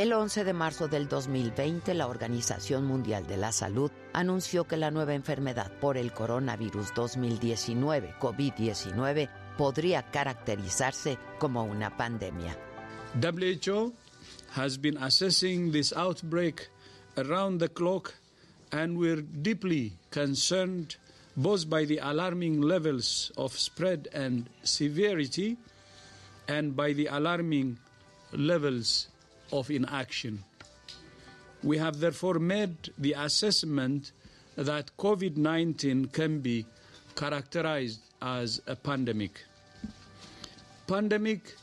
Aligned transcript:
El 0.00 0.14
11 0.14 0.44
de 0.44 0.54
marzo 0.54 0.88
del 0.88 1.08
2020, 1.08 1.92
la 1.92 2.06
Organización 2.06 2.86
Mundial 2.86 3.26
de 3.26 3.36
la 3.36 3.52
Salud 3.52 3.90
anunció 4.14 4.66
que 4.66 4.78
la 4.78 4.90
nueva 4.90 5.12
enfermedad 5.12 5.70
por 5.78 5.98
el 5.98 6.14
coronavirus 6.14 6.94
2019, 6.94 8.14
COVID-19, 8.18 9.28
podría 9.58 10.10
caracterizarse 10.10 11.18
como 11.38 11.64
una 11.64 11.98
pandemia. 11.98 12.56
WHO 13.14 13.92
has 14.54 14.80
been 14.80 14.96
assessing 15.02 15.70
this 15.70 15.92
outbreak 15.92 16.70
around 17.18 17.60
the 17.60 17.68
clock 17.68 18.14
and 18.72 18.96
we're 18.96 19.20
deeply 19.42 19.92
concerned 20.08 20.96
both 21.36 21.68
by 21.68 21.84
the 21.84 21.98
alarming 21.98 22.62
levels 22.62 23.34
of 23.36 23.52
spread 23.52 24.08
and 24.14 24.48
severity 24.62 25.58
and 26.48 26.74
by 26.74 26.94
the 26.94 27.06
alarming 27.08 27.78
levels 28.32 29.10
of 29.52 29.70
inaction. 29.70 30.44
We 31.62 31.78
have 31.78 32.00
therefore 32.00 32.38
made 32.38 32.90
the 32.98 33.12
assessment 33.12 34.12
that 34.56 34.90
COVID 34.98 35.36
19 35.36 36.06
can 36.06 36.40
be 36.40 36.66
characterized 37.14 38.00
as 38.22 38.60
a 38.66 38.76
pandemic. 38.76 39.44
Pandemic 40.86 41.54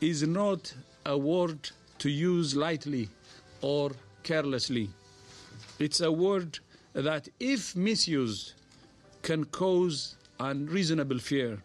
is 0.00 0.22
not 0.22 0.72
a 1.04 1.16
word 1.16 1.70
to 1.98 2.10
use 2.10 2.56
lightly 2.56 3.08
or 3.60 3.92
carelessly. 4.22 4.90
It's 5.78 6.00
a 6.00 6.10
word 6.10 6.58
that, 6.92 7.28
if 7.38 7.76
misused, 7.76 8.54
can 9.22 9.44
cause 9.44 10.16
unreasonable 10.40 11.18
fear 11.18 11.62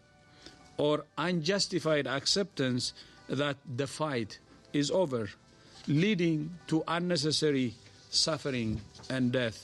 or 0.77 1.05
unjustified 1.17 2.07
acceptance 2.07 2.93
that 3.27 3.57
the 3.75 3.87
fight 3.87 4.39
is 4.73 4.91
over, 4.91 5.29
leading 5.87 6.49
to 6.67 6.83
unnecessary 6.87 7.73
suffering 8.09 8.79
and 9.09 9.31
death. 9.31 9.55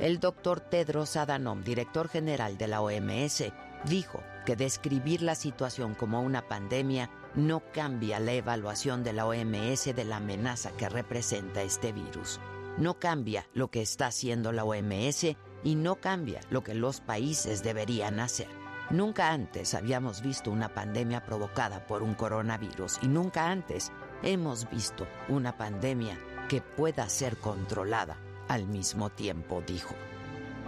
El 0.00 0.18
doctor 0.18 0.60
Tedros 0.60 1.16
Adhanom, 1.16 1.62
director 1.62 2.08
general 2.08 2.58
de 2.58 2.66
la 2.66 2.80
OMS, 2.80 3.44
dijo 3.84 4.22
que 4.44 4.56
describir 4.56 5.22
la 5.22 5.34
situación 5.34 5.94
como 5.94 6.20
una 6.20 6.48
pandemia 6.48 7.10
no 7.34 7.62
cambia 7.72 8.18
la 8.18 8.32
evaluación 8.32 9.04
de 9.04 9.12
la 9.12 9.26
OMS 9.26 9.94
de 9.94 10.04
la 10.04 10.16
amenaza 10.16 10.72
que 10.72 10.88
representa 10.88 11.62
este 11.62 11.92
virus. 11.92 12.40
No 12.76 12.98
cambia 12.98 13.46
lo 13.54 13.70
que 13.70 13.82
está 13.82 14.08
haciendo 14.08 14.50
la 14.50 14.64
OMS 14.64 15.36
y 15.62 15.74
no 15.76 15.96
cambia 15.96 16.40
lo 16.50 16.64
que 16.64 16.74
los 16.74 17.00
países 17.00 17.62
deberían 17.62 18.18
hacer. 18.18 18.48
Nunca 18.90 19.32
antes 19.32 19.74
habíamos 19.74 20.20
visto 20.20 20.50
una 20.50 20.74
pandemia 20.74 21.24
provocada 21.24 21.86
por 21.86 22.02
un 22.02 22.14
coronavirus 22.14 22.98
y 23.00 23.08
nunca 23.08 23.50
antes 23.50 23.92
hemos 24.24 24.68
visto 24.70 25.06
una 25.28 25.56
pandemia 25.56 26.18
que 26.48 26.60
pueda 26.60 27.08
ser 27.08 27.36
controlada 27.36 28.16
al 28.48 28.66
mismo 28.66 29.10
tiempo, 29.10 29.62
dijo. 29.66 29.94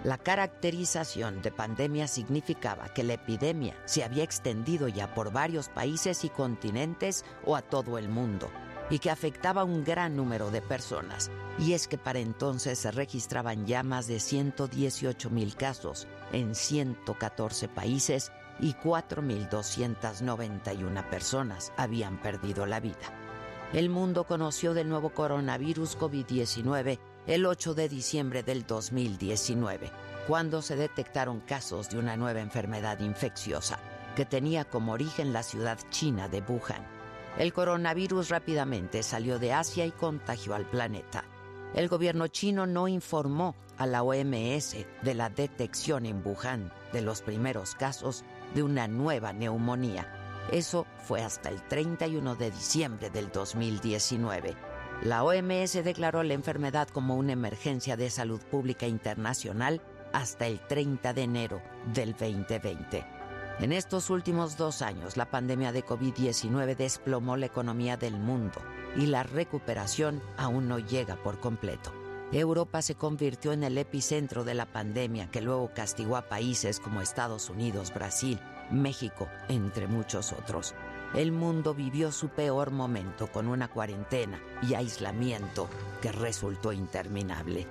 La 0.04 0.18
caracterización 0.18 1.40
de 1.42 1.50
pandemia 1.50 2.06
significaba 2.06 2.94
que 2.94 3.02
la 3.02 3.14
epidemia 3.14 3.74
se 3.86 4.04
había 4.04 4.22
extendido 4.22 4.86
ya 4.88 5.12
por 5.14 5.32
varios 5.32 5.68
países 5.68 6.24
y 6.24 6.28
continentes 6.28 7.24
o 7.44 7.56
a 7.56 7.62
todo 7.62 7.98
el 7.98 8.08
mundo 8.08 8.48
y 8.88 9.00
que 9.00 9.10
afectaba 9.10 9.62
a 9.62 9.64
un 9.64 9.82
gran 9.82 10.14
número 10.14 10.52
de 10.52 10.62
personas. 10.62 11.32
Y 11.58 11.72
es 11.72 11.88
que 11.88 11.98
para 11.98 12.20
entonces 12.20 12.78
se 12.78 12.92
registraban 12.92 13.66
ya 13.66 13.82
más 13.82 14.06
de 14.06 14.20
118 14.20 15.28
mil 15.30 15.56
casos 15.56 16.06
en 16.32 16.54
114 16.54 17.66
países 17.68 18.30
y 18.60 18.74
4.291 18.74 21.10
personas 21.10 21.72
habían 21.76 22.20
perdido 22.20 22.64
la 22.66 22.78
vida. 22.78 23.25
El 23.72 23.90
mundo 23.90 24.24
conoció 24.24 24.74
del 24.74 24.88
nuevo 24.88 25.10
coronavirus 25.10 25.98
COVID-19 25.98 27.00
el 27.26 27.46
8 27.46 27.74
de 27.74 27.88
diciembre 27.88 28.44
del 28.44 28.64
2019, 28.64 29.90
cuando 30.28 30.62
se 30.62 30.76
detectaron 30.76 31.40
casos 31.40 31.88
de 31.90 31.98
una 31.98 32.16
nueva 32.16 32.40
enfermedad 32.40 33.00
infecciosa 33.00 33.80
que 34.14 34.24
tenía 34.24 34.64
como 34.64 34.92
origen 34.92 35.32
la 35.32 35.42
ciudad 35.42 35.78
china 35.90 36.28
de 36.28 36.42
Wuhan. 36.42 36.86
El 37.38 37.52
coronavirus 37.52 38.28
rápidamente 38.28 39.02
salió 39.02 39.40
de 39.40 39.52
Asia 39.52 39.84
y 39.84 39.90
contagió 39.90 40.54
al 40.54 40.64
planeta. 40.64 41.24
El 41.74 41.88
gobierno 41.88 42.28
chino 42.28 42.66
no 42.68 42.86
informó 42.86 43.56
a 43.78 43.86
la 43.86 44.04
OMS 44.04 44.76
de 45.02 45.14
la 45.14 45.28
detección 45.28 46.06
en 46.06 46.22
Wuhan 46.24 46.72
de 46.92 47.02
los 47.02 47.20
primeros 47.20 47.74
casos 47.74 48.24
de 48.54 48.62
una 48.62 48.86
nueva 48.86 49.32
neumonía. 49.32 50.25
Eso 50.52 50.86
fue 50.98 51.22
hasta 51.22 51.48
el 51.48 51.62
31 51.62 52.36
de 52.36 52.50
diciembre 52.50 53.10
del 53.10 53.30
2019. 53.32 54.56
La 55.02 55.24
OMS 55.24 55.84
declaró 55.84 56.22
la 56.22 56.34
enfermedad 56.34 56.88
como 56.88 57.16
una 57.16 57.32
emergencia 57.32 57.96
de 57.96 58.10
salud 58.10 58.40
pública 58.40 58.86
internacional 58.86 59.82
hasta 60.12 60.46
el 60.46 60.60
30 60.60 61.12
de 61.12 61.22
enero 61.22 61.62
del 61.92 62.12
2020. 62.12 63.04
En 63.58 63.72
estos 63.72 64.10
últimos 64.10 64.56
dos 64.56 64.82
años, 64.82 65.16
la 65.16 65.30
pandemia 65.30 65.72
de 65.72 65.84
COVID-19 65.84 66.76
desplomó 66.76 67.36
la 67.36 67.46
economía 67.46 67.96
del 67.96 68.18
mundo 68.18 68.60
y 68.96 69.06
la 69.06 69.22
recuperación 69.22 70.22
aún 70.36 70.68
no 70.68 70.78
llega 70.78 71.16
por 71.16 71.40
completo. 71.40 71.92
Europa 72.32 72.82
se 72.82 72.96
convirtió 72.96 73.52
en 73.52 73.64
el 73.64 73.78
epicentro 73.78 74.44
de 74.44 74.54
la 74.54 74.66
pandemia 74.66 75.30
que 75.30 75.40
luego 75.40 75.70
castigó 75.74 76.16
a 76.16 76.28
países 76.28 76.80
como 76.80 77.00
Estados 77.00 77.48
Unidos, 77.50 77.94
Brasil, 77.94 78.40
México, 78.70 79.28
entre 79.48 79.86
muchos 79.86 80.32
otros. 80.32 80.74
El 81.14 81.32
mundo 81.32 81.74
vivió 81.74 82.12
su 82.12 82.28
peor 82.28 82.70
momento 82.70 83.28
con 83.28 83.48
una 83.48 83.68
cuarentena 83.68 84.40
y 84.62 84.74
aislamiento 84.74 85.68
que 86.02 86.12
resultó 86.12 86.72
interminable. 86.72 87.66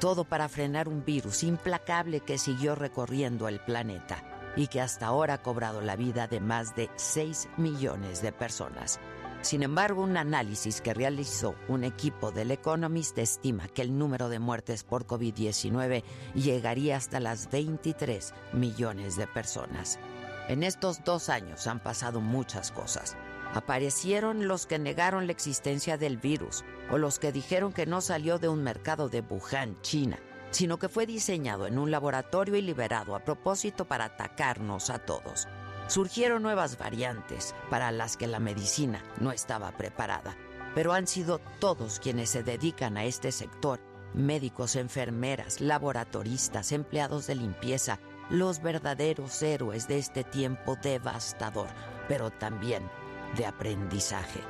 Todo 0.00 0.24
para 0.24 0.48
frenar 0.48 0.88
un 0.88 1.04
virus 1.04 1.42
implacable 1.42 2.20
que 2.20 2.38
siguió 2.38 2.74
recorriendo 2.74 3.48
el 3.48 3.60
planeta 3.60 4.22
y 4.56 4.68
que 4.68 4.80
hasta 4.80 5.06
ahora 5.06 5.34
ha 5.34 5.42
cobrado 5.42 5.80
la 5.80 5.96
vida 5.96 6.26
de 6.26 6.40
más 6.40 6.74
de 6.74 6.90
6 6.96 7.48
millones 7.56 8.22
de 8.22 8.32
personas. 8.32 8.98
Sin 9.40 9.62
embargo, 9.62 10.02
un 10.02 10.16
análisis 10.16 10.80
que 10.80 10.94
realizó 10.94 11.54
un 11.68 11.84
equipo 11.84 12.32
del 12.32 12.50
Economist 12.50 13.16
estima 13.18 13.68
que 13.68 13.82
el 13.82 13.96
número 13.96 14.28
de 14.28 14.40
muertes 14.40 14.82
por 14.82 15.06
COVID-19 15.06 16.02
llegaría 16.34 16.96
hasta 16.96 17.20
las 17.20 17.48
23 17.50 18.34
millones 18.52 19.16
de 19.16 19.28
personas. 19.28 20.00
En 20.48 20.62
estos 20.62 21.04
dos 21.04 21.28
años 21.28 21.66
han 21.66 21.78
pasado 21.78 22.22
muchas 22.22 22.72
cosas. 22.72 23.18
Aparecieron 23.52 24.48
los 24.48 24.66
que 24.66 24.78
negaron 24.78 25.26
la 25.26 25.32
existencia 25.32 25.98
del 25.98 26.16
virus 26.16 26.64
o 26.90 26.96
los 26.96 27.18
que 27.18 27.32
dijeron 27.32 27.72
que 27.72 27.84
no 27.84 28.00
salió 28.00 28.38
de 28.38 28.48
un 28.48 28.62
mercado 28.62 29.10
de 29.10 29.20
Wuhan, 29.20 29.80
China, 29.82 30.18
sino 30.50 30.78
que 30.78 30.88
fue 30.88 31.04
diseñado 31.04 31.66
en 31.66 31.78
un 31.78 31.90
laboratorio 31.90 32.56
y 32.56 32.62
liberado 32.62 33.14
a 33.14 33.20
propósito 33.20 33.84
para 33.84 34.06
atacarnos 34.06 34.88
a 34.88 34.98
todos. 34.98 35.48
Surgieron 35.86 36.42
nuevas 36.42 36.78
variantes 36.78 37.54
para 37.68 37.92
las 37.92 38.16
que 38.16 38.26
la 38.26 38.40
medicina 38.40 39.04
no 39.20 39.32
estaba 39.32 39.72
preparada, 39.72 40.34
pero 40.74 40.94
han 40.94 41.06
sido 41.06 41.40
todos 41.60 42.00
quienes 42.00 42.30
se 42.30 42.42
dedican 42.42 42.96
a 42.96 43.04
este 43.04 43.32
sector, 43.32 43.80
médicos, 44.14 44.76
enfermeras, 44.76 45.60
laboratoristas, 45.60 46.72
empleados 46.72 47.26
de 47.26 47.34
limpieza, 47.34 48.00
los 48.30 48.60
verdaderos 48.60 49.42
héroes 49.42 49.88
de 49.88 49.98
este 49.98 50.24
tiempo 50.24 50.76
devastador, 50.76 51.68
pero 52.08 52.30
también 52.30 52.90
de 53.36 53.46
aprendizaje. 53.46 54.40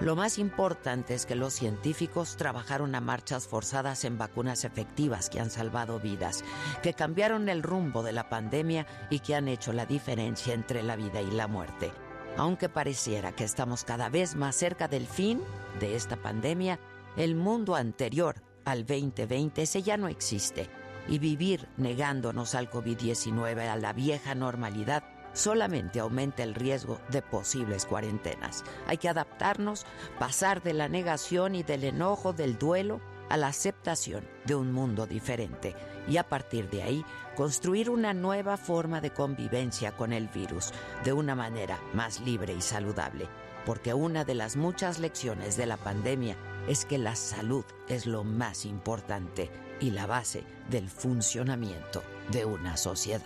Lo 0.00 0.14
más 0.14 0.38
importante 0.38 1.14
es 1.14 1.24
que 1.24 1.34
los 1.34 1.54
científicos 1.54 2.36
trabajaron 2.36 2.94
a 2.94 3.00
marchas 3.00 3.48
forzadas 3.48 4.04
en 4.04 4.18
vacunas 4.18 4.64
efectivas 4.64 5.30
que 5.30 5.40
han 5.40 5.50
salvado 5.50 5.98
vidas, 5.98 6.44
que 6.82 6.92
cambiaron 6.92 7.48
el 7.48 7.62
rumbo 7.62 8.02
de 8.02 8.12
la 8.12 8.28
pandemia 8.28 8.86
y 9.08 9.20
que 9.20 9.34
han 9.34 9.48
hecho 9.48 9.72
la 9.72 9.86
diferencia 9.86 10.52
entre 10.52 10.82
la 10.82 10.96
vida 10.96 11.22
y 11.22 11.30
la 11.30 11.48
muerte. 11.48 11.92
Aunque 12.36 12.68
pareciera 12.68 13.32
que 13.32 13.44
estamos 13.44 13.84
cada 13.84 14.10
vez 14.10 14.36
más 14.36 14.54
cerca 14.54 14.86
del 14.86 15.06
fin 15.06 15.40
de 15.80 15.96
esta 15.96 16.16
pandemia, 16.16 16.78
el 17.16 17.34
mundo 17.34 17.74
anterior 17.74 18.42
al 18.66 18.84
2020 18.84 19.62
ese 19.62 19.82
ya 19.82 19.96
no 19.96 20.08
existe 20.08 20.68
y 21.08 21.18
vivir 21.18 21.68
negándonos 21.76 22.54
al 22.54 22.70
COVID-19, 22.70 23.68
a 23.68 23.76
la 23.76 23.92
vieja 23.92 24.34
normalidad, 24.34 25.04
solamente 25.32 26.00
aumenta 26.00 26.42
el 26.42 26.54
riesgo 26.54 26.98
de 27.10 27.22
posibles 27.22 27.84
cuarentenas. 27.86 28.64
Hay 28.86 28.96
que 28.96 29.08
adaptarnos, 29.08 29.86
pasar 30.18 30.62
de 30.62 30.72
la 30.72 30.88
negación 30.88 31.54
y 31.54 31.62
del 31.62 31.84
enojo, 31.84 32.32
del 32.32 32.58
duelo, 32.58 33.00
a 33.28 33.36
la 33.36 33.48
aceptación 33.48 34.24
de 34.44 34.54
un 34.54 34.72
mundo 34.72 35.06
diferente 35.06 35.74
y 36.08 36.16
a 36.16 36.28
partir 36.28 36.70
de 36.70 36.84
ahí 36.84 37.04
construir 37.34 37.90
una 37.90 38.14
nueva 38.14 38.56
forma 38.56 39.00
de 39.00 39.10
convivencia 39.10 39.96
con 39.96 40.12
el 40.12 40.28
virus 40.28 40.72
de 41.04 41.12
una 41.12 41.34
manera 41.34 41.80
más 41.92 42.20
libre 42.20 42.54
y 42.54 42.60
saludable. 42.60 43.28
Porque 43.64 43.94
una 43.94 44.24
de 44.24 44.36
las 44.36 44.54
muchas 44.54 45.00
lecciones 45.00 45.56
de 45.56 45.66
la 45.66 45.76
pandemia 45.76 46.36
es 46.68 46.84
que 46.84 46.98
la 46.98 47.16
salud 47.16 47.64
es 47.88 48.06
lo 48.06 48.22
más 48.22 48.64
importante 48.64 49.50
y 49.80 49.90
la 49.90 50.06
base 50.06 50.44
del 50.70 50.88
funcionamiento 50.88 52.02
de 52.30 52.44
una 52.44 52.76
sociedad. 52.76 53.22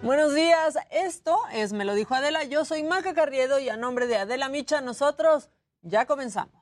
Buenos 0.00 0.32
días, 0.32 0.78
esto 0.90 1.38
es 1.52 1.72
Me 1.72 1.84
lo 1.84 1.94
dijo 1.94 2.14
Adela, 2.14 2.44
yo 2.44 2.64
soy 2.64 2.82
Maca 2.82 3.14
Carriedo 3.14 3.58
y 3.58 3.68
a 3.68 3.76
nombre 3.76 4.06
de 4.06 4.16
Adela 4.16 4.48
Micha 4.48 4.80
nosotros 4.80 5.50
ya 5.82 6.06
comenzamos. 6.06 6.57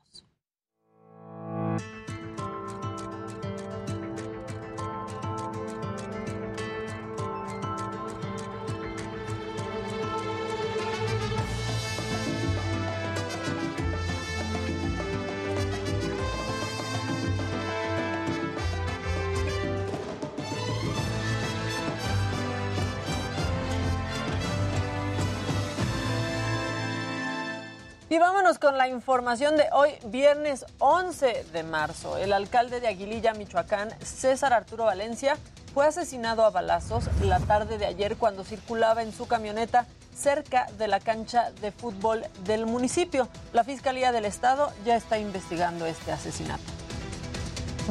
Y 28.17 28.19
vámonos 28.19 28.57
con 28.57 28.79
la 28.79 28.87
información 28.87 29.57
de 29.57 29.69
hoy, 29.71 29.91
viernes 30.05 30.65
11 30.79 31.45
de 31.53 31.61
marzo. 31.61 32.17
El 32.17 32.33
alcalde 32.33 32.79
de 32.79 32.87
Aguililla, 32.87 33.35
Michoacán, 33.35 33.91
César 34.03 34.53
Arturo 34.53 34.85
Valencia, 34.85 35.37
fue 35.71 35.85
asesinado 35.85 36.43
a 36.43 36.49
balazos 36.49 37.03
la 37.21 37.39
tarde 37.39 37.77
de 37.77 37.85
ayer 37.85 38.17
cuando 38.17 38.43
circulaba 38.43 39.03
en 39.03 39.13
su 39.13 39.27
camioneta 39.27 39.85
cerca 40.15 40.65
de 40.79 40.87
la 40.87 40.99
cancha 40.99 41.51
de 41.61 41.71
fútbol 41.71 42.25
del 42.43 42.65
municipio. 42.65 43.27
La 43.53 43.63
Fiscalía 43.63 44.11
del 44.11 44.25
Estado 44.25 44.73
ya 44.83 44.95
está 44.95 45.19
investigando 45.19 45.85
este 45.85 46.11
asesinato. 46.11 46.63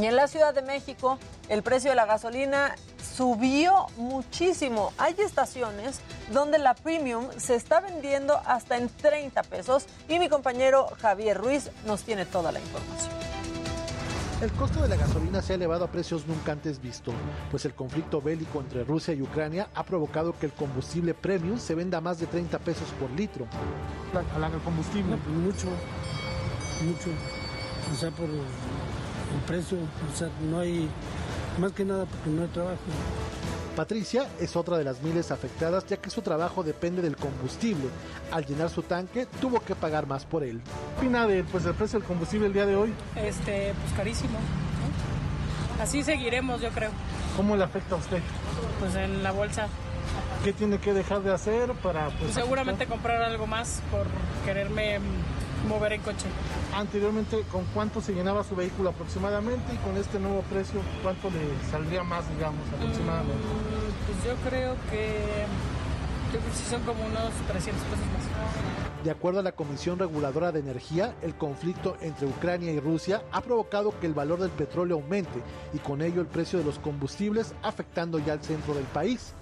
Y 0.00 0.06
en 0.06 0.16
la 0.16 0.26
Ciudad 0.26 0.52
de 0.52 0.62
México, 0.62 1.20
el 1.48 1.62
precio 1.62 1.90
de 1.90 1.94
la 1.94 2.06
gasolina 2.06 2.74
subió 3.16 3.86
muchísimo. 3.96 4.92
Hay 4.98 5.14
estaciones 5.18 6.00
donde 6.32 6.58
la 6.58 6.74
premium 6.74 7.24
se 7.38 7.54
está 7.54 7.80
vendiendo 7.80 8.38
hasta 8.44 8.76
en 8.76 8.88
30 8.88 9.42
pesos 9.44 9.86
y 10.08 10.18
mi 10.18 10.28
compañero 10.28 10.88
Javier 11.00 11.38
Ruiz 11.38 11.70
nos 11.86 12.02
tiene 12.02 12.26
toda 12.26 12.52
la 12.52 12.60
información. 12.60 13.12
El 14.42 14.52
costo 14.52 14.82
de 14.82 14.88
la 14.88 14.96
gasolina 14.96 15.40
se 15.40 15.54
ha 15.54 15.56
elevado 15.56 15.86
a 15.86 15.88
precios 15.88 16.26
nunca 16.26 16.52
antes 16.52 16.82
visto, 16.82 17.10
pues 17.50 17.64
el 17.64 17.72
conflicto 17.72 18.20
bélico 18.20 18.60
entre 18.60 18.84
Rusia 18.84 19.14
y 19.14 19.22
Ucrania 19.22 19.70
ha 19.74 19.82
provocado 19.82 20.38
que 20.38 20.44
el 20.44 20.52
combustible 20.52 21.14
premium 21.14 21.58
se 21.58 21.74
venda 21.74 21.98
a 21.98 22.00
más 22.02 22.20
de 22.20 22.26
30 22.26 22.58
pesos 22.58 22.86
por 23.00 23.10
litro. 23.12 23.46
el 24.12 24.60
combustible? 24.60 25.16
Pues 25.16 25.36
mucho, 25.36 25.68
mucho. 26.84 27.08
O 27.90 27.96
sea, 27.96 28.10
por 28.10 28.28
el 28.28 29.40
precio, 29.46 29.78
o 29.78 30.16
sea, 30.16 30.28
no 30.50 30.60
hay 30.60 30.86
más 31.58 31.72
que 31.72 31.84
nada 31.84 32.04
porque 32.06 32.30
no 32.30 32.42
hay 32.42 32.48
trabajo. 32.48 32.76
Patricia 33.76 34.26
es 34.40 34.56
otra 34.56 34.78
de 34.78 34.84
las 34.84 35.02
miles 35.02 35.30
afectadas 35.30 35.84
ya 35.86 35.98
que 35.98 36.08
su 36.08 36.22
trabajo 36.22 36.62
depende 36.62 37.02
del 37.02 37.16
combustible. 37.16 37.88
Al 38.32 38.46
llenar 38.46 38.70
su 38.70 38.82
tanque 38.82 39.26
tuvo 39.40 39.60
que 39.60 39.74
pagar 39.74 40.06
más 40.06 40.24
por 40.24 40.42
él. 40.42 40.62
¿Qué 40.64 41.06
opina 41.06 41.26
del 41.26 41.44
pues, 41.44 41.66
el 41.66 41.74
precio 41.74 41.98
del 41.98 42.08
combustible 42.08 42.46
el 42.46 42.54
día 42.54 42.64
de 42.64 42.74
hoy? 42.74 42.92
Este, 43.16 43.74
pues 43.82 43.92
carísimo. 43.94 44.38
Así 45.80 46.02
seguiremos, 46.02 46.62
yo 46.62 46.70
creo. 46.70 46.90
¿Cómo 47.36 47.54
le 47.54 47.64
afecta 47.64 47.96
a 47.96 47.98
usted? 47.98 48.22
Pues 48.80 48.94
en 48.94 49.22
la 49.22 49.32
bolsa. 49.32 49.68
¿Qué 50.42 50.54
tiene 50.54 50.78
que 50.78 50.94
dejar 50.94 51.22
de 51.22 51.34
hacer 51.34 51.72
para... 51.82 52.08
Pues, 52.08 52.32
seguramente 52.32 52.86
comprar 52.86 53.22
algo 53.22 53.46
más 53.46 53.82
por 53.90 54.06
quererme 54.46 55.00
mover 55.66 55.92
en 55.92 56.00
coche. 56.00 56.26
Anteriormente, 56.74 57.42
¿con 57.52 57.64
cuánto 57.74 58.00
se 58.00 58.12
llenaba 58.14 58.44
su 58.44 58.56
vehículo 58.56 58.90
aproximadamente? 58.90 59.74
Y 59.74 59.76
con 59.78 59.96
este 59.96 60.18
nuevo 60.18 60.42
precio, 60.42 60.80
¿cuánto 61.02 61.30
le 61.30 61.70
saldría 61.70 62.02
más, 62.02 62.28
digamos, 62.34 62.66
aproximadamente? 62.74 63.34
Mm, 63.34 64.06
pues 64.06 64.24
yo 64.24 64.48
creo 64.48 64.76
que, 64.90 65.46
yo 66.32 66.38
creo 66.40 66.52
que 66.52 66.70
son 66.70 66.82
como 66.82 67.04
unos 67.04 67.32
300 67.48 67.82
pesos 67.84 68.06
más. 68.06 68.76
De 69.06 69.12
acuerdo 69.12 69.38
a 69.38 69.42
la 69.44 69.52
Comisión 69.52 70.00
Reguladora 70.00 70.50
de 70.50 70.58
Energía, 70.58 71.14
el 71.22 71.36
conflicto 71.36 71.96
entre 72.00 72.26
Ucrania 72.26 72.72
y 72.72 72.80
Rusia 72.80 73.22
ha 73.30 73.40
provocado 73.40 73.94
que 74.00 74.06
el 74.06 74.14
valor 74.14 74.40
del 74.40 74.50
petróleo 74.50 74.96
aumente 74.96 75.42
y 75.72 75.78
con 75.78 76.02
ello 76.02 76.20
el 76.20 76.26
precio 76.26 76.58
de 76.58 76.64
los 76.64 76.80
combustibles 76.80 77.54
afectando 77.62 78.18
ya 78.18 78.32
al 78.32 78.42
centro 78.42 78.74
del 78.74 78.82
país. 78.86 79.32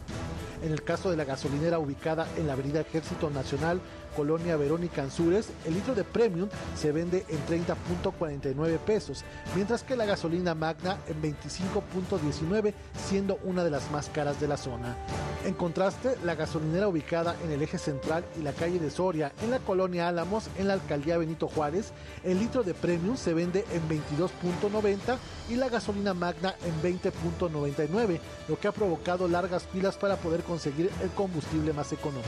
En 0.62 0.70
el 0.70 0.82
caso 0.82 1.10
de 1.10 1.16
la 1.16 1.24
gasolinera 1.24 1.78
ubicada 1.78 2.26
en 2.36 2.46
la 2.46 2.52
avenida 2.52 2.80
Ejército 2.80 3.30
Nacional, 3.30 3.80
Colonia 4.14 4.56
Verónica 4.56 5.02
Anzures, 5.02 5.48
el 5.64 5.74
litro 5.74 5.94
de 5.94 6.04
Premium 6.04 6.48
se 6.76 6.92
vende 6.92 7.24
en 7.28 7.38
30.49 7.46 8.78
pesos, 8.78 9.24
mientras 9.54 9.82
que 9.82 9.96
la 9.96 10.04
gasolina 10.04 10.54
Magna 10.54 10.98
en 11.08 11.20
25.19, 11.22 12.74
siendo 13.08 13.38
una 13.44 13.64
de 13.64 13.70
las 13.70 13.90
más 13.90 14.08
caras 14.08 14.40
de 14.40 14.48
la 14.48 14.56
zona. 14.56 14.96
En 15.44 15.54
contraste, 15.54 16.16
la 16.24 16.34
gasolinera 16.34 16.88
ubicada 16.88 17.36
en 17.44 17.50
el 17.50 17.62
eje 17.62 17.78
central 17.78 18.24
y 18.38 18.42
la 18.42 18.52
calle 18.52 18.78
de 18.78 18.90
Soria, 18.90 19.32
en 19.42 19.50
la 19.50 19.58
colonia 19.58 20.08
Álamos, 20.08 20.48
en 20.58 20.68
la 20.68 20.74
alcaldía 20.74 21.18
Benito 21.18 21.48
Juárez, 21.48 21.92
el 22.22 22.38
litro 22.38 22.62
de 22.62 22.72
Premium 22.72 23.16
se 23.16 23.34
vende 23.34 23.64
en 23.72 23.86
22.90 23.88 25.18
y 25.50 25.56
la 25.56 25.68
gasolina 25.68 26.14
Magna 26.14 26.54
en 26.64 26.82
20.99, 26.82 28.20
lo 28.48 28.58
que 28.58 28.68
ha 28.68 28.72
provocado 28.72 29.28
largas 29.28 29.64
filas 29.64 29.96
para 29.96 30.16
poder 30.16 30.42
conseguir 30.42 30.90
el 31.02 31.10
combustible 31.10 31.72
más 31.72 31.92
económico. 31.92 32.24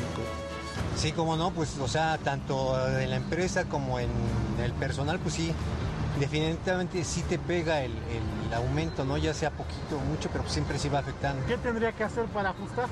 Sí, 0.97 1.12
como 1.12 1.37
no, 1.37 1.53
pues, 1.53 1.75
o 1.81 1.88
sea, 1.88 2.19
tanto 2.19 2.76
en 2.99 3.11
la 3.11 3.17
empresa 3.17 3.64
como 3.64 3.99
en 3.99 4.11
el 4.62 4.73
personal, 4.73 5.19
pues 5.19 5.34
sí, 5.34 5.52
definitivamente 6.19 7.05
sí 7.05 7.23
te 7.23 7.38
pega 7.38 7.82
el, 7.82 7.93
aumento, 8.55 9.05
¿no? 9.05 9.19
Ya 9.19 9.34
sea 9.34 9.50
poquito 9.50 9.96
o 9.96 10.00
mucho, 10.00 10.31
pero 10.32 10.49
siempre 10.49 10.78
sí 10.78 10.88
va 10.88 11.00
afectando. 11.00 11.44
¿Qué 11.46 11.58
tendría 11.58 11.93
que 11.93 12.05
hacer 12.05 12.25
para 12.26 12.50
ajustar? 12.50 12.87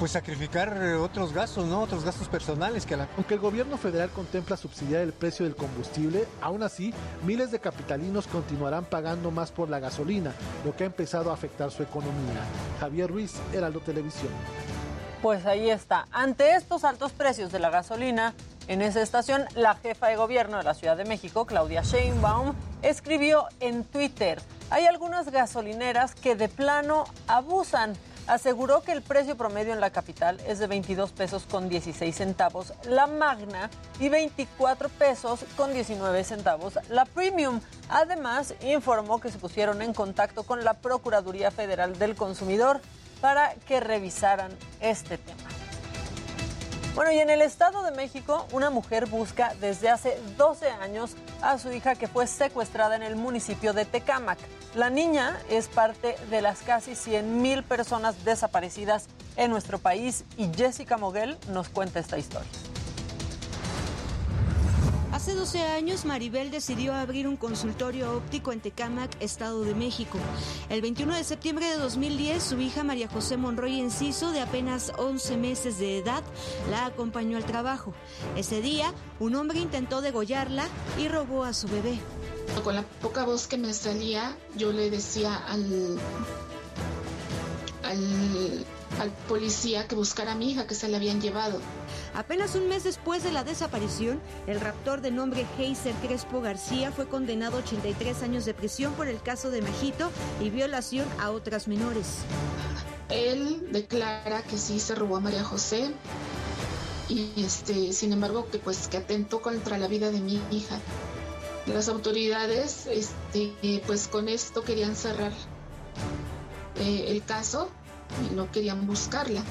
Pues 0.00 0.12
sacrificar 0.12 0.74
otros 0.94 1.34
gastos, 1.34 1.66
¿no? 1.66 1.82
Otros 1.82 2.02
gastos 2.02 2.26
personales 2.26 2.86
que 2.86 2.94
Aunque 2.94 3.34
el 3.34 3.40
gobierno 3.40 3.76
federal 3.76 4.08
contempla 4.08 4.56
subsidiar 4.56 5.02
el 5.02 5.12
precio 5.12 5.44
del 5.44 5.54
combustible, 5.54 6.26
aún 6.40 6.62
así, 6.62 6.94
miles 7.24 7.50
de 7.50 7.60
capitalinos 7.60 8.26
continuarán 8.26 8.86
pagando 8.86 9.30
más 9.30 9.52
por 9.52 9.68
la 9.68 9.78
gasolina, 9.78 10.32
lo 10.64 10.74
que 10.74 10.84
ha 10.84 10.86
empezado 10.86 11.30
a 11.30 11.34
afectar 11.34 11.70
su 11.70 11.82
economía. 11.82 12.40
Javier 12.80 13.10
Ruiz, 13.10 13.34
Heraldo 13.52 13.80
Televisión. 13.80 14.32
Pues 15.22 15.44
ahí 15.44 15.68
está. 15.68 16.06
Ante 16.12 16.54
estos 16.54 16.82
altos 16.82 17.12
precios 17.12 17.52
de 17.52 17.58
la 17.58 17.68
gasolina, 17.68 18.32
en 18.68 18.80
esa 18.80 19.02
estación, 19.02 19.44
la 19.54 19.74
jefa 19.74 20.06
de 20.06 20.16
gobierno 20.16 20.56
de 20.56 20.62
la 20.62 20.72
Ciudad 20.72 20.96
de 20.96 21.04
México, 21.04 21.44
Claudia 21.44 21.82
Sheinbaum, 21.82 22.54
escribió 22.80 23.46
en 23.60 23.84
Twitter, 23.84 24.40
hay 24.70 24.86
algunas 24.86 25.30
gasolineras 25.30 26.14
que 26.14 26.36
de 26.36 26.48
plano 26.48 27.04
abusan. 27.26 27.92
Aseguró 28.28 28.82
que 28.82 28.92
el 28.92 29.02
precio 29.02 29.36
promedio 29.36 29.74
en 29.74 29.80
la 29.80 29.90
capital 29.90 30.40
es 30.46 30.58
de 30.58 30.68
22 30.68 31.10
pesos 31.12 31.46
con 31.50 31.68
16 31.68 32.14
centavos 32.14 32.72
la 32.84 33.06
Magna 33.06 33.68
y 33.98 34.08
24 34.08 34.88
pesos 34.88 35.44
con 35.56 35.74
19 35.74 36.22
centavos 36.24 36.78
la 36.88 37.04
Premium. 37.04 37.60
Además, 37.88 38.54
informó 38.62 39.20
que 39.20 39.30
se 39.30 39.38
pusieron 39.38 39.82
en 39.82 39.92
contacto 39.92 40.44
con 40.44 40.64
la 40.64 40.74
Procuraduría 40.74 41.50
Federal 41.50 41.98
del 41.98 42.14
Consumidor 42.14 42.80
para 43.20 43.54
que 43.66 43.80
revisaran 43.80 44.52
este 44.80 45.18
tema. 45.18 45.50
Bueno, 46.94 47.12
y 47.12 47.18
en 47.18 47.30
el 47.30 47.40
Estado 47.40 47.84
de 47.84 47.92
México, 47.92 48.46
una 48.52 48.68
mujer 48.68 49.06
busca 49.06 49.54
desde 49.60 49.88
hace 49.88 50.18
12 50.36 50.70
años 50.70 51.12
a 51.40 51.56
su 51.58 51.70
hija 51.72 51.94
que 51.94 52.08
fue 52.08 52.26
secuestrada 52.26 52.96
en 52.96 53.02
el 53.02 53.14
municipio 53.14 53.72
de 53.72 53.84
Tecámac. 53.84 54.38
La 54.74 54.90
niña 54.90 55.38
es 55.48 55.68
parte 55.68 56.16
de 56.30 56.42
las 56.42 56.62
casi 56.62 56.96
100 56.96 57.42
mil 57.42 57.62
personas 57.62 58.24
desaparecidas 58.24 59.06
en 59.36 59.50
nuestro 59.50 59.78
país 59.78 60.24
y 60.36 60.50
Jessica 60.52 60.98
Moguel 60.98 61.38
nos 61.48 61.68
cuenta 61.68 62.00
esta 62.00 62.18
historia. 62.18 62.50
Hace 65.20 65.34
12 65.34 65.60
años, 65.60 66.06
Maribel 66.06 66.50
decidió 66.50 66.94
abrir 66.94 67.28
un 67.28 67.36
consultorio 67.36 68.16
óptico 68.16 68.52
en 68.52 68.60
Tecámac, 68.62 69.14
Estado 69.20 69.60
de 69.64 69.74
México. 69.74 70.16
El 70.70 70.80
21 70.80 71.14
de 71.14 71.24
septiembre 71.24 71.66
de 71.66 71.76
2010, 71.76 72.42
su 72.42 72.58
hija 72.58 72.84
María 72.84 73.06
José 73.06 73.36
Monroy 73.36 73.80
Enciso, 73.80 74.32
de 74.32 74.40
apenas 74.40 74.92
11 74.96 75.36
meses 75.36 75.78
de 75.78 75.98
edad, 75.98 76.22
la 76.70 76.86
acompañó 76.86 77.36
al 77.36 77.44
trabajo. 77.44 77.92
Ese 78.34 78.62
día, 78.62 78.94
un 79.18 79.34
hombre 79.34 79.58
intentó 79.58 80.00
degollarla 80.00 80.66
y 80.96 81.08
robó 81.08 81.44
a 81.44 81.52
su 81.52 81.68
bebé. 81.68 81.98
Con 82.64 82.74
la 82.74 82.82
poca 83.02 83.26
voz 83.26 83.46
que 83.46 83.58
me 83.58 83.74
salía, 83.74 84.34
yo 84.56 84.72
le 84.72 84.88
decía 84.88 85.36
al, 85.36 85.98
al, 87.82 88.64
al 88.98 89.10
policía 89.28 89.86
que 89.86 89.96
buscara 89.96 90.32
a 90.32 90.34
mi 90.34 90.52
hija, 90.52 90.66
que 90.66 90.74
se 90.74 90.88
la 90.88 90.96
habían 90.96 91.20
llevado. 91.20 91.60
Apenas 92.14 92.54
un 92.54 92.68
mes 92.68 92.84
después 92.84 93.22
de 93.22 93.30
la 93.30 93.44
desaparición, 93.44 94.20
el 94.46 94.60
raptor 94.60 95.00
de 95.00 95.10
nombre 95.10 95.46
Heiser 95.58 95.94
Crespo 96.02 96.40
García 96.40 96.90
fue 96.90 97.06
condenado 97.06 97.56
a 97.56 97.60
83 97.60 98.22
años 98.22 98.44
de 98.44 98.54
prisión 98.54 98.92
por 98.94 99.06
el 99.08 99.22
caso 99.22 99.50
de 99.50 99.62
Mejito 99.62 100.10
y 100.40 100.50
violación 100.50 101.06
a 101.20 101.30
otras 101.30 101.68
menores. 101.68 102.18
Él 103.08 103.68
declara 103.72 104.42
que 104.42 104.58
sí 104.58 104.80
se 104.80 104.94
robó 104.94 105.16
a 105.16 105.20
María 105.20 105.44
José 105.44 105.92
y 107.08 107.32
este, 107.36 107.92
sin 107.92 108.12
embargo 108.12 108.48
que 108.50 108.58
pues 108.58 108.88
que 108.88 108.96
atentó 108.96 109.40
contra 109.40 109.78
la 109.78 109.88
vida 109.88 110.10
de 110.10 110.20
mi 110.20 110.40
hija. 110.50 110.78
Las 111.66 111.88
autoridades 111.88 112.86
este, 112.86 113.82
pues 113.86 114.08
con 114.08 114.28
esto 114.28 114.62
querían 114.62 114.96
cerrar 114.96 115.32
eh, 116.76 117.06
el 117.08 117.24
caso 117.24 117.70
y 118.30 118.34
no 118.34 118.50
querían 118.50 118.86
buscarla. 118.86 119.42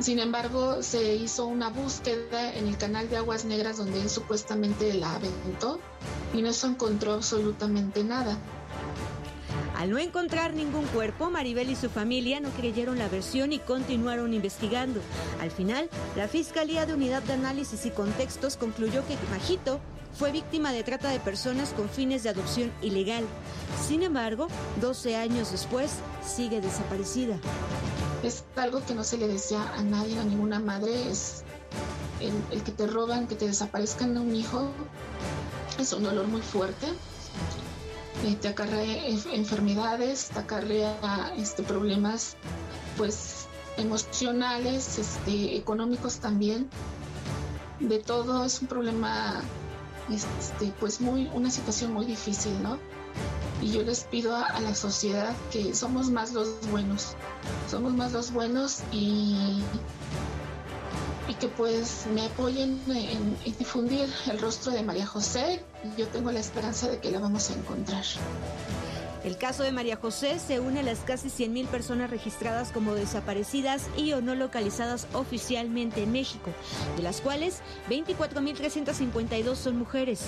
Sin 0.00 0.18
embargo, 0.18 0.82
se 0.82 1.14
hizo 1.14 1.46
una 1.46 1.70
búsqueda 1.70 2.52
en 2.54 2.66
el 2.66 2.76
canal 2.76 3.08
de 3.08 3.16
Aguas 3.16 3.44
Negras 3.44 3.78
donde 3.78 4.02
él 4.02 4.10
supuestamente 4.10 4.92
la 4.94 5.14
aventó 5.14 5.78
y 6.34 6.42
no 6.42 6.52
se 6.52 6.66
encontró 6.66 7.12
absolutamente 7.12 8.02
nada. 8.02 8.36
Al 9.76 9.90
no 9.90 9.98
encontrar 9.98 10.52
ningún 10.52 10.84
cuerpo, 10.86 11.30
Maribel 11.30 11.70
y 11.70 11.76
su 11.76 11.90
familia 11.90 12.40
no 12.40 12.50
creyeron 12.50 12.98
la 12.98 13.08
versión 13.08 13.52
y 13.52 13.58
continuaron 13.58 14.32
investigando. 14.32 15.00
Al 15.40 15.50
final, 15.50 15.88
la 16.16 16.28
Fiscalía 16.28 16.86
de 16.86 16.94
Unidad 16.94 17.22
de 17.22 17.34
Análisis 17.34 17.86
y 17.86 17.90
Contextos 17.90 18.56
concluyó 18.56 19.06
que 19.06 19.16
Majito 19.30 19.80
fue 20.14 20.30
víctima 20.30 20.72
de 20.72 20.84
trata 20.84 21.10
de 21.10 21.20
personas 21.20 21.70
con 21.70 21.88
fines 21.88 22.22
de 22.22 22.30
adopción 22.30 22.72
ilegal. 22.82 23.24
Sin 23.86 24.02
embargo, 24.02 24.46
12 24.80 25.16
años 25.16 25.50
después, 25.50 25.96
sigue 26.24 26.60
desaparecida. 26.60 27.38
Es 28.22 28.44
algo 28.56 28.84
que 28.86 28.94
no 28.94 29.04
se 29.04 29.18
le 29.18 29.28
desea 29.28 29.74
a 29.74 29.82
nadie, 29.82 30.18
a 30.18 30.24
ninguna 30.24 30.60
madre, 30.60 31.10
es 31.10 31.42
el, 32.20 32.62
que 32.62 32.72
te 32.72 32.86
roban, 32.86 33.26
que 33.26 33.34
te 33.34 33.46
desaparezcan 33.46 34.16
a 34.16 34.20
un 34.20 34.34
hijo, 34.34 34.70
es 35.78 35.92
un 35.92 36.04
dolor 36.04 36.26
muy 36.28 36.40
fuerte. 36.40 36.86
Eh, 38.24 38.36
te 38.40 38.48
acarrea 38.48 39.06
enfermedades, 39.32 40.30
te 40.32 40.38
acarrea 40.38 41.34
este, 41.36 41.62
problemas 41.64 42.36
pues 42.96 43.46
emocionales, 43.76 44.98
este, 44.98 45.56
económicos 45.56 46.18
también. 46.18 46.70
De 47.80 47.98
todo 47.98 48.44
es 48.44 48.62
un 48.62 48.68
problema 48.68 49.42
este, 50.10 50.72
pues 50.80 51.00
muy, 51.00 51.30
una 51.34 51.50
situación 51.50 51.92
muy 51.92 52.06
difícil, 52.06 52.62
¿no? 52.62 52.78
Y 53.62 53.72
yo 53.72 53.82
les 53.82 54.04
pido 54.04 54.36
a, 54.36 54.60
la 54.60 54.74
sociedad 54.74 55.34
que 55.50 55.74
somos 55.74 56.10
más 56.10 56.32
los 56.32 56.48
buenos, 56.70 57.14
somos 57.70 57.94
más 57.94 58.12
los 58.12 58.32
buenos 58.32 58.80
y, 58.92 59.62
y 61.28 61.34
que 61.34 61.48
pues 61.48 62.06
me 62.12 62.26
apoyen 62.26 62.80
en, 62.88 63.36
en 63.44 63.58
difundir 63.58 64.12
el 64.26 64.38
rostro 64.38 64.72
de 64.72 64.82
María 64.82 65.06
José 65.06 65.64
y 65.84 66.00
yo 66.00 66.08
tengo 66.08 66.30
la 66.32 66.40
esperanza 66.40 66.88
de 66.88 66.98
que 66.98 67.10
la 67.10 67.20
vamos 67.20 67.50
a 67.50 67.54
encontrar. 67.54 68.04
El 69.24 69.38
caso 69.38 69.62
de 69.62 69.72
María 69.72 69.96
José 69.96 70.38
se 70.38 70.60
une 70.60 70.80
a 70.80 70.82
las 70.82 70.98
casi 70.98 71.28
100.000 71.28 71.66
personas 71.68 72.10
registradas 72.10 72.72
como 72.72 72.94
desaparecidas 72.94 73.88
y 73.96 74.12
o 74.12 74.20
no 74.20 74.34
localizadas 74.34 75.06
oficialmente 75.14 76.02
en 76.02 76.12
México, 76.12 76.52
de 76.96 77.02
las 77.02 77.22
cuales 77.22 77.62
24.352 77.88 79.54
son 79.54 79.78
mujeres. 79.78 80.26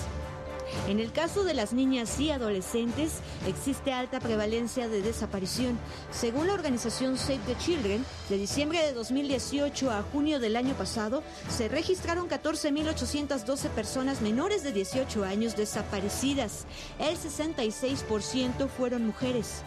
En 0.88 1.00
el 1.00 1.12
caso 1.12 1.44
de 1.44 1.54
las 1.54 1.72
niñas 1.72 2.18
y 2.20 2.30
adolescentes, 2.30 3.20
existe 3.46 3.92
alta 3.92 4.20
prevalencia 4.20 4.88
de 4.88 5.02
desaparición. 5.02 5.78
Según 6.10 6.46
la 6.46 6.54
organización 6.54 7.16
Save 7.16 7.40
the 7.46 7.56
Children, 7.58 8.04
de 8.28 8.38
diciembre 8.38 8.82
de 8.82 8.92
2018 8.92 9.90
a 9.90 10.02
junio 10.02 10.40
del 10.40 10.56
año 10.56 10.74
pasado, 10.74 11.22
se 11.48 11.68
registraron 11.68 12.28
14.812 12.28 13.68
personas 13.70 14.20
menores 14.20 14.62
de 14.62 14.72
18 14.72 15.24
años 15.24 15.56
desaparecidas. 15.56 16.66
El 16.98 17.16
66% 17.16 18.68
fueron 18.68 19.06
mujeres. 19.06 19.62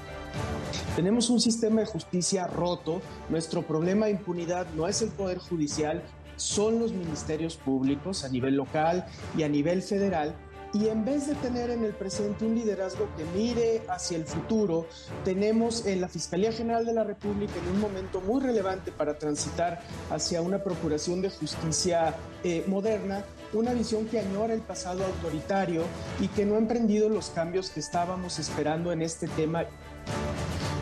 Tenemos 0.96 1.30
un 1.30 1.40
sistema 1.40 1.82
de 1.82 1.88
justicia 1.88 2.48
roto. 2.48 3.02
Nuestro 3.30 3.62
problema 3.62 4.06
de 4.06 4.12
impunidad 4.14 4.68
no 4.76 4.88
es 4.88 5.02
el 5.02 5.10
Poder 5.10 5.40
Judicial, 5.40 6.04
son 6.36 6.80
los 6.80 6.94
ministerios 6.94 7.58
públicos 7.58 8.24
a 8.24 8.30
nivel 8.30 8.56
local 8.56 9.06
y 9.38 9.44
a 9.44 9.50
nivel 9.50 9.82
federal 9.82 10.36
y 10.74 10.88
en 10.88 11.04
vez 11.04 11.28
de 11.28 11.36
tener 11.36 11.70
en 11.72 11.84
el 11.84 11.94
presente 11.94 12.46
un 12.46 12.56
liderazgo 12.56 13.08
que 13.18 13.26
mire 13.38 13.82
hacia 13.88 14.18
el 14.18 14.26
futuro, 14.26 14.88
tenemos 15.26 15.86
en 15.86 16.02
la 16.02 16.08
Fiscalía 16.08 16.52
General 16.52 16.86
de 16.86 16.94
la 16.94 17.04
República 17.04 17.54
en 17.58 17.76
un 17.76 17.82
momento 17.82 18.22
muy 18.22 18.42
relevante 18.42 18.92
para 18.92 19.18
transitar 19.18 19.82
hacia 20.12 20.42
una 20.42 20.64
procuración 20.64 21.22
de 21.22 21.30
justicia 21.30 22.16
eh, 22.44 22.64
moderna, 22.68 23.24
una 23.54 23.74
visión 23.74 24.06
que 24.06 24.20
añora 24.20 24.54
el 24.54 24.62
pasado 24.62 25.04
autoritario 25.06 25.84
y 26.20 26.28
que 26.28 26.46
no 26.46 26.56
ha 26.56 26.60
emprendido 26.60 27.10
los 27.10 27.30
cambios 27.32 27.72
que 27.72 27.80
estábamos 27.80 28.38
esperando 28.38 28.92
en 28.92 29.02
este 29.02 29.28
tema. 29.28 29.66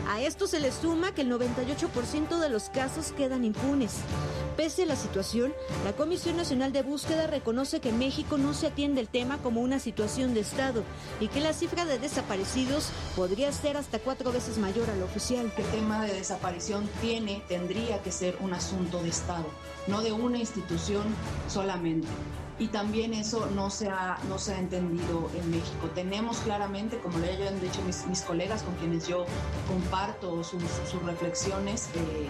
A 0.08 0.22
esto 0.22 0.46
se 0.46 0.58
le 0.58 0.72
suma 0.72 1.12
que 1.12 1.20
el 1.20 1.30
98% 1.30 2.38
de 2.38 2.48
los 2.48 2.70
casos 2.70 3.12
quedan 3.12 3.44
impunes. 3.44 3.96
Pese 4.56 4.84
a 4.84 4.86
la 4.86 4.96
situación, 4.96 5.52
la 5.84 5.92
Comisión 5.92 6.38
Nacional 6.38 6.72
de 6.72 6.82
Búsqueda 6.82 7.26
reconoce 7.26 7.80
que 7.80 7.92
México 7.92 8.38
no 8.38 8.54
se 8.54 8.68
atiende 8.68 9.02
el 9.02 9.08
tema 9.08 9.36
como 9.36 9.60
una 9.60 9.78
situación 9.78 10.32
de 10.32 10.40
Estado 10.40 10.82
y 11.20 11.28
que 11.28 11.42
la 11.42 11.52
cifra 11.52 11.84
de 11.84 11.98
desaparecidos 11.98 12.88
podría 13.16 13.52
ser 13.52 13.76
hasta 13.76 13.98
cuatro 13.98 14.32
veces 14.32 14.56
mayor 14.56 14.88
a 14.88 14.96
lo 14.96 15.04
oficial. 15.04 15.52
El 15.58 15.64
tema 15.66 16.02
de 16.06 16.14
desaparición 16.14 16.88
tiene, 17.02 17.42
tendría 17.46 18.02
que 18.02 18.10
ser 18.10 18.38
un 18.40 18.54
asunto 18.54 19.02
de 19.02 19.10
Estado, 19.10 19.46
no 19.88 20.02
de 20.02 20.12
una 20.12 20.38
institución 20.38 21.04
solamente 21.48 22.06
y 22.58 22.68
también 22.68 23.14
eso 23.14 23.48
no 23.54 23.70
se 23.70 23.88
ha, 23.88 24.18
no 24.28 24.38
se 24.38 24.54
ha 24.54 24.58
entendido 24.58 25.30
en 25.36 25.50
México. 25.50 25.88
Tenemos 25.94 26.38
claramente, 26.38 26.98
como 26.98 27.18
le 27.18 27.30
han 27.46 27.60
dicho 27.60 27.80
mis, 27.82 28.06
mis 28.06 28.22
colegas 28.22 28.62
con 28.62 28.74
quienes 28.76 29.06
yo 29.06 29.26
comparto 29.68 30.42
sus, 30.42 30.62
sus 30.90 31.02
reflexiones, 31.04 31.86
eh, 31.94 32.28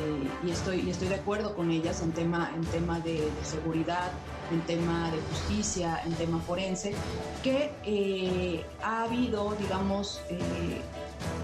eh, 0.00 0.28
y, 0.46 0.50
estoy, 0.50 0.80
y 0.80 0.90
estoy 0.90 1.08
de 1.08 1.16
acuerdo 1.16 1.54
con 1.54 1.70
ellas 1.70 2.00
en 2.02 2.12
tema, 2.12 2.50
en 2.54 2.64
tema 2.66 3.00
de, 3.00 3.28
seguridad, 3.42 4.10
en 4.50 4.60
tema 4.62 5.10
de 5.10 5.18
justicia, 5.20 6.00
en 6.04 6.14
tema 6.14 6.40
forense, 6.40 6.94
que 7.42 7.72
eh, 7.84 8.64
ha 8.82 9.04
habido, 9.04 9.54
digamos, 9.58 10.20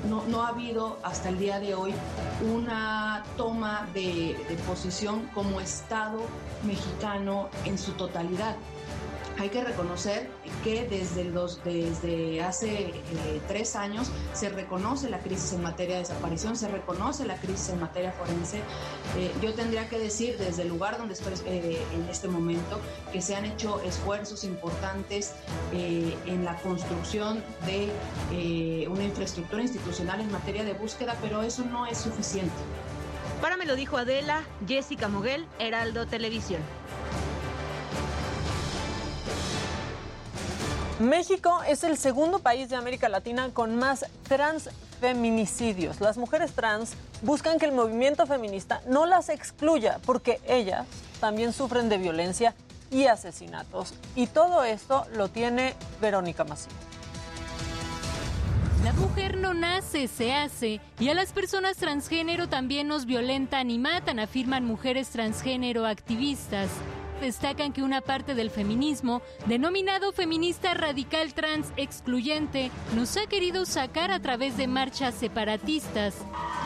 no, 0.08 0.24
no, 0.26 0.42
ha 0.42 0.48
habido 0.48 0.98
hasta 1.02 1.28
el 1.28 1.38
día 1.38 1.60
de 1.60 1.74
hoy 1.74 1.92
una 2.54 3.24
toma 3.36 3.88
de, 3.92 4.36
de 4.48 4.54
posición 4.66 5.28
como 5.34 5.60
Estado 5.60 6.20
mexicano 6.64 7.48
en 7.64 7.78
su 7.78 7.92
totalidad 7.92 8.56
hay 9.38 9.50
que 9.50 9.62
reconocer 9.62 10.28
que 10.64 10.86
desde, 10.88 12.42
hace 12.42 12.88
eh, 12.88 13.40
tres 13.46 13.76
años 13.76 14.10
se 14.32 14.48
reconoce 14.48 15.08
la 15.08 15.20
crisis 15.20 15.52
en 15.52 15.62
materia 15.62 15.94
de 15.94 16.02
desaparición, 16.02 16.56
se 16.56 16.68
reconoce 16.68 17.24
la 17.24 17.36
crisis 17.36 17.70
en 17.70 17.80
materia 17.80 18.12
forense. 18.12 18.58
Eh, 19.16 19.32
yo 19.40 19.54
tendría 19.54 19.88
que 19.88 19.98
decir 19.98 20.36
desde 20.38 20.62
el 20.62 20.68
lugar 20.68 20.98
donde 20.98 21.14
estoy 21.14 21.34
eh, 21.46 21.80
en 21.94 22.08
este 22.08 22.26
momento 22.26 22.80
que 23.12 23.22
se 23.22 23.36
han 23.36 23.44
hecho 23.44 23.80
esfuerzos 23.82 24.42
importantes 24.44 25.34
en 25.72 26.44
la 26.44 26.56
construcción 26.56 27.42
de 27.66 28.88
una 28.88 29.04
infraestructura 29.04 29.62
institucional 29.62 30.20
en 30.20 30.32
materia 30.32 30.64
de 30.64 30.72
búsqueda, 30.72 31.16
pero 31.20 31.42
eso 31.42 31.64
no 31.64 31.86
es 31.86 31.98
suficiente. 31.98 32.50
Para 33.40 33.56
me 33.56 33.66
lo 33.66 33.76
dijo 33.76 33.96
Adela, 33.96 34.42
Jessica 34.66 35.08
Moguel, 35.08 35.46
Heraldo 35.58 36.06
Televisión. 36.06 36.60
México 40.98 41.60
es 41.68 41.84
el 41.84 41.96
segundo 41.96 42.40
país 42.40 42.70
de 42.70 42.76
América 42.76 43.08
Latina 43.08 43.50
con 43.52 43.76
más 43.76 44.04
transfeminicidios. 44.24 46.00
Las 46.00 46.18
mujeres 46.18 46.52
trans 46.54 46.94
buscan 47.22 47.60
que 47.60 47.66
el 47.66 47.72
movimiento 47.72 48.26
feminista 48.26 48.80
no 48.84 49.06
las 49.06 49.28
excluya 49.28 50.00
porque 50.04 50.40
ellas 50.48 50.86
también 51.20 51.52
sufren 51.52 51.88
de 51.88 51.98
violencia 51.98 52.54
y 52.90 53.06
asesinatos. 53.06 53.94
Y 54.16 54.26
todo 54.26 54.64
esto 54.64 55.06
lo 55.14 55.28
tiene 55.28 55.74
Verónica 56.00 56.42
Macías. 56.42 56.74
La 58.82 58.92
mujer 58.92 59.36
no 59.36 59.54
nace, 59.54 60.08
se 60.08 60.32
hace, 60.32 60.80
y 60.98 61.08
a 61.10 61.14
las 61.14 61.32
personas 61.32 61.76
transgénero 61.76 62.48
también 62.48 62.88
nos 62.88 63.06
violentan 63.06 63.70
y 63.70 63.78
matan, 63.78 64.18
afirman 64.18 64.64
mujeres 64.64 65.10
transgénero 65.10 65.84
activistas 65.84 66.70
destacan 67.20 67.72
que 67.72 67.82
una 67.82 68.00
parte 68.00 68.34
del 68.34 68.50
feminismo, 68.50 69.22
denominado 69.46 70.12
feminista 70.12 70.74
radical 70.74 71.34
trans 71.34 71.68
excluyente, 71.76 72.70
nos 72.94 73.16
ha 73.16 73.26
querido 73.26 73.66
sacar 73.66 74.10
a 74.10 74.20
través 74.20 74.56
de 74.56 74.66
marchas 74.66 75.14
separatistas. 75.14 76.14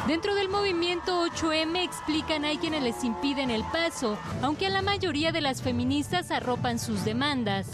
Dentro 0.06 0.34
del 0.34 0.48
movimiento 0.48 1.24
8M 1.26 1.84
explican 1.84 2.44
hay 2.44 2.58
quienes 2.58 2.82
les 2.82 3.04
impiden 3.04 3.50
el 3.50 3.64
paso, 3.64 4.18
aunque 4.42 4.66
a 4.66 4.70
la 4.70 4.82
mayoría 4.82 5.32
de 5.32 5.40
las 5.40 5.62
feministas 5.62 6.30
arropan 6.30 6.78
sus 6.78 7.04
demandas. 7.04 7.68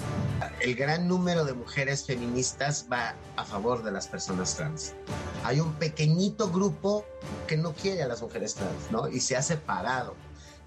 El 0.61 0.75
gran 0.75 1.09
número 1.09 1.45
de 1.45 1.55
mujeres 1.55 2.05
feministas 2.05 2.87
va 2.93 3.15
a 3.37 3.45
favor 3.45 3.83
de 3.83 3.93
las 3.93 4.09
personas 4.09 4.57
trans. 4.57 4.95
Hay 5.45 5.61
un 5.61 5.73
pequeñito 5.75 6.51
grupo 6.51 7.05
que 7.47 7.57
no 7.57 7.73
quiere 7.73 8.03
a 8.03 8.09
las 8.09 8.23
mujeres 8.23 8.55
trans, 8.55 8.91
¿no? 8.91 9.09
Y 9.09 9.21
se 9.21 9.37
ha 9.37 9.43
separado 9.43 10.15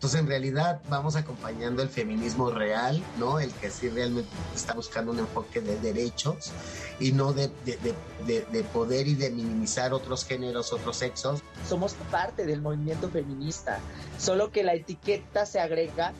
entonces, 0.02 0.22
en 0.22 0.26
realidad, 0.26 0.82
vamos 0.90 1.16
acompañando 1.16 1.84
el 1.84 1.88
feminismo 1.88 2.50
real, 2.50 3.04
¿no? 3.20 3.40
El 3.40 3.54
que 3.54 3.70
sí 3.70 3.88
realmente 3.88 4.32
está 4.56 4.74
buscando 4.74 5.12
un 5.12 5.20
enfoque 5.20 5.62
de 5.62 5.80
derechos 5.80 6.52
y 7.00 7.12
no 7.12 7.34
de, 7.34 7.52
de, 7.66 8.64
poder 8.74 9.08
y 9.08 9.14
de 9.14 9.30
minimizar 9.30 9.94
otros 9.94 10.26
géneros, 10.26 10.74
otros 10.74 10.98
sexos. 10.98 11.44
Somos 11.70 11.94
parte 12.10 12.48
del 12.48 12.64
movimiento 12.64 13.12
feminista, 13.12 13.78
solo 14.18 14.52
que 14.52 14.64
la 14.64 14.74
etiqueta 14.74 15.46
se 15.46 15.60
agrega 15.60 16.14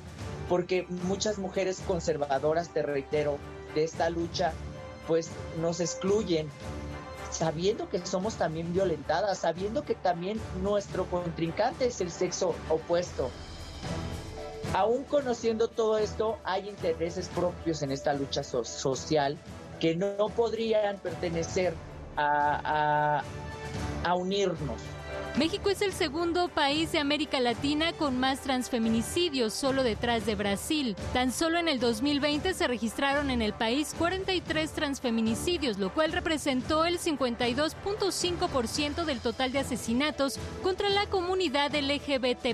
porque 0.48 0.86
muchas 1.08 1.40
mujeres 1.40 1.82
conservadoras, 1.88 2.70
te 2.70 2.84
reitero, 2.84 3.40
de 3.74 3.84
esta 3.84 4.12
lucha, 4.12 4.54
pues 5.08 5.32
nos 5.60 5.80
excluyen 5.80 6.48
sabiendo 7.32 7.90
que 7.90 8.06
somos 8.06 8.36
también 8.36 8.74
violentadas, 8.74 9.40
sabiendo 9.40 9.84
que 9.86 9.96
también 9.96 10.40
nuestro 10.62 11.08
contrincante 11.08 11.88
es 11.88 12.00
el 12.00 12.12
sexo 12.12 12.54
opuesto. 12.70 13.32
Aún 14.74 15.04
conociendo 15.04 15.68
todo 15.68 15.98
esto, 15.98 16.38
hay 16.44 16.70
intereses 16.70 17.28
propios 17.28 17.82
en 17.82 17.92
esta 17.92 18.14
lucha 18.14 18.44
social 18.44 19.38
que 19.80 19.96
no, 19.96 20.30
podrían 20.30 20.98
pertenecer 21.00 21.74
a, 22.16 23.24
unirnos. 24.16 24.80
México 25.38 25.70
es 25.70 25.82
el 25.82 25.94
segundo 25.94 26.50
país 26.50 26.92
de 26.92 27.00
América 27.00 27.40
Latina 27.40 27.94
con 27.94 28.20
más 28.20 28.42
transfeminicidios, 28.42 29.54
solo 29.54 29.82
detrás 29.82 30.26
de 30.26 30.36
Brasil. 30.36 30.98
Tan 31.14 31.32
solo 31.32 31.58
en 31.58 31.70
el 31.70 31.80
2020 31.80 32.54
se 32.54 32.68
registraron 32.68 33.30
en 33.30 33.42
el 33.42 33.54
país 33.54 33.96
43 33.98 34.72
transfeminicidios, 34.72 35.78
lo 35.78 35.94
cual 35.94 36.12
representó 36.12 36.84
el 36.84 37.00
52.5% 37.00 39.06
del 39.06 39.22
total 39.22 39.54
de 39.54 39.60
asesinatos 39.60 40.38
contra 40.62 40.90
la 40.90 41.06
comunidad 41.06 41.74
LGBT. 41.74 42.54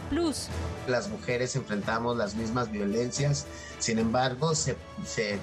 Las 0.87 1.09
mujeres 1.09 1.55
enfrentamos 1.55 2.15
las 2.15 2.35
mismas 2.35 2.71
violencias, 2.71 3.47
sin 3.79 3.97
embargo, 3.97 4.53
se, 4.53 4.77
se 5.03 5.39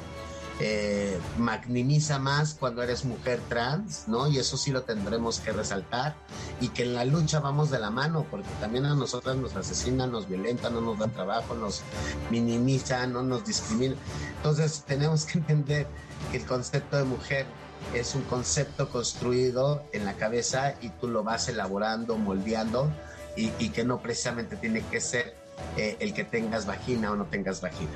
eh, 0.60 1.18
magnimiza 1.36 2.18
más 2.18 2.54
cuando 2.54 2.82
eres 2.82 3.04
mujer 3.04 3.40
trans, 3.48 4.06
¿no? 4.06 4.28
Y 4.28 4.38
eso 4.38 4.56
sí 4.56 4.70
lo 4.70 4.82
tendremos 4.82 5.40
que 5.40 5.52
resaltar 5.52 6.14
y 6.60 6.68
que 6.68 6.84
en 6.84 6.94
la 6.94 7.04
lucha 7.04 7.40
vamos 7.40 7.70
de 7.70 7.80
la 7.80 7.90
mano, 7.90 8.24
porque 8.30 8.48
también 8.60 8.86
a 8.86 8.94
nosotras 8.94 9.36
nos 9.36 9.56
asesinan, 9.56 10.12
nos 10.12 10.28
violentan, 10.28 10.74
no 10.74 10.80
nos 10.80 10.98
dan 10.98 11.10
trabajo, 11.10 11.54
nos 11.54 11.82
minimizan, 12.30 13.12
no 13.12 13.22
nos 13.22 13.44
discriminan. 13.44 13.98
Entonces 14.36 14.84
tenemos 14.86 15.24
que 15.24 15.38
entender 15.38 15.86
que 16.30 16.36
el 16.36 16.46
concepto 16.46 16.96
de 16.96 17.04
mujer 17.04 17.46
es 17.92 18.14
un 18.14 18.22
concepto 18.22 18.88
construido 18.88 19.82
en 19.92 20.04
la 20.04 20.14
cabeza 20.14 20.74
y 20.80 20.88
tú 20.88 21.08
lo 21.08 21.24
vas 21.24 21.48
elaborando, 21.48 22.16
moldeando 22.16 22.90
y, 23.36 23.50
que 23.70 23.84
no 23.84 24.00
precisamente 24.00 24.56
tiene 24.56 24.82
que 24.82 25.00
ser 25.00 25.34
eh, 25.76 25.96
el 25.98 26.14
que 26.14 26.22
tengas 26.22 26.66
vagina 26.66 27.10
o 27.10 27.16
no 27.16 27.24
tengas 27.24 27.60
vagina. 27.60 27.90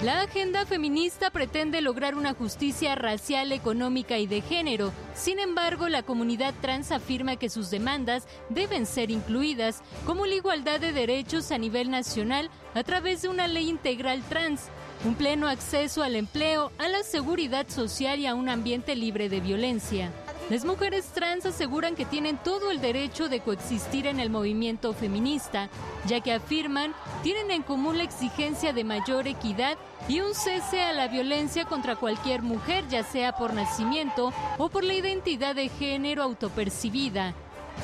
La 0.00 0.22
agenda 0.22 0.66
feminista 0.66 1.30
pretende 1.30 1.80
lograr 1.80 2.16
una 2.16 2.34
justicia 2.34 2.96
racial, 2.96 3.52
económica 3.52 4.18
y 4.18 4.26
de 4.26 4.40
género. 4.40 4.92
Sin 5.14 5.38
embargo, 5.38 5.88
la 5.88 6.02
comunidad 6.02 6.54
trans 6.60 6.90
afirma 6.90 7.36
que 7.36 7.48
sus 7.48 7.70
demandas 7.70 8.26
deben 8.48 8.84
ser 8.84 9.12
incluidas, 9.12 9.80
como 10.04 10.26
la 10.26 10.34
igualdad 10.34 10.80
de 10.80 10.92
derechos 10.92 11.52
a 11.52 11.58
nivel 11.58 11.88
nacional 11.88 12.50
a 12.74 12.82
través 12.82 13.22
de 13.22 13.28
una 13.28 13.46
ley 13.46 13.68
integral 13.68 14.22
trans, 14.28 14.70
un 15.04 15.14
pleno 15.14 15.46
acceso 15.46 16.02
al 16.02 16.16
empleo, 16.16 16.72
a 16.78 16.88
la 16.88 17.04
seguridad 17.04 17.68
social 17.68 18.18
y 18.18 18.26
a 18.26 18.34
un 18.34 18.48
ambiente 18.48 18.96
libre 18.96 19.28
de 19.28 19.40
violencia. 19.40 20.10
Las 20.52 20.66
mujeres 20.66 21.06
trans 21.06 21.46
aseguran 21.46 21.94
que 21.94 22.04
tienen 22.04 22.36
todo 22.36 22.70
el 22.70 22.82
derecho 22.82 23.30
de 23.30 23.40
coexistir 23.40 24.06
en 24.06 24.20
el 24.20 24.28
movimiento 24.28 24.92
feminista, 24.92 25.70
ya 26.04 26.20
que 26.20 26.34
afirman 26.34 26.92
tienen 27.22 27.50
en 27.50 27.62
común 27.62 27.96
la 27.96 28.04
exigencia 28.04 28.74
de 28.74 28.84
mayor 28.84 29.26
equidad 29.26 29.78
y 30.08 30.20
un 30.20 30.34
cese 30.34 30.82
a 30.82 30.92
la 30.92 31.08
violencia 31.08 31.64
contra 31.64 31.96
cualquier 31.96 32.42
mujer, 32.42 32.84
ya 32.90 33.02
sea 33.02 33.32
por 33.32 33.54
nacimiento 33.54 34.30
o 34.58 34.68
por 34.68 34.84
la 34.84 34.92
identidad 34.92 35.54
de 35.54 35.70
género 35.70 36.22
autopercibida. 36.22 37.32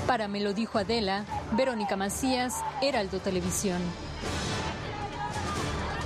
Para 0.06 0.28
me 0.28 0.42
lo 0.42 0.52
dijo 0.52 0.76
Adela, 0.76 1.24
Verónica 1.52 1.96
Macías, 1.96 2.62
Heraldo 2.82 3.18
Televisión. 3.20 3.80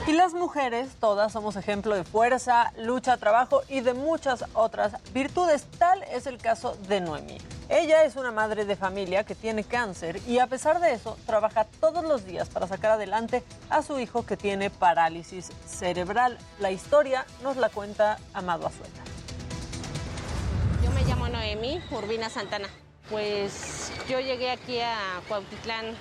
Y 0.04 0.14
las 0.14 0.34
mujeres, 0.34 0.96
todas 0.98 1.32
somos 1.32 1.54
ejemplo 1.54 1.94
de 1.94 2.02
fuerza, 2.02 2.72
lucha, 2.76 3.18
trabajo 3.18 3.62
y 3.68 3.82
de 3.82 3.94
muchas 3.94 4.44
otras 4.52 4.94
virtudes. 5.12 5.64
Tal 5.78 6.02
es 6.02 6.26
el 6.26 6.38
caso 6.38 6.76
de 6.88 7.00
Noemi. 7.00 7.38
Ella 7.68 8.02
es 8.02 8.16
una 8.16 8.32
madre 8.32 8.64
de 8.64 8.74
familia 8.74 9.22
que 9.22 9.36
tiene 9.36 9.62
cáncer 9.62 10.20
y 10.26 10.40
a 10.40 10.48
pesar 10.48 10.80
de 10.80 10.92
eso 10.92 11.16
trabaja 11.24 11.66
todos 11.78 12.04
los 12.04 12.24
días 12.24 12.48
para 12.48 12.66
sacar 12.66 12.90
adelante 12.90 13.44
a 13.70 13.82
su 13.82 14.00
hijo 14.00 14.26
que 14.26 14.36
tiene 14.36 14.70
parálisis 14.70 15.52
cerebral. 15.66 16.36
La 16.58 16.72
historia 16.72 17.24
nos 17.44 17.56
la 17.56 17.68
cuenta 17.68 18.18
Amado 18.34 18.66
Azuela. 18.66 19.04
Yo 20.82 20.90
me 20.90 21.04
llamo 21.04 21.28
Noemi 21.28 21.80
Urbina 21.92 22.28
Santana. 22.28 22.68
Pues 23.08 23.92
yo 24.08 24.18
llegué 24.18 24.50
aquí 24.50 24.80
a 24.80 24.96
Cuautitlán 25.28 25.94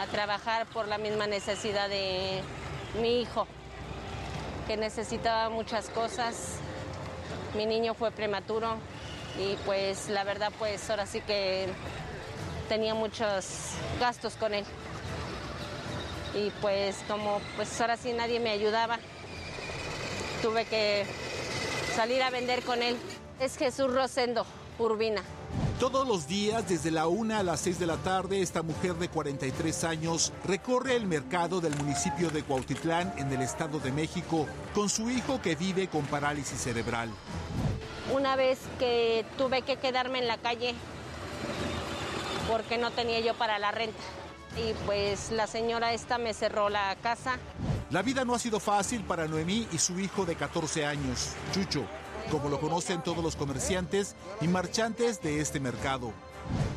a 0.00 0.06
trabajar 0.06 0.66
por 0.66 0.88
la 0.88 0.98
misma 0.98 1.28
necesidad 1.28 1.88
de 1.88 2.42
mi 2.94 3.20
hijo, 3.20 3.46
que 4.66 4.76
necesitaba 4.76 5.48
muchas 5.50 5.88
cosas. 5.88 6.56
Mi 7.56 7.66
niño 7.66 7.94
fue 7.94 8.10
prematuro 8.10 8.76
y 9.38 9.56
pues 9.64 10.08
la 10.08 10.24
verdad 10.24 10.52
pues 10.58 10.88
ahora 10.90 11.06
sí 11.06 11.20
que 11.20 11.68
tenía 12.68 12.94
muchos 12.94 13.72
gastos 13.98 14.34
con 14.34 14.54
él. 14.54 14.64
Y 16.34 16.50
pues 16.60 17.02
como 17.08 17.40
pues 17.56 17.80
ahora 17.80 17.96
sí 17.96 18.12
nadie 18.12 18.40
me 18.40 18.50
ayudaba, 18.50 18.98
tuve 20.42 20.64
que 20.64 21.04
salir 21.96 22.22
a 22.22 22.30
vender 22.30 22.62
con 22.62 22.82
él. 22.82 22.96
Es 23.40 23.56
Jesús 23.56 23.92
Rosendo, 23.92 24.46
Urbina. 24.80 25.22
Todos 25.78 26.06
los 26.06 26.26
días, 26.26 26.68
desde 26.68 26.90
la 26.90 27.06
1 27.06 27.36
a 27.36 27.42
las 27.42 27.60
6 27.60 27.78
de 27.78 27.86
la 27.86 27.96
tarde, 27.96 28.42
esta 28.42 28.62
mujer 28.62 28.94
de 28.94 29.08
43 29.08 29.84
años 29.84 30.32
recorre 30.44 30.96
el 30.96 31.06
mercado 31.06 31.60
del 31.60 31.76
municipio 31.76 32.30
de 32.30 32.42
Cuautitlán, 32.42 33.12
en 33.16 33.32
el 33.32 33.42
Estado 33.42 33.78
de 33.78 33.92
México, 33.92 34.46
con 34.74 34.88
su 34.88 35.10
hijo 35.10 35.40
que 35.40 35.54
vive 35.54 35.88
con 35.88 36.04
parálisis 36.06 36.60
cerebral. 36.60 37.10
Una 38.14 38.36
vez 38.36 38.58
que 38.78 39.24
tuve 39.38 39.62
que 39.62 39.76
quedarme 39.76 40.18
en 40.18 40.26
la 40.26 40.38
calle 40.38 40.74
porque 42.50 42.78
no 42.78 42.90
tenía 42.90 43.20
yo 43.20 43.34
para 43.34 43.58
la 43.58 43.70
renta. 43.70 44.02
Y 44.56 44.74
pues 44.84 45.30
la 45.30 45.46
señora 45.46 45.92
esta 45.92 46.18
me 46.18 46.34
cerró 46.34 46.68
la 46.68 46.96
casa. 47.02 47.38
La 47.90 48.02
vida 48.02 48.24
no 48.24 48.34
ha 48.34 48.38
sido 48.38 48.60
fácil 48.60 49.02
para 49.04 49.26
Noemí 49.26 49.68
y 49.72 49.78
su 49.78 49.98
hijo 50.00 50.24
de 50.24 50.34
14 50.34 50.84
años, 50.86 51.30
Chucho, 51.52 51.84
como 52.30 52.48
lo 52.48 52.60
conocen 52.60 53.02
todos 53.02 53.22
los 53.22 53.36
comerciantes 53.36 54.14
y 54.40 54.48
marchantes 54.48 55.20
de 55.22 55.40
este 55.40 55.60
mercado. 55.60 56.12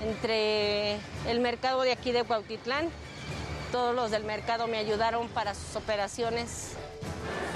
Entre 0.02 1.00
el 1.28 1.40
mercado 1.40 1.82
de 1.82 1.92
aquí 1.92 2.12
de 2.12 2.24
Cuautitlán, 2.24 2.90
todos 3.72 3.96
los 3.96 4.12
del 4.12 4.24
mercado 4.24 4.68
me 4.68 4.78
ayudaron 4.78 5.28
para 5.30 5.56
sus 5.56 5.76
operaciones. 5.76 6.74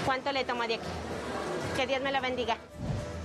¿Cuánto 0.04 0.32
le 0.32 0.44
toma 0.44 0.66
de 0.66 0.74
aquí? 0.74 0.88
Que 1.76 1.86
Dios 1.86 2.00
me 2.02 2.10
la 2.10 2.20
bendiga. 2.20 2.56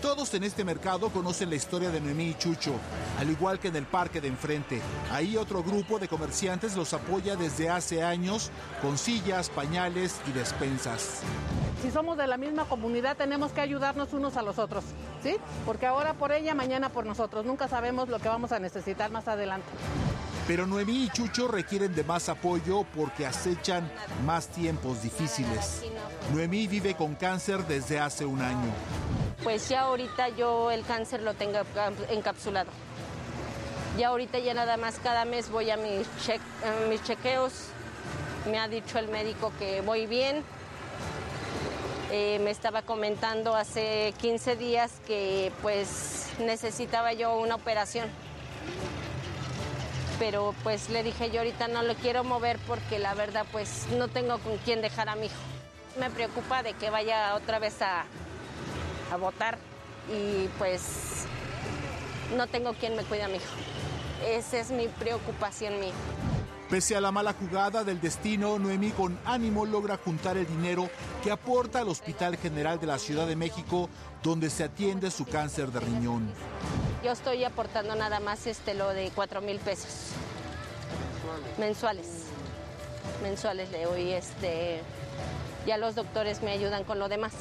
Todos 0.03 0.33
en 0.33 0.43
este 0.43 0.65
mercado 0.65 1.09
conocen 1.09 1.49
la 1.49 1.55
historia 1.55 1.89
de 1.89 2.01
Noemí 2.01 2.31
y 2.31 2.33
Chucho, 2.33 2.73
al 3.17 3.29
igual 3.29 3.57
que 3.57 3.69
en 3.69 3.77
el 3.77 3.85
parque 3.85 4.19
de 4.19 4.27
enfrente. 4.27 4.81
Ahí 5.09 5.37
otro 5.37 5.63
grupo 5.63 5.97
de 5.97 6.09
comerciantes 6.09 6.75
los 6.75 6.93
apoya 6.93 7.37
desde 7.37 7.69
hace 7.69 8.03
años 8.03 8.51
con 8.81 8.97
sillas, 8.97 9.49
pañales 9.49 10.19
y 10.27 10.33
despensas. 10.33 11.21
Si 11.81 11.89
somos 11.89 12.17
de 12.17 12.27
la 12.27 12.35
misma 12.35 12.65
comunidad 12.65 13.15
tenemos 13.15 13.53
que 13.53 13.61
ayudarnos 13.61 14.11
unos 14.11 14.35
a 14.35 14.41
los 14.41 14.59
otros, 14.59 14.83
¿sí? 15.23 15.37
Porque 15.65 15.85
ahora 15.85 16.13
por 16.15 16.33
ella, 16.33 16.53
mañana 16.53 16.89
por 16.89 17.05
nosotros. 17.05 17.45
Nunca 17.45 17.69
sabemos 17.69 18.09
lo 18.09 18.19
que 18.19 18.27
vamos 18.27 18.51
a 18.51 18.59
necesitar 18.59 19.09
más 19.09 19.29
adelante. 19.29 19.69
Pero 20.47 20.67
Noemí 20.67 21.05
y 21.05 21.09
Chucho 21.09 21.47
requieren 21.47 21.95
de 21.95 22.03
más 22.03 22.27
apoyo 22.29 22.85
porque 22.95 23.25
acechan 23.25 23.89
más 24.25 24.47
tiempos 24.47 25.01
difíciles. 25.01 25.83
Noemí 26.33 26.67
vive 26.67 26.95
con 26.95 27.15
cáncer 27.15 27.65
desde 27.65 27.99
hace 27.99 28.25
un 28.25 28.41
año 28.41 28.73
pues 29.43 29.67
ya 29.67 29.81
ahorita 29.81 30.29
yo 30.29 30.71
el 30.71 30.83
cáncer 30.85 31.21
lo 31.21 31.33
tengo 31.33 31.59
encapsulado. 32.09 32.71
Ya 33.97 34.07
ahorita 34.07 34.39
ya 34.39 34.53
nada 34.53 34.77
más 34.77 34.99
cada 35.03 35.25
mes 35.25 35.51
voy 35.51 35.69
a 35.69 35.77
mis, 35.77 36.07
chequeos. 37.03 37.53
Me 38.49 38.57
ha 38.57 38.67
dicho 38.67 38.97
el 38.97 39.09
médico 39.09 39.51
que 39.59 39.81
voy 39.81 40.07
bien. 40.07 40.43
Eh, 42.11 42.39
me 42.43 42.51
estaba 42.51 42.83
comentando 42.83 43.55
hace 43.55 44.13
15 44.19 44.55
días 44.55 44.91
que 45.05 45.51
pues 45.61 46.27
necesitaba 46.39 47.13
yo 47.13 47.37
una 47.37 47.55
operación. 47.55 48.07
Pero 50.23 50.55
pues 50.63 50.89
le 50.89 51.03
dije 51.03 51.31
yo 51.31 51.39
ahorita 51.39 51.67
no 51.67 51.83
lo 51.83 51.95
quiero 51.95 52.23
mover 52.23 52.57
porque 52.65 52.97
la 52.97 53.13
verdad 53.13 53.45
pues 53.51 53.87
no 53.97 54.07
tengo 54.07 54.37
con 54.37 54.57
quién 54.59 54.81
dejar 54.81 55.09
a 55.09 55.17
mi 55.17 55.25
hijo. 55.25 55.35
Me 55.99 56.09
preocupa 56.09 56.63
de 56.63 56.71
que 56.75 56.89
vaya 56.89 57.35
otra 57.35 57.59
vez 57.59 57.81
a, 57.81 58.05
a 59.11 59.17
votar 59.17 59.57
y 60.09 60.47
pues 60.57 61.25
no 62.37 62.47
tengo 62.47 62.71
quien 62.71 62.95
me 62.95 63.03
cuide 63.03 63.23
a 63.23 63.27
mi 63.27 63.35
hijo. 63.35 63.53
Esa 64.25 64.59
es 64.59 64.71
mi 64.71 64.87
preocupación 64.87 65.81
mía. 65.81 65.91
Pese 66.69 66.95
a 66.95 67.01
la 67.01 67.11
mala 67.11 67.33
jugada 67.33 67.83
del 67.83 67.99
destino, 67.99 68.57
Noemí 68.57 68.91
con 68.91 69.19
ánimo 69.25 69.65
logra 69.65 69.97
juntar 69.97 70.37
el 70.37 70.47
dinero 70.47 70.89
que 71.21 71.31
aporta 71.31 71.79
al 71.79 71.89
Hospital 71.89 72.37
General 72.37 72.79
de 72.79 72.87
la 72.87 72.97
Ciudad 72.97 73.27
de 73.27 73.35
México, 73.35 73.89
donde 74.23 74.49
se 74.49 74.63
atiende 74.63 75.11
su 75.11 75.25
cáncer 75.25 75.71
de 75.71 75.81
riñón. 75.81 76.27
Yo 77.03 77.11
estoy 77.11 77.43
aportando 77.43 77.95
nada 77.95 78.19
más 78.21 78.47
este 78.47 78.73
lo 78.73 78.89
de 78.89 79.11
4 79.13 79.41
mil 79.41 79.59
pesos 79.59 80.13
mensuales. 81.57 82.07
Mensuales 83.21 83.69
le 83.71 83.83
doy 83.83 84.11
este. 84.11 84.81
Ya 85.65 85.77
los 85.77 85.95
doctores 85.95 86.41
me 86.41 86.51
ayudan 86.51 86.83
con 86.83 86.99
lo 86.99 87.09
demás. 87.09 87.33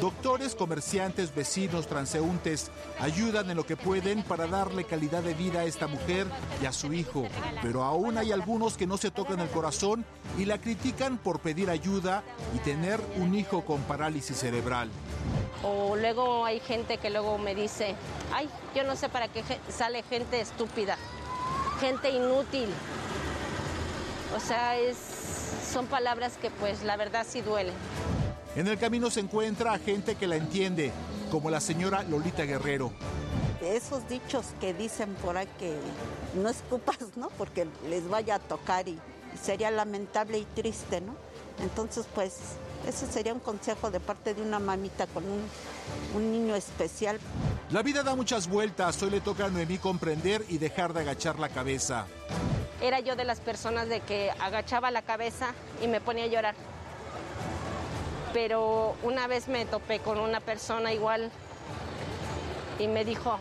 Doctores, 0.00 0.54
comerciantes, 0.54 1.34
vecinos, 1.34 1.88
transeúntes 1.88 2.70
ayudan 3.00 3.50
en 3.50 3.56
lo 3.56 3.66
que 3.66 3.76
pueden 3.76 4.22
para 4.22 4.46
darle 4.46 4.84
calidad 4.84 5.24
de 5.24 5.34
vida 5.34 5.60
a 5.60 5.64
esta 5.64 5.88
mujer 5.88 6.28
y 6.62 6.66
a 6.66 6.72
su 6.72 6.92
hijo. 6.92 7.26
Pero 7.62 7.82
aún 7.82 8.16
hay 8.16 8.30
algunos 8.30 8.76
que 8.76 8.86
no 8.86 8.96
se 8.96 9.10
tocan 9.10 9.40
el 9.40 9.48
corazón 9.48 10.04
y 10.38 10.44
la 10.44 10.60
critican 10.60 11.18
por 11.18 11.40
pedir 11.40 11.68
ayuda 11.68 12.22
y 12.54 12.58
tener 12.58 13.00
un 13.16 13.34
hijo 13.34 13.64
con 13.64 13.80
parálisis 13.82 14.36
cerebral. 14.36 14.88
O 15.64 15.96
luego 15.96 16.44
hay 16.44 16.60
gente 16.60 16.98
que 16.98 17.10
luego 17.10 17.36
me 17.38 17.56
dice, 17.56 17.96
ay, 18.32 18.48
yo 18.76 18.84
no 18.84 18.94
sé 18.94 19.08
para 19.08 19.26
qué 19.26 19.42
sale 19.68 20.04
gente 20.04 20.40
estúpida, 20.40 20.96
gente 21.80 22.10
inútil. 22.10 22.68
O 24.36 24.38
sea, 24.38 24.74
son 25.72 25.86
palabras 25.86 26.36
que 26.40 26.50
pues 26.50 26.84
la 26.84 26.96
verdad 26.96 27.26
sí 27.28 27.40
duelen. 27.40 27.74
En 28.56 28.66
el 28.66 28.78
camino 28.78 29.10
se 29.10 29.20
encuentra 29.20 29.72
a 29.72 29.78
gente 29.78 30.16
que 30.16 30.26
la 30.26 30.36
entiende, 30.36 30.90
como 31.30 31.50
la 31.50 31.60
señora 31.60 32.02
Lolita 32.02 32.44
Guerrero. 32.44 32.92
Esos 33.60 34.08
dichos 34.08 34.46
que 34.60 34.72
dicen 34.72 35.14
por 35.16 35.36
ahí 35.36 35.48
que 35.58 35.76
no 36.34 36.48
escupas, 36.48 36.98
¿no? 37.16 37.28
Porque 37.36 37.66
les 37.88 38.08
vaya 38.08 38.36
a 38.36 38.38
tocar 38.38 38.88
y, 38.88 38.98
sería 39.40 39.70
lamentable 39.70 40.38
y 40.38 40.44
triste, 40.44 41.00
¿no? 41.00 41.14
Entonces, 41.62 42.06
pues, 42.14 42.36
ese 42.86 43.06
sería 43.06 43.34
un 43.34 43.40
consejo 43.40 43.90
de 43.90 44.00
parte 44.00 44.32
de 44.32 44.42
una 44.42 44.58
mamita 44.58 45.06
con 45.08 45.24
un, 45.24 45.42
un, 46.14 46.32
niño 46.32 46.54
especial. 46.54 47.18
La 47.70 47.82
vida 47.82 48.02
da 48.02 48.14
muchas 48.14 48.48
vueltas. 48.48 49.02
Hoy 49.02 49.10
le 49.10 49.20
toca 49.20 49.46
a 49.46 49.50
Noemí 49.50 49.78
comprender 49.78 50.44
y 50.48 50.58
dejar 50.58 50.92
de 50.94 51.00
agachar 51.00 51.38
la 51.38 51.48
cabeza. 51.48 52.06
Era 52.80 53.00
yo 53.00 53.16
de 53.16 53.24
las 53.24 53.40
personas 53.40 53.88
de 53.88 54.00
que 54.00 54.30
agachaba 54.40 54.90
la 54.90 55.02
cabeza 55.02 55.52
y 55.82 55.88
me 55.88 56.00
ponía 56.00 56.24
a 56.24 56.28
llorar 56.28 56.54
pero 58.32 58.96
una 59.02 59.26
vez 59.26 59.48
me 59.48 59.64
topé 59.66 60.00
con 60.00 60.18
una 60.18 60.40
persona 60.40 60.92
igual 60.92 61.30
y 62.78 62.86
me 62.86 63.04
dijo, 63.04 63.38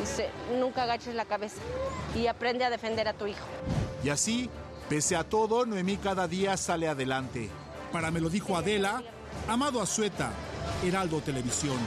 dice, 0.00 0.30
nunca 0.58 0.84
agaches 0.84 1.14
la 1.14 1.24
cabeza 1.24 1.60
y 2.14 2.26
aprende 2.26 2.64
a 2.64 2.70
defender 2.70 3.08
a 3.08 3.12
tu 3.12 3.26
hijo. 3.26 3.46
Y 4.04 4.10
así, 4.10 4.48
pese 4.88 5.16
a 5.16 5.24
todo, 5.24 5.66
Noemí 5.66 5.96
cada 5.96 6.28
día 6.28 6.56
sale 6.56 6.88
adelante. 6.88 7.48
Para 7.92 8.10
me 8.10 8.20
lo 8.20 8.28
dijo 8.28 8.56
Adela, 8.56 9.02
Amado 9.48 9.80
Azueta, 9.80 10.30
Heraldo 10.84 11.20
Televisión. 11.20 11.78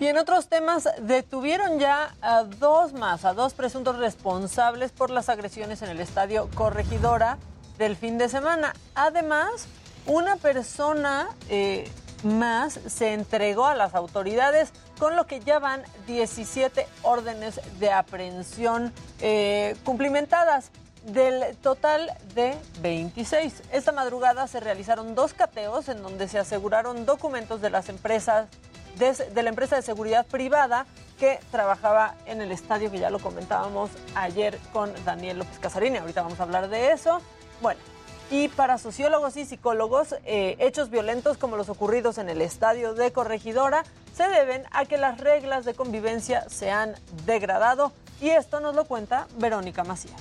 Y 0.00 0.06
en 0.06 0.16
otros 0.16 0.48
temas, 0.48 0.88
detuvieron 1.00 1.80
ya 1.80 2.14
a 2.22 2.44
dos 2.44 2.92
más, 2.92 3.24
a 3.24 3.34
dos 3.34 3.54
presuntos 3.54 3.96
responsables 3.96 4.92
por 4.92 5.10
las 5.10 5.28
agresiones 5.28 5.82
en 5.82 5.88
el 5.88 6.00
estadio 6.00 6.48
Corregidora 6.54 7.38
del 7.78 7.96
fin 7.96 8.18
de 8.18 8.28
semana. 8.28 8.74
Además, 8.94 9.66
una 10.06 10.36
persona 10.36 11.28
eh, 11.48 11.90
más 12.24 12.78
se 12.88 13.12
entregó 13.12 13.66
a 13.66 13.74
las 13.74 13.94
autoridades, 13.94 14.72
con 14.98 15.16
lo 15.16 15.26
que 15.26 15.40
ya 15.40 15.58
van 15.58 15.82
17 16.06 16.86
órdenes 17.02 17.60
de 17.78 17.92
aprehensión 17.92 18.92
eh, 19.20 19.76
cumplimentadas 19.84 20.70
del 21.04 21.56
total 21.58 22.10
de 22.34 22.56
26. 22.80 23.62
Esta 23.72 23.92
madrugada 23.92 24.46
se 24.46 24.60
realizaron 24.60 25.14
dos 25.14 25.32
cateos 25.32 25.88
en 25.88 26.02
donde 26.02 26.28
se 26.28 26.38
aseguraron 26.38 27.06
documentos 27.06 27.60
de 27.60 27.70
las 27.70 27.88
empresas 27.88 28.48
de, 28.98 29.12
de, 29.12 29.42
la 29.42 29.50
empresa 29.50 29.76
de 29.76 29.82
seguridad 29.82 30.26
privada 30.26 30.86
que 31.20 31.38
trabajaba 31.52 32.14
en 32.26 32.40
el 32.40 32.50
estadio 32.50 32.90
que 32.90 32.98
ya 32.98 33.10
lo 33.10 33.20
comentábamos 33.20 33.90
ayer 34.16 34.58
con 34.72 34.92
Daniel 35.04 35.38
López 35.38 35.58
Casarini. 35.60 35.98
Ahorita 35.98 36.22
vamos 36.22 36.40
a 36.40 36.42
hablar 36.42 36.68
de 36.68 36.90
eso. 36.90 37.20
Bueno, 37.60 37.80
y 38.30 38.48
para 38.48 38.78
sociólogos 38.78 39.36
y 39.36 39.46
psicólogos, 39.46 40.14
eh, 40.24 40.56
hechos 40.58 40.90
violentos 40.90 41.38
como 41.38 41.56
los 41.56 41.68
ocurridos 41.68 42.18
en 42.18 42.28
el 42.28 42.42
estadio 42.42 42.94
de 42.94 43.10
Corregidora 43.10 43.84
se 44.14 44.28
deben 44.28 44.64
a 44.70 44.84
que 44.84 44.98
las 44.98 45.18
reglas 45.18 45.64
de 45.64 45.74
convivencia 45.74 46.48
se 46.48 46.70
han 46.70 46.94
degradado. 47.24 47.92
Y 48.20 48.30
esto 48.30 48.60
nos 48.60 48.74
lo 48.74 48.84
cuenta 48.84 49.28
Verónica 49.38 49.84
Macías. 49.84 50.20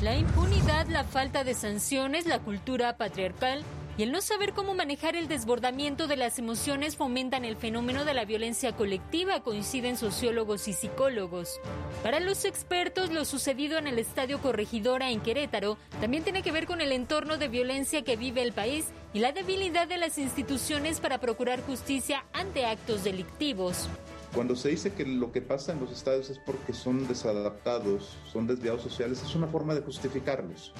La 0.00 0.16
impunidad, 0.16 0.86
la 0.86 1.04
falta 1.04 1.44
de 1.44 1.54
sanciones, 1.54 2.26
la 2.26 2.38
cultura 2.38 2.96
patriarcal 2.96 3.64
y 3.98 4.02
el 4.02 4.12
no 4.12 4.20
saber 4.22 4.52
cómo 4.54 4.74
manejar 4.74 5.16
el 5.16 5.28
desbordamiento 5.28 6.06
de 6.06 6.16
las 6.16 6.38
emociones 6.38 6.96
fomentan 6.96 7.44
el 7.44 7.56
fenómeno 7.56 8.04
de 8.04 8.14
la 8.14 8.24
violencia 8.24 8.72
colectiva, 8.74 9.42
coinciden 9.42 9.96
sociólogos 9.96 10.66
y 10.68 10.72
psicólogos. 10.72 11.60
Para 12.02 12.20
los 12.20 12.44
expertos, 12.44 13.10
lo 13.10 13.24
sucedido 13.24 13.78
en 13.78 13.86
el 13.86 13.98
Estadio 13.98 14.40
Corregidora 14.40 15.10
en 15.10 15.20
Querétaro 15.20 15.76
también 16.00 16.24
tiene 16.24 16.42
que 16.42 16.52
ver 16.52 16.66
con 16.66 16.80
el 16.80 16.92
entorno 16.92 17.36
de 17.36 17.48
violencia 17.48 18.02
que 18.02 18.16
vive 18.16 18.42
el 18.42 18.52
país 18.52 18.86
y 19.12 19.18
la 19.18 19.32
debilidad 19.32 19.86
de 19.86 19.98
las 19.98 20.18
instituciones 20.18 21.00
para 21.00 21.18
procurar 21.18 21.62
justicia 21.62 22.24
ante 22.32 22.64
actos 22.64 23.04
delictivos. 23.04 23.88
Cuando 24.34 24.56
se 24.56 24.70
dice 24.70 24.94
que 24.94 25.04
lo 25.04 25.30
que 25.30 25.42
pasa 25.42 25.72
en 25.72 25.80
los 25.80 25.92
estadios 25.92 26.30
es 26.30 26.38
porque 26.38 26.72
son 26.72 27.06
desadaptados, 27.06 28.16
son 28.32 28.46
desviados 28.46 28.80
sociales, 28.80 29.22
es 29.22 29.34
una 29.34 29.46
forma 29.46 29.74
de 29.74 29.82
justificarlos. 29.82 30.72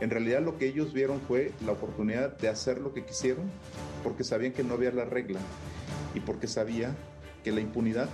En 0.00 0.10
realidad 0.10 0.42
lo 0.42 0.58
que 0.58 0.66
ellos 0.66 0.92
vieron 0.92 1.20
fue 1.20 1.52
la 1.66 1.72
oportunidad 1.72 2.36
de 2.38 2.48
hacer 2.48 2.78
lo 2.78 2.94
que 2.94 3.04
quisieron 3.04 3.50
porque 4.04 4.22
sabían 4.24 4.52
que 4.52 4.62
no 4.62 4.74
había 4.74 4.92
la 4.92 5.04
regla 5.04 5.40
y 6.14 6.20
porque 6.20 6.46
sabía 6.46 6.94
que 7.42 7.50
la 7.50 7.60
impunidad 7.60 8.08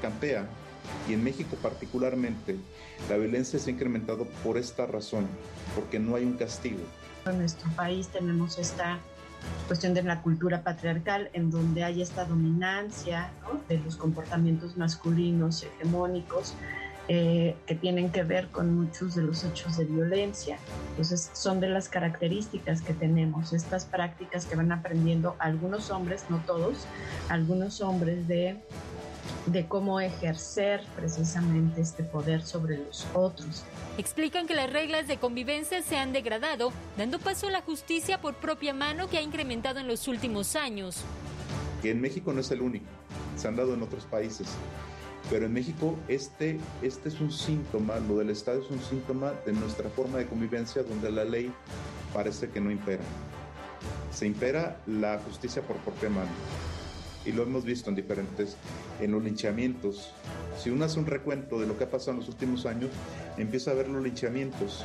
campea 0.00 0.48
y 1.08 1.12
en 1.12 1.22
México 1.22 1.56
particularmente 1.62 2.56
la 3.08 3.16
violencia 3.16 3.58
se 3.58 3.70
ha 3.70 3.72
incrementado 3.72 4.26
por 4.42 4.56
esta 4.56 4.86
razón, 4.86 5.26
porque 5.74 5.98
no 5.98 6.16
hay 6.16 6.24
un 6.24 6.34
castigo. 6.34 6.80
En 7.26 7.38
nuestro 7.38 7.70
país 7.72 8.08
tenemos 8.08 8.58
esta 8.58 8.98
cuestión 9.66 9.94
de 9.94 10.02
la 10.02 10.22
cultura 10.22 10.62
patriarcal 10.62 11.30
en 11.32 11.50
donde 11.50 11.84
hay 11.84 12.02
esta 12.02 12.24
dominancia 12.24 13.30
de 13.68 13.78
los 13.78 13.96
comportamientos 13.96 14.76
masculinos 14.76 15.62
hegemónicos 15.62 16.54
eh, 17.12 17.56
que 17.66 17.74
tienen 17.74 18.12
que 18.12 18.22
ver 18.22 18.46
con 18.52 18.72
muchos 18.72 19.16
de 19.16 19.22
los 19.22 19.42
hechos 19.42 19.76
de 19.76 19.84
violencia. 19.84 20.58
Entonces 20.90 21.28
son 21.32 21.58
de 21.58 21.68
las 21.68 21.88
características 21.88 22.82
que 22.82 22.94
tenemos, 22.94 23.52
estas 23.52 23.84
prácticas 23.84 24.46
que 24.46 24.54
van 24.54 24.70
aprendiendo 24.70 25.34
algunos 25.40 25.90
hombres, 25.90 26.26
no 26.28 26.38
todos, 26.46 26.86
algunos 27.28 27.80
hombres 27.80 28.28
de 28.28 28.60
de 29.46 29.66
cómo 29.66 29.98
ejercer 29.98 30.84
precisamente 30.94 31.80
este 31.80 32.04
poder 32.04 32.42
sobre 32.42 32.78
los 32.78 33.04
otros. 33.12 33.64
Explican 33.98 34.46
que 34.46 34.54
las 34.54 34.72
reglas 34.72 35.08
de 35.08 35.16
convivencia 35.16 35.82
se 35.82 35.96
han 35.96 36.12
degradado, 36.12 36.72
dando 36.96 37.18
paso 37.18 37.48
a 37.48 37.50
la 37.50 37.62
justicia 37.62 38.20
por 38.20 38.36
propia 38.36 38.72
mano 38.72 39.08
que 39.08 39.18
ha 39.18 39.22
incrementado 39.22 39.80
en 39.80 39.88
los 39.88 40.06
últimos 40.06 40.54
años. 40.54 41.02
Que 41.82 41.90
en 41.90 42.00
México 42.00 42.32
no 42.32 42.40
es 42.40 42.52
el 42.52 42.60
único, 42.60 42.86
se 43.36 43.48
han 43.48 43.56
dado 43.56 43.74
en 43.74 43.82
otros 43.82 44.04
países. 44.04 44.46
Pero 45.30 45.46
en 45.46 45.52
México 45.52 45.96
este, 46.08 46.58
este 46.82 47.08
es 47.08 47.20
un 47.20 47.30
síntoma, 47.30 48.00
lo 48.00 48.18
del 48.18 48.30
Estado 48.30 48.60
es 48.60 48.70
un 48.70 48.80
síntoma 48.80 49.32
de 49.46 49.52
nuestra 49.52 49.88
forma 49.88 50.18
de 50.18 50.26
convivencia 50.26 50.82
donde 50.82 51.10
la 51.10 51.24
ley 51.24 51.52
parece 52.12 52.48
que 52.48 52.60
no 52.60 52.70
impera. 52.70 53.04
Se 54.12 54.26
impera 54.26 54.80
la 54.88 55.20
justicia 55.20 55.62
por 55.62 55.76
propia 55.76 56.10
mano. 56.10 56.30
Y 57.24 57.32
lo 57.32 57.44
hemos 57.44 57.64
visto 57.64 57.90
en 57.90 57.96
diferentes, 57.96 58.56
en 59.00 59.12
los 59.12 59.22
linchamientos. 59.22 60.12
Si 60.58 60.70
uno 60.70 60.86
hace 60.86 60.98
un 60.98 61.06
recuento 61.06 61.60
de 61.60 61.66
lo 61.66 61.78
que 61.78 61.84
ha 61.84 61.90
pasado 61.90 62.12
en 62.12 62.18
los 62.18 62.28
últimos 62.28 62.66
años, 62.66 62.90
empieza 63.36 63.70
a 63.70 63.74
ver 63.74 63.88
los 63.88 64.02
linchamientos 64.02 64.84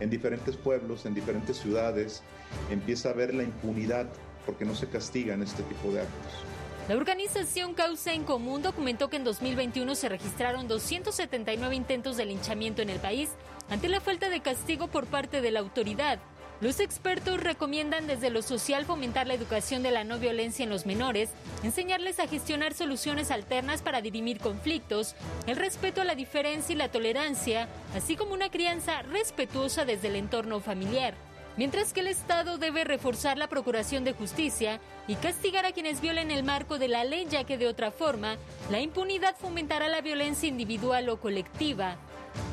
en 0.00 0.10
diferentes 0.10 0.56
pueblos, 0.56 1.06
en 1.06 1.14
diferentes 1.14 1.56
ciudades, 1.56 2.22
empieza 2.70 3.10
a 3.10 3.12
ver 3.12 3.34
la 3.34 3.44
impunidad 3.44 4.08
porque 4.44 4.64
no 4.64 4.74
se 4.74 4.88
castigan 4.88 5.42
este 5.42 5.62
tipo 5.62 5.92
de 5.92 6.00
actos. 6.00 6.49
La 6.88 6.96
organización 6.96 7.74
Causa 7.74 8.12
en 8.12 8.24
Común 8.24 8.62
documentó 8.62 9.08
que 9.08 9.16
en 9.16 9.24
2021 9.24 9.94
se 9.94 10.08
registraron 10.08 10.66
279 10.66 11.74
intentos 11.74 12.16
de 12.16 12.24
linchamiento 12.24 12.82
en 12.82 12.90
el 12.90 12.98
país 12.98 13.30
ante 13.68 13.88
la 13.88 14.00
falta 14.00 14.28
de 14.28 14.40
castigo 14.40 14.88
por 14.88 15.06
parte 15.06 15.40
de 15.40 15.50
la 15.52 15.60
autoridad. 15.60 16.18
Los 16.60 16.78
expertos 16.80 17.40
recomiendan 17.40 18.06
desde 18.06 18.28
lo 18.28 18.42
social 18.42 18.84
fomentar 18.84 19.26
la 19.26 19.34
educación 19.34 19.82
de 19.82 19.92
la 19.92 20.04
no 20.04 20.18
violencia 20.18 20.62
en 20.62 20.68
los 20.68 20.84
menores, 20.84 21.30
enseñarles 21.62 22.20
a 22.20 22.26
gestionar 22.26 22.74
soluciones 22.74 23.30
alternas 23.30 23.80
para 23.80 24.02
dirimir 24.02 24.40
conflictos, 24.40 25.14
el 25.46 25.56
respeto 25.56 26.02
a 26.02 26.04
la 26.04 26.14
diferencia 26.14 26.74
y 26.74 26.76
la 26.76 26.90
tolerancia, 26.90 27.68
así 27.94 28.14
como 28.14 28.34
una 28.34 28.50
crianza 28.50 29.00
respetuosa 29.02 29.86
desde 29.86 30.08
el 30.08 30.16
entorno 30.16 30.60
familiar 30.60 31.14
mientras 31.60 31.92
que 31.92 32.00
el 32.00 32.06
Estado 32.06 32.56
debe 32.56 32.84
reforzar 32.84 33.36
la 33.36 33.46
procuración 33.46 34.02
de 34.02 34.14
justicia 34.14 34.80
y 35.06 35.14
castigar 35.16 35.66
a 35.66 35.72
quienes 35.72 36.00
violen 36.00 36.30
el 36.30 36.42
marco 36.42 36.78
de 36.78 36.88
la 36.88 37.04
ley, 37.04 37.26
ya 37.28 37.44
que 37.44 37.58
de 37.58 37.68
otra 37.68 37.90
forma, 37.90 38.38
la 38.70 38.80
impunidad 38.80 39.36
fomentará 39.36 39.88
la 39.88 40.00
violencia 40.00 40.48
individual 40.48 41.10
o 41.10 41.20
colectiva. 41.20 41.96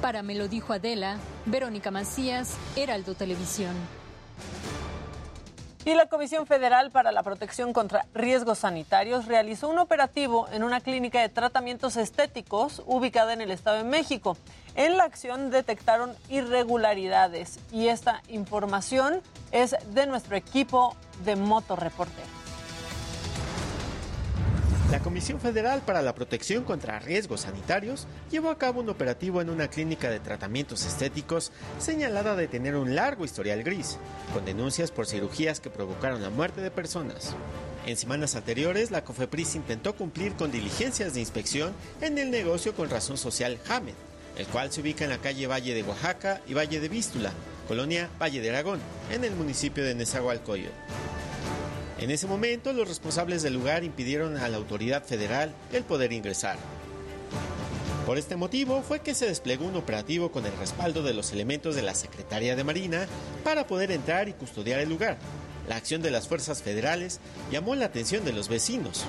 Para 0.02 0.24
me 0.24 0.36
lo 0.36 0.50
dijo 0.50 0.74
Adela, 0.74 1.20
Verónica 1.46 1.90
Macías, 1.90 2.58
Heraldo 2.76 3.16
Televisión. 3.16 3.78
Y 5.88 5.96
la 5.96 6.08
Comisión 6.08 6.46
Federal 6.46 6.92
para 6.92 7.14
la 7.14 7.24
Protección 7.24 7.72
contra 7.72 8.08
Riesgos 8.14 8.58
Sanitarios 8.58 9.26
realizó 9.26 9.70
un 9.70 9.80
operativo 9.80 10.50
en 10.52 10.66
una 10.66 10.82
clínica 10.82 11.22
de 11.22 11.30
tratamientos 11.30 11.96
estéticos 11.96 12.84
ubicada 12.86 13.32
en 13.32 13.40
el 13.40 13.52
Estado 13.52 13.78
de 13.78 13.84
México. 13.86 14.36
En 14.78 14.96
la 14.96 15.06
acción 15.06 15.50
detectaron 15.50 16.16
irregularidades 16.30 17.60
y 17.72 17.88
esta 17.88 18.22
información 18.28 19.22
es 19.52 19.76
de 19.96 20.06
nuestro 20.06 20.36
equipo 20.36 20.96
de 21.26 21.36
Motorreporteros. 21.36 22.30
La 24.92 25.00
Comisión 25.00 25.40
Federal 25.40 25.82
para 25.82 26.04
la 26.04 26.14
Protección 26.14 26.64
contra 26.64 27.00
Riesgos 27.00 27.42
Sanitarios 27.42 28.06
llevó 28.30 28.52
a 28.52 28.60
cabo 28.60 28.82
un 28.82 28.90
operativo 28.90 29.42
en 29.42 29.50
una 29.50 29.68
clínica 29.68 30.12
de 30.12 30.20
tratamientos 30.20 30.86
estéticos 30.86 31.52
señalada 31.80 32.36
de 32.36 32.48
tener 32.48 32.76
un 32.76 32.94
largo 32.94 33.26
historial 33.26 33.64
gris, 33.64 33.98
con 34.32 34.46
denuncias 34.46 34.92
por 34.92 35.08
cirugías 35.08 35.60
que 35.60 35.72
provocaron 35.72 36.22
la 36.22 36.30
muerte 36.30 36.62
de 36.62 36.70
personas. 36.70 37.36
En 37.88 37.98
semanas 37.98 38.36
anteriores, 38.36 38.92
la 38.92 39.04
COFEPRIS 39.04 39.56
intentó 39.56 39.96
cumplir 39.96 40.36
con 40.36 40.52
diligencias 40.52 41.16
de 41.16 41.20
inspección 41.20 41.74
en 42.00 42.20
el 42.20 42.30
negocio 42.30 42.76
con 42.76 42.92
razón 42.92 43.18
social 43.18 43.58
Hamed, 43.70 43.96
el 44.38 44.46
cual 44.48 44.72
se 44.72 44.82
ubica 44.82 45.04
en 45.04 45.10
la 45.10 45.18
calle 45.18 45.48
Valle 45.48 45.74
de 45.74 45.84
Oaxaca 45.84 46.42
y 46.48 46.54
Valle 46.54 46.80
de 46.80 46.90
Vístula, 46.90 47.32
colonia 47.68 48.10
Valle 48.22 48.40
de 48.40 48.50
Aragón, 48.50 48.80
en 49.12 49.24
el 49.24 49.36
municipio 49.36 49.84
de 49.84 49.96
Nezahualcóyotl. 49.96 50.72
En 52.00 52.12
ese 52.12 52.28
momento, 52.28 52.74
los 52.74 52.88
responsables 52.88 53.42
del 53.42 53.56
lugar 53.56 53.84
impidieron 53.84 54.38
a 54.38 54.48
la 54.50 54.58
autoridad 54.58 55.04
federal 55.04 55.52
el 55.74 55.84
poder 55.84 56.14
ingresar. 56.14 56.58
Por 58.06 58.18
este 58.18 58.36
motivo 58.36 58.84
fue 58.84 59.02
que 59.02 59.16
se 59.16 59.26
desplegó 59.26 59.66
un 59.66 59.76
operativo 59.76 60.32
con 60.32 60.46
el 60.46 60.56
respaldo 60.58 61.02
de 61.02 61.14
los 61.14 61.34
elementos 61.34 61.76
de 61.76 61.82
la 61.82 61.96
Secretaría 61.96 62.56
de 62.56 62.64
Marina 62.64 63.08
para 63.44 63.68
poder 63.68 63.92
entrar 63.92 64.30
y 64.30 64.34
custodiar 64.34 64.80
el 64.80 64.88
lugar. 64.88 65.18
La 65.68 65.76
acción 65.76 66.02
de 66.02 66.12
las 66.12 66.28
fuerzas 66.28 66.64
federales 66.64 67.20
llamó 67.52 67.76
la 67.76 67.86
atención 67.86 68.24
de 68.24 68.32
los 68.32 68.48
vecinos. 68.48 69.04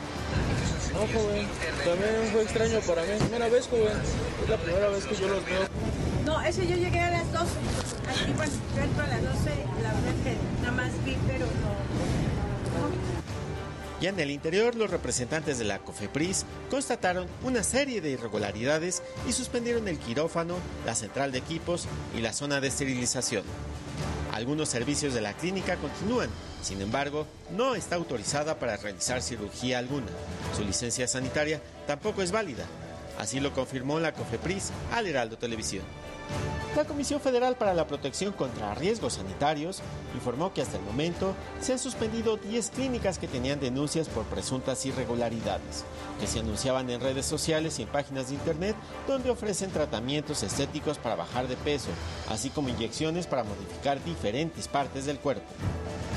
No, 0.92 1.00
joven, 1.00 1.46
también 1.84 2.32
fue 2.32 2.42
extraño 2.42 2.80
para 2.80 3.02
mí. 3.02 3.10
Primera 3.20 3.48
vez, 3.48 3.68
joven, 3.68 3.96
es 4.42 4.48
la 4.48 4.56
primera 4.56 4.88
vez 4.88 5.04
que 5.04 5.14
yo 5.14 5.28
los 5.28 5.44
veo. 5.44 5.68
No, 6.26 6.40
ese 6.42 6.66
yo 6.66 6.76
llegué 6.76 7.00
a 7.00 7.10
las 7.10 7.32
12. 7.32 7.44
Aquí 8.10 8.32
pues, 8.36 8.50
yo 8.74 8.82
entro 8.82 9.04
a 9.04 9.06
las 9.06 9.22
12, 9.22 9.34
la 9.82 9.92
verdad 9.92 10.14
es 10.16 10.24
que 10.24 10.36
nada 10.62 10.72
más 10.72 11.04
vi, 11.04 11.16
pero 11.26 11.46
no. 11.46 11.78
Ya 14.00 14.10
en 14.10 14.20
el 14.20 14.30
interior, 14.30 14.76
los 14.76 14.90
representantes 14.90 15.58
de 15.58 15.64
la 15.64 15.80
COFEPRIS 15.80 16.44
constataron 16.70 17.26
una 17.42 17.64
serie 17.64 18.00
de 18.00 18.10
irregularidades 18.10 19.02
y 19.28 19.32
suspendieron 19.32 19.88
el 19.88 19.98
quirófano, 19.98 20.54
la 20.86 20.94
central 20.94 21.32
de 21.32 21.38
equipos 21.38 21.86
y 22.16 22.20
la 22.20 22.32
zona 22.32 22.60
de 22.60 22.68
esterilización. 22.68 23.42
Algunos 24.32 24.68
servicios 24.68 25.14
de 25.14 25.20
la 25.20 25.32
clínica 25.32 25.76
continúan, 25.76 26.30
sin 26.62 26.80
embargo, 26.80 27.26
no 27.50 27.74
está 27.74 27.96
autorizada 27.96 28.58
para 28.58 28.76
realizar 28.76 29.22
cirugía 29.22 29.78
alguna. 29.78 30.08
Su 30.56 30.64
licencia 30.64 31.06
sanitaria 31.06 31.60
tampoco 31.86 32.22
es 32.22 32.32
válida. 32.32 32.64
Así 33.18 33.40
lo 33.40 33.52
confirmó 33.52 34.00
la 34.00 34.12
COFEPRIS 34.12 34.70
al 34.92 35.06
Heraldo 35.06 35.38
Televisión. 35.38 35.84
La 36.76 36.84
Comisión 36.84 37.20
Federal 37.20 37.56
para 37.56 37.74
la 37.74 37.88
Protección 37.88 38.32
contra 38.32 38.74
Riesgos 38.74 39.14
Sanitarios 39.14 39.80
informó 40.14 40.52
que 40.52 40.62
hasta 40.62 40.76
el 40.76 40.84
momento 40.84 41.34
se 41.60 41.72
han 41.72 41.78
suspendido 41.80 42.36
10 42.36 42.70
clínicas 42.70 43.18
que 43.18 43.26
tenían 43.26 43.58
denuncias 43.58 44.08
por 44.08 44.24
presuntas 44.26 44.86
irregularidades, 44.86 45.84
que 46.20 46.28
se 46.28 46.38
anunciaban 46.38 46.88
en 46.90 47.00
redes 47.00 47.26
sociales 47.26 47.78
y 47.78 47.82
en 47.82 47.88
páginas 47.88 48.28
de 48.28 48.34
internet 48.34 48.76
donde 49.08 49.30
ofrecen 49.30 49.70
tratamientos 49.70 50.44
estéticos 50.44 50.98
para 50.98 51.16
bajar 51.16 51.48
de 51.48 51.56
peso, 51.56 51.88
así 52.28 52.50
como 52.50 52.68
inyecciones 52.68 53.26
para 53.26 53.42
modificar 53.42 54.02
diferentes 54.04 54.68
partes 54.68 55.04
del 55.04 55.18
cuerpo. 55.18 55.48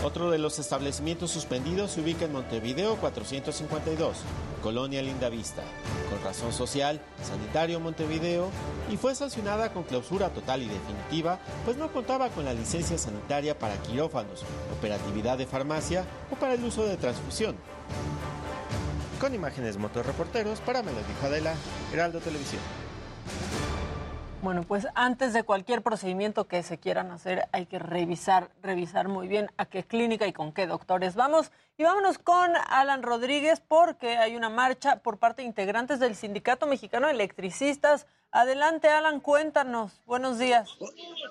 Otro 0.03 0.31
de 0.31 0.39
los 0.39 0.57
establecimientos 0.57 1.29
suspendidos 1.29 1.91
se 1.91 2.01
ubica 2.01 2.25
en 2.25 2.33
Montevideo 2.33 2.95
452, 2.97 4.17
Colonia 4.63 5.01
Lindavista, 5.01 5.61
con 6.09 6.23
razón 6.23 6.51
social, 6.53 6.99
Sanitario 7.23 7.79
Montevideo, 7.79 8.49
y 8.91 8.97
fue 8.97 9.13
sancionada 9.13 9.71
con 9.71 9.83
clausura 9.83 10.00
total 10.01 10.61
y 10.61 10.67
definitiva, 10.67 11.39
pues 11.65 11.77
no 11.77 11.91
contaba 11.91 12.29
con 12.29 12.45
la 12.45 12.53
licencia 12.53 12.97
sanitaria 12.97 13.57
para 13.57 13.75
quirófanos, 13.77 14.43
operatividad 14.77 15.37
de 15.37 15.45
farmacia 15.45 16.05
o 16.31 16.35
para 16.35 16.53
el 16.53 16.63
uso 16.63 16.85
de 16.85 16.97
transfusión. 16.97 17.55
Con 19.19 19.33
imágenes 19.33 19.77
motorreporteros 19.77 20.59
para 20.61 20.81
Melody 20.81 21.13
Adela, 21.23 21.53
Heraldo 21.93 22.19
Televisión. 22.19 22.61
Bueno, 24.41 24.63
pues 24.63 24.87
antes 24.95 25.33
de 25.33 25.43
cualquier 25.43 25.83
procedimiento 25.83 26.47
que 26.47 26.63
se 26.63 26.79
quieran 26.79 27.11
hacer, 27.11 27.47
hay 27.51 27.67
que 27.67 27.77
revisar, 27.77 28.49
revisar 28.63 29.07
muy 29.07 29.27
bien 29.27 29.51
a 29.57 29.65
qué 29.67 29.83
clínica 29.83 30.25
y 30.25 30.33
con 30.33 30.51
qué 30.51 30.65
doctores 30.65 31.13
vamos. 31.13 31.51
Y 31.77 31.83
vámonos 31.83 32.17
con 32.17 32.51
Alan 32.69 33.03
Rodríguez 33.03 33.61
porque 33.61 34.17
hay 34.17 34.35
una 34.35 34.49
marcha 34.49 34.95
por 35.03 35.19
parte 35.19 35.43
de 35.43 35.47
integrantes 35.47 35.99
del 35.99 36.15
Sindicato 36.15 36.65
Mexicano 36.65 37.05
de 37.05 37.13
Electricistas 37.13 38.07
Adelante, 38.33 38.87
Alan, 38.87 39.19
cuéntanos. 39.19 39.91
Buenos 40.05 40.39
días. 40.39 40.69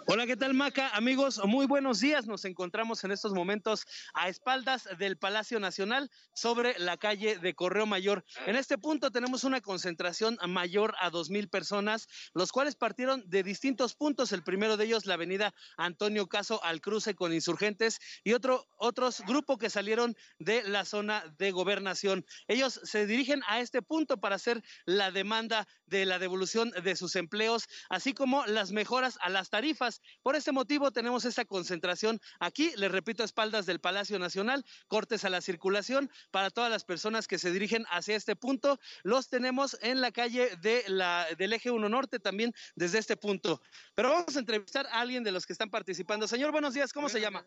Hola, 0.06 0.26
¿qué 0.26 0.36
tal, 0.36 0.52
Maca? 0.52 0.90
Amigos, 0.90 1.40
muy 1.46 1.64
buenos 1.64 2.00
días. 2.00 2.26
Nos 2.26 2.44
encontramos 2.44 3.02
en 3.04 3.10
estos 3.10 3.32
momentos 3.32 3.86
a 4.12 4.28
espaldas 4.28 4.86
del 4.98 5.16
Palacio 5.16 5.58
Nacional 5.60 6.10
sobre 6.34 6.78
la 6.78 6.98
calle 6.98 7.38
de 7.38 7.54
Correo 7.54 7.86
Mayor. 7.86 8.22
En 8.44 8.54
este 8.54 8.76
punto 8.76 9.10
tenemos 9.10 9.44
una 9.44 9.62
concentración 9.62 10.36
mayor 10.46 10.94
a 11.00 11.08
dos 11.08 11.30
mil 11.30 11.48
personas, 11.48 12.06
los 12.34 12.52
cuales 12.52 12.76
partieron 12.76 13.24
de 13.30 13.44
distintos 13.44 13.94
puntos. 13.94 14.32
El 14.32 14.42
primero 14.42 14.76
de 14.76 14.84
ellos, 14.84 15.06
la 15.06 15.14
avenida 15.14 15.54
Antonio 15.78 16.26
Caso 16.26 16.62
al 16.62 16.82
cruce 16.82 17.14
con 17.14 17.32
insurgentes 17.32 17.98
y 18.24 18.34
otro, 18.34 18.68
otros 18.76 19.22
grupos 19.26 19.56
que 19.56 19.70
salieron 19.70 20.14
de 20.38 20.64
la 20.64 20.84
zona 20.84 21.24
de 21.38 21.50
gobernación. 21.50 22.26
Ellos 22.46 22.78
se 22.84 23.06
dirigen 23.06 23.40
a 23.48 23.60
este 23.60 23.80
punto 23.80 24.18
para 24.18 24.36
hacer 24.36 24.62
la 24.84 25.10
demanda 25.10 25.66
de 25.86 26.04
la 26.04 26.18
devolución 26.18 26.70
de 26.72 26.89
sus 26.96 27.16
empleos, 27.16 27.68
así 27.88 28.14
como 28.14 28.46
las 28.46 28.72
mejoras 28.72 29.18
a 29.22 29.30
las 29.30 29.50
tarifas. 29.50 30.00
Por 30.22 30.36
este 30.36 30.52
motivo 30.52 30.90
tenemos 30.90 31.24
esta 31.24 31.44
concentración 31.44 32.20
aquí, 32.38 32.72
les 32.76 32.90
repito, 32.90 33.22
a 33.22 33.26
espaldas 33.26 33.66
del 33.66 33.80
Palacio 33.80 34.18
Nacional, 34.18 34.64
cortes 34.88 35.24
a 35.24 35.30
la 35.30 35.40
circulación 35.40 36.10
para 36.30 36.50
todas 36.50 36.70
las 36.70 36.84
personas 36.84 37.26
que 37.26 37.38
se 37.38 37.50
dirigen 37.50 37.84
hacia 37.90 38.16
este 38.16 38.36
punto. 38.36 38.78
Los 39.02 39.28
tenemos 39.28 39.76
en 39.82 40.00
la 40.00 40.12
calle 40.12 40.56
de 40.56 40.84
la, 40.88 41.26
del 41.38 41.52
eje 41.52 41.70
1 41.70 41.88
Norte 41.88 42.18
también 42.18 42.52
desde 42.74 42.98
este 42.98 43.16
punto. 43.16 43.60
Pero 43.94 44.10
vamos 44.10 44.36
a 44.36 44.38
entrevistar 44.38 44.86
a 44.86 45.00
alguien 45.00 45.24
de 45.24 45.32
los 45.32 45.46
que 45.46 45.52
están 45.52 45.70
participando. 45.70 46.26
Señor, 46.28 46.52
buenos 46.52 46.74
días, 46.74 46.92
¿cómo 46.92 47.08
se 47.08 47.20
llama? 47.20 47.44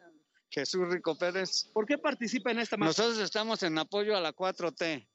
Jesús 0.50 0.88
Rico 0.90 1.18
Pérez. 1.18 1.70
¿Por 1.74 1.86
qué 1.86 1.98
participa 1.98 2.52
en 2.52 2.60
esta 2.60 2.78
marcha? 2.78 3.02
Nosotros 3.02 3.24
estamos 3.24 3.64
en 3.64 3.78
apoyo 3.78 4.16
a 4.16 4.22
la 4.22 4.34
4T. 4.34 5.08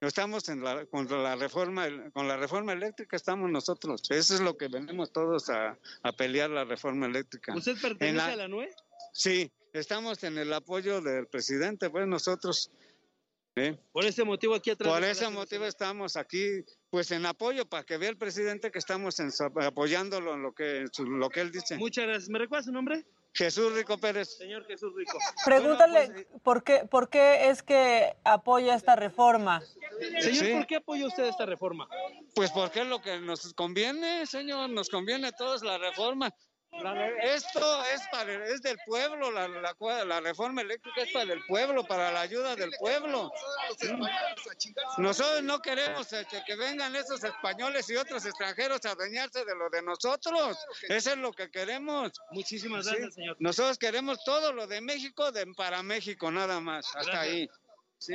Estamos 0.00 0.48
en 0.48 0.62
la, 0.62 0.86
contra 0.86 1.18
la 1.18 1.34
reforma, 1.34 1.88
con 2.12 2.28
la 2.28 2.36
reforma 2.36 2.72
eléctrica 2.72 3.16
estamos 3.16 3.50
nosotros. 3.50 4.02
Eso 4.10 4.34
es 4.34 4.40
lo 4.40 4.56
que 4.56 4.68
venimos 4.68 5.12
todos 5.12 5.50
a, 5.50 5.76
pelear 6.16 6.50
la 6.50 6.64
reforma 6.64 7.06
eléctrica. 7.06 7.54
¿Usted 7.56 7.76
pertenece 7.80 8.32
a 8.32 8.36
la 8.36 8.48
NUE? 8.48 8.70
Sí, 9.12 9.50
estamos 9.72 10.22
en 10.22 10.38
el 10.38 10.52
apoyo 10.52 11.00
del 11.00 11.26
presidente, 11.26 11.90
pues 11.90 12.06
nosotros. 12.06 12.70
Por 13.90 14.04
ese 14.04 14.22
motivo 14.22 14.54
aquí 14.54 14.70
atrás. 14.70 14.92
Por 14.92 15.02
ese 15.02 15.28
motivo 15.30 15.64
estamos 15.64 16.16
aquí, 16.16 16.64
pues 16.90 17.10
en 17.10 17.26
apoyo 17.26 17.68
para 17.68 17.82
que 17.82 17.96
vea 17.96 18.10
el 18.10 18.16
presidente 18.16 18.70
que 18.70 18.78
estamos 18.78 19.16
apoyándolo 19.20 20.34
en 20.34 20.42
lo 20.42 20.52
que, 20.52 20.84
lo 20.98 21.28
que 21.28 21.40
él 21.40 21.50
dice. 21.50 21.76
Muchas 21.76 22.06
gracias. 22.06 22.28
¿Me 22.28 22.38
recuerda 22.38 22.62
su 22.62 22.72
nombre? 22.72 23.04
Jesús 23.38 23.72
Rico 23.72 23.96
Pérez. 23.98 24.36
Señor 24.36 24.66
Jesús 24.66 24.92
Rico. 24.96 25.16
Pregúntale 25.44 26.10
pues, 26.10 26.26
por, 26.42 26.64
qué, 26.64 26.78
por 26.90 27.08
qué 27.08 27.50
es 27.50 27.62
que 27.62 28.16
apoya 28.24 28.74
esta 28.74 28.96
reforma. 28.96 29.62
Señor, 30.20 30.58
¿por 30.58 30.66
qué 30.66 30.76
apoya 30.76 31.06
usted 31.06 31.22
esta 31.22 31.46
reforma? 31.46 31.88
Pues 32.34 32.50
porque 32.50 32.80
es 32.80 32.88
lo 32.88 33.00
que 33.00 33.20
nos 33.20 33.54
conviene, 33.54 34.26
señor, 34.26 34.70
nos 34.70 34.88
conviene 34.88 35.28
a 35.28 35.32
todos 35.32 35.62
la 35.62 35.78
reforma. 35.78 36.34
Esto 37.22 37.84
es 37.84 38.02
para 38.12 38.44
es 38.46 38.62
del 38.62 38.78
pueblo, 38.86 39.32
la, 39.32 39.48
la, 39.48 40.20
reforma 40.20 40.62
eléctrica 40.62 41.02
es 41.02 41.12
para 41.12 41.32
el 41.32 41.44
pueblo, 41.46 41.84
para 41.84 42.12
la 42.12 42.20
ayuda 42.20 42.54
del 42.54 42.70
pueblo. 42.78 43.32
Nosotros 44.98 45.42
no 45.42 45.60
queremos 45.60 46.12
este, 46.12 46.42
que 46.46 46.56
vengan 46.56 46.94
esos 46.94 47.24
españoles 47.24 47.88
y 47.90 47.96
otros 47.96 48.24
extranjeros 48.24 48.84
a 48.84 48.92
adueñarse 48.92 49.44
de 49.44 49.56
lo 49.56 49.68
de 49.70 49.82
nosotros. 49.82 50.56
Eso 50.88 51.10
es 51.10 51.18
lo 51.18 51.32
que 51.32 51.50
queremos. 51.50 52.12
Muchísimas 52.30 52.86
gracias, 52.86 53.14
señor. 53.14 53.36
Nosotros 53.40 53.78
queremos 53.78 54.22
todo 54.24 54.52
lo 54.52 54.66
de 54.66 54.80
México 54.80 55.32
de, 55.32 55.46
para 55.56 55.82
México, 55.82 56.30
nada 56.30 56.60
más. 56.60 56.94
Hasta 56.94 57.20
ahí. 57.20 57.48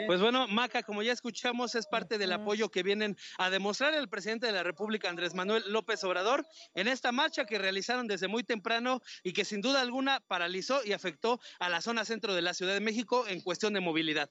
Pues 0.08 0.22
bueno, 0.22 0.48
Maca, 0.48 0.84
como 0.84 1.04
ya 1.04 1.12
escuchamos, 1.12 1.76
es 1.76 1.88
parte 1.88 2.18
del 2.18 2.32
apoyo 2.32 2.70
que 2.70 2.84
vienen 2.84 3.18
a 3.38 3.50
demostrar 3.50 3.94
el 3.94 4.08
presidente 4.08 4.48
de 4.48 4.54
la 4.54 4.64
República, 4.64 5.10
Andrés 5.10 5.34
Manuel 5.34 5.64
López 5.68 6.04
Obrador, 6.04 6.46
en 6.74 6.88
esta 6.88 7.12
marcha 7.12 7.46
que 7.46 7.58
realizaron 7.58 8.08
desde 8.08 8.28
muy 8.28 8.44
temprano 8.44 9.02
y 9.24 9.34
que 9.34 9.46
sin 9.46 9.62
duda 9.62 9.82
alguna 9.82 10.22
paralizó 10.22 10.84
y 10.86 10.94
afectó 10.94 11.40
a 11.60 11.70
la 11.70 11.82
zona 11.82 12.06
centro 12.06 12.34
de 12.34 12.42
la 12.42 12.54
Ciudad 12.54 12.74
de 12.74 12.80
México 12.80 13.28
en 13.28 13.42
cuestión 13.42 13.74
de 13.74 13.82
movilidad. 13.82 14.30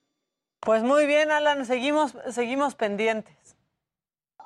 Pues 0.61 0.83
muy 0.83 1.07
bien, 1.07 1.31
Alan, 1.31 1.67
seguimos, 1.67 2.15
seguimos 2.31 2.75
pendientes. 2.75 3.57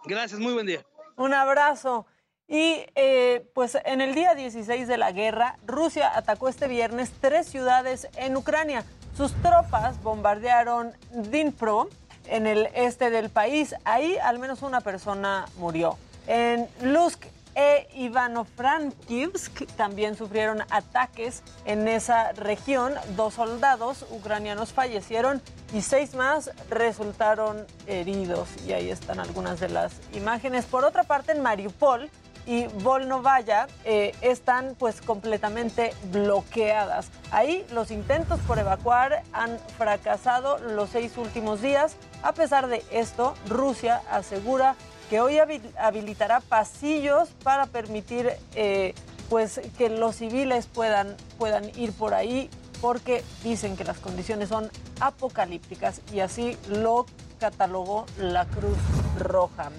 Gracias, 0.05 0.41
muy 0.41 0.55
buen 0.55 0.67
día. 0.67 0.85
Un 1.17 1.35
abrazo. 1.35 2.07
Y 2.49 2.87
eh, 2.95 3.51
pues 3.55 3.77
en 3.85 4.01
el 4.01 4.15
día 4.15 4.35
16 4.35 4.87
de 4.87 4.99
la 4.99 5.13
guerra, 5.13 5.59
Rusia 5.67 6.17
atacó 6.17 6.49
este 6.49 6.69
viernes 6.69 7.13
tres 7.21 7.47
ciudades 7.47 8.09
en 8.17 8.37
Ucrania. 8.37 8.85
Sus 9.17 9.33
tropas 9.41 10.03
bombardearon 10.03 10.93
Dnipro, 11.11 11.89
en 12.27 12.47
el 12.47 12.69
este 12.75 13.09
del 13.09 13.31
país. 13.31 13.75
Ahí 13.85 14.19
al 14.19 14.39
menos 14.39 14.61
una 14.63 14.83
persona 14.83 15.47
murió. 15.57 15.97
En 16.27 16.69
Lusk 16.83 17.25
e 17.55 17.89
Ivano-Frankivsk 17.95 19.67
también 19.77 20.17
sufrieron 20.17 20.63
ataques 20.69 21.43
en 21.65 21.89
esa 21.89 22.33
región. 22.33 22.93
Dos 23.17 23.35
soldados 23.35 24.05
ucranianos 24.11 24.75
fallecieron 24.75 25.41
y 25.73 25.81
seis 25.81 26.15
más 26.15 26.51
resultaron 26.69 27.65
heridos. 27.87 28.49
Y 28.67 28.73
ahí 28.73 28.91
están 28.91 29.19
algunas 29.19 29.61
de 29.61 29.71
las 29.71 29.93
imágenes. 30.13 30.67
Por 30.67 30.85
otra 30.85 31.05
parte, 31.05 31.33
en 31.33 31.41
Mariupol 31.41 32.11
y 32.47 32.67
Volnovaya 32.83 33.67
eh, 33.85 34.15
están 34.23 34.77
pues 34.79 35.01
completamente 35.01 35.93
bloqueadas. 36.13 37.09
Ahí 37.33 37.67
los 37.73 37.91
intentos 37.91 38.41
por 38.41 38.59
evacuar 38.59 39.23
han 39.33 39.59
fracasado 39.77 40.59
los 40.59 40.91
seis 40.91 41.17
últimos 41.19 41.61
días. 41.61 41.97
A 42.23 42.33
pesar 42.33 42.69
de 42.69 42.85
esto, 42.93 43.35
Rusia 43.49 44.01
asegura 44.11 44.77
que 45.11 45.21
hoy 45.21 45.39
habilitará 45.79 46.41
pasillos 46.41 47.29
para 47.43 47.67
permitir 47.67 48.33
eh, 48.55 48.95
pues 49.29 49.61
que 49.77 49.89
los 49.89 50.17
civiles 50.17 50.67
puedan, 50.67 51.17
puedan 51.39 51.65
ir 51.79 51.93
por 51.93 52.15
ahí 52.15 52.49
porque 52.81 53.25
dicen 53.43 53.77
que 53.77 53.85
las 53.85 53.99
condiciones 53.99 54.49
son 54.49 54.71
apocalípticas 55.01 56.01
y 56.13 56.21
así 56.21 56.57
lo 56.69 57.07
catalogó 57.39 58.07
la 58.19 58.47
Cruz 58.47 58.79
Roja. 59.19 59.71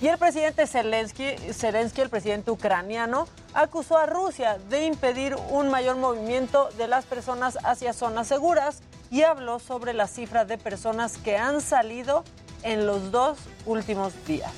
Y 0.00 0.08
el 0.08 0.16
presidente 0.16 0.66
Zelensky, 0.66 1.36
Zelensky, 1.52 2.00
el 2.00 2.08
presidente 2.08 2.50
ucraniano, 2.50 3.28
acusó 3.52 3.98
a 3.98 4.06
Rusia 4.06 4.56
de 4.70 4.86
impedir 4.86 5.36
un 5.50 5.68
mayor 5.68 5.96
movimiento 5.96 6.70
de 6.78 6.88
las 6.88 7.04
personas 7.04 7.58
hacia 7.64 7.92
zonas 7.92 8.26
seguras 8.26 8.80
y 9.10 9.24
habló 9.24 9.58
sobre 9.58 9.92
la 9.92 10.06
cifra 10.06 10.46
de 10.46 10.56
personas 10.56 11.18
que 11.18 11.36
han 11.36 11.60
salido 11.60 12.24
en 12.62 12.86
los 12.86 13.10
dos 13.10 13.38
últimos 13.66 14.14
días. 14.24 14.52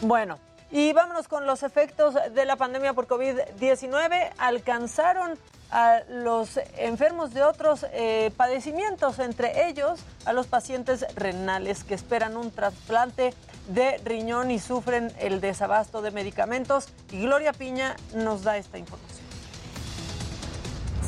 Bueno, 0.00 0.38
y 0.70 0.94
vámonos 0.94 1.28
con 1.28 1.46
los 1.46 1.62
efectos 1.62 2.14
de 2.32 2.46
la 2.46 2.56
pandemia 2.56 2.94
por 2.94 3.06
COVID-19. 3.06 4.32
Alcanzaron 4.38 5.38
a 5.72 6.02
los 6.08 6.60
enfermos 6.76 7.32
de 7.34 7.42
otros 7.42 7.86
eh, 7.92 8.30
padecimientos, 8.36 9.18
entre 9.18 9.68
ellos 9.68 10.00
a 10.26 10.32
los 10.32 10.46
pacientes 10.46 11.04
renales 11.16 11.82
que 11.82 11.94
esperan 11.94 12.36
un 12.36 12.50
trasplante 12.50 13.34
de 13.68 13.96
riñón 14.04 14.50
y 14.50 14.58
sufren 14.58 15.10
el 15.18 15.40
desabasto 15.40 16.02
de 16.02 16.10
medicamentos. 16.10 16.88
Y 17.10 17.22
Gloria 17.22 17.52
Piña 17.52 17.96
nos 18.14 18.44
da 18.44 18.58
esta 18.58 18.78
información 18.78 19.22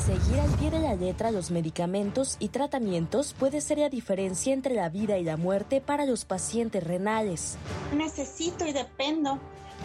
seguir 0.05 0.39
al 0.39 0.51
pie 0.59 0.71
de 0.71 0.81
la 0.81 0.95
letra 0.97 1.31
los 1.31 1.51
medicamentos 1.51 2.37
y 2.39 2.51
tratamientos 2.51 3.33
puede 3.33 3.63
ser 3.63 3.79
la 3.79 3.89
diferencia 3.89 4.53
entre 4.53 4.75
la 4.75 4.91
vida 4.91 5.17
y 5.17 5.25
la 5.25 5.39
muerte 5.39 5.81
para 5.81 6.05
los 6.05 6.27
pacientes 6.27 6.85
renales. 6.85 7.57
Necesito 7.97 8.67
y 8.67 8.75
dependo 8.75 9.39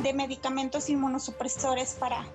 de 0.04 0.12
medicamentos 0.14 0.90
inmunosupresores 0.90 1.96
para 1.98 2.26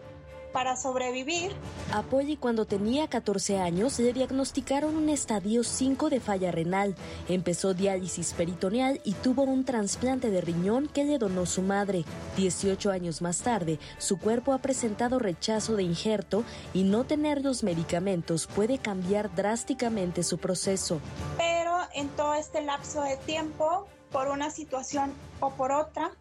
para 0.54 0.76
sobrevivir. 0.76 1.52
A 1.92 2.02
Polly 2.02 2.36
cuando 2.36 2.64
tenía 2.64 3.08
14 3.08 3.58
años 3.58 3.98
le 3.98 4.12
diagnosticaron 4.12 4.96
un 4.96 5.08
estadio 5.08 5.64
5 5.64 6.10
de 6.10 6.20
falla 6.20 6.52
renal. 6.52 6.94
Empezó 7.28 7.74
diálisis 7.74 8.32
peritoneal 8.34 9.00
y 9.04 9.14
tuvo 9.14 9.42
un 9.42 9.64
trasplante 9.64 10.30
de 10.30 10.40
riñón 10.40 10.86
que 10.86 11.04
le 11.04 11.18
donó 11.18 11.44
su 11.44 11.60
madre. 11.60 12.04
18 12.36 12.92
años 12.92 13.20
más 13.20 13.38
tarde, 13.38 13.80
su 13.98 14.16
cuerpo 14.20 14.52
ha 14.52 14.58
presentado 14.58 15.18
rechazo 15.18 15.74
de 15.74 15.82
injerto 15.82 16.44
y 16.72 16.84
no 16.84 17.02
tener 17.02 17.42
los 17.42 17.64
medicamentos 17.64 18.46
puede 18.46 18.78
cambiar 18.78 19.34
drásticamente 19.34 20.22
su 20.22 20.38
proceso. 20.38 21.00
Pero 21.36 21.78
en 21.94 22.08
todo 22.10 22.34
este 22.34 22.62
lapso 22.62 23.02
de 23.02 23.16
tiempo, 23.16 23.88
por 24.12 24.28
una 24.28 24.50
situación 24.50 25.12
o 25.40 25.50
por 25.50 25.72
otra, 25.72 26.12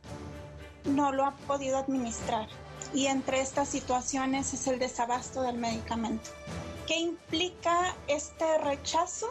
no 0.86 1.12
lo 1.12 1.24
ha 1.24 1.36
podido 1.48 1.78
administrar 1.78 2.48
y 2.94 3.08
entre 3.08 3.42
estas 3.42 3.70
situaciones 3.70 4.54
es 4.54 4.68
el 4.68 4.80
desabasto 4.80 5.42
del 5.42 5.58
medicamento. 5.58 6.30
¿Qué 6.88 7.00
implica 7.00 7.96
este 8.08 8.58
rechazo? 8.60 9.28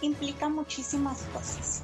Implica 0.00 0.48
muchísimas 0.48 1.22
cosas, 1.32 1.82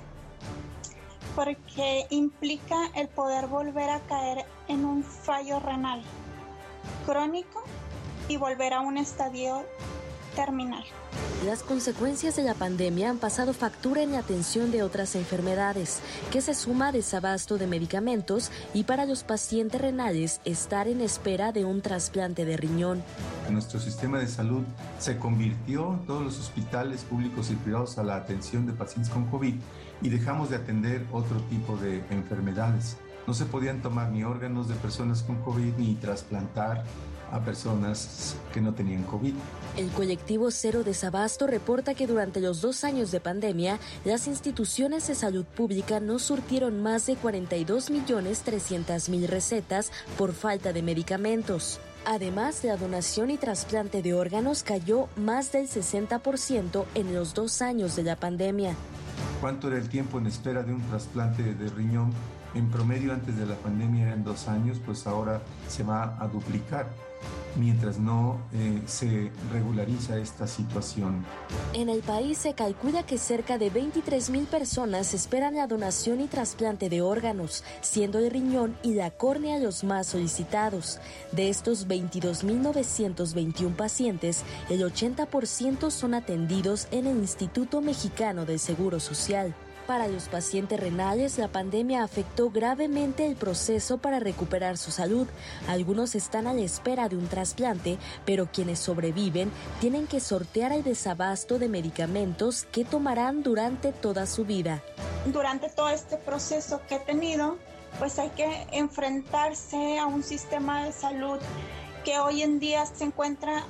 porque 1.34 2.06
implica 2.10 2.90
el 2.94 3.08
poder 3.08 3.46
volver 3.46 3.90
a 3.90 4.00
caer 4.00 4.44
en 4.68 4.84
un 4.84 5.02
fallo 5.02 5.58
renal 5.60 6.02
crónico 7.06 7.62
y 8.28 8.36
volver 8.36 8.74
a 8.74 8.80
un 8.80 8.98
estadio 8.98 9.64
terminal. 10.34 10.84
Las 11.46 11.62
consecuencias 11.62 12.36
de 12.36 12.42
la 12.42 12.54
pandemia 12.54 13.10
han 13.10 13.18
pasado 13.18 13.52
factura 13.52 14.02
en 14.02 14.12
la 14.12 14.20
atención 14.20 14.70
de 14.70 14.82
otras 14.82 15.14
enfermedades, 15.14 16.00
que 16.32 16.40
se 16.40 16.54
suma 16.54 16.88
a 16.88 16.92
desabasto 16.92 17.58
de 17.58 17.66
medicamentos 17.66 18.50
y 18.72 18.84
para 18.84 19.04
los 19.04 19.24
pacientes 19.24 19.80
renales 19.80 20.40
estar 20.44 20.88
en 20.88 21.00
espera 21.00 21.52
de 21.52 21.64
un 21.64 21.82
trasplante 21.82 22.44
de 22.44 22.56
riñón. 22.56 23.02
Nuestro 23.50 23.78
sistema 23.78 24.18
de 24.18 24.26
salud 24.26 24.62
se 24.98 25.18
convirtió 25.18 25.94
en 25.94 26.06
todos 26.06 26.22
los 26.22 26.38
hospitales 26.38 27.02
públicos 27.02 27.50
y 27.50 27.56
privados 27.56 27.98
a 27.98 28.02
la 28.02 28.16
atención 28.16 28.66
de 28.66 28.72
pacientes 28.72 29.12
con 29.12 29.26
COVID 29.26 29.54
y 30.02 30.08
dejamos 30.08 30.50
de 30.50 30.56
atender 30.56 31.04
otro 31.12 31.36
tipo 31.50 31.76
de 31.76 32.02
enfermedades. 32.10 32.96
No 33.26 33.34
se 33.34 33.46
podían 33.46 33.80
tomar 33.80 34.10
ni 34.10 34.24
órganos 34.24 34.68
de 34.68 34.74
personas 34.74 35.22
con 35.22 35.36
COVID 35.42 35.74
ni 35.78 35.94
trasplantar 35.94 36.84
a 37.34 37.40
personas 37.40 38.36
que 38.52 38.60
no 38.60 38.72
tenían 38.72 39.02
COVID. 39.02 39.34
El 39.76 39.90
colectivo 39.90 40.52
Cero 40.52 40.84
Desabasto 40.84 41.48
reporta 41.48 41.94
que 41.94 42.06
durante 42.06 42.40
los 42.40 42.60
dos 42.60 42.84
años 42.84 43.10
de 43.10 43.18
pandemia, 43.18 43.80
las 44.04 44.28
instituciones 44.28 45.08
de 45.08 45.16
salud 45.16 45.44
pública 45.44 45.98
no 45.98 46.20
surtieron 46.20 46.80
más 46.80 47.06
de 47.06 47.16
42 47.16 47.90
millones 47.90 48.42
300 48.42 49.08
mil 49.08 49.26
recetas 49.26 49.90
por 50.16 50.32
falta 50.32 50.72
de 50.72 50.82
medicamentos. 50.82 51.80
Además, 52.06 52.62
la 52.62 52.76
donación 52.76 53.30
y 53.30 53.36
trasplante 53.36 54.00
de 54.00 54.14
órganos 54.14 54.62
cayó 54.62 55.08
más 55.16 55.50
del 55.50 55.68
60% 55.68 56.84
en 56.94 57.14
los 57.14 57.34
dos 57.34 57.62
años 57.62 57.96
de 57.96 58.04
la 58.04 58.14
pandemia. 58.14 58.76
¿Cuánto 59.40 59.68
era 59.68 59.78
el 59.78 59.88
tiempo 59.88 60.18
en 60.18 60.26
espera 60.26 60.62
de 60.62 60.72
un 60.72 60.82
trasplante 60.82 61.42
de 61.42 61.68
riñón? 61.70 62.12
En 62.54 62.70
promedio 62.70 63.12
antes 63.12 63.36
de 63.36 63.46
la 63.46 63.56
pandemia 63.56 64.06
eran 64.06 64.24
dos 64.24 64.48
años, 64.48 64.80
pues 64.84 65.06
ahora 65.06 65.42
se 65.68 65.82
va 65.82 66.16
a 66.20 66.28
duplicar 66.28 66.86
mientras 67.56 67.98
no 67.98 68.40
eh, 68.52 68.82
se 68.86 69.30
regulariza 69.52 70.18
esta 70.18 70.46
situación. 70.46 71.24
En 71.72 71.88
el 71.88 72.00
país 72.00 72.38
se 72.38 72.54
calcula 72.54 73.04
que 73.04 73.18
cerca 73.18 73.58
de 73.58 73.70
23 73.70 74.30
mil 74.30 74.44
personas 74.44 75.14
esperan 75.14 75.54
la 75.54 75.66
donación 75.66 76.20
y 76.20 76.26
trasplante 76.26 76.88
de 76.88 77.02
órganos, 77.02 77.64
siendo 77.80 78.18
el 78.18 78.30
riñón 78.30 78.76
y 78.82 78.94
la 78.94 79.10
córnea 79.10 79.58
los 79.58 79.84
más 79.84 80.08
solicitados. 80.08 80.98
De 81.32 81.48
estos 81.48 81.86
22.921 81.88 83.74
pacientes, 83.74 84.42
el 84.68 84.82
80% 84.82 85.90
son 85.90 86.14
atendidos 86.14 86.88
en 86.90 87.06
el 87.06 87.18
Instituto 87.18 87.80
Mexicano 87.80 88.44
del 88.44 88.58
Seguro 88.58 89.00
Social. 89.00 89.54
Para 89.86 90.08
los 90.08 90.28
pacientes 90.28 90.80
renales, 90.80 91.36
la 91.36 91.48
pandemia 91.48 92.04
afectó 92.04 92.48
gravemente 92.48 93.26
el 93.26 93.36
proceso 93.36 93.98
para 93.98 94.18
recuperar 94.18 94.78
su 94.78 94.90
salud. 94.90 95.26
Algunos 95.68 96.14
están 96.14 96.46
a 96.46 96.54
la 96.54 96.62
espera 96.62 97.10
de 97.10 97.18
un 97.18 97.28
trasplante, 97.28 97.98
pero 98.24 98.48
quienes 98.50 98.78
sobreviven 98.78 99.52
tienen 99.80 100.06
que 100.06 100.20
sortear 100.20 100.72
el 100.72 100.84
desabasto 100.84 101.58
de 101.58 101.68
medicamentos 101.68 102.64
que 102.72 102.86
tomarán 102.86 103.42
durante 103.42 103.92
toda 103.92 104.26
su 104.26 104.46
vida. 104.46 104.82
Durante 105.26 105.68
todo 105.68 105.90
este 105.90 106.16
proceso 106.16 106.80
que 106.88 106.94
he 106.94 107.00
tenido, 107.00 107.58
pues 107.98 108.18
hay 108.18 108.30
que 108.30 108.66
enfrentarse 108.72 109.98
a 109.98 110.06
un 110.06 110.22
sistema 110.22 110.86
de 110.86 110.92
salud 110.92 111.38
que 112.06 112.18
hoy 112.18 112.40
en 112.40 112.58
día 112.58 112.86
se 112.86 113.04
encuentra 113.04 113.64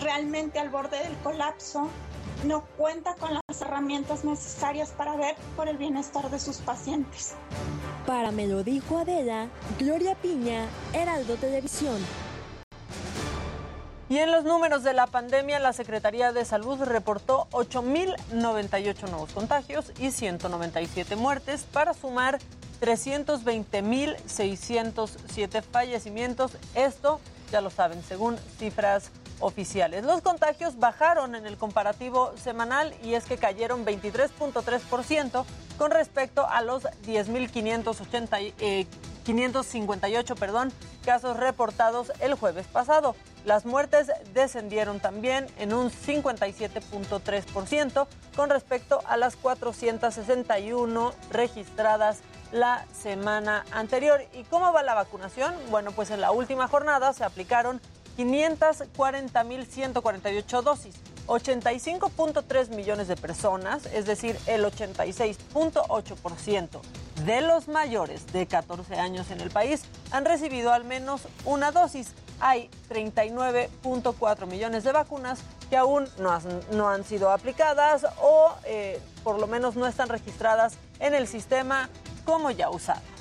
realmente 0.00 0.60
al 0.60 0.68
borde 0.68 0.98
del 1.02 1.16
colapso 1.18 1.88
no 2.44 2.64
cuenta 2.76 3.14
con 3.14 3.30
las 3.34 3.60
herramientas 3.60 4.24
necesarias 4.24 4.90
para 4.90 5.16
ver 5.16 5.34
por 5.56 5.68
el 5.68 5.76
bienestar 5.76 6.30
de 6.30 6.38
sus 6.38 6.58
pacientes. 6.58 7.34
Para 8.06 8.30
me 8.30 8.46
lo 8.46 8.62
dijo 8.62 8.98
Adela, 8.98 9.48
Gloria 9.78 10.14
Piña, 10.14 10.66
Heraldo 10.92 11.34
Televisión. 11.36 11.96
Y 14.10 14.18
en 14.18 14.30
los 14.32 14.44
números 14.44 14.84
de 14.84 14.94
la 14.94 15.06
pandemia, 15.06 15.58
la 15.58 15.74
Secretaría 15.74 16.32
de 16.32 16.46
Salud 16.46 16.82
reportó 16.82 17.46
8.098 17.50 19.10
nuevos 19.10 19.32
contagios 19.32 19.92
y 19.98 20.12
197 20.12 21.14
muertes 21.16 21.66
para 21.70 21.92
sumar 21.92 22.38
320.607 22.80 25.62
fallecimientos. 25.62 26.52
Esto, 26.74 27.20
ya 27.52 27.60
lo 27.60 27.68
saben, 27.68 28.02
según 28.02 28.38
cifras 28.58 29.10
oficiales. 29.40 30.04
Los 30.04 30.22
contagios 30.22 30.78
bajaron 30.78 31.34
en 31.34 31.46
el 31.46 31.56
comparativo 31.56 32.32
semanal 32.36 32.94
y 33.02 33.14
es 33.14 33.24
que 33.24 33.36
cayeron 33.36 33.84
23.3% 33.84 35.44
con 35.78 35.90
respecto 35.90 36.48
a 36.48 36.62
los 36.62 36.84
10.580 36.84 38.54
eh, 38.58 38.86
558 39.28 40.36
perdón, 40.36 40.72
casos 41.04 41.36
reportados 41.36 42.10
el 42.20 42.32
jueves 42.32 42.66
pasado. 42.66 43.14
Las 43.44 43.66
muertes 43.66 44.10
descendieron 44.32 45.00
también 45.00 45.46
en 45.58 45.74
un 45.74 45.90
57.3% 45.90 48.06
con 48.34 48.48
respecto 48.48 49.02
a 49.06 49.18
las 49.18 49.36
461 49.36 51.12
registradas 51.30 52.20
la 52.52 52.86
semana 52.92 53.66
anterior. 53.70 54.24
¿Y 54.32 54.44
cómo 54.44 54.72
va 54.72 54.82
la 54.82 54.94
vacunación? 54.94 55.54
Bueno, 55.70 55.92
pues 55.92 56.10
en 56.10 56.22
la 56.22 56.30
última 56.30 56.66
jornada 56.66 57.12
se 57.12 57.24
aplicaron 57.24 57.82
540.148 58.18 60.62
dosis. 60.62 60.94
85.3 61.28 62.70
millones 62.70 63.06
de 63.06 63.14
personas, 63.16 63.86
es 63.86 64.04
decir, 64.06 64.36
el 64.46 64.64
86.8% 64.64 66.80
de 67.26 67.40
los 67.42 67.68
mayores 67.68 68.26
de 68.32 68.46
14 68.46 68.96
años 68.96 69.30
en 69.30 69.42
el 69.42 69.50
país 69.50 69.82
han 70.10 70.24
recibido 70.24 70.72
al 70.72 70.84
menos 70.84 71.28
una 71.44 71.70
dosis. 71.70 72.14
Hay 72.40 72.70
39.4 72.88 74.46
millones 74.46 74.84
de 74.84 74.92
vacunas 74.92 75.40
que 75.68 75.76
aún 75.76 76.08
no, 76.18 76.30
han, 76.88 77.04
sido 77.04 77.30
aplicadas 77.30 78.06
o 78.22 78.54
eh, 78.64 78.98
por 79.22 79.38
lo 79.38 79.46
menos 79.46 79.76
no 79.76 79.86
están 79.86 80.08
registradas 80.08 80.78
en 80.98 81.12
el 81.14 81.28
sistema 81.28 81.90
como 82.24 82.50
ya 82.50 82.70
usadas. 82.70 83.17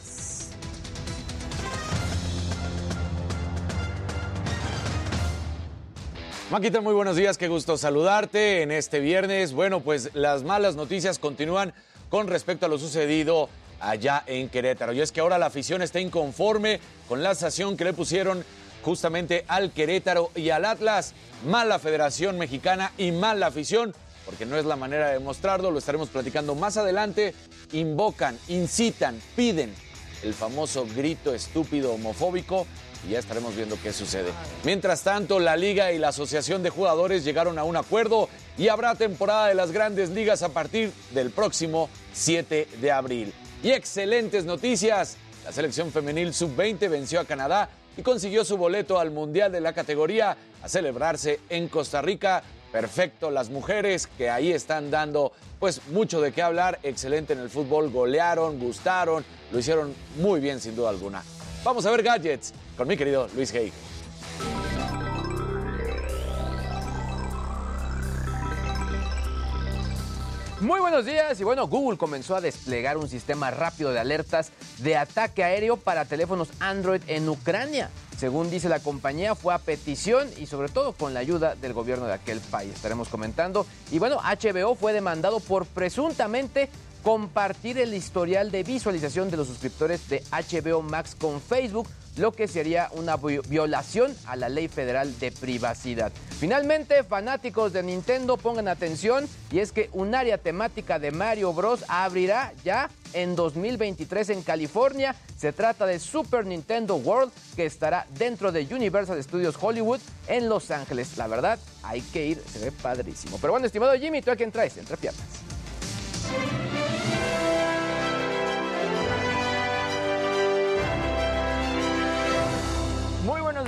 Maquita, 6.49 6.79
muy 6.79 6.93
buenos 6.93 7.17
días, 7.17 7.37
qué 7.37 7.49
gusto 7.49 7.77
saludarte 7.77 8.61
en 8.61 8.71
este 8.71 9.01
viernes. 9.01 9.51
Bueno, 9.51 9.81
pues 9.81 10.11
las 10.13 10.43
malas 10.43 10.77
noticias 10.77 11.19
continúan 11.19 11.73
con 12.09 12.27
respecto 12.27 12.65
a 12.65 12.69
lo 12.69 12.79
sucedido 12.79 13.49
allá 13.81 14.23
en 14.27 14.47
Querétaro. 14.47 14.93
Y 14.93 15.01
es 15.01 15.11
que 15.11 15.19
ahora 15.19 15.37
la 15.37 15.47
afición 15.47 15.81
está 15.81 15.99
inconforme 15.99 16.79
con 17.09 17.21
la 17.21 17.35
sanción 17.35 17.75
que 17.75 17.83
le 17.83 17.91
pusieron 17.91 18.45
justamente 18.81 19.43
al 19.49 19.71
Querétaro 19.71 20.31
y 20.35 20.49
al 20.49 20.63
Atlas. 20.63 21.15
Mala 21.45 21.79
Federación 21.79 22.37
Mexicana 22.37 22.93
y 22.97 23.11
mala 23.11 23.47
afición, 23.47 23.93
porque 24.25 24.45
no 24.45 24.55
es 24.55 24.63
la 24.63 24.77
manera 24.77 25.07
de 25.07 25.15
demostrarlo, 25.15 25.69
lo 25.69 25.79
estaremos 25.79 26.07
platicando 26.07 26.55
más 26.55 26.77
adelante. 26.77 27.35
Invocan, 27.73 28.39
incitan, 28.47 29.19
piden 29.35 29.75
el 30.23 30.33
famoso 30.33 30.87
grito 30.95 31.33
estúpido 31.33 31.91
homofóbico 31.91 32.65
y 33.05 33.11
ya 33.11 33.19
estaremos 33.19 33.55
viendo 33.55 33.77
qué 33.81 33.93
sucede. 33.93 34.31
Mientras 34.63 35.01
tanto, 35.03 35.39
la 35.39 35.55
liga 35.55 35.91
y 35.91 35.97
la 35.97 36.09
asociación 36.09 36.63
de 36.63 36.69
jugadores 36.69 37.23
llegaron 37.23 37.57
a 37.59 37.63
un 37.63 37.75
acuerdo 37.75 38.29
y 38.57 38.67
habrá 38.69 38.95
temporada 38.95 39.47
de 39.47 39.55
las 39.55 39.71
grandes 39.71 40.09
ligas 40.09 40.43
a 40.43 40.49
partir 40.49 40.91
del 41.11 41.31
próximo 41.31 41.89
7 42.13 42.67
de 42.81 42.91
abril. 42.91 43.33
Y 43.63 43.71
excelentes 43.71 44.45
noticias. 44.45 45.17
La 45.45 45.51
selección 45.51 45.91
femenil 45.91 46.33
sub-20 46.33 46.89
venció 46.89 47.19
a 47.21 47.25
Canadá 47.25 47.69
y 47.95 48.01
consiguió 48.01 48.43
su 48.43 48.57
boleto 48.57 48.99
al 48.99 49.11
Mundial 49.11 49.51
de 49.51 49.61
la 49.61 49.73
categoría 49.73 50.35
a 50.61 50.69
celebrarse 50.69 51.39
en 51.49 51.67
Costa 51.67 52.01
Rica. 52.01 52.43
Perfecto, 52.71 53.31
las 53.31 53.49
mujeres 53.49 54.07
que 54.17 54.29
ahí 54.29 54.51
están 54.51 54.91
dando 54.91 55.31
pues 55.59 55.81
mucho 55.87 56.21
de 56.21 56.31
qué 56.33 56.41
hablar, 56.41 56.79
excelente 56.83 57.33
en 57.33 57.39
el 57.39 57.49
fútbol, 57.49 57.89
golearon, 57.89 58.59
gustaron, 58.59 59.25
lo 59.51 59.59
hicieron 59.59 59.95
muy 60.17 60.39
bien 60.39 60.59
sin 60.59 60.75
duda 60.75 60.89
alguna. 60.89 61.23
Vamos 61.67 61.85
a 61.85 61.91
ver 61.91 62.01
gadgets 62.01 62.53
con 62.77 62.87
mi 62.87 62.95
querido 62.95 63.27
Luis 63.35 63.53
Hay. 63.53 63.73
Muy 70.61 70.79
buenos 70.79 71.05
días 71.05 71.37
y 71.41 71.43
bueno, 71.43 71.67
Google 71.67 71.97
comenzó 71.97 72.37
a 72.37 72.41
desplegar 72.41 72.95
un 72.95 73.09
sistema 73.09 73.51
rápido 73.51 73.91
de 73.91 73.99
alertas 73.99 74.53
de 74.77 74.95
ataque 74.95 75.43
aéreo 75.43 75.75
para 75.75 76.05
teléfonos 76.05 76.51
Android 76.61 77.01
en 77.07 77.27
Ucrania. 77.27 77.89
Según 78.17 78.49
dice 78.49 78.69
la 78.69 78.79
compañía, 78.79 79.35
fue 79.35 79.53
a 79.53 79.59
petición 79.59 80.29
y 80.37 80.45
sobre 80.45 80.69
todo 80.69 80.93
con 80.93 81.13
la 81.13 81.19
ayuda 81.19 81.55
del 81.55 81.73
gobierno 81.73 82.07
de 82.07 82.13
aquel 82.13 82.39
país. 82.39 82.73
Estaremos 82.73 83.09
comentando. 83.09 83.67
Y 83.91 83.99
bueno, 83.99 84.21
HBO 84.21 84.73
fue 84.75 84.93
demandado 84.93 85.41
por 85.41 85.65
presuntamente 85.65 86.69
compartir 87.03 87.77
el 87.77 87.93
historial 87.93 88.51
de 88.51 88.63
visualización 88.63 89.29
de 89.29 89.37
los 89.37 89.47
suscriptores 89.47 90.07
de 90.09 90.23
HBO 90.31 90.81
Max 90.81 91.15
con 91.15 91.41
Facebook 91.41 91.87
lo 92.17 92.31
que 92.31 92.47
sería 92.47 92.89
una 92.93 93.15
violación 93.15 94.15
a 94.25 94.35
la 94.35 94.49
ley 94.49 94.67
federal 94.67 95.17
de 95.19 95.31
privacidad. 95.31 96.11
Finalmente, 96.39 97.03
fanáticos 97.03 97.73
de 97.73 97.83
Nintendo, 97.83 98.37
pongan 98.37 98.67
atención, 98.67 99.27
y 99.51 99.59
es 99.59 99.71
que 99.71 99.89
un 99.93 100.15
área 100.15 100.37
temática 100.37 100.99
de 100.99 101.11
Mario 101.11 101.53
Bros. 101.53 101.85
abrirá 101.87 102.53
ya 102.63 102.89
en 103.13 103.35
2023 103.35 104.29
en 104.31 104.43
California. 104.43 105.15
Se 105.37 105.53
trata 105.53 105.85
de 105.85 105.99
Super 105.99 106.45
Nintendo 106.45 106.95
World, 106.95 107.31
que 107.55 107.65
estará 107.65 108.07
dentro 108.17 108.51
de 108.51 108.67
Universal 108.69 109.23
Studios 109.23 109.55
Hollywood 109.59 109.99
en 110.27 110.49
Los 110.49 110.71
Ángeles. 110.71 111.17
La 111.17 111.27
verdad, 111.27 111.59
hay 111.83 112.01
que 112.01 112.25
ir, 112.25 112.43
se 112.51 112.59
ve 112.59 112.71
padrísimo. 112.71 113.37
Pero 113.39 113.53
bueno, 113.53 113.67
estimado 113.67 113.93
Jimmy, 113.95 114.21
¿tú 114.21 114.31
a 114.31 114.35
quién 114.35 114.51
traes? 114.51 114.77
Entre 114.77 114.97
piernas. 114.97 115.25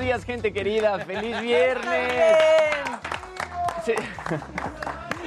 Días, 0.10 0.26
gente 0.26 0.52
querida. 0.52 0.98
¡Feliz 1.06 1.40
viernes! 1.40 2.38
Sí. 3.86 3.94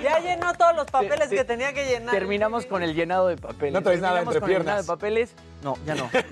Ya 0.03 0.19
llenó 0.19 0.53
todos 0.55 0.75
los 0.75 0.87
papeles 0.87 1.29
que 1.29 1.45
tenía 1.45 1.73
que 1.73 1.85
llenar. 1.85 2.13
Terminamos 2.13 2.67
con 2.67 2.83
el 2.83 2.93
llenado 2.93 3.29
de 3.29 3.37
papeles. 3.37 3.75
No 3.75 3.83
traes 3.83 4.01
nada 4.01 4.23
entre 4.23 4.41
con 4.41 4.51
el 4.51 4.59
llenado 4.59 4.65
piernas. 4.65 4.87
de 4.87 4.93
papeles. 4.93 5.35
No, 5.63 5.77
ya 5.87 5.95
no. 5.97 6.11
¡Qué 6.11 6.25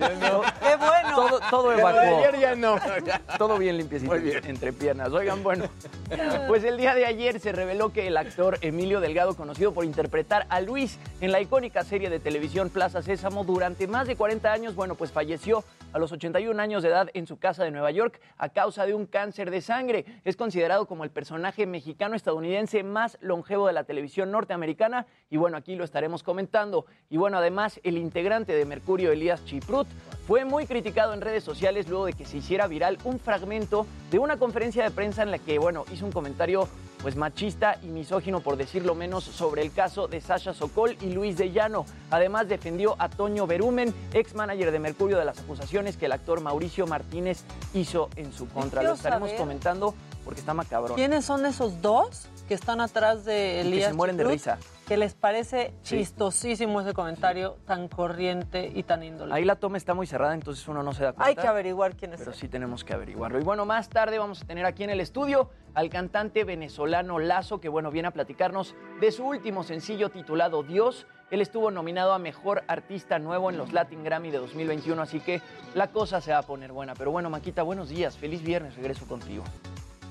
bueno! 0.77 1.15
Todo, 1.15 1.41
todo 1.51 1.73
evacuó. 1.73 2.01
ayer 2.01 2.41
ya 2.41 2.55
no. 2.55 2.77
Todo 3.39 3.59
bien 3.59 3.77
limpiecito 3.77 4.13
Muy 4.13 4.21
bien. 4.21 4.45
entre 4.45 4.73
piernas. 4.73 5.13
Oigan, 5.13 5.43
bueno, 5.43 5.67
pues 6.49 6.65
el 6.65 6.77
día 6.77 6.95
de 6.95 7.07
ayer 7.07 7.39
se 7.41 7.53
reveló 7.53 7.93
que 7.93 8.07
el 8.07 8.17
actor 8.17 8.59
Emilio 8.61 9.01
Delgado, 9.01 9.37
conocido 9.37 9.73
por 9.73 9.85
interpretar 9.85 10.47
a 10.49 10.61
Luis 10.61 10.99
en 11.21 11.33
la 11.33 11.41
icónica 11.41 11.85
serie 11.85 12.11
de 12.11 12.19
televisión 12.21 12.71
Plaza 12.71 13.03
Sésamo 13.03 13.45
durante 13.45 13.87
más 13.87 14.07
de 14.07 14.17
40 14.17 14.53
años, 14.53 14.75
bueno, 14.75 14.95
pues 14.95 15.13
falleció 15.13 15.65
a 15.93 15.99
los 15.99 16.13
81 16.13 16.61
años 16.61 16.83
de 16.83 16.89
edad 16.89 17.09
en 17.15 17.27
su 17.27 17.39
casa 17.39 17.65
de 17.65 17.71
Nueva 17.71 17.91
York 17.91 18.21
a 18.39 18.49
causa 18.51 18.87
de 18.87 18.95
un 18.95 19.07
cáncer 19.07 19.51
de 19.51 19.61
sangre. 19.61 20.05
Es 20.25 20.37
considerado 20.37 20.87
como 20.87 21.05
el 21.05 21.11
personaje 21.11 21.67
mexicano-estadounidense 21.67 22.83
más 22.83 23.19
longevo 23.21 23.67
de 23.67 23.73
la 23.73 23.85
televisión 23.85 24.31
norteamericana 24.31 25.07
y 25.31 25.37
bueno, 25.37 25.57
aquí 25.57 25.75
lo 25.77 25.85
estaremos 25.85 26.23
comentando. 26.23 26.87
Y 27.09 27.17
bueno, 27.17 27.39
además 27.39 27.81
el 27.83 27.97
integrante 27.99 28.53
de 28.53 28.65
Mercurio, 28.65 29.13
Elías 29.21 29.45
Chiprut, 29.45 29.87
fue 30.27 30.45
muy 30.47 30.67
criticado 30.67 31.13
en 31.13 31.21
redes 31.21 31.45
sociales 31.45 31.89
luego 31.89 32.07
de 32.07 32.15
que 32.15 32.25
se 32.25 32.39
hiciera 32.39 32.67
viral 32.67 32.99
un 33.05 33.21
fragmento 33.21 33.87
de 34.11 34.19
una 34.19 34.39
conferencia 34.39 34.83
de 34.83 34.91
prensa 34.91 35.23
en 35.23 35.31
la 35.31 35.39
que, 35.39 35.59
bueno, 35.59 35.85
hizo 35.93 36.07
un 36.07 36.13
comentario 36.13 36.67
pues 37.03 37.17
machista 37.17 37.79
y 37.83 37.87
misógino 37.87 38.41
por 38.41 38.57
decirlo 38.59 38.95
menos 38.95 39.25
sobre 39.25 39.63
el 39.63 39.73
caso 39.73 40.07
de 40.07 40.21
Sasha 40.21 40.53
Sokol 40.53 40.97
y 41.01 41.11
Luis 41.13 41.37
de 41.39 41.51
Llano. 41.51 41.87
Además 42.11 42.47
defendió 42.49 42.95
a 42.99 43.09
Toño 43.09 43.47
Berumen, 43.47 43.95
ex 44.13 44.35
manager 44.35 44.71
de 44.71 44.79
Mercurio 44.79 45.19
de 45.19 45.25
las 45.25 45.39
acusaciones 45.39 45.97
que 45.97 46.07
el 46.07 46.13
actor 46.13 46.41
Mauricio 46.43 46.87
Martínez 46.87 47.43
hizo 47.73 48.11
en 48.17 48.33
su 48.33 48.49
contra. 48.49 48.83
Lo 48.83 48.93
estaremos 48.95 49.31
saber- 49.31 49.41
comentando 49.41 49.95
porque 50.25 50.41
está 50.41 50.53
macabrón. 50.53 50.95
¿Quiénes 50.97 51.25
son 51.25 51.47
esos 51.47 51.81
dos 51.81 52.27
que 52.49 52.55
están 52.55 52.83
atrás 52.83 53.25
de 53.25 53.61
Y 53.61 53.63
que 53.63 53.69
Elías 53.69 53.89
se 53.91 53.95
mueren 53.95 54.19
de 54.19 54.25
risa. 54.25 54.59
Que 54.91 54.97
les 54.97 55.15
parece 55.15 55.73
Sí. 55.83 55.99
chistosísimo 55.99 56.81
ese 56.81 56.95
comentario 56.95 57.59
tan 57.65 57.87
corriente 57.87 58.73
y 58.75 58.83
tan 58.83 59.05
índole. 59.05 59.33
Ahí 59.33 59.45
la 59.45 59.55
toma 59.55 59.77
está 59.77 59.95
muy 59.95 60.05
cerrada, 60.05 60.35
entonces 60.35 60.67
uno 60.67 60.83
no 60.83 60.93
se 60.93 61.05
da 61.05 61.13
cuenta. 61.13 61.29
Hay 61.29 61.37
que 61.37 61.47
averiguar 61.47 61.95
quién 61.95 62.13
es. 62.13 62.19
Pero 62.19 62.33
él. 62.33 62.37
sí 62.37 62.49
tenemos 62.49 62.83
que 62.83 62.93
averiguarlo. 62.93 63.39
Y 63.39 63.45
bueno, 63.45 63.65
más 63.65 63.89
tarde 63.89 64.19
vamos 64.19 64.43
a 64.43 64.47
tener 64.49 64.67
aquí 64.67 64.83
en 64.83 64.91
el 64.91 64.99
estudio 64.99 65.49
al 65.75 65.91
cantante 65.91 66.43
venezolano 66.43 67.21
Lazo, 67.21 67.61
que 67.61 67.69
bueno, 67.69 67.93
viene 67.93 68.09
a 68.09 68.11
platicarnos 68.11 68.75
de 69.01 69.13
su 69.13 69.25
último 69.25 69.63
sencillo 69.63 70.09
titulado 70.09 70.65
Dios. 70.65 71.07
Él 71.31 71.41
estuvo 71.41 71.71
nominado 71.71 72.13
a 72.13 72.19
Mejor 72.19 72.65
Artista 72.67 73.21
Nuevo 73.21 73.49
en 73.49 73.59
los 73.59 73.73
Latin 73.73 74.03
Grammy 74.03 74.33
de 74.33 74.39
2021, 74.39 75.01
así 75.01 75.21
que 75.21 75.41
la 75.73 75.93
cosa 75.93 76.21
se 76.21 76.33
va 76.33 76.39
a 76.39 76.43
poner 76.43 76.73
buena. 76.73 76.95
Pero 76.95 77.13
bueno, 77.13 77.31
Maquita, 77.31 77.63
buenos 77.63 77.91
días, 77.91 78.19
feliz 78.19 78.43
viernes, 78.43 78.75
regreso 78.75 79.07
contigo. 79.07 79.45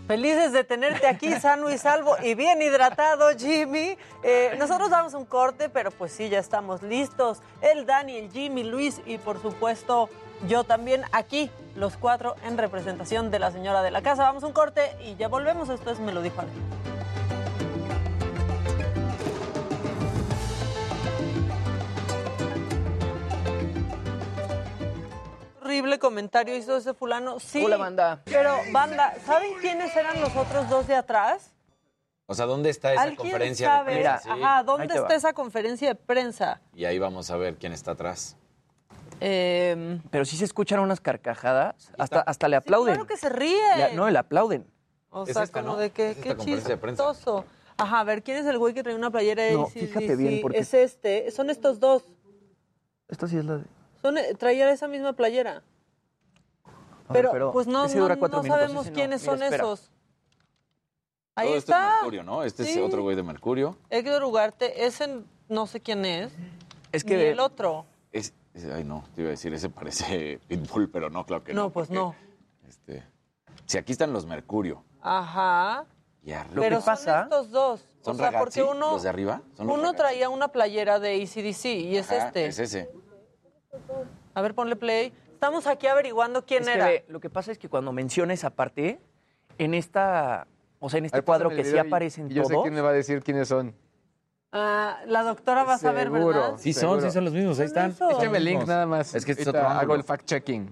Felices 0.10 0.52
de 0.54 0.64
tenerte 0.64 1.06
aquí 1.06 1.32
sano 1.40 1.70
y 1.70 1.78
salvo 1.78 2.16
y 2.24 2.34
bien 2.34 2.60
hidratado, 2.64 3.30
Jimmy. 3.38 3.96
Eh, 4.24 4.56
nosotros 4.58 4.90
damos 4.90 5.14
un 5.14 5.24
corte, 5.24 5.70
pero 5.70 5.92
pues 5.92 6.12
sí, 6.12 6.30
ya 6.30 6.40
estamos 6.40 6.82
listos. 6.82 7.44
El 7.62 7.86
Dani, 7.86 8.18
el 8.18 8.32
Jimmy, 8.32 8.64
Luis 8.64 9.02
y 9.06 9.20
por 9.20 9.40
supuesto 9.40 10.10
yo 10.48 10.64
también 10.64 11.04
aquí, 11.12 11.52
los 11.76 11.96
cuatro 11.96 12.36
en 12.44 12.58
representación 12.58 13.30
de 13.30 13.38
la 13.38 13.52
señora 13.52 13.84
de 13.84 13.92
la 13.92 14.02
casa. 14.02 14.24
Vamos 14.24 14.42
un 14.42 14.52
corte 14.52 14.82
y 15.06 15.16
ya 15.16 15.28
volvemos. 15.28 15.70
Esto 15.70 15.92
es 15.92 16.00
Me 16.00 16.12
lo 16.12 16.24
dijo 16.24 16.42
Ale. 16.42 16.99
Horrible 25.70 26.00
comentario 26.00 26.56
hizo 26.56 26.76
ese 26.78 26.94
fulano. 26.94 27.40
Sí. 27.40 27.64
Hola, 27.64 27.78
banda. 27.78 28.22
Pero, 28.26 28.56
banda, 28.72 29.14
¿saben 29.26 29.52
quiénes 29.62 29.96
eran 29.96 30.20
los 30.20 30.36
otros 30.36 30.68
dos 30.70 30.88
de 30.88 30.96
atrás? 30.96 31.52
O 32.26 32.34
sea, 32.34 32.46
¿dónde 32.46 32.70
está 32.70 32.92
esa 32.94 33.04
¿Alguien 33.04 33.18
conferencia 33.18 33.68
sabe? 33.68 33.94
de 33.96 34.02
prensa? 34.02 34.20
Sí. 34.24 34.30
Ajá, 34.30 34.64
¿dónde 34.64 34.88
va. 34.88 34.94
está 34.96 35.16
esa 35.16 35.34
conferencia 35.34 35.90
de 35.90 35.96
prensa? 35.96 36.62
Y 36.74 36.86
ahí 36.86 36.98
vamos 37.00 37.30
a 37.32 37.38
ver 37.38 37.56
quién 37.58 37.72
está 37.74 37.92
atrás. 37.92 38.36
Eh, 39.20 40.00
Pero 40.12 40.26
sí 40.26 40.38
se 40.38 40.46
escuchan 40.46 40.80
unas 40.80 41.02
carcajadas. 41.02 41.92
Hasta, 41.98 42.22
hasta 42.22 42.48
le 42.48 42.56
aplauden. 42.56 42.94
claro 42.96 43.08
que 43.08 43.18
se 43.18 43.30
ríe. 43.30 43.60
Le- 43.78 43.94
no, 43.94 44.10
le 44.10 44.18
aplauden. 44.20 44.66
O 45.12 45.24
Es 45.26 45.34
sea, 45.34 45.44
esta, 45.44 45.62
como 45.62 45.74
¿no? 45.74 45.80
de 45.80 45.90
que 45.92 46.12
Es 46.12 46.18
qué 46.18 46.36
chistoso. 46.38 47.46
Ajá, 47.78 48.00
a 48.02 48.04
ver, 48.04 48.24
¿quién 48.24 48.38
es 48.38 48.46
el 48.46 48.58
güey 48.58 48.74
que 48.74 48.84
trae 48.84 48.94
una 48.96 49.10
playera 49.10 49.44
de 49.44 49.54
No, 49.54 49.66
fíjate 49.68 50.16
bien, 50.16 50.42
porque- 50.42 50.60
Es 50.60 50.74
este, 50.74 51.32
son 51.32 51.50
estos 51.50 51.80
dos. 51.80 52.04
Esta 53.08 53.28
sí 53.28 53.38
es 53.38 53.46
la 53.46 53.58
de... 53.58 53.64
Son, 54.02 54.18
eh, 54.18 54.34
traía 54.36 54.70
esa 54.72 54.88
misma 54.88 55.14
playera. 55.14 55.64
Pero, 57.12 57.52
pues 57.52 57.66
no, 57.68 57.88
no, 57.88 58.08
no 58.08 58.08
minutos, 58.18 58.46
sabemos 58.46 58.86
no. 58.88 58.94
quiénes 58.94 59.22
Mira, 59.22 59.34
son 59.34 59.44
espera. 59.44 59.64
esos. 59.64 59.92
Ahí 61.36 61.48
Todo 61.48 61.58
esto 61.58 61.72
está. 61.72 61.88
es 61.88 61.94
Mercurio, 61.96 62.24
¿no? 62.24 62.44
Este 62.44 62.66
Sí. 62.66 62.72
es 62.72 62.78
otro 62.86 63.02
güey 63.02 63.16
de 63.16 63.24
Mercurio. 63.24 63.78
Héctor 63.90 64.24
Ugarte, 64.24 64.86
ese 64.86 65.22
no 65.48 65.66
sé 65.68 65.80
quién 65.80 66.06
es. 66.06 66.32
Es 66.92 67.06
Ni 67.06 67.14
el 67.14 67.40
otro. 67.40 67.86
Es, 68.12 68.34
es- 68.54 68.66
ay, 68.66 68.84
no, 68.84 69.04
te 69.16 69.22
iba 69.22 69.30
a 69.30 69.32
decir, 69.32 69.54
ese 69.54 69.70
parece 69.70 70.40
Pitbull, 70.48 70.90
pero 70.92 71.10
no, 71.10 71.26
claro 71.26 71.44
que 71.44 71.54
no. 71.54 71.64
No, 71.64 71.70
pues 71.72 71.90
no. 71.90 72.16
Este, 72.68 73.04
si 73.66 73.78
aquí 73.78 73.92
están 73.92 74.14
los 74.14 74.26
Mercurio. 74.26 74.84
Ajá. 75.02 75.86
Y 76.22 76.32
arriba. 76.34 76.62
Pero 76.62 76.82
son 76.82 76.94
estos 76.94 77.50
dos. 77.50 77.86
¿Son 78.02 78.16
o 78.16 78.18
sea, 78.18 78.32
ragazzi, 78.32 78.60
porque 78.62 78.64
uno, 78.64 78.92
los 78.92 79.04
de 79.04 79.10
arriba? 79.10 79.42
¿Son 79.56 79.66
los 79.68 79.74
uno 79.76 79.84
ragazzi? 79.92 79.98
traía 79.98 80.30
una 80.30 80.50
playera 80.50 81.00
de 81.00 81.22
ACDC 81.24 81.66
y 81.66 81.98
es 81.98 82.12
Ajá, 82.12 82.28
este. 82.28 82.46
Es 82.46 82.60
ese. 82.60 82.92
A 84.34 84.42
ver, 84.42 84.54
ponle 84.56 84.76
play. 84.76 85.14
Estamos 85.34 85.68
aquí 85.68 85.88
averiguando 85.88 86.46
quién 86.46 86.64
Es 86.64 86.70
era. 86.70 86.90
lo 87.08 87.20
que 87.20 87.30
pasa 87.30 87.52
es 87.52 87.58
que 87.58 87.70
cuando 87.70 87.92
menciona 87.94 88.34
esa 88.34 88.50
parte, 88.50 89.00
en 89.58 89.74
esta, 89.74 90.48
o 90.80 90.90
sea, 90.90 90.98
en 90.98 91.06
este 91.06 91.18
ver, 91.20 91.26
cuadro 91.26 91.50
que 91.50 91.64
sí 91.64 91.76
y- 91.76 91.80
aparecen 91.80 92.30
y 92.30 92.34
Yo 92.34 92.44
sé 92.44 92.54
todos, 92.54 92.64
quién 92.64 92.74
me 92.74 92.82
va 92.82 92.90
a 92.90 92.94
decir 92.94 93.24
quiénes 93.24 93.48
son. 93.48 93.74
Ah, 94.52 95.00
la 95.06 95.24
doctora 95.24 95.64
va 95.64 95.76
a 95.76 95.78
saber, 95.78 96.10
¿verdad? 96.10 96.56
Sí 96.58 96.74
son, 96.74 97.02
sí 97.02 97.12
son 97.12 97.24
los 97.26 97.34
mismos, 97.34 97.60
ahí 97.60 97.68
están. 97.68 97.92
Échame 97.92 98.38
el 98.40 98.46
link 98.46 98.66
nada 98.66 98.86
más. 98.86 99.14
Es 99.14 99.24
que 99.24 99.32
este 99.32 99.44
es 99.44 99.48
otro 99.48 99.62
hago 99.68 99.96
el 99.96 100.04
fact-checking. 100.04 100.70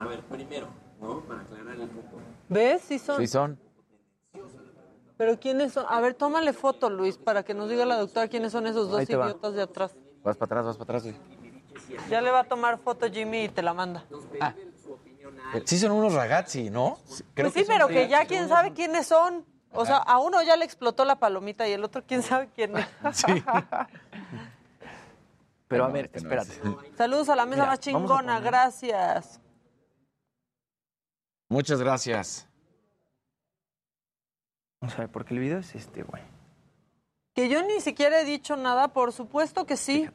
A 0.00 0.06
ver, 0.06 0.22
primero, 0.24 0.68
¿no? 1.00 1.20
Para 1.20 1.42
aclarar 1.42 1.74
el 1.76 1.88
punto. 1.88 2.16
¿Ves? 2.48 2.82
Sí 2.82 2.98
son. 2.98 3.18
Sí 3.18 3.26
son. 3.26 3.58
Pero 5.16 5.38
¿quiénes 5.38 5.72
son? 5.72 5.84
A 5.88 6.00
ver, 6.00 6.14
tómale 6.14 6.52
foto, 6.54 6.88
Luis, 6.90 7.18
para 7.18 7.42
que 7.44 7.52
nos 7.54 7.68
diga 7.68 7.84
la 7.84 7.96
doctora 7.96 8.26
quiénes 8.28 8.52
son 8.52 8.66
esos 8.66 8.90
dos 8.90 9.00
va. 9.00 9.02
idiotas 9.04 9.54
de 9.54 9.62
atrás. 9.62 9.94
Vas 10.22 10.36
para 10.36 10.46
atrás, 10.46 10.66
vas 10.66 10.76
para 10.76 10.98
atrás, 10.98 11.02
güey. 11.04 11.16
Ya 12.08 12.20
le 12.20 12.30
va 12.30 12.40
a 12.40 12.44
tomar 12.44 12.78
foto 12.78 13.10
Jimmy 13.10 13.44
y 13.44 13.48
te 13.48 13.62
la 13.62 13.74
manda. 13.74 14.04
Sí 15.64 15.78
son 15.78 15.92
unos 15.92 16.12
ragazzi, 16.12 16.70
¿no? 16.70 16.98
pues 17.34 17.52
sí, 17.52 17.64
pero 17.66 17.88
que 17.88 18.08
ya 18.08 18.26
quién 18.26 18.48
sabe 18.48 18.72
quiénes 18.72 19.06
son. 19.06 19.44
O 19.72 19.86
sea, 19.86 19.98
a 19.98 20.18
uno 20.18 20.42
ya 20.42 20.56
le 20.56 20.64
explotó 20.64 21.04
la 21.04 21.16
palomita 21.16 21.66
y 21.68 21.72
el 21.72 21.84
otro 21.84 22.02
quién 22.06 22.22
sabe 22.22 22.48
quién 22.54 22.76
es. 22.76 22.86
pero 25.68 25.84
a 25.84 25.88
ver, 25.88 26.06
este 26.06 26.18
espérate. 26.18 26.60
Saludos 26.96 27.28
a 27.28 27.36
la 27.36 27.46
mesa 27.46 27.62
Mira, 27.62 27.66
más 27.66 27.80
chingona, 27.80 28.36
poner- 28.38 28.42
gracias. 28.42 29.40
Muchas 31.48 31.80
gracias. 31.80 32.48
Vamos 34.80 34.94
a 34.96 34.98
ver, 34.98 35.10
porque 35.10 35.34
el 35.34 35.40
video 35.40 35.58
es 35.58 35.74
este, 35.74 36.02
güey. 36.02 36.22
Que 37.40 37.48
yo 37.48 37.62
ni 37.62 37.80
siquiera 37.80 38.20
he 38.20 38.24
dicho 38.26 38.54
nada, 38.54 38.88
por 38.88 39.12
supuesto 39.14 39.64
que 39.64 39.78
sí. 39.78 40.06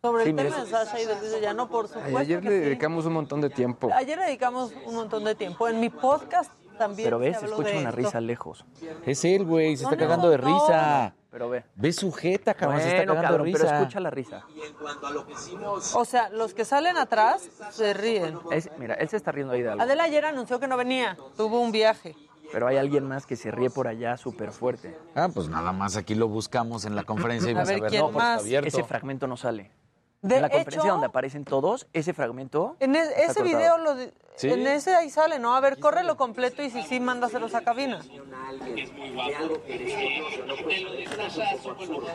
Sobre 0.00 0.24
Sí, 0.24 0.30
el 0.30 0.36
tema 0.36 0.56
de 0.64 0.70
Sasha 0.70 0.98
y 0.98 1.04
de 1.04 1.14
Luis 1.20 1.30
de 1.32 1.40
Llano, 1.42 1.68
por 1.68 1.88
supuesto 1.88 2.16
ayer 2.18 2.40
que 2.40 2.48
le 2.48 2.56
sí. 2.58 2.64
dedicamos 2.64 3.04
un 3.04 3.12
montón 3.12 3.42
de 3.42 3.50
tiempo. 3.50 3.90
Ayer 3.92 4.18
dedicamos 4.18 4.72
un 4.86 4.94
montón 4.94 5.24
de 5.24 5.34
tiempo. 5.34 5.68
En 5.68 5.78
mi 5.78 5.90
podcast 5.90 6.50
también 6.78 7.06
Pero 7.06 7.18
ves, 7.18 7.34
se 7.34 7.40
se 7.40 7.44
habló 7.44 7.56
escucha 7.56 7.70
de 7.74 7.80
una 7.80 7.88
esto. 7.90 7.96
risa 8.00 8.20
lejos. 8.22 8.64
Es 9.04 9.24
él, 9.26 9.44
güey, 9.44 9.76
se 9.76 9.82
No, 9.84 9.90
está 9.90 10.02
no, 10.02 10.08
cagando 10.08 10.30
de 10.30 10.38
no. 10.38 10.44
risa. 10.46 11.14
Pero 11.30 11.50
ve. 11.50 11.64
Ve 11.74 11.92
su 11.92 12.10
jeta, 12.12 12.54
cabrón, 12.54 12.80
se 12.80 12.86
está 12.86 12.96
Bueno, 13.00 13.12
cagando 13.12 13.28
cabrón, 13.28 13.46
de 13.46 13.52
pero 13.52 13.64
risa. 13.64 13.78
escucha 13.80 14.00
la 14.00 14.10
risa. 14.10 14.44
Y 14.56 14.62
en 14.62 14.72
cuanto 14.72 15.06
a 15.06 15.10
lo 15.10 15.26
que 15.26 15.32
hicimos, 15.34 15.94
O 15.94 16.04
sea, 16.06 16.30
los 16.30 16.54
que 16.54 16.64
salen 16.64 16.96
atrás 16.96 17.46
se 17.72 17.92
ríen. 17.92 18.38
Es- 18.52 18.70
mira, 18.78 18.94
él 18.94 19.08
se 19.10 19.18
está 19.18 19.32
riendo 19.32 19.52
ahí 19.52 19.60
de 19.60 19.68
algo. 19.68 19.82
Adela 19.82 20.04
ayer 20.04 20.24
anunció 20.24 20.58
que 20.60 20.66
no 20.66 20.78
venía, 20.78 21.18
tuvo 21.36 21.60
un 21.60 21.72
viaje. 21.72 22.14
Pero 22.52 22.66
hay 22.68 22.76
alguien 22.76 23.06
más 23.06 23.26
que 23.26 23.36
se 23.36 23.50
ríe 23.50 23.70
por 23.70 23.88
allá 23.88 24.16
súper 24.16 24.52
fuerte. 24.52 24.96
Ah, 25.14 25.28
pues 25.32 25.48
nada 25.48 25.72
más 25.72 25.96
aquí 25.96 26.14
lo 26.14 26.28
buscamos 26.28 26.84
en 26.84 26.94
la 26.94 27.02
conferencia 27.04 27.50
y 27.50 27.54
A 27.54 27.58
vas 27.58 27.68
ver, 27.68 27.78
a 27.78 27.80
ver, 27.82 27.90
¿quién 27.90 28.02
no, 28.02 28.10
pues 28.12 28.22
está 28.22 28.34
más? 28.34 28.42
abierto. 28.42 28.68
Ese 28.68 28.84
fragmento 28.84 29.26
no 29.26 29.36
sale. 29.36 29.70
De 30.22 30.36
en 30.36 30.42
la 30.42 30.48
conferencia 30.48 30.80
hecho- 30.80 30.92
donde 30.92 31.06
aparecen 31.06 31.44
todos, 31.44 31.86
ese 31.92 32.14
fragmento. 32.14 32.76
En 32.80 32.94
e- 32.96 33.00
ese 33.02 33.26
cortado. 33.26 33.44
video, 33.44 33.78
lo 33.78 33.94
Sí. 34.36 34.48
en 34.50 34.66
ese 34.66 34.94
ahí 34.94 35.10
sale, 35.10 35.38
¿no? 35.38 35.54
A 35.54 35.60
ver, 35.60 35.78
córrelo 35.78 36.16
completo 36.16 36.62
y 36.62 36.70
si 36.70 36.82
sí, 36.82 36.98
mándaselos 36.98 37.54
a 37.54 37.60
cabina. 37.62 38.00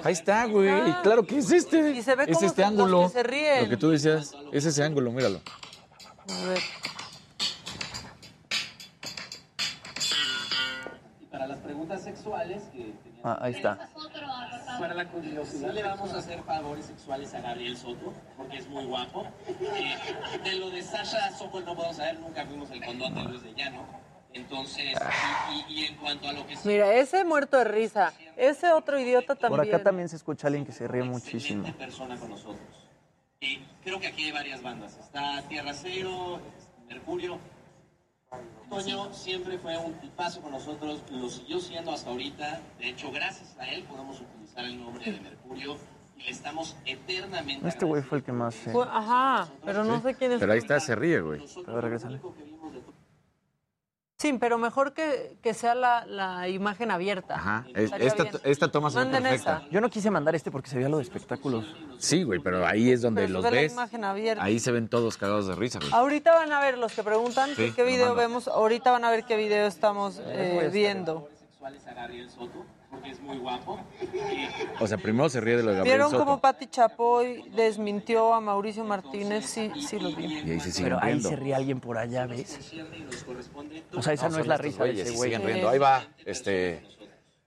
Ahí 0.03 0.13
está, 0.13 0.45
güey. 0.45 0.69
Claro 1.03 1.23
que 1.25 1.37
es 1.37 1.51
este. 1.51 1.91
Y 1.91 2.01
se 2.01 2.15
ve 2.15 2.23
es 2.27 2.35
cómo 2.37 2.47
este 2.47 2.61
se- 2.61 2.67
ángulo. 2.67 3.03
que 3.03 3.09
se 3.09 3.23
ríen. 3.23 3.63
Lo 3.63 3.69
que 3.69 3.77
tú 3.77 3.89
decías, 3.91 4.33
es 4.51 4.65
ese 4.65 4.83
ángulo, 4.83 5.11
míralo. 5.11 5.39
A 6.29 6.47
ver. 6.47 6.59
Para 11.39 11.53
las 11.55 11.59
preguntas 11.59 12.03
sexuales 12.03 12.63
que 12.63 12.79
tenían 13.01 13.21
Ah, 13.23 13.37
ahí 13.39 13.53
está. 13.53 13.89
para 14.77 14.93
la 14.93 15.05
curiosidad, 15.07 15.71
le 15.73 15.83
vamos 15.83 16.13
a 16.13 16.17
hacer 16.17 16.43
favores 16.43 16.85
sexuales 16.85 17.33
a 17.33 17.39
Gabriel 17.39 17.77
Soto, 17.77 18.13
porque 18.35 18.57
es 18.57 18.67
muy 18.67 18.83
guapo. 18.85 19.25
Eh, 19.47 19.95
de 20.43 20.55
lo 20.57 20.69
de 20.69 20.81
Sasha 20.83 21.31
Sokol 21.31 21.63
no 21.63 21.75
podemos 21.75 21.95
saber, 21.95 22.19
nunca 22.19 22.43
vimos 22.43 22.69
el 22.71 22.83
condón 22.83 23.15
de 23.15 23.23
Luis 23.23 23.41
de 23.43 23.53
Llano. 23.53 23.85
Entonces, 24.33 24.99
y, 25.49 25.73
y- 25.73 25.79
y 25.79 25.85
en 25.85 25.95
cuanto 25.95 26.27
a 26.27 26.33
lo 26.33 26.45
que 26.45 26.55
Mira, 26.65 26.93
ese 26.93 27.23
muerto 27.23 27.57
de 27.57 27.63
risa. 27.63 28.11
Ese 28.35 28.71
otro 28.73 28.99
idiota 28.99 29.35
también. 29.35 29.61
Por 29.65 29.67
acá 29.75 29.81
también 29.81 30.09
se 30.09 30.17
escucha 30.17 30.47
alguien 30.47 30.65
que 30.65 30.73
se 30.73 30.87
ríe 30.89 31.03
muchísimo. 31.03 31.63
persona 31.77 32.17
con 32.17 32.31
nosotros. 32.31 32.59
Y 33.39 33.59
creo 33.81 33.97
que 34.01 34.07
aquí 34.07 34.25
hay 34.25 34.31
varias 34.33 34.61
bandas. 34.61 34.97
Está 34.97 35.41
Tierra 35.47 35.73
Cero, 35.73 36.41
Mercurio. 36.89 37.39
Toño 38.69 39.11
siempre 39.13 39.57
fue 39.57 39.75
un 39.77 39.93
tipazo 39.93 40.41
con 40.41 40.51
nosotros, 40.51 41.01
lo 41.11 41.27
siguió 41.29 41.59
siendo 41.59 41.91
hasta 41.91 42.11
ahorita. 42.11 42.61
De 42.77 42.89
hecho, 42.89 43.11
gracias 43.11 43.57
a 43.57 43.67
él 43.67 43.83
podemos 43.83 44.21
utilizar 44.21 44.63
el 44.65 44.79
nombre 44.79 45.11
de 45.11 45.19
Mercurio 45.19 45.77
y 46.15 46.23
le 46.23 46.29
estamos 46.29 46.75
eternamente 46.85 47.67
Este 47.67 47.85
güey 47.85 48.03
fue 48.03 48.19
el 48.19 48.23
que 48.23 48.31
más. 48.31 48.53
Fue- 48.55 48.85
Ajá, 48.87 49.47
pero 49.65 49.83
no 49.83 49.99
sé 50.01 50.13
quién 50.13 50.33
es. 50.33 50.39
Pero 50.39 50.51
ahí 50.53 50.59
está, 50.59 50.79
se 50.79 50.95
ríe, 50.95 51.19
güey. 51.21 51.41
A 51.67 51.71
ver, 51.73 51.83
regrésale. 51.83 52.21
Sí, 54.19 54.33
pero 54.37 54.57
mejor 54.57 54.91
que, 54.93 55.37
que 55.41 55.53
sea 55.53 55.75
la, 55.75 56.05
la 56.05 56.49
imagen 56.49 56.91
abierta. 56.91 57.35
Ajá. 57.35 57.65
Es- 57.73 57.89
esta, 57.93 58.25
esta 58.43 58.69
toma 58.69 58.89
se 58.89 58.99
ve 58.99 59.05
perfecta. 59.05 59.33
esa. 59.61 59.69
Yo 59.71 59.79
no 59.79 59.89
quise 59.89 60.11
mandar 60.11 60.35
este 60.35 60.51
porque 60.51 60.69
se 60.69 60.75
veía 60.75 60.89
lo 60.89 60.97
de 60.97 61.03
espectáculos. 61.03 61.73
Sí, 61.99 62.23
güey, 62.23 62.39
pero 62.41 62.67
ahí 62.67 62.91
es 62.91 63.01
donde 63.01 63.21
Pero 63.21 63.33
los 63.35 63.43
ve 63.45 63.51
la 63.51 63.61
ves. 63.61 63.71
imagen 63.71 64.03
abierta. 64.03 64.43
Ahí 64.43 64.59
se 64.59 64.71
ven 64.73 64.89
todos 64.89 65.15
cagados 65.15 65.47
de 65.47 65.55
risa, 65.55 65.79
güey. 65.79 65.93
Ahorita 65.93 66.35
van 66.35 66.51
a 66.51 66.59
ver 66.59 66.77
los 66.77 66.91
que 66.93 67.01
preguntan 67.01 67.51
Sí, 67.55 67.71
qué 67.73 67.83
video 67.83 68.13
vemos. 68.13 68.49
Ahorita 68.49 68.91
van 68.91 69.05
a 69.05 69.09
ver 69.09 69.23
qué 69.23 69.37
video 69.37 69.65
estamos 69.67 70.21
eh, 70.25 70.69
viendo. 70.73 71.29
sexuales 71.39 71.87
a 71.87 71.93
Gabriel 71.93 72.29
Soto, 72.29 72.65
porque 72.99 73.11
es 73.11 73.21
muy 73.21 73.37
guapo. 73.37 73.79
O 74.79 74.87
sea, 74.87 74.97
primero 74.97 75.29
se 75.29 75.39
ríe 75.41 75.57
de 75.57 75.63
lo 75.63 75.69
de 75.71 75.77
Gabriel 75.77 75.97
¿Vieron 75.97 76.11
Soto. 76.11 76.25
cómo 76.25 76.39
Pati 76.39 76.67
Chapoy 76.67 77.49
desmintió 77.55 78.33
a 78.33 78.41
Mauricio 78.41 78.83
Martínez? 78.83 79.45
Sí, 79.45 79.71
sí 79.87 79.99
lo 79.99 80.11
vi. 80.15 80.25
Y 80.25 80.51
ahí 80.51 80.59
se 80.59 80.83
Pero 80.83 80.97
ahí 81.01 81.13
riendo. 81.13 81.29
se 81.29 81.35
ríe 81.35 81.55
alguien 81.55 81.79
por 81.79 81.97
allá, 81.97 82.25
¿ves? 82.27 82.73
O 83.95 84.01
sea, 84.01 84.13
esa 84.13 84.25
no, 84.27 84.31
son 84.33 84.41
es 84.41 84.47
la 84.47 84.57
risa 84.57 84.83
de 84.83 85.01
ese 85.01 85.13
y 85.13 85.15
güey. 85.15 85.29
siguen 85.31 85.45
riendo. 85.47 85.69
Ahí 85.69 85.79
va, 85.79 86.03
este, 86.25 86.83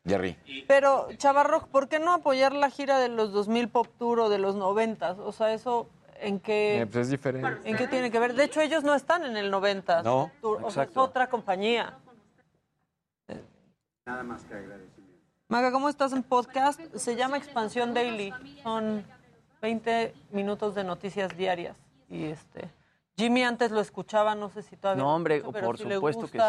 Jerry. 0.07 0.36
Pero, 0.66 1.09
Chavarro, 1.16 1.66
¿por 1.66 1.88
qué 1.88 1.98
no 1.98 2.12
apoyar 2.12 2.53
la 2.55 2.70
gira 2.70 2.98
de 2.98 3.09
los 3.09 3.32
2000 3.32 3.68
Pop 3.68 3.88
Tour 3.98 4.20
o 4.20 4.28
de 4.28 4.38
los 4.38 4.55
90? 4.57 5.12
O 5.12 5.32
sea, 5.32 5.53
eso, 5.53 5.88
¿en 6.20 6.40
qué, 6.40 6.80
Eh, 6.80 6.86
pues 6.86 7.03
es 7.07 7.11
diferente. 7.11 7.68
¿en 7.68 7.76
qué 7.76 7.86
tiene 7.88 8.11
que 8.11 8.18
ver? 8.18 8.34
De 8.34 8.44
hecho, 8.44 8.61
ellos 8.61 8.84
no 8.84 8.94
están 8.94 9.24
en 9.24 9.36
el 9.36 9.50
90. 9.50 10.03
No, 10.03 10.30
Tour, 10.40 10.61
o 10.64 10.70
sea, 10.70 10.84
es 10.84 10.96
otra 10.96 11.28
compañía. 11.28 11.98
Nada 14.05 14.24
más 14.24 14.42
que 14.42 14.55
agradecimiento. 14.55 15.01
Maga, 15.53 15.70
¿cómo 15.70 15.90
estás 15.90 16.14
en 16.14 16.22
podcast? 16.22 16.80
Se 16.94 17.14
llama 17.14 17.36
Expansión 17.36 17.92
Daily. 17.92 18.32
Son 18.62 19.05
20 19.61 20.14
minutos 20.30 20.74
de 20.74 20.82
noticias 20.82 21.36
diarias. 21.36 21.76
Y 22.09 22.24
este 22.24 22.70
Jimmy 23.18 23.42
antes 23.42 23.70
lo 23.70 23.82
escuchaba, 23.82 24.34
no 24.34 24.48
sé 24.48 24.62
si 24.62 24.78
todavía. 24.78 25.03
No, 25.03 25.11
lo 25.11 25.14
hombre, 25.14 25.42
pero 25.53 25.66
por 25.66 25.76
si 25.76 25.84
le 25.84 25.96
supuesto 25.96 26.26
que 26.28 26.38
sí. 26.38 26.44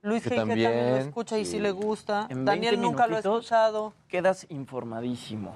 Luis 0.00 0.22
Que 0.22 0.34
también, 0.34 0.72
lo 0.72 0.96
escucha 0.96 1.38
y 1.38 1.44
sí. 1.44 1.50
si 1.50 1.60
le 1.60 1.72
gusta. 1.72 2.26
En 2.30 2.46
Daniel 2.46 2.76
20 2.76 2.88
nunca 2.88 3.06
lo 3.06 3.16
ha 3.16 3.18
escuchado. 3.18 3.92
Quedas 4.08 4.46
informadísimo. 4.48 5.54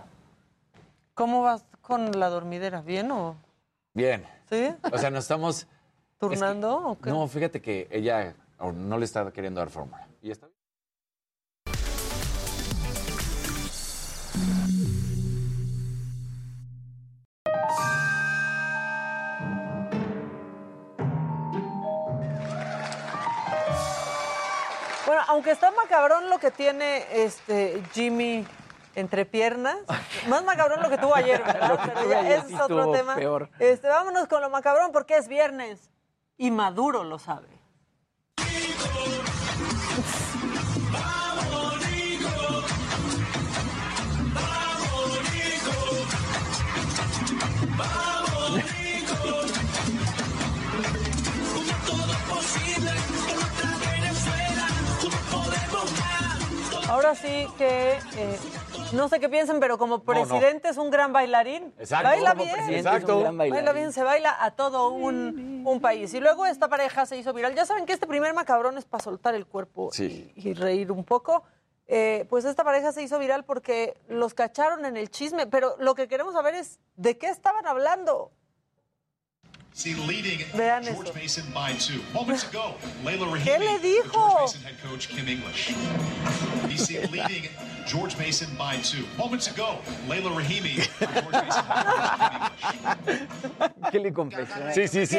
¿Cómo 1.14 1.40
vas 1.40 1.64
con 1.80 2.20
la 2.20 2.28
dormidera? 2.28 2.82
¿Bien 2.82 3.10
o 3.10 3.36
Bien. 3.94 4.22
sí? 4.50 4.68
O 4.92 4.98
sea, 4.98 5.08
nos 5.08 5.24
estamos... 5.24 5.66
¿Turnando 6.18 6.76
o 6.88 6.98
qué? 6.98 7.08
No, 7.08 7.26
fíjate 7.26 7.62
que 7.62 7.88
ella 7.90 8.34
no 8.60 8.98
le 8.98 9.06
está 9.06 9.32
queriendo 9.32 9.60
dar 9.60 9.70
fórmula. 9.70 10.06
Y 10.20 10.30
está 10.30 10.44
bien. 10.46 10.55
Aunque 25.36 25.50
está 25.50 25.70
macabrón 25.70 26.30
lo 26.30 26.38
que 26.38 26.50
tiene 26.50 27.04
este 27.12 27.82
Jimmy 27.92 28.46
entre 28.94 29.26
piernas, 29.26 29.76
más 30.28 30.42
macabrón 30.44 30.80
lo 30.82 30.88
que 30.88 30.96
tuvo 30.96 31.14
ayer, 31.14 31.42
¿verdad? 31.46 31.68
Lo 31.68 31.76
que 31.76 31.90
Pero 31.90 32.10
ya 32.10 32.18
ayer 32.20 32.38
ese 32.38 32.48
sí 32.48 32.54
es 32.54 32.60
otro 32.62 32.90
tema. 32.90 33.16
peor. 33.16 33.50
Este, 33.58 33.86
vámonos 33.86 34.28
con 34.28 34.40
lo 34.40 34.48
macabrón 34.48 34.92
porque 34.92 35.18
es 35.18 35.28
viernes 35.28 35.90
y 36.38 36.50
Maduro 36.50 37.04
lo 37.04 37.18
sabe. 37.18 37.48
Ahora 56.88 57.14
sí 57.16 57.46
que 57.58 57.92
eh, 58.16 58.38
no 58.92 59.08
sé 59.08 59.18
qué 59.18 59.28
piensen, 59.28 59.58
pero 59.58 59.76
como 59.76 60.04
presidente 60.04 60.68
es 60.68 60.76
un 60.76 60.90
gran 60.90 61.12
bailarín. 61.12 61.74
Exacto, 61.78 62.08
Baila 62.08 62.30
como 62.34 62.44
bien. 62.44 62.74
Exacto. 62.74 63.32
Baila 63.32 63.72
bien, 63.72 63.92
se 63.92 64.02
baila 64.04 64.36
a 64.38 64.52
todo 64.52 64.90
un, 64.90 65.62
un 65.66 65.80
país. 65.80 66.14
Y 66.14 66.20
luego 66.20 66.46
esta 66.46 66.68
pareja 66.68 67.04
se 67.04 67.16
hizo 67.16 67.32
viral. 67.32 67.54
Ya 67.54 67.66
saben 67.66 67.86
que 67.86 67.92
este 67.92 68.06
primer 68.06 68.32
macabrón 68.34 68.78
es 68.78 68.84
para 68.84 69.02
soltar 69.02 69.34
el 69.34 69.46
cuerpo 69.46 69.90
Sí. 69.92 70.32
y 70.36 70.54
reír 70.54 70.92
un 70.92 71.04
poco. 71.04 71.42
Eh, 71.88 72.24
pues 72.28 72.44
esta 72.44 72.62
pareja 72.64 72.92
se 72.92 73.02
hizo 73.02 73.18
viral 73.18 73.44
porque 73.44 73.96
los 74.08 74.34
cacharon 74.34 74.84
en 74.84 74.96
el 74.96 75.10
chisme, 75.10 75.46
pero 75.46 75.76
lo 75.78 75.94
que 75.94 76.08
queremos 76.08 76.34
saber 76.34 76.54
es 76.54 76.78
de 76.96 77.18
qué 77.18 77.28
estaban 77.28 77.66
hablando. 77.66 78.30
Vean 79.76 80.82
George 80.82 81.10
eso. 81.10 81.14
Mason 81.14 81.44
by 81.52 81.74
two. 81.74 82.00
Moments 82.14 82.44
ago, 82.44 82.76
Layla 83.04 83.26
Rahimi, 83.26 83.44
¿Qué 83.44 83.58
le 83.58 83.78
dijo? 83.78 84.10
George 84.10 84.40
Mason 84.40 84.62
head 84.62 84.76
coach 84.82 85.08
Kim 85.08 85.28
English. 85.28 85.74
He's 86.68 86.86
seen 86.86 87.10
leading 87.10 87.50
George 87.86 88.16
Mason 88.16 88.48
by 88.56 88.78
two. 88.78 89.04
Moments 89.18 89.48
ago, 89.48 89.78
Layla 90.08 90.30
Rahimi. 90.34 90.80
¿Qué 93.90 94.00
le 94.00 94.12
confesó? 94.12 94.54
Sí, 94.72 94.88
sí, 94.88 95.06
sí. 95.06 95.18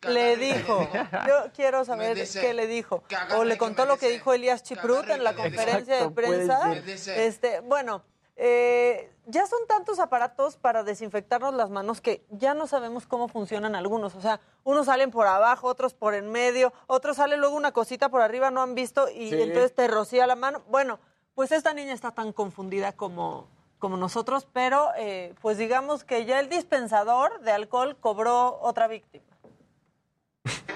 ¿Qué 0.00 0.08
le 0.10 0.36
dijo? 0.38 0.88
Yo 1.26 1.50
quiero 1.54 1.84
saber 1.84 2.16
dice 2.16 2.40
qué 2.40 2.54
le 2.54 2.66
dijo. 2.66 3.04
O 3.36 3.44
le 3.44 3.58
contó 3.58 3.84
lo 3.84 3.98
que 3.98 4.08
dijo 4.08 4.32
Elías 4.32 4.62
Chiprut 4.62 5.10
en 5.10 5.22
la 5.22 5.34
conferencia 5.34 5.96
de 5.96 6.04
Exacto, 6.04 6.14
prensa. 6.14 6.72
Este, 7.16 7.60
bueno, 7.60 8.02
eh, 8.36 9.10
ya 9.26 9.46
son 9.46 9.60
tantos 9.66 9.98
aparatos 10.00 10.56
para 10.56 10.82
desinfectarnos 10.82 11.54
las 11.54 11.70
manos 11.70 12.00
que 12.00 12.24
ya 12.30 12.52
no 12.54 12.66
sabemos 12.66 13.06
cómo 13.06 13.28
funcionan 13.28 13.74
algunos. 13.74 14.14
O 14.14 14.20
sea, 14.20 14.40
unos 14.64 14.86
salen 14.86 15.10
por 15.10 15.26
abajo, 15.26 15.68
otros 15.68 15.94
por 15.94 16.14
en 16.14 16.30
medio, 16.30 16.72
otros 16.86 17.16
sale 17.16 17.36
luego 17.36 17.56
una 17.56 17.72
cosita 17.72 18.08
por 18.08 18.20
arriba, 18.22 18.50
no 18.50 18.60
han 18.62 18.74
visto 18.74 19.08
y 19.08 19.30
Sí. 19.30 19.40
entonces 19.40 19.74
te 19.74 19.86
rocía 19.88 20.26
la 20.26 20.36
mano. 20.36 20.62
Bueno, 20.68 20.98
pues 21.34 21.52
esta 21.52 21.72
niña 21.74 21.92
está 21.94 22.10
tan 22.12 22.32
confundida 22.32 22.92
como, 22.92 23.48
como 23.78 23.96
nosotros, 23.96 24.46
pero 24.52 24.90
eh, 24.96 25.34
pues 25.40 25.56
digamos 25.58 26.04
que 26.04 26.24
ya 26.26 26.38
el 26.40 26.48
dispensador 26.48 27.40
de 27.40 27.52
alcohol 27.52 27.96
cobró 27.98 28.58
otra 28.60 28.88
víctima. 28.88 29.24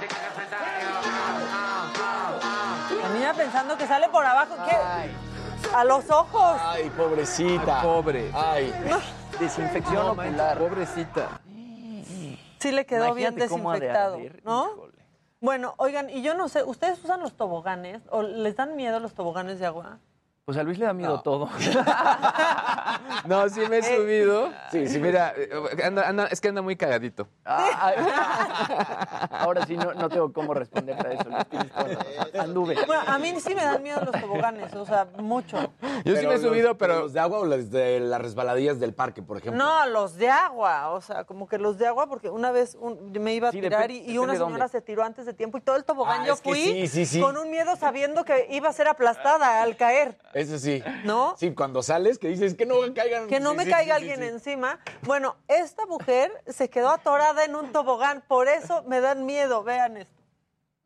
La 3.02 3.09
niña 3.11 3.34
pensando 3.34 3.76
que 3.76 3.86
sale 3.86 4.09
por 4.09 4.24
abajo, 4.24 4.54
¿qué? 4.68 4.76
A 5.74 5.84
los 5.84 6.10
ojos. 6.10 6.56
Ay, 6.60 6.90
pobrecita. 6.96 7.82
Pobre. 7.82 8.30
Ay. 8.34 8.72
Desinfección 9.38 9.94
No 10.06 10.12
ocular. 10.12 10.58
pobrecita. 10.58 11.40
Sí 12.58 12.72
le 12.72 12.86
quedó 12.86 13.14
bien 13.14 13.34
Imagínate 13.34 13.34
de 13.34 13.48
desinfectado, 13.48 14.14
arder, 14.16 14.42
¿no? 14.44 14.70
híjole. 14.72 14.98
Bueno, 15.40 15.74
oigan, 15.76 16.10
y 16.10 16.22
yo 16.22 16.34
no 16.34 16.48
sé, 16.48 16.64
¿ustedes 16.64 16.98
usan 17.04 17.20
los 17.20 17.34
toboganes 17.36 18.02
o 18.10 18.22
les 18.22 18.56
dan 18.56 18.74
miedo 18.74 18.98
los 18.98 19.14
toboganes 19.14 19.60
de 19.60 19.66
agua? 19.66 19.98
Pues 20.49 20.57
a 20.57 20.62
Luis 20.62 20.78
le 20.78 20.86
da 20.86 20.94
miedo 20.94 21.16
No. 21.16 21.20
todo. 21.20 21.51
No, 23.26 23.46
sí 23.51 23.61
me 23.68 23.76
he 23.76 23.80
Eh. 23.80 23.96
subido. 23.96 24.51
Sí, 24.70 24.86
sí. 24.88 24.99
Mira, 24.99 25.34
eh, 25.36 25.51
anda- 25.84 26.09
anda- 26.09 26.26
es 26.30 26.40
que 26.40 26.49
anda 26.49 26.62
muy 26.62 26.76
cagadito. 26.76 27.28
Ahora 29.30 29.66
sí, 29.66 29.76
no, 29.76 29.92
no 29.92 30.09
tengo 30.09 30.32
cómo 30.32 30.55
responderte 30.55 31.07
a 31.07 31.12
eso. 31.12 31.24
Luis. 31.28 32.34
Anduve. 32.40 32.76
Bueno, 32.86 33.03
a 33.07 33.18
mí 33.18 33.38
sí 33.40 33.55
me 33.55 33.62
dan 33.62 33.82
miedo 33.82 34.01
los 34.01 34.18
toboganes, 34.20 34.72
o 34.74 34.86
sea, 34.86 35.07
mucho. 35.18 35.59
Yo 36.05 36.16
sí 36.16 36.26
me 36.26 36.34
he 36.34 36.38
los- 36.38 36.40
subido, 36.42 36.78
pero 36.78 37.01
¿Los 37.01 37.12
de 37.12 37.20
agua 37.20 37.40
o 37.40 37.44
los 37.44 37.70
de 37.70 38.01
las 38.01 38.20
resbaladillas 38.22 38.80
del 38.80 38.94
parque, 38.94 39.20
por 39.22 39.36
ejemplo? 39.38 39.62
No, 39.62 39.84
los 39.86 40.16
de 40.16 40.30
agua, 40.30 40.90
o 40.90 41.01
sea, 41.03 41.24
como 41.24 41.46
que 41.49 41.59
los 41.59 41.76
de 41.78 41.86
agua, 41.86 42.07
porque 42.09 42.30
una 42.30 42.51
vez 42.53 42.76
un- 42.80 43.12
me 43.12 43.34
iba 43.34 43.49
a 43.49 43.53
Sí, 43.53 43.61
tirar 43.61 43.90
y, 43.90 43.99
y 44.11 44.16
una 44.18 44.32
señora 44.34 44.51
dónde. 44.53 44.68
se 44.68 44.80
tiró 44.80 45.03
antes 45.05 45.26
de 45.26 45.34
tiempo 45.34 45.59
y 45.59 45.61
todo 45.61 45.76
el 45.76 45.84
tobogán 45.84 46.22
Ah, 46.22 46.26
yo 46.26 46.36
fui 46.36 46.62
sí, 46.62 46.86
sí, 46.88 47.05
sí. 47.07 47.20
con 47.20 47.36
un 47.36 47.51
miedo 47.51 47.76
sabiendo 47.76 48.24
que 48.24 48.46
iba 48.51 48.68
a 48.68 48.72
ser 48.72 48.88
aplastada 48.88 49.62
al 49.62 49.76
caer, 49.76 50.16
Eso 50.39 50.59
sí. 50.59 50.82
¿no? 51.05 51.34
Sí, 51.36 51.53
cuando 51.53 51.82
sales 51.82 52.18
que 52.18 52.28
dices 52.28 52.55
que 52.55 52.64
no 52.64 52.76
caigan. 52.95 53.26
Que 53.26 53.41
no 53.41 53.51
Sí, 53.51 53.57
me 53.57 53.64
sí, 53.64 53.70
caiga 53.70 53.97
sí, 53.97 54.03
alguien 54.03 54.20
sí. 54.20 54.26
encima. 54.26 54.78
Bueno, 55.03 55.36
esta 55.49 55.84
mujer 55.86 56.30
se 56.47 56.70
quedó 56.70 56.91
atorada 56.91 57.45
en 57.45 57.57
un 57.57 57.72
tobogán, 57.72 58.22
por 58.28 58.49
eso 58.49 58.82
me 58.86 59.01
dan 59.01 59.26
miedo, 59.26 59.64
vean 59.64 59.97
esto. 59.97 60.14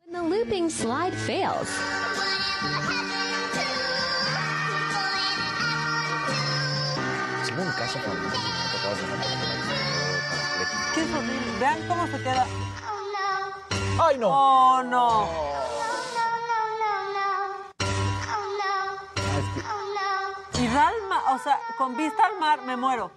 When 0.05 0.29
the 0.29 0.37
looping 0.37 0.69
slide 0.69 1.13
fails, 1.13 1.69
un 7.57 7.71
caso 7.73 7.99
Qué 10.93 11.01
horrible. 11.01 11.59
Vean 11.59 11.87
cómo 11.87 12.07
se 12.07 12.17
queda. 12.21 12.45
¡Ay, 13.99 14.17
no! 14.17 14.29
Oh, 14.29 14.83
no. 14.83 15.29
O 21.33 21.39
sea, 21.39 21.59
con 21.77 21.95
vista 21.97 22.25
al 22.25 22.39
mar 22.39 22.61
me 22.63 22.75
muero. 22.77 23.11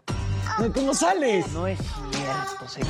No, 0.58 0.72
¿Cómo 0.72 0.94
sales? 0.94 1.48
No 1.52 1.66
es 1.66 1.78
cierto, 1.78 2.68
se... 2.68 2.80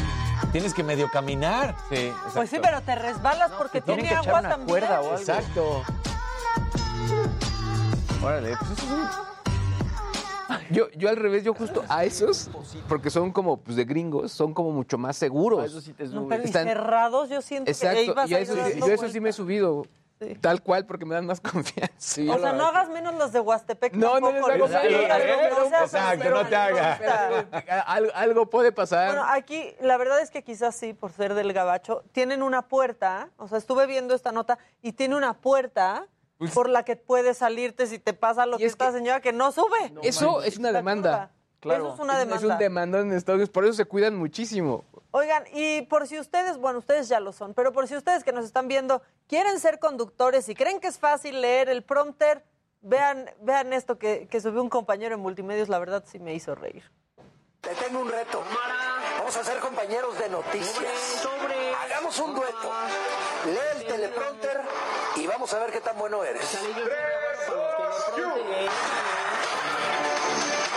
Tienes 0.52 0.72
que 0.74 0.82
medio 0.84 1.10
caminar. 1.10 1.74
sí, 1.90 2.12
Pues 2.34 2.50
sí, 2.50 2.58
pero 2.62 2.80
te 2.82 2.94
resbalas 2.94 3.50
porque 3.52 3.80
tiene 3.80 4.02
que 4.02 4.08
echar 4.08 4.18
agua 4.28 4.40
una 4.40 4.48
también. 4.50 4.68
cuerda 4.68 5.00
o 5.00 5.04
algo. 5.04 5.16
Exacto. 5.18 5.82
Órale, 8.22 8.56
pues 8.58 8.70
eso 8.72 8.82
es 8.84 8.90
un... 8.92 9.26
Yo, 10.70 10.88
yo 10.96 11.08
al 11.08 11.16
revés, 11.16 11.44
yo 11.44 11.54
justo 11.54 11.84
a 11.88 12.04
esos, 12.04 12.50
porque 12.88 13.10
son 13.10 13.32
como 13.32 13.56
pues, 13.58 13.76
de 13.76 13.84
gringos, 13.84 14.32
son 14.32 14.52
como 14.54 14.70
mucho 14.72 14.96
más 14.98 15.16
seguros. 15.16 15.64
Eso 15.64 15.80
sí 15.80 15.92
te 15.92 16.04
No, 16.06 16.26
pero 16.28 16.42
Están- 16.44 16.64
cerrados 16.66 17.28
yo 17.28 17.40
siento 17.42 17.66
que 17.66 17.70
Exacto, 17.72 18.00
ibas 18.00 18.30
y 18.30 18.34
a 18.34 18.38
eso, 18.40 18.54
yo 18.54 18.86
eso 18.86 19.08
sí 19.08 19.20
me 19.20 19.30
he 19.30 19.32
subido, 19.32 19.86
Sí. 20.18 20.34
tal 20.40 20.62
cual, 20.62 20.86
porque 20.86 21.04
me 21.04 21.14
dan 21.14 21.26
más 21.26 21.40
confianza. 21.52 21.92
Sí, 21.98 22.28
O 22.28 22.38
sea, 22.38 22.52
no 22.54 22.66
hagas 22.66 22.88
menos 22.88 23.14
los 23.16 23.32
de 23.32 23.40
Huastepec 23.40 23.92
No, 23.94 24.18
no 24.18 24.30
les 24.30 24.40
tampoco, 24.40 24.52
hago 24.52 24.66
Exacto, 25.84 26.30
no 26.30 26.46
te 26.46 26.56
hagas. 26.56 27.00
Algo, 27.86 28.10
algo 28.14 28.50
puede 28.50 28.72
pasar. 28.72 29.08
Bueno, 29.08 29.24
aquí 29.28 29.74
la 29.80 29.96
verdad 29.96 30.20
es 30.20 30.30
que 30.30 30.42
quizás 30.42 30.74
sí, 30.74 30.92
por 30.94 31.12
ser 31.12 31.34
del 31.34 31.52
gabacho, 31.52 32.02
tienen 32.12 32.42
una 32.42 32.62
puerta, 32.68 33.28
o 33.36 33.46
sea, 33.48 33.58
estuve 33.58 33.86
viendo 33.86 34.14
esta 34.14 34.32
nota 34.32 34.58
y 34.82 34.92
tiene 34.92 35.16
una 35.16 35.34
puerta 35.34 36.06
Pues- 36.38 36.52
por 36.52 36.68
la 36.68 36.82
que 36.84 36.96
puedes 36.96 37.38
salirte 37.38 37.86
si 37.86 37.98
te 37.98 38.12
pasa 38.14 38.46
lo 38.46 38.56
Y 38.56 38.60
que 38.60 38.66
es 38.66 38.72
esta 38.72 38.86
que- 38.86 38.92
señora 38.92 39.20
que 39.20 39.32
no 39.32 39.52
sube. 39.52 39.92
eso 40.02 40.42
es 40.42 40.56
una 40.58 40.72
demanda. 40.72 41.10
curva. 41.10 41.30
Claro. 41.60 41.86
Eso 41.86 41.94
es 41.94 42.00
una 42.00 42.18
demanda. 42.18 42.46
Es 42.46 42.52
un 42.52 42.58
demandón 42.58 43.10
en 43.10 43.16
Estados 43.16 43.38
Unidos, 43.38 43.50
por 43.50 43.64
eso 43.64 43.74
se 43.74 43.84
cuidan 43.84 44.16
muchísimo. 44.16 44.84
Oigan, 45.10 45.44
y 45.52 45.82
por 45.82 46.06
si 46.06 46.18
ustedes, 46.18 46.58
bueno, 46.58 46.78
ustedes 46.78 47.08
ya 47.08 47.20
lo 47.20 47.32
son, 47.32 47.54
pero 47.54 47.72
por 47.72 47.88
si 47.88 47.96
ustedes 47.96 48.22
que 48.22 48.32
nos 48.32 48.44
están 48.44 48.68
viendo 48.68 49.02
quieren 49.26 49.58
ser 49.58 49.78
conductores 49.78 50.48
y 50.48 50.54
creen 50.54 50.80
que 50.80 50.88
es 50.88 50.98
fácil 50.98 51.40
leer 51.40 51.68
el 51.68 51.82
prompter, 51.82 52.44
vean, 52.82 53.30
vean 53.40 53.72
esto 53.72 53.98
que, 53.98 54.28
que 54.28 54.40
subió 54.40 54.62
un 54.62 54.68
compañero 54.68 55.14
en 55.14 55.20
multimedios, 55.20 55.68
la 55.68 55.78
verdad 55.78 56.04
sí 56.06 56.18
me 56.18 56.34
hizo 56.34 56.54
reír. 56.54 56.84
Te 57.62 57.74
tengo 57.74 58.00
un 58.00 58.08
reto. 58.08 58.42
Vamos 59.18 59.36
a 59.38 59.42
ser 59.42 59.58
compañeros 59.58 60.16
de 60.18 60.28
noticias. 60.28 61.26
Hagamos 61.82 62.18
un 62.20 62.34
dueto. 62.34 62.70
Lee 63.46 63.80
el 63.80 63.86
teleprompter 63.86 64.60
y 65.16 65.26
vamos 65.26 65.52
a 65.52 65.58
ver 65.58 65.72
qué 65.72 65.80
tan 65.80 65.98
bueno 65.98 66.22
eres. 66.22 66.58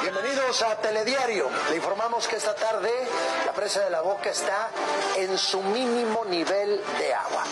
Bienvenidos 0.02 0.62
a 0.62 0.78
Telediario. 0.78 1.50
Le 1.70 1.76
informamos 1.76 2.28
que 2.28 2.38
esta 2.38 2.56
tarde 2.56 2.90
la 3.46 3.52
presa 3.52 3.82
de 3.82 3.90
la 3.90 4.02
boca 4.02 4.30
está 4.30 4.70
en 5.18 5.38
su 5.38 5.62
mínimo 5.62 6.24
nivel 6.26 6.82
de 6.98 7.14
agua. 7.14 7.44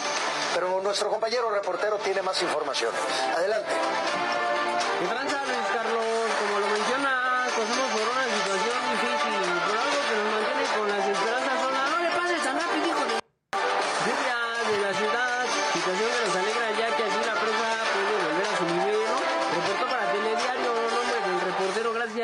Pero 0.54 0.82
nuestro 0.82 1.10
compañero 1.10 1.50
reportero 1.50 1.98
tiene 1.98 2.22
más 2.22 2.42
información. 2.42 2.92
Adelante. 3.36 3.74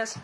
Gracias. 0.04 0.24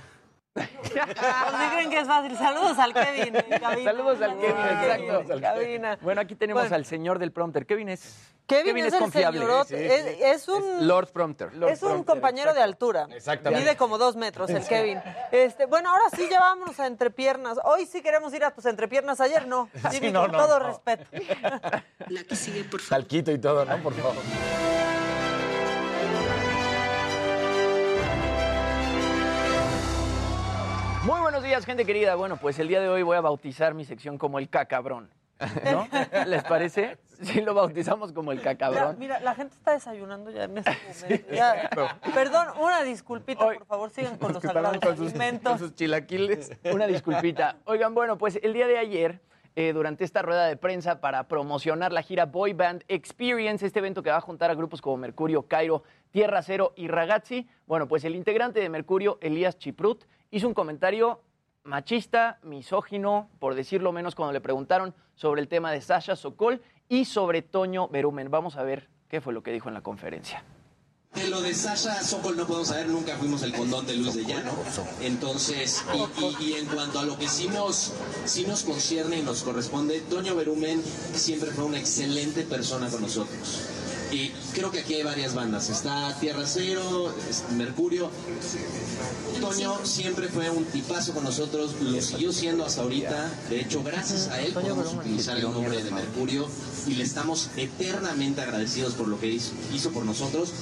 sí 0.89 1.69
creen 1.73 1.89
que 1.89 1.99
es 1.99 2.07
fácil. 2.07 2.37
Saludos 2.37 2.77
al 2.79 2.93
Kevin. 2.93 3.35
en 3.35 3.59
cabina. 3.59 3.91
Saludos 3.91 4.21
al 4.21 4.37
Kevin, 4.39 4.55
exacto. 4.57 5.41
cabina. 5.41 5.97
Bueno, 6.01 6.21
aquí 6.21 6.35
tenemos 6.35 6.63
Bueno. 6.63 6.75
al 6.75 6.85
señor 6.85 7.19
del 7.19 7.31
prompter. 7.31 7.65
Kevin 7.65 7.89
es. 7.89 8.33
Kevin, 8.47 8.77
es, 8.77 8.93
el 8.93 8.99
confiable. 8.99 9.39
señorote. 9.39 9.95
es, 9.95 10.41
es 10.41 10.47
un... 10.47 10.87
Lord 10.87 11.09
Prompter. 11.11 11.51
es 11.69 11.83
un 11.83 12.03
compañero 12.03 12.55
de 12.55 12.63
altura. 12.63 13.07
Exactamente. 13.11 13.63
Mide 13.63 13.77
como 13.77 13.99
dos 13.99 14.15
metros 14.15 14.49
el 14.49 14.65
Kevin. 14.65 14.99
Este, 15.31 15.67
bueno, 15.67 15.91
ahora 15.91 16.05
sí 16.15 16.27
ya 16.31 16.39
vámonos 16.39 16.79
a 16.79 16.87
entrepiernas. 16.87 17.59
Hoy 17.63 17.85
sí 17.85 18.01
queremos 18.01 18.33
ir 18.33 18.43
a 18.43 18.49
tus 18.49 18.65
entrepiernas. 18.65 19.21
Ayer 19.21 19.47
no. 19.47 19.69
Sí, 19.91 20.09
no, 20.09 20.21
con 20.23 20.31
no, 20.31 20.37
todo 20.39 20.59
no. 20.59 20.65
respeto. 20.67 21.05
La 22.07 22.23
que 22.23 22.35
sigue, 22.35 22.63
por 22.63 22.79
favor. 22.81 23.03
Talquito 23.03 23.31
y 23.31 23.37
todo, 23.37 23.65
¿no? 23.65 23.77
Por 23.83 23.93
favor. 23.93 24.15
Días, 31.59 31.65
gente 31.65 31.85
querida. 31.85 32.15
Bueno, 32.15 32.37
pues 32.37 32.57
el 32.59 32.67
día 32.67 32.79
de 32.79 32.87
hoy 32.89 33.03
voy 33.03 33.17
a 33.17 33.21
bautizar 33.21 33.73
mi 33.73 33.83
sección 33.85 34.17
como 34.17 34.39
el 34.39 34.49
cacabrón. 34.49 35.09
¿No? 35.71 35.87
¿Les 36.27 36.43
parece? 36.43 36.97
Sí, 37.21 37.41
lo 37.41 37.53
bautizamos 37.53 38.11
como 38.13 38.31
el 38.31 38.39
Mira, 38.39 38.51
cacabrón. 38.55 38.95
mira, 38.99 39.19
la 39.19 39.35
gente 39.35 39.55
está 39.55 39.71
desayunando 39.71 40.31
ya 40.31 40.43
en 40.45 40.57
este 40.57 40.71
momento. 41.03 41.33
Ya. 41.33 41.69
Perdón, 42.13 42.47
una 42.61 42.83
disculpita, 42.83 43.45
por 43.45 43.65
favor, 43.65 43.89
sigan 43.89 44.17
con 44.19 44.33
los 44.33 44.41
sagrados 44.43 44.81
alimentos. 44.83 45.75
chilaquiles. 45.75 46.51
Una 46.71 46.87
disculpita. 46.87 47.57
Oigan, 47.65 47.93
bueno, 47.93 48.17
pues 48.17 48.39
el 48.41 48.53
día 48.53 48.67
de 48.67 48.77
ayer, 48.77 49.21
eh, 49.55 49.73
durante 49.73 50.03
esta 50.05 50.21
rueda 50.21 50.45
de 50.45 50.55
prensa 50.57 51.01
para 51.01 51.27
promocionar 51.27 51.91
la 51.91 52.01
gira 52.03 52.25
Boy 52.25 52.53
Band 52.53 52.83
Experience, 52.87 53.65
este 53.65 53.79
evento 53.79 54.01
que 54.03 54.11
va 54.11 54.17
a 54.17 54.21
juntar 54.21 54.49
a 54.51 54.55
grupos 54.55 54.81
como 54.81 54.97
Mercurio, 54.97 55.43
Cairo, 55.43 55.83
Tierra 56.11 56.41
Cero 56.41 56.73
y 56.75 56.87
Ragazzi, 56.87 57.47
bueno, 57.65 57.87
pues 57.87 58.03
el 58.05 58.15
integrante 58.15 58.59
de 58.59 58.69
Mercurio, 58.69 59.17
Elías 59.21 59.57
Chiprut, 59.57 60.03
hizo 60.31 60.47
un 60.47 60.53
comentario 60.53 61.21
machista, 61.63 62.39
misógino, 62.43 63.29
por 63.39 63.55
decirlo 63.55 63.91
menos, 63.91 64.15
cuando 64.15 64.33
le 64.33 64.41
preguntaron 64.41 64.93
sobre 65.15 65.41
el 65.41 65.47
tema 65.47 65.71
de 65.71 65.81
Sasha 65.81 66.15
Sokol 66.15 66.61
y 66.87 67.05
sobre 67.05 67.41
Toño 67.41 67.87
Berumen. 67.87 68.31
Vamos 68.31 68.57
a 68.57 68.63
ver 68.63 68.89
qué 69.07 69.21
fue 69.21 69.33
lo 69.33 69.43
que 69.43 69.51
dijo 69.51 69.67
en 69.67 69.75
la 69.75 69.81
conferencia. 69.81 70.43
De 71.13 71.27
lo 71.27 71.41
de 71.41 71.55
Sasha 71.55 72.03
Sokol 72.03 72.37
no 72.37 72.45
podemos 72.45 72.67
saber, 72.67 72.87
nunca 72.87 73.17
fuimos 73.17 73.41
el 73.41 73.51
condón 73.51 73.85
de 73.87 73.95
Luis 73.95 74.13
de 74.13 74.25
Llano. 74.25 74.51
Entonces, 75.01 75.83
y, 76.39 76.53
en 76.53 76.67
cuanto 76.67 76.99
a 76.99 77.03
lo 77.03 77.17
que 77.17 77.27
sí 77.27 77.47
nos, 77.47 77.93
sí 78.25 78.45
nos 78.45 78.63
concierne 78.63 79.17
y 79.17 79.23
nos 79.23 79.41
corresponde, 79.41 80.01
Toño 80.01 80.35
Berumen 80.35 80.83
siempre 80.83 81.49
fue 81.49 81.65
una 81.65 81.79
excelente 81.79 82.43
persona 82.43 82.89
con 82.89 83.01
nosotros. 83.01 83.69
Y 84.11 84.31
creo 84.53 84.71
que 84.71 84.79
aquí 84.79 84.95
hay 84.95 85.03
varias 85.03 85.35
bandas. 85.35 85.69
Está 85.69 86.17
Tierra 86.19 86.43
Cero, 86.45 87.13
Mercurio. 87.55 88.09
Toño 89.39 89.85
siempre 89.85 90.27
fue 90.27 90.49
un 90.49 90.65
tipazo 90.65 91.13
con 91.13 91.23
nosotros, 91.23 91.75
lo 91.81 92.01
siguió 92.01 92.33
siendo 92.33 92.65
hasta 92.65 92.81
ahorita. 92.81 93.31
De 93.49 93.61
hecho, 93.61 93.83
gracias 93.83 94.27
a 94.29 94.41
él 94.41 94.53
podemos 94.53 94.93
utilizar 94.93 95.37
el 95.37 95.43
nombre 95.43 95.83
de 95.83 95.91
Mercurio 95.91 96.47
y 96.87 96.95
le 96.95 97.03
estamos 97.03 97.49
eternamente 97.57 98.41
agradecidos 98.41 98.93
por 98.93 99.07
lo 99.07 99.19
que 99.19 99.27
hizo, 99.27 99.53
hizo 99.73 99.91
por 99.91 100.05
nosotros. 100.05 100.53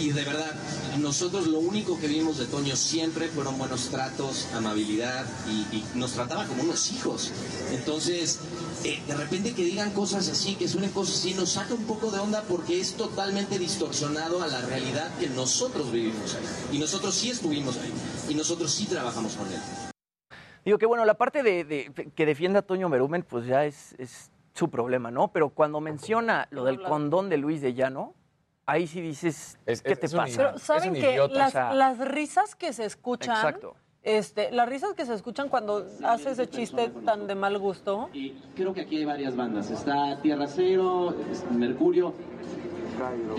Y 0.00 0.10
de 0.10 0.24
verdad, 0.24 0.52
nosotros 0.98 1.46
lo 1.46 1.60
único 1.60 1.98
que 2.00 2.08
vimos 2.08 2.38
de 2.38 2.46
Toño 2.46 2.74
siempre 2.74 3.28
fueron 3.28 3.56
buenos 3.56 3.88
tratos, 3.88 4.48
amabilidad 4.52 5.24
y, 5.48 5.84
nos 5.96 6.12
trataba 6.12 6.44
como 6.46 6.64
unos 6.64 6.90
hijos. 6.90 7.30
Entonces, 7.70 8.40
eh, 8.82 9.00
de 9.06 9.14
repente 9.14 9.54
que 9.54 9.64
digan 9.64 9.92
cosas 9.92 10.28
así, 10.28 10.56
que 10.56 10.66
suenen 10.66 10.90
cosas 10.90 11.16
así, 11.16 11.34
nos 11.34 11.50
saca 11.50 11.74
un 11.74 11.84
poco 11.84 12.10
de 12.10 12.18
onda 12.18 12.42
porque 12.48 12.80
es 12.80 12.94
totalmente 12.94 13.58
distorsionado 13.58 14.42
a 14.42 14.48
la 14.48 14.60
realidad 14.62 15.16
que 15.18 15.28
nosotros 15.28 15.92
vivimos 15.92 16.34
ahí. 16.34 16.76
Y 16.76 16.78
nosotros 16.80 17.14
sí 17.14 17.30
estuvimos 17.30 17.76
ahí. 17.76 17.92
Y 18.28 18.34
nosotros 18.34 18.72
sí 18.72 18.86
trabajamos 18.86 19.34
con 19.34 19.46
él. 19.52 19.60
Digo 20.64 20.78
que 20.78 20.86
bueno, 20.86 21.04
la 21.04 21.14
parte 21.14 21.42
de, 21.42 21.92
que 22.14 22.26
defienda 22.26 22.60
a 22.60 22.62
Toño 22.62 22.88
Berumen, 22.88 23.22
pues 23.22 23.46
ya 23.46 23.64
es 23.64 24.31
su 24.54 24.70
problema, 24.70 25.10
¿no? 25.10 25.28
Pero 25.32 25.50
cuando 25.50 25.80
menciona 25.80 26.46
lo 26.50 26.64
del 26.64 26.82
condón 26.82 27.28
de 27.28 27.36
Luis 27.38 27.60
de 27.60 27.74
Llano, 27.74 28.14
ahí 28.66 28.86
sí 28.86 29.00
dices, 29.00 29.58
¿qué 29.64 29.96
te 29.96 30.08
pasa? 30.08 30.36
Pero 30.36 30.58
saben 30.58 30.94
que 30.94 31.16
las, 31.30 31.48
O 31.48 31.50
sea, 31.50 31.74
las 31.74 31.98
risas 31.98 32.54
que 32.54 32.72
se 32.72 32.84
escuchan, 32.84 33.36
Exacto. 33.36 33.76
este, 34.02 34.50
las 34.52 34.68
risas 34.68 34.94
que 34.94 35.06
se 35.06 35.14
escuchan 35.14 35.48
cuando 35.48 35.86
hace 36.04 36.30
ese 36.30 36.48
chiste 36.48 36.90
tan 37.04 37.26
de 37.26 37.34
mal 37.34 37.58
gusto, 37.58 38.10
Y 38.12 38.30
creo 38.54 38.74
que 38.74 38.82
aquí 38.82 38.98
hay 38.98 39.04
varias 39.04 39.36
bandas. 39.36 39.70
Está 39.70 40.20
Tierra 40.20 40.46
Cero, 40.46 41.14
es 41.30 41.50
Mercurio. 41.50 42.14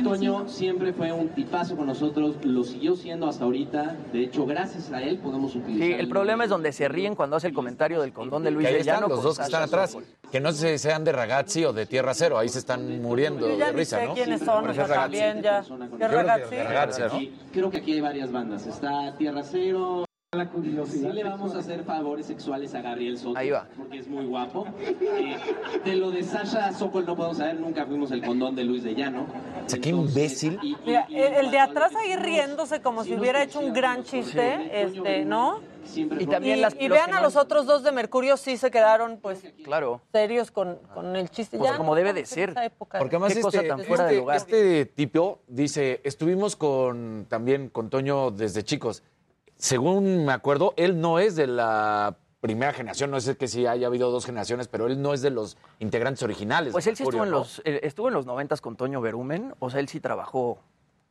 Toño 0.04 0.48
siempre 0.48 0.94
fue 0.94 1.12
un 1.12 1.30
tipazo 1.30 1.76
con 1.76 1.88
nosotros, 1.88 2.36
lo 2.44 2.64
siguió 2.64 2.96
siendo 2.96 3.28
hasta 3.28 3.46
ahorita. 3.46 3.96
De 4.12 4.24
hecho, 4.24 4.46
gracias 4.46 4.92
a 4.92 5.02
él 5.02 5.18
podemos 5.20 5.56
utilizar. 5.56 5.88
Sí, 5.88 5.94
el 5.94 6.08
problema 6.10 6.44
es 6.44 6.50
donde 6.50 6.72
se 6.72 6.88
ríen 6.88 7.16
cuando 7.16 7.36
hace 7.36 7.48
el 7.48 7.54
comentario 7.54 8.02
del 8.02 8.14
condón 8.14 8.44
de 8.44 8.52
Luis 8.52 8.64
Que 8.66 8.70
ahí 8.70 8.74
de 8.76 8.80
están 8.82 9.02
los 9.08 9.24
dos 9.24 9.38
que 9.38 9.44
están 9.44 9.64
atrás. 9.64 9.98
Que 10.32 10.40
no 10.40 10.52
sé 10.52 10.78
si 10.78 10.84
sean 10.90 11.04
de 11.04 11.12
Ragazzi 11.12 11.66
o 11.66 11.74
de 11.74 11.86
Tierra 11.86 12.14
Cero. 12.14 12.38
Ahí 12.38 12.50
se 12.50 12.60
están 12.60 13.02
muriendo 13.02 13.48
yo 13.48 13.58
ya 13.58 13.68
de 13.68 13.72
risa, 13.74 14.00
sé 14.00 14.08
¿no? 14.08 14.14
quiénes 14.14 14.42
son, 14.42 14.66
Pero 14.66 14.86
también 14.88 15.42
ya. 15.42 15.64
¿Qué 15.98 16.08
ragazzi? 16.08 17.34
creo 17.52 17.70
que 17.70 17.78
aquí 17.78 17.94
hay 17.94 18.02
varias 18.02 18.32
bandas. 18.32 18.66
Está 18.66 19.16
Tierra 19.18 19.44
Cero. 19.44 20.06
La 20.34 20.50
curiosidad. 20.50 21.10
Sí 21.12 21.16
le 21.16 21.24
vamos 21.24 21.54
a 21.56 21.60
hacer 21.60 21.84
favores 21.84 22.26
sexuales 22.26 22.74
a 22.74 22.82
Gabriel 22.82 23.18
Soto. 23.18 23.38
Ahí 23.38 23.52
va. 23.52 23.68
Porque 23.78 24.00
es 24.00 24.08
muy 24.08 24.26
guapo. 24.26 24.66
Eh, 24.80 25.38
de 25.86 25.96
lo 25.96 26.10
de 26.12 26.24
Sasha 26.24 26.74
Sokol 26.74 27.06
no 27.06 27.16
podemos 27.16 27.38
saber, 27.38 27.60
nunca 27.60 27.86
fuimos 27.86 28.12
el 28.12 28.24
condón 28.24 28.56
de 28.56 28.64
Luis 28.64 28.84
de 28.84 28.96
Llano. 28.96 29.28
O 29.66 29.70
sea, 29.70 29.80
qué 29.80 29.90
imbécil. 29.90 30.60
Mira, 30.86 31.06
el, 31.10 31.46
el 31.46 31.52
de 31.52 31.60
atrás 31.60 31.94
ahí 31.96 32.16
riéndose 32.16 32.82
como 32.82 33.04
si 33.04 33.14
hubiera 33.14 33.44
hecho 33.44 33.60
un 33.60 33.74
gran 33.74 34.04
chiste, 34.04 34.82
este, 34.84 35.26
¿no? 35.26 35.60
Y 35.96 36.26
también 36.28 36.60
y, 36.60 36.62
las- 36.62 36.76
y 36.80 36.88
vean 36.88 37.14
a 37.14 37.22
los 37.22 37.36
otros 37.36 37.66
dos 37.66 37.84
de 37.84 37.92
Mercurio, 37.92 38.38
sí 38.38 38.56
se 38.58 38.72
quedaron, 38.72 39.20
pues, 39.22 39.44
Claro. 39.66 40.00
serios 40.14 40.50
con, 40.50 40.80
con 40.94 41.16
el 41.18 41.30
chiste. 41.30 41.58
Pues 41.58 41.70
Ya 41.72 41.78
como 41.78 41.90
no 41.92 41.96
debe 41.96 42.14
de 42.14 42.26
ser. 42.26 42.56
época. 42.64 43.00
Porque 43.00 43.18
además 43.18 43.34
Qué 43.34 43.42
cosa 43.42 43.58
este, 43.58 43.68
tan 43.70 43.80
fuera 43.84 44.06
de 44.06 44.10
este- 44.12 44.20
lugar. 44.22 44.38
este 44.38 44.86
tipo 44.86 45.40
dice, 45.48 46.00
estuvimos 46.06 46.56
con 46.56 47.26
también 47.30 47.68
con 47.70 47.90
Toño 47.90 48.32
desde 48.32 48.64
chicos. 48.64 49.04
Según 49.64 50.26
me 50.26 50.34
acuerdo, 50.34 50.74
él 50.76 51.00
no 51.00 51.20
es 51.20 51.38
de 51.38 51.48
la 51.48 52.18
primera 52.42 52.74
generación, 52.74 53.12
no 53.12 53.22
sé 53.22 53.38
que 53.38 53.48
si 53.48 53.66
haya 53.66 53.88
habido 53.88 54.12
dos 54.12 54.26
generaciones, 54.26 54.68
pero 54.68 54.88
él 54.88 55.02
no 55.02 55.14
es 55.14 55.22
de 55.22 55.30
los 55.30 55.58
integrantes 55.80 56.22
originales. 56.22 56.74
Pues 56.74 56.86
él 56.88 56.98
sí 56.98 57.04
estuvo 57.04 57.24
en 57.24 57.32
los, 57.32 57.62
eh, 57.64 57.80
estuvo 57.84 58.10
en 58.10 58.14
los 58.14 58.26
noventas 58.26 58.60
con 58.60 58.76
Toño 58.76 59.00
Berumen, 59.00 59.56
o 59.60 59.70
sea, 59.70 59.80
él 59.80 59.88
sí 59.88 60.02
trabajó 60.02 60.60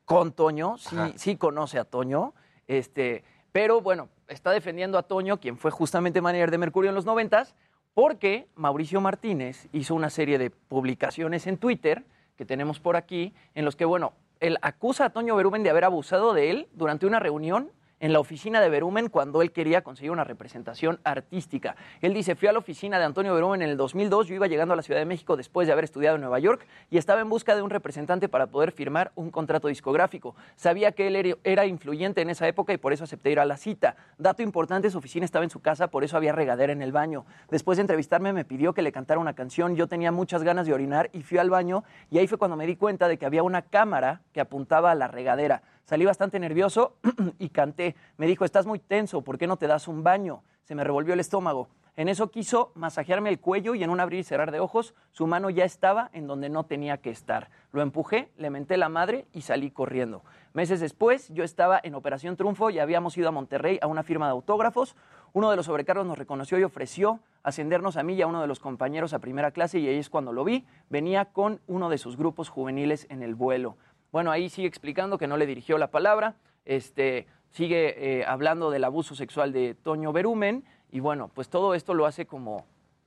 con 0.04 0.32
Toño, 0.32 0.76
sí, 0.76 0.96
sí 1.16 1.36
conoce 1.36 1.78
a 1.78 1.84
Toño, 1.84 2.34
este, 2.66 3.24
pero 3.52 3.80
bueno, 3.80 4.10
está 4.28 4.50
defendiendo 4.50 4.98
a 4.98 5.04
Toño, 5.04 5.40
quien 5.40 5.56
fue 5.56 5.70
justamente 5.70 6.20
manager 6.20 6.50
de 6.50 6.58
Mercurio 6.58 6.90
en 6.90 6.94
los 6.94 7.06
noventas, 7.06 7.54
porque 7.94 8.48
Mauricio 8.54 9.00
Martínez 9.00 9.66
hizo 9.72 9.94
una 9.94 10.10
serie 10.10 10.36
de 10.36 10.50
publicaciones 10.50 11.46
en 11.46 11.56
Twitter 11.56 12.04
que 12.36 12.44
tenemos 12.44 12.80
por 12.80 12.96
aquí, 12.96 13.32
en 13.54 13.64
los 13.64 13.76
que, 13.76 13.86
bueno, 13.86 14.12
él 14.40 14.58
acusa 14.60 15.06
a 15.06 15.10
Toño 15.10 15.36
Berumen 15.36 15.62
de 15.62 15.70
haber 15.70 15.84
abusado 15.84 16.34
de 16.34 16.50
él 16.50 16.68
durante 16.74 17.06
una 17.06 17.18
reunión 17.18 17.70
en 18.02 18.12
la 18.12 18.18
oficina 18.18 18.60
de 18.60 18.68
Berumen 18.68 19.08
cuando 19.08 19.42
él 19.42 19.52
quería 19.52 19.82
conseguir 19.82 20.10
una 20.10 20.24
representación 20.24 20.98
artística. 21.04 21.76
Él 22.00 22.12
dice, 22.12 22.34
fui 22.34 22.48
a 22.48 22.52
la 22.52 22.58
oficina 22.58 22.98
de 22.98 23.04
Antonio 23.04 23.32
Berumen 23.32 23.62
en 23.62 23.68
el 23.70 23.76
2002, 23.76 24.26
yo 24.26 24.34
iba 24.34 24.48
llegando 24.48 24.74
a 24.74 24.76
la 24.76 24.82
Ciudad 24.82 24.98
de 24.98 25.06
México 25.06 25.36
después 25.36 25.68
de 25.68 25.72
haber 25.72 25.84
estudiado 25.84 26.16
en 26.16 26.20
Nueva 26.22 26.40
York 26.40 26.66
y 26.90 26.98
estaba 26.98 27.20
en 27.20 27.28
busca 27.28 27.54
de 27.54 27.62
un 27.62 27.70
representante 27.70 28.28
para 28.28 28.48
poder 28.48 28.72
firmar 28.72 29.12
un 29.14 29.30
contrato 29.30 29.68
discográfico. 29.68 30.34
Sabía 30.56 30.90
que 30.90 31.06
él 31.06 31.36
era- 31.44 31.62
influyente 31.64 32.20
en 32.22 32.28
esa 32.28 32.48
época 32.48 32.72
y 32.72 32.76
por 32.76 32.92
eso 32.92 33.04
acepté 33.04 33.30
ir 33.30 33.38
a 33.38 33.44
la 33.44 33.56
cita. 33.56 33.94
Dato 34.18 34.42
importante, 34.42 34.90
su 34.90 34.98
oficina 34.98 35.24
estaba 35.24 35.44
en 35.44 35.50
su 35.50 35.60
casa, 35.60 35.86
por 35.86 36.02
eso 36.02 36.16
había 36.16 36.32
regadera 36.32 36.72
en 36.72 36.82
el 36.82 36.90
baño. 36.90 37.24
Después 37.50 37.78
de 37.78 37.82
entrevistarme 37.82 38.32
me 38.32 38.44
pidió 38.44 38.74
que 38.74 38.82
le 38.82 38.90
cantara 38.90 39.20
una 39.20 39.34
canción, 39.34 39.76
yo 39.76 39.86
tenía 39.86 40.10
muchas 40.10 40.42
ganas 40.42 40.66
de 40.66 40.74
orinar 40.74 41.08
y 41.12 41.22
fui 41.22 41.38
al 41.38 41.50
baño 41.50 41.84
y 42.10 42.18
ahí 42.18 42.26
fue 42.26 42.36
cuando 42.36 42.56
me 42.56 42.66
di 42.66 42.74
cuenta 42.74 43.06
de 43.06 43.16
que 43.16 43.26
había 43.26 43.44
una 43.44 43.62
cámara 43.62 44.22
que 44.32 44.40
apuntaba 44.40 44.90
a 44.90 44.96
la 44.96 45.06
regadera. 45.06 45.62
Salí 45.84 46.04
bastante 46.04 46.38
nervioso 46.38 46.96
y 47.38 47.48
canté. 47.48 47.96
Me 48.16 48.26
dijo, 48.26 48.44
estás 48.44 48.66
muy 48.66 48.78
tenso, 48.78 49.22
¿por 49.22 49.38
qué 49.38 49.46
no 49.46 49.56
te 49.56 49.66
das 49.66 49.88
un 49.88 50.02
baño? 50.02 50.42
Se 50.62 50.74
me 50.74 50.84
revolvió 50.84 51.14
el 51.14 51.20
estómago. 51.20 51.68
En 51.94 52.08
eso 52.08 52.30
quiso 52.30 52.72
masajearme 52.74 53.28
el 53.28 53.38
cuello 53.38 53.74
y 53.74 53.84
en 53.84 53.90
un 53.90 54.00
abrir 54.00 54.20
y 54.20 54.24
cerrar 54.24 54.50
de 54.50 54.60
ojos, 54.60 54.94
su 55.10 55.26
mano 55.26 55.50
ya 55.50 55.66
estaba 55.66 56.08
en 56.14 56.26
donde 56.26 56.48
no 56.48 56.64
tenía 56.64 56.96
que 56.96 57.10
estar. 57.10 57.50
Lo 57.70 57.82
empujé, 57.82 58.30
le 58.38 58.48
menté 58.48 58.78
la 58.78 58.88
madre 58.88 59.26
y 59.34 59.42
salí 59.42 59.70
corriendo. 59.70 60.22
Meses 60.54 60.80
después, 60.80 61.28
yo 61.34 61.44
estaba 61.44 61.78
en 61.82 61.94
Operación 61.94 62.36
Triunfo 62.36 62.70
y 62.70 62.78
habíamos 62.78 63.18
ido 63.18 63.28
a 63.28 63.32
Monterrey 63.32 63.78
a 63.82 63.88
una 63.88 64.04
firma 64.04 64.24
de 64.24 64.32
autógrafos. 64.32 64.96
Uno 65.34 65.50
de 65.50 65.56
los 65.56 65.66
sobrecargos 65.66 66.06
nos 66.06 66.16
reconoció 66.16 66.58
y 66.58 66.64
ofreció 66.64 67.20
ascendernos 67.42 67.98
a 67.98 68.02
mí 68.02 68.14
y 68.14 68.22
a 68.22 68.26
uno 68.26 68.40
de 68.40 68.46
los 68.46 68.60
compañeros 68.60 69.12
a 69.12 69.18
primera 69.18 69.50
clase 69.50 69.78
y 69.78 69.88
ahí 69.88 69.98
es 69.98 70.08
cuando 70.08 70.32
lo 70.32 70.44
vi. 70.44 70.64
Venía 70.88 71.26
con 71.26 71.60
uno 71.66 71.90
de 71.90 71.98
sus 71.98 72.16
grupos 72.16 72.48
juveniles 72.48 73.06
en 73.10 73.22
el 73.22 73.34
vuelo. 73.34 73.76
Bueno, 74.12 74.30
ahí 74.30 74.50
sigue 74.50 74.68
explicando 74.68 75.16
que 75.16 75.26
no 75.26 75.38
le 75.38 75.46
dirigió 75.46 75.78
la 75.78 75.90
palabra, 75.90 76.36
este, 76.66 77.26
sigue 77.50 78.20
eh, 78.20 78.24
hablando 78.26 78.70
del 78.70 78.84
abuso 78.84 79.14
sexual 79.14 79.52
de 79.52 79.74
Toño 79.74 80.12
Berumen 80.12 80.64
y 80.90 81.00
bueno, 81.00 81.30
pues 81.32 81.48
todo 81.48 81.74
esto 81.74 81.94
lo 81.94 82.04
hace 82.04 82.26
como 82.26 82.66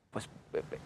pues 0.10 0.30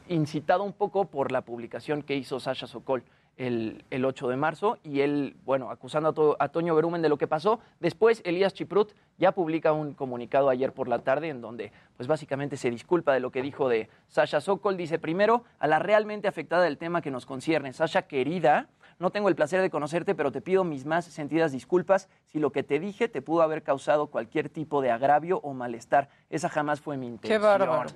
incitado 0.09 0.63
un 0.63 0.73
poco 0.73 1.05
por 1.05 1.31
la 1.31 1.41
publicación 1.41 2.01
que 2.01 2.15
hizo 2.15 2.39
Sasha 2.41 2.67
Sokol 2.67 3.03
el, 3.37 3.85
el 3.89 4.03
8 4.03 4.27
de 4.27 4.35
marzo 4.35 4.77
y 4.83 4.99
él, 4.99 5.37
bueno, 5.45 5.71
acusando 5.71 6.35
a, 6.39 6.43
a 6.43 6.49
Toño 6.49 6.75
Berumen 6.75 7.01
de 7.01 7.07
lo 7.07 7.17
que 7.17 7.27
pasó. 7.27 7.61
Después, 7.79 8.21
Elías 8.25 8.53
Chiprut 8.53 8.91
ya 9.17 9.31
publica 9.31 9.71
un 9.71 9.93
comunicado 9.93 10.49
ayer 10.49 10.73
por 10.73 10.89
la 10.89 10.99
tarde 10.99 11.29
en 11.29 11.39
donde, 11.39 11.71
pues 11.95 12.07
básicamente 12.07 12.57
se 12.57 12.69
disculpa 12.69 13.13
de 13.13 13.21
lo 13.21 13.31
que 13.31 13.41
dijo 13.41 13.69
de 13.69 13.87
Sasha 14.09 14.41
Sokol. 14.41 14.75
Dice, 14.75 14.99
primero, 14.99 15.45
a 15.59 15.67
la 15.67 15.79
realmente 15.79 16.27
afectada 16.27 16.63
del 16.63 16.77
tema 16.77 17.01
que 17.01 17.11
nos 17.11 17.25
concierne. 17.25 17.71
Sasha, 17.71 18.01
querida, 18.01 18.67
no 18.99 19.11
tengo 19.11 19.29
el 19.29 19.35
placer 19.35 19.61
de 19.61 19.69
conocerte, 19.69 20.13
pero 20.13 20.31
te 20.31 20.41
pido 20.41 20.63
mis 20.63 20.85
más 20.85 21.05
sentidas 21.05 21.51
disculpas 21.53 22.09
si 22.25 22.37
lo 22.39 22.51
que 22.51 22.63
te 22.63 22.79
dije 22.79 23.07
te 23.07 23.21
pudo 23.21 23.41
haber 23.41 23.63
causado 23.63 24.07
cualquier 24.07 24.49
tipo 24.49 24.81
de 24.81 24.91
agravio 24.91 25.39
o 25.41 25.53
malestar. 25.53 26.09
Esa 26.29 26.49
jamás 26.49 26.81
fue 26.81 26.97
mi 26.97 27.07
intención. 27.07 27.41
bárbaro. 27.41 27.89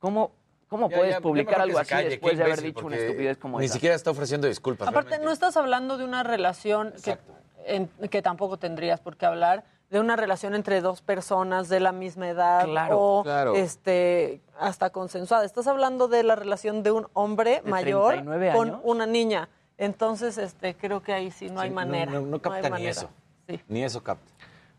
¿Cómo, 0.00 0.32
cómo 0.68 0.90
Ya, 0.90 0.96
puedes 0.96 1.14
ya, 1.14 1.20
publicar 1.20 1.60
algo 1.60 1.78
así 1.78 1.90
calle, 1.90 2.08
después 2.10 2.32
qué 2.32 2.38
de 2.38 2.44
haber 2.44 2.60
dicho 2.60 2.84
una 2.84 2.96
estupidez 2.96 3.38
como 3.38 3.58
Ni 3.60 3.66
esa? 3.66 3.74
siquiera 3.74 3.94
está 3.94 4.10
ofreciendo 4.10 4.46
disculpas. 4.48 4.88
Aparte, 4.88 5.10
realmente. 5.10 5.26
no 5.26 5.32
estás 5.32 5.56
hablando 5.56 5.96
de 5.96 6.04
una 6.04 6.24
relación 6.24 6.92
que, 7.04 7.18
en- 7.66 7.88
que 8.10 8.20
tampoco 8.20 8.58
tendrías 8.58 9.00
por 9.00 9.16
qué 9.16 9.26
hablar, 9.26 9.64
de 9.90 10.00
una 10.00 10.16
relación 10.16 10.54
entre 10.54 10.80
dos 10.82 11.00
personas 11.00 11.68
de 11.70 11.80
la 11.80 11.92
misma 11.92 12.28
edad 12.28 12.64
Claro, 12.66 12.98
o 13.00 13.22
claro. 13.22 13.54
este 13.54 14.42
hasta 14.58 14.90
consensuada. 14.90 15.44
Estás 15.46 15.66
hablando 15.66 16.08
de 16.08 16.24
la 16.24 16.36
relación 16.36 16.82
de 16.82 16.90
un 16.90 17.06
hombre 17.14 17.62
¿De 17.64 17.70
mayor 17.70 18.14
39 18.14 18.52
con 18.54 18.80
una 18.84 19.06
niña. 19.06 19.48
Entonces, 19.78 20.36
este, 20.38 20.74
creo 20.74 21.02
que 21.02 21.12
ahí 21.12 21.30
sí 21.30 21.48
no 21.50 21.60
hay 21.60 21.70
manera. 21.70 22.12
No, 22.12 22.20
no, 22.20 22.26
no 22.26 22.34
hay 22.36 22.40
capta 22.40 22.62
ni 22.62 22.70
manera. 22.70 22.90
eso. 22.90 23.10
Sí. 23.48 23.60
Ni 23.68 23.82
eso 23.84 24.02
capta. 24.02 24.30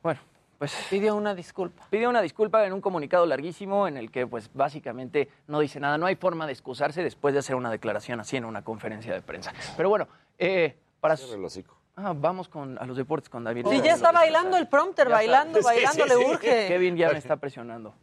Bueno, 0.04 0.20
pues 0.60 0.76
Pidió 0.89 1.16
una 1.16 1.34
disculpa. 1.34 1.88
pidió 1.89 2.10
una 2.10 2.22
disculpa 2.22 2.66
en 2.66 2.74
un 2.74 2.82
comunicado 2.82 3.26
larguísimo 3.26 3.88
en 3.88 3.95
el 3.97 4.12
que 4.12 4.28
pues 4.28 4.50
básicamente 4.54 5.30
no 5.47 5.60
dice 5.62 5.80
nada. 5.80 5.97
No 5.97 6.06
hay 6.06 6.16
forma 6.16 6.45
de 6.45 6.52
excusarse 6.52 7.02
después 7.02 7.34
de 7.34 7.39
hacer 7.39 7.56
una 7.56 7.72
declaración 7.72 8.20
así 8.20 8.36
en 8.38 8.43
una 8.45 8.62
conferencia 8.64 9.14
de 9.14 9.22
prensa. 9.22 9.54
Pero 9.78 9.89
bueno, 9.89 10.08
eh, 10.38 10.78
para... 11.00 11.16
Ah, 11.95 12.14
vamos 12.16 12.47
con, 12.47 12.78
a 12.78 12.86
los 12.86 12.95
deportes 12.95 13.30
con 13.30 13.43
David. 13.43 13.66
Sí, 13.70 13.82
ya 13.82 13.93
está 13.93 14.12
bailando 14.12 14.56
el 14.58 14.68
prompter, 14.68 15.08
Ya 15.10 15.16
está. 15.16 15.18
bailando, 15.18 15.60
Sí, 15.60 15.66
bailando, 15.66 16.04
sí, 16.04 16.10
le 16.10 16.16
sí. 16.16 16.32
urge. 16.32 16.68
Kevin 16.68 16.95
ya 16.95 17.10
me 17.12 17.18
está 17.18 17.36
presionando. 17.38 17.93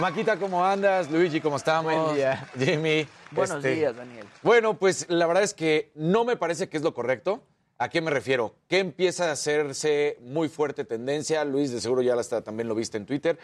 Maquita, 0.00 0.38
¿cómo 0.38 0.64
andas? 0.64 1.10
Luigi, 1.10 1.42
¿cómo 1.42 1.56
estamos? 1.56 1.92
Buen 1.92 2.16
día. 2.16 2.48
Jimmy. 2.58 3.06
Buenos 3.32 3.58
este, 3.58 3.74
días, 3.74 3.94
Daniel. 3.94 4.26
Bueno, 4.42 4.78
pues 4.78 5.04
la 5.10 5.26
verdad 5.26 5.42
es 5.42 5.52
que 5.52 5.92
no 5.94 6.24
me 6.24 6.38
parece 6.38 6.70
que 6.70 6.78
es 6.78 6.82
lo 6.82 6.94
correcto. 6.94 7.42
¿A 7.76 7.90
qué 7.90 8.00
me 8.00 8.10
refiero? 8.10 8.54
Que 8.66 8.78
empieza 8.78 9.28
a 9.28 9.32
hacerse 9.32 10.16
muy 10.22 10.48
fuerte 10.48 10.86
tendencia. 10.86 11.44
Luis, 11.44 11.70
de 11.70 11.82
seguro 11.82 12.00
ya 12.00 12.14
la 12.14 12.22
está, 12.22 12.40
también 12.40 12.66
lo 12.66 12.74
viste 12.74 12.96
en 12.96 13.04
Twitter. 13.04 13.38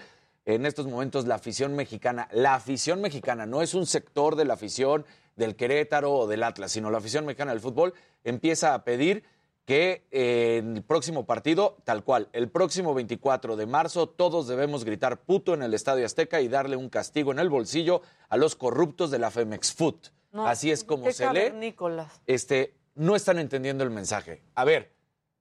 En 0.46 0.64
estos 0.64 0.86
momentos, 0.86 1.26
la 1.26 1.34
afición 1.34 1.76
mexicana, 1.76 2.26
la 2.32 2.54
afición 2.54 3.02
mexicana, 3.02 3.44
no 3.44 3.60
es 3.60 3.74
un 3.74 3.84
sector 3.84 4.34
de 4.34 4.46
la 4.46 4.54
afición 4.54 5.04
del 5.36 5.56
Querétaro 5.56 6.10
o 6.10 6.26
del 6.26 6.42
Atlas, 6.42 6.72
sino 6.72 6.90
la 6.90 6.98
afición 6.98 7.26
mexicana 7.26 7.50
del 7.50 7.60
fútbol, 7.60 7.92
empieza 8.24 8.72
a 8.72 8.82
pedir 8.82 9.24
que 9.66 10.06
eh, 10.12 10.58
en 10.58 10.76
el 10.76 10.82
próximo 10.84 11.26
partido, 11.26 11.76
tal 11.84 12.04
cual, 12.04 12.28
el 12.32 12.48
próximo 12.48 12.94
24 12.94 13.56
de 13.56 13.66
marzo, 13.66 14.08
todos 14.08 14.46
debemos 14.46 14.84
gritar 14.84 15.20
puto 15.20 15.54
en 15.54 15.62
el 15.62 15.74
Estadio 15.74 16.06
Azteca 16.06 16.40
y 16.40 16.48
darle 16.48 16.76
un 16.76 16.88
castigo 16.88 17.32
en 17.32 17.40
el 17.40 17.50
bolsillo 17.50 18.00
a 18.28 18.36
los 18.36 18.54
corruptos 18.54 19.10
de 19.10 19.18
la 19.18 19.30
Femex 19.30 19.74
Food. 19.74 19.96
No, 20.32 20.46
Así 20.46 20.70
es 20.70 20.84
como 20.84 21.10
se 21.10 21.24
lee 21.32 21.40
cavernícolas. 21.40 22.20
este, 22.26 22.76
no 22.94 23.16
están 23.16 23.38
entendiendo 23.40 23.82
el 23.82 23.90
mensaje. 23.90 24.42
A 24.54 24.64
ver, 24.64 24.92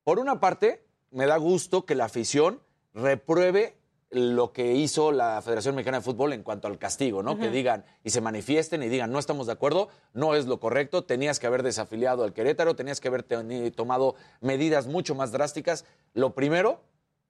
por 0.03 0.17
una 0.17 0.39
parte, 0.39 0.83
me 1.11 1.27
da 1.27 1.37
gusto 1.37 1.85
que 1.85 1.93
la 1.93 2.05
afición 2.05 2.61
repruebe 2.95 3.77
lo 4.11 4.53
que 4.53 4.73
hizo 4.73 5.11
la 5.11 5.41
Federación 5.41 5.75
Mexicana 5.75 5.97
de 5.97 6.03
Fútbol 6.03 6.33
en 6.33 6.43
cuanto 6.43 6.67
al 6.67 6.77
castigo, 6.77 7.23
¿no? 7.23 7.37
Que 7.37 7.49
digan 7.49 7.85
y 8.03 8.11
se 8.11 8.21
manifiesten 8.21 8.83
y 8.83 8.87
digan, 8.87 9.11
no 9.11 9.19
estamos 9.19 9.47
de 9.47 9.53
acuerdo, 9.53 9.89
no 10.13 10.35
es 10.35 10.45
lo 10.45 10.59
correcto, 10.59 11.03
tenías 11.03 11.39
que 11.39 11.47
haber 11.47 11.63
desafiliado 11.63 12.23
al 12.23 12.33
Querétaro, 12.33 12.75
tenías 12.75 13.01
que 13.01 13.07
haber 13.07 13.23
tomado 13.73 14.15
medidas 14.41 14.87
mucho 14.87 15.15
más 15.15 15.31
drásticas. 15.31 15.85
Lo 16.13 16.33
primero, 16.33 16.81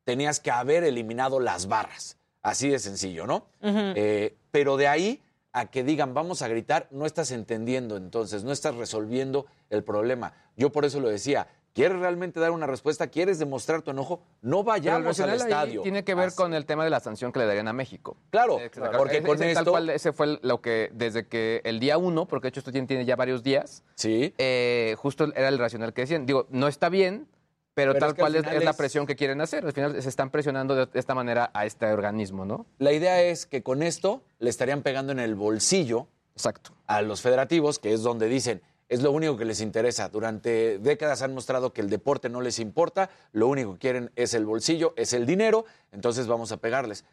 tenías 0.04 0.40
que 0.40 0.52
haber 0.52 0.84
eliminado 0.84 1.40
las 1.40 1.68
barras. 1.68 2.18
Así 2.42 2.70
de 2.70 2.78
sencillo, 2.78 3.26
¿no? 3.26 3.48
Eh, 3.62 4.38
pero 4.52 4.78
de 4.78 4.88
ahí 4.88 5.24
a 5.52 5.68
que 5.68 5.84
digan 5.84 6.14
vamos 6.14 6.42
a 6.42 6.50
gritar, 6.50 6.88
no 6.92 7.06
estás 7.06 7.32
entendiendo 7.32 7.96
entonces, 7.98 8.44
no 8.44 8.52
estás 8.52 8.76
resolviendo 8.76 9.46
el 9.70 9.84
problema. 9.84 10.34
Yo 10.58 10.72
por 10.72 10.86
eso 10.86 11.00
lo 11.00 11.08
decía, 11.10 11.48
¿quieres 11.76 12.00
realmente 12.00 12.40
dar 12.40 12.50
una 12.50 12.66
respuesta? 12.66 13.06
¿Quieres 13.08 13.38
demostrar 13.38 13.84
tu 13.84 13.92
enojo? 13.92 14.24
No 14.42 14.64
vayamos 14.64 15.20
al 15.20 15.30
estadio. 15.36 15.84
tiene 15.84 16.04
que 16.04 16.16
ver 16.16 16.30
Así. 16.30 16.38
con 16.38 16.56
el 16.56 16.66
tema 16.66 16.84
de 16.86 16.90
la 16.90 17.00
sanción 17.02 17.32
que 17.32 17.40
le 17.40 17.46
darían 17.46 17.68
a 17.68 17.74
México. 17.74 18.18
Claro, 18.32 18.60
Eh, 18.60 18.72
porque 18.98 19.22
con 19.22 19.38
tal 19.38 19.66
cual, 19.66 19.90
ese 19.92 20.12
fue 20.14 20.40
lo 20.42 20.62
que, 20.62 20.90
desde 20.94 21.28
que 21.28 21.62
el 21.66 21.80
día 21.80 21.98
uno, 22.00 22.26
porque 22.28 22.46
de 22.46 22.50
hecho 22.50 22.62
esto 22.62 22.72
tiene, 22.72 23.06
ya 23.06 23.16
varios 23.16 23.44
días, 23.44 23.84
Sí. 23.96 24.34
eh, 24.40 24.96
justo 24.98 25.26
era 25.36 25.50
el 25.50 25.60
racional 25.60 25.94
que 25.94 26.02
decían. 26.02 26.26
Digo, 26.26 26.48
no 26.50 26.68
está 26.68 26.90
bien, 26.90 27.28
pero, 27.74 27.92
Pero 27.92 28.00
tal 28.00 28.10
es 28.10 28.16
que 28.16 28.22
al 28.22 28.24
cual 28.32 28.36
es, 28.38 28.54
es 28.60 28.64
la 28.64 28.72
es- 28.72 28.78
presión 28.78 29.06
que 29.06 29.18
quieren 29.18 29.42
hacer. 29.42 29.66
Al 29.66 29.74
final 29.74 30.02
se 30.02 30.08
están 30.08 30.30
presionando 30.30 30.76
de 30.86 30.88
esta 30.98 31.14
manera 31.14 31.52
a 31.54 31.66
este 31.66 31.86
organismo, 31.88 32.46
¿no? 32.46 32.66
La 32.80 32.94
idea 32.94 33.22
es 33.22 33.46
que 33.46 33.64
con 33.64 33.84
esto 33.84 34.24
le 34.40 34.50
estarían 34.50 34.82
pegando 34.82 35.12
en 35.12 35.20
el 35.20 35.36
bolsillo 35.36 36.08
Exacto. 36.36 36.72
a 36.88 37.02
los 37.02 37.22
federativos, 37.22 37.78
que 37.80 37.92
es 37.92 38.02
donde 38.02 38.30
dicen, 38.30 38.62
es 38.90 39.02
lo 39.02 39.12
único 39.12 39.38
que 39.38 39.46
les 39.46 39.62
interesa. 39.62 40.10
Durante 40.10 40.80
décadas 40.80 41.22
han 41.22 41.34
mostrado 41.34 41.74
que 41.74 41.82
el 41.82 41.90
deporte 41.90 42.30
no 42.30 42.42
les 42.42 42.60
importa, 42.60 43.10
lo 43.32 43.48
único 43.48 43.74
que 43.74 43.80
quieren 43.80 44.12
es 44.16 44.34
el 44.34 44.46
bolsillo, 44.46 44.94
es 44.96 45.14
el 45.14 45.26
dinero, 45.26 45.66
entonces 45.92 46.28
vamos 46.28 46.52
a 46.52 46.58
pegarles. 46.58 47.06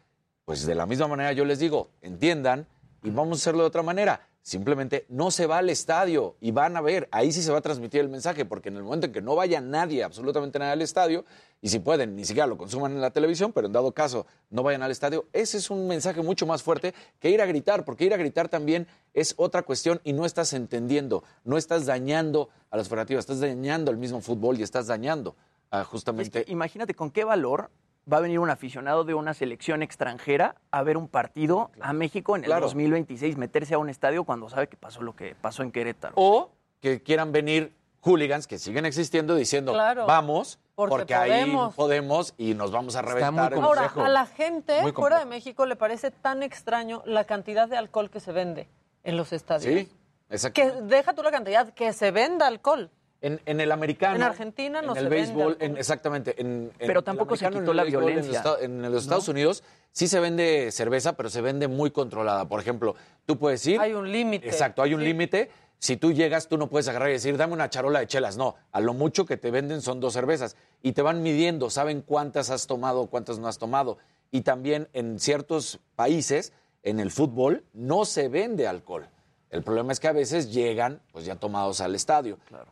Pues 0.45 0.65
de 0.65 0.75
la 0.75 0.85
misma 0.85 1.07
manera 1.07 1.31
yo 1.31 1.45
les 1.45 1.59
digo, 1.59 1.89
entiendan 2.01 2.67
y 3.01 3.09
vamos 3.09 3.39
a 3.39 3.41
hacerlo 3.41 3.61
de 3.61 3.67
otra 3.67 3.83
manera. 3.83 4.27
Simplemente 4.43 5.05
no 5.07 5.31
se 5.31 5.47
va 5.47 5.59
al 5.59 5.69
estadio 5.69 6.35
y 6.41 6.51
van 6.51 6.75
a 6.75 6.81
ver, 6.81 7.07
ahí 7.11 7.31
sí 7.31 7.41
se 7.41 7.49
va 7.49 7.59
a 7.59 7.61
transmitir 7.61 8.01
el 8.01 8.09
mensaje, 8.09 8.43
porque 8.43 8.67
en 8.67 8.75
el 8.75 8.83
momento 8.83 9.07
en 9.07 9.13
que 9.13 9.21
no 9.21 9.35
vaya 9.35 9.61
nadie, 9.61 10.03
absolutamente 10.03 10.59
nadie 10.59 10.73
al 10.73 10.81
estadio, 10.81 11.23
y 11.61 11.69
si 11.69 11.79
pueden, 11.79 12.17
ni 12.17 12.25
siquiera 12.25 12.45
lo 12.45 12.57
consuman 12.57 12.91
en 12.91 12.99
la 12.99 13.11
televisión, 13.11 13.53
pero 13.53 13.67
en 13.67 13.73
dado 13.73 13.93
caso 13.93 14.27
no 14.49 14.61
vayan 14.61 14.83
al 14.83 14.91
estadio, 14.91 15.27
ese 15.31 15.57
es 15.57 15.69
un 15.69 15.87
mensaje 15.87 16.21
mucho 16.21 16.45
más 16.45 16.61
fuerte 16.61 16.93
que 17.21 17.29
ir 17.29 17.41
a 17.41 17.45
gritar, 17.45 17.85
porque 17.85 18.03
ir 18.03 18.13
a 18.13 18.17
gritar 18.17 18.49
también 18.49 18.85
es 19.13 19.33
otra 19.37 19.63
cuestión 19.63 20.01
y 20.03 20.11
no 20.11 20.25
estás 20.25 20.51
entendiendo, 20.51 21.23
no 21.45 21.57
estás 21.57 21.85
dañando 21.85 22.49
a 22.69 22.75
las 22.75 22.89
federativas, 22.89 23.21
estás 23.23 23.39
dañando 23.39 23.91
al 23.91 23.97
mismo 23.97 24.19
fútbol 24.19 24.59
y 24.59 24.63
estás 24.63 24.87
dañando 24.87 25.37
a 25.71 25.83
es 25.83 25.87
justamente... 25.87 26.43
que 26.43 26.51
imagínate 26.51 26.93
con 26.93 27.11
qué 27.11 27.23
valor 27.23 27.71
va 28.11 28.17
a 28.17 28.19
venir 28.21 28.39
un 28.39 28.49
aficionado 28.49 29.03
de 29.03 29.13
una 29.13 29.33
selección 29.33 29.81
extranjera 29.81 30.55
a 30.71 30.83
ver 30.83 30.97
un 30.97 31.07
partido 31.07 31.71
a 31.79 31.93
México 31.93 32.35
en 32.35 32.43
el 32.43 32.47
Claro. 32.49 32.65
2026, 32.65 33.37
meterse 33.37 33.73
a 33.75 33.77
un 33.77 33.89
estadio 33.89 34.23
cuando 34.23 34.49
sabe 34.49 34.67
que 34.67 34.77
pasó 34.77 35.01
lo 35.01 35.15
que 35.15 35.35
pasó 35.35 35.63
en 35.63 35.71
Querétaro. 35.71 36.13
O 36.17 36.49
que 36.81 37.01
quieran 37.01 37.31
venir 37.31 37.73
hooligans 38.01 38.47
que 38.47 38.57
siguen 38.59 38.85
existiendo 38.85 39.35
diciendo, 39.35 39.71
Claro, 39.71 40.05
vamos, 40.05 40.59
porque 40.75 40.89
porque, 40.97 41.15
ahí 41.15 41.29
podemos". 41.31 41.75
podemos 41.75 42.33
y 42.37 42.53
nos 42.55 42.71
vamos 42.71 42.95
a 42.97 43.01
reventar. 43.01 43.53
el 43.53 43.59
Ahora, 43.61 43.93
a 43.95 44.09
la 44.09 44.25
gente 44.25 44.91
fuera 44.91 45.19
de. 45.19 45.25
México 45.25 45.65
le 45.65 45.77
parece 45.77 46.11
tan 46.11 46.43
extraño 46.43 47.01
la 47.05 47.23
cantidad 47.23 47.69
de 47.69 47.77
alcohol 47.77 48.09
que 48.09 48.19
se 48.19 48.33
vende 48.33 48.67
en 49.05 49.15
los 49.15 49.31
estadios. 49.31 49.73
Sí, 49.73 49.89
exacto. 50.29 50.61
Que 50.61 50.71
deja 50.81 51.13
tú 51.13 51.23
la 51.23 51.31
cantidad, 51.31 51.69
que 51.73 51.93
se 51.93 52.11
venda 52.11 52.47
alcohol. 52.47 52.89
En, 53.23 53.39
en 53.45 53.59
el 53.61 53.71
americano. 53.71 54.17
En 54.17 54.23
Argentina 54.23 54.81
no 54.81 54.89
en 54.89 54.93
se 54.95 54.99
el 54.99 55.07
vende 55.09 55.25
béisbol, 55.27 55.51
alcohol. 55.53 55.57
en- 55.71 55.77
exactamente. 55.77 56.39
En, 56.41 56.71
Pero 56.77 57.01
tampoco 57.03 57.35
se 57.37 57.49
quitó 57.49 57.73
la 57.73 57.83
béisbol, 57.83 58.09
en 58.09 58.15
los 58.17 58.25
violencia, 58.27 58.55
En, 58.61 58.81
los 58.91 59.03
Estados 59.03 59.27
Unidos 59.29 59.63
sí 59.91 60.07
se 60.07 60.19
vende 60.19 60.71
cerveza, 60.71 61.13
pero 61.13 61.29
se 61.29 61.39
vende 61.41 61.67
muy 61.69 61.89
controlada. 61.91 62.45
Por 62.49 62.59
ejemplo, 62.59 62.95
tú 63.25 63.39
puedes 63.39 63.65
ir. 63.65 63.79
Hay 63.79 63.93
un 63.93 64.11
límite. 64.11 64.45
Exacto, 64.47 64.81
hay 64.83 64.93
un 64.93 64.99
Sí. 64.99 65.07
límite. 65.07 65.49
Si 65.79 65.97
tú 65.97 66.11
llegas, 66.13 66.47
tú 66.47 66.57
no 66.57 66.67
puedes 66.69 66.87
agarrar 66.89 67.09
y 67.09 67.13
decir, 67.13 67.35
dame 67.37 67.53
una 67.53 67.69
charola 67.69 67.99
de 67.99 68.07
chelas. 68.07 68.37
No, 68.37 68.55
a 68.71 68.79
lo 68.81 68.93
mucho 68.93 69.25
que 69.25 69.37
te 69.37 69.51
venden 69.51 69.81
son 69.81 69.99
dos 70.01 70.13
cervezas. 70.13 70.55
Y 70.81 70.91
te 70.91 71.01
van 71.01 71.23
midiendo, 71.23 71.69
saben 71.69 72.01
cuántas 72.01 72.49
has 72.49 72.67
tomado, 72.67 73.07
cuántas 73.07 73.39
no 73.39 73.47
has 73.47 73.57
tomado. 73.57 73.97
Y 74.31 74.41
también 74.41 74.89
en 74.93 75.19
ciertos 75.19 75.79
países, 75.95 76.51
en 76.83 76.99
el 76.99 77.09
fútbol, 77.09 77.63
no 77.73 78.03
se 78.03 78.27
vende 78.27 78.67
alcohol. 78.67 79.07
El 79.49 79.63
problema 79.63 79.93
es 79.93 79.99
que 80.01 80.07
a 80.09 80.13
veces 80.13 80.53
llegan, 80.53 81.01
pues 81.13 81.23
ya 81.25 81.35
tomados 81.35 81.79
al 81.79 81.95
estadio. 81.95 82.37
Claro. 82.49 82.67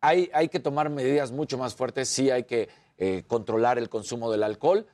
Hay, 0.00 0.48
que 0.48 0.60
tomar 0.60 0.88
medidas 0.88 1.30
mucho 1.30 1.58
más 1.58 1.74
fuertes, 1.74 2.08
sí 2.08 2.30
hay 2.30 2.44
que 2.44 2.68
eh, 2.96 3.24
controlar 3.26 3.78
el 3.78 3.90
consumo 3.90 4.30
del 4.30 4.42
alcohol, 4.42 4.86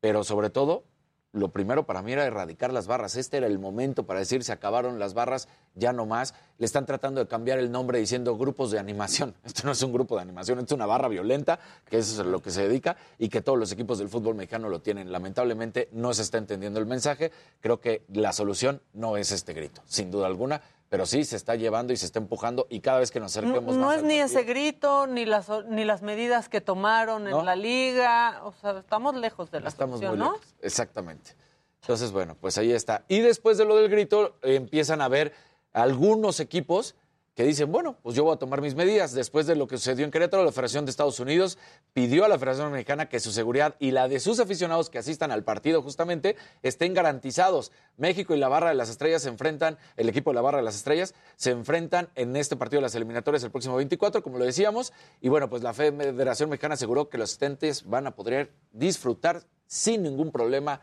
pero 0.00 0.22
sobre 0.22 0.50
todo, 0.50 0.84
lo 1.32 1.48
primero 1.48 1.86
para 1.86 2.02
mí 2.02 2.12
era 2.12 2.26
erradicar 2.26 2.72
las 2.72 2.86
barras. 2.86 3.16
Este 3.16 3.38
era 3.38 3.46
el 3.46 3.58
momento 3.58 4.04
para 4.04 4.20
decir, 4.20 4.44
se 4.44 4.52
acabaron 4.52 4.98
las 4.98 5.14
barras, 5.14 5.48
ya 5.74 5.92
no 5.92 6.04
más. 6.04 6.34
Le 6.58 6.66
están 6.66 6.84
tratando 6.84 7.20
de 7.20 7.26
cambiar 7.26 7.58
el 7.58 7.72
nombre 7.72 7.98
diciendo 7.98 8.36
grupos 8.36 8.70
de 8.70 8.78
animación. 8.78 9.34
Esto 9.44 9.62
no 9.64 9.72
es 9.72 9.82
un 9.82 9.92
grupo 9.92 10.14
de 10.16 10.22
animación, 10.22 10.58
es 10.60 10.70
una 10.72 10.86
barra 10.86 11.08
violenta, 11.08 11.58
que 11.88 11.98
eso 11.98 12.12
es 12.12 12.20
a 12.20 12.24
lo 12.24 12.42
que 12.42 12.50
se 12.50 12.68
dedica 12.68 12.96
y 13.18 13.30
que 13.30 13.40
todos 13.40 13.58
los 13.58 13.72
equipos 13.72 13.98
del 13.98 14.10
fútbol 14.10 14.34
mexicano 14.34 14.68
lo 14.68 14.80
tienen. 14.80 15.10
Lamentablemente 15.10 15.88
no 15.92 16.12
se 16.12 16.22
está 16.22 16.38
entendiendo 16.38 16.78
el 16.78 16.86
mensaje. 16.86 17.32
Creo 17.60 17.80
que 17.80 18.04
la 18.12 18.32
solución 18.32 18.82
no 18.92 19.16
es 19.16 19.32
este 19.32 19.54
grito, 19.54 19.82
sin 19.86 20.10
duda 20.10 20.26
alguna, 20.26 20.60
pero 20.92 21.06
sí 21.06 21.24
se 21.24 21.36
está 21.36 21.56
llevando 21.56 21.94
y 21.94 21.96
se 21.96 22.04
está 22.04 22.18
empujando 22.18 22.66
y 22.68 22.80
cada 22.80 22.98
vez 22.98 23.10
que 23.10 23.18
nos 23.18 23.34
No, 23.34 23.40
acerquemos 23.40 23.76
no 23.76 23.86
más 23.86 23.96
es 23.96 24.02
al 24.02 24.08
ni 24.08 24.18
partido- 24.20 24.38
ese 24.40 24.46
grito, 24.46 25.06
ni 25.06 25.24
las, 25.24 25.46
ni 25.70 25.86
las 25.86 26.02
medidas 26.02 26.50
que 26.50 26.60
tomaron 26.60 27.24
No. 27.24 27.40
en 27.40 27.46
la 27.46 27.56
liga. 27.56 28.42
O 28.44 28.52
sea, 28.60 28.78
estamos 28.80 29.14
lejos 29.16 29.50
de 29.50 29.60
la 29.60 29.70
Estamos 29.70 30.00
solución, 30.00 30.18
muy 30.18 30.28
¿no? 30.28 30.32
lejos. 30.34 30.54
Exactamente. 30.60 31.34
Entonces, 31.80 32.12
bueno, 32.12 32.36
pues 32.38 32.58
ahí 32.58 32.72
está. 32.72 33.04
Y 33.08 33.20
después 33.20 33.56
de 33.56 33.64
lo 33.64 33.74
del 33.76 33.88
grito, 33.88 34.36
eh, 34.42 34.56
empiezan 34.56 35.00
a 35.00 35.08
ver 35.08 35.32
algunos 35.72 36.40
equipos 36.40 36.94
que 37.34 37.44
dicen, 37.44 37.72
bueno, 37.72 37.96
pues 38.02 38.14
yo 38.14 38.24
voy 38.24 38.34
a 38.34 38.38
tomar 38.38 38.60
mis 38.60 38.74
medidas. 38.74 39.12
Después 39.12 39.46
de 39.46 39.56
lo 39.56 39.66
que 39.66 39.78
sucedió 39.78 40.04
en 40.04 40.10
Querétaro, 40.10 40.44
la 40.44 40.52
Federación 40.52 40.84
de 40.84 40.90
Estados 40.90 41.18
Unidos 41.18 41.56
pidió 41.94 42.26
a 42.26 42.28
la 42.28 42.38
Federación 42.38 42.70
Mexicana 42.70 43.08
que 43.08 43.20
su 43.20 43.32
seguridad 43.32 43.74
y 43.78 43.90
la 43.92 44.06
de 44.08 44.20
sus 44.20 44.38
aficionados 44.38 44.90
que 44.90 44.98
asistan 44.98 45.30
al 45.30 45.42
partido 45.42 45.80
justamente 45.80 46.36
estén 46.62 46.92
garantizados. 46.92 47.72
México 47.96 48.34
y 48.34 48.38
la 48.38 48.48
Barra 48.48 48.68
de 48.68 48.74
las 48.74 48.90
Estrellas 48.90 49.22
se 49.22 49.30
enfrentan, 49.30 49.78
el 49.96 50.10
equipo 50.10 50.30
de 50.30 50.34
la 50.34 50.42
Barra 50.42 50.58
de 50.58 50.64
las 50.64 50.76
Estrellas 50.76 51.14
se 51.36 51.50
enfrentan 51.50 52.10
en 52.16 52.36
este 52.36 52.56
partido 52.56 52.80
de 52.80 52.82
las 52.82 52.94
eliminatorias 52.94 53.42
el 53.44 53.50
próximo 53.50 53.76
24, 53.76 54.22
como 54.22 54.36
lo 54.36 54.44
decíamos. 54.44 54.92
Y 55.22 55.30
bueno, 55.30 55.48
pues 55.48 55.62
la 55.62 55.72
Federación 55.72 56.50
Mexicana 56.50 56.74
aseguró 56.74 57.08
que 57.08 57.16
los 57.16 57.30
asistentes 57.30 57.88
van 57.88 58.06
a 58.06 58.14
poder 58.14 58.52
disfrutar 58.72 59.42
sin 59.66 60.02
ningún 60.02 60.32
problema 60.32 60.82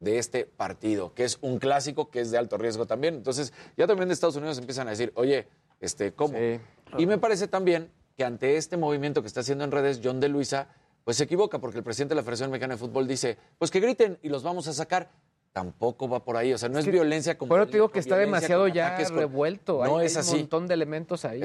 de 0.00 0.18
este 0.18 0.44
partido, 0.44 1.14
que 1.14 1.24
es 1.24 1.38
un 1.40 1.58
clásico 1.58 2.10
que 2.10 2.20
es 2.20 2.30
de 2.30 2.36
alto 2.36 2.58
riesgo 2.58 2.86
también. 2.86 3.14
Entonces, 3.14 3.54
ya 3.78 3.86
también 3.86 4.08
de 4.08 4.14
Estados 4.14 4.36
Unidos 4.36 4.58
empiezan 4.58 4.88
a 4.88 4.90
decir, 4.90 5.10
oye, 5.14 5.48
este, 5.80 6.12
¿cómo? 6.12 6.36
Y 6.98 7.06
me 7.06 7.18
parece 7.18 7.48
también 7.48 7.90
que 8.16 8.24
ante 8.24 8.56
este 8.56 8.76
movimiento 8.76 9.20
que 9.22 9.28
está 9.28 9.40
haciendo 9.40 9.64
en 9.64 9.70
redes 9.70 10.00
John 10.02 10.20
de 10.20 10.28
Luisa, 10.28 10.68
pues 11.04 11.16
se 11.18 11.24
equivoca 11.24 11.58
porque 11.58 11.78
el 11.78 11.84
presidente 11.84 12.14
de 12.14 12.16
la 12.16 12.22
Federación 12.22 12.50
Mexicana 12.50 12.74
de 12.74 12.78
Fútbol 12.78 13.06
dice, 13.06 13.36
pues 13.58 13.70
que 13.70 13.80
griten 13.80 14.18
y 14.22 14.28
los 14.28 14.42
vamos 14.42 14.66
a 14.68 14.72
sacar. 14.72 15.10
Tampoco 15.52 16.06
va 16.06 16.22
por 16.22 16.36
ahí, 16.36 16.52
o 16.52 16.58
sea, 16.58 16.68
no 16.68 16.78
es, 16.78 16.84
que- 16.84 16.90
violencia 16.90 17.38
como 17.38 17.48
Pero 17.54 17.66
te 17.66 17.72
digo 17.72 17.90
que 17.90 17.98
está 17.98 18.16
demasiado 18.18 18.68
ya 18.68 18.88
ataques 18.88 19.10
revuelto. 19.10 19.82
No 19.84 19.98
hay, 19.98 20.06
es 20.06 20.16
hay 20.16 20.20
así. 20.20 20.32
un 20.34 20.40
montón 20.40 20.66
de 20.68 20.74
elementos 20.74 21.24
ahí. 21.24 21.40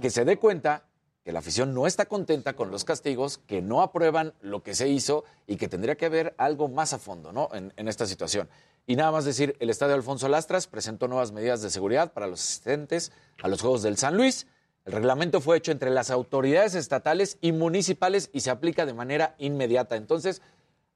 Que 0.00 0.08
se 0.10 0.24
dé 0.24 0.38
cuenta 0.38 0.84
que 1.24 1.32
la 1.32 1.40
afición 1.40 1.74
no 1.74 1.86
está 1.86 2.06
contenta 2.06 2.54
con 2.54 2.70
los 2.70 2.84
castigos, 2.84 3.36
que 3.46 3.60
no 3.60 3.82
aprueban 3.82 4.32
lo 4.40 4.62
que 4.62 4.74
se 4.74 4.88
hizo 4.88 5.24
y 5.46 5.56
que 5.56 5.68
tendría 5.68 5.94
que 5.96 6.06
haber 6.06 6.34
algo 6.38 6.68
más 6.68 6.94
a 6.94 6.98
fondo 6.98 7.32
¿no? 7.32 7.50
en, 7.52 7.74
en 7.76 7.88
esta 7.88 8.06
situación. 8.06 8.48
Y 8.90 8.96
nada 8.96 9.12
más 9.12 9.24
decir, 9.24 9.54
el 9.60 9.70
estadio 9.70 9.94
Alfonso 9.94 10.28
Lastras 10.28 10.66
presentó 10.66 11.06
nuevas 11.06 11.30
medidas 11.30 11.62
de 11.62 11.70
seguridad 11.70 12.12
para 12.12 12.26
los 12.26 12.40
asistentes 12.40 13.12
a 13.40 13.46
los 13.46 13.60
Juegos 13.60 13.84
del 13.84 13.96
San 13.96 14.16
Luis. 14.16 14.48
El 14.84 14.94
reglamento 14.94 15.40
fue 15.40 15.58
hecho 15.58 15.70
entre 15.70 15.90
las 15.90 16.10
autoridades 16.10 16.74
estatales 16.74 17.38
y 17.40 17.52
municipales 17.52 18.30
y 18.32 18.40
se 18.40 18.50
aplica 18.50 18.86
de 18.86 18.92
manera 18.92 19.36
inmediata. 19.38 19.94
Entonces, 19.94 20.42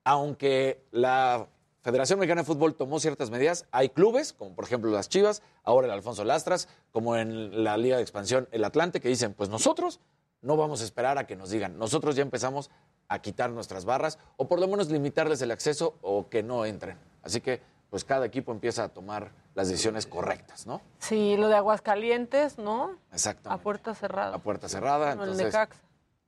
aunque 0.03 0.83
la 0.91 1.47
Federación 1.83 2.19
Mexicana 2.19 2.41
de 2.43 2.47
Fútbol 2.47 2.75
tomó 2.75 2.99
ciertas 2.99 3.31
medidas, 3.31 3.67
hay 3.71 3.91
clubes, 3.91 4.33
como 4.33 4.57
por 4.57 4.65
ejemplo 4.65 4.91
las 4.91 5.09
Chivas, 5.09 5.43
ahora 5.63 5.87
el 5.87 5.93
Alfonso 5.93 6.25
Lastras, 6.25 6.67
como 6.91 7.15
en 7.17 7.63
la 7.63 7.77
Liga 7.77 7.95
de 7.95 8.03
Expansión 8.03 8.49
el 8.51 8.65
Atlante, 8.65 9.01
que 9.01 9.09
dicen, 9.09 9.35
pues 9.35 9.51
nosotros 9.51 10.01
no 10.43 10.57
vamos 10.57 10.81
a 10.81 10.85
esperar 10.85 11.17
a 11.17 11.29
que 11.29 11.37
nos 11.37 11.51
digan, 11.51 11.79
nosotros 11.79 12.17
ya 12.17 12.23
empezamos 12.23 12.73
a 13.07 13.21
quitar 13.21 13.51
nuestras 13.51 13.85
barras 13.85 14.19
o 14.37 14.49
por 14.49 14.59
lo 14.59 14.67
menos 14.67 14.91
limitarles 14.91 15.41
el 15.43 15.53
acceso 15.53 15.97
o 16.03 16.29
que 16.29 16.43
no 16.43 16.65
entren. 16.65 16.99
Así 17.23 17.41
que 17.41 17.63
pues 17.95 18.03
cada 18.03 18.27
equipo 18.27 18.51
empieza 18.51 18.83
a 18.83 18.89
tomar 18.89 19.31
las 19.55 19.69
decisiones 19.69 20.05
correctas, 20.05 20.67
¿no? 20.67 20.81
Sí, 20.99 21.37
lo 21.37 21.47
de 21.47 21.55
Aguascalientes, 21.55 22.59
¿no? 22.59 22.99
Exacto. 23.13 23.49
A 23.49 23.59
puerta 23.59 23.95
cerrada. 23.95 24.35
A 24.35 24.39
puerta 24.41 24.69
cerrada, 24.69 25.15
Bueno, 25.15 25.23
el 25.23 25.29
entonces... 25.31 25.55
Necaxa. 25.55 25.81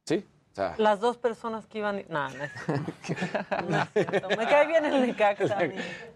Sí, 0.04 0.24
sea, 0.56 0.74
Las 0.78 1.00
dos 1.00 1.16
personas 1.18 1.66
que 1.66 1.78
iban... 1.78 2.04
No, 2.08 2.28
no 2.30 2.44
es 2.44 2.50
no 3.68 3.82
es 3.82 3.88
cierto. 3.92 4.28
Me 4.30 4.46
cae 4.46 4.66
bien 4.66 4.84
el 4.86 5.06
Necaxa. 5.06 5.58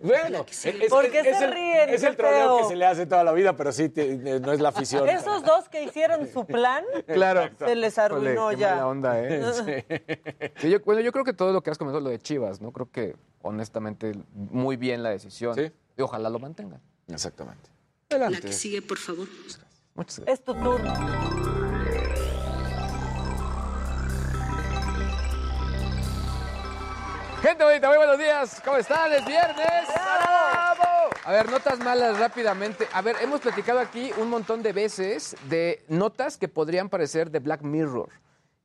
Bueno, 0.01 0.45
es, 0.49 0.89
¿Por 0.89 1.11
qué 1.11 1.21
es 1.21 1.37
se 1.39 1.45
el, 1.45 1.53
ríen? 1.53 1.89
Es 1.91 2.03
el 2.03 2.17
troleo 2.17 2.59
que 2.59 2.65
se 2.65 2.77
le 2.77 2.87
hace 2.87 3.07
toda 3.07 3.23
la 3.23 3.33
vida, 3.33 3.55
pero 3.57 3.71
sí, 3.73 3.89
te- 3.89 4.17
no 4.41 4.53
es 4.53 4.61
la 4.61 4.71
afición. 4.71 5.09
Esos 5.09 5.45
dos 5.45 5.69
que 5.69 5.83
hicieron 5.85 6.27
su 6.29 6.47
plan, 6.47 6.85
Claro. 7.07 7.51
se 7.59 7.75
les 7.77 7.99
arruinó 7.99 8.49
qué 8.51 8.57
ya. 8.57 8.71
mala 8.71 8.87
onda, 8.87 9.21
¿eh? 9.21 10.55
Sí, 10.57 10.71
yo, 10.71 10.81
bueno, 10.81 11.01
yo 11.03 11.13
creo 11.13 11.25
que 11.25 11.33
todo 11.33 11.53
lo 11.53 11.63
que 11.63 11.71
has 11.71 11.79
comentado, 11.79 12.01
lo 12.03 12.11
de 12.11 12.19
Chivas, 12.19 12.61
¿no? 12.61 12.73
Creo 12.73 12.91
que, 12.91 13.17
honestamente, 13.43 14.13
muy 14.35 14.77
bien 14.77 15.03
la 15.03 15.11
decisión. 15.11 15.55
Y 15.97 16.03
ojalá 16.03 16.31
lo 16.31 16.39
mantengan. 16.39 16.81
Exactamente. 17.09 17.69
Adelante. 18.09 18.37
La 18.41 18.47
que 18.47 18.53
sigue, 18.53 18.81
por 18.83 18.99
favor. 18.99 19.27
Muchas 19.95 20.19
gracias. 20.21 20.29
Es 20.39 20.45
tu 20.45 20.55
turno. 20.55 21.60
Gente 27.43 27.65
bonita, 27.65 27.89
muy 27.89 27.97
buenos 27.97 28.19
días. 28.19 28.61
¿Cómo 28.63 28.77
están? 28.77 29.11
Es 29.15 29.25
viernes. 29.25 29.89
¡Bravo! 29.95 31.11
A 31.25 31.33
ver, 31.33 31.51
notas 31.51 31.79
malas 31.79 32.19
rápidamente. 32.19 32.87
A 32.93 33.01
ver, 33.01 33.17
hemos 33.23 33.41
platicado 33.41 33.79
aquí 33.79 34.11
un 34.19 34.29
montón 34.29 34.63
de 34.63 34.75
veces 34.75 35.35
de 35.49 35.83
notas 35.89 36.37
que 36.37 36.49
podrían 36.49 36.91
parecer 36.91 37.31
de 37.31 37.39
Black 37.39 37.63
Mirror. 37.63 38.11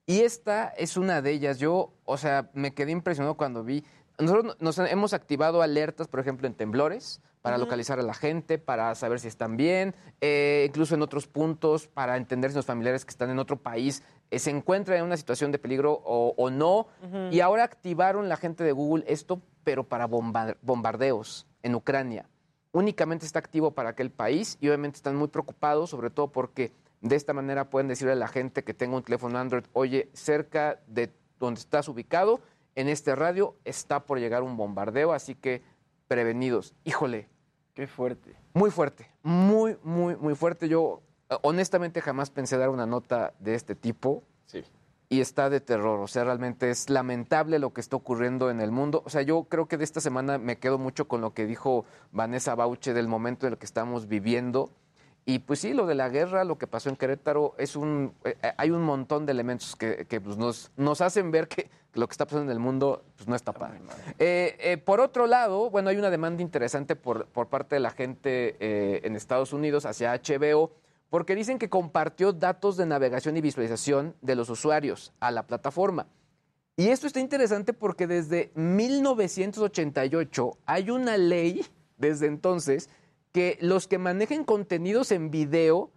Y 0.06 0.22
esta 0.22 0.74
es 0.76 0.98
una 0.98 1.22
de 1.22 1.32
ellas. 1.32 1.58
Yo, 1.58 1.94
o 2.04 2.18
sea, 2.18 2.50
me 2.54 2.74
quedé 2.74 2.92
impresionado 2.92 3.36
cuando 3.38 3.64
vi. 3.64 3.86
Nosotros 4.20 4.58
nos 4.60 4.78
hemos 4.80 5.14
activado 5.14 5.62
alertas, 5.62 6.10
por 6.10 6.20
ejemplo, 6.20 6.46
en 6.46 6.54
temblores, 6.54 7.22
para 7.46 7.58
localizar 7.58 8.00
a 8.00 8.04
la 8.04 8.14
gente, 8.14 8.58
para 8.58 8.94
saber 8.96 9.20
si 9.20 9.28
están 9.30 9.56
bien, 9.56 9.96
eh, 10.20 10.66
incluso 10.68 10.96
en 10.96 11.02
otros 11.02 11.28
puntos, 11.28 11.88
para 11.88 12.18
entender 12.18 12.52
si 12.52 12.56
los 12.58 12.66
familiares 12.66 13.06
que 13.06 13.12
están 13.12 13.30
en 13.30 13.40
otro 13.40 13.56
país 13.58 14.04
eh, 14.32 14.40
se 14.40 14.50
encuentran 14.50 14.98
en 14.98 15.06
una 15.06 15.16
situación 15.16 15.52
de 15.52 15.60
peligro 15.60 15.94
o, 16.04 16.34
o 16.36 16.50
no. 16.50 16.88
Y 17.32 17.40
ahora 17.40 17.64
activaron 17.64 18.28
la 18.28 18.36
gente 18.38 18.64
de 18.64 18.72
Google 18.72 19.06
esto, 19.08 19.40
pero 19.64 19.84
para 19.84 20.08
bomba- 20.08 20.58
bombardeos 20.62 21.48
en 21.64 21.76
Ucrania. 21.76 22.28
Únicamente 22.72 23.26
está 23.26 23.40
activo 23.40 23.72
para 23.72 23.90
aquel 23.90 24.12
país 24.12 24.58
y 24.60 24.68
obviamente 24.68 24.98
están 24.98 25.16
muy 25.16 25.30
preocupados, 25.30 25.92
sobre 25.92 26.10
todo 26.10 26.32
porque 26.32 26.74
de 27.02 27.16
esta 27.16 27.32
manera 27.34 27.70
pueden 27.70 27.88
decirle 27.88 28.14
a 28.14 28.16
la 28.18 28.28
gente 28.28 28.64
que 28.64 28.74
tenga 28.74 28.98
un 28.98 29.04
teléfono 29.04 29.38
Android, 29.38 29.64
oye, 29.74 30.10
cerca 30.14 30.80
de 30.88 31.12
donde 31.40 31.60
estás 31.60 31.88
ubicado, 31.88 32.42
en 32.76 32.90
este 32.90 33.16
radio 33.16 33.56
está 33.64 34.02
por 34.06 34.20
llegar 34.20 34.44
un 34.44 34.58
bombardeo, 34.58 35.14
así 35.14 35.36
que 35.36 35.62
prevenidos. 36.08 36.74
Híjole. 36.84 37.30
Qué 37.76 37.88
fuerte. 37.88 38.34
Muy 38.54 38.72
fuerte, 38.72 39.12
muy, 39.22 39.78
muy, 39.84 40.16
muy 40.16 40.34
fuerte. 40.34 40.70
Yo 40.70 41.02
eh, 41.30 41.36
honestamente 41.44 42.00
jamás 42.00 42.30
pensé 42.30 42.58
dar 42.58 42.70
una 42.70 42.86
nota 42.86 43.34
de 43.40 43.54
este 43.54 43.76
tipo. 43.76 44.24
Sí. 44.46 44.64
Y 45.10 45.20
está 45.20 45.50
de 45.50 45.60
terror, 45.60 46.00
o 46.00 46.08
sea, 46.08 46.24
realmente 46.24 46.72
es 46.72 46.90
lamentable 46.90 47.60
lo 47.60 47.74
que 47.74 47.82
está 47.82 47.96
ocurriendo 47.96 48.50
en 48.50 48.60
el 48.62 48.72
mundo. 48.72 49.04
O 49.06 49.10
sea, 49.10 49.22
yo 49.22 49.44
creo 49.44 49.68
que 49.68 49.78
de 49.78 49.84
esta 49.84 50.02
semana 50.02 50.40
me 50.40 50.58
quedo 50.58 50.80
mucho 50.80 51.08
con 51.08 51.22
lo 51.22 51.34
que 51.34 51.46
dijo 51.46 51.86
Vanessa 52.12 52.56
Bauche 52.56 52.94
del 52.94 53.08
momento 53.08 53.46
en 53.46 53.54
el 53.54 53.60
que 53.60 53.66
estamos 53.66 54.08
viviendo. 54.08 54.72
Y 55.26 55.40
pues 55.40 55.60
sí, 55.60 55.74
lo 55.74 55.86
de 55.86 55.96
la 55.96 56.08
guerra, 56.08 56.44
lo 56.44 56.58
que 56.58 56.68
pasó 56.68 56.90
en 56.90 56.96
Querétaro, 56.96 57.56
es 57.58 57.76
un, 57.76 58.14
eh, 58.24 58.38
eh, 58.42 58.54
hay 58.58 58.72
un 58.72 58.84
montón 58.84 59.26
de 59.26 59.34
elementos 59.34 59.76
que, 59.76 60.06
que, 60.08 60.22
pues, 60.22 60.38
nos, 60.38 60.72
nos 60.78 61.02
hacen 61.02 61.30
ver 61.30 61.48
que 61.50 61.70
lo 61.96 62.08
que 62.08 62.12
está 62.12 62.26
pasando 62.26 62.52
en 62.52 62.52
el 62.52 62.60
mundo 62.60 63.04
pues, 63.16 63.28
no 63.28 63.36
está 63.36 63.54
padre. 63.54 63.80
Eh, 64.20 64.58
eh, 64.60 64.78
por 64.78 65.00
otro 65.00 65.28
lado, 65.28 65.70
bueno, 65.70 65.90
hay 65.90 65.98
una 65.98 66.10
demanda 66.10 66.42
interesante 66.42 66.96
por, 66.96 67.28
por 67.28 67.48
parte 67.48 67.76
de 67.76 67.80
la 67.80 67.92
gente 67.92 68.56
eh, 68.60 69.02
en 69.04 69.16
Estados 69.16 69.54
Unidos 69.54 69.86
hacia 69.86 70.14
HBO, 70.14 70.72
porque 71.10 71.36
dicen 71.36 71.58
que 71.58 71.70
compartió 71.70 72.34
datos 72.34 72.78
de 72.78 72.86
navegación 72.86 73.38
y 73.38 73.42
visualización 73.42 74.16
de 74.22 74.36
los 74.36 74.50
usuarios 74.50 75.14
a 75.20 75.32
la 75.32 75.48
plataforma. 75.48 76.08
Y 76.78 76.90
esto 76.90 77.08
está 77.08 77.22
interesante 77.22 77.72
porque 77.72 78.06
desde 78.06 78.52
1988 78.56 80.58
hay 80.66 80.90
una 80.90 81.16
ley, 81.16 81.66
desde 81.98 82.28
entonces, 82.28 82.90
que 83.32 83.58
los 83.62 83.88
que 83.88 83.98
manejen 83.98 84.44
contenidos 84.44 85.12
en 85.12 85.32
video 85.32 85.90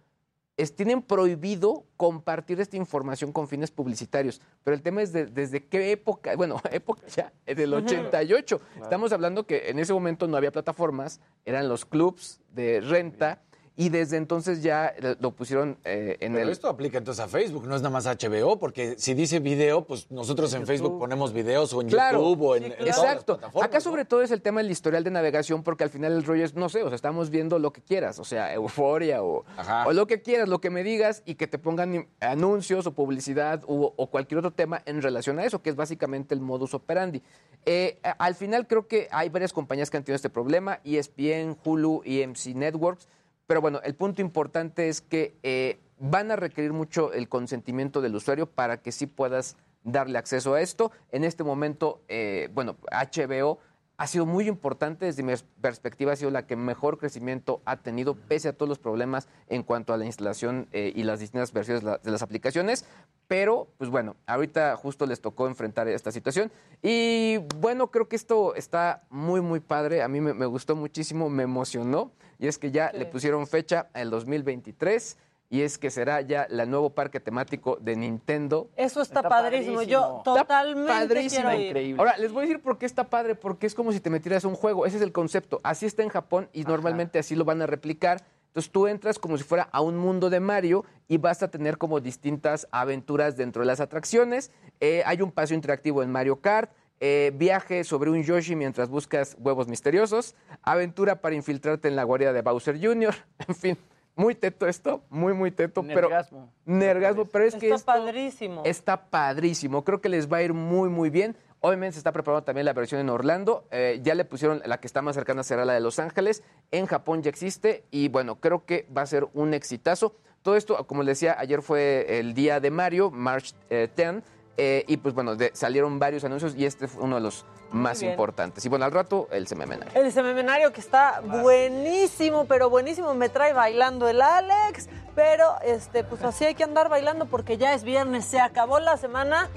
es- 0.61 0.75
tienen 0.75 1.01
prohibido 1.01 1.85
compartir 1.97 2.59
esta 2.59 2.75
información 2.77 3.31
con 3.31 3.47
fines 3.47 3.71
publicitarios. 3.71 4.41
Pero 4.63 4.75
el 4.75 4.81
tema 4.81 5.01
es 5.01 5.13
de- 5.13 5.25
desde 5.25 5.65
qué 5.65 5.91
época, 5.91 6.35
bueno, 6.35 6.61
época 6.71 7.07
ya, 7.07 7.31
del 7.45 7.73
Ujú. 7.73 7.85
88. 7.85 8.59
Claro. 8.59 8.83
Estamos 8.83 9.11
hablando 9.13 9.45
que 9.45 9.69
en 9.69 9.79
ese 9.79 9.93
momento 9.93 10.27
no 10.27 10.37
había 10.37 10.51
plataformas, 10.51 11.19
eran 11.45 11.69
los 11.69 11.85
clubs 11.85 12.41
de 12.53 12.81
renta 12.81 13.41
y 13.79 13.87
desde 13.87 14.17
entonces 14.17 14.61
ya 14.61 14.93
lo- 15.21 15.31
pusieron 15.31 15.77
eh, 15.85 16.17
en 16.19 16.33
Pero 16.33 16.43
el... 16.47 16.51
esto 16.51 16.67
aplica 16.67 16.97
entonces 16.97 17.23
a 17.23 17.29
Facebook, 17.29 17.65
no 17.65 17.77
es 17.77 17.81
nada 17.81 17.93
más 17.93 18.05
HBO, 18.05 18.59
porque 18.59 18.95
si 18.97 19.13
dice 19.13 19.39
video, 19.39 19.85
pues 19.85 20.11
nosotros 20.11 20.53
en 20.53 20.67
Facebook 20.67 20.99
ponemos 20.99 21.31
videos 21.31 21.71
o 21.73 21.81
en 21.81 21.87
Claro, 21.87 22.19
YouTube 22.19 22.41
o 22.41 22.55
en, 22.57 22.63
en 22.65 22.71
todas 22.73 22.85
las 22.87 22.97
exacto. 22.97 23.37
plataformas, 23.37 23.67
Acá 23.69 23.77
¿no? 23.77 23.81
sobre 23.81 24.03
todo 24.03 24.21
es 24.21 24.31
el 24.31 24.41
tema 24.41 24.61
del 24.61 24.69
historial 24.69 25.05
de 25.05 25.11
navegación, 25.11 25.63
porque 25.63 25.85
al 25.85 25.89
final 25.89 26.11
el 26.11 26.25
rollo 26.25 26.43
es, 26.43 26.55
no 26.55 26.67
sé, 26.67 26.83
o 26.83 26.87
sea, 26.89 26.95
estamos 26.97 27.29
viendo 27.29 27.57
lo 27.57 27.71
que 27.71 27.81
quieras, 27.81 28.19
o 28.19 28.25
sea, 28.25 28.53
euforia 28.53 29.23
o, 29.23 29.45
o 29.85 29.93
lo 29.93 30.07
que 30.07 30.21
quieras, 30.21 30.49
lo 30.49 30.59
que 30.59 30.69
me 30.69 30.83
digas 30.83 31.23
y 31.25 31.35
que 31.35 31.47
te 31.47 31.57
pongan 31.57 32.09
anuncios 32.19 32.85
o 32.85 32.91
publicidad 32.93 33.63
o, 33.65 33.93
o 33.95 34.07
cualquier 34.07 34.39
otro 34.39 34.51
tema 34.51 34.81
en 34.87 35.01
relación 35.01 35.39
a 35.39 35.45
eso, 35.45 35.61
que 35.61 35.69
es 35.69 35.77
básicamente 35.77 36.35
el 36.35 36.41
modus 36.41 36.73
operandi. 36.73 37.23
Eh, 37.65 37.97
al 38.17 38.35
final 38.35 38.67
creo 38.67 38.87
que 38.87 39.07
hay 39.11 39.29
varias 39.29 39.53
compañías 39.53 39.89
que 39.89 39.95
han 39.95 40.03
tenido 40.03 40.17
este 40.17 40.29
problema, 40.29 40.81
ESPN, 40.83 41.57
Hulu, 41.63 42.01
EMC 42.03 42.47
Networks, 42.55 43.07
pero 43.49 43.61
bueno, 43.61 43.81
el 43.83 43.95
punto 43.95 44.21
importante 44.21 44.89
es 44.89 45.01
que 45.01 45.35
eh, 45.41 45.79
van 45.97 46.29
a 46.29 46.35
requerir 46.35 46.71
mucho 46.71 47.11
el 47.13 47.27
consentimiento 47.27 47.99
del 47.99 48.13
usuario 48.15 48.45
para 48.45 48.77
que 48.79 48.91
sí 48.91 49.07
puedas 49.07 49.57
darle 49.83 50.19
acceso 50.19 50.53
a 50.53 50.61
esto. 50.61 50.91
En 51.11 51.23
este 51.23 51.43
momento, 51.43 51.99
eh, 52.09 52.49
bueno, 52.53 52.75
HBO 52.91 53.57
ha 53.97 54.05
sido 54.05 54.27
muy 54.27 54.47
importante 54.47 55.05
desde 55.05 55.23
mi 55.23 55.33
perspectiva, 55.61 56.11
ha 56.13 56.15
sido 56.15 56.29
la 56.29 56.45
que 56.45 56.55
mejor 56.55 56.99
crecimiento 56.99 57.59
ha 57.65 57.77
tenido, 57.77 58.13
pese 58.13 58.49
a 58.49 58.53
todos 58.53 58.69
los 58.69 58.77
problemas 58.77 59.27
en 59.47 59.63
cuanto 59.63 59.93
a 59.93 59.97
la 59.97 60.05
instalación 60.05 60.67
eh, 60.71 60.93
y 60.95 61.01
las 61.01 61.19
distintas 61.19 61.51
versiones 61.51 61.83
de 61.83 61.89
la- 61.89 61.97
de 61.97 62.11
las 62.11 62.21
aplicaciones. 62.21 62.85
Pero, 63.27 63.67
pues 63.79 63.89
bueno, 63.89 64.15
ahorita 64.27 64.75
justo 64.75 65.07
les 65.07 65.21
tocó 65.21 65.47
enfrentar 65.47 65.87
esta 65.87 66.11
situación. 66.11 66.51
Y 66.83 67.37
bueno, 67.57 67.87
creo 67.89 68.07
que 68.07 68.15
esto 68.15 68.53
está 68.53 69.01
muy, 69.09 69.41
muy 69.41 69.59
padre. 69.59 70.03
A 70.03 70.07
mí 70.07 70.21
me 70.21 70.45
gustó 70.45 70.75
muchísimo, 70.75 71.29
me 71.29 71.41
emocionó. 71.43 72.11
Y 72.39 72.47
es 72.47 72.57
que 72.57 72.71
ya 72.71 72.91
le 72.93 73.05
pusieron 73.05 73.45
fecha 73.45 73.89
al 73.93 74.09
2023. 74.09 75.17
Y 75.51 75.61
es 75.61 75.79
que 75.79 75.89
será 75.89 76.21
ya 76.21 76.43
el 76.43 76.69
nuevo 76.69 76.91
parque 76.91 77.19
temático 77.19 77.77
de 77.81 77.95
Nintendo. 77.95 78.69
Eso 78.75 79.01
está, 79.01 79.23
padrísimo. 79.23 79.81
Yo 79.81 80.21
totalmente 80.23 80.87
Padrísimo. 80.87 81.49
quiero 81.49 81.79
ir. 81.79 81.95
Ahora, 81.97 82.17
les 82.17 82.31
voy 82.31 82.43
a 82.43 82.47
decir 82.47 82.61
por 82.61 82.77
qué 82.77 82.85
está 82.85 83.09
padre, 83.09 83.33
porque 83.33 83.65
es 83.65 83.73
como 83.73 83.91
si 83.91 83.99
te 83.99 84.11
metieras 84.11 84.45
a 84.45 84.47
un 84.47 84.53
juego. 84.53 84.85
Ese 84.85 84.97
es 84.97 85.03
el 85.03 85.11
concepto. 85.11 85.59
Así 85.63 85.87
está 85.87 86.03
en 86.03 86.09
Japón 86.09 86.49
y 86.53 86.63
normalmente 86.65 87.17
así 87.17 87.35
lo 87.35 87.45
van 87.45 87.63
a 87.63 87.65
replicar. 87.65 88.23
Entonces 88.49 88.71
tú 88.71 88.87
entras 88.87 89.17
como 89.17 89.37
si 89.37 89.43
fuera 89.43 89.69
a 89.71 89.81
un 89.81 89.97
mundo 89.97 90.29
de 90.29 90.39
Mario 90.39 90.85
y 91.07 91.17
vas 91.17 91.41
a 91.41 91.49
tener 91.49 91.77
como 91.77 91.99
distintas 91.99 92.67
aventuras 92.71 93.35
dentro 93.35 93.61
de 93.61 93.65
las 93.67 93.79
atracciones. 93.79 94.51
Eh, 94.79 95.01
hay 95.05 95.21
un 95.21 95.31
paseo 95.31 95.55
interactivo 95.55 96.03
en 96.03 96.11
Mario 96.11 96.41
Kart. 96.41 96.71
Eh, 96.99 97.31
viaje 97.35 97.83
sobre 97.83 98.09
un 98.09 98.23
Yoshi 98.23 98.55
mientras 98.55 98.89
buscas 98.89 99.35
huevos 99.39 99.67
misteriosos. 99.67 100.35
Aventura 100.61 101.21
para 101.21 101.35
infiltrarte 101.35 101.87
en 101.87 101.95
la 101.95 102.03
guarida 102.03 102.33
de 102.33 102.41
Bowser 102.41 102.79
Jr. 102.79 103.15
En 103.47 103.55
fin, 103.55 103.77
muy 104.15 104.35
teto 104.35 104.67
esto, 104.67 105.01
muy, 105.09 105.33
muy 105.33 105.51
teto. 105.51 105.81
Nergasmo. 105.81 106.51
Pero, 106.65 106.77
nergasmo, 106.77 107.25
pero 107.25 107.45
es 107.45 107.55
que 107.55 107.69
Está 107.69 107.93
padrísimo. 107.93 108.63
Está 108.65 109.09
padrísimo. 109.09 109.83
Creo 109.85 110.01
que 110.01 110.09
les 110.09 110.31
va 110.31 110.37
a 110.37 110.43
ir 110.43 110.53
muy, 110.53 110.89
muy 110.89 111.09
bien. 111.09 111.37
Obviamente 111.61 111.93
se 111.93 111.99
está 111.99 112.11
preparando 112.11 112.43
también 112.43 112.65
la 112.65 112.73
versión 112.73 113.01
en 113.01 113.09
Orlando. 113.09 113.65
Eh, 113.71 113.99
ya 114.03 114.15
le 114.15 114.25
pusieron 114.25 114.61
la 114.65 114.79
que 114.79 114.87
está 114.87 115.01
más 115.01 115.15
cercana 115.15 115.43
será 115.43 115.65
la 115.65 115.73
de 115.73 115.79
Los 115.79 115.99
Ángeles. 115.99 116.43
En 116.71 116.85
Japón 116.85 117.21
ya 117.21 117.29
existe 117.29 117.85
y 117.91 118.09
bueno, 118.09 118.41
creo 118.41 118.65
que 118.65 118.87
va 118.95 119.03
a 119.03 119.05
ser 119.05 119.27
un 119.33 119.53
exitazo. 119.53 120.15
Todo 120.41 120.55
esto, 120.55 120.87
como 120.87 121.03
les 121.03 121.19
decía, 121.19 121.35
ayer 121.37 121.61
fue 121.61 122.19
el 122.19 122.33
día 122.33 122.59
de 122.59 122.71
Mario, 122.71 123.11
March 123.11 123.53
eh, 123.69 123.89
10. 123.93 124.23
Eh, 124.61 124.83
y 124.87 124.97
pues 124.97 125.15
bueno, 125.15 125.35
de- 125.35 125.51
salieron 125.53 125.99
varios 125.99 126.23
anuncios 126.25 126.53
y 126.55 126.65
este 126.65 126.87
fue 126.87 127.03
uno 127.03 127.15
de 127.15 127.21
los 127.21 127.45
más 127.71 128.01
importantes. 128.01 128.65
Y 128.65 128.69
bueno, 128.69 128.83
al 128.85 128.91
rato 128.91 129.27
el 129.31 129.47
sememenario. 129.47 129.93
El 129.99 130.11
semenario 130.11 130.73
que 130.73 130.81
está 130.81 131.21
buenísimo, 131.23 132.45
pero 132.45 132.69
buenísimo. 132.69 133.13
Me 133.13 133.29
trae 133.29 133.53
bailando 133.53 134.07
el 134.09 134.21
Alex. 134.21 134.89
Pero 135.15 135.55
este, 135.63 136.03
pues 136.03 136.23
así 136.23 136.45
hay 136.45 136.55
que 136.55 136.63
andar 136.63 136.87
bailando 136.89 137.25
porque 137.25 137.57
ya 137.57 137.73
es 137.73 137.83
viernes. 137.83 138.25
Se 138.25 138.39
acabó 138.39 138.79
la 138.79 138.95
semana 138.97 139.49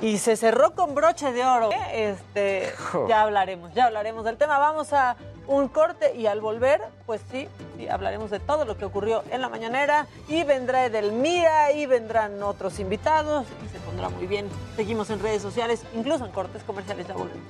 y 0.00 0.18
se 0.18 0.36
cerró 0.36 0.74
con 0.74 0.94
broche 0.94 1.32
de 1.32 1.44
oro. 1.44 1.70
Este, 1.92 2.72
ya 3.08 3.22
hablaremos, 3.22 3.72
ya 3.74 3.86
hablaremos 3.86 4.24
del 4.24 4.36
tema. 4.36 4.58
Vamos 4.58 4.92
a 4.92 5.16
un 5.46 5.68
corte 5.68 6.14
y 6.14 6.26
al 6.26 6.40
volver, 6.40 6.80
pues 7.06 7.20
sí, 7.30 7.48
sí, 7.76 7.88
hablaremos 7.88 8.30
de 8.30 8.40
todo 8.40 8.64
lo 8.64 8.76
que 8.76 8.84
ocurrió 8.84 9.22
en 9.30 9.40
la 9.40 9.48
mañanera. 9.48 10.06
Y 10.28 10.44
vendrá 10.44 10.86
Edelmira 10.86 11.72
y 11.72 11.86
vendrán 11.86 12.42
otros 12.42 12.78
invitados 12.78 13.46
y 13.64 13.68
se 13.68 13.78
pondrá 13.80 14.08
muy 14.08 14.26
bien. 14.26 14.48
Seguimos 14.76 15.10
en 15.10 15.20
redes 15.20 15.42
sociales, 15.42 15.84
incluso 15.94 16.24
en 16.24 16.32
cortes 16.32 16.62
comerciales. 16.64 17.06
Ya 17.06 17.14
volvemos. 17.14 17.42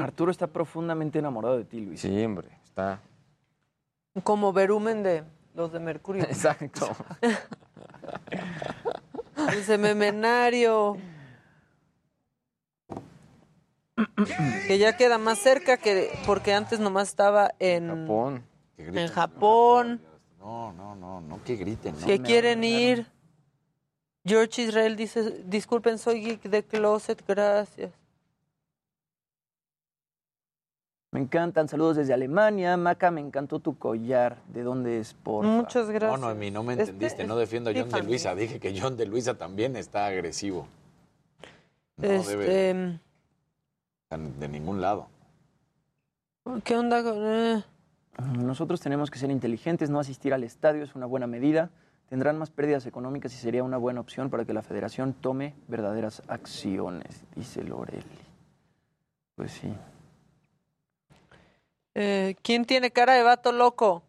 Arturo 0.00 0.30
está 0.30 0.46
profundamente 0.46 1.18
enamorado 1.18 1.58
de 1.58 1.64
ti, 1.64 1.80
Luis. 1.80 2.00
Sí, 2.00 2.24
hombre, 2.24 2.48
está. 2.64 3.00
Como 4.22 4.52
verumen 4.52 5.02
de 5.02 5.24
los 5.54 5.72
de 5.72 5.80
Mercurio. 5.80 6.24
Exacto. 6.28 6.94
El 9.50 9.64
sememenario. 9.64 10.96
Que 14.66 14.78
ya 14.78 14.96
queda 14.96 15.18
más 15.18 15.38
cerca 15.38 15.78
que 15.78 16.10
porque 16.26 16.52
antes 16.52 16.80
nomás 16.80 17.08
estaba 17.08 17.54
en 17.58 17.88
Japón. 17.88 18.44
En 18.76 19.08
Japón. 19.08 20.02
No, 20.38 20.72
no, 20.72 20.94
no, 20.94 21.20
no 21.20 21.42
que 21.44 21.56
griten. 21.56 21.98
¿no? 21.98 22.06
que 22.06 22.20
quieren 22.20 22.62
ir. 22.62 23.06
George 24.24 24.62
Israel 24.62 24.96
dice, 24.96 25.44
disculpen, 25.44 25.98
soy 25.98 26.20
geek 26.20 26.42
de 26.42 26.64
closet, 26.64 27.22
gracias. 27.26 27.92
Me 31.16 31.22
encantan, 31.22 31.66
saludos 31.66 31.96
desde 31.96 32.12
Alemania. 32.12 32.76
Maca, 32.76 33.10
me 33.10 33.22
encantó 33.22 33.58
tu 33.58 33.78
collar. 33.78 34.36
¿De 34.52 34.62
dónde 34.62 35.00
es, 35.00 35.14
por 35.14 35.46
Muchas 35.46 35.88
gracias. 35.88 36.20
No, 36.20 36.26
Noemí, 36.26 36.50
no 36.50 36.62
me 36.62 36.74
Este 36.74 36.90
entendiste. 36.90 37.22
es 37.22 37.28
no 37.28 37.38
defiendo 37.38 37.70
a 37.70 37.72
John 37.74 37.88
de. 37.88 38.02
Luisa. 38.02 38.34
Dije 38.34 38.60
que 38.60 38.78
John 38.78 38.98
de 38.98 39.06
Luisa 39.06 39.32
también 39.32 39.76
está 39.76 40.04
agresivo. 40.04 40.68
No 41.96 42.06
este, 42.06 42.36
debe 42.36 43.00
de 44.10 44.48
ningún 44.50 44.82
lado. 44.82 45.08
¿Qué 46.64 46.76
onda 46.76 47.02
con...? 47.02 47.16
eh? 47.16 47.64
Nosotros 48.36 48.82
tenemos 48.82 49.10
que 49.10 49.18
ser 49.18 49.30
inteligentes, 49.30 49.88
no 49.88 49.98
asistir 49.98 50.34
al 50.34 50.44
estadio 50.44 50.84
es 50.84 50.94
una 50.94 51.06
buena 51.06 51.26
medida. 51.26 51.70
Tendrán 52.10 52.36
más 52.38 52.50
pérdidas 52.50 52.84
económicas 52.84 53.32
y 53.32 53.38
sería 53.38 53.64
una 53.64 53.78
buena 53.78 54.00
opción 54.00 54.28
para 54.28 54.44
que 54.44 54.52
la 54.52 54.60
federación 54.60 55.14
tome 55.14 55.54
verdaderas 55.66 56.22
acciones, 56.28 57.24
dice 57.34 57.64
Loreli. 57.64 58.04
Pues 59.34 59.52
sí. 59.52 59.72
Eh, 61.98 62.36
¿Quién 62.42 62.66
tiene 62.66 62.90
cara 62.90 63.14
de 63.14 63.22
vato 63.22 63.52
loco? 63.52 64.02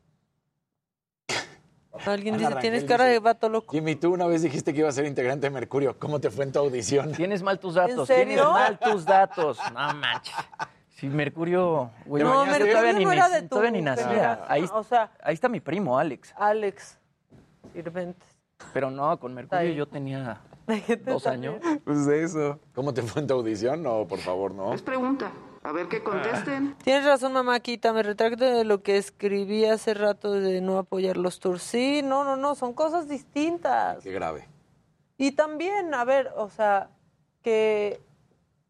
Alguien 2.06 2.36
Ana 2.36 2.50
dice, 2.50 2.60
tienes 2.60 2.84
cara 2.84 3.06
dice, 3.06 3.14
de 3.14 3.20
vato 3.20 3.48
loco. 3.48 3.72
Jimmy, 3.72 3.96
tú 3.96 4.14
una 4.14 4.28
vez 4.28 4.42
dijiste 4.42 4.74
que 4.74 4.80
iba 4.82 4.90
a 4.90 4.92
ser 4.92 5.06
integrante 5.06 5.48
de 5.48 5.52
Mercurio. 5.52 5.98
¿Cómo 5.98 6.20
te 6.20 6.30
fue 6.30 6.44
en 6.44 6.52
tu 6.52 6.60
audición? 6.60 7.14
Tienes 7.14 7.42
mal 7.42 7.60
tus 7.60 7.76
datos, 7.76 8.06
serio? 8.08 8.26
tienes 8.36 8.46
mal 8.46 8.78
tus 8.78 9.06
datos. 9.06 9.58
No 9.74 9.94
manches. 9.94 10.36
Si 10.90 11.08
Mercurio, 11.08 11.92
güey, 12.06 12.24
No, 12.24 12.46
Mercurio 12.46 12.74
todavía 12.74 12.94
ni, 12.94 13.06
no 13.06 13.12
era 13.14 13.28
nac- 13.30 13.32
de 13.34 13.42
tu 13.44 13.48
todavía 13.50 13.72
ni 13.72 13.82
nacía. 13.82 14.46
Ahí, 14.50 14.66
O 14.74 14.84
sea, 14.84 15.12
ahí 15.24 15.34
está 15.36 15.48
mi 15.48 15.60
primo, 15.62 15.98
Alex. 15.98 16.34
Alex 16.38 16.98
Sirventes. 17.72 18.28
Pero 18.74 18.92
no, 18.92 19.18
con 19.20 19.34
Mercurio 19.34 19.72
yo 19.72 19.88
tenía 19.88 20.42
dos 21.06 21.26
años. 21.26 21.56
Pues 21.86 22.06
eso. 22.08 22.60
¿Cómo 22.76 22.94
te 22.94 23.02
fue 23.04 23.22
en 23.22 23.28
tu 23.28 23.36
audición? 23.36 23.82
No, 23.82 24.06
por 24.08 24.20
favor, 24.20 24.52
no. 24.54 24.74
Es 24.74 24.82
pregunta. 24.82 25.32
A 25.68 25.74
ver 25.74 25.90
qué 25.90 26.02
contesten. 26.02 26.78
Tienes 26.82 27.04
razón, 27.04 27.34
mamáquita. 27.34 27.92
Me 27.92 28.02
retracto 28.02 28.46
de 28.46 28.64
lo 28.64 28.82
que 28.84 28.96
escribí 28.96 29.66
hace 29.66 29.94
rato 29.94 30.32
de 30.32 30.62
no 30.62 30.78
apoyar 30.78 31.18
los 31.18 31.42
tours. 31.42 31.62
Sí, 31.62 32.02
no, 32.02 32.24
no, 32.24 32.38
no. 32.38 32.56
Son 32.56 32.72
cosas 32.72 33.10
distintas. 33.10 34.02
Qué 34.02 34.14
grave. 34.14 34.48
Y 35.18 35.34
también, 35.34 35.94
a 35.94 36.06
ver, 36.06 36.32
o 36.38 36.50
sea, 36.50 36.90
que 37.42 38.00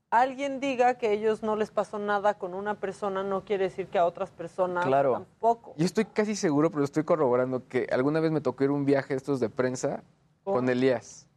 alguien 0.10 0.60
diga 0.60 0.96
que 0.98 1.10
a 1.10 1.12
ellos 1.12 1.44
no 1.44 1.56
les 1.56 1.70
pasó 1.70 2.00
nada 2.00 2.34
con 2.40 2.56
una 2.56 2.74
persona 2.80 3.22
no 3.22 3.46
quiere 3.46 3.66
decir 3.66 3.86
que 3.90 4.00
a 4.00 4.06
otras 4.06 4.32
personas 4.32 4.84
Claro. 4.84 5.12
tampoco. 5.14 5.76
Yo 5.78 5.86
estoy 5.86 6.06
casi 6.06 6.36
seguro, 6.36 6.72
pero 6.72 6.84
estoy 6.84 7.04
corroborando 7.04 7.68
que 7.68 7.88
alguna 7.92 8.22
vez 8.22 8.32
me 8.32 8.42
tocó 8.42 8.64
ir 8.64 8.72
un 8.72 8.86
viaje 8.86 9.14
estos 9.14 9.40
de 9.40 9.50
prensa 9.50 10.02
con 10.44 10.68
Elías. 10.68 11.28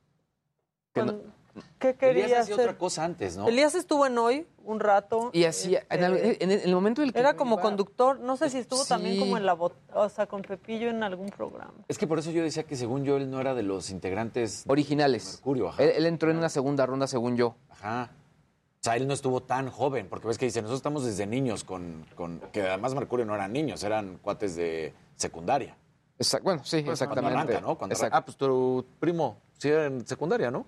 Que 0.95 1.03
no- 1.03 1.40
¿Qué 1.79 1.95
quería 1.95 2.25
Elías 2.27 2.41
hacía 2.43 2.55
hacer? 2.55 2.67
otra 2.69 2.79
cosa 2.79 3.05
antes, 3.05 3.37
¿no? 3.37 3.49
Elías 3.49 3.75
estuvo 3.75 4.07
en 4.07 4.17
hoy 4.19 4.47
un 4.65 4.79
rato. 4.81 5.31
y 5.33 5.45
así, 5.45 5.77
en, 5.89 6.05
el, 6.05 6.15
este, 6.17 6.45
en 6.45 6.51
el- 6.51 6.61
en 6.61 6.69
el 6.69 6.75
momento 6.75 7.01
del 7.01 7.13
que 7.13 7.19
Era 7.19 7.35
como 7.35 7.55
iba- 7.57 7.63
conductor, 7.63 8.21
no 8.21 8.37
sé 8.37 8.51
si 8.51 8.59
estuvo 8.59 8.85
también 8.85 9.19
como 9.19 9.37
en 9.37 9.45
la 9.47 9.55
bot, 9.55 9.75
o 9.95 10.09
sea, 10.09 10.27
con 10.27 10.43
Pepillo 10.43 10.89
en 10.91 11.03
algún 11.03 11.29
programa. 11.31 11.75
Es 11.89 11.99
que 11.99 12.07
por 12.07 12.19
eso 12.19 12.31
yo 12.31 12.43
decía 12.43 12.63
que 12.65 12.77
según 12.77 13.05
yo 13.05 13.17
él 13.17 13.31
no 13.31 13.41
era 13.41 13.55
de 13.55 13.63
los 13.63 13.91
integrantes 13.91 14.65
Originales. 14.69 15.35
Mercurio, 15.35 15.69
ajá. 15.71 15.83
Él, 15.83 15.91
él 15.97 16.07
entró 16.07 16.31
en 16.31 16.37
una 16.37 16.49
segunda 16.49 16.87
ronda, 16.87 17.07
según 17.07 17.37
yo. 17.37 17.57
Ajá. 17.71 18.11
O 18.13 18.83
sea, 18.83 18.97
él 18.97 19.07
no 19.07 19.13
estuvo 19.13 19.43
tan 19.43 19.69
joven, 19.71 20.07
porque 20.09 20.27
ves 20.29 20.39
que 20.39 20.47
dice, 20.47 20.63
nosotros 20.63 20.79
estamos 20.79 21.05
desde 21.05 21.27
niños 21.27 21.65
con, 21.65 22.07
con 22.15 22.41
que 22.53 22.63
además 22.63 22.95
Mercurio 22.95 23.27
no 23.27 23.35
eran 23.35 23.53
niños, 23.53 23.83
eran 23.85 24.19
cuates 24.23 24.57
de 24.57 24.95
secundaria. 25.17 25.77
Exact- 26.19 26.43
bueno, 26.43 26.63
sí, 26.65 26.83
Pues 26.83 26.93
exactamente. 27.01 27.35
Cuando 27.35 27.53
arranca, 27.53 27.67
¿no? 27.67 27.77
Cuando 27.79 27.95
Exacto. 27.95 28.15
arranca. 28.15 28.19
Ah, 28.19 28.25
pues 28.25 28.37
tu 28.37 28.87
primo, 28.99 29.39
sí 29.59 29.69
era 29.69 29.87
en 29.87 30.07
secundaria, 30.07 30.51
¿no? 30.51 30.65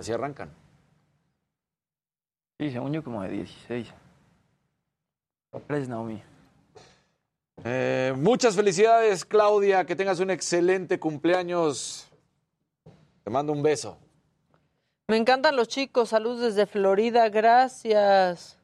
Así 0.00 0.12
arrancan. 0.12 0.50
Sí, 2.58 2.70
según 2.70 2.90
yo 2.94 3.04
como 3.04 3.22
de 3.22 3.28
16. 3.28 3.92
Gracias, 5.68 5.90
Naomi. 5.90 6.22
Eh, 7.64 8.14
muchas 8.16 8.56
felicidades, 8.56 9.26
Claudia, 9.26 9.84
que 9.84 9.94
tengas 9.94 10.18
un 10.20 10.30
excelente 10.30 10.98
cumpleaños. 10.98 12.08
Te 13.24 13.28
mando 13.28 13.52
un 13.52 13.62
beso. 13.62 13.98
Me 15.06 15.18
encantan 15.18 15.54
los 15.54 15.68
chicos, 15.68 16.08
salud 16.08 16.40
desde 16.40 16.64
Florida, 16.64 17.28
gracias. 17.28 18.56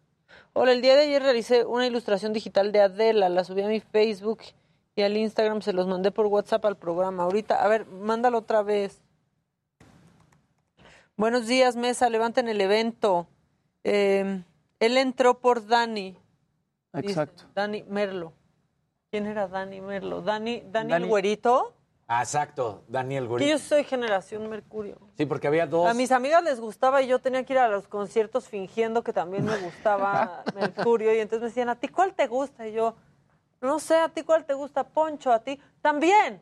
Hola, 0.55 0.73
el 0.73 0.81
día 0.81 0.97
de 0.97 1.03
ayer 1.03 1.23
realicé 1.23 1.67
una 1.67 1.87
ilustración 1.87 2.33
digital 2.33 2.73
de 2.73 2.81
Adela, 2.81 3.29
la 3.29 3.45
subí 3.45 3.61
a 3.61 3.69
mi 3.69 3.81
Facebook 3.81 4.39
y 4.95 5.03
al 5.03 5.15
Instagram, 5.15 5.61
se 5.61 5.75
los 5.75 5.87
mandé 5.87 6.11
por 6.11 6.25
WhatsApp 6.29 6.65
al 6.65 6.79
programa. 6.79 7.25
Ahorita, 7.25 7.63
a 7.63 7.69
ver, 7.69 7.85
mándalo 7.85 8.39
otra 8.39 8.63
vez. 8.63 9.03
Buenos 11.17 11.47
días, 11.47 11.77
mesa, 11.77 12.11
levanten 12.11 12.49
el 12.49 12.61
evento. 12.61 13.27
Eh, 13.85 14.43
él 14.81 14.97
entró 14.99 15.39
por 15.41 15.67
Dani. 15.67 16.19
dice, 16.93 17.09
Exacto. 17.09 17.45
Dani 17.55 17.85
Merlo. 17.85 18.33
¿Quién 19.11 19.27
era 19.27 19.49
Dani 19.49 19.81
Merlo? 19.81 20.21
Dani, 20.21 20.63
Dani, 20.67 20.91
Dani- 20.93 21.03
el 21.05 21.09
güerito. 21.09 21.73
Ah, 22.09 22.23
exacto, 22.23 22.85
Daniel 22.87 23.25
Que 23.25 23.29
Gurito. 23.29 23.51
yo 23.51 23.59
soy 23.59 23.83
generación 23.83 24.49
Mercurio. 24.49 24.97
Sí, 25.17 25.27
porque 25.27 25.49
había 25.49 25.67
dos. 25.67 25.89
A 25.91 25.95
mis 25.95 26.13
amigas 26.13 26.41
les 26.45 26.61
gustaba 26.61 27.03
y 27.03 27.09
yo 27.09 27.19
tenía 27.19 27.45
que 27.45 27.55
ir 27.55 27.59
a 27.59 27.69
los 27.69 27.89
conciertos 27.89 28.49
fingiendo 28.49 29.03
que 29.03 29.13
también 29.13 29.45
me 29.45 29.57
gustaba 29.57 30.45
Mercurio. 30.55 31.13
Y 31.13 31.19
entonces 31.19 31.41
me 31.43 31.49
decían, 31.49 31.69
¿a 31.69 31.75
ti 31.75 31.89
cuál 31.89 32.15
te 32.15 32.29
gusta? 32.29 32.69
Y 32.69 32.75
yo, 32.75 32.95
no 33.61 33.81
sé, 33.81 33.97
¿a 33.97 34.09
ti 34.09 34.23
cuál 34.23 34.45
te 34.45 34.55
gusta? 34.55 34.85
Poncho, 34.85 35.33
¿a 35.33 35.41
ti? 35.43 35.59
También. 35.83 36.41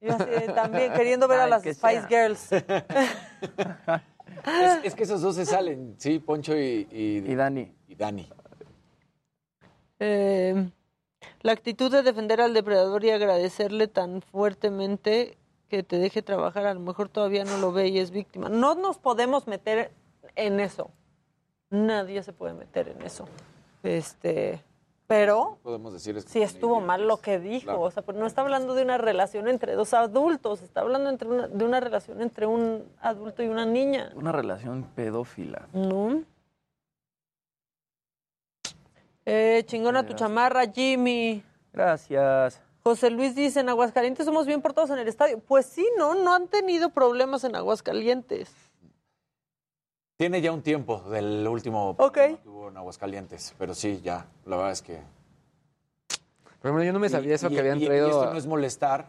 Y 0.00 0.06
yo 0.06 0.14
así, 0.14 0.24
también, 0.54 0.92
queriendo 0.94 1.28
ver 1.28 1.40
a 1.40 1.46
las 1.46 1.62
Spice 1.62 2.06
sea. 2.08 2.08
Girls. 2.08 2.48
Es, 4.46 4.84
es 4.84 4.94
que 4.94 5.04
esos 5.04 5.20
dos 5.20 5.36
se 5.36 5.46
salen, 5.46 5.94
sí, 5.98 6.18
Poncho 6.18 6.56
y, 6.56 6.88
y, 6.90 7.34
Dani. 7.34 7.72
Y 7.88 7.94
Dani. 7.94 8.28
Eh, 10.00 10.70
la 11.42 11.52
actitud 11.52 11.90
de 11.90 12.02
defender 12.02 12.40
al 12.40 12.54
depredador 12.54 13.04
y 13.04 13.10
agradecerle 13.10 13.88
tan 13.88 14.22
fuertemente 14.22 15.36
que 15.68 15.82
te 15.82 15.98
deje 15.98 16.22
trabajar, 16.22 16.66
a 16.66 16.74
lo 16.74 16.80
mejor 16.80 17.08
todavía 17.08 17.44
no 17.44 17.56
lo 17.58 17.72
ve 17.72 17.88
y 17.88 17.98
es 17.98 18.10
víctima. 18.10 18.48
No 18.48 18.74
nos 18.74 18.98
podemos 18.98 19.46
meter 19.46 19.92
en 20.36 20.60
eso. 20.60 20.90
Nadie 21.70 22.22
se 22.22 22.32
puede 22.32 22.52
meter 22.52 22.88
en 22.88 23.02
eso. 23.02 23.26
Este, 23.82 24.62
pero 25.06 25.58
Podemos 25.62 25.92
decir 25.92 26.16
es 26.16 26.24
sí 26.24 26.40
estuvo 26.42 26.80
mal 26.80 27.06
lo 27.06 27.18
que 27.18 27.38
dijo. 27.38 27.64
Claro. 27.64 27.82
O 27.82 27.90
sea, 27.90 28.02
pero 28.02 28.18
no 28.18 28.26
está 28.26 28.40
hablando 28.42 28.74
de 28.74 28.82
una 28.82 28.96
relación 28.98 29.46
entre 29.48 29.74
dos 29.74 29.92
adultos, 29.94 30.62
está 30.62 30.80
hablando 30.80 31.10
entre 31.10 31.28
una- 31.28 31.48
de 31.48 31.64
una 31.64 31.80
relación 31.80 32.22
entre 32.22 32.46
un 32.46 32.84
adulto 33.00 33.42
y 33.42 33.48
una 33.48 33.66
niña. 33.66 34.10
Una 34.14 34.32
relación 34.32 34.84
pedófila. 34.94 35.68
¿No? 35.72 36.22
Eh, 39.24 39.62
chingona 39.66 40.04
tu 40.04 40.14
chamarra, 40.14 40.66
Jimmy. 40.66 41.42
Gracias. 41.72 42.60
José 42.82 43.10
Luis 43.10 43.36
dice, 43.36 43.60
en 43.60 43.68
Aguascalientes 43.68 44.26
somos 44.26 44.46
bien 44.46 44.60
portados 44.60 44.90
en 44.90 44.98
el 44.98 45.06
estadio. 45.06 45.38
Pues 45.38 45.66
sí, 45.66 45.86
no, 45.96 46.14
no 46.16 46.34
han 46.34 46.48
tenido 46.48 46.90
problemas 46.90 47.44
en 47.44 47.54
Aguascalientes. 47.54 48.50
Tiene 50.22 50.40
ya 50.40 50.52
un 50.52 50.62
tiempo 50.62 51.00
del 51.10 51.44
último 51.48 51.96
Ok. 51.98 52.12
problema 52.12 52.38
que 52.44 52.48
hubo 52.48 52.68
en 52.68 52.76
Aguascalientes, 52.76 53.56
pero 53.58 53.74
sí, 53.74 54.00
ya, 54.04 54.24
la 54.46 54.54
verdad 54.54 54.70
es 54.70 54.80
que... 54.80 55.00
Pero 56.60 56.74
bueno, 56.74 56.84
yo 56.84 56.92
no 56.92 57.00
me 57.00 57.08
sabía 57.08 57.34
eso 57.34 57.48
Y- 57.50 57.54
que 57.54 57.58
habían 57.58 57.80
y- 57.80 57.82
y 57.82 57.86
traído. 57.86 58.06
esto 58.06 58.22
a- 58.28 58.32
no 58.32 58.38
es 58.38 58.46
molestar, 58.46 59.08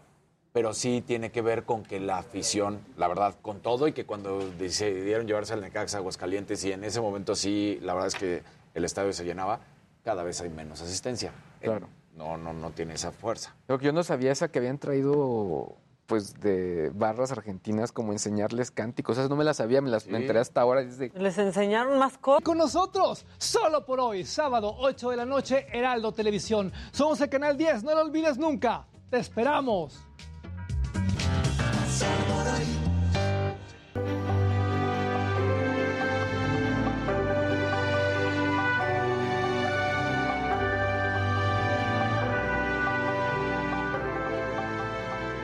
pero 0.53 0.73
sí 0.73 1.03
tiene 1.05 1.31
que 1.31 1.43
ver 1.43 1.65
con 1.65 1.83
que 1.83 1.99
la 1.99 2.17
afición, 2.17 2.79
la 2.97 3.07
verdad, 3.07 3.35
con 3.43 3.59
todo, 3.59 3.87
y 3.87 3.93
que 3.93 4.07
cuando 4.07 4.39
decidieron 4.57 5.27
llevarse 5.27 5.53
al 5.53 5.61
Necaxa 5.61 5.97
a 5.97 5.99
Aguascalientes, 5.99 6.63
y 6.65 6.71
en 6.71 6.83
ese 6.83 6.99
momento 6.99 7.35
sí, 7.35 7.77
la 7.83 7.93
verdad 7.93 8.07
es 8.07 8.15
que 8.15 8.41
el 8.73 8.83
estadio 8.83 9.13
se 9.13 9.23
llenaba, 9.23 9.59
cada 10.03 10.23
vez 10.23 10.41
hay 10.41 10.49
menos 10.49 10.81
asistencia. 10.81 11.31
Claro. 11.61 11.89
No, 12.15 12.37
no, 12.37 12.53
no 12.53 12.71
tiene 12.71 12.95
esa 12.95 13.11
fuerza. 13.11 13.53
Lo 13.67 13.77
que 13.77 13.85
yo 13.85 13.91
no 13.93 14.01
sabía 14.01 14.31
esa 14.31 14.47
que 14.47 14.57
habían 14.57 14.79
traído 14.79 15.75
pues 16.05 16.33
de 16.39 16.91
barras 16.93 17.31
argentinas 17.31 17.91
como 17.91 18.11
enseñarles 18.11 18.71
cánticos. 18.71 19.17
Esas 19.17 19.29
no 19.29 19.35
me 19.35 19.43
las 19.43 19.57
sabía, 19.57 19.81
me 19.81 19.89
las 19.89 20.05
me 20.07 20.17
enteré 20.19 20.39
hasta 20.39 20.61
ahora. 20.61 20.81
es 20.81 20.97
de- 20.97 21.11
Les 21.15 21.37
enseñaron 21.37 21.97
más 21.97 22.17
cosas. 22.17 22.43
Con 22.43 22.57
nosotros, 22.57 23.25
solo 23.37 23.85
por 23.85 23.99
hoy, 23.99 24.25
sábado 24.25 24.75
8 24.79 25.09
de 25.11 25.17
la 25.17 25.25
noche, 25.25 25.65
Heraldo 25.71 26.11
Televisión. 26.11 26.71
Somos 26.91 27.21
el 27.21 27.29
canal 27.29 27.57
10, 27.57 27.83
no 27.83 27.95
lo 27.95 28.01
olvides 28.01 28.37
nunca. 28.37 28.85
Te 29.09 29.17
esperamos. 29.19 30.03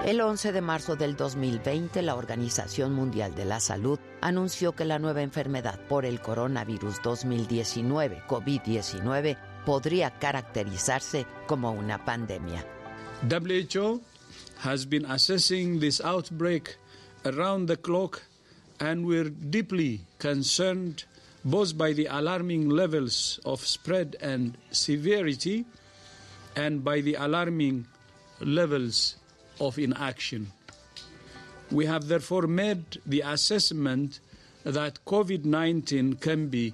El 0.10 0.22
11 0.22 0.54
de 0.54 0.62
marzo 0.62 0.96
del 0.96 1.16
2020, 1.16 2.02
la 2.02 2.16
Organización 2.16 2.94
Mundial 2.94 3.36
de 3.36 3.46
la 3.46 3.60
Salud 3.60 4.00
anunció 4.22 4.72
que 4.72 4.84
la 4.84 4.98
nueva 4.98 5.22
enfermedad 5.22 5.80
por 5.88 6.04
el 6.04 6.20
coronavirus 6.20 6.96
2019, 7.04 8.24
COVID-19, 8.28 9.38
podría 9.68 10.10
caracterizarse 10.18 11.28
como 11.46 11.72
una 11.74 12.04
pandemia. 12.06 12.66
WHO 13.22 14.02
has 14.64 14.90
been 14.90 15.06
assessing 15.06 15.80
this 15.80 16.02
outbreak 16.02 16.80
around 17.24 17.68
the 17.68 17.78
clock, 17.78 18.24
and 18.80 19.06
we're 19.06 19.30
deeply 19.30 20.02
concerned 20.18 21.04
both 21.44 21.78
by 21.78 21.94
the 21.94 22.08
alarming 22.08 22.68
levels 22.70 23.40
of 23.46 23.62
spread 23.62 24.18
and 24.24 24.58
severity 24.72 25.68
and 26.56 26.84
by 26.84 27.00
the 27.00 27.14
alarming 27.14 27.86
levels 28.40 29.19
of 29.60 29.78
inaction. 29.78 30.52
We 31.72 31.86
have 31.86 32.08
therefore 32.08 32.48
made 32.48 33.00
the 33.06 33.22
assessment 33.22 34.20
that 34.64 35.00
COVID 35.06 35.46
19 35.46 36.16
can 36.16 36.48
be 36.48 36.74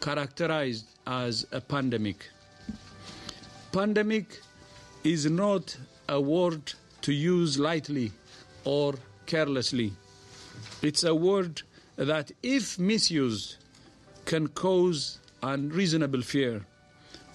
characterized 0.00 0.86
as 1.06 1.46
a 1.52 1.60
pandemic. 1.60 2.30
Pandemic 3.72 4.40
is 5.04 5.30
not 5.30 5.76
a 6.08 6.20
word 6.20 6.72
to 7.02 7.12
use 7.12 7.58
lightly 7.58 8.12
or 8.64 8.94
carelessly. 9.26 9.92
It's 10.82 11.04
a 11.04 11.14
word 11.14 11.62
that, 11.96 12.32
if 12.42 12.78
misused, 12.78 13.56
can 14.24 14.48
cause 14.48 15.18
unreasonable 15.42 16.22
fear 16.22 16.64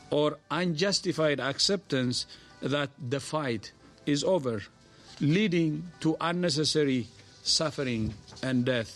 or 0.10 0.38
unjustified 0.50 1.40
acceptance 1.40 2.26
that 2.62 2.90
the 3.10 3.20
fight 3.20 3.72
is 4.06 4.24
over, 4.24 4.62
leading 5.22 5.84
to 6.00 6.18
unnecessary 6.20 7.08
suffering 7.44 8.14
and 8.42 8.66
death. 8.66 8.90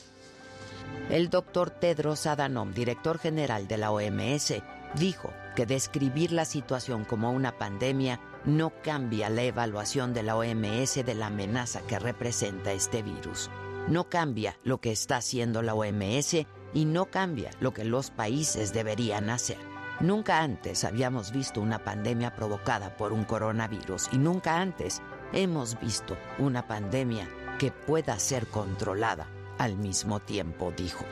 El 1.09 1.29
doctor 1.29 1.69
Tedros 1.69 2.25
Adhanom, 2.25 2.73
director 2.73 3.19
general 3.19 3.67
de 3.67 3.77
la 3.77 3.91
OMS, 3.91 4.55
dijo 4.95 5.31
que 5.55 5.65
describir 5.65 6.31
la 6.31 6.45
situación 6.45 7.05
como 7.05 7.31
una 7.31 7.57
pandemia 7.57 8.19
no 8.45 8.73
cambia 8.83 9.29
la 9.29 9.43
evaluación 9.43 10.13
de 10.13 10.23
la 10.23 10.35
OMS 10.35 11.05
de 11.05 11.15
la 11.15 11.27
amenaza 11.27 11.81
que 11.81 11.99
representa 11.99 12.73
este 12.73 13.03
virus. 13.03 13.49
No 13.87 14.09
cambia 14.09 14.57
lo 14.63 14.79
que 14.79 14.91
está 14.91 15.17
haciendo 15.17 15.61
la 15.61 15.75
OMS 15.75 16.45
y 16.73 16.85
no 16.85 17.05
cambia 17.05 17.51
lo 17.59 17.73
que 17.73 17.85
los 17.85 18.09
países 18.09 18.73
deberían 18.73 19.29
hacer. 19.29 19.57
Nunca 20.01 20.41
antes 20.41 20.83
habíamos 20.83 21.31
visto 21.31 21.61
una 21.61 21.83
pandemia 21.83 22.35
provocada 22.35 22.97
por 22.97 23.13
un 23.13 23.23
coronavirus 23.23 24.09
y 24.11 24.17
nunca 24.17 24.59
antes 24.59 25.01
hemos 25.33 25.79
visto 25.79 26.17
una 26.39 26.67
pandemia 26.67 27.27
que 27.57 27.71
pueda 27.71 28.17
ser 28.19 28.47
controlada 28.47 29.27
al 29.57 29.77
mismo 29.77 30.19
tiempo, 30.19 30.73
dijo. 30.75 31.05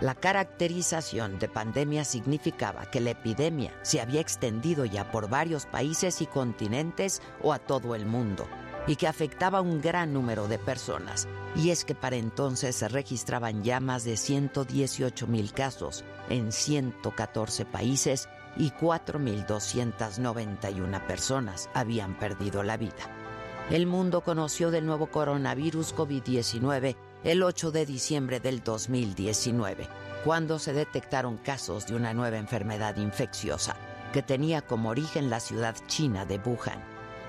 La 0.00 0.14
caracterización 0.14 1.38
de 1.38 1.48
pandemia 1.48 2.04
significaba 2.04 2.90
que 2.90 3.00
la 3.00 3.10
epidemia 3.10 3.72
se 3.82 4.00
había 4.00 4.20
extendido 4.20 4.84
ya 4.84 5.10
por 5.10 5.28
varios 5.28 5.66
países 5.66 6.20
y 6.20 6.26
continentes 6.26 7.22
o 7.42 7.52
a 7.52 7.58
todo 7.58 7.94
el 7.94 8.04
mundo 8.04 8.46
y 8.86 8.96
que 8.96 9.08
afectaba 9.08 9.58
a 9.58 9.62
un 9.62 9.80
gran 9.80 10.12
número 10.12 10.48
de 10.48 10.58
personas. 10.58 11.28
Y 11.56 11.70
es 11.70 11.84
que 11.84 11.94
para 11.94 12.16
entonces 12.16 12.74
se 12.76 12.88
registraban 12.88 13.62
ya 13.62 13.78
más 13.80 14.04
de 14.04 14.16
118 14.16 15.26
mil 15.26 15.52
casos 15.52 16.04
en 16.28 16.52
114 16.52 17.64
países 17.64 18.28
y 18.56 18.70
4.291 18.72 21.06
personas 21.06 21.70
habían 21.72 22.18
perdido 22.18 22.62
la 22.62 22.76
vida. 22.76 23.23
El 23.70 23.86
mundo 23.86 24.20
conoció 24.20 24.70
del 24.70 24.84
nuevo 24.84 25.06
coronavirus 25.06 25.96
COVID-19 25.96 26.96
el 27.24 27.42
8 27.42 27.70
de 27.70 27.86
diciembre 27.86 28.38
del 28.38 28.62
2019, 28.62 29.88
cuando 30.22 30.58
se 30.58 30.74
detectaron 30.74 31.38
casos 31.38 31.86
de 31.86 31.96
una 31.96 32.12
nueva 32.12 32.36
enfermedad 32.36 32.98
infecciosa 32.98 33.74
que 34.12 34.22
tenía 34.22 34.60
como 34.60 34.90
origen 34.90 35.30
la 35.30 35.40
ciudad 35.40 35.74
china 35.86 36.26
de 36.26 36.38
Wuhan. 36.44 36.78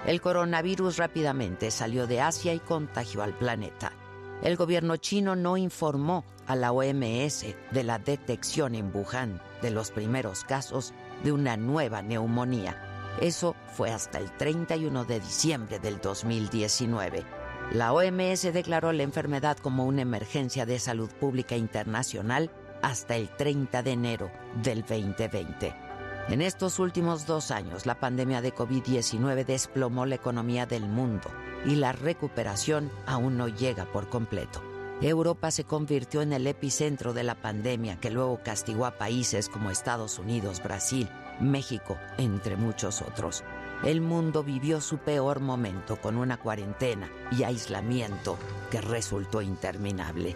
El 0.05 0.19
coronavirus 0.19 0.97
rápidamente 0.97 1.71
salió 1.71 2.05
de 2.05 2.19
Asia 2.19 2.53
y 2.53 2.59
contagió 2.59 3.23
al 3.23 3.33
planeta. 3.33 3.93
El 4.43 4.57
gobierno 4.57 4.97
chino 4.97 5.37
no 5.37 5.55
informó 5.55 6.25
a 6.47 6.57
la 6.57 6.73
OMS 6.73 7.45
de 7.71 7.83
la 7.83 7.97
detección 7.97 8.75
en 8.75 8.91
Wuhan 8.93 9.41
de 9.61 9.71
los 9.71 9.89
primeros 9.89 10.43
casos 10.43 10.93
de 11.23 11.31
una 11.31 11.55
nueva 11.55 12.01
neumonía. 12.01 12.94
Eso 13.21 13.55
fue 13.73 13.91
hasta 13.91 14.19
el 14.19 14.31
31 14.31 15.05
de 15.05 15.19
diciembre 15.19 15.79
del 15.79 15.99
2019. 16.01 17.23
La 17.71 17.93
OMS 17.93 18.53
declaró 18.53 18.91
la 18.91 19.03
enfermedad 19.03 19.57
como 19.57 19.85
una 19.85 20.01
emergencia 20.01 20.65
de 20.65 20.79
salud 20.79 21.09
pública 21.19 21.55
internacional 21.55 22.51
hasta 22.81 23.15
el 23.15 23.29
30 23.29 23.81
de 23.83 23.91
enero 23.91 24.31
del 24.61 24.81
2020. 24.81 25.73
En 26.27 26.41
estos 26.41 26.79
últimos 26.79 27.25
dos 27.25 27.51
años, 27.51 27.85
la 27.85 27.99
pandemia 27.99 28.41
de 28.41 28.53
COVID-19 28.53 29.45
desplomó 29.45 30.05
la 30.05 30.15
economía 30.15 30.65
del 30.65 30.87
mundo 30.87 31.29
y 31.65 31.75
la 31.75 31.91
recuperación 31.91 32.91
aún 33.05 33.37
no 33.37 33.47
llega 33.47 33.85
por 33.85 34.09
completo. 34.09 34.61
Europa 35.01 35.51
se 35.51 35.65
convirtió 35.65 36.21
en 36.21 36.33
el 36.33 36.47
epicentro 36.47 37.13
de 37.13 37.23
la 37.23 37.35
pandemia 37.35 37.99
que 37.99 38.11
luego 38.11 38.39
castigó 38.43 38.85
a 38.85 38.97
países 38.97 39.49
como 39.49 39.69
Estados 39.69 40.19
Unidos, 40.19 40.63
Brasil, 40.63 41.09
México, 41.39 41.97
entre 42.17 42.55
muchos 42.55 43.01
otros. 43.01 43.43
el 43.83 44.01
mundo 44.01 44.43
vivió 44.43 44.81
su 44.81 44.97
peor 44.97 45.41
momento 45.41 45.97
con 45.97 46.17
una 46.17 46.37
cuarentena 46.37 47.09
y 47.31 47.43
aislamiento 47.43 48.37
que 48.71 48.81
resultó 48.81 49.41
interminable. 49.41 50.35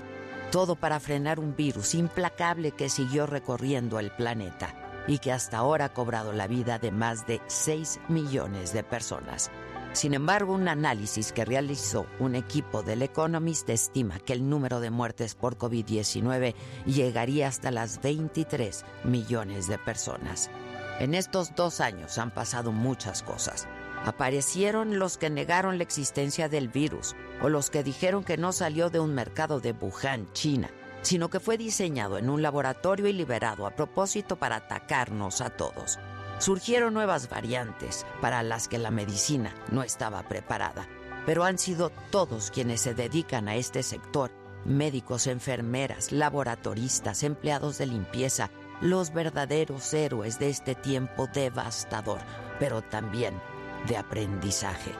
Todo 0.51 0.75
para 0.75 0.99
frenar 0.99 1.39
un 1.39 1.55
virus 1.55 1.95
implacable 1.95 2.71
que 2.71 2.89
siguió 2.89 3.25
recorriendo 3.27 3.99
el 3.99 4.11
planeta 4.11 4.75
y 5.07 5.19
que 5.19 5.31
hasta 5.31 5.57
ahora 5.57 5.85
ha 5.85 5.93
cobrado 5.93 6.33
la 6.33 6.47
vida 6.47 6.79
de 6.79 6.91
más 6.91 7.25
de 7.25 7.41
6 7.47 8.01
millones 8.09 8.73
de 8.73 8.83
personas. 8.83 9.49
Sin 9.93 10.13
embargo, 10.13 10.53
un 10.53 10.67
análisis 10.67 11.31
que 11.31 11.45
realizó 11.45 12.05
un 12.19 12.35
equipo 12.35 12.83
del 12.83 13.01
Economist 13.01 13.67
estima 13.69 14.19
que 14.19 14.33
el 14.33 14.47
número 14.47 14.79
de 14.79 14.91
muertes 14.91 15.33
por 15.33 15.57
COVID-19 15.57 16.53
llegaría 16.85 17.47
hasta 17.47 17.71
las 17.71 17.99
23 18.01 18.85
millones 19.03 19.67
de 19.67 19.79
personas. 19.79 20.51
En 20.99 21.15
estos 21.15 21.55
dos 21.55 21.79
años 21.79 22.17
han 22.17 22.29
pasado 22.29 22.73
muchas 22.73 23.23
cosas. 23.23 23.69
Aparecieron 24.03 24.99
los 24.99 25.17
que 25.17 25.29
negaron 25.29 25.77
la 25.77 25.83
existencia 25.83 26.49
del 26.49 26.67
virus 26.67 27.15
o 27.41 27.47
los 27.47 27.69
que 27.69 27.83
dijeron 27.83 28.25
que 28.25 28.35
no 28.35 28.51
salió 28.51 28.89
de 28.89 28.99
un 28.99 29.13
mercado 29.13 29.61
de 29.61 29.71
Wuhan, 29.71 30.31
China, 30.33 30.69
sino 31.01 31.29
que 31.29 31.39
fue 31.39 31.57
diseñado 31.57 32.17
en 32.17 32.29
un 32.29 32.41
laboratorio 32.41 33.07
y 33.07 33.13
liberado 33.13 33.65
a 33.65 33.71
propósito 33.71 34.35
para 34.35 34.57
atacarnos 34.57 35.39
a 35.39 35.49
todos. 35.49 35.99
Surgieron 36.39 36.93
nuevas 36.93 37.29
variantes 37.29 38.05
para 38.19 38.43
las 38.43 38.67
que 38.67 38.77
la 38.77 38.91
medicina 38.91 39.55
no 39.71 39.83
estaba 39.83 40.23
preparada, 40.23 40.85
pero 41.25 41.45
han 41.45 41.57
sido 41.57 41.91
todos 42.11 42.51
quienes 42.51 42.81
se 42.81 42.93
dedican 42.93 43.47
a 43.47 43.55
este 43.55 43.83
sector, 43.83 44.31
médicos, 44.65 45.27
enfermeras, 45.27 46.11
laboratoristas, 46.11 47.23
empleados 47.23 47.77
de 47.77 47.85
limpieza, 47.85 48.51
los 48.81 49.13
verdaderos 49.13 49.93
héroes 49.93 50.39
de 50.39 50.49
este 50.49 50.75
tiempo 50.75 51.27
devastador, 51.27 52.19
pero 52.59 52.81
también 52.81 53.39
de 53.87 53.97
aprendizaje. 53.97 54.91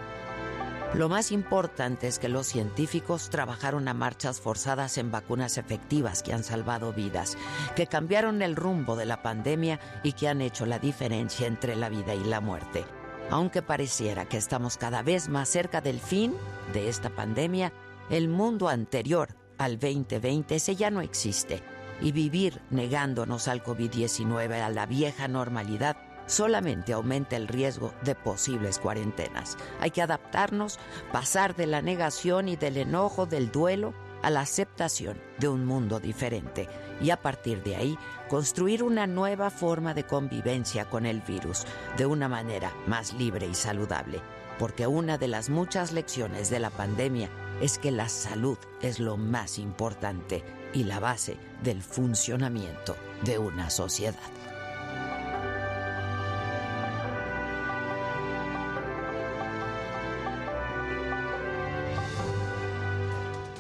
Lo 0.96 1.08
más 1.08 1.32
importante 1.32 2.08
es 2.08 2.18
que 2.18 2.30
los 2.30 2.48
científicos 2.48 3.30
trabajaron 3.30 3.88
a 3.88 3.94
marchas 3.94 4.42
forzadas 4.42 4.98
en 4.98 5.12
vacunas 5.12 5.60
efectivas 5.60 6.24
que 6.24 6.34
han 6.34 6.44
salvado 6.44 6.94
vidas, 6.94 7.38
que 7.76 7.86
cambiaron 7.86 8.42
el 8.42 8.56
rumbo 8.56 8.96
de 8.96 9.06
la 9.06 9.22
pandemia 9.22 9.80
y 10.02 10.14
que 10.14 10.28
han 10.28 10.42
hecho 10.42 10.66
la 10.66 10.80
diferencia 10.80 11.46
entre 11.46 11.76
la 11.76 11.90
vida 11.90 12.16
y 12.16 12.24
la 12.24 12.42
muerte. 12.42 12.86
Aunque 13.30 13.62
pareciera 13.62 14.26
que 14.26 14.38
estamos 14.38 14.78
cada 14.78 15.04
vez 15.04 15.30
más 15.30 15.48
cerca 15.48 15.80
del 15.80 16.00
fin 16.00 16.34
de 16.74 16.90
esta 16.90 17.12
pandemia, 17.12 17.72
el 18.10 18.28
mundo 18.28 18.68
anterior 18.68 19.36
al 19.60 19.78
2020 19.78 20.56
ese 20.56 20.76
ya 20.76 20.90
no 20.90 21.02
existe. 21.02 21.62
Y 22.02 22.12
vivir 22.12 22.62
negándonos 22.70 23.48
al 23.48 23.64
COVID-19, 23.64 24.62
a 24.62 24.70
la 24.70 24.86
vieja 24.86 25.28
normalidad, 25.28 25.98
solamente 26.30 26.94
aumenta 26.94 27.36
el 27.36 27.48
riesgo 27.48 27.94
de 28.04 28.16
posibles 28.16 28.80
cuarentenas. 28.80 29.58
Hay 29.80 29.92
que 29.92 30.02
adaptarnos, 30.02 30.80
pasar 31.12 31.56
de 31.56 31.68
la 31.68 31.82
negación 31.82 32.48
y 32.48 32.56
del 32.56 32.78
enojo, 32.78 33.26
del 33.26 33.52
duelo, 33.52 33.94
a 34.22 34.30
la 34.30 34.42
aceptación 34.42 35.18
de 35.40 35.48
un 35.48 35.66
mundo 35.66 36.00
diferente 36.00 36.68
y 37.02 37.10
a 37.12 37.22
partir 37.22 37.64
de 37.64 37.78
ahí 37.78 37.98
construir 38.28 38.84
una 38.84 39.08
nueva 39.08 39.50
forma 39.50 39.94
de 39.94 40.06
convivencia 40.06 40.90
con 40.90 41.06
el 41.06 41.22
virus 41.22 41.66
de 41.98 42.06
una 42.06 42.28
manera 42.28 42.74
más 42.86 43.14
libre 43.14 43.48
y 43.48 43.56
saludable. 43.56 44.22
Porque 44.58 44.88
una 44.88 45.18
de 45.18 45.30
las 45.30 45.50
muchas 45.50 45.94
lecciones 45.94 46.50
de 46.50 46.60
la 46.60 46.70
pandemia 46.70 47.30
es 47.62 47.78
que 47.80 47.92
la 47.92 48.10
salud 48.10 48.58
es 48.82 49.00
lo 49.00 49.16
más 49.16 49.58
importante 49.58 50.44
y 50.74 50.84
la 50.84 51.00
base 51.00 51.38
del 51.64 51.82
funcionamiento 51.82 52.96
de 53.24 53.40
una 53.40 53.70
sociedad. 53.70 54.16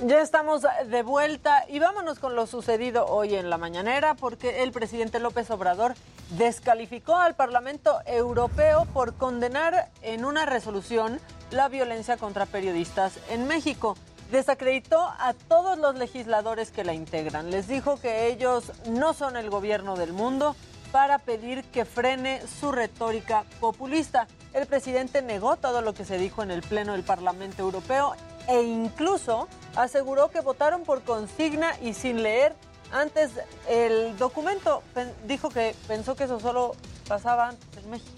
Ya 0.06 0.22
estamos 0.22 0.65
de 0.88 1.03
vuelta 1.03 1.65
y 1.68 1.80
vámonos 1.80 2.19
con 2.19 2.34
lo 2.34 2.48
sucedido 2.48 3.06
hoy 3.07 3.36
en 3.36 3.49
la 3.49 3.57
mañanera 3.57 4.14
porque 4.14 4.64
el 4.64 4.72
presidente 4.72 5.19
López 5.19 5.52
Obrador 5.52 5.94
descalificó 6.38 7.18
al 7.18 7.36
Parlamento 7.36 7.99
Europeo 8.06 8.86
por 8.94 9.14
condenar 9.15 9.90
en 10.02 10.23
una 10.23 10.45
resolución 10.45 11.19
la 11.52 11.68
violencia 11.68 12.15
contra 12.15 12.45
periodistas 12.45 13.19
en 13.30 13.45
México. 13.45 13.98
Desacreditó 14.31 14.99
a 14.99 15.34
todos 15.47 15.77
los 15.80 15.95
legisladores 15.95 16.69
que 16.72 16.84
la 16.84 16.93
integran. 16.93 17.49
Les 17.49 17.68
dijo 17.68 17.99
que 17.99 18.27
ellos 18.27 18.72
no 18.88 19.14
son 19.14 19.35
el 19.38 19.49
gobierno 19.49 19.95
del 19.95 20.14
mundo 20.14 20.56
para 20.91 21.19
pedir 21.19 21.64
que 21.65 21.85
frene 21.85 22.41
su 22.60 22.72
retórica 22.72 23.43
populista. 23.60 24.27
El 24.53 24.68
presidente 24.68 25.22
negó 25.22 25.57
todo 25.57 25.81
lo 25.81 25.93
que 25.93 26.06
se 26.06 26.18
dijo 26.18 26.43
en 26.43 26.51
el 26.51 26.61
Pleno 26.61 26.93
del 26.93 27.03
Parlamento 27.03 27.61
Europeo 27.61 28.14
e 28.47 28.61
incluso 28.61 29.47
aseguró 29.76 30.30
que 30.30 30.41
votaron 30.41 30.84
por 30.84 31.03
consigna 31.03 31.72
y 31.81 31.93
sin 31.93 32.23
leer 32.23 32.56
antes 32.91 33.31
el 33.68 34.18
documento. 34.18 34.84
Dijo 35.27 35.49
que 35.49 35.76
pensó 35.88 36.15
que 36.15 36.26
eso 36.26 36.39
solo 36.39 36.76
pasaba 37.07 37.49
antes 37.49 37.84
en 37.84 37.89
México. 37.89 38.11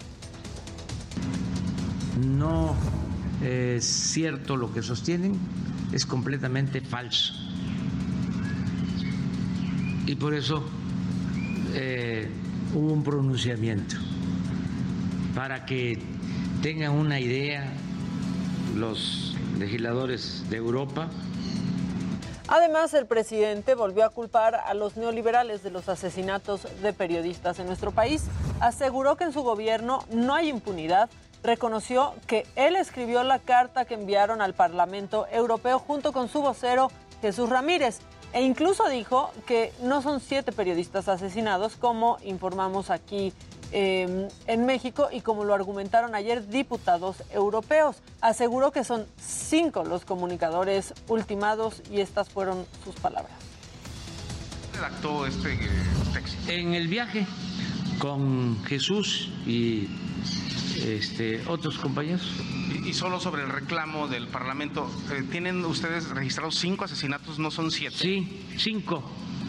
No 2.18 2.74
es 3.42 3.84
cierto 3.84 4.56
lo 4.56 4.72
que 4.72 4.82
sostienen, 4.82 5.38
es 5.92 6.06
completamente 6.06 6.80
falso. 6.80 7.34
Y 10.06 10.14
por 10.16 10.34
eso 10.34 10.64
eh, 11.74 12.28
hubo 12.74 12.92
un 12.92 13.04
pronunciamiento 13.04 13.96
para 15.34 15.64
que 15.64 15.98
tengan 16.62 16.92
una 16.92 17.20
idea 17.20 17.72
los 18.74 19.36
legisladores 19.58 20.44
de 20.50 20.56
Europa 20.56 21.08
Además, 22.54 22.92
el 22.92 23.06
presidente 23.06 23.74
volvió 23.74 24.04
a 24.04 24.10
culpar 24.10 24.56
a 24.56 24.74
los 24.74 24.98
neoliberales 24.98 25.62
de 25.62 25.70
los 25.70 25.88
asesinatos 25.88 26.66
de 26.82 26.92
periodistas 26.92 27.58
en 27.58 27.66
nuestro 27.66 27.92
país. 27.92 28.24
Aseguró 28.60 29.16
que 29.16 29.24
en 29.24 29.32
su 29.32 29.42
gobierno 29.42 30.04
no 30.10 30.34
hay 30.34 30.50
impunidad. 30.50 31.08
Reconoció 31.42 32.14
que 32.26 32.46
él 32.54 32.76
escribió 32.76 33.24
la 33.24 33.40
carta 33.40 33.84
que 33.84 33.94
enviaron 33.94 34.40
al 34.40 34.54
Parlamento 34.54 35.26
Europeo 35.32 35.78
junto 35.78 36.12
con 36.12 36.28
su 36.28 36.40
vocero 36.40 36.90
Jesús 37.20 37.48
Ramírez. 37.48 38.00
E 38.32 38.42
incluso 38.42 38.88
dijo 38.88 39.30
que 39.46 39.72
no 39.82 40.00
son 40.02 40.20
siete 40.20 40.52
periodistas 40.52 41.08
asesinados, 41.08 41.76
como 41.76 42.16
informamos 42.24 42.90
aquí 42.90 43.32
eh, 43.72 44.28
en 44.46 44.66
México 44.66 45.08
y 45.10 45.22
como 45.22 45.44
lo 45.44 45.54
argumentaron 45.54 46.14
ayer 46.14 46.48
diputados 46.48 47.22
europeos. 47.32 47.96
Aseguró 48.20 48.70
que 48.70 48.84
son 48.84 49.06
cinco 49.18 49.84
los 49.84 50.04
comunicadores 50.04 50.94
ultimados 51.08 51.82
y 51.90 52.00
estas 52.00 52.28
fueron 52.28 52.66
sus 52.84 52.94
palabras. 52.96 53.32
redactó 54.74 55.26
este 55.26 55.58
texto? 56.12 56.52
En 56.52 56.74
el 56.74 56.88
viaje 56.88 57.26
con 57.98 58.62
Jesús 58.64 59.30
y 59.46 59.88
este, 60.84 61.42
otros 61.46 61.78
compañeros. 61.78 62.22
Y, 62.68 62.88
y 62.88 62.94
solo 62.94 63.20
sobre 63.20 63.42
el 63.42 63.48
reclamo 63.48 64.08
del 64.08 64.28
Parlamento, 64.28 64.90
eh, 65.12 65.22
¿tienen 65.30 65.64
ustedes 65.64 66.08
registrados 66.10 66.56
cinco 66.56 66.84
asesinatos, 66.84 67.38
no 67.38 67.50
son 67.50 67.70
siete? 67.70 67.96
Sí, 67.96 68.46
cinco. 68.58 69.02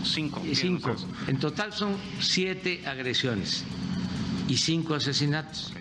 Cinco. 0.04 0.40
Y 0.40 0.54
tienen 0.54 0.78
cinco. 0.78 0.92
ustedes. 0.92 1.30
En 1.30 1.40
total 1.40 1.74
son 1.74 1.98
siete 2.20 2.84
agresiones 2.86 3.64
y 4.48 4.58
cinco 4.58 4.96
asesinatos. 4.96 5.74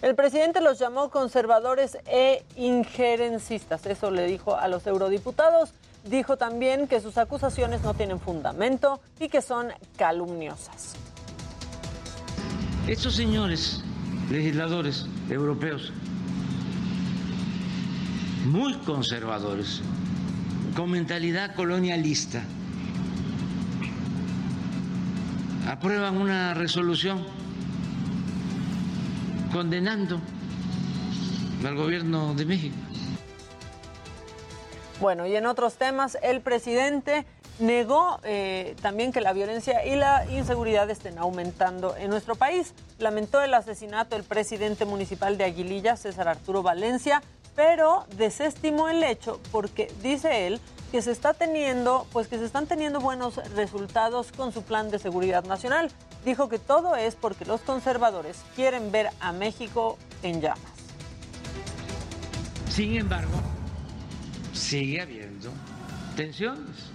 El 0.00 0.14
presidente 0.14 0.60
los 0.60 0.78
llamó 0.78 1.10
conservadores 1.10 1.96
e 2.06 2.44
injerencistas, 2.56 3.86
eso 3.86 4.10
le 4.10 4.26
dijo 4.26 4.56
a 4.56 4.68
los 4.68 4.86
eurodiputados. 4.86 5.72
Dijo 6.04 6.36
también 6.36 6.86
que 6.86 7.00
sus 7.00 7.16
acusaciones 7.16 7.80
no 7.80 7.94
tienen 7.94 8.20
fundamento 8.20 9.00
y 9.18 9.30
que 9.30 9.40
son 9.40 9.68
calumniosas. 9.96 10.94
Estos 12.86 13.14
señores 13.14 13.82
legisladores 14.30 15.06
europeos, 15.30 15.92
muy 18.46 18.74
conservadores, 18.78 19.82
con 20.76 20.90
mentalidad 20.90 21.54
colonialista, 21.54 22.42
aprueban 25.68 26.16
una 26.16 26.54
resolución 26.54 27.24
condenando 29.52 30.20
al 31.64 31.76
gobierno 31.76 32.34
de 32.34 32.44
México. 32.44 32.76
Bueno, 35.00 35.26
y 35.26 35.36
en 35.36 35.46
otros 35.46 35.76
temas, 35.76 36.18
el 36.22 36.40
presidente 36.40 37.26
negó 37.58 38.18
eh, 38.24 38.74
también 38.82 39.12
que 39.12 39.20
la 39.20 39.32
violencia 39.32 39.84
y 39.86 39.96
la 39.96 40.26
inseguridad 40.30 40.90
estén 40.90 41.18
aumentando 41.18 41.96
en 41.96 42.10
nuestro 42.10 42.34
país. 42.34 42.74
Lamentó 42.98 43.42
el 43.42 43.54
asesinato 43.54 44.16
del 44.16 44.24
presidente 44.24 44.84
municipal 44.84 45.38
de 45.38 45.44
Aguililla, 45.44 45.96
César 45.96 46.28
Arturo 46.28 46.62
Valencia, 46.62 47.22
pero 47.54 48.06
desestimó 48.16 48.88
el 48.88 49.02
hecho 49.04 49.40
porque 49.52 49.92
dice 50.02 50.46
él 50.46 50.60
que 50.90 51.02
se 51.02 51.10
está 51.10 51.34
teniendo, 51.34 52.06
pues 52.12 52.28
que 52.28 52.38
se 52.38 52.44
están 52.44 52.66
teniendo 52.66 53.00
buenos 53.00 53.36
resultados 53.54 54.30
con 54.30 54.52
su 54.52 54.62
plan 54.62 54.90
de 54.90 54.98
seguridad 54.98 55.44
nacional. 55.44 55.90
Dijo 56.24 56.48
que 56.48 56.58
todo 56.58 56.94
es 56.96 57.16
porque 57.16 57.44
los 57.44 57.60
conservadores 57.60 58.38
quieren 58.54 58.92
ver 58.92 59.10
a 59.20 59.32
México 59.32 59.98
en 60.22 60.40
llamas. 60.40 60.60
Sin 62.70 62.96
embargo, 62.96 63.32
sigue 64.52 65.00
habiendo 65.00 65.50
tensiones 66.16 66.93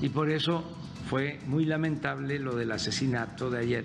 y 0.00 0.08
por 0.08 0.30
eso 0.30 0.64
fue 1.08 1.40
muy 1.46 1.64
lamentable 1.64 2.38
lo 2.38 2.54
del 2.56 2.72
asesinato 2.72 3.50
de 3.50 3.58
ayer 3.60 3.84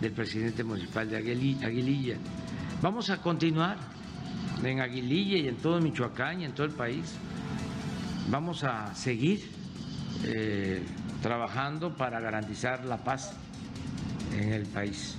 del 0.00 0.12
presidente 0.12 0.64
municipal 0.64 1.08
de 1.08 1.18
Aguili- 1.18 1.62
Aguililla. 1.64 2.16
Vamos 2.82 3.10
a 3.10 3.18
continuar 3.22 3.76
en 4.62 4.80
Aguililla 4.80 5.38
y 5.38 5.48
en 5.48 5.56
todo 5.56 5.80
Michoacán 5.80 6.40
y 6.40 6.44
en 6.44 6.52
todo 6.52 6.66
el 6.66 6.72
país. 6.72 7.14
Vamos 8.30 8.64
a 8.64 8.94
seguir 8.94 9.48
eh, 10.24 10.82
trabajando 11.22 11.94
para 11.96 12.20
garantizar 12.20 12.84
la 12.84 12.98
paz 12.98 13.32
en 14.36 14.52
el 14.52 14.66
país. 14.66 15.16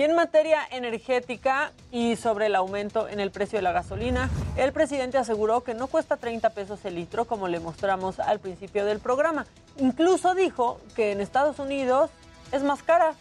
Y 0.00 0.02
en 0.02 0.14
materia 0.14 0.60
energética 0.70 1.72
y 1.92 2.16
sobre 2.16 2.46
el 2.46 2.54
aumento 2.54 3.06
en 3.06 3.20
el 3.20 3.30
precio 3.30 3.58
de 3.58 3.62
la 3.62 3.72
gasolina, 3.72 4.30
el 4.56 4.72
presidente 4.72 5.18
aseguró 5.18 5.62
que 5.62 5.74
no 5.74 5.88
cuesta 5.88 6.16
30 6.16 6.48
pesos 6.54 6.82
el 6.86 6.94
litro 6.94 7.26
como 7.26 7.48
le 7.48 7.60
mostramos 7.60 8.18
al 8.18 8.40
principio 8.40 8.86
del 8.86 8.98
programa. 8.98 9.44
Incluso 9.78 10.34
dijo 10.34 10.80
que 10.96 11.12
en 11.12 11.20
Estados 11.20 11.58
Unidos 11.58 12.08
es 12.50 12.62
más 12.62 12.82
cara. 12.82 13.12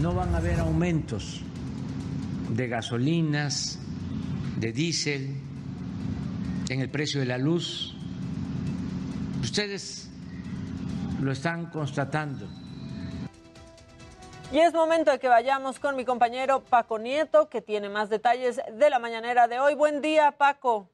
No 0.00 0.12
van 0.16 0.34
a 0.34 0.38
haber 0.38 0.58
aumentos 0.58 1.42
de 2.50 2.66
gasolinas, 2.66 3.78
de 4.58 4.72
diésel, 4.72 5.36
en 6.70 6.80
el 6.80 6.90
precio 6.90 7.20
de 7.20 7.26
la 7.26 7.38
luz. 7.38 7.94
Ustedes 9.44 10.10
lo 11.22 11.30
están 11.30 11.66
constatando. 11.66 12.65
Y 14.52 14.60
es 14.60 14.72
momento 14.72 15.10
de 15.10 15.18
que 15.18 15.26
vayamos 15.26 15.80
con 15.80 15.96
mi 15.96 16.04
compañero 16.04 16.62
Paco 16.70 17.00
Nieto, 17.00 17.48
que 17.50 17.60
tiene 17.60 17.88
más 17.88 18.08
detalles 18.08 18.60
de 18.72 18.90
la 18.90 19.00
mañanera 19.00 19.48
de 19.48 19.58
hoy. 19.58 19.74
Buen 19.74 20.00
día, 20.00 20.30
Paco. 20.38 20.88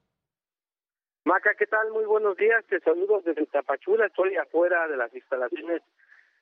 Maca, 1.25 1.55
¿qué 1.59 1.67
tal? 1.67 1.91
Muy 1.93 2.07
buenos 2.07 2.35
días. 2.39 2.65
Te 2.67 2.81
saludo 2.81 3.21
desde 3.21 3.45
Tapachula. 3.47 4.07
Estoy 4.07 4.37
afuera 4.37 4.89
de 4.89 4.97
las 4.97 5.15
instalaciones 5.15 5.83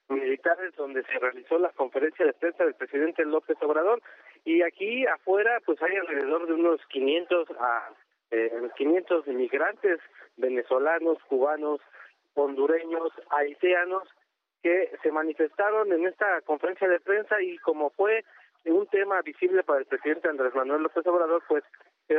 militares 0.09 0.73
donde 0.77 1.03
se 1.03 1.19
realizó 1.19 1.59
la 1.59 1.71
conferencia 1.71 2.25
de 2.25 2.33
prensa 2.33 2.65
del 2.65 2.75
presidente 2.75 3.25
López 3.25 3.57
Obrador. 3.61 4.01
Y 4.45 4.63
aquí 4.63 5.05
afuera, 5.07 5.59
pues 5.67 5.83
hay 5.83 5.97
alrededor 5.97 6.47
de 6.47 6.55
unos 6.55 6.81
500 6.91 7.49
a 7.59 7.91
eh, 8.31 8.71
500 8.77 9.27
inmigrantes 9.27 9.99
venezolanos, 10.37 11.19
cubanos, 11.29 11.81
hondureños, 12.35 13.11
haitianos 13.31 14.05
que 14.63 14.93
se 15.03 15.11
manifestaron 15.13 15.93
en 15.93 16.07
esta 16.07 16.41
conferencia 16.43 16.89
de 16.89 17.01
prensa 17.01 17.41
y 17.41 17.57
como 17.59 17.91
fue 17.91 18.25
un 18.65 18.87
tema 18.89 19.23
visible 19.23 19.63
para 19.63 19.81
el 19.81 19.87
presidente 19.87 20.29
Andrés 20.29 20.55
Manuel 20.55 20.83
López 20.83 21.07
Obrador, 21.07 21.43
pues 21.49 21.65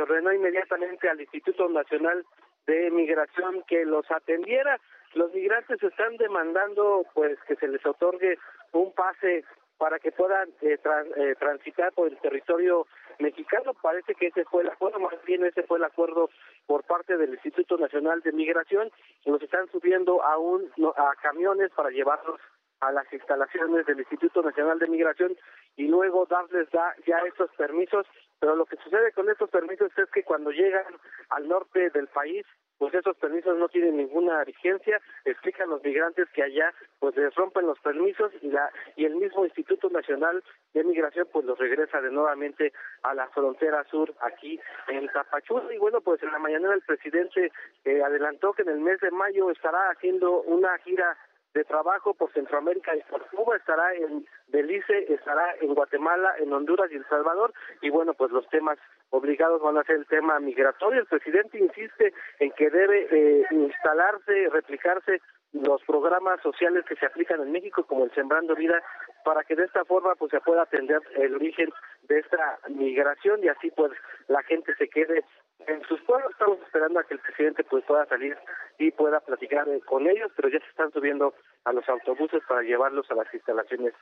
ordenó 0.00 0.32
inmediatamente 0.32 1.08
al 1.08 1.20
Instituto 1.20 1.68
Nacional 1.68 2.24
de 2.66 2.90
Migración 2.90 3.62
que 3.66 3.84
los 3.84 4.10
atendiera. 4.10 4.78
Los 5.14 5.32
migrantes 5.34 5.82
están 5.82 6.16
demandando 6.16 7.04
pues 7.14 7.38
que 7.46 7.56
se 7.56 7.68
les 7.68 7.84
otorgue 7.84 8.38
un 8.72 8.92
pase 8.92 9.44
para 9.78 9.98
que 9.98 10.12
puedan 10.12 10.48
eh, 10.62 10.78
eh, 11.16 11.34
transitar 11.38 11.92
por 11.92 12.08
el 12.08 12.18
territorio 12.18 12.86
mexicano. 13.18 13.74
Parece 13.74 14.14
que 14.14 14.28
ese 14.28 14.44
fue 14.44 14.62
el 14.62 14.68
acuerdo, 14.70 14.98
más 15.00 15.14
bien 15.24 15.44
ese 15.44 15.62
fue 15.64 15.78
el 15.78 15.84
acuerdo 15.84 16.30
por 16.66 16.84
parte 16.84 17.16
del 17.16 17.34
Instituto 17.34 17.76
Nacional 17.76 18.20
de 18.22 18.32
Migración. 18.32 18.90
Los 19.24 19.42
están 19.42 19.68
subiendo 19.70 20.22
a, 20.22 20.38
un, 20.38 20.70
a 20.96 21.14
camiones 21.22 21.70
para 21.72 21.90
llevarlos 21.90 22.40
a 22.80 22.90
las 22.90 23.10
instalaciones 23.12 23.86
del 23.86 24.00
Instituto 24.00 24.42
Nacional 24.42 24.78
de 24.78 24.88
Migración 24.88 25.36
y 25.76 25.86
luego 25.86 26.26
darles 26.26 26.68
da- 26.70 26.94
ya 27.06 27.18
estos 27.20 27.50
permisos. 27.56 28.06
Pero 28.40 28.56
lo 28.56 28.66
que 28.66 28.76
sucede 28.76 29.12
con 29.12 29.30
estos 29.30 29.50
permisos 29.50 29.96
es 29.96 30.10
que 30.10 30.24
cuando 30.24 30.50
llegan 30.50 30.84
al 31.28 31.46
norte 31.46 31.90
del 31.90 32.08
país, 32.08 32.44
pues 32.82 32.94
esos 32.94 33.16
permisos 33.16 33.56
no 33.58 33.68
tienen 33.68 33.96
ninguna 33.96 34.42
vigencia. 34.42 35.00
Explican 35.24 35.70
los 35.70 35.84
migrantes 35.84 36.28
que 36.30 36.42
allá 36.42 36.74
pues 36.98 37.14
les 37.14 37.32
rompen 37.36 37.64
los 37.64 37.78
permisos 37.78 38.32
y 38.42 38.48
la 38.48 38.72
y 38.96 39.04
el 39.04 39.14
mismo 39.14 39.44
Instituto 39.44 39.88
Nacional 39.88 40.42
de 40.74 40.82
Migración 40.82 41.28
pues 41.32 41.44
los 41.44 41.56
regresa 41.60 42.00
de 42.00 42.10
nuevamente 42.10 42.72
a 43.04 43.14
la 43.14 43.28
frontera 43.28 43.84
sur 43.84 44.12
aquí 44.22 44.58
en 44.88 45.06
Tapachula 45.12 45.72
y 45.72 45.78
bueno 45.78 46.00
pues 46.00 46.20
en 46.24 46.32
la 46.32 46.40
mañana 46.40 46.74
el 46.74 46.82
presidente 46.82 47.52
eh, 47.84 48.02
adelantó 48.02 48.52
que 48.52 48.62
en 48.62 48.70
el 48.70 48.80
mes 48.80 48.98
de 48.98 49.12
mayo 49.12 49.52
estará 49.52 49.90
haciendo 49.90 50.42
una 50.42 50.76
gira 50.78 51.16
de 51.54 51.64
trabajo 51.64 52.14
por 52.14 52.32
Centroamérica 52.32 52.96
y 52.96 53.02
por 53.02 53.26
Cuba, 53.26 53.56
estará 53.56 53.94
en 53.94 54.26
Belice, 54.48 55.12
estará 55.12 55.54
en 55.60 55.74
Guatemala, 55.74 56.34
en 56.38 56.52
Honduras 56.52 56.90
y 56.90 56.96
El 56.96 57.08
Salvador, 57.08 57.52
y 57.80 57.90
bueno, 57.90 58.14
pues 58.14 58.30
los 58.30 58.48
temas 58.48 58.78
obligados 59.10 59.60
van 59.60 59.78
a 59.78 59.84
ser 59.84 59.96
el 59.96 60.06
tema 60.06 60.40
migratorio. 60.40 61.00
El 61.00 61.06
presidente 61.06 61.58
insiste 61.58 62.14
en 62.38 62.50
que 62.52 62.70
debe 62.70 63.06
eh, 63.10 63.46
instalarse, 63.50 64.48
replicarse 64.50 65.20
los 65.52 65.82
programas 65.82 66.40
sociales 66.40 66.84
que 66.86 66.96
se 66.96 67.06
aplican 67.06 67.40
en 67.42 67.52
México, 67.52 67.84
como 67.84 68.04
el 68.04 68.14
Sembrando 68.14 68.54
Vida, 68.54 68.82
para 69.24 69.44
que 69.44 69.54
de 69.54 69.64
esta 69.64 69.84
forma 69.84 70.14
pues 70.14 70.30
se 70.30 70.40
pueda 70.40 70.62
atender 70.62 71.00
el 71.16 71.34
origen 71.34 71.70
de 72.04 72.18
esta 72.20 72.58
migración 72.68 73.44
y 73.44 73.48
así 73.48 73.70
pues 73.70 73.92
la 74.28 74.42
gente 74.44 74.74
se 74.76 74.88
quede 74.88 75.24
en 75.66 75.82
sus 75.88 76.00
pueblos. 76.02 76.30
Estamos 76.32 76.58
esperando 76.60 77.00
a 77.00 77.04
que 77.04 77.14
el 77.14 77.20
presidente 77.20 77.64
pues 77.64 77.84
pueda 77.84 78.06
salir 78.06 78.36
y 78.78 78.90
pueda 78.90 79.20
platicar 79.20 79.68
eh, 79.68 79.80
con 79.80 80.08
ellos, 80.08 80.30
pero 80.36 80.48
ya 80.48 80.58
se 80.58 80.68
están 80.68 80.92
subiendo 80.92 81.34
a 81.64 81.72
los 81.72 81.88
autobuses 81.88 82.42
para 82.48 82.62
llevarlos 82.62 83.10
a 83.10 83.14
las 83.14 83.32
instalaciones 83.32 83.94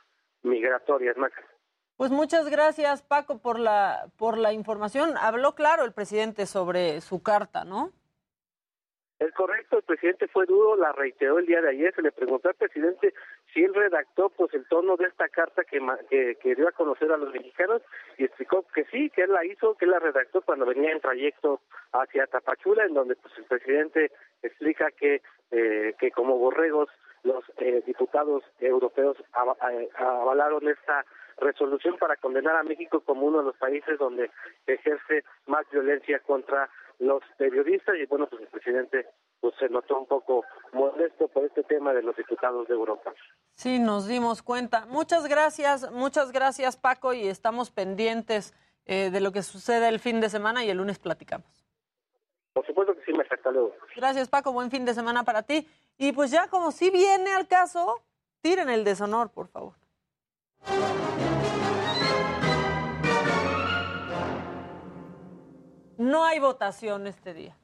migratorias, 0.43 1.17
Maca. 1.17 1.43
Pues 1.97 2.09
muchas 2.09 2.49
gracias, 2.49 3.03
Paco, 3.03 3.39
por 3.39 3.59
la, 3.59 4.07
por 4.17 4.37
la 4.37 4.53
información. 4.53 5.13
Habló 5.17 5.53
claro 5.53 5.83
el 5.83 5.93
presidente 5.93 6.47
sobre 6.47 6.99
su 7.01 7.21
carta, 7.21 7.63
¿no? 7.63 7.91
Es 9.21 9.31
correcto, 9.33 9.77
el 9.77 9.83
presidente 9.83 10.27
fue 10.29 10.47
duro, 10.47 10.75
la 10.75 10.93
reiteró 10.93 11.37
el 11.37 11.45
día 11.45 11.61
de 11.61 11.69
ayer, 11.69 11.93
se 11.93 12.01
le 12.01 12.11
preguntó 12.11 12.49
al 12.49 12.55
presidente 12.55 13.13
si 13.53 13.63
él 13.63 13.71
redactó 13.71 14.29
pues 14.29 14.51
el 14.55 14.67
tono 14.67 14.97
de 14.97 15.05
esta 15.05 15.29
carta 15.29 15.63
que, 15.63 15.79
que, 16.09 16.37
que 16.41 16.55
dio 16.55 16.67
a 16.67 16.71
conocer 16.71 17.11
a 17.11 17.17
los 17.17 17.31
mexicanos 17.31 17.83
y 18.17 18.23
explicó 18.23 18.65
que 18.73 18.83
sí, 18.85 19.11
que 19.11 19.21
él 19.21 19.31
la 19.31 19.45
hizo, 19.45 19.75
que 19.75 19.85
él 19.85 19.91
la 19.91 19.99
redactó 19.99 20.41
cuando 20.41 20.65
venía 20.65 20.91
en 20.91 21.01
trayecto 21.01 21.61
hacia 21.91 22.25
Tapachula, 22.25 22.85
en 22.85 22.95
donde 22.95 23.15
pues 23.15 23.37
el 23.37 23.43
presidente 23.43 24.11
explica 24.41 24.89
que, 24.89 25.21
eh, 25.51 25.93
que 25.99 26.09
como 26.09 26.39
borregos 26.39 26.89
los 27.21 27.43
eh, 27.57 27.83
diputados 27.85 28.43
europeos 28.59 29.17
eh, 29.19 29.89
avalaron 29.97 30.67
esta 30.67 31.05
resolución 31.37 31.97
para 31.97 32.15
condenar 32.17 32.55
a 32.55 32.63
México 32.63 33.01
como 33.01 33.25
uno 33.25 33.39
de 33.39 33.45
los 33.45 33.57
países 33.57 33.97
donde 33.99 34.31
ejerce 34.67 35.23
más 35.47 35.65
violencia 35.71 36.19
contra 36.19 36.69
los 36.99 37.23
periodistas 37.37 37.95
y 37.95 38.05
bueno 38.05 38.27
pues 38.27 38.43
el 38.43 38.47
presidente 38.47 39.07
pues 39.39 39.55
se 39.59 39.69
notó 39.69 39.97
un 39.97 40.05
poco 40.05 40.45
molesto 40.71 41.27
por 41.27 41.45
este 41.45 41.63
tema 41.63 41.93
de 41.93 42.03
los 42.03 42.15
diputados 42.15 42.67
de 42.67 42.75
Europa. 42.75 43.11
Sí, 43.55 43.79
nos 43.79 44.07
dimos 44.07 44.43
cuenta. 44.43 44.85
Muchas 44.85 45.27
gracias, 45.27 45.91
muchas 45.91 46.31
gracias, 46.31 46.77
Paco, 46.77 47.13
y 47.13 47.27
estamos 47.27 47.71
pendientes 47.71 48.53
eh, 48.85 49.09
de 49.09 49.19
lo 49.19 49.31
que 49.31 49.41
sucede 49.41 49.87
el 49.87 49.99
fin 49.99 50.21
de 50.21 50.29
semana 50.29 50.63
y 50.63 50.69
el 50.69 50.77
lunes 50.77 50.99
platicamos. 50.99 51.65
Por 52.53 52.65
supuesto 52.65 52.95
que 52.95 53.03
sí, 53.05 53.13
me 53.13 53.23
hasta 53.23 53.51
luego. 53.51 53.73
Gracias, 53.95 54.29
Paco. 54.29 54.51
Buen 54.51 54.69
fin 54.69 54.85
de 54.85 54.93
semana 54.93 55.23
para 55.23 55.43
ti. 55.43 55.67
Y 55.97 56.11
pues 56.11 56.31
ya 56.31 56.47
como 56.47 56.71
si 56.71 56.89
viene 56.89 57.33
al 57.33 57.47
caso, 57.47 58.01
tiren 58.41 58.69
el 58.69 58.83
deshonor, 58.83 59.31
por 59.31 59.47
favor. 59.47 59.73
No 65.97 66.25
hay 66.25 66.39
votación 66.39 67.07
este 67.07 67.33
día. 67.33 67.57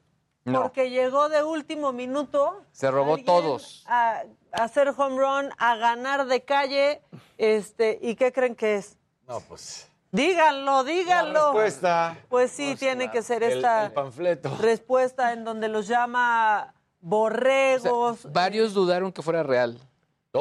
No. 0.44 0.62
Porque 0.62 0.88
llegó 0.90 1.28
de 1.28 1.42
último 1.42 1.92
minuto 1.92 2.62
Se 2.72 2.90
robó 2.90 3.18
todos. 3.18 3.84
a, 3.86 4.22
a 4.52 4.62
hacer 4.64 4.94
home 4.96 5.18
run, 5.18 5.50
a 5.58 5.76
ganar 5.76 6.26
de 6.26 6.42
calle. 6.44 7.02
Este, 7.36 7.98
¿Y 8.00 8.14
qué 8.14 8.32
creen 8.32 8.54
que 8.54 8.76
es? 8.76 8.96
No, 9.26 9.40
pues. 9.40 9.90
Díganlo, 10.10 10.84
díganlo. 10.84 11.52
respuesta. 11.52 12.16
Pues 12.30 12.50
sí, 12.50 12.76
tiene 12.76 13.10
que 13.10 13.22
ser 13.22 13.42
esta 13.42 13.86
el 13.86 13.92
panfleto. 13.92 14.56
respuesta 14.58 15.34
en 15.34 15.44
donde 15.44 15.68
los 15.68 15.86
llama 15.86 16.72
borregos. 17.00 18.32
Varios 18.32 18.72
dudaron 18.72 19.12
que 19.12 19.20
fuera 19.20 19.42
real. 19.42 19.78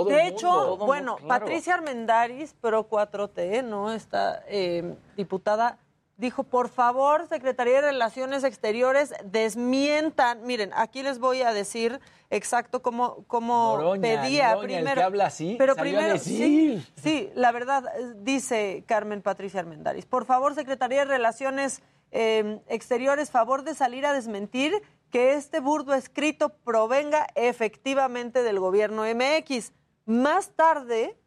De 0.06 0.28
hecho, 0.28 0.78
bueno, 0.78 1.18
Patricia 1.28 1.76
Armendaris, 1.76 2.54
pro 2.54 2.90
4T, 2.90 3.64
¿no? 3.64 3.94
Esta 3.94 4.44
eh, 4.48 4.96
diputada, 5.16 5.78
dijo, 6.18 6.44
por 6.44 6.70
favor, 6.70 7.28
Secretaría 7.30 7.76
de 7.76 7.82
Relaciones 7.82 8.44
Exteriores, 8.44 9.14
desmientan. 9.24 10.44
Miren, 10.44 10.72
aquí 10.76 11.04
les 11.04 11.20
voy 11.20 11.42
a 11.42 11.54
decir 11.54 12.00
exacto 12.30 12.82
cómo, 12.82 13.24
cómo 13.28 13.78
Noroña, 13.78 14.02
pedía 14.02 14.50
Noroña, 14.50 14.62
el 14.62 14.80
primero. 14.80 14.96
que 14.96 15.06
habla 15.06 15.26
así, 15.28 15.56
pero 15.58 15.76
salió 15.76 15.98
a 15.98 16.00
primero, 16.00 16.14
decir. 16.14 16.38
Sí, 16.38 16.94
sí, 17.02 17.30
la 17.36 17.52
verdad, 17.52 17.84
dice 18.18 18.84
Carmen 18.88 19.22
Patricia 19.22 19.60
Armendáriz. 19.60 20.06
Por 20.06 20.26
favor, 20.26 20.56
Secretaría 20.56 21.00
de 21.00 21.06
Relaciones 21.06 21.82
eh, 22.12 22.60
Exteriores, 22.68 23.32
favor 23.32 23.64
de 23.64 23.76
salir 23.76 24.06
a 24.06 24.14
desmentir 24.14 24.82
que 25.12 25.34
este 25.34 25.60
burdo 25.60 25.94
escrito 25.94 26.50
provenga 26.50 27.28
efectivamente 27.36 28.44
del 28.44 28.60
gobierno 28.60 29.04
MX. 29.04 29.72
Más 30.08 30.52
tarde, 30.52 31.18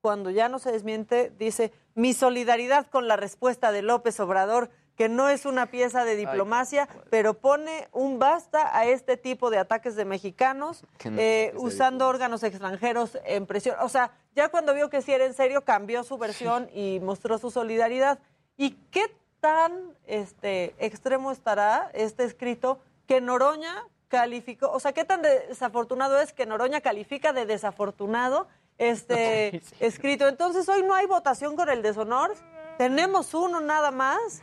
cuando 0.00 0.30
ya 0.30 0.48
no 0.48 0.58
se 0.58 0.72
desmiente, 0.72 1.32
dice, 1.38 1.72
mi 1.94 2.12
solidaridad 2.12 2.88
con 2.88 3.06
la 3.06 3.14
respuesta 3.14 3.70
de 3.70 3.82
López 3.82 4.18
Obrador, 4.18 4.68
que 4.96 5.08
no 5.08 5.28
es 5.28 5.46
una 5.46 5.66
pieza 5.66 6.04
de 6.04 6.16
diplomacia, 6.16 6.88
pero 7.08 7.34
pone 7.34 7.86
un 7.92 8.18
basta 8.18 8.76
a 8.76 8.84
este 8.84 9.16
tipo 9.16 9.48
de 9.48 9.58
ataques 9.58 9.94
de 9.94 10.04
mexicanos, 10.04 10.82
no 11.04 11.20
eh, 11.20 11.52
usando 11.56 12.08
órganos 12.08 12.42
extranjeros 12.42 13.16
en 13.24 13.46
presión. 13.46 13.76
O 13.80 13.88
sea, 13.88 14.10
ya 14.34 14.48
cuando 14.48 14.74
vio 14.74 14.90
que 14.90 15.02
sí 15.02 15.12
era 15.12 15.24
en 15.24 15.34
serio, 15.34 15.64
cambió 15.64 16.02
su 16.02 16.18
versión 16.18 16.68
y 16.74 16.98
mostró 17.00 17.38
su 17.38 17.52
solidaridad. 17.52 18.18
¿Y 18.56 18.72
qué 18.90 19.14
tan 19.38 19.94
este, 20.06 20.74
extremo 20.78 21.30
estará 21.30 21.92
este 21.94 22.24
escrito 22.24 22.80
que 23.06 23.20
Noroña 23.20 23.84
calificó? 24.08 24.70
O 24.70 24.80
sea, 24.80 24.92
¿qué 24.92 25.04
tan 25.04 25.22
desafortunado 25.22 26.20
es 26.20 26.32
que 26.32 26.46
Noroña 26.46 26.80
califica 26.80 27.32
de 27.32 27.46
desafortunado 27.46 28.46
este 28.78 29.62
escrito? 29.80 30.28
Entonces, 30.28 30.68
hoy 30.68 30.82
no 30.82 30.94
hay 30.94 31.06
votación 31.06 31.56
con 31.56 31.68
el 31.68 31.82
deshonor. 31.82 32.34
Tenemos 32.78 33.34
uno 33.34 33.60
nada 33.60 33.90
más 33.90 34.42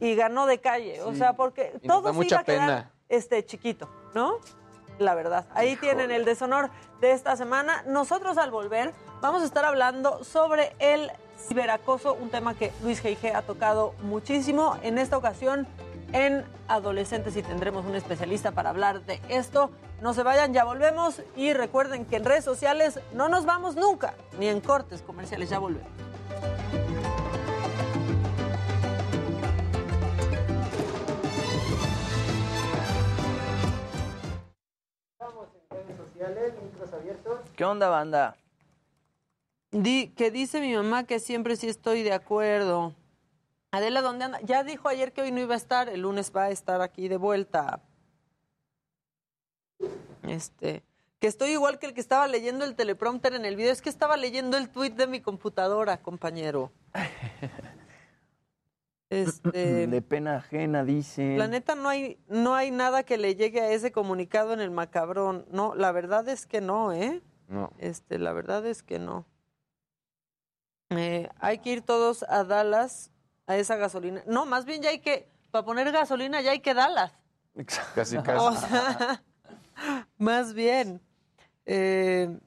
y 0.00 0.14
ganó 0.14 0.46
de 0.46 0.58
calle. 0.58 1.02
O 1.02 1.14
sea, 1.14 1.34
porque 1.34 1.72
Y 1.82 1.86
todo 1.88 2.12
se 2.12 2.26
iba 2.26 2.40
a 2.40 2.44
quedar 2.44 2.66
pena. 2.66 2.90
este 3.08 3.44
chiquito, 3.44 3.88
¿no? 4.14 4.38
La 4.98 5.14
verdad. 5.14 5.46
Ahí 5.54 5.76
tienen 5.76 6.10
el 6.10 6.24
deshonor 6.24 6.70
de 7.00 7.12
esta 7.12 7.36
semana. 7.36 7.82
Nosotros 7.86 8.38
al 8.38 8.50
volver 8.50 8.94
vamos 9.20 9.42
a 9.42 9.44
estar 9.44 9.64
hablando 9.66 10.24
sobre 10.24 10.74
el 10.78 11.10
ciberacoso, 11.48 12.14
un 12.14 12.30
tema 12.30 12.54
que 12.54 12.72
Luis 12.82 13.04
G.I.G. 13.04 13.34
ha 13.34 13.42
tocado 13.42 13.92
muchísimo. 14.02 14.78
En 14.82 14.96
esta 14.96 15.18
ocasión 15.18 15.66
en 16.12 16.44
adolescentes 16.68 17.36
y 17.36 17.42
tendremos 17.42 17.84
un 17.84 17.94
especialista 17.94 18.52
para 18.52 18.70
hablar 18.70 19.04
de 19.04 19.20
esto. 19.28 19.70
No 20.00 20.14
se 20.14 20.22
vayan, 20.22 20.52
ya 20.52 20.64
volvemos 20.64 21.22
y 21.36 21.52
recuerden 21.52 22.04
que 22.04 22.16
en 22.16 22.24
redes 22.24 22.44
sociales 22.44 23.00
no 23.12 23.28
nos 23.28 23.46
vamos 23.46 23.76
nunca, 23.76 24.14
ni 24.38 24.48
en 24.48 24.60
cortes 24.60 25.02
comerciales, 25.02 25.50
ya 25.50 25.58
volvemos. 25.58 25.90
¿Qué 37.56 37.64
onda, 37.64 37.88
banda? 37.88 38.36
Di, 39.70 40.08
que 40.08 40.30
dice 40.30 40.60
mi 40.60 40.74
mamá 40.74 41.04
que 41.04 41.20
siempre 41.20 41.56
sí 41.56 41.68
estoy 41.68 42.02
de 42.02 42.12
acuerdo. 42.12 42.94
Adela, 43.72 44.00
¿dónde 44.02 44.24
anda? 44.24 44.40
Ya 44.42 44.64
dijo 44.64 44.88
ayer 44.88 45.12
que 45.12 45.22
hoy 45.22 45.32
no 45.32 45.40
iba 45.40 45.54
a 45.54 45.58
estar, 45.58 45.88
el 45.88 46.00
lunes 46.02 46.32
va 46.34 46.44
a 46.44 46.50
estar 46.50 46.80
aquí 46.80 47.08
de 47.08 47.16
vuelta. 47.16 47.82
Este, 50.22 50.82
que 51.18 51.26
estoy 51.26 51.50
igual 51.50 51.78
que 51.78 51.86
el 51.86 51.94
que 51.94 52.00
estaba 52.00 52.26
leyendo 52.26 52.64
el 52.64 52.74
teleprompter 52.74 53.34
en 53.34 53.44
el 53.44 53.56
video, 53.56 53.72
es 53.72 53.82
que 53.82 53.88
estaba 53.88 54.16
leyendo 54.16 54.56
el 54.56 54.70
tweet 54.70 54.90
de 54.90 55.06
mi 55.06 55.20
computadora, 55.20 56.02
compañero. 56.02 56.72
Este, 59.08 59.86
De 59.86 60.02
pena 60.02 60.38
ajena, 60.38 60.82
dice. 60.82 61.36
la 61.36 61.46
neta 61.46 61.76
no 61.76 61.88
hay 61.88 62.18
no 62.26 62.56
hay 62.56 62.72
nada 62.72 63.04
que 63.04 63.18
le 63.18 63.36
llegue 63.36 63.60
a 63.60 63.70
ese 63.70 63.92
comunicado 63.92 64.52
en 64.52 64.60
el 64.60 64.72
macabrón. 64.72 65.46
No, 65.48 65.76
la 65.76 65.92
verdad 65.92 66.28
es 66.28 66.44
que 66.44 66.60
no, 66.60 66.92
¿eh? 66.92 67.22
No. 67.46 67.70
Este, 67.78 68.18
la 68.18 68.32
verdad 68.32 68.66
es 68.66 68.82
que 68.82 68.98
no. 68.98 69.24
Eh, 70.90 71.28
hay 71.38 71.58
que 71.58 71.70
ir 71.70 71.82
todos 71.82 72.24
a 72.24 72.42
Dallas 72.42 73.12
a 73.46 73.56
esa 73.56 73.76
gasolina. 73.76 74.22
No, 74.26 74.44
más 74.46 74.64
bien 74.64 74.82
ya 74.82 74.90
hay 74.90 74.98
que, 75.00 75.28
para 75.50 75.64
poner 75.64 75.90
gasolina 75.92 76.40
ya 76.40 76.50
hay 76.52 76.60
que 76.60 76.74
Dallas. 76.74 77.12
Casi, 77.94 78.16
O 78.18 78.22
casi. 78.22 78.66
sea, 78.66 79.22
más 80.18 80.52
bien. 80.52 81.00
Eh, 81.64 82.38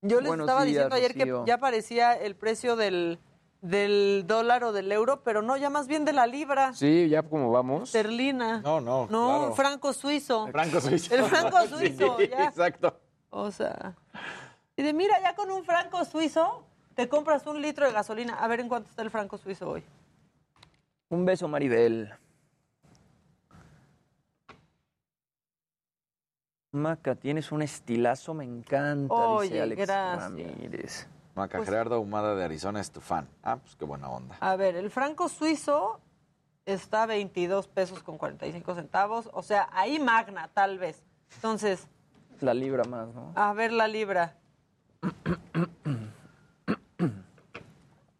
yo 0.00 0.20
les 0.20 0.28
Buenos 0.28 0.44
estaba 0.46 0.64
días, 0.64 0.88
diciendo 0.90 0.96
ayer 0.96 1.12
Rocío. 1.16 1.44
que 1.44 1.48
ya 1.48 1.54
aparecía 1.54 2.12
el 2.14 2.34
precio 2.34 2.74
del, 2.74 3.20
del 3.60 4.24
dólar 4.26 4.64
o 4.64 4.72
del 4.72 4.90
euro, 4.90 5.22
pero 5.22 5.40
no, 5.42 5.56
ya 5.56 5.70
más 5.70 5.86
bien 5.86 6.04
de 6.04 6.12
la 6.12 6.26
libra 6.26 6.74
Sí, 6.74 7.08
ya 7.08 7.22
como 7.22 7.50
vamos. 7.52 7.84
esterlina. 7.84 8.60
No, 8.62 8.80
no. 8.80 9.06
No, 9.08 9.38
claro. 9.38 9.54
franco 9.54 9.92
suizo. 9.92 10.48
Franco 10.48 10.80
suizo. 10.80 11.14
El 11.14 11.24
franco 11.24 11.58
Sí, 11.68 11.68
suizo, 11.68 12.18
ya. 12.20 12.44
Exacto. 12.46 12.98
O 13.30 13.50
sea. 13.52 13.94
Y 14.76 14.82
de 14.82 14.92
mira, 14.92 15.20
ya 15.20 15.34
con 15.36 15.50
un 15.50 15.64
franco 15.64 16.04
suizo 16.04 16.66
te 16.94 17.08
compras 17.08 17.46
un 17.46 17.60
litro 17.62 17.86
de 17.86 17.92
gasolina. 17.92 18.34
A 18.42 18.46
ver 18.48 18.60
en 18.60 18.68
cuánto 18.68 18.88
está 18.90 19.02
el 19.02 19.10
franco 19.10 19.38
suizo 19.38 19.68
hoy. 19.70 19.82
Un 21.08 21.24
beso, 21.24 21.46
Maribel. 21.48 22.12
Maca, 26.72 27.14
tienes 27.14 27.52
un 27.52 27.60
estilazo, 27.60 28.32
me 28.32 28.44
encanta, 28.44 29.12
Oye, 29.14 29.48
dice 29.48 29.62
Alex 29.62 29.82
gracias. 29.82 30.22
Ramírez. 30.22 31.06
Maca 31.34 31.58
Pues- 31.58 31.68
Gerardo 31.68 31.94
Ahumada 31.96 32.34
de 32.34 32.44
Arizona 32.44 32.80
es 32.80 32.90
tu 32.90 33.00
fan. 33.00 33.28
Ah, 33.42 33.56
pues 33.56 33.76
qué 33.76 33.84
buena 33.84 34.08
onda. 34.08 34.36
A 34.40 34.56
ver, 34.56 34.76
el 34.76 34.90
franco 34.90 35.28
suizo 35.28 36.00
está 36.64 37.02
a 37.02 37.06
22 37.06 37.68
pesos 37.68 38.02
con 38.02 38.16
45 38.16 38.74
centavos. 38.74 39.28
O 39.34 39.42
sea, 39.42 39.68
ahí 39.72 39.98
magna, 39.98 40.48
tal 40.48 40.78
vez. 40.78 41.02
Entonces, 41.34 41.86
La 42.40 42.54
libra 42.54 42.84
más, 42.84 43.08
¿no? 43.14 43.32
a 43.34 43.52
ver 43.52 43.72
la 43.72 43.86
libra. 43.88 44.36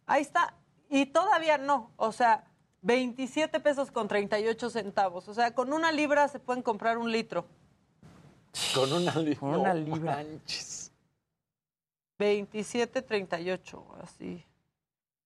Ahí 0.05 0.21
está. 0.21 0.53
Y 0.89 1.05
todavía 1.07 1.57
no. 1.57 1.91
O 1.97 2.11
sea, 2.11 2.45
27 2.81 3.59
pesos 3.59 3.91
con 3.91 4.07
38 4.07 4.69
centavos. 4.69 5.27
O 5.27 5.33
sea, 5.33 5.53
con 5.53 5.73
una 5.73 5.91
libra 5.91 6.27
se 6.27 6.39
pueden 6.39 6.61
comprar 6.61 6.97
un 6.97 7.11
litro. 7.11 7.45
Con 8.75 8.91
una 8.93 9.15
libra. 9.15 9.39
Con 9.39 9.55
una 9.59 9.73
libra. 9.73 10.23
27.38, 12.19 13.83
así. 14.01 14.45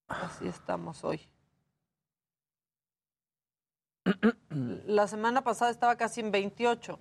Así 0.07 0.47
estamos 0.47 1.03
hoy. 1.03 1.19
La 4.85 5.07
semana 5.07 5.43
pasada 5.43 5.69
estaba 5.71 5.97
casi 5.97 6.21
en 6.21 6.31
28, 6.31 6.97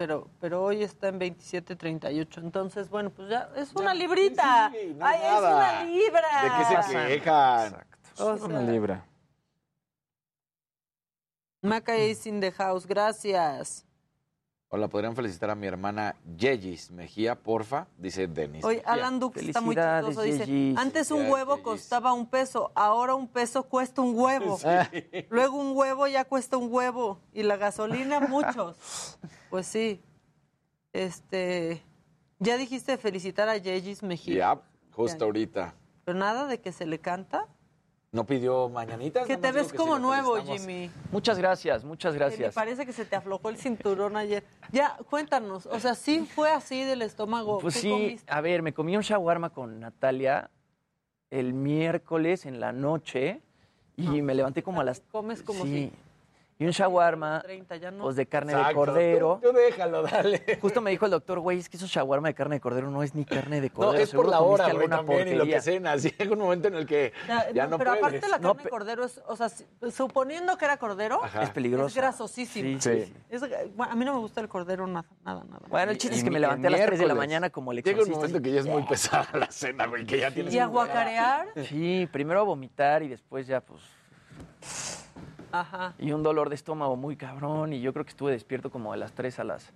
pero, 0.00 0.30
pero 0.40 0.62
hoy 0.62 0.82
está 0.82 1.08
en 1.08 1.20
27.38. 1.20 2.38
Entonces, 2.38 2.88
bueno, 2.88 3.10
pues 3.10 3.28
ya 3.28 3.50
es 3.54 3.74
una 3.74 3.92
librita. 3.92 4.72
sí, 4.72 4.94
no 4.96 5.04
Ay, 5.04 5.18
nada. 5.18 5.36
es 5.36 5.84
una 5.84 5.92
libra. 5.92 6.42
¿De 6.42 6.48
qué 6.48 6.82
se 6.82 7.06
quejan? 7.18 7.74
O 8.16 8.38
sea, 8.38 8.46
Una 8.46 8.62
libra. 8.62 9.04
Maca 11.60 11.98
is 11.98 12.24
in 12.24 12.40
the 12.40 12.50
house, 12.50 12.86
gracias. 12.86 13.84
Hola, 14.72 14.86
¿podrían 14.86 15.16
felicitar 15.16 15.50
a 15.50 15.56
mi 15.56 15.66
hermana 15.66 16.14
Yeyis 16.38 16.92
Mejía, 16.92 17.34
porfa? 17.34 17.88
Dice 17.98 18.28
Denis. 18.28 18.64
Oye. 18.64 18.80
Alan 18.86 19.18
Dux 19.18 19.36
está 19.36 19.60
muy 19.60 19.74
chistoso. 19.74 20.22
Dice, 20.22 20.46
Yeyis. 20.46 20.78
antes 20.78 21.10
un 21.10 21.28
huevo 21.28 21.54
Yeyis. 21.56 21.64
costaba 21.64 22.12
un 22.12 22.26
peso, 22.26 22.70
ahora 22.76 23.16
un 23.16 23.26
peso 23.26 23.64
cuesta 23.64 24.00
un 24.00 24.16
huevo. 24.16 24.60
Luego 25.28 25.56
un 25.56 25.76
huevo 25.76 26.06
ya 26.06 26.24
cuesta 26.24 26.56
un 26.56 26.72
huevo. 26.72 27.20
Y 27.32 27.42
la 27.42 27.56
gasolina, 27.56 28.20
muchos. 28.20 29.18
Pues 29.50 29.66
sí. 29.66 30.00
Este. 30.92 31.82
Ya 32.38 32.56
dijiste 32.56 32.96
felicitar 32.96 33.48
a 33.48 33.56
Yeyis 33.56 34.04
Mejía. 34.04 34.36
Ya, 34.54 34.62
justo 34.92 35.18
Ya. 35.18 35.24
ahorita. 35.24 35.74
Pero 36.04 36.16
nada 36.16 36.46
de 36.46 36.60
que 36.60 36.70
se 36.70 36.86
le 36.86 37.00
canta. 37.00 37.48
¿No 38.12 38.26
pidió 38.26 38.68
mañanitas? 38.68 39.24
Que 39.26 39.36
te 39.36 39.52
ves 39.52 39.70
que 39.70 39.78
como 39.78 39.98
nuevo. 39.98 40.36
Jimmy. 40.42 40.90
Muchas 41.12 41.38
gracias, 41.38 41.84
muchas 41.84 42.12
Que 42.12 42.18
me 42.18 42.24
gracias. 42.26 42.54
parece 42.54 42.84
que 42.84 42.92
se 42.92 43.04
te 43.04 43.14
aflojó 43.14 43.50
el 43.50 43.56
cinturón 43.56 44.16
ayer. 44.16 44.42
Ya, 44.72 44.96
cuéntanos. 45.08 45.66
O 45.66 45.78
sea, 45.78 45.94
sí 45.94 46.26
fue 46.26 46.50
así 46.50 46.82
del 46.82 47.02
estómago. 47.02 47.58
Pues 47.60 47.74
¿Qué 47.74 47.80
sí, 47.82 47.90
comiste? 47.90 48.32
a 48.32 48.40
ver, 48.40 48.62
me 48.62 48.74
comí 48.74 48.96
un 48.96 49.02
shawarma 49.02 49.50
con 49.50 49.78
Natalia 49.78 50.50
el 51.30 51.52
miércoles 51.52 52.46
en 52.46 52.58
la 52.58 52.72
noche 52.72 53.42
y 53.96 54.22
me 54.22 54.34
levanté 54.34 54.62
como 54.64 54.80
a 54.80 54.84
las... 54.84 55.00
Comes 55.12 55.42
como 55.42 55.64
sí. 55.64 55.92
Y 56.60 56.66
un 56.66 56.72
shawarma, 56.72 57.40
30, 57.40 57.76
ya 57.78 57.90
no. 57.90 58.04
pues 58.04 58.16
de 58.16 58.26
carne 58.26 58.54
de 58.54 58.74
cordero. 58.74 59.40
Tú, 59.42 59.48
tú 59.50 59.56
déjalo, 59.56 60.02
dale. 60.02 60.58
Justo 60.60 60.82
me 60.82 60.90
dijo 60.90 61.06
el 61.06 61.10
doctor, 61.10 61.40
güey, 61.40 61.58
es 61.58 61.70
que 61.70 61.78
eso 61.78 61.86
shawarma 61.86 62.28
de 62.28 62.34
carne 62.34 62.56
de 62.56 62.60
cordero 62.60 62.90
no 62.90 63.02
es 63.02 63.14
ni 63.14 63.24
carne 63.24 63.62
de 63.62 63.68
No, 63.70 63.74
cordero. 63.74 64.04
es 64.04 64.10
por 64.10 64.28
la 64.28 64.40
hora, 64.42 64.64
güey, 64.64 64.76
alguna 64.76 64.96
también, 64.98 65.20
y 65.28 65.30
lo 65.36 65.44
que 65.46 65.52
porquería". 65.54 65.62
cenas. 65.62 66.02
Llega 66.18 66.32
un 66.34 66.38
momento 66.38 66.68
en 66.68 66.74
el 66.74 66.84
que 66.86 67.14
Ya, 67.26 67.50
ya 67.50 67.64
no, 67.64 67.70
no 67.70 67.78
pero 67.78 67.90
puedes. 67.92 68.04
aparte 68.04 68.28
la 68.28 68.38
No, 68.38 68.48
carne 68.48 68.64
de 68.64 68.68
cordero 68.70 69.04
es, 69.06 69.22
o 69.26 69.36
sea, 69.36 69.48
si- 69.48 69.64
suponiendo 69.90 70.58
que 70.58 70.66
era 70.66 70.76
cordero, 70.76 71.24
Ajá. 71.24 71.44
Es 71.44 71.50
peligroso. 71.50 71.86
es 71.86 71.94
grasosísimo. 71.96 72.78
Sí, 72.78 73.04
sí. 73.06 73.14
Es- 73.30 73.40
bueno, 73.74 73.92
a 73.92 73.96
mí 73.96 74.04
no 74.04 74.12
me 74.12 74.18
gusta 74.20 74.42
el 74.42 74.48
cordero 74.48 74.86
nada, 74.86 75.08
nada, 75.24 75.42
nada. 75.48 75.62
Bueno, 75.66 75.92
el 75.92 75.96
chiste 75.96 76.16
es 76.16 76.20
Y- 76.20 76.24
que 76.24 76.30
me 76.30 76.36
y 76.36 76.42
levanté 76.42 76.66
a 76.66 76.70
las 76.70 76.84
3 76.84 76.98
de 76.98 77.06
la 77.06 77.14
mañana 77.14 77.48
como 77.48 77.72
el 77.72 77.78
Llega 77.78 78.02
un 78.02 78.08
exorcista. 78.08 78.18
momento 78.18 78.42
que 78.42 78.52
ya 78.52 78.60
es 78.60 78.66
muy 78.66 78.82
pesada 78.86 79.28
la 79.32 79.50
cena, 79.50 79.86
güey, 79.86 80.04
que 80.04 80.18
ya 80.20 80.30
tienes 80.30 80.52
y 80.52 80.58
aguacarear, 80.58 81.46
Sí, 81.70 82.06
primero 82.12 82.40
a 82.40 82.42
vomitar 82.42 83.02
y 83.02 83.08
después 83.08 83.46
ya, 83.46 83.62
pues, 83.62 83.80
Ajá. 85.52 85.94
y 85.98 86.12
un 86.12 86.22
dolor 86.22 86.48
de 86.48 86.54
estómago 86.54 86.96
muy 86.96 87.16
cabrón. 87.16 87.72
Y 87.72 87.80
yo 87.80 87.92
creo 87.92 88.04
que 88.04 88.10
estuve 88.10 88.32
despierto 88.32 88.70
como 88.70 88.92
de 88.92 88.98
las 88.98 89.12
3 89.12 89.38
a 89.40 89.44
las 89.44 89.72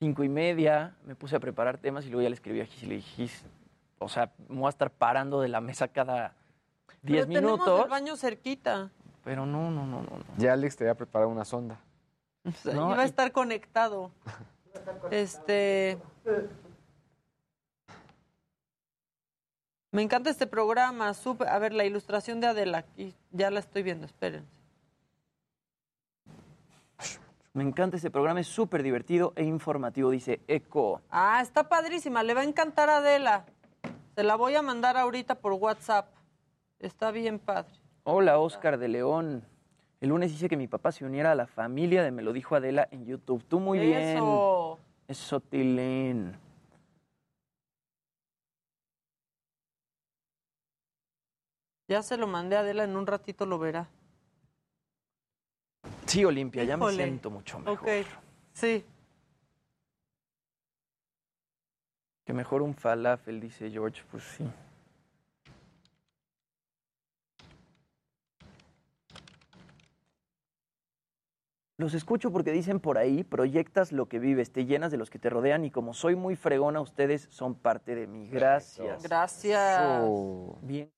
5 0.00 0.24
y 0.24 0.28
media. 0.28 0.94
Me 1.06 1.14
puse 1.14 1.36
a 1.36 1.40
preparar 1.40 1.78
temas 1.78 2.04
y 2.06 2.08
luego 2.10 2.22
ya 2.22 2.28
le 2.28 2.34
escribí 2.34 2.60
a 2.60 2.66
Gis 2.66 2.82
y 2.82 2.86
le 2.86 2.94
dije, 2.96 3.10
Gis, 3.16 3.44
o 3.98 4.08
sea, 4.08 4.32
me 4.48 4.56
voy 4.58 4.66
a 4.66 4.70
estar 4.70 4.90
parando 4.90 5.40
de 5.40 5.48
la 5.48 5.60
mesa 5.60 5.88
cada 5.88 6.34
10 7.02 7.26
Pero 7.26 7.34
tenemos 7.40 7.58
minutos. 7.60 7.84
el 7.84 7.90
baño 7.90 8.16
cerquita. 8.16 8.90
Pero 9.24 9.44
no, 9.46 9.70
no, 9.70 9.84
no, 9.86 10.02
no. 10.02 10.10
no. 10.18 10.24
Ya 10.38 10.54
Alex 10.54 10.76
te 10.76 10.84
había 10.84 10.94
preparado 10.94 11.30
una 11.30 11.44
sonda. 11.44 11.78
O 12.46 12.50
sea, 12.52 12.72
No, 12.74 12.92
iba 12.94 13.02
a 13.02 13.06
y- 13.06 13.08
estar 13.08 13.32
conectado. 13.32 14.10
Este. 15.10 15.98
Me 19.92 20.02
encanta 20.02 20.30
este 20.30 20.46
programa. 20.46 21.12
súper- 21.14 21.48
A 21.48 21.58
ver, 21.58 21.72
la 21.72 21.84
ilustración 21.84 22.40
de 22.40 22.46
Adela. 22.46 22.78
Aquí 22.78 23.14
ya 23.32 23.50
la 23.50 23.60
estoy 23.60 23.82
viendo, 23.82 24.06
espérense. 24.06 24.48
Me 27.52 27.64
encanta 27.64 27.96
este 27.96 28.12
programa, 28.12 28.38
es 28.38 28.46
súper 28.46 28.82
divertido 28.84 29.32
e 29.34 29.42
informativo, 29.42 30.10
dice 30.10 30.40
Eco. 30.46 31.02
Ah, 31.10 31.40
está 31.42 31.68
padrísima. 31.68 32.22
Le 32.22 32.32
va 32.32 32.42
a 32.42 32.44
encantar 32.44 32.88
a 32.88 32.98
Adela. 32.98 33.44
Se 34.14 34.22
la 34.22 34.36
voy 34.36 34.54
a 34.54 34.62
mandar 34.62 34.96
ahorita 34.96 35.34
por 35.34 35.54
WhatsApp. 35.54 36.14
Está 36.78 37.10
bien 37.10 37.40
padre. 37.40 37.72
Hola, 38.04 38.38
Oscar 38.38 38.78
de 38.78 38.86
León. 38.86 39.44
El 40.00 40.10
lunes 40.10 40.32
hice 40.32 40.48
que 40.48 40.56
mi 40.56 40.68
papá 40.68 40.92
se 40.92 41.04
uniera 41.04 41.32
a 41.32 41.34
la 41.34 41.48
familia 41.48 42.04
de 42.04 42.12
Me 42.12 42.22
lo 42.22 42.32
dijo 42.32 42.54
Adela 42.54 42.86
en 42.92 43.04
YouTube. 43.04 43.44
Tú 43.44 43.58
muy 43.58 43.80
bien. 43.80 44.16
Eso. 44.16 44.78
Eso, 45.08 45.40
Tilén. 45.40 46.38
Ya 51.88 52.00
se 52.04 52.16
lo 52.16 52.28
mandé 52.28 52.56
a 52.56 52.60
Adela, 52.60 52.84
en 52.84 52.96
un 52.96 53.08
ratito 53.08 53.44
lo 53.44 53.58
verá. 53.58 53.88
Sí, 56.10 56.24
Olimpia, 56.24 56.64
ya 56.64 56.76
me 56.76 56.90
siento 56.90 57.30
mucho 57.30 57.60
mejor. 57.60 57.78
Ok, 57.78 57.88
sí. 58.52 58.84
Que 62.24 62.32
mejor 62.32 62.62
un 62.62 62.74
falafel, 62.74 63.40
dice 63.40 63.70
George. 63.70 64.02
Pues 64.10 64.24
sí. 64.24 64.44
Los 71.76 71.94
escucho 71.94 72.32
porque 72.32 72.50
dicen 72.50 72.80
por 72.80 72.98
ahí, 72.98 73.22
proyectas 73.22 73.92
lo 73.92 74.06
que 74.06 74.18
vives, 74.18 74.50
te 74.50 74.66
llenas 74.66 74.90
de 74.90 74.98
los 74.98 75.10
que 75.10 75.20
te 75.20 75.30
rodean 75.30 75.64
y 75.64 75.70
como 75.70 75.94
soy 75.94 76.16
muy 76.16 76.34
fregona, 76.34 76.80
ustedes 76.80 77.28
son 77.30 77.54
parte 77.54 77.94
de 77.94 78.08
mí. 78.08 78.28
Gracias. 78.28 79.04
Gracias. 79.04 79.80
Eso. 79.80 80.58
Bien. 80.62 80.90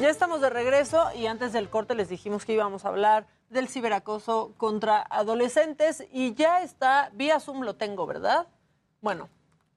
Ya 0.00 0.10
estamos 0.10 0.40
de 0.40 0.48
regreso 0.50 1.08
y 1.14 1.26
antes 1.26 1.52
del 1.52 1.68
corte 1.68 1.94
les 1.94 2.08
dijimos 2.08 2.44
que 2.44 2.52
íbamos 2.52 2.84
a 2.84 2.88
hablar 2.88 3.26
del 3.50 3.68
ciberacoso 3.68 4.54
contra 4.56 5.00
adolescentes 5.10 6.06
y 6.12 6.34
ya 6.34 6.62
está, 6.62 7.10
vía 7.14 7.40
Zoom 7.40 7.62
lo 7.62 7.74
tengo, 7.74 8.06
¿verdad? 8.06 8.46
Bueno, 9.00 9.28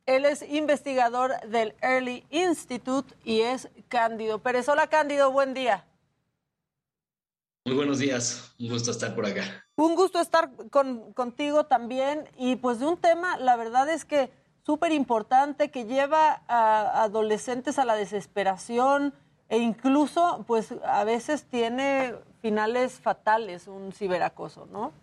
él 0.05 0.25
es 0.25 0.43
investigador 0.43 1.39
del 1.47 1.73
Early 1.81 2.25
Institute 2.29 3.15
y 3.23 3.41
es 3.41 3.69
Cándido 3.87 4.39
Pérez. 4.39 4.69
Hola 4.69 4.87
Cándido, 4.87 5.31
buen 5.31 5.55
día. 5.55 5.85
Muy 7.65 7.75
buenos 7.75 7.97
días, 7.99 8.53
un 8.59 8.69
gusto 8.69 8.91
estar 8.91 9.15
por 9.15 9.25
acá. 9.25 9.65
Un 9.75 9.95
gusto 9.95 10.19
estar 10.19 10.51
con- 10.69 11.13
contigo 11.13 11.65
también 11.65 12.29
y 12.37 12.57
pues 12.57 12.79
de 12.79 12.85
un 12.85 12.97
tema, 12.97 13.37
la 13.37 13.55
verdad 13.55 13.89
es 13.89 14.05
que 14.05 14.31
súper 14.63 14.91
importante 14.91 15.71
que 15.71 15.85
lleva 15.85 16.43
a 16.47 17.01
adolescentes 17.03 17.79
a 17.79 17.85
la 17.85 17.95
desesperación 17.95 19.15
e 19.51 19.57
incluso 19.57 20.45
pues 20.47 20.73
a 20.85 21.03
veces 21.03 21.43
tiene 21.43 22.13
finales 22.41 22.93
fatales 22.93 23.67
un 23.67 23.91
ciberacoso, 23.91 24.65
¿no? 24.71 24.93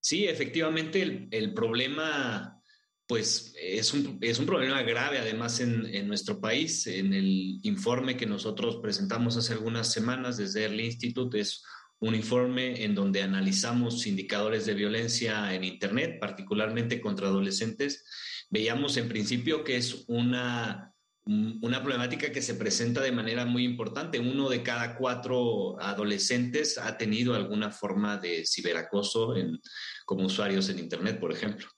Sí, 0.00 0.28
efectivamente 0.28 1.02
el, 1.32 1.52
problema 1.52 2.62
pues 3.08 3.56
es 3.60 3.92
un, 3.92 4.18
es 4.20 4.38
un 4.38 4.46
problema 4.46 4.82
grave 4.82 5.18
además 5.18 5.58
en, 5.58 5.84
en 5.86 6.06
nuestro 6.06 6.40
país. 6.40 6.86
En 6.86 7.12
el 7.12 7.58
informe 7.64 8.16
que 8.16 8.26
nosotros 8.26 8.76
presentamos 8.76 9.36
hace 9.36 9.54
algunas 9.54 9.92
semanas 9.92 10.36
desde 10.36 10.66
el 10.66 10.80
Institute 10.80 11.40
es 11.40 11.64
un 11.98 12.14
informe 12.14 12.84
en 12.84 12.94
donde 12.94 13.20
analizamos 13.20 14.06
indicadores 14.06 14.64
de 14.64 14.74
violencia 14.74 15.52
en 15.52 15.64
Internet, 15.64 16.20
particularmente 16.20 17.00
contra 17.00 17.26
adolescentes. 17.26 18.04
Veíamos 18.48 18.96
en 18.96 19.08
principio 19.08 19.64
que 19.64 19.76
es 19.76 20.04
una, 20.06 20.94
una 21.30 21.82
problemática 21.82 22.32
que 22.32 22.40
se 22.40 22.54
presenta 22.54 23.02
de 23.02 23.12
manera 23.12 23.44
muy 23.44 23.62
importante. 23.64 24.18
Uno 24.18 24.48
de 24.48 24.62
cada 24.62 24.96
cuatro 24.96 25.78
adolescentes 25.80 26.78
ha 26.78 26.96
tenido 26.96 27.34
alguna 27.34 27.70
forma 27.70 28.16
de 28.16 28.44
ciberacoso 28.46 29.36
en, 29.36 29.58
como 30.06 30.24
usuarios 30.24 30.68
en 30.70 30.78
Internet, 30.78 31.20
por 31.20 31.30
ejemplo. 31.30 31.68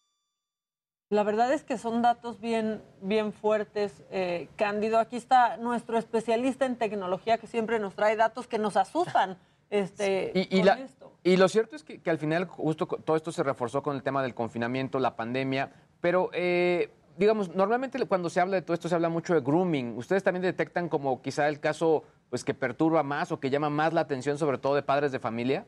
La 1.13 1.25
verdad 1.25 1.53
es 1.53 1.65
que 1.65 1.77
son 1.77 2.03
datos 2.03 2.41
bien, 2.41 2.81
bien 3.03 3.33
fuertes, 3.33 4.05
eh, 4.13 4.49
Cándido. 4.55 5.01
Aquí 5.01 5.17
está 5.17 5.57
nuestro 5.57 5.99
especialista 5.99 6.67
en 6.67 6.77
tecnología 6.77 7.37
que 7.39 7.49
siempre 7.49 7.81
nos 7.81 7.97
trae 7.97 8.15
datos 8.15 8.47
que 8.47 8.59
nos 8.59 8.77
asustan. 8.77 9.37
Este, 9.71 10.31
Y, 10.35 10.43
y 10.43 10.59
con 10.59 10.67
la- 10.67 10.81
esto. 10.81 11.19
y 11.25 11.37
lo 11.37 11.49
cierto 11.49 11.75
es 11.75 11.83
que, 11.83 12.01
que 12.01 12.11
al 12.11 12.19
final 12.19 12.45
justo 12.47 12.87
todo 12.87 13.17
esto 13.17 13.33
se 13.33 13.43
reforzó 13.43 13.83
con 13.83 13.97
el 13.97 14.05
tema 14.05 14.23
del 14.23 14.35
confinamiento, 14.35 15.01
la 15.01 15.17
pandemia, 15.17 15.73
pero 16.01 16.31
eh, 16.33 16.91
digamos, 17.21 17.55
normalmente 17.55 17.99
cuando 18.07 18.31
se 18.31 18.41
habla 18.41 18.57
de 18.57 18.63
todo 18.63 18.73
esto 18.73 18.89
se 18.89 18.95
habla 18.95 19.11
mucho 19.11 19.35
de 19.35 19.43
grooming. 19.43 19.95
¿Ustedes 19.99 20.25
también 20.25 20.43
detectan 20.43 20.89
como 20.89 21.21
quizá 21.21 21.49
el 21.49 21.61
caso 21.61 22.03
pues 22.31 22.45
que 22.45 22.55
perturba 22.55 23.03
más 23.03 23.31
o 23.31 23.39
que 23.39 23.51
llama 23.51 23.69
más 23.69 23.93
la 23.93 24.01
atención 24.01 24.39
sobre 24.39 24.57
todo 24.57 24.75
de 24.75 24.83
padres 24.83 25.13
de 25.13 25.19
familia? 25.19 25.67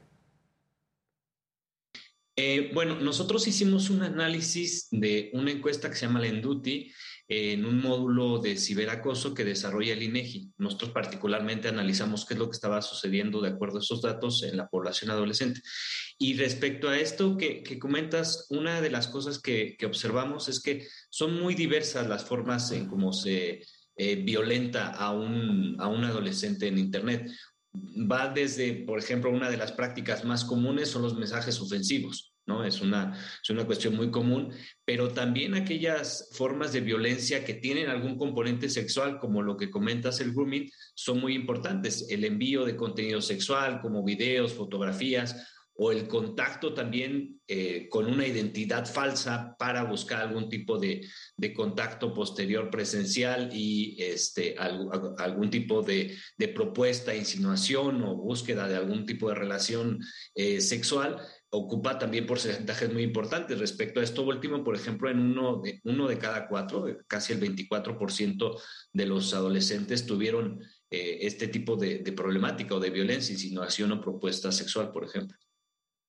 Eh, 2.36 2.70
bueno, 2.72 2.98
nosotros 2.98 3.46
hicimos 3.46 3.90
un 3.90 4.02
análisis 4.02 4.88
de 4.90 5.30
una 5.34 5.50
encuesta 5.50 5.90
que 5.90 5.96
se 5.96 6.06
llama 6.06 6.20
Lenduti 6.20 6.90
en 7.28 7.64
un 7.64 7.80
módulo 7.80 8.38
de 8.38 8.56
ciberacoso 8.56 9.34
que 9.34 9.44
desarrolla 9.44 9.92
el 9.92 10.02
INEGI. 10.02 10.52
Nosotros 10.58 10.90
particularmente 10.90 11.68
analizamos 11.68 12.26
qué 12.26 12.34
es 12.34 12.40
lo 12.40 12.50
que 12.50 12.56
estaba 12.56 12.82
sucediendo 12.82 13.40
de 13.40 13.50
acuerdo 13.50 13.78
a 13.78 13.80
esos 13.80 14.02
datos 14.02 14.42
en 14.42 14.56
la 14.56 14.68
población 14.68 15.10
adolescente. 15.10 15.60
Y 16.18 16.34
respecto 16.34 16.88
a 16.88 16.98
esto 16.98 17.36
que, 17.36 17.78
comentas, 17.78 18.46
una 18.50 18.80
de 18.80 18.90
las 18.90 19.08
cosas 19.08 19.40
que, 19.40 19.76
que 19.78 19.86
observamos 19.86 20.48
es 20.48 20.60
que 20.60 20.86
son 21.10 21.40
muy 21.40 21.54
diversas 21.54 22.08
las 22.08 22.24
formas 22.24 22.70
en 22.72 22.86
cómo 22.86 23.12
se 23.12 23.62
eh, 23.96 24.16
violenta 24.16 24.88
a 24.88 25.12
un, 25.12 25.76
a 25.78 25.88
un 25.88 26.04
adolescente 26.04 26.66
en 26.66 26.78
Internet 26.78 27.30
va 27.74 28.28
desde, 28.28 28.74
por 28.74 28.98
ejemplo, 28.98 29.30
una 29.30 29.50
de 29.50 29.56
las 29.56 29.72
prácticas 29.72 30.24
más 30.24 30.44
comunes 30.44 30.90
son 30.90 31.02
los 31.02 31.16
mensajes 31.16 31.60
ofensivos, 31.60 32.31
¿no? 32.46 32.64
Es 32.64 32.80
una, 32.80 33.18
es 33.42 33.50
una 33.50 33.64
cuestión 33.64 33.96
muy 33.96 34.10
común, 34.10 34.52
pero 34.84 35.08
también 35.08 35.54
aquellas 35.54 36.30
formas 36.32 36.72
de 36.72 36.80
violencia 36.80 37.44
que 37.44 37.54
tienen 37.54 37.88
algún 37.88 38.18
componente 38.18 38.68
sexual, 38.68 39.18
como 39.18 39.42
lo 39.42 39.56
que 39.56 39.70
comentas 39.70 40.20
el 40.20 40.32
grooming, 40.32 40.70
son 40.94 41.20
muy 41.20 41.34
importantes. 41.34 42.06
El 42.10 42.24
envío 42.24 42.64
de 42.64 42.76
contenido 42.76 43.20
sexual, 43.20 43.80
como 43.80 44.04
videos, 44.04 44.52
fotografías, 44.52 45.48
o 45.74 45.90
el 45.90 46.06
contacto 46.06 46.74
también 46.74 47.40
eh, 47.48 47.88
con 47.88 48.06
una 48.06 48.26
identidad 48.26 48.86
falsa 48.86 49.56
para 49.58 49.84
buscar 49.84 50.20
algún 50.20 50.48
tipo 50.48 50.78
de, 50.78 51.08
de 51.36 51.52
contacto 51.54 52.12
posterior 52.12 52.70
presencial 52.70 53.50
y 53.52 53.96
este, 53.98 54.54
algún, 54.58 55.50
tipo 55.50 55.82
de, 55.82 56.16
de, 56.36 56.48
propuesta, 56.48 57.14
insinuación 57.14 58.02
o 58.02 58.16
búsqueda 58.16 58.68
de 58.68 58.76
algún 58.76 59.06
tipo 59.06 59.30
de 59.30 59.34
relación 59.34 59.98
eh, 60.34 60.60
sexual 60.60 61.16
ocupa 61.54 61.98
también 61.98 62.26
porcentajes 62.26 62.90
muy 62.92 63.02
importantes. 63.02 63.58
Respecto 63.58 64.00
a 64.00 64.02
esto 64.02 64.22
último, 64.22 64.64
por 64.64 64.74
ejemplo, 64.74 65.10
en 65.10 65.20
uno 65.20 65.60
de, 65.60 65.80
uno 65.84 66.08
de 66.08 66.18
cada 66.18 66.48
cuatro, 66.48 66.86
casi 67.06 67.34
el 67.34 67.40
24% 67.40 68.58
de 68.92 69.06
los 69.06 69.34
adolescentes 69.34 70.06
tuvieron 70.06 70.62
eh, 70.90 71.18
este 71.20 71.48
tipo 71.48 71.76
de, 71.76 71.98
de 71.98 72.12
problemática 72.12 72.74
o 72.74 72.80
de 72.80 72.88
violencia, 72.88 73.34
insinuación 73.34 73.92
o 73.92 74.00
propuesta 74.00 74.50
sexual, 74.50 74.92
por 74.92 75.04
ejemplo. 75.04 75.36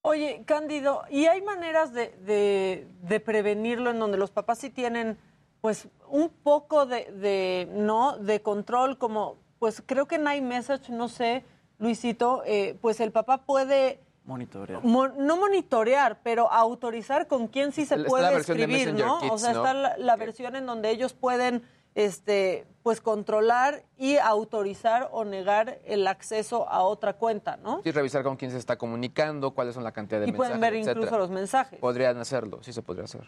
Oye, 0.02 0.44
Cándido, 0.46 1.04
¿y 1.10 1.26
hay 1.26 1.42
maneras 1.42 1.94
de, 1.94 2.16
de, 2.26 2.88
de, 3.02 3.20
prevenirlo 3.20 3.92
en 3.92 4.00
donde 4.00 4.18
los 4.18 4.32
papás 4.32 4.60
sí 4.60 4.70
tienen, 4.70 5.18
pues, 5.60 5.88
un 6.10 6.30
poco 6.30 6.86
de, 6.86 7.68
no, 7.72 8.18
de 8.18 8.42
control, 8.42 8.98
como, 8.98 9.38
pues, 9.60 9.84
creo 9.86 10.08
que 10.08 10.16
en 10.16 10.28
iMessage, 10.28 10.90
no 10.90 11.10
sé, 11.10 11.44
Luisito, 11.80 12.44
eh, 12.46 12.78
pues 12.82 13.02
el 13.02 13.12
papá 13.12 13.46
puede 13.46 14.00
monitorear, 14.26 14.84
mo 14.84 15.08
no 15.10 15.38
monitorear, 15.38 16.22
pero 16.24 16.52
autorizar 16.52 17.28
con 17.28 17.48
quién 17.48 17.72
sí 17.72 17.86
se 17.86 17.96
Está 17.96 18.08
puede 18.08 18.36
escribir, 18.38 18.94
¿no? 18.94 19.20
Kids, 19.20 19.32
o 19.32 19.38
sea, 19.38 19.54
¿no? 19.54 19.60
está 19.60 19.74
la, 19.74 19.98
la 19.98 20.16
versión 20.16 20.56
en 20.56 20.66
donde 20.66 20.90
ellos 20.92 21.14
pueden 21.14 21.64
este, 21.96 22.66
pues 22.82 23.02
controlar 23.02 23.84
y 23.98 24.18
autorizar 24.18 25.10
o 25.12 25.26
negar 25.26 25.80
el 25.86 26.08
acceso 26.08 26.68
a 26.70 26.82
otra 26.84 27.14
cuenta, 27.14 27.58
¿no? 27.58 27.82
Y 27.86 27.92
revisar 27.92 28.24
con 28.24 28.36
quién 28.36 28.50
se 28.52 28.58
está 28.58 28.78
comunicando, 28.78 29.52
cuáles 29.54 29.76
son 29.76 29.84
la 29.84 29.92
cantidad 29.92 30.20
de 30.22 30.28
Y 30.28 30.32
mensajes, 30.32 30.48
pueden 30.58 30.62
ver 30.62 30.74
etcétera. 30.74 31.00
incluso 31.00 31.18
los 31.20 31.30
mensajes. 31.30 31.80
Podrían 31.80 32.18
hacerlo, 32.18 32.64
sí 32.64 32.74
se 32.74 32.82
podría 32.82 33.04
hacer. 33.06 33.28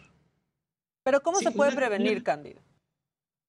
Pero 1.04 1.20
¿cómo 1.22 1.38
Sí, 1.38 1.44
se 1.44 1.50
puede 1.52 1.70
una- 1.70 1.78
prevenir, 1.78 2.12
una- 2.16 2.24
Cándido? 2.24 2.60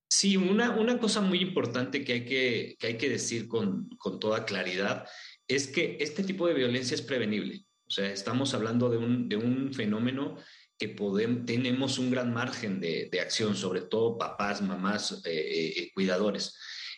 Sí, 0.09 0.37
una, 0.37 0.71
una 0.71 0.99
cosa 0.99 1.19
muy 1.21 1.39
importante 1.41 2.03
que 2.05 2.13
hay 2.13 2.25
que, 2.25 2.75
que, 2.79 2.87
hay 2.87 2.97
que 2.97 3.09
decir 3.09 3.47
con, 3.47 3.89
con 3.97 4.19
toda 4.19 4.45
claridad 4.45 5.05
es 5.47 5.67
que 5.67 5.97
este 5.99 6.23
tipo 6.23 6.47
de 6.47 6.53
violencia 6.53 6.95
es 6.95 7.01
prevenible. 7.01 7.65
O 7.87 7.91
sea, 7.91 8.11
estamos 8.11 8.53
hablando 8.53 8.89
de 8.89 8.97
un, 8.97 9.29
de 9.29 9.37
un 9.37 9.73
fenómeno 9.73 10.37
que 10.77 10.95
podem- 10.95 11.45
tenemos 11.45 11.97
un 11.97 12.11
gran 12.11 12.33
margen 12.33 12.79
de, 12.79 13.09
de 13.11 13.19
acción, 13.21 13.55
sobre 13.55 13.81
todo 13.81 14.17
papás, 14.17 14.61
mamás, 14.61 15.21
eh, 15.25 15.73
eh, 15.75 15.91
cuidadores. 15.93 16.55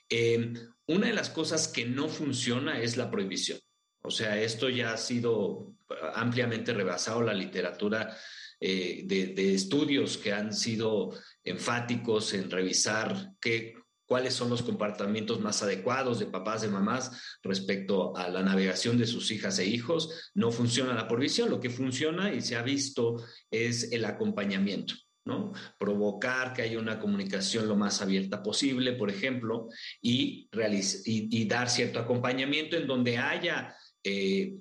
Eh, 0.09 0.53
una 0.87 1.07
de 1.07 1.13
las 1.13 1.29
cosas 1.29 1.67
que 1.67 1.85
no 1.85 2.09
funciona 2.09 2.81
es 2.81 2.97
la 2.97 3.11
prohibición. 3.11 3.59
O 4.01 4.09
sea, 4.09 4.41
esto 4.41 4.69
ya 4.69 4.93
ha 4.93 4.97
sido 4.97 5.75
ampliamente 6.15 6.73
rebasado 6.73 7.21
la 7.21 7.33
literatura 7.33 8.17
de, 8.59 9.33
de 9.35 9.53
estudios 9.53 10.17
que 10.17 10.33
han 10.33 10.53
sido 10.53 11.13
enfáticos 11.43 12.33
en 12.33 12.49
revisar 12.49 13.31
qué, 13.39 13.75
cuáles 14.09 14.33
son 14.33 14.49
los 14.49 14.63
comportamientos 14.63 15.39
más 15.39 15.61
adecuados 15.61 16.17
de 16.17 16.25
papás, 16.25 16.63
de 16.63 16.67
mamás 16.67 17.37
respecto 17.43 18.17
a 18.17 18.27
la 18.27 18.41
navegación 18.41 18.97
de 18.97 19.05
sus 19.05 19.29
hijas 19.29 19.59
e 19.59 19.67
hijos. 19.67 20.31
No 20.33 20.51
funciona 20.51 20.95
la 20.95 21.07
prohibición, 21.07 21.51
lo 21.51 21.59
que 21.59 21.69
funciona 21.69 22.33
y 22.33 22.41
se 22.41 22.55
ha 22.55 22.63
visto 22.63 23.23
es 23.51 23.91
el 23.91 24.03
acompañamiento. 24.05 24.95
¿no? 25.25 25.51
Provocar 25.77 26.53
que 26.53 26.63
haya 26.63 26.79
una 26.79 26.99
comunicación 26.99 27.67
lo 27.67 27.75
más 27.75 28.01
abierta 28.01 28.41
posible, 28.41 28.93
por 28.93 29.11
ejemplo, 29.11 29.67
y, 30.01 30.49
y 30.95 31.45
dar 31.45 31.69
cierto 31.69 31.99
acompañamiento 31.99 32.77
en 32.77 32.87
donde 32.87 33.19
haya 33.19 33.75
eh, 34.03 34.55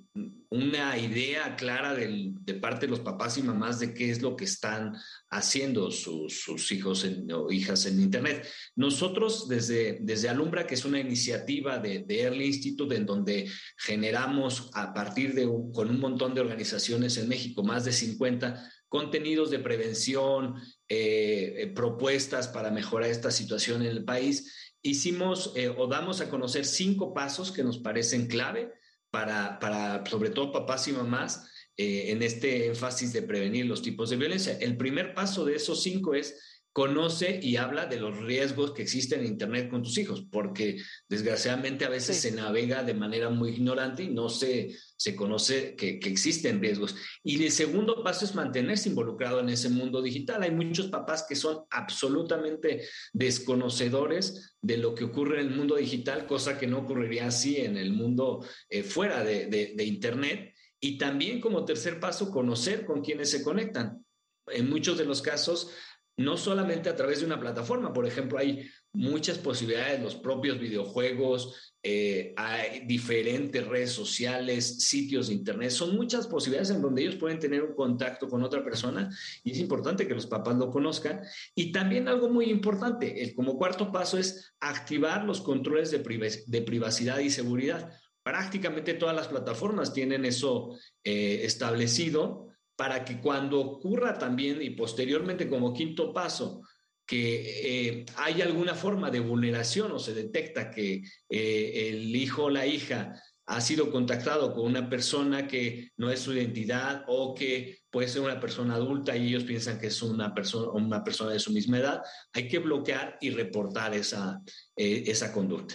una 0.51 0.99
idea 0.99 1.55
clara 1.57 1.95
de 1.95 2.55
parte 2.55 2.87
de 2.87 2.91
los 2.91 3.01
papás 3.01 3.39
y 3.39 3.43
mamás 3.43 3.79
de 3.79 3.95
qué 3.95 4.11
es 4.11 4.21
lo 4.23 4.35
que 4.35 4.47
están 4.47 4.97
haciendo 5.31 5.91
sus, 5.91 6.73
hijos 6.73 7.05
en- 7.05 7.31
o 7.33 7.53
hijas 7.53 7.87
en 7.87 8.01
Internet. 8.01 8.49
Nosotros 8.75 9.47
desde, 9.47 9.99
desde 10.01 10.29
Alumbra, 10.29 10.67
que 10.67 10.75
es 10.75 10.85
una 10.85 10.99
iniciativa 10.99 11.79
de, 11.79 12.01
de 12.01 12.23
Early 12.23 12.47
Institute, 12.47 12.97
en 12.97 13.07
donde 13.07 13.49
generamos 13.77 14.71
a 14.75 14.93
partir 14.95 15.35
de 15.35 15.45
con 15.73 15.91
un 15.91 16.01
montón 16.01 16.35
de 16.35 16.41
organizaciones 16.41 17.17
en 17.19 17.29
México, 17.29 17.63
más 17.63 17.85
de 17.85 17.93
50, 17.93 18.73
contenidos 18.89 19.51
de 19.51 19.59
prevención, 19.59 20.55
eh, 20.89 21.55
eh, 21.59 21.67
propuestas 21.69 22.49
para 22.49 22.71
mejorar 22.71 23.11
esta 23.11 23.31
situación 23.31 23.83
en 23.83 23.89
el 23.89 24.05
país. 24.05 24.73
Hicimos 24.83 25.53
o 25.77 25.87
damos 25.89 26.21
a 26.21 26.31
conocer 26.31 26.65
cinco 26.65 27.13
pasos 27.13 27.53
que 27.53 27.65
nos 27.65 27.79
parecen 27.79 28.27
clave 28.29 28.73
para, 29.11 29.59
para 29.59 30.05
sobre 30.07 30.31
todo 30.31 30.53
papás 30.53 30.89
y 30.89 30.93
mamás 30.93 31.51
eh, 31.77 32.11
en 32.11 32.23
este 32.23 32.67
énfasis 32.67 33.13
de 33.13 33.23
prevenir 33.23 33.67
los 33.67 33.83
tipos 33.83 34.11
de 34.11 34.17
violencia. 34.17 34.59
El 34.61 34.77
primer 34.77 35.15
paso 35.15 35.45
de 35.45 35.55
esos 35.55 35.83
cinco 35.83 36.15
es 36.15 36.58
conoce 36.79 37.41
y 37.43 37.57
habla 37.57 37.87
de 37.87 37.99
los 37.99 38.19
riesgos 38.19 38.71
que 38.73 38.83
existen 38.83 39.19
en 39.19 39.27
Internet 39.27 39.69
con 39.69 39.83
tus 39.83 39.99
hijos, 39.99 40.25
porque 40.31 40.81
desgraciadamente 41.09 41.85
a 41.85 41.89
veces 41.89 42.19
se 42.19 42.31
navega 42.31 42.85
de 42.85 42.95
manera 42.95 43.31
muy 43.31 43.51
ignorante 43.51 44.05
y 44.05 44.11
no 44.11 44.29
se, 44.29 44.77
se 44.97 45.17
conoce 45.17 45.75
que, 45.75 45.99
que 45.99 46.09
existen 46.09 46.61
riesgos. 46.61 46.95
Y 47.25 47.43
el 47.43 47.51
segundo 47.51 48.05
paso 48.05 48.25
es 48.25 48.37
mantenerse 48.37 48.91
involucrado 48.91 49.41
en 49.41 49.49
ese 49.49 49.69
mundo 49.71 50.01
digital. 50.01 50.45
Hay 50.45 50.53
muchos 50.53 50.87
papás 50.87 51.27
que 51.29 51.35
son 51.35 51.65
absolutamente 51.69 52.83
desconocedores 53.13 54.57
de 54.63 54.77
lo 54.77 54.95
que 54.95 55.03
ocurre 55.03 55.41
en 55.41 55.49
el 55.49 55.57
mundo 55.57 55.75
digital, 55.75 56.27
cosa 56.29 56.59
que 56.59 56.69
no 56.69 56.79
ocurriría 56.79 57.27
así 57.27 57.57
en 57.57 57.77
el 57.77 57.93
mundo 57.93 58.47
eh, 58.71 58.85
fuera 58.85 59.25
de, 59.25 59.47
de- 59.47 59.73
de 59.75 59.85
Internet. 59.85 60.55
Y 60.79 60.97
también 60.97 61.41
como 61.41 61.65
tercer 61.65 61.99
paso, 61.99 62.31
conocer 62.31 62.87
con 62.87 63.03
quienes 63.03 63.31
se 63.31 63.43
conectan. 63.43 64.05
En 64.51 64.71
muchos 64.71 64.97
de 64.97 65.05
los 65.05 65.21
casos, 65.21 65.71
no 66.19 66.37
solamente 66.37 66.89
a 66.89 66.97
través 66.97 67.21
de 67.21 67.27
una 67.27 67.41
plataforma, 67.41 67.93
por 67.93 68.07
ejemplo, 68.07 68.39
hay 68.39 68.69
muchas 68.93 69.39
posibilidades, 69.39 70.03
los 70.03 70.17
propios 70.17 70.59
videojuegos, 70.59 71.75
eh, 71.83 72.35
hay 72.37 72.87
diferentes 72.87 73.65
redes 73.65 73.93
sociales, 73.93 74.85
sitios 74.85 75.29
de 75.29 75.35
internet, 75.35 75.71
son 75.71 75.95
muchas 75.95 76.27
posibilidades 76.27 76.71
en 76.71 76.83
donde 76.83 77.03
ellos 77.03 77.15
pueden 77.17 77.39
tener 77.39 77.63
un 77.63 77.75
contacto 77.75 78.29
con 78.29 78.43
otra 78.43 78.65
persona 78.65 79.09
y 79.45 79.53
es 79.53 79.59
importante 79.59 80.09
que 80.09 80.15
los 80.15 80.27
papás 80.27 80.57
lo 80.57 80.71
conozcan. 80.71 81.23
Y 81.55 81.71
también 81.71 82.09
algo 82.09 82.29
muy 82.29 82.47
importante, 82.47 83.23
el 83.23 83.35
como 83.35 83.57
cuarto 83.57 83.93
paso 83.93 84.19
es 84.19 84.53
activar 84.59 85.25
los 85.25 85.41
controles 85.41 85.93
de, 85.93 86.03
privac- 86.03 86.45
de 86.47 86.63
privacidad 86.63 87.21
y 87.21 87.31
seguridad. 87.31 87.93
Prácticamente 88.25 88.95
todas 88.95 89.15
las 89.15 89.29
plataformas 89.29 89.95
tienen 89.95 90.25
eso 90.25 90.77
eh, 91.05 91.43
establecido 91.45 92.48
para 92.79 93.05
que 93.05 93.21
cuando 93.21 93.59
ocurra 93.59 94.17
también 94.17 94.63
y 94.63 94.71
posteriormente 94.71 95.49
como 95.49 95.75
quinto 95.75 96.13
paso 96.13 96.63
que 97.05 97.97
eh, 97.97 98.07
hay 98.17 98.41
alguna 98.41 98.75
forma 98.77 99.11
de 99.11 99.19
vulneración 99.19 99.91
o 99.91 99.99
se 99.99 100.15
detecta 100.15 100.71
que 100.71 101.03
eh, 101.29 101.89
el 101.89 102.15
hijo 102.15 102.45
o 102.45 102.51
la 102.51 102.67
hija 102.67 103.21
ha 103.47 103.61
sido 103.61 103.91
contactado 103.91 104.55
con 104.55 104.65
una 104.67 104.89
persona 104.89 105.49
que 105.49 105.91
no 105.97 106.09
es 106.13 106.21
su 106.21 106.33
identidad 106.33 107.03
o 107.09 107.35
que 107.35 107.79
puede 107.91 108.07
ser 108.07 108.23
una 108.23 108.39
persona 108.39 108.75
adulta 108.75 109.17
y 109.17 109.27
ellos 109.27 109.43
piensan 109.43 109.81
que 109.81 109.89
es 109.89 110.01
una 110.01 110.33
persona, 110.33 110.71
una 110.71 111.03
persona 111.03 111.33
de 111.33 111.41
su 111.41 111.51
misma 111.53 111.79
edad, 111.79 112.03
hay 112.33 112.47
que 112.47 112.61
bloquear 112.61 113.19
y 113.21 113.31
reportar 113.31 113.93
esa, 113.93 114.41
eh, 114.77 115.03
esa 115.07 115.33
conducta. 115.33 115.75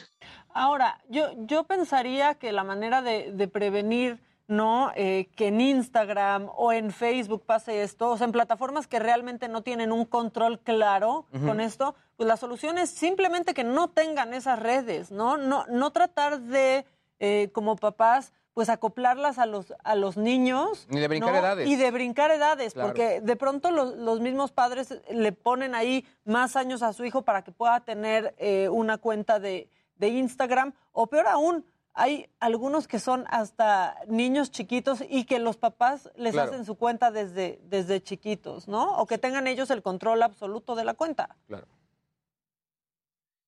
Ahora, 0.54 1.04
yo, 1.10 1.34
yo 1.48 1.66
pensaría 1.66 2.36
que 2.36 2.54
la 2.54 2.64
manera 2.64 3.02
de, 3.02 3.34
de 3.34 3.48
prevenir, 3.50 4.22
¿no? 4.56 4.92
Eh, 4.96 5.30
que 5.36 5.48
en 5.48 5.60
Instagram 5.62 6.50
o 6.56 6.72
en 6.72 6.92
Facebook 6.92 7.44
pase 7.46 7.84
esto, 7.84 8.12
o 8.12 8.18
sea, 8.18 8.26
en 8.26 8.32
plataformas 8.32 8.88
que 8.88 9.00
realmente 9.00 9.48
no 9.48 9.62
tienen 9.64 9.92
un 9.92 10.06
control 10.06 10.60
claro 10.60 11.26
con 11.46 11.60
esto, 11.60 11.96
pues 12.16 12.28
la 12.28 12.38
solución 12.38 12.78
es 12.78 12.90
simplemente 12.90 13.54
que 13.54 13.64
no 13.64 13.90
tengan 13.90 14.34
esas 14.34 14.60
redes, 14.60 15.12
¿no? 15.12 15.38
No, 15.38 15.66
no 15.68 15.92
tratar 15.92 16.40
de, 16.42 16.86
eh, 17.20 17.50
como 17.54 17.76
papás, 17.76 18.32
pues 18.54 18.70
acoplarlas 18.70 19.40
a 19.40 19.48
los, 19.48 19.74
a 19.84 19.96
los 19.96 20.16
niños. 20.16 20.86
Ni 20.90 21.00
de 21.00 21.08
brincar 21.08 21.32
¿no? 21.34 21.40
edades. 21.40 21.68
Y 21.68 21.76
de 21.76 21.90
brincar 21.90 22.30
edades, 22.30 22.74
Claro. 22.74 22.90
porque 22.90 23.20
de 23.22 23.36
pronto 23.36 23.72
los, 23.72 23.96
los 23.96 24.20
mismos 24.20 24.52
padres 24.52 25.00
le 25.10 25.32
ponen 25.32 25.74
ahí 25.74 26.06
más 26.24 26.56
años 26.56 26.84
a 26.84 26.94
su 26.94 27.04
hijo 27.04 27.24
para 27.24 27.44
que 27.44 27.52
pueda 27.52 27.80
tener 27.80 28.36
eh, 28.38 28.70
una 28.70 29.00
cuenta 29.00 29.40
de, 29.40 29.68
de 29.96 30.08
Instagram, 30.10 30.74
o 30.92 31.08
peor 31.08 31.28
aún, 31.28 31.66
hay 31.94 32.28
algunos 32.40 32.88
que 32.88 33.00
son 33.00 33.26
hasta 33.30 33.96
niños 34.08 34.50
chiquitos 34.52 35.04
y 35.10 35.26
que 35.26 35.40
los 35.40 35.58
papás 35.58 36.10
les 36.16 36.34
Claro. 36.34 36.52
hacen 36.52 36.66
su 36.66 36.76
cuenta 36.76 37.12
desde, 37.12 37.60
desde 37.66 38.02
chiquitos, 38.02 38.68
¿no? 38.68 38.98
O 38.98 39.06
que 39.06 39.18
tengan 39.18 39.48
ellos 39.48 39.70
el 39.70 39.82
control 39.84 40.24
absoluto 40.24 40.76
de 40.76 40.86
la 40.86 40.96
cuenta. 40.96 41.38
Claro. 41.48 41.68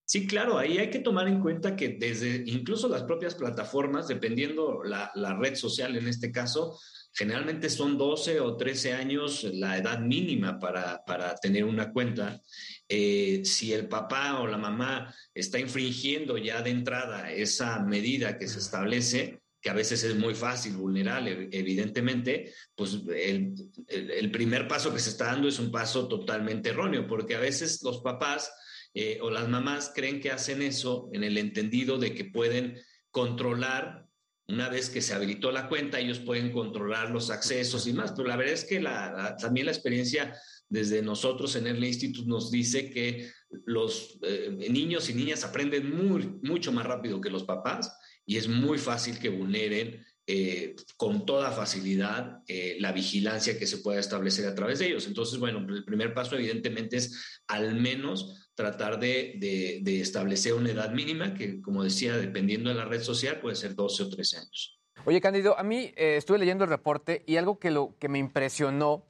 Sí, 0.07 0.27
claro, 0.27 0.59
ahí 0.59 0.77
hay 0.77 0.91
que 0.91 0.99
tomar 0.99 1.27
en 1.27 1.41
cuenta 1.41 1.75
que 1.75 1.89
desde 1.89 2.43
incluso 2.45 2.87
las 2.87 3.01
propias 3.03 3.33
plataformas, 3.33 4.07
dependiendo 4.07 4.83
la, 4.83 5.11
la 5.15 5.33
red 5.33 5.55
social 5.55 5.95
en 5.95 6.07
este 6.07 6.31
caso, 6.31 6.79
generalmente 7.15 7.69
son 7.69 7.97
12 7.97 8.39
o 8.41 8.57
13 8.57 8.93
años 8.93 9.43
la 9.45 9.77
edad 9.77 9.99
mínima 9.99 10.59
para, 10.59 11.03
para 11.05 11.33
tener 11.35 11.63
una 11.63 11.91
cuenta. 11.91 12.41
Eh, 12.87 13.41
si 13.45 13.73
el 13.73 13.87
papá 13.87 14.39
o 14.41 14.47
la 14.47 14.57
mamá 14.57 15.13
está 15.33 15.57
infringiendo 15.59 16.37
ya 16.37 16.61
de 16.61 16.71
entrada 16.71 17.31
esa 17.31 17.79
medida 17.79 18.37
que 18.37 18.47
se 18.47 18.59
establece, 18.59 19.39
que 19.61 19.69
a 19.71 19.73
veces 19.73 20.03
es 20.03 20.15
muy 20.15 20.35
fácil, 20.35 20.73
vulnerable, 20.77 21.49
evidentemente, 21.51 22.53
pues 22.75 22.99
el, 23.15 23.55
el- 23.87 24.11
el 24.11 24.29
primer 24.31 24.67
paso 24.67 24.93
que 24.93 24.99
se 24.99 25.09
está 25.09 25.25
dando 25.27 25.47
es 25.47 25.57
un 25.57 25.71
paso 25.71 26.07
totalmente 26.07 26.69
erróneo, 26.69 27.07
porque 27.07 27.35
a 27.35 27.39
veces 27.39 27.81
los 27.81 28.01
papás 28.01 28.51
eh, 28.93 29.17
o 29.21 29.31
las 29.31 29.49
mamás 29.49 29.91
creen 29.95 30.19
que 30.21 30.31
hacen 30.31 30.61
eso 30.61 31.09
en 31.13 31.23
el 31.23 31.37
entendido 31.39 31.97
de 31.97 32.13
que 32.13 32.25
pueden 32.25 32.75
controlar, 33.09 34.04
una 34.47 34.69
vez 34.69 34.89
que 34.89 35.01
se 35.01 35.13
habilitó 35.13 35.51
la 35.51 35.67
cuenta, 35.67 35.99
ellos 35.99 36.19
pueden 36.19 36.51
controlar 36.51 37.09
los 37.09 37.29
accesos 37.29 37.87
y 37.87 37.93
más, 37.93 38.11
pero 38.11 38.27
la 38.27 38.35
verdad 38.35 38.53
es 38.53 38.63
que 38.65 38.79
la- 38.79 39.35
también 39.39 39.65
la 39.65 39.71
experiencia 39.71 40.35
desde 40.69 41.01
nosotros 41.01 41.55
en 41.55 41.67
el 41.67 41.83
Institute 41.83 42.27
nos 42.27 42.51
dice 42.51 42.89
que 42.89 43.31
los 43.65 44.19
eh, 44.23 44.55
niños 44.69 45.09
y 45.09 45.13
niñas 45.13 45.43
aprenden 45.43 45.95
muy, 45.95 46.39
mucho 46.41 46.71
más 46.71 46.85
rápido 46.85 47.21
que 47.21 47.29
los 47.29 47.43
papás 47.43 47.97
y 48.25 48.37
es 48.37 48.47
muy 48.47 48.77
fácil 48.77 49.19
que 49.19 49.29
vulneren 49.29 50.03
eh, 50.27 50.75
con 50.97 51.25
toda 51.25 51.51
facilidad 51.51 52.39
eh, 52.47 52.77
la 52.79 52.91
vigilancia 52.91 53.59
que 53.59 53.67
se 53.67 53.77
pueda 53.77 53.99
establecer 53.99 54.47
a 54.47 54.55
través 54.55 54.79
de 54.79 54.87
ellos. 54.87 55.05
Entonces, 55.05 55.37
bueno, 55.37 55.59
el 55.69 55.85
primer 55.85 56.15
paso 56.15 56.35
evidentemente 56.35 56.97
es 56.97 57.41
al 57.47 57.75
menos 57.75 58.44
tratar 58.55 58.99
de, 58.99 59.35
de- 59.37 59.79
de 59.83 60.01
establecer 60.01 60.53
una 60.53 60.71
edad 60.71 60.91
mínima 60.91 61.33
que, 61.33 61.61
como 61.61 61.83
decía, 61.83 62.15
dependiendo 62.17 62.69
de 62.69 62.75
la 62.75 62.85
red 62.85 63.01
social, 63.01 63.39
puede 63.41 63.55
ser 63.55 63.75
12 63.75 64.03
o 64.03 64.09
13 64.09 64.37
años. 64.37 64.79
Oye, 65.05 65.21
Cándido, 65.21 65.59
a 65.59 65.63
mí 65.63 65.91
eh, 65.97 66.15
estuve 66.17 66.39
leyendo 66.39 66.63
el 66.63 66.69
reporte 66.69 67.23
y 67.27 67.35
algo 67.35 67.59
que, 67.59 67.69
lo, 67.69 67.93
que 67.99 68.09
me 68.09 68.17
impresionó 68.17 69.03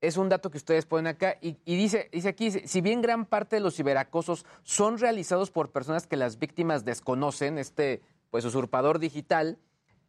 es 0.00 0.16
un 0.16 0.28
dato 0.28 0.50
que 0.50 0.58
ustedes 0.58 0.84
ponen 0.84 1.06
acá 1.06 1.38
y, 1.40 1.56
y 1.64 1.76
dice, 1.76 2.08
dice 2.12 2.28
aquí, 2.28 2.46
dice, 2.46 2.68
si 2.68 2.80
bien 2.80 3.00
gran 3.00 3.24
parte 3.24 3.56
de 3.56 3.60
los 3.60 3.74
ciberacosos 3.76 4.44
son 4.62 4.98
realizados 4.98 5.50
por 5.50 5.70
personas 5.72 6.06
que 6.06 6.16
las 6.16 6.38
víctimas 6.38 6.84
desconocen, 6.84 7.56
este 7.58 8.02
pues 8.30 8.44
usurpador 8.44 8.98
digital, 8.98 9.58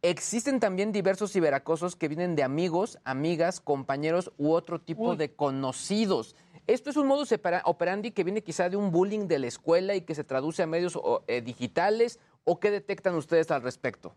existen 0.02 0.60
también 0.60 0.92
diversos 0.92 1.32
ciberacosos 1.32 1.96
que 1.96 2.08
vienen 2.08 2.36
de 2.36 2.42
amigos, 2.42 2.98
amigas, 3.04 3.60
compañeros 3.60 4.30
u 4.36 4.52
otro 4.52 4.80
tipo 4.80 5.16
de 5.16 5.32
conocidos. 5.34 6.36
Esto 6.70 6.88
es 6.90 6.96
un 6.96 7.08
modus 7.08 7.32
opera- 7.32 7.62
operandi 7.64 8.12
que 8.12 8.22
viene 8.22 8.44
quizá 8.44 8.68
de 8.70 8.76
un 8.76 8.92
bullying 8.92 9.26
de 9.26 9.40
la 9.40 9.48
escuela 9.48 9.96
y 9.96 10.02
que 10.02 10.14
se 10.14 10.22
traduce 10.22 10.62
a 10.62 10.68
medios 10.68 10.96
eh, 11.26 11.42
digitales 11.42 12.20
o 12.44 12.60
qué 12.60 12.70
detectan 12.70 13.16
ustedes 13.16 13.50
al 13.50 13.62
respecto. 13.62 14.14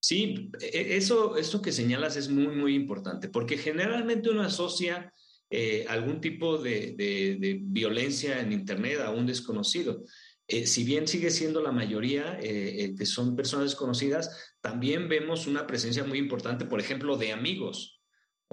Sí, 0.00 0.52
e- 0.60 0.96
eso, 0.96 1.36
eso 1.36 1.60
que 1.60 1.72
señalas 1.72 2.16
es 2.16 2.28
muy, 2.28 2.54
muy 2.54 2.76
importante, 2.76 3.28
porque 3.28 3.56
generalmente 3.58 4.30
uno 4.30 4.42
asocia 4.42 5.12
eh, 5.50 5.86
algún 5.88 6.20
tipo 6.20 6.58
de, 6.58 6.92
de- 6.92 7.36
de 7.40 7.58
violencia 7.60 8.38
en 8.40 8.52
Internet 8.52 9.00
a 9.00 9.10
un 9.10 9.26
desconocido. 9.26 10.04
Eh, 10.46 10.66
si 10.68 10.84
bien 10.84 11.08
sigue 11.08 11.30
siendo 11.30 11.62
la 11.62 11.72
mayoría 11.72 12.38
eh, 12.38 12.84
eh, 12.84 12.94
que 12.96 13.06
son 13.06 13.34
personas 13.34 13.66
desconocidas, 13.70 14.54
también 14.60 15.08
vemos 15.08 15.48
una 15.48 15.66
presencia 15.66 16.04
muy 16.04 16.18
importante, 16.18 16.64
por 16.64 16.78
ejemplo, 16.78 17.16
de 17.16 17.32
amigos 17.32 17.93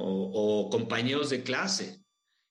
o, 0.04 0.70
compañeros 0.70 1.30
de 1.30 1.44
clase, 1.44 2.00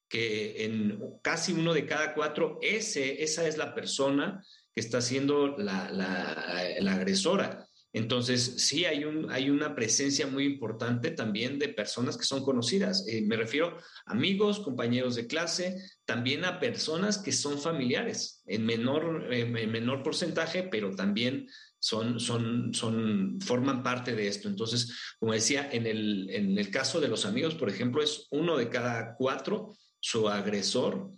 que 0.08 0.64
en 0.64 1.00
casi 1.22 1.52
uno 1.52 1.72
de 1.72 1.86
cada 1.86 2.14
cuatro, 2.14 2.58
ese, 2.62 3.22
esa 3.22 3.46
es 3.46 3.56
la 3.56 3.74
persona 3.74 4.42
que 4.74 4.80
está 4.80 5.00
siendo 5.00 5.56
la, 5.58 5.90
la- 5.90 6.92
agresora. 6.94 7.66
Entonces, 7.92 8.54
sí 8.58 8.84
hay, 8.84 9.04
un, 9.04 9.30
hay 9.32 9.50
una 9.50 9.74
presencia 9.74 10.26
muy 10.28 10.44
importante 10.44 11.10
también 11.10 11.58
de 11.58 11.68
personas 11.68 12.16
que 12.16 12.24
son 12.24 12.44
conocidas. 12.44 13.04
Eh, 13.08 13.22
me 13.22 13.36
refiero 13.36 13.76
a 14.06 14.12
amigos, 14.12 14.60
compañeros 14.60 15.16
de 15.16 15.26
clase, 15.26 15.76
también 16.04 16.44
a 16.44 16.60
personas 16.60 17.18
que 17.18 17.32
son 17.32 17.58
familiares, 17.60 18.42
en 18.46 18.64
menor, 18.64 19.32
en 19.32 19.52
menor 19.72 20.04
porcentaje, 20.04 20.62
pero 20.70 20.94
también 20.94 21.48
son, 21.80 22.20
son, 22.20 22.72
son, 22.74 23.38
forman 23.40 23.82
parte 23.82 24.14
de 24.14 24.28
esto. 24.28 24.48
Entonces, 24.48 24.94
como 25.18 25.32
decía, 25.32 25.68
en 25.72 25.86
el, 25.86 26.30
en 26.30 26.56
el 26.58 26.70
caso 26.70 27.00
de 27.00 27.08
los 27.08 27.24
amigos, 27.26 27.54
por 27.54 27.68
ejemplo, 27.68 28.02
es 28.02 28.28
uno 28.30 28.56
de 28.56 28.68
cada 28.68 29.16
cuatro, 29.16 29.74
su 29.98 30.28
agresor 30.28 31.10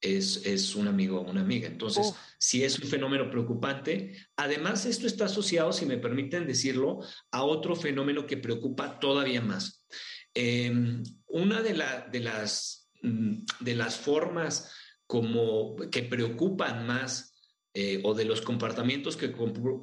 es, 0.00 0.46
es 0.46 0.74
un 0.76 0.88
amigo 0.88 1.20
o 1.20 1.30
una 1.30 1.40
amiga. 1.40 1.66
Entonces, 1.68 2.06
sí 2.38 2.62
es 2.64 2.78
un 2.78 2.88
fenómeno 2.88 3.30
preocupante. 3.30 4.14
Además, 4.36 4.86
esto 4.86 5.06
está 5.06 5.24
asociado, 5.24 5.72
si 5.72 5.84
me 5.86 5.98
permiten 5.98 6.46
decirlo, 6.46 7.00
a 7.32 7.42
otro 7.42 7.74
fenómeno 7.74 8.26
que 8.26 8.36
preocupa 8.36 8.98
todavía 9.00 9.40
más. 9.42 9.84
Eh, 10.34 11.02
una 11.26 11.60
de, 11.62 11.74
la- 11.74 12.06
de 12.12 12.20
las, 12.20 12.88
mm, 13.02 13.42
de 13.60 13.74
las 13.74 13.96
formas 13.96 14.70
como 15.06 15.76
que 15.90 16.02
preocupan 16.04 16.86
más 16.86 17.29
eh, 17.74 18.00
o 18.02 18.14
de 18.14 18.24
los 18.24 18.40
comportamientos 18.40 19.16
que, 19.16 19.32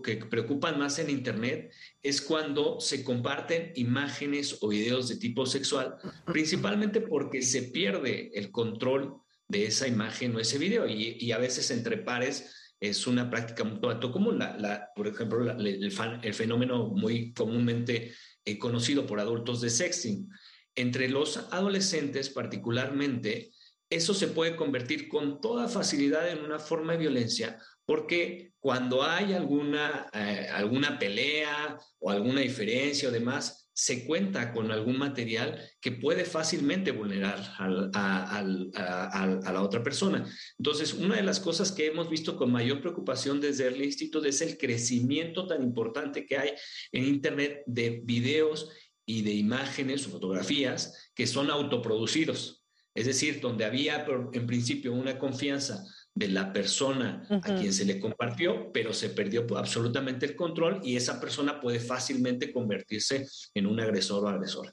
que 0.04 0.18
preocupan 0.26 0.78
más 0.78 1.00
en 1.00 1.10
Internet 1.10 1.72
es 2.04 2.22
cuando 2.22 2.80
se 2.82 3.04
comparten 3.04 3.72
imágenes 3.76 4.58
o 4.62 4.68
videos 4.68 5.08
de 5.08 5.16
tipo 5.18 5.46
sexual, 5.46 5.96
principalmente 6.26 7.00
porque 7.02 7.42
se 7.42 7.64
pierde 7.64 8.32
el 8.34 8.52
control 8.52 9.16
de 9.48 9.66
esa 9.68 9.88
imagen 9.88 10.36
o 10.36 10.40
ese 10.40 10.58
video 10.58 10.86
y, 10.88 11.16
y 11.20 11.32
a 11.32 11.38
veces 11.38 11.72
entre 11.72 11.98
pares 11.98 12.54
es 12.80 13.08
una 13.08 13.30
práctica 13.30 13.64
tanto 13.82 14.12
común. 14.12 14.38
La, 14.38 14.58
la- 14.58 14.90
por 14.94 15.08
ejemplo, 15.08 15.50
el, 15.50 15.92
fan- 15.92 16.20
el 16.24 16.34
fenómeno 16.34 16.90
muy 16.90 17.34
comúnmente 17.34 18.14
eh, 18.44 18.58
conocido 18.60 19.06
por 19.08 19.20
adultos 19.22 19.62
de 19.62 19.70
sexting. 19.70 20.30
Entre 20.76 21.08
los 21.08 21.38
adolescentes 21.52 22.30
particularmente, 22.30 23.52
eso 23.90 24.14
se 24.14 24.28
puede 24.28 24.58
convertir 24.58 25.08
con 25.08 25.40
toda 25.40 25.70
facilidad 25.70 26.30
en 26.30 26.44
una 26.44 26.60
forma 26.60 26.92
de 26.92 27.00
violencia 27.00 27.58
porque 27.88 28.52
cuando 28.60 29.02
hay 29.02 29.32
alguna, 29.34 30.10
eh, 30.14 30.48
alguna 30.52 31.00
pelea 31.00 31.80
o 32.00 32.12
alguna 32.12 32.42
diferencia 32.42 33.08
o 33.08 33.12
demás, 33.14 33.70
se 33.74 34.06
cuenta 34.06 34.52
con 34.52 34.72
algún 34.72 34.98
material 34.98 35.58
que 35.80 35.94
puede 35.94 36.26
fácilmente 36.26 36.92
vulnerar 36.92 37.40
a, 37.60 38.40
a- 38.40 39.52
la 39.54 39.62
otra 39.62 39.84
persona. 39.84 40.26
Entonces, 40.58 40.94
una 40.94 41.16
de 41.16 41.24
las 41.24 41.40
cosas 41.40 41.72
que 41.72 41.86
hemos 41.86 42.10
visto 42.10 42.36
con 42.36 42.52
mayor 42.52 42.82
preocupación 42.82 43.40
desde 43.40 43.68
el 43.68 43.82
instituto 43.82 44.28
es 44.28 44.42
el 44.42 44.58
crecimiento 44.58 45.48
tan 45.48 45.64
importante 45.64 46.26
que 46.26 46.38
hay 46.38 46.50
en 46.92 47.06
Internet 47.06 47.62
de 47.68 48.02
videos 48.04 48.70
y 49.06 49.22
de 49.22 49.32
imágenes 49.34 50.08
o 50.08 50.10
fotografías 50.10 51.12
que 51.16 51.26
son 51.28 51.50
autoproducidos. 51.50 52.66
Es 52.96 53.06
decir, 53.06 53.40
donde 53.40 53.64
había 53.64 54.06
en 54.34 54.48
principio 54.48 54.92
una 54.92 55.20
confianza 55.20 55.86
de 56.18 56.30
la 56.30 56.52
persona 56.52 57.24
a 57.30 57.42
quien 57.42 57.72
se 57.72 57.86
le 57.86 58.00
compartió, 58.00 58.72
pero 58.74 58.92
se 58.92 59.10
perdió 59.10 59.46
absolutamente 59.56 60.26
el 60.26 60.36
control 60.36 60.80
y 60.84 60.96
esa 60.96 61.20
persona 61.22 61.60
puede 61.62 61.80
fácilmente 61.80 62.52
convertirse 62.52 63.28
en 63.54 63.68
un 63.68 63.80
agresor 63.80 64.26
o 64.26 64.28
agresora. 64.28 64.72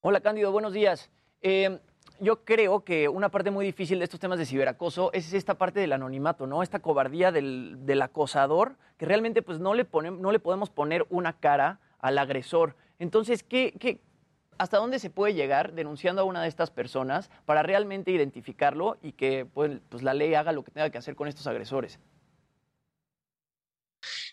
Hola 0.00 0.20
Cándido, 0.20 0.50
buenos 0.52 0.72
días. 0.72 1.10
Eh, 1.42 1.78
yo 2.18 2.44
creo 2.44 2.82
que 2.82 3.08
una 3.08 3.30
parte 3.30 3.50
muy 3.50 3.66
difícil 3.66 3.98
de 3.98 4.04
estos 4.04 4.20
temas 4.20 4.38
de 4.38 4.46
ciberacoso 4.46 5.12
es 5.12 5.32
esta 5.34 5.58
parte 5.58 5.80
del 5.80 5.92
anonimato, 5.92 6.46
¿no? 6.46 6.62
Esta 6.62 6.78
cobardía 6.80 7.30
del, 7.30 7.76
del 7.84 8.00
acosador, 8.00 8.76
que 8.96 9.04
realmente 9.04 9.42
pues 9.42 9.58
no 9.58 9.74
le, 9.74 9.86
ponem- 9.86 10.18
no 10.18 10.32
le 10.32 10.38
podemos 10.38 10.70
poner 10.70 11.06
una 11.10 11.38
cara 11.38 11.80
al 11.98 12.16
agresor. 12.16 12.74
Entonces, 12.98 13.42
¿qué, 13.42 13.74
qué, 13.78 14.00
¿hasta 14.60 14.76
dónde 14.76 14.98
se 14.98 15.08
puede 15.08 15.32
llegar 15.32 15.72
denunciando 15.72 16.20
a 16.20 16.24
una 16.24 16.42
de 16.42 16.48
estas 16.48 16.70
personas 16.70 17.30
para 17.46 17.62
realmente 17.62 18.10
identificarlo 18.10 18.98
y 19.00 19.12
que 19.12 19.46
pues, 19.46 19.80
pues, 19.88 20.02
la 20.02 20.12
ley 20.12 20.34
haga 20.34 20.52
lo 20.52 20.62
que 20.62 20.70
tenga 20.70 20.90
que 20.90 20.98
hacer 20.98 21.16
con 21.16 21.28
estos 21.28 21.46
agresores? 21.46 21.98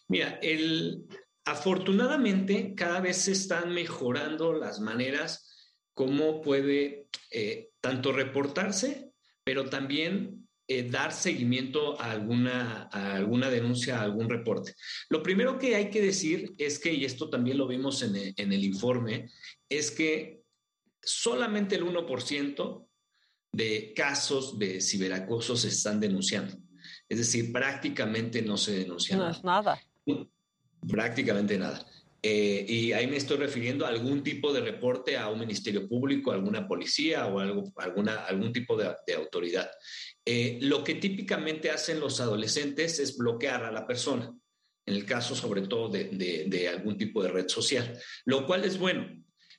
Mira, 0.09 0.37
el, 0.41 1.07
afortunadamente 1.45 2.75
cada 2.75 2.99
vez 2.99 3.21
se 3.21 3.31
están 3.31 3.73
mejorando 3.73 4.51
las 4.51 4.81
maneras 4.81 5.73
como 5.93 6.41
puede 6.41 7.07
eh, 7.31 7.69
tanto 7.79 8.11
reportarse, 8.11 9.13
pero 9.45 9.69
también 9.69 10.46
eh, 10.67 10.89
dar 10.89 11.13
seguimiento 11.13 11.99
a 12.01 12.11
alguna, 12.11 12.89
a 12.91 13.15
alguna 13.15 13.49
denuncia, 13.49 13.99
a 13.99 14.03
algún 14.03 14.29
reporte. 14.29 14.73
Lo 15.09 15.23
primero 15.23 15.57
que 15.57 15.75
hay 15.75 15.89
que 15.89 16.01
decir 16.01 16.53
es 16.57 16.77
que, 16.77 16.93
y 16.93 17.05
esto 17.05 17.29
también 17.29 17.57
lo 17.57 17.67
vimos 17.67 18.01
en 18.03 18.15
el, 18.15 18.33
en 18.35 18.51
el 18.51 18.63
informe, 18.63 19.31
es 19.69 19.91
que 19.91 20.41
solamente 21.01 21.75
el 21.75 21.85
1% 21.85 22.87
de 23.53 23.93
casos 23.95 24.59
de 24.59 24.81
ciberacoso 24.81 25.55
se 25.55 25.69
están 25.69 25.99
denunciando. 25.99 26.57
Es 27.09 27.17
decir, 27.17 27.51
prácticamente 27.51 28.41
no 28.41 28.57
se 28.57 28.79
denuncia 28.79 29.15
No 29.15 29.29
es 29.29 29.43
nada. 29.43 29.81
Prácticamente 30.87 31.57
nada. 31.57 31.85
Eh, 32.21 32.65
y 32.67 32.93
ahí 32.93 33.07
me 33.07 33.17
estoy 33.17 33.37
refiriendo 33.37 33.85
a 33.85 33.89
algún 33.89 34.23
tipo 34.23 34.51
de 34.51 34.61
reporte 34.61 35.17
a 35.17 35.29
un 35.29 35.39
ministerio 35.39 35.87
público, 35.87 36.31
a 36.31 36.35
alguna 36.35 36.67
policía 36.67 37.27
o 37.27 37.39
algo, 37.39 37.71
algún 37.75 38.51
tipo 38.51 38.75
de, 38.75 39.13
autoridad. 39.15 39.69
Eh, 40.25 40.57
lo 40.61 40.83
que 40.83 40.95
típicamente 40.95 41.69
hacen 41.69 41.99
los 41.99 42.19
adolescentes 42.19 42.99
es 42.99 43.17
bloquear 43.17 43.63
a 43.63 43.71
la 43.71 43.85
persona, 43.85 44.35
en 44.85 44.95
el 44.95 45.05
caso 45.05 45.35
sobre 45.35 45.61
todo 45.61 45.89
de 45.89 46.69
algún 46.73 46.97
tipo 46.97 47.21
de 47.21 47.29
red 47.29 47.47
social, 47.47 47.97
lo 48.25 48.45
cual 48.45 48.65
es 48.65 48.77
bueno, 48.77 49.07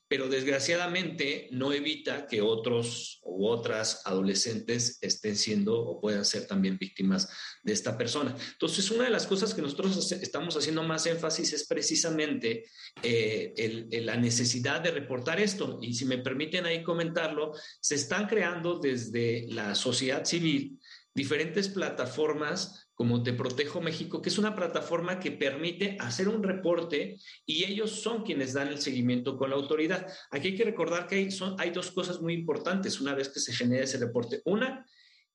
pero 0.08 0.28
desgraciadamente 0.28 1.48
no 1.52 1.72
evita 1.72 2.26
que 2.26 2.40
otros 2.40 3.20
u 3.22 3.46
otras 3.46 4.02
adolescentes 4.06 4.98
estén 5.02 5.36
siendo 5.36 5.78
o 5.78 6.00
puedan 6.00 6.24
ser 6.24 6.46
también 6.46 6.78
víctimas 6.78 7.28
de 7.62 7.74
esta 7.74 7.96
persona. 7.98 8.34
Entonces, 8.52 8.90
una 8.90 9.04
de 9.04 9.10
las 9.10 9.26
cosas 9.26 9.52
que 9.52 9.62
nosotros 9.62 10.10
estamos 10.12 10.56
haciendo 10.56 10.82
más 10.82 11.06
énfasis 11.06 11.52
es 11.52 11.66
precisamente 11.66 12.64
eh, 13.02 14.00
la 14.02 14.16
necesidad 14.16 14.80
de 14.80 14.92
reportar 14.92 15.40
esto. 15.40 15.78
Y 15.82 15.94
si 15.94 16.06
me 16.06 16.18
permiten 16.18 16.64
ahí 16.64 16.82
comentarlo, 16.82 17.52
se 17.80 17.94
están 17.94 18.26
creando 18.26 18.78
desde 18.78 19.46
la 19.50 19.74
sociedad 19.74 20.24
civil 20.24 20.78
diferentes 21.14 21.68
plataformas 21.68 22.87
como 22.98 23.22
Te 23.22 23.32
Protejo 23.32 23.80
México, 23.80 24.20
que 24.20 24.28
es 24.28 24.38
una 24.38 24.56
plataforma 24.56 25.20
que 25.20 25.30
permite 25.30 25.96
hacer 26.00 26.28
un 26.28 26.42
reporte 26.42 27.16
y 27.46 27.62
ellos 27.62 27.92
son 27.92 28.24
quienes 28.24 28.54
dan 28.54 28.66
el 28.66 28.80
seguimiento 28.80 29.36
con 29.36 29.50
la 29.50 29.56
autoridad. 29.56 30.04
Aquí 30.32 30.48
hay 30.48 30.56
que 30.56 30.64
recordar 30.64 31.06
que 31.06 31.14
hay, 31.14 31.30
son, 31.30 31.54
hay 31.60 31.70
dos 31.70 31.92
cosas 31.92 32.20
muy 32.20 32.34
importantes 32.34 33.00
una 33.00 33.14
vez 33.14 33.28
que 33.28 33.38
se 33.38 33.52
genera 33.52 33.84
ese 33.84 33.98
reporte. 33.98 34.42
Una, 34.46 34.84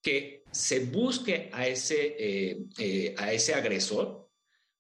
que 0.02 0.44
se 0.52 0.81
busque 0.88 1.49
a 1.53 1.65
ese, 1.65 2.18
eh, 2.19 2.65
eh, 2.80 3.15
a 3.18 3.31
ese 3.31 3.53
agresor, 3.53 4.30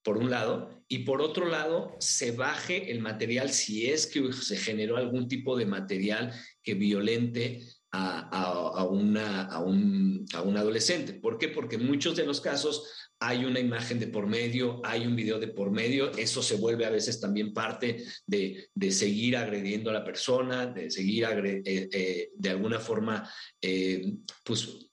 por 0.03 0.17
un 0.17 0.29
lado, 0.29 0.83
y 0.89 0.99
por 0.99 1.21
otro 1.21 1.47
lado, 1.47 1.95
se 1.99 2.33
baje 2.33 2.91
el 2.91 2.99
material 2.99 3.51
si 3.51 3.89
es 3.89 4.07
que 4.07 4.33
se 4.33 4.57
generó 4.57 4.97
algún 4.97 5.29
tipo 5.29 5.57
de 5.57 5.65
material 5.65 6.33
que 6.61 6.73
violente 6.73 7.61
a, 7.93 8.27
a- 8.29 8.79
a 8.81 8.83
una, 8.85 9.43
a, 9.45 9.59
un, 9.59 10.25
a 10.33 10.41
un 10.41 10.57
adolescente. 10.57 11.13
¿Por 11.13 11.37
qué? 11.37 11.47
Porque 11.49 11.75
en 11.77 11.85
muchos 11.85 12.15
de 12.15 12.25
los 12.25 12.41
casos 12.41 12.83
hay 13.19 13.45
una 13.45 13.59
imagen 13.59 13.99
de 13.99 14.07
por 14.07 14.27
medio, 14.27 14.81
hay 14.83 15.05
un 15.07 15.15
video 15.15 15.39
de 15.39 15.47
por 15.47 15.71
medio, 15.71 16.11
eso 16.17 16.41
se 16.41 16.55
vuelve 16.57 16.85
a 16.85 16.89
veces 16.89 17.21
también 17.21 17.53
parte 17.53 18.03
de, 18.27 18.67
de 18.73 18.91
seguir 18.91 19.37
agrediendo 19.37 19.89
a 19.91 19.93
la 19.93 20.03
persona, 20.03 20.65
de 20.65 20.91
seguir 20.91 21.23
eh, 21.45 21.61
eh, 21.65 22.29
de 22.35 22.49
alguna 22.49 22.79
forma, 22.79 23.29
eh, 23.61 24.13
pues 24.43 24.89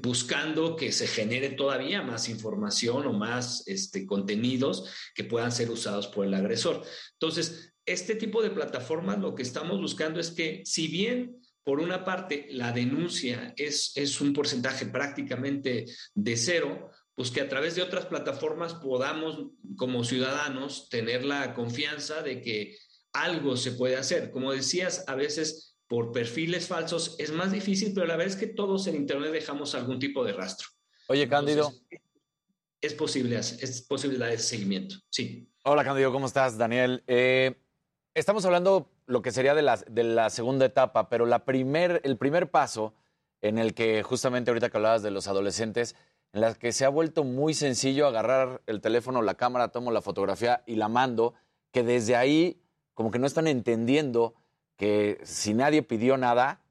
buscando 0.00 0.76
que 0.76 0.92
se 0.92 1.08
genere 1.08 1.50
todavía 1.50 2.00
más 2.00 2.28
información 2.28 3.04
o 3.06 3.12
más 3.12 3.66
este, 3.66 4.06
contenidos 4.06 4.88
que 5.14 5.24
puedan 5.24 5.50
ser 5.50 5.70
usados 5.70 6.06
por 6.06 6.24
el 6.24 6.34
agresor. 6.34 6.82
Entonces, 7.14 7.74
este 7.84 8.14
tipo 8.14 8.42
de 8.42 8.50
plataformas 8.50 9.18
lo 9.18 9.34
que 9.34 9.42
estamos 9.42 9.80
buscando 9.80 10.20
es 10.20 10.30
que 10.30 10.62
si 10.64 10.86
bien 10.88 11.40
por 11.66 11.80
una 11.80 12.04
parte 12.04 12.46
la 12.50 12.70
denuncia 12.70 13.52
es, 13.56 13.90
es 13.96 14.20
un 14.20 14.32
porcentaje 14.32 14.86
prácticamente 14.86 15.86
de 16.14 16.36
cero, 16.36 16.92
pues 17.12 17.32
que 17.32 17.40
a 17.40 17.48
través 17.48 17.74
de 17.74 17.82
otras 17.82 18.06
plataformas 18.06 18.74
podamos 18.74 19.48
como 19.76 20.04
ciudadanos 20.04 20.88
tener 20.90 21.24
la 21.24 21.54
confianza 21.54 22.22
de 22.22 22.40
que 22.40 22.78
algo 23.12 23.56
se 23.56 23.72
puede 23.72 23.96
hacer. 23.96 24.30
Como 24.30 24.52
decías, 24.52 25.02
a 25.08 25.16
veces 25.16 25.76
por 25.88 26.12
perfiles 26.12 26.68
falsos 26.68 27.16
es 27.18 27.32
más 27.32 27.50
difícil, 27.50 27.92
pero 27.92 28.06
la 28.06 28.16
verdad 28.16 28.34
es 28.34 28.38
que 28.38 28.46
todos 28.46 28.86
en 28.86 28.94
Internet 28.94 29.32
dejamos 29.32 29.74
algún 29.74 29.98
tipo 29.98 30.24
de 30.24 30.34
rastro. 30.34 30.68
Oye, 31.08 31.28
Cándido. 31.28 31.72
Es 32.80 32.94
posible, 32.94 33.38
es 33.38 33.82
posible 33.88 34.18
dar 34.18 34.30
ese 34.30 34.44
seguimiento, 34.44 34.94
sí. 35.10 35.48
Hola, 35.64 35.82
Cándido, 35.82 36.12
¿cómo 36.12 36.28
estás? 36.28 36.56
Daniel. 36.56 37.02
Eh, 37.08 37.56
estamos 38.14 38.44
hablando 38.44 38.88
lo 39.06 39.22
que 39.22 39.32
sería 39.32 39.54
de 39.54 39.62
la, 39.62 39.76
de 39.76 40.04
la 40.04 40.30
segunda 40.30 40.66
etapa, 40.66 41.08
pero 41.08 41.26
la 41.26 41.44
primer, 41.44 42.00
el 42.04 42.16
primer 42.16 42.50
paso 42.50 42.94
en 43.40 43.58
el 43.58 43.74
que 43.74 44.02
justamente 44.02 44.50
ahorita 44.50 44.70
que 44.70 44.76
hablabas 44.76 45.02
de 45.02 45.10
los 45.10 45.28
adolescentes, 45.28 45.94
en 46.32 46.40
la 46.40 46.54
que 46.54 46.72
se 46.72 46.84
ha 46.84 46.88
vuelto 46.88 47.24
muy 47.24 47.54
sencillo 47.54 48.06
agarrar 48.06 48.62
el 48.66 48.80
teléfono, 48.80 49.22
la 49.22 49.36
cámara, 49.36 49.68
tomo 49.68 49.90
la 49.90 50.02
fotografía 50.02 50.62
y 50.66 50.76
la 50.76 50.88
mando, 50.88 51.34
que 51.70 51.82
desde 51.82 52.16
ahí 52.16 52.60
como 52.94 53.10
que 53.10 53.18
no 53.18 53.26
están 53.26 53.46
entendiendo 53.46 54.34
que 54.76 55.20
si 55.22 55.54
nadie 55.54 55.82
pidió 55.82 56.16
nada, 56.16 56.62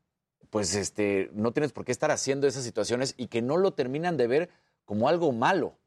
pues 0.49 0.75
este, 0.75 1.29
no 1.33 1.51
tienes 1.51 1.71
por 1.71 1.85
qué 1.85 1.91
estar 1.91 2.11
haciendo 2.11 2.47
esas 2.47 2.63
situaciones 2.63 3.13
y 3.17 3.27
que 3.27 3.41
no 3.41 3.57
lo 3.57 3.73
terminan 3.73 4.17
de 4.17 4.27
ver 4.27 4.49
como 4.85 5.09
algo 5.09 5.31
malo. 5.31 5.77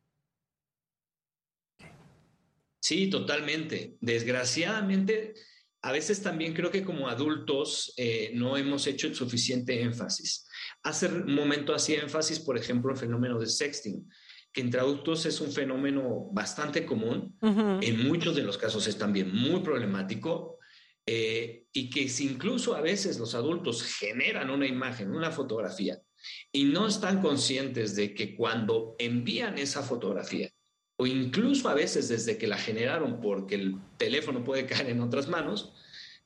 Sí, 2.81 3.11
totalmente. 3.11 3.97
Desgraciadamente, 4.01 5.35
a 5.89 5.93
veces 5.93 6.23
también 6.23 6.53
creo 6.53 6.71
que 6.71 6.85
como 6.85 7.09
adultos 7.09 7.95
eh, 7.97 8.31
no 8.35 8.59
hemos 8.59 8.87
hecho 8.87 9.07
el 9.07 9.15
suficiente 9.15 9.81
énfasis. 9.81 10.47
Hace 10.83 11.07
un 11.07 11.35
momento 11.35 11.75
hacía 11.75 12.03
énfasis, 12.03 12.41
por 12.41 12.59
ejemplo, 12.59 12.93
el 12.93 12.99
fenómeno 12.99 13.39
de 13.39 13.47
sexting, 13.47 14.07
que 14.53 14.61
entre 14.61 14.81
adultos 14.81 15.25
es 15.25 15.41
un 15.41 15.51
fenómeno 15.51 16.29
bastante 16.31 16.85
común. 16.85 17.39
En 17.41 18.07
muchos 18.07 18.37
de 18.37 18.43
los 18.43 18.59
casos 18.59 18.87
es 18.87 18.99
también 18.99 19.35
muy 19.35 19.61
problemático 19.61 20.59
eh, 21.07 21.65
y 21.73 21.89
que 21.89 22.11
si 22.11 22.27
incluso 22.27 22.77
a 22.77 22.83
veces 22.83 23.19
los 23.19 23.35
adultos 23.35 23.83
generan 23.83 24.51
una 24.51 24.67
imagen, 24.67 25.11
una 25.11 25.31
fotografía, 25.31 25.99
y 26.53 26.65
no 26.65 26.87
están 26.87 27.23
conscientes 27.23 27.97
de 27.97 28.13
que 28.13 28.37
cuando 28.37 28.95
envían 28.99 29.57
esa 29.57 29.83
fotografía, 29.83 30.51
o 31.01 31.07
incluso 31.07 31.69
a 31.69 31.75
veces 31.75 32.09
desde 32.09 32.39
que 32.39 32.49
la 32.49 32.59
generaron 32.59 33.21
porque 33.21 33.55
el 33.55 33.77
teléfono 33.97 34.43
puede 34.43 34.67
caer 34.67 34.91
en 34.91 35.01
otras 35.01 35.29
manos, 35.29 35.73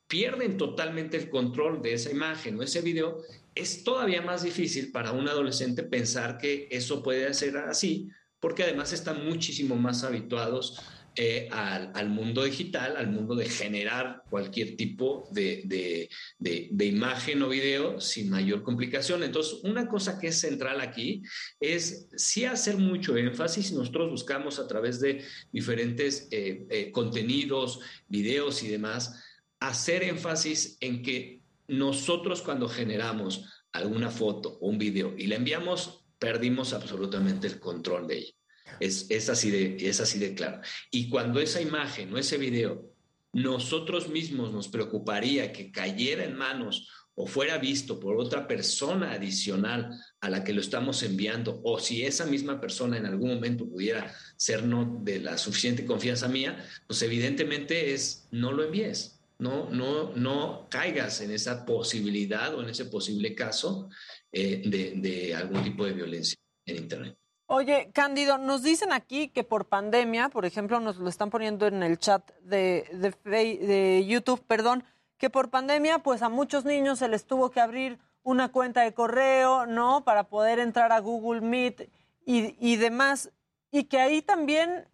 pierden 0.07 0.57
totalmente 0.57 1.15
el 1.15 1.29
control 1.29 1.81
de 1.83 1.93
esa 1.93 2.11
imagen 2.11 2.59
o 2.59 2.63
ese 2.63 2.81
video, 2.81 3.21
es 3.53 3.83
todavía 3.83 4.23
más 4.23 4.41
difícil 4.41 4.91
para 4.91 5.11
un 5.11 5.27
adolescente 5.27 5.83
pensar 5.83 6.39
que 6.39 6.67
eso 6.71 7.03
puede 7.03 7.31
ser 7.35 7.55
así, 7.57 8.09
porque 8.39 8.63
además 8.63 8.93
están 8.93 9.23
muchísimo 9.23 9.75
más 9.75 10.03
habituados 10.03 10.81
eh, 11.15 11.47
al, 11.51 11.91
al 11.93 12.09
mundo 12.09 12.43
digital, 12.43 12.97
al 12.97 13.09
mundo 13.11 13.35
de 13.35 13.47
generar 13.49 14.23
cualquier 14.29 14.75
tipo 14.75 15.27
de, 15.31 15.61
de- 15.65 16.09
de- 16.39 16.85
imagen 16.85 17.41
o 17.43 17.49
video 17.49 17.99
sin 17.99 18.29
mayor 18.29 18.63
complicación. 18.63 19.23
Entonces, 19.23 19.59
una 19.63 19.87
cosa 19.87 20.19
que 20.19 20.27
es 20.27 20.39
central 20.39 20.81
aquí 20.81 21.21
es 21.59 22.07
sí 22.15 22.45
hacer 22.45 22.77
mucho 22.77 23.15
énfasis. 23.17 23.71
Nosotros 23.71 24.09
buscamos 24.11 24.59
a 24.59 24.67
través 24.67 24.99
de 24.99 25.23
diferentes 25.51 26.27
eh, 26.31 26.65
eh, 26.69 26.91
contenidos, 26.91 27.79
videos 28.07 28.63
y 28.63 28.67
demás, 28.67 29.23
hacer 29.59 30.03
énfasis 30.03 30.77
en 30.81 31.01
que 31.01 31.41
nosotros 31.67 32.41
cuando 32.41 32.67
generamos 32.67 33.45
alguna 33.71 34.09
foto 34.09 34.57
o 34.59 34.67
un 34.67 34.77
video 34.77 35.15
y 35.17 35.27
la 35.27 35.35
enviamos, 35.37 36.05
perdimos 36.19 36.73
absolutamente 36.73 37.47
el 37.47 37.59
control 37.59 38.07
de 38.07 38.17
ella. 38.17 38.33
Es, 38.79 39.07
es, 39.09 39.29
así 39.29 39.51
de, 39.51 39.77
es 39.79 39.99
así 39.99 40.19
de 40.19 40.33
claro. 40.33 40.61
Y 40.91 41.09
cuando 41.09 41.39
esa 41.39 41.61
imagen 41.61 42.13
o 42.13 42.17
ese 42.17 42.37
video 42.37 42.93
nosotros 43.33 44.09
mismos 44.09 44.53
nos 44.53 44.67
preocuparía 44.67 45.51
que 45.51 45.71
cayera 45.71 46.23
en 46.23 46.35
manos 46.35 46.87
o 47.15 47.27
fuera 47.27 47.57
visto 47.57 47.99
por 47.99 48.17
otra 48.17 48.47
persona 48.47 49.11
adicional 49.11 49.99
a 50.19 50.29
la 50.29 50.43
que 50.43 50.53
lo 50.53 50.61
estamos 50.61 51.03
enviando, 51.03 51.61
o 51.63 51.79
si 51.79 52.03
esa 52.03 52.25
misma 52.25 52.59
persona 52.59 52.97
en 52.97 53.05
algún 53.05 53.35
momento 53.35 53.67
pudiera 53.67 54.11
ser 54.35 54.63
no 54.63 54.99
de 55.03 55.19
la 55.19 55.37
suficiente 55.37 55.85
confianza 55.85 56.27
mía, 56.27 56.57
pues 56.87 57.01
evidentemente 57.03 57.93
es 57.93 58.27
no 58.31 58.51
lo 58.51 58.63
envíes, 58.63 59.19
no, 59.37 59.69
no, 59.69 60.15
no 60.15 60.67
caigas 60.69 61.21
en 61.21 61.31
esa 61.31 61.65
posibilidad 61.65 62.53
o 62.55 62.63
en 62.63 62.69
ese 62.69 62.85
posible 62.85 63.35
caso 63.35 63.89
eh, 64.31 64.63
de, 64.65 64.93
de 64.95 65.35
algún 65.35 65.63
tipo 65.63 65.85
de 65.85 65.93
violencia 65.93 66.37
en 66.65 66.77
Internet. 66.77 67.17
Oye, 67.45 67.91
Cándido, 67.93 68.37
nos 68.37 68.63
dicen 68.63 68.93
aquí 68.93 69.27
que 69.27 69.43
por 69.43 69.65
pandemia, 69.65 70.29
por 70.29 70.45
ejemplo, 70.45 70.79
nos 70.79 70.97
lo 70.97 71.09
están 71.09 71.29
poniendo 71.29 71.67
en 71.67 71.83
el 71.83 71.97
chat 71.99 72.31
de, 72.41 72.87
de, 73.23 74.05
YouTube, 74.07 74.43
perdón, 74.47 74.83
que 75.17 75.29
por 75.29 75.49
pandemia, 75.49 75.99
pues 75.99 76.21
a 76.21 76.29
muchos 76.29 76.65
niños 76.65 76.99
se 76.99 77.09
les 77.09 77.25
tuvo 77.25 77.51
que 77.51 77.59
abrir 77.59 77.99
una 78.23 78.51
cuenta 78.51 78.81
de 78.81 78.93
correo, 78.93 79.65
¿no? 79.65 80.03
Para 80.03 80.23
poder 80.23 80.59
entrar 80.59 80.91
a 80.91 80.99
Google 80.99 81.41
Meet 81.41 81.89
y, 82.25 82.55
y 82.59 82.77
demás. 82.77 83.31
Y 83.71 83.85
que 83.85 83.99
ahí 83.99 84.21
también 84.21 84.87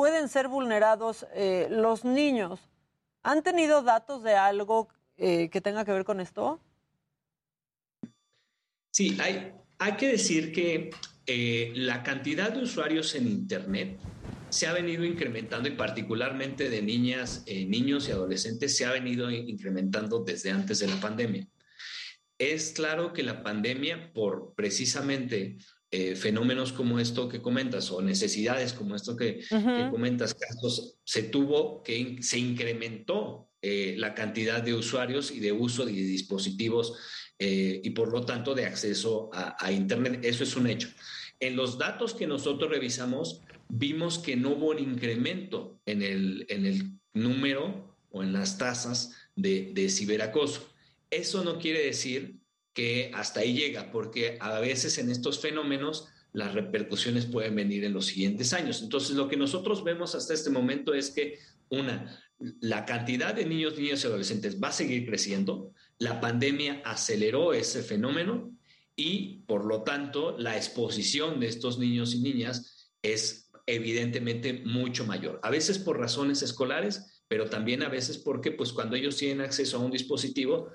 pueden 0.00 0.30
ser 0.30 0.48
vulnerados 0.48 1.26
eh, 1.34 1.68
los 1.70 2.06
niños. 2.06 2.60
¿Han 3.22 3.42
tenido 3.42 3.82
datos 3.82 4.22
de 4.22 4.34
algo 4.34 4.88
eh, 5.18 5.50
que 5.50 5.60
tenga 5.60 5.84
que 5.84 5.92
ver 5.92 6.04
con 6.04 6.20
esto? 6.20 6.58
Sí, 8.90 9.18
hay, 9.20 9.52
hay 9.78 9.92
que 9.98 10.08
decir 10.08 10.52
que 10.54 10.90
eh, 11.26 11.72
la 11.74 12.02
cantidad 12.02 12.52
de 12.52 12.62
usuarios 12.62 13.14
en 13.14 13.28
Internet 13.28 13.98
se 14.48 14.66
ha 14.66 14.72
venido 14.72 15.04
incrementando 15.04 15.68
y 15.68 15.72
particularmente 15.72 16.68
de 16.70 16.82
niñas, 16.82 17.44
eh, 17.46 17.66
niños 17.66 18.08
y 18.08 18.12
adolescentes 18.12 18.76
se 18.76 18.84
ha 18.84 18.90
venido 18.92 19.30
incrementando 19.30 20.24
desde 20.24 20.50
antes 20.50 20.80
de 20.80 20.88
la 20.88 21.00
pandemia. 21.00 21.46
Es 22.38 22.72
claro 22.72 23.12
que 23.12 23.22
la 23.22 23.42
pandemia, 23.42 24.12
por 24.12 24.54
precisamente 24.56 25.58
eh, 25.92 26.16
fenómenos 26.16 26.72
como 26.72 26.98
esto 26.98 27.28
que 27.28 27.42
comentas 27.42 27.90
o 27.90 28.00
necesidades 28.00 28.72
como 28.72 28.96
esto 28.96 29.16
que, 29.16 29.40
comentas, 29.90 30.34
casos, 30.34 30.96
se 31.04 31.24
tuvo 31.24 31.82
que 31.82 31.98
in- 31.98 32.22
se 32.22 32.38
incrementó 32.38 33.50
eh, 33.62 33.94
la 33.98 34.14
cantidad 34.14 34.62
de 34.62 34.72
usuarios 34.74 35.30
y 35.30 35.40
de 35.40 35.52
uso 35.52 35.84
de 35.84 35.92
dispositivos 35.92 36.96
eh, 37.42 37.80
y 37.82 37.90
por 37.90 38.12
lo 38.12 38.26
tanto 38.26 38.54
de 38.54 38.66
acceso 38.66 39.30
a, 39.32 39.72
Internet. 39.72 40.20
Eso 40.22 40.44
es 40.44 40.54
un 40.56 40.66
hecho. 40.66 40.90
En 41.40 41.56
los 41.56 41.78
datos 41.78 42.12
que 42.12 42.26
nosotros 42.26 42.70
revisamos, 42.70 43.40
vimos 43.70 44.18
que 44.18 44.36
no 44.36 44.50
hubo 44.50 44.72
un 44.72 44.78
incremento 44.78 45.80
en 45.86 46.02
el, 46.02 46.44
en 46.50 46.66
el 46.66 46.92
número 47.14 47.96
o 48.10 48.22
en 48.22 48.34
las 48.34 48.58
tasas 48.58 49.16
de, 49.36 49.72
de 49.72 49.88
ciberacoso. 49.88 50.68
Eso 51.08 51.42
no 51.42 51.58
quiere 51.58 51.82
decir 51.82 52.36
que 52.74 53.10
hasta 53.14 53.40
ahí 53.40 53.54
llega, 53.54 53.90
porque 53.90 54.36
a 54.38 54.60
veces 54.60 54.98
en 54.98 55.10
estos 55.10 55.40
fenómenos 55.40 56.08
las 56.34 56.52
repercusiones 56.52 57.24
pueden 57.24 57.54
venir 57.54 57.84
en 57.84 57.94
los 57.94 58.04
siguientes 58.06 58.52
años. 58.52 58.82
Entonces, 58.82 59.16
lo 59.16 59.28
que 59.28 59.38
nosotros 59.38 59.82
vemos 59.82 60.14
hasta 60.14 60.34
este 60.34 60.50
momento 60.50 60.92
es 60.92 61.10
que, 61.10 61.38
una, 61.70 62.22
la 62.60 62.84
cantidad 62.84 63.34
de 63.34 63.46
niños, 63.46 63.78
niñas 63.78 64.04
y 64.04 64.06
adolescentes 64.08 64.62
va 64.62 64.68
a 64.68 64.72
seguir 64.72 65.06
creciendo, 65.06 65.72
la 66.00 66.18
pandemia 66.18 66.82
aceleró 66.84 67.52
ese 67.52 67.82
fenómeno 67.82 68.50
y, 68.96 69.44
por 69.46 69.66
lo 69.66 69.82
tanto, 69.82 70.36
la 70.38 70.56
exposición 70.56 71.38
de 71.38 71.46
estos 71.46 71.78
niños 71.78 72.14
y 72.14 72.20
niñas 72.20 72.90
es 73.02 73.50
evidentemente 73.66 74.54
mucho 74.64 75.04
mayor. 75.04 75.38
A 75.42 75.50
veces 75.50 75.78
por 75.78 75.98
razones 75.98 76.42
escolares, 76.42 77.22
pero 77.28 77.50
también 77.50 77.82
a 77.82 77.90
veces 77.90 78.16
porque, 78.16 78.50
pues, 78.50 78.72
cuando 78.72 78.96
ellos 78.96 79.18
tienen 79.18 79.42
acceso 79.42 79.76
a 79.76 79.80
un 79.80 79.90
dispositivo, 79.90 80.70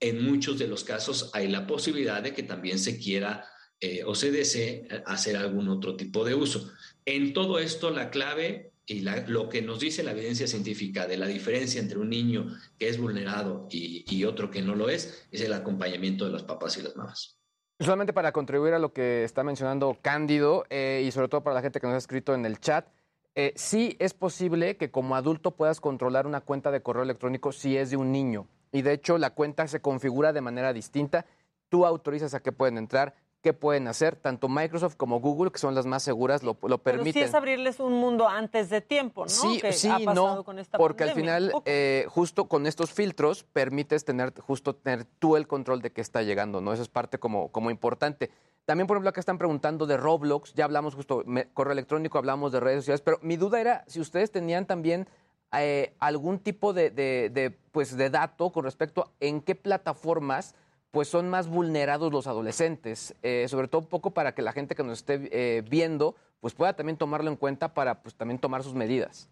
en 0.00 0.24
muchos 0.24 0.58
de 0.58 0.66
los 0.66 0.82
casos 0.82 1.30
hay 1.34 1.48
la 1.48 1.66
posibilidad 1.66 2.20
de 2.20 2.34
que 2.34 2.42
también 2.42 2.78
se 2.80 2.98
quiera 2.98 3.44
eh, 3.80 4.02
o 4.04 4.14
se 4.16 4.32
desee 4.32 4.88
hacer 5.06 5.36
algún 5.36 5.68
otro 5.68 5.96
tipo 5.96 6.24
de 6.24 6.34
uso. 6.34 6.68
En 7.04 7.32
todo 7.32 7.60
esto, 7.60 7.90
la 7.90 8.10
clave 8.10 8.72
y 8.88 9.00
lo 9.02 9.50
que 9.50 9.60
nos 9.60 9.80
dice 9.80 10.02
la 10.02 10.12
evidencia 10.12 10.46
científica 10.46 11.06
de 11.06 11.18
la 11.18 11.26
diferencia 11.26 11.78
entre 11.78 11.98
un 11.98 12.08
niño 12.08 12.46
que 12.78 12.88
es 12.88 12.98
vulnerado 12.98 13.68
y, 13.70 14.24
otro 14.24 14.50
que 14.50 14.62
no 14.62 14.74
lo 14.74 14.88
es, 14.88 15.26
es 15.30 15.42
el 15.42 15.52
acompañamiento 15.52 16.24
de 16.24 16.30
los 16.30 16.42
papás 16.42 16.78
y 16.78 16.82
las 16.82 16.96
mamás. 16.96 17.38
Solamente 17.78 18.14
para 18.14 18.32
contribuir 18.32 18.72
a 18.72 18.78
lo 18.78 18.94
que 18.94 19.24
está 19.24 19.44
mencionando 19.44 19.98
Cándido 20.00 20.64
eh, 20.70 21.04
y 21.06 21.10
sobre 21.10 21.28
todo 21.28 21.42
para 21.42 21.54
la 21.54 21.62
gente 21.62 21.80
que 21.80 21.86
nos 21.86 21.94
ha 21.94 21.98
escrito 21.98 22.34
en 22.34 22.46
el 22.46 22.58
chat, 22.60 22.88
eh, 23.34 23.52
sí 23.56 23.94
es 24.00 24.14
posible 24.14 24.78
que 24.78 24.90
como 24.90 25.16
adulto 25.16 25.54
puedas 25.54 25.80
controlar 25.80 26.26
una 26.26 26.40
cuenta 26.40 26.70
de 26.70 26.82
correo 26.82 27.02
electrónico 27.02 27.52
si 27.52 27.76
es 27.76 27.90
de 27.90 27.98
un 27.98 28.10
niño. 28.10 28.48
Y 28.72 28.82
de 28.82 28.94
hecho 28.94 29.18
la 29.18 29.30
cuenta 29.30 29.68
se 29.68 29.80
configura 29.80 30.32
de 30.32 30.40
manera 30.40 30.72
distinta. 30.72 31.26
Tú 31.68 31.84
autorizas 31.84 32.32
a 32.32 32.40
qué 32.40 32.52
pueden 32.52 32.78
entrar, 32.78 33.14
qué 33.42 33.52
pueden 33.52 33.86
hacer. 33.88 34.16
Tanto 34.16 34.48
Microsoft 34.48 34.96
como 34.96 35.20
Google, 35.20 35.50
que 35.50 35.58
son 35.58 35.74
las 35.74 35.86
más 35.86 36.02
seguras, 36.02 36.42
lo, 36.42 36.56
lo 36.62 36.78
Pero 36.78 36.98
sí 36.98 37.04
permiten. 37.04 37.22
es 37.22 37.34
abrirles 37.34 37.80
un 37.80 37.94
mundo 37.94 38.28
antes 38.28 38.68
de 38.70 38.80
tiempo, 38.80 39.24
¿no? 39.24 39.30
Sí, 39.30 39.60
que 39.60 39.72
sí, 39.72 39.88
ha 39.88 39.98
pasado 40.04 40.36
no, 40.36 40.44
con 40.44 40.58
esta 40.58 40.76
porque 40.78 41.04
al 41.04 41.10
final, 41.12 41.52
eh, 41.64 42.06
justo 42.08 42.48
con 42.48 42.66
estos 42.66 42.92
filtros, 42.92 43.44
permites 43.44 44.04
tener, 44.04 44.32
justo 44.40 44.74
tener 44.74 45.04
tú 45.04 45.36
el 45.36 45.46
control 45.46 45.80
de 45.82 45.90
qué 45.92 46.00
está 46.00 46.22
llegando, 46.22 46.60
¿no? 46.60 46.72
Eso 46.72 46.82
es 46.82 46.88
parte 46.88 47.18
como, 47.18 47.48
como 47.52 47.70
importante. 47.70 48.30
También, 48.64 48.86
por 48.86 48.96
ejemplo, 48.96 49.10
acá 49.10 49.20
están 49.20 49.38
preguntando 49.38 49.86
de 49.86 49.96
Roblox, 49.96 50.52
ya 50.54 50.64
hablamos 50.64 50.94
justo, 50.94 51.22
me- 51.24 51.46
correo 51.54 51.72
electrónico, 51.72 52.18
hablamos 52.18 52.52
de 52.52 52.60
redes 52.60 52.80
sociales, 52.80 53.00
pero 53.00 53.18
mi 53.22 53.36
duda 53.36 53.60
era 53.60 53.84
si 53.86 53.98
ustedes 54.00 54.30
tenían 54.30 54.66
también 54.66 55.08
eh, 55.56 55.94
algún 56.00 56.38
tipo 56.38 56.74
de, 56.74 56.90
de- 56.90 57.30
de, 57.32 57.50
pues, 57.50 57.96
de 57.96 58.10
dato 58.10 58.50
con 58.50 58.64
respecto 58.64 59.04
a 59.04 59.10
en 59.20 59.40
qué 59.40 59.54
plataformas 59.54 60.54
pues 60.90 61.08
son 61.08 61.28
más 61.28 61.48
vulnerados 61.48 62.12
los 62.12 62.26
adolescentes, 62.26 63.14
eh, 63.22 63.46
sobre 63.48 63.68
todo 63.68 63.82
un 63.82 63.88
poco 63.88 64.12
para 64.12 64.34
que 64.34 64.42
la 64.42 64.52
gente 64.52 64.74
que 64.74 64.82
nos 64.82 64.98
esté 64.98 65.28
eh, 65.32 65.62
viendo 65.62 66.16
pues 66.40 66.54
pueda 66.54 66.74
también 66.74 66.96
tomarlo 66.96 67.30
en 67.30 67.36
cuenta 67.36 67.74
para 67.74 68.02
pues 68.02 68.14
también 68.14 68.38
tomar 68.38 68.62
sus 68.62 68.74
medidas. 68.74 69.28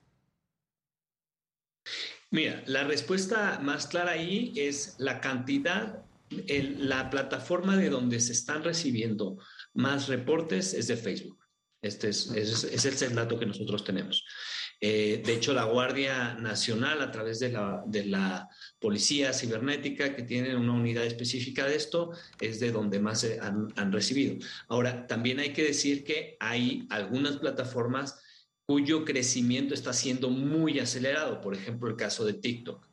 Mira, 2.31 2.63
la 2.67 2.85
respuesta 2.85 3.61
más 3.63 3.87
clara 3.87 4.13
ahí 4.13 4.53
es 4.57 4.97
la 4.99 5.21
cantidad, 5.21 6.05
la 6.29 7.09
plataforma 7.09 7.77
de 7.77 7.89
donde 7.89 8.19
se 8.19 8.33
están 8.33 8.65
recibiendo 8.65 9.39
más 9.75 10.09
reportes 10.09 10.75
es 10.75 10.89
de 10.89 10.97
Facebook. 10.97 11.39
Este 11.81 12.09
es, 12.09 12.27
es 12.33 13.03
el 13.03 13.15
dato 13.15 13.39
que 13.39 13.47
nosotros 13.47 13.85
tenemos. 13.85 14.25
Eh, 14.81 15.23
de 15.25 15.35
hecho, 15.35 15.55
la 15.55 15.65
Guardia 15.65 16.35
Nacional, 16.35 17.01
a 17.01 17.11
través 17.11 17.39
de 17.39 17.51
la, 17.51 17.83
de 17.87 18.05
la 18.05 18.49
Policía 18.79 19.33
Cibernética, 19.33 20.15
que 20.15 20.23
tiene 20.23 20.55
una 20.55 20.73
unidad 20.75 21.05
específica 21.05 21.65
de 21.67 21.77
esto, 21.77 22.11
es 22.41 22.61
de 22.61 22.73
donde 22.73 23.01
más 23.01 23.25
han, 23.41 23.69
han 23.77 23.93
recibido. 23.93 24.37
Ahora, 24.69 25.07
también 25.07 25.39
hay 25.41 25.53
que 25.53 25.65
decir 25.65 26.05
que 26.05 26.37
hay 26.41 26.87
algunas 26.91 27.39
plataformas 27.39 28.21
cuyo 28.67 29.05
crecimiento 29.05 29.75
está 29.75 29.93
siendo 29.93 30.29
muy 30.29 30.79
acelerado. 30.81 31.41
Por 31.41 31.55
ejemplo, 31.55 31.89
el 31.89 31.97
caso 31.97 32.25
de 32.25 32.35
TikTok. 32.35 32.87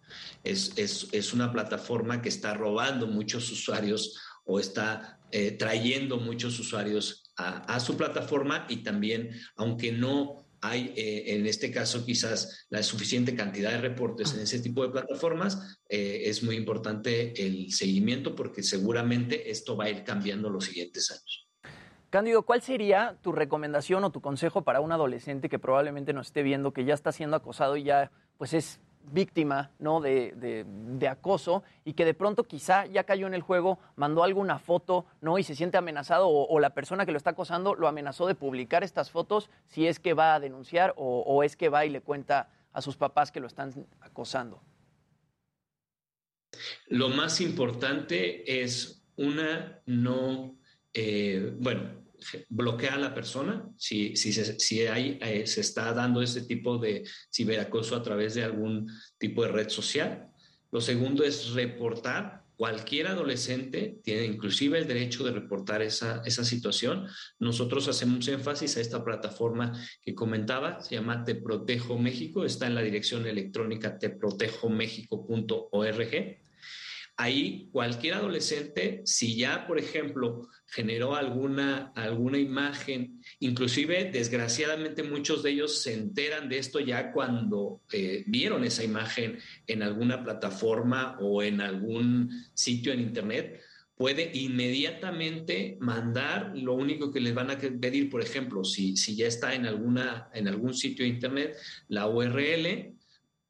Es, 0.43 0.73
es- 0.77 1.07
es 1.11 1.33
una 1.33 1.51
plataforma 1.51 2.21
que 2.21 2.29
está 2.29 2.53
robando 2.53 3.07
muchos 3.07 3.51
usuarios 3.51 4.19
o 4.45 4.59
está 4.59 5.19
eh, 5.31 5.51
trayendo 5.51 6.17
muchos 6.17 6.59
usuarios 6.59 7.33
a 7.35 7.79
su 7.79 7.97
plataforma 7.97 8.67
y 8.69 8.83
también, 8.83 9.31
aunque 9.55 9.91
no 9.91 10.42
hay 10.63 10.93
eh, 10.95 11.35
en 11.35 11.45
este 11.45 11.71
caso 11.71 12.05
quizás 12.05 12.65
la 12.69 12.81
suficiente 12.81 13.35
cantidad 13.35 13.71
de 13.71 13.79
reportes 13.79 14.33
en 14.33 14.39
ese 14.39 14.59
tipo 14.59 14.81
de 14.83 14.89
plataformas, 14.89 15.77
eh, 15.89 16.23
es 16.25 16.41
muy 16.41 16.55
importante 16.55 17.45
el 17.45 17.71
seguimiento 17.71 18.33
porque 18.33 18.63
seguramente 18.63 19.51
esto 19.51 19.75
va 19.75 19.85
a 19.85 19.89
ir 19.89 20.03
cambiando 20.03 20.49
los 20.49 20.65
siguientes 20.65 21.11
años. 21.11 21.47
Cándido, 22.09 22.43
¿cuál 22.43 22.61
sería 22.61 23.17
tu 23.21 23.33
recomendación 23.33 24.03
o 24.05 24.11
tu 24.11 24.21
consejo 24.21 24.63
para 24.63 24.79
un 24.79 24.91
adolescente 24.91 25.49
que 25.49 25.59
probablemente 25.59 26.13
nos 26.13 26.27
esté 26.27 26.43
viendo, 26.43 26.71
que 26.71 26.85
ya 26.85 26.93
está 26.93 27.11
siendo 27.11 27.35
acosado 27.35 27.75
y 27.75 27.83
ya 27.83 28.11
pues 28.37 28.53
es 28.53 28.79
víctima 29.11 29.71
¿no? 29.79 30.01
de, 30.01 30.31
de- 30.33 30.65
de 30.67 31.07
acoso 31.07 31.63
y 31.85 31.93
que 31.93 32.05
de 32.05 32.13
pronto 32.13 32.43
quizá 32.45 32.85
ya 32.85 33.03
cayó 33.03 33.27
en 33.27 33.33
el 33.33 33.41
juego, 33.41 33.79
mandó 33.95 34.23
alguna 34.23 34.59
foto 34.59 35.05
¿no? 35.21 35.37
y 35.37 35.43
se 35.43 35.55
siente 35.55 35.77
amenazado 35.77 36.27
o, 36.29 36.59
la 36.59 36.71
persona 36.73 37.05
que 37.05 37.11
lo 37.11 37.17
está 37.17 37.31
acosando 37.31 37.75
lo 37.75 37.87
amenazó 37.87 38.27
de 38.27 38.35
publicar 38.35 38.83
estas 38.83 39.11
fotos 39.11 39.49
si 39.67 39.87
es 39.87 39.99
que 39.99 40.13
va 40.13 40.35
a 40.35 40.39
denunciar 40.39 40.93
o, 40.97 41.21
o 41.21 41.43
es 41.43 41.55
que 41.55 41.69
va 41.69 41.85
y 41.85 41.89
le 41.89 42.01
cuenta 42.01 42.49
a 42.71 42.81
sus 42.81 42.97
papás 42.97 43.31
que 43.31 43.39
lo 43.39 43.47
están 43.47 43.71
acosando? 44.01 44.61
Lo 46.87 47.09
más 47.09 47.41
importante 47.41 48.61
es 48.63 49.03
una 49.15 49.81
no, 49.85 50.55
eh, 50.93 51.55
bueno, 51.59 52.02
bloquea 52.49 52.95
a 52.95 52.97
la 52.97 53.13
persona 53.13 53.69
si, 53.77 54.15
si, 54.15 54.33
se, 54.33 54.59
si 54.59 54.81
hay, 54.81 55.17
eh, 55.21 55.47
se 55.47 55.61
está 55.61 55.93
dando 55.93 56.21
ese 56.21 56.41
tipo 56.41 56.77
de 56.77 57.03
ciberacoso 57.31 57.95
a 57.95 58.03
través 58.03 58.35
de 58.35 58.43
algún 58.43 58.91
tipo 59.17 59.43
de 59.43 59.51
red 59.51 59.69
social. 59.69 60.27
Lo 60.71 60.81
segundo 60.81 61.23
es 61.23 61.53
reportar. 61.53 62.43
Cualquier 62.55 63.07
adolescente 63.07 63.99
tiene 64.03 64.25
inclusive 64.25 64.77
el 64.77 64.87
derecho 64.87 65.23
de 65.23 65.31
reportar 65.31 65.81
esa, 65.81 66.21
esa 66.23 66.45
situación. 66.45 67.07
Nosotros 67.39 67.87
hacemos 67.87 68.27
énfasis 68.27 68.77
a 68.77 68.81
esta 68.81 69.03
plataforma 69.03 69.73
que 70.01 70.13
comentaba, 70.13 70.79
se 70.81 70.93
llama 70.95 71.23
Te 71.23 71.33
Protejo 71.35 71.97
México, 71.97 72.45
está 72.45 72.67
en 72.67 72.75
la 72.75 72.81
dirección 72.81 73.25
electrónica 73.25 73.97
teprotejomexico.org. 73.97 76.42
Ahí 77.15 77.69
cualquier 77.71 78.15
adolescente, 78.15 79.01
si 79.05 79.35
ya, 79.35 79.67
por 79.67 79.77
ejemplo, 79.77 80.49
generó 80.65 81.15
alguna, 81.15 81.91
alguna 81.95 82.39
imagen, 82.39 83.21
inclusive 83.39 84.09
desgraciadamente 84.11 85.03
muchos 85.03 85.43
de 85.43 85.51
ellos 85.51 85.83
se 85.83 85.93
enteran 85.93 86.49
de 86.49 86.57
esto 86.57 86.79
ya 86.79 87.11
cuando 87.11 87.81
eh, 87.91 88.23
vieron 88.25 88.63
esa 88.63 88.83
imagen 88.83 89.37
en 89.67 89.83
alguna 89.83 90.23
plataforma 90.23 91.15
o 91.19 91.43
en 91.43 91.61
algún 91.61 92.31
sitio 92.55 92.91
en 92.91 93.01
internet, 93.01 93.61
puede 93.95 94.31
inmediatamente 94.33 95.77
mandar 95.79 96.51
lo 96.55 96.73
único 96.73 97.11
que 97.11 97.21
les 97.21 97.35
van 97.35 97.51
a 97.51 97.59
pedir, 97.59 98.09
por 98.09 98.21
ejemplo, 98.21 98.63
si, 98.63 98.97
si 98.97 99.15
ya 99.15 99.27
está 99.27 99.53
en, 99.53 99.67
alguna, 99.67 100.29
en 100.33 100.47
algún 100.47 100.73
sitio 100.73 101.05
de 101.05 101.11
internet, 101.11 101.55
la 101.89 102.07
URL 102.07 102.95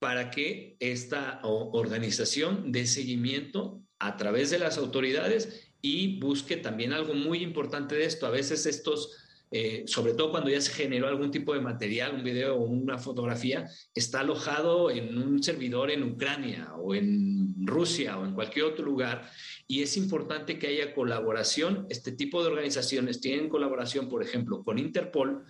para 0.03 0.31
que 0.31 0.75
esta 0.81 1.39
organización 1.43 2.73
dé 2.73 2.85
seguimiento 2.85 3.81
a 3.99 4.17
través 4.17 4.49
de 4.49 4.59
las 4.59 4.77
autoridades 4.77 5.71
y 5.81 6.19
busque 6.19 6.57
también 6.57 6.91
algo 6.91 7.13
muy 7.13 7.41
importante 7.41 7.95
de 7.95 8.03
esto. 8.03 8.25
A 8.25 8.29
veces 8.29 8.65
estos, 8.65 9.15
eh, 9.49 9.85
sobre 9.87 10.13
todo 10.13 10.31
cuando 10.31 10.49
ya 10.49 10.59
se 10.59 10.73
generó 10.73 11.07
algún 11.07 11.31
tipo 11.31 11.53
de 11.53 11.61
material, 11.61 12.15
un 12.15 12.23
video 12.25 12.55
o 12.57 12.65
una 12.65 12.97
fotografía, 12.97 13.69
está 13.95 14.19
alojado 14.19 14.91
en 14.91 15.17
un 15.17 15.41
servidor 15.41 15.89
en 15.89 16.03
Ucrania 16.03 16.73
o 16.75 16.93
en 16.93 17.65
Rusia 17.65 18.19
o 18.19 18.25
en 18.25 18.33
cualquier 18.33 18.65
otro 18.65 18.83
lugar. 18.83 19.31
Y 19.69 19.83
es 19.83 19.95
importante 19.95 20.59
que 20.59 20.67
haya 20.67 20.93
colaboración. 20.93 21.87
Este 21.89 22.11
tipo 22.11 22.41
de 22.41 22.49
organizaciones 22.49 23.21
tienen 23.21 23.47
colaboración, 23.47 24.09
por 24.09 24.21
ejemplo, 24.21 24.65
con 24.65 24.79
Interpol 24.79 25.45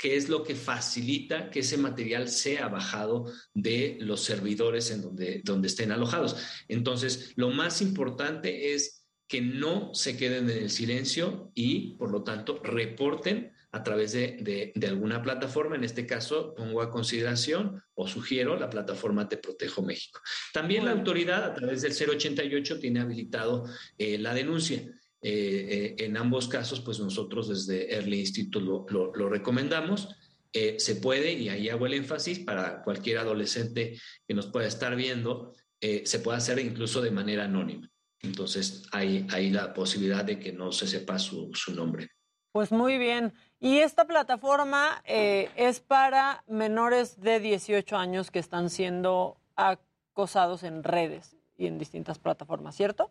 que 0.00 0.16
es 0.16 0.30
lo 0.30 0.42
que 0.42 0.54
facilita 0.54 1.50
que 1.50 1.60
ese 1.60 1.76
material 1.76 2.28
sea 2.28 2.68
bajado 2.68 3.30
de 3.52 3.98
los 4.00 4.22
servidores 4.24 4.90
en 4.90 5.02
donde, 5.02 5.42
donde 5.44 5.68
estén 5.68 5.92
alojados. 5.92 6.36
Entonces, 6.68 7.32
lo 7.36 7.50
más 7.50 7.82
importante 7.82 8.72
es 8.72 9.04
que 9.28 9.42
no 9.42 9.94
se 9.94 10.16
queden 10.16 10.48
en 10.48 10.56
el 10.56 10.70
silencio 10.70 11.52
y, 11.54 11.96
por 11.98 12.10
lo 12.10 12.22
tanto, 12.22 12.60
reporten 12.64 13.52
a 13.72 13.82
través 13.84 14.12
de, 14.12 14.38
de- 14.40 14.72
de 14.74 14.86
alguna 14.88 15.22
plataforma. 15.22 15.76
En 15.76 15.84
este 15.84 16.06
caso, 16.06 16.54
pongo 16.56 16.80
a 16.80 16.90
consideración 16.90 17.82
o 17.94 18.08
sugiero 18.08 18.56
la 18.58 18.70
plataforma 18.70 19.28
Te 19.28 19.36
Protejo 19.36 19.82
México. 19.82 20.20
También 20.52 20.86
la 20.86 20.92
autoridad, 20.92 21.44
a 21.44 21.54
través 21.54 21.82
del 21.82 21.92
088, 21.92 22.80
tiene 22.80 23.00
habilitado 23.00 23.66
eh, 23.98 24.16
la 24.18 24.32
denuncia. 24.34 24.82
Eh, 25.22 25.96
eh, 25.98 26.04
en 26.04 26.16
ambos 26.16 26.48
casos, 26.48 26.80
pues 26.80 26.98
nosotros 26.98 27.48
desde 27.48 27.94
Early 27.94 28.20
Institute 28.20 28.64
lo, 28.64 29.28
recomendamos. 29.28 30.16
Eh, 30.52 30.76
se 30.78 30.96
puede, 30.96 31.32
y 31.34 31.48
ahí 31.48 31.68
hago 31.68 31.86
el 31.86 31.94
énfasis 31.94 32.40
para 32.40 32.82
cualquier 32.82 33.18
adolescente 33.18 33.98
que 34.26 34.34
nos 34.34 34.46
pueda 34.46 34.66
estar 34.66 34.96
viendo, 34.96 35.52
se 35.80 36.18
puede 36.18 36.36
hacer 36.36 36.58
incluso 36.58 37.00
de 37.00 37.10
manera 37.10 37.44
anónima. 37.44 37.90
Entonces, 38.22 38.82
hay, 38.92 39.50
la 39.50 39.72
posibilidad 39.72 40.22
de 40.22 40.38
que 40.38 40.52
no 40.52 40.72
se 40.72 40.86
sepa 40.86 41.18
su, 41.18 41.50
nombre. 41.74 42.08
Pues 42.52 42.70
muy 42.70 42.98
bien. 42.98 43.32
Y 43.60 43.78
esta 43.78 44.06
plataforma 44.06 45.02
es 45.06 45.80
para 45.80 46.44
menores 46.48 47.18
de 47.18 47.40
18 47.40 47.96
años 47.96 48.30
que 48.30 48.40
están 48.40 48.68
siendo 48.68 49.40
acosados 49.56 50.64
en 50.64 50.84
redes 50.84 51.34
y 51.56 51.66
en 51.66 51.78
distintas 51.78 52.18
plataformas, 52.18 52.76
¿cierto? 52.76 53.10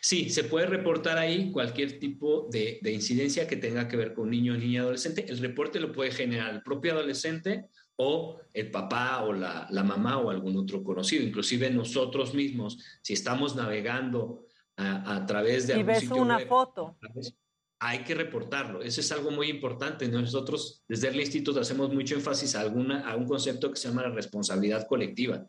Sí, 0.00 0.28
se 0.30 0.44
puede 0.44 0.66
reportar 0.66 1.16
ahí 1.18 1.50
cualquier 1.52 1.98
tipo 1.98 2.48
de, 2.50 2.78
de 2.82 2.92
incidencia 2.92 3.48
que 3.48 3.56
tenga 3.56 3.88
que 3.88 3.96
ver 3.96 4.12
con 4.12 4.30
niño, 4.30 4.56
niña, 4.56 4.82
adolescente. 4.82 5.24
El 5.28 5.38
reporte 5.38 5.80
lo 5.80 5.90
puede 5.92 6.10
generar 6.10 6.54
el 6.54 6.62
propio 6.62 6.92
adolescente 6.92 7.66
o 7.96 8.40
el 8.52 8.70
papá 8.70 9.22
o 9.24 9.32
la, 9.32 9.66
la 9.70 9.82
mamá 9.82 10.18
o 10.18 10.30
algún 10.30 10.56
otro 10.56 10.82
conocido. 10.82 11.22
Inclusive 11.24 11.70
nosotros 11.70 12.34
mismos, 12.34 12.78
si 13.02 13.14
estamos 13.14 13.56
navegando 13.56 14.46
a, 14.76 15.16
a 15.16 15.26
través 15.26 15.66
de 15.66 15.74
Y 15.74 15.76
algún 15.76 15.86
ves 15.86 16.00
sitio 16.00 16.22
una 16.22 16.36
web, 16.36 16.48
foto. 16.48 16.96
hay 17.78 18.00
que 18.04 18.14
reportarlo. 18.14 18.82
Eso 18.82 19.00
es 19.00 19.10
algo 19.12 19.30
muy 19.30 19.48
importante. 19.48 20.06
Nosotros 20.08 20.82
desde 20.88 21.08
el 21.08 21.20
instituto 21.20 21.60
hacemos 21.60 21.92
mucho 21.92 22.14
énfasis 22.14 22.54
a, 22.54 22.60
alguna, 22.60 23.08
a 23.08 23.16
un 23.16 23.26
concepto 23.26 23.70
que 23.70 23.76
se 23.76 23.88
llama 23.88 24.02
la 24.02 24.10
responsabilidad 24.10 24.86
colectiva. 24.86 25.46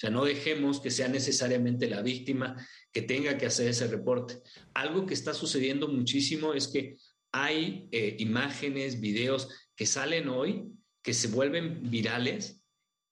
O 0.00 0.06
sea, 0.06 0.08
no 0.08 0.24
dejemos 0.24 0.80
que 0.80 0.90
sea 0.90 1.08
necesariamente 1.08 1.86
la 1.90 2.00
víctima 2.00 2.56
que 2.90 3.02
tenga 3.02 3.36
que 3.36 3.44
hacer 3.44 3.68
ese 3.68 3.86
reporte. 3.86 4.38
Algo 4.72 5.04
que 5.04 5.12
está 5.12 5.34
sucediendo 5.34 5.88
muchísimo 5.88 6.54
es 6.54 6.68
que 6.68 6.96
hay 7.32 7.86
eh, 7.92 8.16
imágenes, 8.18 9.02
videos 9.02 9.50
que 9.76 9.84
salen 9.84 10.30
hoy, 10.30 10.64
que 11.02 11.12
se 11.12 11.28
vuelven 11.28 11.90
virales 11.90 12.62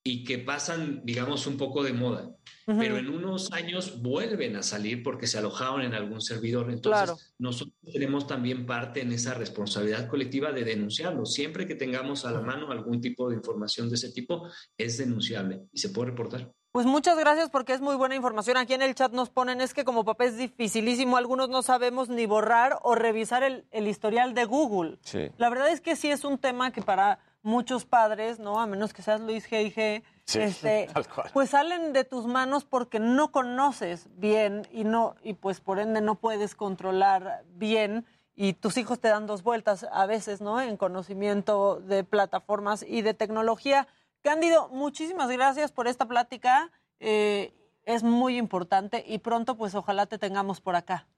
y 0.02 0.24
que 0.24 0.38
pasan, 0.38 1.02
digamos, 1.04 1.46
un 1.46 1.58
poco 1.58 1.82
de 1.82 1.92
moda. 1.92 2.34
Pero 2.64 2.96
en 2.96 3.10
unos 3.10 3.52
años 3.52 4.00
vuelven 4.00 4.56
a 4.56 4.62
salir 4.62 5.02
porque 5.02 5.26
se 5.26 5.36
alojaron 5.36 5.82
en 5.82 5.92
algún 5.92 6.22
servidor. 6.22 6.70
Entonces, 6.70 7.04
Claro. 7.04 7.18
nosotros 7.38 7.76
tenemos 7.92 8.26
también 8.26 8.64
parte 8.64 9.02
en 9.02 9.12
esa 9.12 9.34
responsabilidad 9.34 10.08
colectiva 10.08 10.52
de 10.52 10.64
denunciarlo. 10.64 11.26
Siempre 11.26 11.66
que 11.66 11.74
tengamos 11.74 12.24
a 12.24 12.30
la 12.30 12.40
mano 12.40 12.70
algún 12.70 13.02
tipo 13.02 13.28
de 13.28 13.36
información 13.36 13.90
de 13.90 13.96
ese 13.96 14.10
tipo, 14.10 14.48
es 14.78 14.96
denunciable 14.96 15.64
y 15.70 15.78
se 15.78 15.90
puede 15.90 16.10
reportar. 16.12 16.50
Pues 16.72 16.86
muchas 16.86 17.18
gracias 17.18 17.50
porque 17.50 17.72
es 17.72 17.80
muy 17.80 17.96
buena 17.96 18.14
información. 18.14 18.56
Aquí 18.56 18.74
en 18.74 18.82
el 18.82 18.94
chat 18.94 19.12
nos 19.12 19.30
ponen, 19.30 19.60
es 19.60 19.74
que 19.74 19.84
como 19.84 20.04
papá 20.04 20.24
es 20.24 20.36
dificilísimo, 20.36 21.16
algunos 21.16 21.48
no 21.48 21.62
sabemos 21.62 22.08
ni 22.08 22.26
borrar 22.26 22.78
o 22.82 22.94
revisar 22.94 23.42
el, 23.42 23.66
el 23.70 23.88
historial 23.88 24.34
de 24.34 24.44
Google. 24.44 24.98
Sí. 25.02 25.30
La 25.38 25.48
verdad 25.48 25.68
es 25.70 25.80
que 25.80 25.96
sí 25.96 26.10
es 26.10 26.24
un 26.24 26.38
tema 26.38 26.70
que 26.70 26.82
para 26.82 27.20
muchos 27.42 27.84
padres, 27.84 28.38
¿no? 28.38 28.60
A 28.60 28.66
menos 28.66 28.92
que 28.92 29.02
seas 29.02 29.20
Luis 29.20 29.48
G.I.G., 29.48 30.02
Sí, 30.28 30.40
este, 30.40 30.90
pues 31.32 31.48
salen 31.48 31.94
de 31.94 32.04
tus 32.04 32.26
manos 32.26 32.66
porque 32.66 33.00
no 33.00 33.32
conoces 33.32 34.08
bien 34.18 34.68
y 34.70 34.84
no 34.84 35.14
y 35.22 35.32
pues 35.32 35.60
por 35.60 35.78
ende 35.78 36.02
no 36.02 36.16
puedes 36.16 36.54
controlar 36.54 37.44
bien 37.54 38.04
y 38.36 38.52
tus 38.52 38.76
hijos 38.76 39.00
te 39.00 39.08
dan 39.08 39.26
dos 39.26 39.42
vueltas 39.42 39.86
a 39.90 40.04
veces, 40.04 40.42
¿no? 40.42 40.60
En 40.60 40.76
conocimiento 40.76 41.80
de 41.80 42.04
plataformas 42.04 42.84
y 42.86 43.00
de 43.00 43.14
tecnología. 43.14 43.88
Cándido, 44.28 44.68
muchísimas 44.68 45.30
gracias 45.30 45.72
por 45.72 45.88
esta 45.88 46.06
plática. 46.06 46.70
eh, 47.00 47.54
es 47.86 48.02
muy 48.02 48.36
importante 48.36 49.02
y 49.08 49.20
pronto 49.20 49.56
pues 49.56 49.74
ojalá 49.74 50.04
te 50.04 50.18
tengamos 50.18 50.60
por 50.60 50.76
acá. 50.76 51.08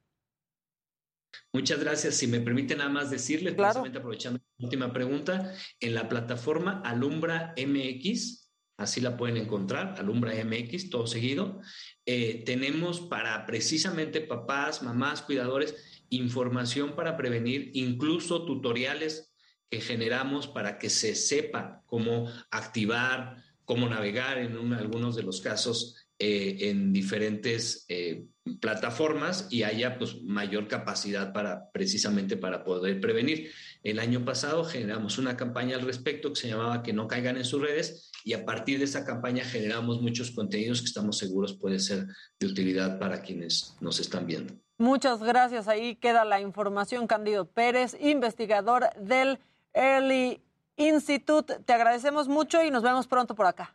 Muchas 1.53 1.81
gracias. 1.81 2.15
Si 2.15 2.29
me 2.29 2.39
permite 2.39 2.77
nada 2.77 2.89
más 2.89 3.11
decirles, 3.11 3.55
precisamente 3.55 3.99
aprovechando 3.99 4.39
la 4.59 4.65
última 4.65 4.93
pregunta, 4.93 5.53
en 5.81 5.97
la 5.97 6.09
plataforma 6.09 6.83
Alumbra 6.85 7.53
MX, 7.57 8.49
así 8.77 9.01
la 9.01 9.17
pueden 9.17 9.39
encontrar, 9.39 9.97
Alumbra 9.99 10.33
MX, 10.45 10.91
todo 10.91 11.09
seguido, 11.09 11.61
eh, 12.07 12.45
tenemos 12.47 13.01
para 13.01 13.45
precisamente 13.45 14.21
papás, 14.21 14.85
mamás, 14.85 15.23
cuidadores, 15.23 16.05
información 16.11 16.95
para 16.95 17.17
prevenir, 17.17 17.73
incluso 17.75 18.45
tutoriales 18.45 19.30
que 19.71 19.81
generamos 19.81 20.49
para 20.49 20.79
que 20.79 20.91
se 20.91 21.15
sepa 21.15 21.83
cómo 21.87 22.29
activar, 22.51 23.37
cómo 23.65 23.89
navegar 23.89 24.39
en 24.39 24.59
un- 24.59 24.75
algunos 24.75 25.15
de 25.15 25.23
los 25.23 25.41
casos 25.41 25.97
eh, 26.19 26.69
en 26.69 26.93
diferentes 26.93 27.87
eh, 27.89 28.27
plataformas 28.61 29.47
y 29.51 29.63
haya 29.63 29.97
pues 29.97 30.21
mayor 30.23 30.69
capacidad 30.69 31.33
para 31.33 31.71
precisamente 31.71 32.37
para 32.37 32.63
poder 32.65 33.01
prevenir. 33.01 33.51
El 33.83 33.99
año 33.99 34.23
pasado 34.25 34.65
generamos 34.65 35.17
una 35.19 35.37
campaña 35.37 35.77
al 35.77 35.83
respecto 35.87 36.31
que 36.33 36.41
se 36.41 36.49
llamaba 36.49 36.83
Que 36.83 36.93
no 36.93 37.09
caigan 37.09 37.39
en 37.39 37.45
sus 37.45 37.63
redes 37.63 38.11
y 38.25 38.35
a 38.35 38.45
partir 38.45 38.79
de 38.79 38.85
esa 38.85 39.07
campaña 39.07 39.45
generamos 39.45 40.03
muchos 40.03 40.31
contenidos 40.33 40.81
que 40.81 40.87
estamos 40.89 41.17
seguros 41.17 41.57
puede 41.57 41.79
ser 41.79 42.07
de 42.39 42.47
utilidad 42.47 42.99
para 42.99 43.23
quienes 43.23 43.77
nos 43.81 43.99
están 44.01 44.27
viendo. 44.27 44.53
Muchas 44.77 45.23
gracias. 45.23 45.69
Ahí 45.69 45.95
queda 45.97 46.25
la 46.25 46.41
información. 46.41 47.07
Cándido 47.07 47.47
Pérez, 47.47 47.97
investigador 48.01 48.89
del 48.99 49.39
Early 49.73 50.43
Institute. 50.77 51.59
Te 51.65 51.73
agradecemos 51.73 52.29
mucho 52.29 52.63
y 52.63 52.71
nos 52.71 52.83
vemos 52.83 53.07
pronto 53.07 53.35
por 53.35 53.47
acá. 53.47 53.75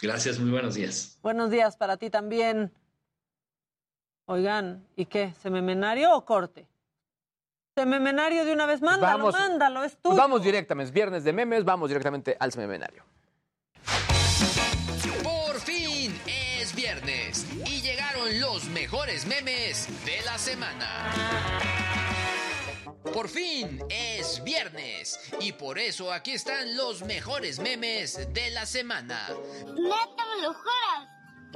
Gracias, 0.00 0.38
muy 0.38 0.50
buenos 0.50 0.74
días. 0.74 1.18
Buenos 1.22 1.50
días 1.50 1.76
para 1.76 1.96
ti 1.96 2.10
también. 2.10 2.72
Oigan, 4.26 4.84
¿y 4.96 5.06
qué? 5.06 5.32
¿Sememenario 5.40 6.14
o 6.14 6.24
corte? 6.24 6.66
Sememenario 7.74 8.44
de 8.44 8.52
una 8.52 8.66
vez, 8.66 8.80
mándalo, 8.82 9.18
Vamos. 9.18 9.34
mándalo, 9.34 9.84
es 9.84 9.92
Pues 9.96 10.02
tuyo. 10.02 10.16
vamos 10.16 10.42
directamente, 10.42 10.88
es 10.88 10.92
viernes 10.94 11.24
de 11.24 11.32
memes, 11.32 11.64
vamos 11.64 11.88
directamente 11.90 12.36
al 12.40 12.50
semenario. 12.52 13.04
Por 15.22 15.60
fin 15.60 16.18
es 16.26 16.74
viernes 16.74 17.46
y 17.66 17.82
llegaron 17.82 18.40
los 18.40 18.64
mejores 18.70 19.26
memes 19.26 19.88
de 20.04 20.22
la 20.24 20.38
semana. 20.38 21.12
Por 23.12 23.28
fin 23.28 23.82
es 23.88 24.42
viernes 24.44 25.18
y 25.40 25.52
por 25.52 25.78
eso 25.78 26.12
aquí 26.12 26.32
están 26.32 26.76
los 26.76 27.02
mejores 27.02 27.58
memes 27.58 28.32
de 28.32 28.50
la 28.50 28.66
semana. 28.66 29.28
¿Neta 29.28 30.24
me 30.36 30.42
lo 30.42 30.54
juras? 30.54 31.08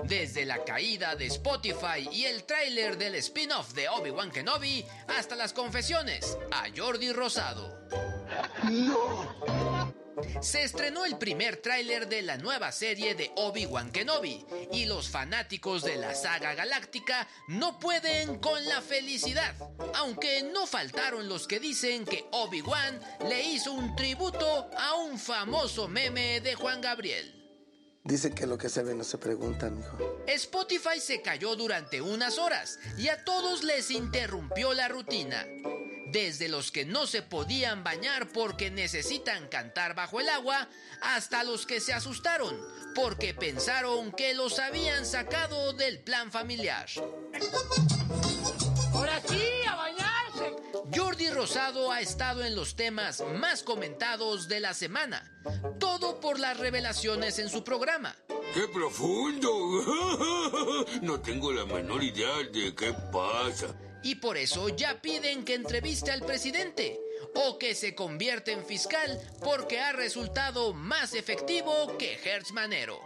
Desde 0.04 0.44
la 0.44 0.64
caída 0.64 1.14
de 1.14 1.26
Spotify 1.26 2.08
y 2.10 2.24
el 2.24 2.44
tráiler 2.44 2.96
del 2.96 3.16
spin-off 3.16 3.74
de 3.74 3.88
Obi-Wan 3.88 4.30
Kenobi 4.30 4.84
hasta 5.08 5.36
las 5.36 5.52
confesiones 5.52 6.38
a 6.50 6.64
Jordi 6.74 7.12
Rosado. 7.12 7.78
Se 10.40 10.62
estrenó 10.62 11.04
el 11.04 11.18
primer 11.18 11.56
tráiler 11.56 12.08
de 12.08 12.22
la 12.22 12.36
nueva 12.36 12.72
serie 12.72 13.14
de 13.14 13.30
Obi-Wan 13.36 13.90
Kenobi 13.90 14.44
y 14.72 14.86
los 14.86 15.08
fanáticos 15.08 15.82
de 15.82 15.96
la 15.96 16.14
saga 16.14 16.54
galáctica 16.54 17.28
no 17.48 17.78
pueden 17.78 18.38
con 18.38 18.64
la 18.66 18.80
felicidad, 18.80 19.54
aunque 19.94 20.42
no 20.42 20.66
faltaron 20.66 21.28
los 21.28 21.46
que 21.46 21.60
dicen 21.60 22.04
que 22.04 22.24
Obi-Wan 22.32 23.00
le 23.28 23.42
hizo 23.42 23.72
un 23.72 23.94
tributo 23.96 24.70
a 24.76 24.94
un 24.94 25.18
famoso 25.18 25.88
meme 25.88 26.40
de 26.40 26.54
Juan 26.54 26.80
Gabriel. 26.80 27.40
Dice 28.02 28.34
que 28.34 28.46
lo 28.46 28.56
que 28.56 28.70
se 28.70 28.82
ve 28.82 28.94
no 28.94 29.04
se 29.04 29.18
pregunta, 29.18 29.68
mijo. 29.68 29.98
Spotify 30.26 30.98
se 30.98 31.20
cayó 31.20 31.54
durante 31.54 32.00
unas 32.00 32.38
horas 32.38 32.78
y 32.96 33.08
a 33.08 33.24
todos 33.24 33.62
les 33.62 33.90
interrumpió 33.90 34.72
la 34.72 34.88
rutina. 34.88 35.46
Desde 36.10 36.48
los 36.48 36.72
que 36.72 36.84
no 36.84 37.06
se 37.06 37.22
podían 37.22 37.84
bañar 37.84 38.28
porque 38.28 38.70
necesitan 38.70 39.48
cantar 39.48 39.94
bajo 39.94 40.20
el 40.20 40.28
agua, 40.28 40.68
hasta 41.00 41.44
los 41.44 41.66
que 41.66 41.80
se 41.80 41.92
asustaron 41.92 42.58
porque 42.94 43.34
pensaron 43.34 44.12
que 44.12 44.34
los 44.34 44.58
habían 44.58 45.06
sacado 45.06 45.72
del 45.72 46.00
plan 46.00 46.30
familiar. 46.30 46.86
¡Ahora 48.92 49.20
sí, 49.28 49.42
a 49.68 49.76
bañarse! 49.76 50.56
Jordi 50.94 51.30
Rosado 51.30 51.92
ha 51.92 52.00
estado 52.00 52.44
en 52.44 52.56
los 52.56 52.74
temas 52.74 53.22
más 53.38 53.62
comentados 53.62 54.48
de 54.48 54.60
la 54.60 54.74
semana. 54.74 55.30
Todo 55.78 56.20
por 56.20 56.38
las 56.40 56.58
revelaciones 56.58 57.38
en 57.38 57.48
su 57.48 57.62
programa. 57.62 58.16
¡Qué 58.54 58.66
profundo! 58.68 59.50
No 61.02 61.20
tengo 61.20 61.52
la 61.52 61.64
menor 61.64 62.02
idea 62.02 62.38
de 62.52 62.74
qué 62.74 62.92
pasa. 63.12 63.74
Y 64.02 64.16
por 64.16 64.36
eso 64.36 64.68
ya 64.68 65.00
piden 65.00 65.44
que 65.44 65.54
entreviste 65.54 66.10
al 66.10 66.22
presidente 66.22 66.98
o 67.34 67.58
que 67.58 67.74
se 67.74 67.94
convierta 67.94 68.50
en 68.50 68.64
fiscal 68.64 69.20
porque 69.42 69.80
ha 69.80 69.92
resultado 69.92 70.72
más 70.72 71.14
efectivo 71.14 71.96
que 71.98 72.14
Hertz 72.14 72.52
Manero. 72.52 73.00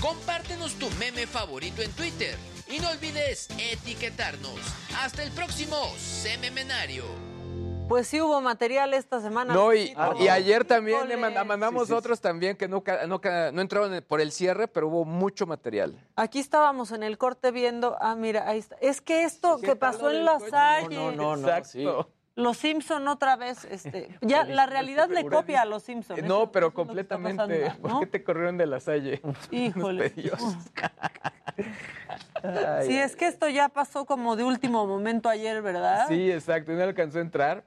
Compártenos 0.00 0.74
tu 0.74 0.90
meme 0.92 1.26
favorito 1.26 1.82
en 1.82 1.90
Twitter 1.92 2.36
y 2.68 2.78
no 2.78 2.90
olvides 2.90 3.48
etiquetarnos. 3.58 4.60
Hasta 4.98 5.22
el 5.22 5.30
próximo 5.32 5.94
Sememenario. 5.98 7.23
Pues 7.88 8.08
sí 8.08 8.20
hubo 8.20 8.40
material 8.40 8.94
esta 8.94 9.20
semana. 9.20 9.52
No, 9.54 9.72
y, 9.74 9.94
ayer 10.30 10.64
también 10.64 11.06
le 11.06 11.16
manda- 11.16 11.44
mandamos 11.44 11.82
Sí, 11.82 11.86
sí, 11.88 11.92
sí. 11.92 11.98
otros 11.98 12.20
también 12.20 12.56
que 12.56 12.66
no, 12.66 12.82
no, 13.06 13.60
entraron 13.60 14.02
por 14.08 14.20
el 14.20 14.32
cierre, 14.32 14.68
pero 14.68 14.88
hubo 14.88 15.04
mucho 15.04 15.46
material. 15.46 15.94
Aquí 16.16 16.40
estábamos 16.40 16.92
en 16.92 17.02
el 17.02 17.18
corte 17.18 17.50
viendo, 17.50 17.96
ah, 18.00 18.16
mira, 18.16 18.48
ahí 18.48 18.58
está. 18.58 18.76
Es 18.80 19.00
que 19.00 19.24
esto 19.24 19.58
¿Qué 19.60 19.68
que 19.68 19.76
pasó 19.76 20.10
en 20.10 20.26
coche? 20.26 20.50
Salle. 20.50 20.96
No, 20.96 21.36
no, 21.36 21.36
no. 21.36 22.08
Los 22.36 22.56
Simpson 22.56 23.06
otra 23.06 23.36
vez, 23.36 23.64
este, 23.64 24.08
ya 24.20 24.44
la 24.44 24.66
realidad 24.66 25.08
le 25.08 25.24
copia 25.24 25.62
a 25.62 25.64
los 25.66 25.84
Simpson. 25.84 26.16
Eh, 26.16 26.20
eso- 26.20 26.28
No, 26.28 26.50
pero 26.50 26.68
eso 26.68 26.74
completamente. 26.74 27.36
pasando, 27.36 27.80
¿Por 27.82 27.90
¿no? 27.92 28.00
qué 28.00 28.06
te 28.06 28.24
corrieron 28.24 28.56
de 28.58 28.66
la 28.66 28.80
salle? 28.80 29.20
Híjole. 29.50 30.12
Sí, 32.86 32.98
es 32.98 33.16
que 33.16 33.26
esto 33.26 33.48
ya 33.48 33.68
pasó 33.70 34.04
como 34.04 34.36
de 34.36 34.44
último 34.44 34.86
momento 34.86 35.28
ayer, 35.30 35.62
¿verdad? 35.62 36.06
Sí, 36.08 36.30
exacto. 36.30 36.72
y 36.72 36.74
No 36.74 36.82
alcanzó 36.82 37.18
a 37.18 37.22
entrar. 37.22 37.64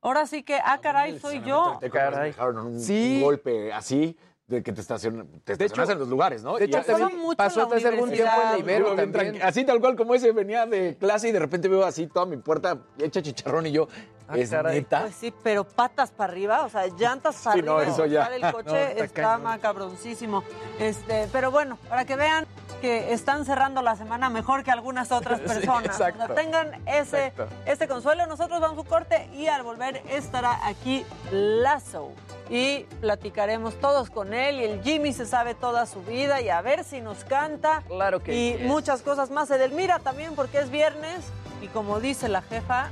Ahora 0.00 0.26
sí 0.26 0.42
que, 0.42 0.58
ah, 0.64 0.78
caray, 0.80 1.18
soy 1.18 1.42
yo. 1.42 1.76
Te 1.80 1.90
caray. 1.90 2.34
un, 2.54 2.78
Sí. 2.80 3.16
un 3.16 3.22
golpe 3.22 3.72
así 3.72 4.16
de 4.46 4.62
que 4.62 4.72
te, 4.72 4.80
estacion, 4.80 5.26
te 5.44 5.56
De 5.56 5.64
estacionas 5.64 5.88
hecho- 5.88 5.92
en 5.92 5.98
los 5.98 6.08
lugares, 6.08 6.42
¿no? 6.42 6.56
de 6.56 6.64
hecho, 6.66 6.80
también 6.82 7.10
pasó 7.36 7.64
en 7.64 7.70
la 7.70 7.76
hace 7.76 7.88
algún 7.88 8.10
tiempo 8.10 8.32
en 8.42 8.50
la. 8.52 8.58
Ibero 8.58 8.94
también. 8.94 9.34
tranqui- 9.34 9.42
Así 9.42 9.64
tal 9.64 9.78
cual 9.80 9.94
como 9.96 10.14
ese 10.14 10.32
venía 10.32 10.64
de 10.64 10.96
clase 10.96 11.28
y 11.28 11.32
de 11.32 11.38
repente 11.40 11.68
veo 11.68 11.84
así 11.84 12.06
toda 12.06 12.24
mi 12.24 12.38
puerta 12.38 12.78
hecha 12.98 13.20
chicharrón 13.20 13.66
y 13.66 13.72
yo, 13.72 13.88
Ah, 14.26 14.38
¿es 14.38 14.48
caray. 14.50 14.76
neta? 14.80 15.00
Pues 15.02 15.14
sí, 15.16 15.34
pero 15.42 15.64
patas 15.64 16.10
para 16.12 16.32
arriba, 16.32 16.64
o 16.64 16.68
sea, 16.70 16.86
llantas 16.86 17.36
para 17.42 17.56
Sí, 17.56 17.62
no, 17.62 17.76
arriba. 17.76 17.92
eso 17.92 18.06
ya. 18.06 18.24
el 18.26 18.40
coche 18.52 18.70
No, 18.72 18.76
está 18.78 19.04
está 19.04 19.38
macabroncísimo. 19.38 20.42
Este, 20.78 21.28
pero 21.32 21.50
bueno, 21.50 21.76
para 21.88 22.04
que 22.06 22.16
vean 22.16 22.46
que 22.80 23.12
están 23.12 23.44
cerrando 23.44 23.82
la 23.82 23.96
semana 23.96 24.28
mejor 24.30 24.62
que 24.64 24.70
algunas 24.70 25.12
otras 25.12 25.40
Sí, 25.42 25.46
personas. 25.46 25.94
O 25.94 25.98
sea, 25.98 26.12
tengan 26.34 26.82
ese, 26.86 27.26
Exacto. 27.26 27.48
este 27.66 27.88
consuelo. 27.88 28.26
Nosotros 28.26 28.60
vamos 28.60 28.78
a 28.78 28.80
un 28.80 28.86
corte 28.86 29.28
y 29.34 29.46
al 29.48 29.62
volver 29.62 30.02
estará 30.10 30.66
aquí 30.66 31.04
Lazo. 31.32 32.12
Y 32.50 32.84
platicaremos 33.00 33.78
todos 33.80 34.10
con 34.10 34.32
él. 34.32 34.60
Y 34.60 34.64
el 34.64 34.82
Jimmy 34.82 35.12
se 35.12 35.26
sabe 35.26 35.54
toda 35.54 35.86
su 35.86 36.02
vida 36.02 36.40
y 36.40 36.48
a 36.48 36.60
ver 36.62 36.84
si 36.84 37.00
nos 37.00 37.24
canta. 37.24 37.82
Claro 37.88 38.22
que 38.22 38.34
Y 38.34 38.52
yes. 38.58 38.62
muchas 38.66 39.02
cosas 39.02 39.30
más. 39.30 39.50
Edelmira 39.50 39.98
también 39.98 40.34
porque 40.34 40.58
es 40.60 40.70
viernes. 40.70 41.26
Y 41.60 41.66
como 41.68 42.00
dice 42.00 42.28
la 42.28 42.42
jefa, 42.42 42.88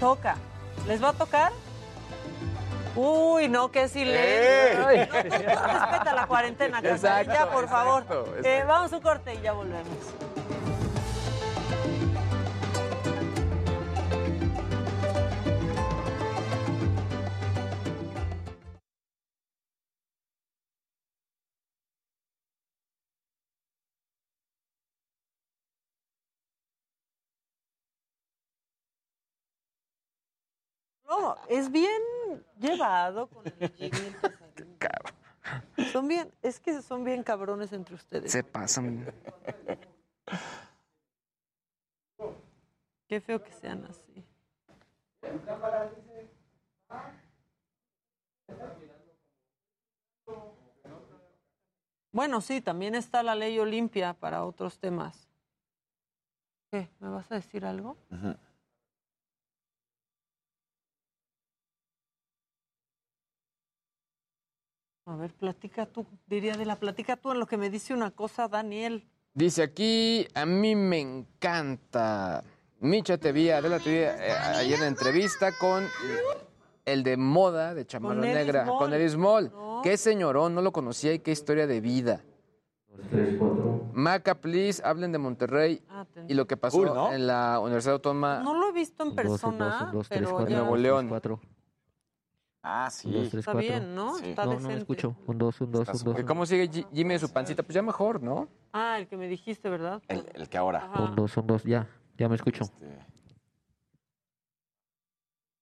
toca. 0.00 0.36
¿Les 0.86 1.02
va 1.02 1.08
a 1.10 1.12
tocar? 1.14 1.50
Uy, 2.96 3.48
no, 3.48 3.70
qué 3.70 3.88
silencio. 3.88 4.80
No, 4.80 4.88
respeta 4.88 6.12
la 6.14 6.26
cuarentena, 6.26 6.78
Exacto, 6.78 7.50
por 7.50 7.68
favor. 7.68 8.02
exacto, 8.02 8.36
Eh, 8.44 8.64
vamos 8.66 8.92
a 8.92 8.96
un 8.96 9.02
corte 9.02 9.34
y 9.34 9.40
ya 9.40 9.52
volvemos. 9.52 9.98
No, 31.08 31.36
es 31.48 31.70
bien 31.70 32.00
llevado 32.58 33.26
con 33.28 33.44
el 33.46 33.52
Casarín. 34.78 35.92
Son 35.92 36.08
bien, 36.08 36.32
es 36.42 36.60
que 36.60 36.80
son 36.82 37.04
bien 37.04 37.22
cabrones 37.22 37.72
entre 37.72 37.94
ustedes. 37.94 38.32
Se 38.32 38.42
pasan. 38.42 39.12
Qué 43.06 43.20
feo 43.20 43.42
que 43.42 43.52
sean 43.52 43.84
así. 43.84 44.24
Bueno, 52.12 52.40
sí, 52.40 52.60
también 52.60 52.94
está 52.94 53.22
la 53.22 53.34
ley 53.34 53.58
Olimpia 53.58 54.14
para 54.14 54.44
otros 54.44 54.78
temas. 54.78 55.28
¿Qué? 56.70 56.88
¿Me 57.00 57.08
vas 57.08 57.30
a 57.30 57.36
decir 57.36 57.64
algo? 57.64 57.96
A 65.06 65.16
ver, 65.16 65.32
platica 65.32 65.84
tú, 65.86 66.06
diría 66.26 66.54
de 66.56 66.64
la 66.64 66.76
platica 66.76 67.16
tú 67.16 67.32
en 67.32 67.38
lo 67.38 67.46
que 67.46 67.56
me 67.58 67.68
dice 67.68 67.92
una 67.92 68.10
cosa, 68.10 68.48
Daniel. 68.48 69.06
Dice 69.34 69.62
aquí, 69.62 70.26
a 70.34 70.46
mí 70.46 70.74
me 70.74 71.00
encanta. 71.00 72.42
Micha 72.80 73.18
te 73.18 73.32
vi, 73.32 73.50
Adela 73.50 73.78
te 73.80 73.90
vi 73.90 73.96
eh, 73.98 74.32
ayer 74.56 74.78
en 74.80 74.86
entrevista 74.86 75.50
con 75.58 75.84
el 76.86 77.02
de 77.02 77.16
moda 77.16 77.74
de 77.74 77.86
Chamarra 77.86 78.14
Con 78.14 78.20
Negra, 78.22 78.62
Small. 78.64 78.78
con 78.78 78.94
Eddie 78.94 79.08
Small. 79.10 79.52
Qué 79.82 79.96
señorón, 79.98 80.54
no 80.54 80.62
lo 80.62 80.72
conocía 80.72 81.12
y 81.12 81.18
qué 81.18 81.32
historia 81.32 81.66
de 81.66 81.80
vida. 81.80 82.22
Maca, 83.92 84.34
please, 84.36 84.82
hablen 84.84 85.12
de 85.12 85.18
Monterrey 85.18 85.82
Ah, 85.88 86.06
te- 86.12 86.24
y 86.28 86.34
lo 86.34 86.46
que 86.46 86.56
pasó 86.56 86.78
Cool, 86.78 86.94
¿no? 86.94 87.12
en 87.12 87.26
la 87.26 87.58
Universidad 87.60 87.94
Autónoma 87.94 88.40
No 88.42 88.54
lo 88.54 88.68
he 88.68 88.72
visto 88.72 89.04
en 89.04 89.14
persona, 89.14 89.92
pero 90.08 90.46
ya 90.48 90.58
Nuevo 90.58 90.76
León. 90.76 91.10
Ah, 92.66 92.88
sí. 92.90 93.14
está 93.30 93.52
bien, 93.52 93.94
¿no? 93.94 94.16
Está 94.18 94.44
no, 94.46 94.52
no 94.52 94.56
decente. 94.56 94.74
me 94.74 94.78
escucho. 94.80 95.14
Un 95.26 95.36
dos, 95.36 95.60
un 95.60 95.70
dos, 95.70 95.86
Está 95.86 96.08
un 96.10 96.16
dos. 96.16 96.24
¿Cómo 96.24 96.46
sigue 96.46 96.66
Ji- 96.70 96.86
Jimmy 96.94 97.12
de 97.12 97.18
su 97.20 97.30
pancita? 97.30 97.62
Pues 97.62 97.74
ya 97.74 97.82
mejor, 97.82 98.22
¿no? 98.22 98.48
Ah, 98.72 98.96
el 98.98 99.06
que 99.06 99.18
me 99.18 99.28
dijiste, 99.28 99.68
¿verdad? 99.68 100.00
El, 100.08 100.24
el 100.34 100.48
que 100.48 100.56
ahora. 100.56 100.78
Ajá. 100.90 101.02
Un 101.02 101.14
dos, 101.14 101.36
un 101.36 101.46
dos, 101.46 101.62
ya. 101.64 101.86
Ya 102.16 102.26
me 102.26 102.36
escucho. 102.36 102.64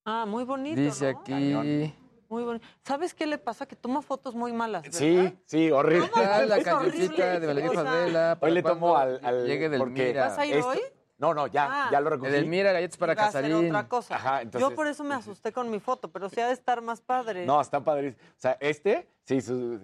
Ah, 0.05 0.27
muy 0.29 0.45
bonito, 0.45 0.81
Dice 0.81 1.13
¿no? 1.13 1.19
aquí... 1.21 1.93
Muy 2.29 2.45
bonito. 2.45 2.65
¿Sabes 2.85 3.15
qué 3.15 3.27
le 3.27 3.37
pasa? 3.37 3.67
Que 3.67 3.77
toma 3.77 4.01
fotos 4.01 4.35
muy 4.35 4.53
malas, 4.53 4.83
¿verdad? 4.85 4.99
Sí, 4.99 5.39
sí, 5.45 5.71
horrible. 5.71 6.09
Ah, 6.15 6.43
la 6.47 6.63
cancioncita 6.63 7.41
de 7.41 7.47
Valeria 7.47 7.73
Favela. 7.73 8.39
Hoy 8.41 8.51
le 8.53 8.63
¿para 8.63 8.75
tomo 8.75 8.97
al, 8.97 9.21
al 9.25 9.47
Llegue 9.47 9.69
del 9.69 9.79
porque 9.81 10.07
Mira. 10.07 10.29
¿Vas 10.29 10.39
a 10.39 10.47
ir 10.47 10.55
esto- 10.57 10.69
hoy? 10.71 10.81
No, 11.23 11.33
no, 11.33 11.47
ya, 11.47 11.69
Ah. 11.71 11.89
ya 11.93 12.01
lo 12.01 12.11
recogí. 12.11 12.31
Edelmira, 12.31 12.73
galletas 12.73 12.97
para 12.99 13.13
Iba 13.13 13.23
a 13.23 13.27
hacer 13.29 13.43
Casarín. 13.43 13.69
otra 13.69 13.89
cosa. 13.89 14.17
Ajá, 14.17 14.43
entonces- 14.43 14.69
Yo 14.69 14.75
por 14.75 14.89
eso 14.89 15.05
me 15.05 15.15
asusté 15.15 15.53
con 15.53 15.71
mi 15.71 15.79
foto, 15.79 16.11
pero 16.11 16.29
sí 16.29 16.41
ha 16.41 16.49
de 16.49 16.53
estar 16.53 16.83
más 16.83 17.01
padre. 17.01 17.47
No, 17.47 17.61
está 17.61 17.79
padrísimo. 17.81 18.21
O 18.37 18.41
sea, 18.41 18.57
este, 18.61 19.09
sí, 19.25 19.41
su- 19.41 19.79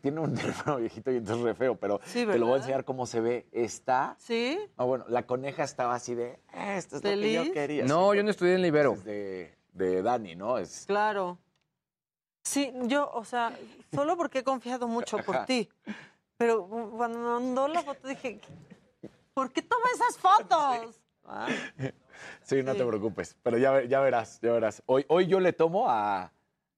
tiene 0.00 0.20
un 0.20 0.34
teléfono 0.70 0.78
viejito 0.78 1.12
y 1.12 1.16
entonces 1.18 1.44
re 1.44 1.54
feo, 1.54 1.76
pero 1.76 2.00
Sí, 2.04 2.24
te 2.26 2.38
lo 2.38 2.46
voy 2.46 2.54
a 2.54 2.56
enseñar 2.58 2.84
cómo 2.86 3.04
se 3.06 3.20
ve. 3.20 3.46
Está. 3.52 4.16
¿Sí? 4.18 4.58
Ah, 4.78 4.84
bueno, 4.84 5.04
la 5.08 5.26
coneja 5.26 5.62
estaba 5.62 5.94
así 5.94 6.14
de. 6.14 6.40
"Eh, 6.54 6.76
Esto 6.78 6.96
es 6.96 7.04
lo 7.04 7.10
que 7.10 7.32
yo 7.32 7.40
¿Feliz? 7.40 7.52
quería. 7.52 7.84
No, 7.84 8.10
Sí, 8.12 8.16
yo 8.16 8.22
no 8.22 8.30
estudié 8.30 8.54
en 8.54 8.62
Libero. 8.62 8.94
es 8.94 9.04
de, 9.04 9.54
de 9.74 10.02
Dani, 10.02 10.36
¿no? 10.36 10.56
Es, 10.56 10.84
Claro. 10.86 11.38
Sí, 12.44 12.72
yo, 12.84 13.10
o 13.12 13.24
sea, 13.26 13.52
solo 13.94 14.16
porque 14.16 14.38
he 14.38 14.42
confiado 14.44 14.88
mucho 14.88 15.18
por 15.18 15.44
ti. 15.44 15.68
Pero 16.38 16.66
cuando 16.66 17.18
me 17.18 17.24
mandó 17.26 17.68
la 17.68 17.82
foto 17.82 18.08
dije, 18.08 18.40
¿por 19.34 19.52
qué 19.52 19.62
toma 19.62 19.84
esas 19.94 20.18
fotos? 20.18 21.00
Ah, 21.24 21.46
sí, 22.42 22.62
no 22.62 22.72
Sí. 22.72 22.78
te 22.78 22.84
preocupes. 22.84 23.36
Pero 23.42 23.58
ya, 23.58 23.82
ya 23.84 24.00
verás, 24.00 24.40
ya 24.40 24.52
verás. 24.52 24.82
Hoy, 24.86 25.04
hoy 25.08 25.26
yo 25.26 25.40
le 25.40 25.52
tomo 25.52 25.88
a. 25.88 26.22
a 26.24 26.30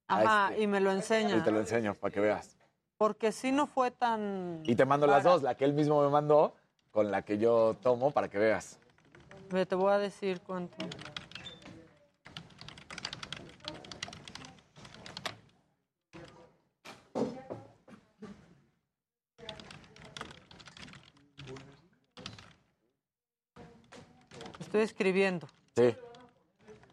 Ajá, 0.07 0.49
este, 0.51 0.63
y 0.63 0.67
me 0.67 0.79
lo 0.79 0.91
enseña. 0.91 1.35
y 1.37 1.41
te 1.41 1.51
lo 1.51 1.59
enseño 1.59 1.95
para 1.95 2.13
que 2.13 2.19
veas. 2.19 2.57
Porque 2.97 3.31
sí 3.33 3.51
no 3.51 3.67
fue 3.67 3.91
tan... 3.91 4.61
Y 4.63 4.75
te 4.75 4.85
mando 4.85 5.05
las 5.05 5.23
dos, 5.25 5.41
la 5.43 5.55
que 5.55 5.65
él 5.65 5.73
mismo 5.73 6.01
me 6.01 6.07
mandó 6.09 6.55
con 6.91 7.11
la 7.11 7.23
que 7.23 7.37
yo 7.37 7.75
tomo 7.81 8.11
para 8.11 8.29
que 8.29 8.37
veas. 8.37 8.79
Ve, 9.49 9.65
Te 9.65 9.75
voy 9.75 9.91
a 9.91 9.97
decir 9.97 10.39
cuánto. 10.39 10.77
Estoy 24.75 24.83
escribiendo. 24.83 25.47
Sí. 25.77 25.95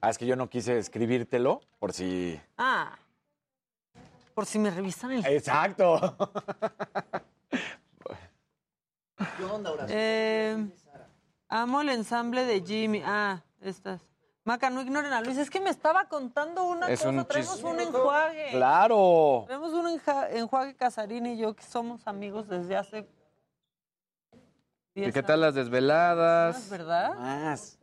Ah, 0.01 0.11
es 0.11 0.17
que 0.17 0.25
yo 0.25 0.37
no 0.37 0.49
quise 0.49 0.79
escribírtelo 0.79 1.61
por 1.81 1.93
si. 1.93 2.41
Ah, 2.57 2.97
por 4.35 4.47
si 4.47 4.61
me 4.61 4.71
revisan 4.71 5.11
el... 5.11 5.27
Exacto. 5.27 6.17
¿Qué 9.37 9.45
onda, 9.45 9.73
Horacio? 9.73 9.97
Eh, 9.99 10.65
amo 11.49 11.81
el 11.81 11.89
ensamble 11.89 12.45
de 12.45 12.61
Jimmy. 12.65 13.03
Ah, 13.05 13.43
estas. 13.61 14.01
Maca, 14.45 14.71
no 14.71 14.81
ignoren 14.81 15.13
a 15.13 15.21
Luis. 15.21 15.37
Es 15.39 15.51
que 15.51 15.59
me 15.61 15.71
estaba 15.71 16.05
contando 16.05 16.63
una 16.63 16.89
Es 16.89 17.01
cosa. 17.01 17.11
un 17.11 17.25
Traemos 17.27 17.61
chis- 17.61 17.65
un 17.69 17.81
enjuague. 17.81 18.51
Claro. 18.53 19.43
Traemos 19.47 19.73
un 19.73 19.87
enja- 19.99 20.29
enjuague 20.31 20.77
Casarín 20.77 21.27
y 21.27 21.37
yo 21.37 21.57
que 21.57 21.65
somos 21.65 22.07
amigos 22.07 22.47
desde 22.49 22.77
hace. 22.77 23.09
¿Y 24.95 25.01
10 25.03 25.15
qué 25.15 25.23
tal 25.23 25.41
las 25.41 25.55
desveladas? 25.55 26.69
¿Verdad? 26.69 27.15
Más. 27.15 27.79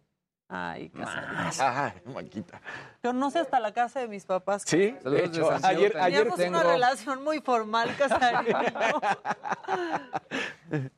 Ay, 0.48 0.90
Casarín. 0.90 1.38
Ajá, 1.60 1.96
Maquita. 2.06 2.62
Yo 3.04 3.14
no 3.14 3.30
sé 3.32 3.40
hasta 3.40 3.60
la 3.60 3.72
casa 3.72 4.00
de 4.00 4.08
mis 4.08 4.26
papás. 4.26 4.64
Sí, 4.66 4.96
de 5.04 5.26
hecho, 5.26 5.50
ayer, 5.64 5.96
ayer 5.98 6.24
Teníamos 6.24 6.36
tengo- 6.40 6.60
una 6.60 6.72
relación 6.72 7.24
muy 7.24 7.40
formal, 7.40 7.90
yo. 7.98 8.06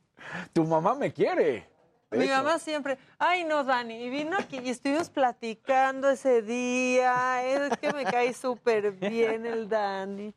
tu 0.53 0.63
mamá 0.65 0.95
me 0.95 1.11
quiere. 1.11 1.67
de 2.11 2.17
Mi 2.17 2.25
hecho. 2.25 2.33
mamá 2.35 2.59
siempre, 2.59 2.97
ay 3.19 3.43
no, 3.43 3.63
Dani, 3.63 4.03
y 4.03 4.09
vino 4.09 4.37
aquí 4.37 4.59
y 4.59 4.69
estuvimos 4.69 5.09
platicando 5.09 6.09
ese 6.09 6.41
día, 6.41 7.43
es 7.45 7.77
que 7.77 7.93
me 7.93 8.03
cae 8.05 8.33
súper 8.33 8.91
bien 8.91 9.45
el 9.45 9.67
Dani. 9.69 10.33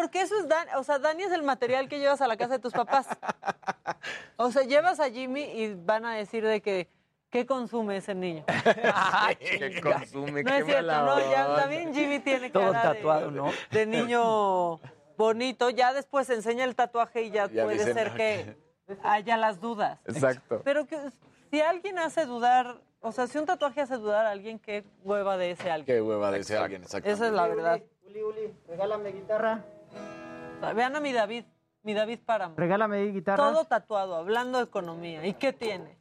Porque 0.00 0.20
eso 0.20 0.38
es 0.38 0.46
Dani, 0.46 0.70
o 0.76 0.84
sea, 0.84 1.00
Dani 1.00 1.24
es 1.24 1.32
el 1.32 1.42
material 1.42 1.88
que 1.88 1.98
llevas 1.98 2.20
a 2.20 2.28
la 2.28 2.36
casa 2.36 2.52
de 2.54 2.58
tus 2.60 2.72
papás. 2.72 3.08
O 4.36 4.52
sea, 4.52 4.62
llevas 4.62 5.00
a 5.00 5.10
Jimmy 5.10 5.42
y 5.42 5.74
van 5.74 6.04
a 6.06 6.14
decir 6.14 6.44
de 6.46 6.60
que, 6.60 6.88
¿qué 7.30 7.44
consume 7.46 7.96
ese 7.96 8.14
niño? 8.14 8.44
¿Qué 9.40 9.80
consume? 9.82 10.44
No 10.44 10.50
Qué 10.50 10.58
es 10.58 10.64
cierto, 10.66 10.86
mala 10.86 11.02
no, 11.04 11.30
ya 11.32 11.56
también 11.56 11.92
Jimmy 11.92 12.20
tiene 12.20 12.50
Todo 12.50 12.70
cara 12.70 12.90
de- 12.92 12.94
tatuado, 12.98 13.30
¿no? 13.32 13.50
de 13.72 13.86
niño 13.86 14.78
bonito, 15.16 15.70
ya 15.70 15.92
después 15.92 16.30
enseña 16.30 16.62
el 16.62 16.76
tatuaje 16.76 17.22
y 17.22 17.30
ya, 17.32 17.48
Ya 17.48 17.64
puede 17.64 17.78
dicen, 17.78 17.94
ser 17.94 18.14
que 18.14 18.56
haya 19.02 19.36
las 19.36 19.60
dudas. 19.60 19.98
Exacto. 20.06 20.60
Pero 20.64 20.86
que 20.86 20.96
si 21.50 21.60
alguien 21.60 21.98
hace 21.98 22.24
dudar, 22.24 22.80
o 23.00 23.10
sea, 23.10 23.26
si 23.26 23.36
un 23.36 23.46
tatuaje 23.46 23.80
hace 23.80 23.96
dudar 23.96 24.26
a 24.26 24.30
alguien, 24.30 24.60
qué 24.60 24.84
hueva 25.02 25.36
de 25.36 25.50
ese 25.50 25.72
alguien. 25.72 25.96
Qué 25.96 26.00
hueva 26.00 26.30
de 26.30 26.38
ese 26.38 26.56
alguien, 26.56 26.82
exacto. 26.84 27.10
Esa 27.10 27.26
es 27.26 27.32
la 27.32 27.48
verdad. 27.48 27.80
Uli, 28.06 28.22
Uli, 28.22 28.54
regálame 28.68 29.10
guitarra. 29.10 29.64
Vean 30.74 30.96
a 30.96 31.00
mi 31.00 31.12
David, 31.12 31.44
mi 31.82 31.94
David 31.94 32.18
Páramo. 32.24 32.54
Regálame 32.56 33.04
guitarra. 33.06 33.36
Todo 33.52 33.64
tatuado, 33.64 34.16
hablando 34.16 34.58
de 34.58 34.64
economía. 34.64 35.24
¿Y 35.26 35.34
qué 35.34 35.52
tiene? 35.52 35.96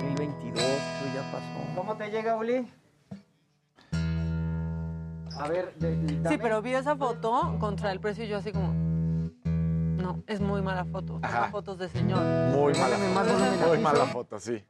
2022, 0.00 0.62
eso 0.62 1.14
ya 1.14 1.22
pasó. 1.32 1.74
¿Cómo 1.76 1.96
te 1.96 2.10
llega, 2.10 2.36
Uli? 2.36 2.66
A 5.38 5.48
ver, 5.48 5.72
de- 5.76 5.96
de- 5.96 6.28
Sí, 6.28 6.38
pero 6.38 6.60
vi 6.62 6.74
esa 6.74 6.96
foto 6.96 7.56
contra 7.60 7.92
el 7.92 8.00
precio 8.00 8.24
y 8.24 8.28
yo 8.28 8.38
así 8.38 8.50
como... 8.52 8.72
No, 9.44 10.22
es 10.26 10.40
muy 10.40 10.62
mala 10.62 10.84
foto. 10.86 11.20
Ajá. 11.22 11.36
Toma 11.40 11.50
fotos 11.52 11.78
de 11.78 11.88
señor. 11.88 12.20
Muy 12.52 12.72
mala 12.74 12.96
foto. 12.96 13.66
Muy 13.68 13.78
mala 13.78 14.04
¿sí? 14.06 14.10
foto, 14.12 14.40
sí. 14.40 14.64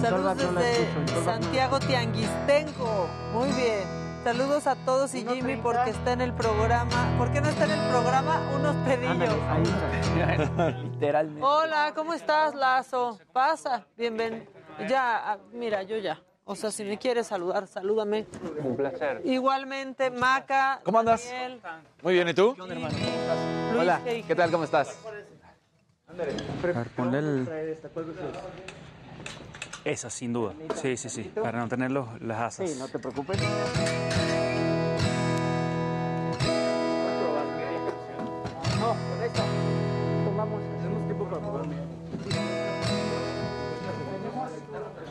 Saludos 0.00 0.36
desde. 0.38 0.86
Santiago 1.24 1.78
Tianguistenco. 1.80 3.08
Muy 3.32 3.50
bien. 3.52 3.97
Saludos 4.24 4.66
a 4.66 4.74
todos 4.74 5.14
y 5.14 5.24
Jimmy 5.24 5.56
porque 5.56 5.90
está 5.90 6.12
en 6.12 6.20
el 6.20 6.32
programa. 6.32 7.14
¿Por 7.16 7.32
qué 7.32 7.40
no 7.40 7.48
está 7.48 7.64
en 7.64 7.70
el 7.70 7.88
programa? 7.88 8.50
Unos 8.54 8.76
pedillos. 8.84 9.34
Literalmente. 10.82 11.42
Hola, 11.42 11.92
¿cómo 11.94 12.12
estás, 12.14 12.54
Lazo? 12.54 13.18
Pasa, 13.32 13.86
bienvenido. 13.96 14.44
Ya, 14.88 15.32
ah, 15.32 15.38
mira, 15.52 15.82
yo 15.82 15.96
ya. 15.96 16.20
O 16.44 16.56
sea, 16.56 16.70
si 16.70 16.84
me 16.84 16.98
quieres 16.98 17.26
saludar, 17.26 17.66
salúdame. 17.66 18.26
Un 18.62 18.76
placer. 18.76 19.22
Igualmente, 19.24 20.10
Maca. 20.10 20.80
¿Cómo 20.82 20.98
andas? 20.98 21.24
Daniel, 21.24 21.60
Muy 22.02 22.14
bien, 22.14 22.28
¿y 22.28 22.34
tú? 22.34 22.56
Hola, 23.78 24.00
¿qué 24.04 24.34
tal? 24.34 24.50
¿Cómo 24.50 24.64
estás? 24.64 24.98
Ponle 26.96 27.18
el... 27.18 27.48
Esa, 29.88 30.10
sin 30.10 30.34
duda. 30.34 30.52
Sí, 30.74 30.98
sí, 30.98 31.08
sí. 31.08 31.22
Para 31.22 31.60
no 31.60 31.68
tener 31.68 31.90
los, 31.90 32.20
las 32.20 32.40
asas. 32.40 32.70
Sí, 32.70 32.78
no 32.78 32.88
te 32.88 32.98
preocupes. 32.98 33.40
No, 38.78 38.88
con 38.88 39.22
esto. 39.24 39.42
Tomamos, 40.26 40.60
hacemos 40.78 41.04
tiempo 41.06 41.24
para 41.24 41.40
probar. 41.40 41.64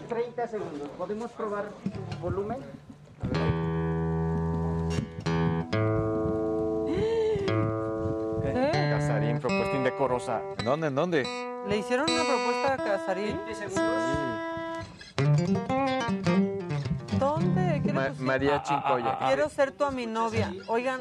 30 0.10 0.48
segundos. 0.48 0.90
¿Podemos 0.96 1.32
probar 1.32 1.70
volumen? 2.22 2.60
Casarín, 8.92 9.40
propuesta 9.40 9.76
indecorosa. 9.76 10.42
¿En 10.60 10.66
dónde? 10.66 10.88
¿En 10.88 10.96
dónde? 10.96 11.24
¿Le 11.68 11.78
hicieron 11.78 12.06
una 12.10 12.24
propuesta 12.24 12.74
a 12.74 12.78
Casarín? 12.78 13.38
¿Dónde? 13.38 13.56
¿Qué 13.56 14.27
le 17.84 17.94
Ma-? 17.94 18.10
María 18.20 18.62
Chincoya. 18.64 19.18
Quiero 19.28 19.50
ser 19.50 19.72
tu 19.72 19.86
a 19.86 19.92
mi 19.92 20.06
novia. 20.06 20.54
Oigan, 20.68 21.00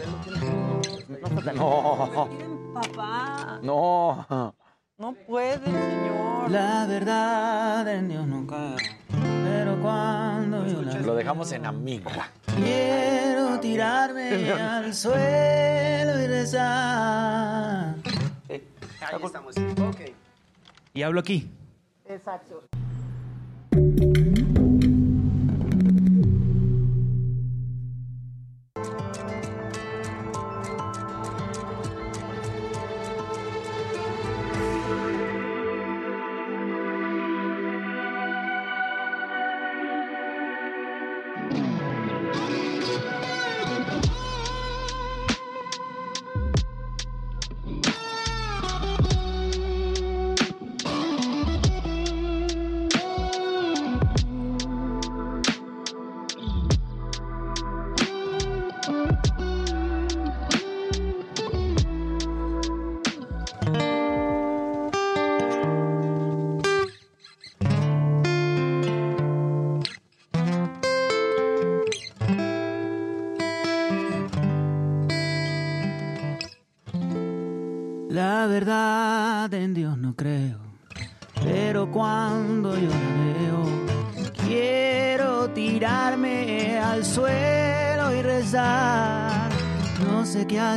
No. 1.54 2.28
papá, 2.74 3.58
No. 3.62 4.26
no 4.98 5.12
puede, 5.26 5.64
señor. 5.64 6.50
La 6.50 6.86
verdad 6.86 7.88
en 7.88 8.08
Dios 8.08 8.26
cae, 8.48 8.76
pero 9.44 9.80
cuando 9.80 10.66
yo 10.66 10.82
la 10.82 11.00
Lo 11.00 11.14
dejamos 11.14 11.50
en 11.52 11.66
amigo. 11.66 12.10
quiero 12.56 13.58
tirarme 13.60 14.52
al 14.52 14.94
suelo 14.94 16.20
y 16.22 16.26
rezar. 16.26 17.94
Ahí 18.48 19.22
estamos. 19.24 19.54
Ok. 19.88 20.00
Y 20.94 21.02
hablo 21.02 21.20
aquí. 21.20 21.50
Exacto. 22.06 22.62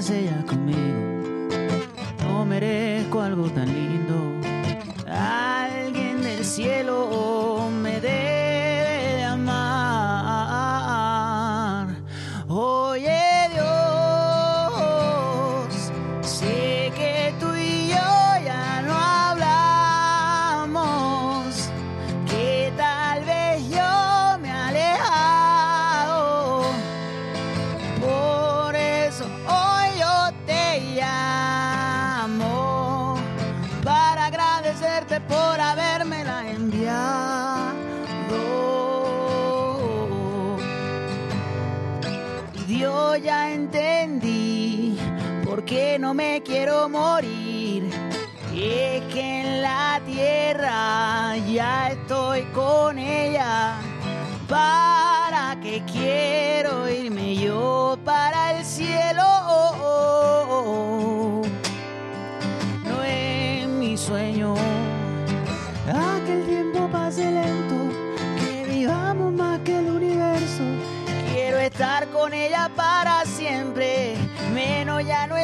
Sé 0.01 0.13
qué 0.13 0.15
hace 0.15 0.19
ella 0.19 0.45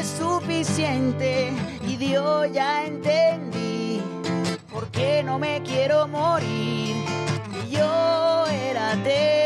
suficiente. 0.06 1.52
Y 1.88 1.98
Dios 1.98 2.48
ya 2.54 2.86
entendí, 2.86 4.02
por 4.72 4.88
qué 4.88 5.24
no 5.24 5.40
me 5.40 5.62
quiero 5.64 6.08
morir. 6.08 6.96
Yo 7.70 8.46
era 8.48 8.92
ateo 8.92 9.45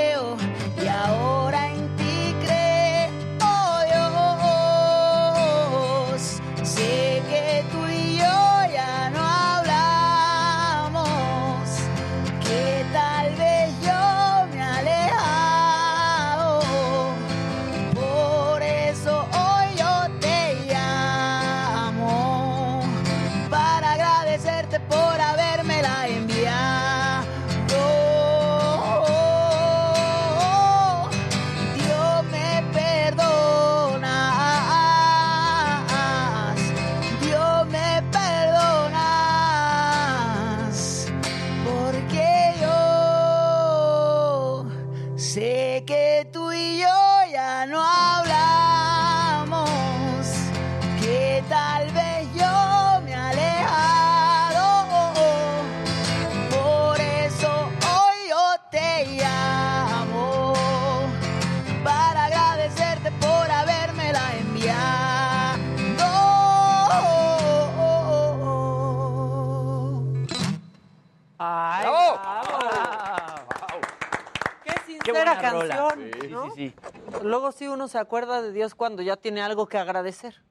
Luego 77.23 77.51
sí 77.51 77.67
uno 77.67 77.87
se 77.87 77.97
acuerda 77.97 78.41
de 78.41 78.51
Dios 78.51 78.75
cuando 78.75 79.01
ya 79.01 79.17
tiene 79.17 79.41
algo 79.41 79.67
que 79.67 79.77
agradecer. 79.77 80.41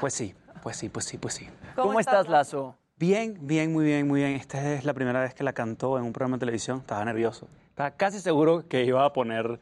Pues 0.00 0.14
sí, 0.14 0.34
pues 0.62 0.76
sí, 0.76 0.88
pues 0.88 1.04
sí, 1.04 1.18
pues 1.18 1.34
sí. 1.34 1.48
¿Cómo 1.74 1.88
¿Cómo 1.88 2.00
estás, 2.00 2.28
Lazo? 2.28 2.76
Bien, 2.96 3.38
bien, 3.40 3.72
muy 3.72 3.84
bien, 3.84 4.06
muy 4.06 4.20
bien. 4.20 4.32
Esta 4.32 4.74
es 4.74 4.84
la 4.84 4.92
primera 4.92 5.20
vez 5.20 5.34
que 5.34 5.44
la 5.44 5.52
cantó 5.52 5.96
en 5.96 6.04
un 6.04 6.12
programa 6.12 6.36
de 6.36 6.40
televisión. 6.40 6.78
Estaba 6.80 7.04
nervioso. 7.04 7.48
Estaba 7.68 7.92
casi 7.92 8.20
seguro 8.20 8.66
que 8.68 8.84
iba 8.84 9.04
a 9.04 9.12
poner 9.12 9.58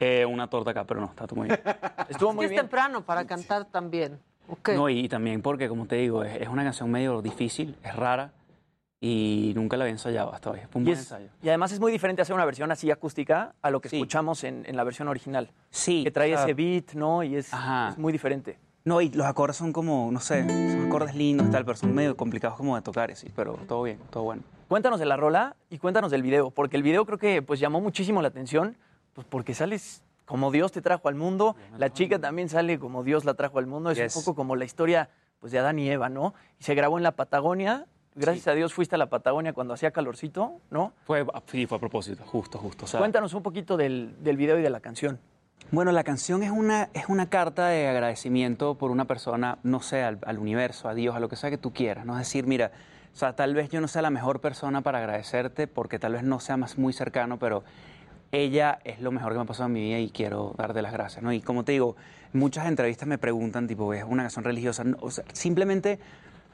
eh, 0.00 0.24
una 0.24 0.48
torta 0.48 0.70
acá, 0.70 0.84
pero 0.84 1.00
no, 1.00 1.06
está 1.06 1.26
todo 1.26 1.36
muy 1.36 1.48
bien. 1.48 1.60
Estuvo 2.08 2.32
Es 2.42 2.48
que 2.48 2.54
es 2.56 2.60
temprano 2.60 3.04
para 3.04 3.24
cantar 3.26 3.66
también. 3.66 4.18
Ok. 4.48 4.70
No, 4.70 4.88
y, 4.88 5.00
y 5.00 5.08
también 5.08 5.42
porque, 5.42 5.68
como 5.68 5.86
te 5.86 5.96
digo, 5.96 6.24
es, 6.24 6.40
es 6.40 6.48
una 6.48 6.64
canción 6.64 6.90
medio 6.90 7.22
difícil, 7.22 7.76
es 7.84 7.94
rara 7.94 8.32
y 9.06 9.50
nunca 9.56 9.76
la 9.76 9.82
había 9.82 9.90
ensayado 9.92 10.32
hasta 10.32 10.50
hoy. 10.52 10.60
Fue 10.70 10.80
un 10.80 10.82
Y, 10.86 10.90
buen 10.90 10.94
es- 10.94 11.00
ensayo. 11.00 11.26
y 11.42 11.48
además 11.48 11.72
es 11.72 11.80
muy 11.80 11.90
diferente 11.90 12.22
hacer 12.22 12.34
una 12.36 12.44
versión 12.44 12.70
así 12.70 12.88
acústica 12.92 13.52
a 13.60 13.70
lo 13.70 13.80
que 13.80 13.88
escuchamos 13.88 14.44
en, 14.44 14.64
en 14.64 14.76
la 14.76 14.84
versión 14.84 15.08
original. 15.08 15.50
Sí. 15.70 16.04
Que 16.04 16.12
trae 16.12 16.32
o 16.32 16.36
sea, 16.36 16.44
ese 16.44 16.54
beat, 16.54 16.92
¿no? 16.94 17.24
Y 17.24 17.34
es, 17.34 17.52
Ajá. 17.52 17.88
es 17.90 17.98
muy 17.98 18.12
diferente. 18.12 18.60
No, 18.84 19.00
y 19.00 19.10
los 19.10 19.26
acordes 19.26 19.56
son 19.56 19.72
como, 19.72 20.08
no 20.12 20.20
sé, 20.20 20.42
son 20.46 20.86
acordes 20.86 21.16
lindos 21.16 21.50
tal, 21.50 21.64
pero 21.64 21.76
son 21.76 21.92
medio 21.92 22.16
complicados 22.16 22.56
como 22.56 22.76
de 22.76 22.82
tocar, 22.82 23.14
sí, 23.16 23.28
pero 23.34 23.54
todo 23.66 23.82
bien, 23.82 23.98
todo 24.10 24.22
bueno. 24.22 24.42
Cuéntanos 24.68 25.00
de 25.00 25.06
la 25.06 25.16
rola 25.16 25.56
y 25.68 25.78
cuéntanos 25.78 26.12
del 26.12 26.22
video, 26.22 26.50
porque 26.52 26.76
el 26.76 26.84
video 26.84 27.04
creo 27.04 27.18
que 27.18 27.42
pues 27.42 27.58
llamó 27.58 27.80
muchísimo 27.80 28.22
la 28.22 28.28
atención, 28.28 28.76
pues 29.14 29.26
porque 29.28 29.52
sales 29.54 30.02
como 30.26 30.52
Dios 30.52 30.70
te 30.70 30.80
trajo 30.80 31.08
al 31.08 31.16
mundo, 31.16 31.56
la 31.76 31.92
chica 31.92 32.20
también 32.20 32.48
sale 32.48 32.78
como 32.78 33.02
Dios 33.02 33.24
la 33.24 33.34
trajo 33.34 33.58
al 33.58 33.66
mundo, 33.66 33.90
es 33.90 33.98
Yes. 33.98 34.14
un 34.16 34.22
poco 34.22 34.36
como 34.36 34.54
la 34.54 34.64
historia 34.64 35.10
pues 35.40 35.50
de 35.50 35.58
Adán 35.58 35.78
y 35.80 35.90
Eva, 35.90 36.08
¿no? 36.08 36.34
Y 36.60 36.62
se 36.64 36.74
grabó 36.76 36.96
en 36.98 37.02
la 37.02 37.10
Patagonia, 37.12 37.86
gracias 38.14 38.48
a 38.48 38.54
Dios 38.54 38.72
fuiste 38.74 38.94
a 38.94 38.98
la 38.98 39.08
Patagonia 39.08 39.52
cuando 39.52 39.74
hacía 39.74 39.90
calorcito, 39.90 40.60
¿no? 40.70 40.92
Fue, 41.04 41.24
sí, 41.46 41.66
fue 41.66 41.76
a 41.76 41.80
propósito, 41.80 42.24
justo, 42.26 42.58
justo. 42.58 42.84
o 42.84 42.88
sea, 42.88 43.00
Cuéntanos 43.00 43.34
un 43.34 43.42
poquito 43.42 43.76
del, 43.76 44.14
del 44.22 44.36
video 44.36 44.58
y 44.58 44.62
de 44.62 44.70
la 44.70 44.80
canción. 44.80 45.18
Bueno, 45.70 45.92
la 45.92 46.04
canción 46.04 46.42
es 46.42 46.50
una, 46.50 46.90
es 46.92 47.08
una 47.08 47.30
carta 47.30 47.68
de 47.68 47.88
agradecimiento 47.88 48.76
por 48.76 48.90
una 48.90 49.04
persona, 49.06 49.58
no 49.62 49.80
sé, 49.80 50.02
al, 50.02 50.18
al 50.26 50.38
universo, 50.38 50.88
a 50.88 50.94
Dios, 50.94 51.14
a 51.14 51.20
lo 51.20 51.28
que 51.28 51.36
sea 51.36 51.50
que 51.50 51.58
tú 51.58 51.72
quieras. 51.72 52.04
No 52.04 52.14
es 52.14 52.26
decir, 52.26 52.46
mira, 52.46 52.72
o 53.12 53.16
sea, 53.16 53.34
tal 53.36 53.54
vez 53.54 53.68
yo 53.70 53.80
no 53.80 53.88
sea 53.88 54.02
la 54.02 54.10
mejor 54.10 54.40
persona 54.40 54.80
para 54.80 54.98
agradecerte 54.98 55.66
porque 55.66 55.98
tal 55.98 56.12
vez 56.12 56.24
no 56.24 56.40
sea 56.40 56.56
más 56.56 56.78
muy 56.78 56.92
cercano, 56.92 57.38
pero 57.38 57.62
ella 58.32 58.78
es 58.84 59.00
lo 59.00 59.12
mejor 59.12 59.32
que 59.32 59.38
me 59.38 59.42
ha 59.42 59.46
pasado 59.46 59.66
en 59.66 59.74
mi 59.74 59.80
vida 59.80 59.98
y 59.98 60.10
quiero 60.10 60.54
darte 60.56 60.80
las 60.80 60.92
gracias, 60.92 61.22
¿no? 61.22 61.32
Y 61.32 61.42
como 61.42 61.64
te 61.64 61.72
digo, 61.72 61.96
muchas 62.32 62.66
entrevistas 62.66 63.06
me 63.06 63.18
preguntan, 63.18 63.68
tipo, 63.68 63.92
¿es 63.92 64.04
una 64.04 64.22
canción 64.22 64.44
religiosa? 64.44 64.84
No, 64.84 64.96
o 65.00 65.10
sea, 65.10 65.24
simplemente 65.34 65.98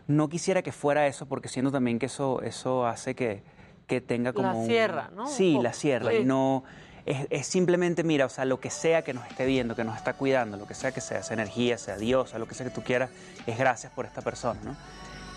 no 0.08 0.28
quisiera 0.28 0.62
que 0.62 0.72
fuera 0.72 1.06
eso 1.06 1.26
porque 1.26 1.48
siento 1.48 1.70
también 1.70 1.98
que 2.00 2.06
eso, 2.06 2.42
eso 2.42 2.86
hace 2.86 3.14
que, 3.14 3.42
que 3.86 4.00
tenga 4.00 4.32
como... 4.32 4.48
La 4.48 4.54
un- 4.54 4.66
cierra, 4.66 5.10
¿no? 5.14 5.28
Sí, 5.28 5.56
la 5.62 5.72
cierra. 5.72 6.10
Sí. 6.10 6.16
Y 6.18 6.24
no... 6.24 6.64
Es, 7.06 7.26
es 7.30 7.46
simplemente, 7.46 8.02
mira, 8.04 8.26
o 8.26 8.28
sea, 8.28 8.44
lo 8.44 8.60
que 8.60 8.68
sea 8.68 9.02
que 9.02 9.14
nos 9.14 9.26
esté 9.28 9.46
viendo, 9.46 9.74
que 9.74 9.82
nos 9.84 9.96
está 9.96 10.12
cuidando, 10.12 10.58
lo 10.58 10.66
que 10.66 10.74
sea 10.74 10.92
que 10.92 11.00
sea, 11.00 11.22
sea 11.22 11.34
energía, 11.34 11.78
sea 11.78 11.96
Dios, 11.96 12.30
sea 12.30 12.38
lo 12.38 12.46
que 12.46 12.54
sea 12.54 12.66
que 12.66 12.72
tú 12.74 12.82
quieras, 12.82 13.08
es 13.46 13.56
gracias 13.56 13.90
por 13.92 14.04
esta 14.04 14.20
persona, 14.20 14.60
¿no? 14.62 14.76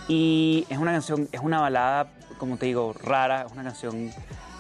Y 0.10 0.66
es 0.70 0.78
una 0.80 0.92
canción, 0.92 1.30
es 1.32 1.40
una 1.40 1.62
balada, 1.62 2.12
como 2.40 2.58
te 2.58 2.66
digo, 2.66 2.94
rara, 3.02 3.46
es 3.48 3.54
una 3.54 3.64
canción 3.64 4.12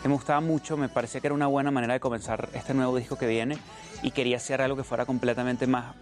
que 0.02 0.08
me 0.08 0.14
gustaba 0.14 0.40
mucho, 0.40 0.78
me 0.78 0.88
parecía 0.88 1.20
que 1.20 1.28
era 1.28 1.34
una 1.34 1.48
buena 1.48 1.70
manera 1.70 1.94
de 1.94 2.00
comenzar 2.00 2.48
este 2.54 2.74
nuevo 2.74 2.96
disco 2.96 3.18
que 3.18 3.28
viene 3.28 3.58
y 4.04 4.12
quería 4.12 4.38
hacer 4.38 4.62
algo 4.62 4.78
que 4.78 4.84
fuera 4.86 5.06
completamente 5.06 5.68
más, 5.68 5.94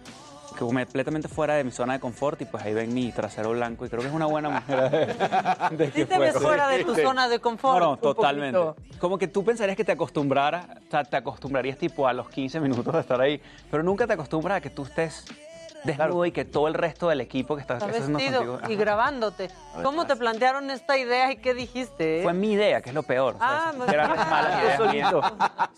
completamente 0.66 1.28
fuera 1.28 1.54
de 1.54 1.64
mi 1.64 1.70
zona 1.70 1.94
de 1.94 2.00
confort 2.00 2.40
y 2.42 2.44
pues 2.44 2.62
ahí 2.64 2.74
ven 2.74 2.92
mi 2.92 3.12
trasero 3.12 3.50
blanco 3.50 3.86
y 3.86 3.88
creo 3.88 4.02
que 4.02 4.08
es 4.08 4.14
una 4.14 4.26
buena 4.26 4.48
manera 4.50 4.88
de, 4.88 5.06
de 5.76 5.86
Sí 5.86 5.92
que 5.92 6.06
te 6.06 6.18
ves 6.18 6.36
fuera. 6.36 6.68
de 6.68 6.84
tu 6.84 6.94
zona 6.94 7.28
de 7.28 7.38
confort. 7.38 7.80
No, 7.80 7.96
totalmente. 7.96 8.58
poquito. 8.58 8.98
Como 8.98 9.18
que 9.18 9.28
tú 9.28 9.44
pensarías 9.44 9.76
que 9.76 9.84
te 9.84 9.92
acostumbraras, 9.92 10.66
o 10.86 10.90
sea, 10.90 11.04
te 11.04 11.16
acostumbrarías 11.16 11.78
tipo 11.78 12.06
a 12.06 12.12
los 12.12 12.28
15 12.28 12.60
minutos 12.60 12.92
de 12.92 13.00
estar 13.00 13.20
ahí, 13.20 13.40
pero 13.70 13.82
nunca 13.82 14.06
te 14.06 14.12
acostumbras 14.12 14.58
a 14.58 14.60
que 14.60 14.70
tú 14.70 14.82
estés 14.84 15.24
desnudo 15.84 16.26
y 16.26 16.32
que 16.32 16.44
todo 16.44 16.68
el 16.68 16.74
resto 16.74 17.08
del 17.08 17.20
equipo 17.20 17.54
que 17.56 17.62
está, 17.62 17.74
Está 17.74 17.86
vestido 17.86 18.08
contigo- 18.18 18.60
y 18.68 18.72
Ajá. 18.74 18.80
grabándote. 18.80 19.48
¿Cómo 19.82 20.06
te 20.06 20.16
plantearon 20.16 20.70
esta 20.70 20.98
idea 20.98 21.32
y 21.32 21.36
qué 21.36 21.54
dijiste? 21.54 22.20
eh? 22.20 22.22
Fue 22.22 22.32
mi 22.32 22.52
idea, 22.52 22.80
que 22.80 22.90
es 22.90 22.94
lo 22.94 23.02
peor. 23.02 23.36
Ah, 23.40 23.72
¿sabes? 23.76 23.92
Eran 23.94 24.16
las 24.16 24.30
malas 24.30 24.62
ideas. 24.62 25.32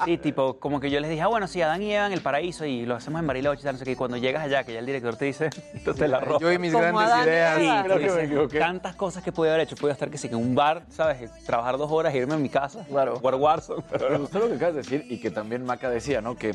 Sí, 0.05 0.19
tipo, 0.19 0.59
como 0.59 0.81
que 0.81 0.91
yo 0.91 0.99
les 1.01 1.11
dije, 1.11 1.23
ah, 1.23 1.27
bueno, 1.29 1.47
sí, 1.47 1.63
Adán 1.63 1.83
y 1.83 1.93
Eva 1.95 2.07
en 2.07 2.13
el 2.13 2.21
paraíso 2.21 2.65
y 2.65 2.85
lo 2.87 2.97
hacemos 2.97 3.21
en 3.21 3.27
Bariloche 3.27 3.63
tal, 3.63 3.75
no 3.75 3.79
sé 3.79 3.85
qué. 3.85 3.93
Y 3.93 3.97
cuando 3.97 4.17
llegas 4.17 4.43
allá, 4.45 4.65
que 4.65 4.73
ya 4.73 4.79
el 4.81 4.87
director 4.87 5.17
te 5.17 5.27
dice, 5.27 5.51
tú 5.85 5.95
te 5.95 6.09
la 6.09 6.21
ropas. 6.21 6.41
Yo 6.41 6.53
y 6.53 6.59
mis 6.59 6.73
Como 6.73 6.85
grandes 6.85 7.25
ideas. 7.27 7.59
Sí, 7.59 7.71
Creo 7.85 7.99
que 7.99 8.11
me 8.11 8.23
equivoqué. 8.25 8.59
tantas 8.59 8.97
cosas 8.97 9.23
que 9.23 9.33
podía 9.33 9.53
haber 9.55 9.65
hecho. 9.67 9.77
Podía 9.77 9.93
estar 9.93 10.11
que 10.11 10.19
sí, 10.19 10.29
que 10.29 10.35
en 10.35 10.41
un 10.41 10.55
bar, 10.55 10.83
¿sabes? 10.91 11.31
Trabajar 11.45 11.79
dos 11.79 11.91
horas, 11.91 12.15
irme 12.15 12.35
a 12.35 12.39
mi 12.39 12.49
casa, 12.49 12.85
claro. 12.89 13.17
jugar 13.17 13.35
Warzone. 13.37 13.83
Pero 13.91 14.11
Me 14.11 14.19
gustó 14.19 14.39
lo 14.41 14.49
que 14.49 14.55
acabas 14.55 14.75
de 14.75 14.83
decir 14.83 15.07
y 15.09 15.21
que 15.21 15.31
también 15.31 15.65
Maca 15.65 15.89
decía, 15.91 16.21
¿no? 16.21 16.35
Que 16.37 16.55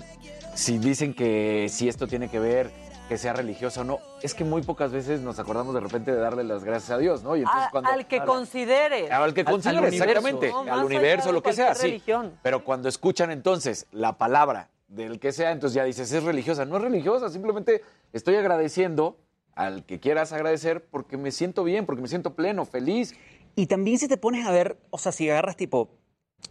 si 0.54 0.78
dicen 0.78 1.14
que 1.14 1.68
si 1.70 1.88
esto 1.88 2.08
tiene 2.08 2.30
que 2.30 2.40
ver, 2.40 2.72
que 3.08 3.18
sea 3.18 3.34
religiosa 3.34 3.82
o 3.82 3.84
no, 3.84 4.00
es 4.22 4.34
que 4.34 4.44
muy 4.44 4.62
pocas 4.62 4.92
veces 4.92 5.22
nos 5.22 5.40
acordamos 5.40 5.74
de 5.74 5.80
repente 5.80 6.12
de 6.12 6.18
darle 6.18 6.44
las 6.44 6.64
gracias 6.64 6.92
a 6.92 6.98
Dios, 6.98 7.24
¿no? 7.24 7.36
Y 7.36 7.40
entonces 7.40 7.68
A- 7.68 7.72
cuando, 7.72 7.90
al 7.90 8.08
que 8.08 8.20
considere. 8.22 9.12
al 9.12 9.34
que 9.34 9.46
considere, 9.46 9.88
exactamente, 9.88 10.50
No, 10.50 10.62
al 10.74 10.84
universo, 10.84 11.32
lo 11.32 11.42
que 11.42 11.54
sea, 11.54 11.74
sí. 11.76 12.02
Pero 12.44 12.64
cuando 12.64 12.90
escuchan 12.90 13.32
entonces 13.32 13.88
la 13.92 14.18
palabra 14.18 14.70
del 14.88 15.20
que 15.20 15.32
sea, 15.32 15.52
entonces 15.52 15.76
ya 15.76 15.84
dices, 15.84 16.12
es 16.12 16.24
religiosa. 16.24 16.66
No 16.66 16.78
es 16.78 16.84
religiosa, 16.84 17.30
simplemente 17.30 17.82
estoy 18.14 18.36
agradeciendo 18.36 19.18
al 19.56 19.86
que 19.86 20.00
quieras 20.00 20.34
agradecer 20.34 20.86
porque 20.86 21.18
me 21.18 21.32
siento 21.32 21.64
bien, 21.64 21.86
porque 21.86 22.02
me 22.02 22.08
siento 22.08 22.36
pleno, 22.36 22.66
feliz. 22.66 23.16
Y 23.56 23.66
también 23.68 23.98
si 23.98 24.08
te 24.08 24.18
pones 24.18 24.46
a 24.46 24.52
ver, 24.52 24.78
o 24.92 24.98
sea, 24.98 25.12
si 25.12 25.30
agarras 25.30 25.56
tipo 25.58 25.90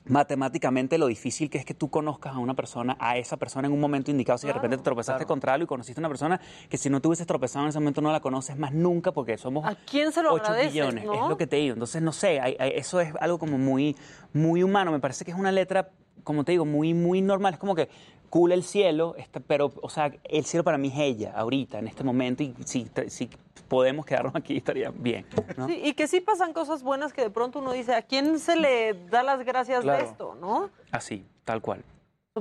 matemáticamente 0.08 0.98
lo 0.98 1.06
difícil 1.06 1.50
que 1.50 1.58
es 1.58 1.64
que 1.64 1.74
tú 1.74 1.90
conozcas 1.90 2.34
a 2.34 2.38
una 2.38 2.54
persona, 2.54 2.96
a 3.00 3.16
esa 3.18 3.36
persona 3.36 3.66
en 3.68 3.74
un 3.74 3.80
momento 3.80 4.10
indicado, 4.10 4.38
si 4.38 4.46
de 4.46 4.52
repente 4.52 4.76
te 4.78 4.82
tropezaste 4.82 5.24
contra 5.26 5.54
algo 5.54 5.64
y 5.64 5.66
conociste 5.66 6.00
a 6.00 6.02
una 6.02 6.08
persona 6.08 6.40
que 6.68 6.78
si 6.78 6.90
no 6.90 7.00
te 7.00 7.08
hubieses 7.08 7.26
tropezado 7.26 7.64
en 7.64 7.70
ese 7.70 7.78
momento 7.78 8.00
no 8.00 8.12
la 8.12 8.20
conoces 8.20 8.56
más 8.56 8.72
nunca 8.72 9.12
porque 9.12 9.36
somos 9.38 9.64
¿A 9.66 9.74
quién 9.74 10.12
se 10.12 10.22
lo 10.22 10.32
8 10.32 10.44
agradeces, 10.44 10.72
millones, 10.72 11.04
no? 11.04 11.12
es 11.14 11.28
lo 11.28 11.36
que 11.36 11.46
te 11.46 11.56
digo. 11.56 11.74
Entonces, 11.74 12.02
no 12.02 12.12
sé, 12.12 12.40
hay- 12.40 12.56
hay- 12.58 12.72
eso 12.76 13.00
es 13.00 13.12
algo 13.20 13.38
como 13.38 13.58
muy, 13.58 13.96
muy 14.32 14.62
humano, 14.62 14.92
me 14.92 15.00
parece 15.00 15.24
que 15.24 15.30
es 15.32 15.36
una 15.36 15.52
letra, 15.52 15.90
como 16.24 16.44
te 16.44 16.52
digo, 16.52 16.64
muy, 16.64 16.94
muy 16.94 17.20
normal, 17.20 17.54
es 17.54 17.58
como 17.60 17.74
que 17.74 17.88
cool 18.30 18.52
el 18.52 18.62
cielo, 18.62 19.14
este, 19.16 19.40
pero, 19.40 19.72
o 19.82 19.88
sea, 19.88 20.12
el 20.24 20.44
cielo 20.44 20.64
para 20.64 20.78
mí 20.78 20.88
es 20.88 20.98
ella, 20.98 21.32
ahorita, 21.36 21.78
en 21.78 21.88
este 21.88 22.04
momento, 22.04 22.42
y 22.42 22.54
si, 22.64 22.90
si 23.08 23.30
podemos 23.68 24.04
quedarnos 24.06 24.34
aquí 24.36 24.56
estaría 24.56 24.90
bien, 24.90 25.26
¿no? 25.56 25.66
Sí, 25.66 25.80
y 25.84 25.94
que 25.94 26.06
sí 26.06 26.20
pasan 26.20 26.52
cosas 26.52 26.82
buenas 26.82 27.12
que 27.12 27.22
de 27.22 27.30
pronto 27.30 27.58
uno 27.58 27.72
dice, 27.72 27.94
¿a 27.94 28.02
quién 28.02 28.38
se 28.38 28.56
le 28.56 28.94
da 29.08 29.22
las 29.22 29.44
gracias 29.44 29.82
Claro. 29.82 30.02
de 30.04 30.10
esto, 30.10 30.34
no? 30.40 30.70
Así, 30.90 31.26
tal 31.44 31.60
cual. 31.60 31.82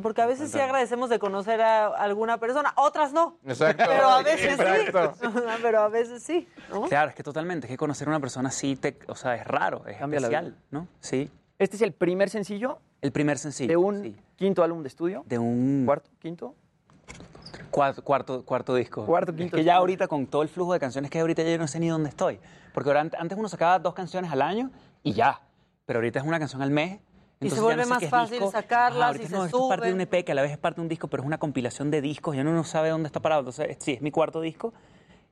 Porque 0.01 0.21
a 0.21 0.25
veces 0.25 0.51
sí 0.51 0.59
agradecemos 0.59 1.09
de 1.09 1.19
conocer 1.19 1.61
a 1.61 1.87
alguna 1.87 2.37
persona, 2.37 2.73
otras 2.75 3.13
no. 3.13 3.37
Exacto. 3.45 3.85
Pero 3.87 4.09
a 4.09 4.21
veces 4.23 4.59
Exacto. 4.59 5.13
sí. 5.21 5.39
Pero 5.61 5.79
a 5.79 5.87
veces 5.87 6.21
sí, 6.21 6.49
¿no? 6.69 6.81
Claro, 6.83 7.09
es 7.09 7.15
que 7.15 7.23
totalmente, 7.23 7.67
es 7.67 7.71
que 7.71 7.77
conocer 7.77 8.05
a 8.09 8.11
una 8.11 8.19
persona 8.19 8.49
así, 8.49 8.75
te, 8.75 8.99
o 9.07 9.15
sea, 9.15 9.35
es 9.35 9.47
raro, 9.47 9.87
es 9.87 9.95
Cambia 9.97 10.19
la 10.19 10.27
especial. 10.27 10.57
¿no? 10.69 10.89
Sí. 10.99 11.31
Este 11.57 11.77
es 11.77 11.81
el 11.81 11.93
primer 11.93 12.29
sencillo 12.29 12.79
El 13.01 13.11
primer 13.11 13.37
sencillo. 13.37 13.69
de 13.69 13.77
un 13.77 14.01
sí. 14.01 14.15
quinto 14.35 14.63
álbum 14.63 14.81
de 14.81 14.87
estudio. 14.87 15.23
De 15.27 15.37
un... 15.37 15.83
¿Cuarto? 15.85 16.09
¿Quinto? 16.19 16.55
Cuarto, 17.71 18.03
cuarto, 18.03 18.45
cuarto 18.45 18.75
disco. 18.75 19.05
Cuarto, 19.05 19.35
quinto 19.35 19.57
que 19.57 19.63
ya 19.63 19.75
ahorita 19.75 20.07
con 20.07 20.27
todo 20.27 20.41
el 20.41 20.49
flujo 20.49 20.73
de 20.73 20.79
canciones 20.79 21.11
que 21.11 21.17
hay 21.17 21.21
ahorita 21.21 21.43
yo 21.43 21.57
no 21.57 21.67
sé 21.67 21.79
ni 21.79 21.89
dónde 21.89 22.09
estoy. 22.09 22.39
Porque 22.73 22.91
antes 22.91 23.37
uno 23.37 23.49
sacaba 23.49 23.79
dos 23.79 23.93
canciones 23.93 24.31
al 24.31 24.41
año 24.41 24.71
y 25.03 25.13
ya. 25.13 25.41
Pero 25.85 25.97
ahorita 25.97 26.19
es 26.19 26.25
una 26.25 26.39
canción 26.39 26.61
al 26.61 26.71
mes. 26.71 26.99
Y 27.41 27.49
se 27.49 27.61
vuelve 27.61 27.85
no 27.85 27.99
sé 27.99 28.05
más 28.05 28.09
fácil 28.09 28.39
disco. 28.39 28.51
sacarlas 28.51 29.15
Ajá, 29.15 29.23
y 29.23 29.27
no, 29.29 29.39
se 29.41 29.45
esto 29.45 29.63
es 29.63 29.69
parte 29.69 29.87
de 29.87 29.93
un. 29.93 30.01
EP 30.01 30.25
que 30.25 30.31
a 30.31 30.35
la 30.35 30.41
vez 30.41 30.51
es 30.51 30.57
parte 30.57 30.77
de 30.77 30.83
un 30.83 30.89
disco, 30.89 31.07
pero 31.07 31.21
es 31.23 31.27
una 31.27 31.37
compilación 31.37 31.91
de 31.91 32.01
discos. 32.01 32.35
Ya 32.35 32.41
uno 32.41 32.53
no 32.53 32.63
sabe 32.63 32.89
dónde 32.89 33.07
está 33.07 33.19
parado. 33.19 33.41
Entonces, 33.41 33.77
sí, 33.79 33.93
es 33.93 34.01
mi 34.01 34.11
cuarto 34.11 34.41
disco 34.41 34.73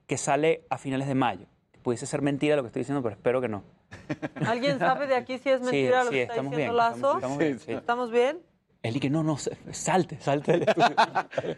que 0.05 0.17
sale 0.17 0.65
a 0.69 0.77
finales 0.77 1.07
de 1.07 1.15
mayo. 1.15 1.47
Pudiese 1.81 2.05
ser 2.05 2.21
mentira 2.21 2.55
lo 2.55 2.63
que 2.63 2.67
estoy 2.67 2.81
diciendo, 2.81 3.01
pero 3.01 3.15
espero 3.15 3.41
que 3.41 3.47
no. 3.47 3.63
¿Alguien 4.47 4.79
sabe 4.79 5.07
de 5.07 5.15
aquí 5.15 5.37
si 5.37 5.49
es 5.49 5.59
Sí, 5.59 5.65
mentira 5.65 6.03
lo 6.03 6.09
sí, 6.09 6.15
que 6.15 6.21
está 6.23 6.33
estamos 6.33 6.51
diciendo 6.51 6.73
bien, 6.73 6.77
Lazo? 6.77 6.95
estamos- 6.95 7.15
estamos 7.17 7.37
bien, 7.37 7.59
sí. 7.59 7.71
¿Estamos 7.71 8.11
bien? 8.11 8.39
Él 8.83 8.97
y 8.97 8.99
que 8.99 9.09
no, 9.09 9.23
no, 9.23 9.37
salte, 9.71 10.19
salte 10.19 10.51
del 10.51 10.63
estudio. 10.67 10.95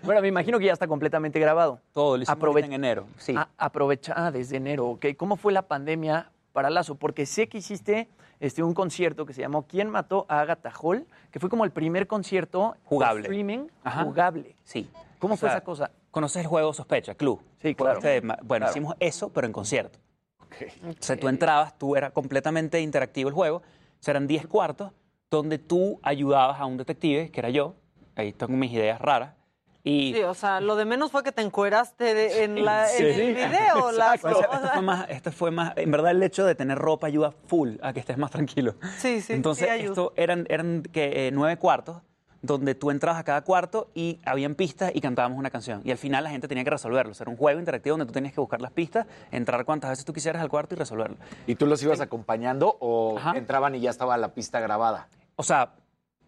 Bueno, 0.03 0.21
me 0.21 0.27
imagino 0.27 0.59
que 0.59 0.65
ya 0.65 0.73
está 0.73 0.87
completamente 0.87 1.39
grabado. 1.39 1.79
Todo, 1.91 2.17
lo 2.17 2.23
hicimos 2.23 2.37
Aprove- 2.39 2.49
ahorita 2.49 2.67
en 2.67 2.73
enero, 2.73 3.07
sí. 3.17 3.33
Ah, 3.35 3.49
aprovecha, 3.57 4.13
ah, 4.15 4.29
desde 4.31 4.57
enero, 4.57 4.85
¿ok? 4.89 5.07
¿Cómo 5.17 5.35
fue 5.35 5.51
la 5.51 5.63
pandemia 5.63 6.29
para 6.53 6.69
Lazo? 6.69 6.95
Porque 6.95 7.25
sé 7.25 7.49
que 7.49 7.57
hiciste 7.57 8.09
este, 8.39 8.61
un 8.61 8.73
concierto 8.75 9.25
que 9.25 9.33
se 9.33 9.41
llamó 9.41 9.65
¿Quién 9.65 9.89
mató 9.89 10.27
a 10.29 10.41
Agatha 10.41 10.71
Hall? 10.79 11.07
Que 11.31 11.39
fue 11.39 11.49
como 11.49 11.65
el 11.65 11.71
primer 11.71 12.05
concierto 12.05 12.75
Jugable. 12.83 13.21
streaming 13.23 13.69
Ajá. 13.83 14.03
jugable. 14.03 14.55
Sí. 14.63 14.87
¿Cómo 15.17 15.33
O 15.33 15.37
fue 15.37 15.49
sea, 15.49 15.57
esa 15.57 15.65
cosa? 15.65 15.91
¿Conoces 16.11 16.41
el 16.43 16.47
juego 16.47 16.73
Sospecha, 16.73 17.15
Club? 17.15 17.41
Sí, 17.61 17.73
claro. 17.73 17.97
Este, 17.97 18.21
ma- 18.21 18.37
bueno, 18.43 18.65
Claro. 18.65 18.71
hicimos 18.71 18.95
eso, 18.99 19.29
pero 19.29 19.47
en 19.47 19.53
concierto. 19.53 19.97
O 20.87 20.93
sea, 20.99 21.17
tú 21.17 21.27
entrabas, 21.27 21.77
tú 21.77 21.95
era 21.95 22.11
completamente 22.11 22.79
interactivo 22.81 23.29
el 23.29 23.35
juego. 23.35 23.57
O 23.57 23.63
sea, 23.99 24.11
eran 24.13 24.27
10 24.27 24.47
cuartos 24.47 24.91
donde 25.31 25.57
tú 25.57 25.99
ayudabas 26.03 26.59
a 26.59 26.65
un 26.65 26.77
detective, 26.77 27.31
que 27.31 27.39
era 27.39 27.49
yo. 27.49 27.75
Ahí 28.15 28.31
tengo 28.33 28.53
mis 28.53 28.71
ideas 28.71 28.99
raras. 29.01 29.33
Y 29.83 30.13
Sí, 30.15 30.23
o 30.23 30.33
sea, 30.33 30.61
lo 30.61 30.75
de 30.75 30.85
menos 30.85 31.11
fue 31.11 31.21
que 31.23 31.31
te 31.31 31.41
encueraste 31.43 32.15
de- 32.15 32.43
en, 32.43 32.65
la, 32.65 32.91
en 32.91 33.05
el 33.05 33.35
video. 33.35 33.85
O 33.85 33.89
Esto 33.91 34.27
fue 34.73 34.81
más, 34.81 35.09
esto 35.09 35.31
fue 35.31 35.51
más, 35.51 35.73
en 35.77 35.91
verdad 35.91 36.11
el 36.11 36.23
hecho 36.23 36.43
de 36.45 36.55
tener 36.55 36.77
ropa 36.77 37.05
ayuda 37.05 37.31
full 37.45 37.75
a 37.83 37.93
que 37.93 37.99
estés 37.99 38.17
más 38.17 38.31
tranquilo. 38.31 38.75
Sí, 38.97 39.21
sí, 39.21 39.33
Entonces, 39.33 39.69
sí 39.77 39.85
esto 39.85 40.11
eran, 40.15 40.47
eran 40.49 40.81
que, 40.81 41.27
eh, 41.27 41.31
nueve 41.31 41.57
cuartos 41.57 42.01
donde 42.45 42.75
tú 42.75 42.91
entrabas 42.91 43.19
a 43.19 43.23
cada 43.23 43.41
cuarto 43.41 43.89
y 43.93 44.19
habían 44.25 44.55
pistas 44.55 44.91
y 44.93 45.01
cantábamos 45.01 45.37
una 45.37 45.49
canción. 45.49 45.81
Y 45.83 45.91
al 45.91 45.97
final 45.97 46.23
la 46.23 46.29
gente 46.29 46.47
tenía 46.47 46.63
que 46.63 46.69
resolverlo. 46.69 47.11
O 47.11 47.15
sea, 47.15 47.25
era 47.25 47.31
un 47.31 47.37
juego 47.37 47.59
interactivo 47.59 47.93
donde 47.97 48.05
tú 48.05 48.13
tenías 48.13 48.33
que 48.33 48.41
buscar 48.41 48.61
las 48.61 48.71
pistas, 48.71 49.07
entrar 49.31 49.65
cuantas 49.65 49.89
veces 49.89 50.05
tú 50.05 50.13
quisieras 50.13 50.41
al 50.41 50.49
cuarto 50.49 50.75
y 50.75 50.77
resolverlo. 50.77 51.17
¿Y 51.47 51.55
tú 51.55 51.65
los 51.65 51.81
ibas 51.83 52.01
acompañando 52.01 52.77
o 52.79 53.19
entraban 53.33 53.75
y 53.75 53.79
ya 53.79 53.89
estaba 53.89 54.17
la 54.17 54.33
pista 54.33 54.59
grabada? 54.59 55.07
O 55.35 55.43
sea, 55.43 55.73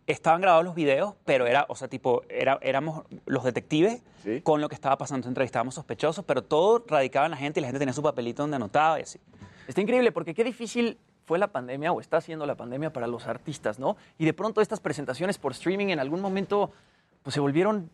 estaban 0.07 0.41
grabados 0.41 0.65
los 0.65 0.76
videos, 0.76 1.15
pero 1.26 1.45
era, 1.45 1.65
o 1.69 1.76
sea, 1.76 1.88
tipo, 1.88 2.23
era, 2.30 2.57
éramos 2.61 3.03
los 3.26 3.44
detectives 3.44 4.02
con 4.44 4.61
lo 4.61 4.69
que 4.69 4.76
estaba 4.76 4.98
pasando. 4.98 5.27
Entrevistábamos 5.27 5.76
sospechosos, 5.76 6.26
pero 6.26 6.44
todo 6.44 6.84
radicaba 6.88 7.26
en 7.26 7.31
la 7.31 7.38
gente 7.38 7.60
y 7.60 7.61
la 7.61 7.68
gente 7.68 7.80
tenía 7.80 7.94
su 7.94 8.03
papelito 8.03 8.44
donde 8.44 8.56
anotaba 8.56 8.99
y 8.99 9.03
así. 9.03 9.19
Está 9.68 9.81
increíble 9.81 10.14
porque 10.14 10.34
qué 10.34 10.45
difícil 10.45 10.98
fue 11.27 11.37
la 11.37 11.47
pandemia 11.47 11.91
o 11.91 11.99
está 11.99 12.21
siendo 12.21 12.45
la 12.45 12.55
pandemia 12.55 12.93
para 12.93 13.05
los 13.05 13.27
artistas, 13.27 13.79
¿no? 13.79 13.97
Y 14.17 14.23
de 14.23 14.33
pronto 14.33 14.61
estas 14.61 14.79
presentaciones 14.79 15.37
por 15.37 15.51
streaming 15.51 15.87
en 15.87 15.99
algún 15.99 16.21
momento 16.21 16.71
pues 17.21 17.33
se 17.33 17.41
volvieron 17.41 17.89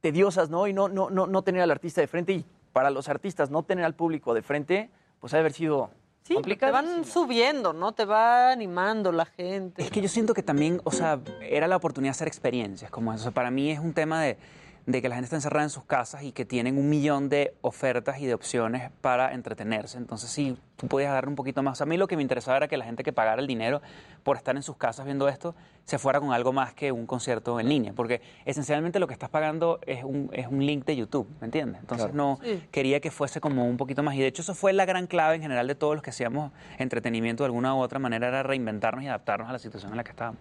tediosas, 0.00 0.48
¿no? 0.48 0.66
Y 0.66 0.72
no, 0.72 0.88
no, 0.88 1.10
no, 1.10 1.26
no 1.26 1.42
tener 1.42 1.60
al 1.60 1.70
artista 1.70 2.00
de 2.00 2.06
frente 2.06 2.32
y 2.32 2.46
para 2.72 2.88
los 2.88 3.10
artistas 3.10 3.50
no 3.50 3.62
tener 3.64 3.84
al 3.84 3.94
público 3.94 4.32
de 4.32 4.40
frente, 4.40 4.90
pues 5.20 5.34
ha 5.34 5.36
de 5.36 5.40
haber 5.40 5.52
sido 5.52 5.90
Sí, 6.22 6.36
te 6.42 6.70
van 6.70 7.04
subiendo, 7.04 7.72
¿no? 7.72 7.92
Te 7.92 8.04
va 8.04 8.52
animando 8.52 9.10
la 9.10 9.24
gente. 9.24 9.82
Es 9.82 9.90
que 9.90 10.00
yo 10.00 10.08
siento 10.08 10.32
que 10.32 10.42
también, 10.42 10.80
o 10.84 10.92
sea, 10.92 11.18
era 11.40 11.66
la 11.66 11.76
oportunidad 11.76 12.10
de 12.10 12.16
hacer 12.16 12.28
experiencias 12.28 12.90
como 12.90 13.12
eso. 13.12 13.20
O 13.20 13.24
sea, 13.24 13.32
para 13.32 13.50
mí 13.50 13.70
es 13.70 13.80
un 13.80 13.94
tema 13.94 14.22
de, 14.22 14.38
de 14.86 15.02
que 15.02 15.08
la 15.08 15.14
gente 15.16 15.26
está 15.26 15.36
encerrada 15.36 15.64
en 15.64 15.70
sus 15.70 15.84
casas 15.84 16.22
y 16.22 16.32
que 16.32 16.44
tienen 16.44 16.76
un 16.78 16.88
millón 16.88 17.28
de 17.28 17.54
ofertas 17.60 18.18
y 18.20 18.26
de 18.26 18.34
opciones 18.34 18.90
para 19.00 19.34
entretenerse. 19.34 19.98
Entonces, 19.98 20.30
sí, 20.30 20.56
tú 20.76 20.88
podías 20.88 21.12
dar 21.12 21.28
un 21.28 21.34
poquito 21.34 21.62
más. 21.62 21.80
A 21.80 21.86
mí 21.86 21.96
lo 21.96 22.06
que 22.08 22.16
me 22.16 22.22
interesaba 22.22 22.56
era 22.56 22.68
que 22.68 22.76
la 22.76 22.84
gente 22.84 23.02
que 23.02 23.12
pagara 23.12 23.40
el 23.40 23.46
dinero 23.46 23.82
por 24.22 24.36
estar 24.36 24.56
en 24.56 24.62
sus 24.62 24.76
casas 24.76 25.04
viendo 25.04 25.28
esto 25.28 25.54
se 25.84 25.98
fuera 25.98 26.20
con 26.20 26.32
algo 26.32 26.52
más 26.52 26.72
que 26.74 26.92
un 26.92 27.06
concierto 27.06 27.60
en 27.60 27.68
línea. 27.68 27.92
Porque 27.92 28.20
esencialmente 28.44 28.98
lo 28.98 29.06
que 29.06 29.12
estás 29.12 29.28
pagando 29.30 29.80
es 29.86 30.02
un, 30.04 30.30
es 30.32 30.46
un 30.46 30.64
link 30.64 30.84
de 30.86 30.96
YouTube, 30.96 31.28
¿me 31.40 31.46
entiendes? 31.46 31.80
Entonces, 31.80 32.12
no 32.14 32.38
Sí. 32.42 32.62
quería 32.70 33.00
que 33.00 33.10
fuese 33.10 33.40
como 33.40 33.66
un 33.66 33.76
poquito 33.76 34.02
más. 34.02 34.14
Y 34.14 34.20
de 34.20 34.26
hecho, 34.26 34.42
eso 34.42 34.54
fue 34.54 34.72
la 34.72 34.84
gran 34.86 35.06
clave 35.06 35.36
en 35.36 35.42
general 35.42 35.66
de 35.66 35.74
todos 35.74 35.94
los 35.94 36.02
que 36.02 36.10
hacíamos 36.10 36.52
entretenimiento 36.78 37.42
de 37.44 37.46
alguna 37.46 37.74
u 37.74 37.78
otra 37.78 37.98
manera, 37.98 38.28
era 38.28 38.42
reinventarnos 38.42 39.04
y 39.04 39.08
adaptarnos 39.08 39.48
a 39.48 39.52
la 39.52 39.58
situación 39.58 39.90
en 39.92 39.96
la 39.98 40.04
que 40.04 40.10
estábamos. 40.10 40.40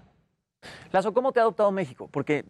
Lazo, 0.91 1.13
¿cómo 1.13 1.31
te 1.31 1.39
ha 1.39 1.43
adoptado 1.43 1.71
México? 1.71 2.09
Porque 2.11 2.45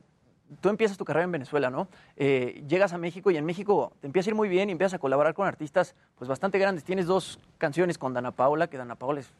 tú 0.61 0.69
empiezas 0.69 0.97
tu 0.97 1.05
carrera 1.05 1.25
en 1.25 1.31
Venezuela, 1.31 1.69
¿no? 1.69 1.87
Eh, 2.15 2.63
llegas 2.67 2.93
a 2.93 2.97
México 2.97 3.31
y 3.31 3.37
en 3.37 3.45
México 3.45 3.93
te 4.01 4.07
empieza 4.07 4.29
a 4.29 4.31
ir 4.31 4.35
muy 4.35 4.49
bien 4.49 4.69
y 4.69 4.71
empiezas 4.71 4.95
a 4.95 4.99
colaborar 4.99 5.33
con 5.33 5.47
artistas 5.47 5.95
pues 6.17 6.27
bastante 6.27 6.59
grandes. 6.59 6.83
Tienes 6.83 7.05
dos 7.05 7.39
canciones 7.57 7.97
con 7.97 8.13
Dana 8.13 8.31
Paola, 8.31 8.67
que 8.67 8.77
Dana 8.77 8.95
Paola 8.95 9.19
es 9.21 9.31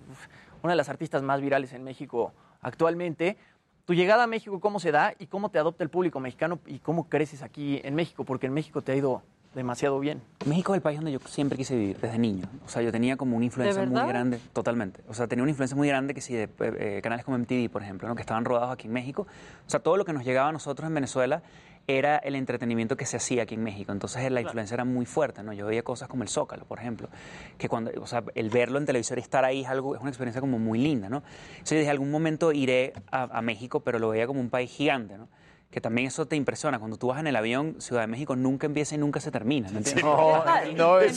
una 0.63 0.73
de 0.73 0.77
las 0.77 0.89
artistas 0.89 1.21
más 1.21 1.41
virales 1.41 1.73
en 1.73 1.83
México 1.83 2.33
actualmente. 2.61 3.37
Tu 3.85 3.93
llegada 3.95 4.23
a 4.23 4.27
México, 4.27 4.59
¿cómo 4.59 4.79
se 4.79 4.91
da 4.91 5.13
y 5.17 5.27
cómo 5.27 5.49
te 5.49 5.57
adopta 5.57 5.83
el 5.83 5.89
público 5.89 6.19
mexicano 6.19 6.59
y 6.67 6.79
cómo 6.79 7.09
creces 7.09 7.41
aquí 7.41 7.81
en 7.83 7.95
México? 7.95 8.23
Porque 8.23 8.45
en 8.45 8.53
México 8.53 8.81
te 8.81 8.91
ha 8.91 8.95
ido 8.95 9.23
demasiado 9.55 9.99
bien. 9.99 10.21
México 10.45 10.73
es 10.73 10.77
el 10.77 10.81
país 10.81 10.97
donde 10.97 11.11
yo 11.11 11.19
siempre 11.25 11.57
quise 11.57 11.75
vivir, 11.75 11.97
desde 11.99 12.17
niño. 12.17 12.45
O 12.65 12.69
sea, 12.69 12.81
yo 12.81 12.91
tenía 12.91 13.17
como 13.17 13.35
una 13.35 13.45
influencia 13.45 13.85
muy 13.85 14.07
grande, 14.07 14.39
totalmente. 14.53 15.01
O 15.07 15.13
sea, 15.13 15.27
tenía 15.27 15.43
una 15.43 15.49
influencia 15.49 15.75
muy 15.75 15.87
grande 15.87 16.13
que 16.13 16.21
sí, 16.21 16.33
de 16.33 16.49
eh, 16.59 16.99
canales 17.01 17.25
como 17.25 17.37
MTV, 17.37 17.69
por 17.69 17.81
ejemplo, 17.81 18.07
¿no? 18.07 18.15
que 18.15 18.21
estaban 18.21 18.45
rodados 18.45 18.71
aquí 18.71 18.87
en 18.87 18.93
México. 18.93 19.27
O 19.65 19.69
sea, 19.69 19.79
todo 19.79 19.97
lo 19.97 20.05
que 20.05 20.13
nos 20.13 20.23
llegaba 20.23 20.49
a 20.49 20.51
nosotros 20.51 20.87
en 20.87 20.93
Venezuela 20.93 21.41
era 21.87 22.17
el 22.17 22.35
entretenimiento 22.35 22.95
que 22.95 23.05
se 23.05 23.17
hacía 23.17 23.43
aquí 23.43 23.55
en 23.55 23.63
México. 23.63 23.91
Entonces 23.91 24.31
la 24.31 24.41
influencia 24.41 24.75
era 24.75 24.85
muy 24.85 25.07
fuerte, 25.07 25.41
¿no? 25.41 25.53
Yo 25.53 25.65
veía 25.65 25.81
cosas 25.81 26.07
como 26.07 26.21
el 26.21 26.29
Zócalo, 26.29 26.65
por 26.65 26.77
ejemplo, 26.77 27.09
que 27.57 27.67
cuando, 27.67 27.91
o 27.99 28.05
sea, 28.05 28.23
el 28.35 28.51
verlo 28.51 28.77
en 28.77 28.85
televisor 28.85 29.17
y 29.17 29.21
estar 29.21 29.43
ahí 29.43 29.61
es 29.61 29.67
algo, 29.67 29.95
es 29.95 30.01
una 30.01 30.11
experiencia 30.11 30.39
como 30.39 30.59
muy 30.59 30.77
linda, 30.77 31.09
¿no? 31.09 31.23
Entonces 31.53 31.71
yo 31.71 31.77
dije, 31.79 31.89
algún 31.89 32.11
momento 32.11 32.51
iré 32.51 32.93
a, 33.09 33.23
a 33.23 33.41
México, 33.41 33.79
pero 33.79 33.97
lo 33.97 34.09
veía 34.09 34.27
como 34.27 34.39
un 34.39 34.51
país 34.51 34.69
gigante, 34.69 35.17
¿no? 35.17 35.27
Que 35.71 35.81
también 35.81 36.07
eso 36.07 36.25
te 36.25 36.35
impresiona. 36.35 36.79
Cuando 36.79 36.97
tú 36.97 37.07
vas 37.09 37.19
en 37.19 37.27
el 37.27 37.35
avión, 37.35 37.75
Ciudad 37.79 38.01
de 38.01 38.07
México 38.07 38.35
nunca 38.35 38.65
empieza 38.65 38.95
y 38.95 38.97
nunca 38.97 39.19
se 39.19 39.29
termina, 39.29 39.69
¿me 39.69 39.77
entiendes? 39.77 40.03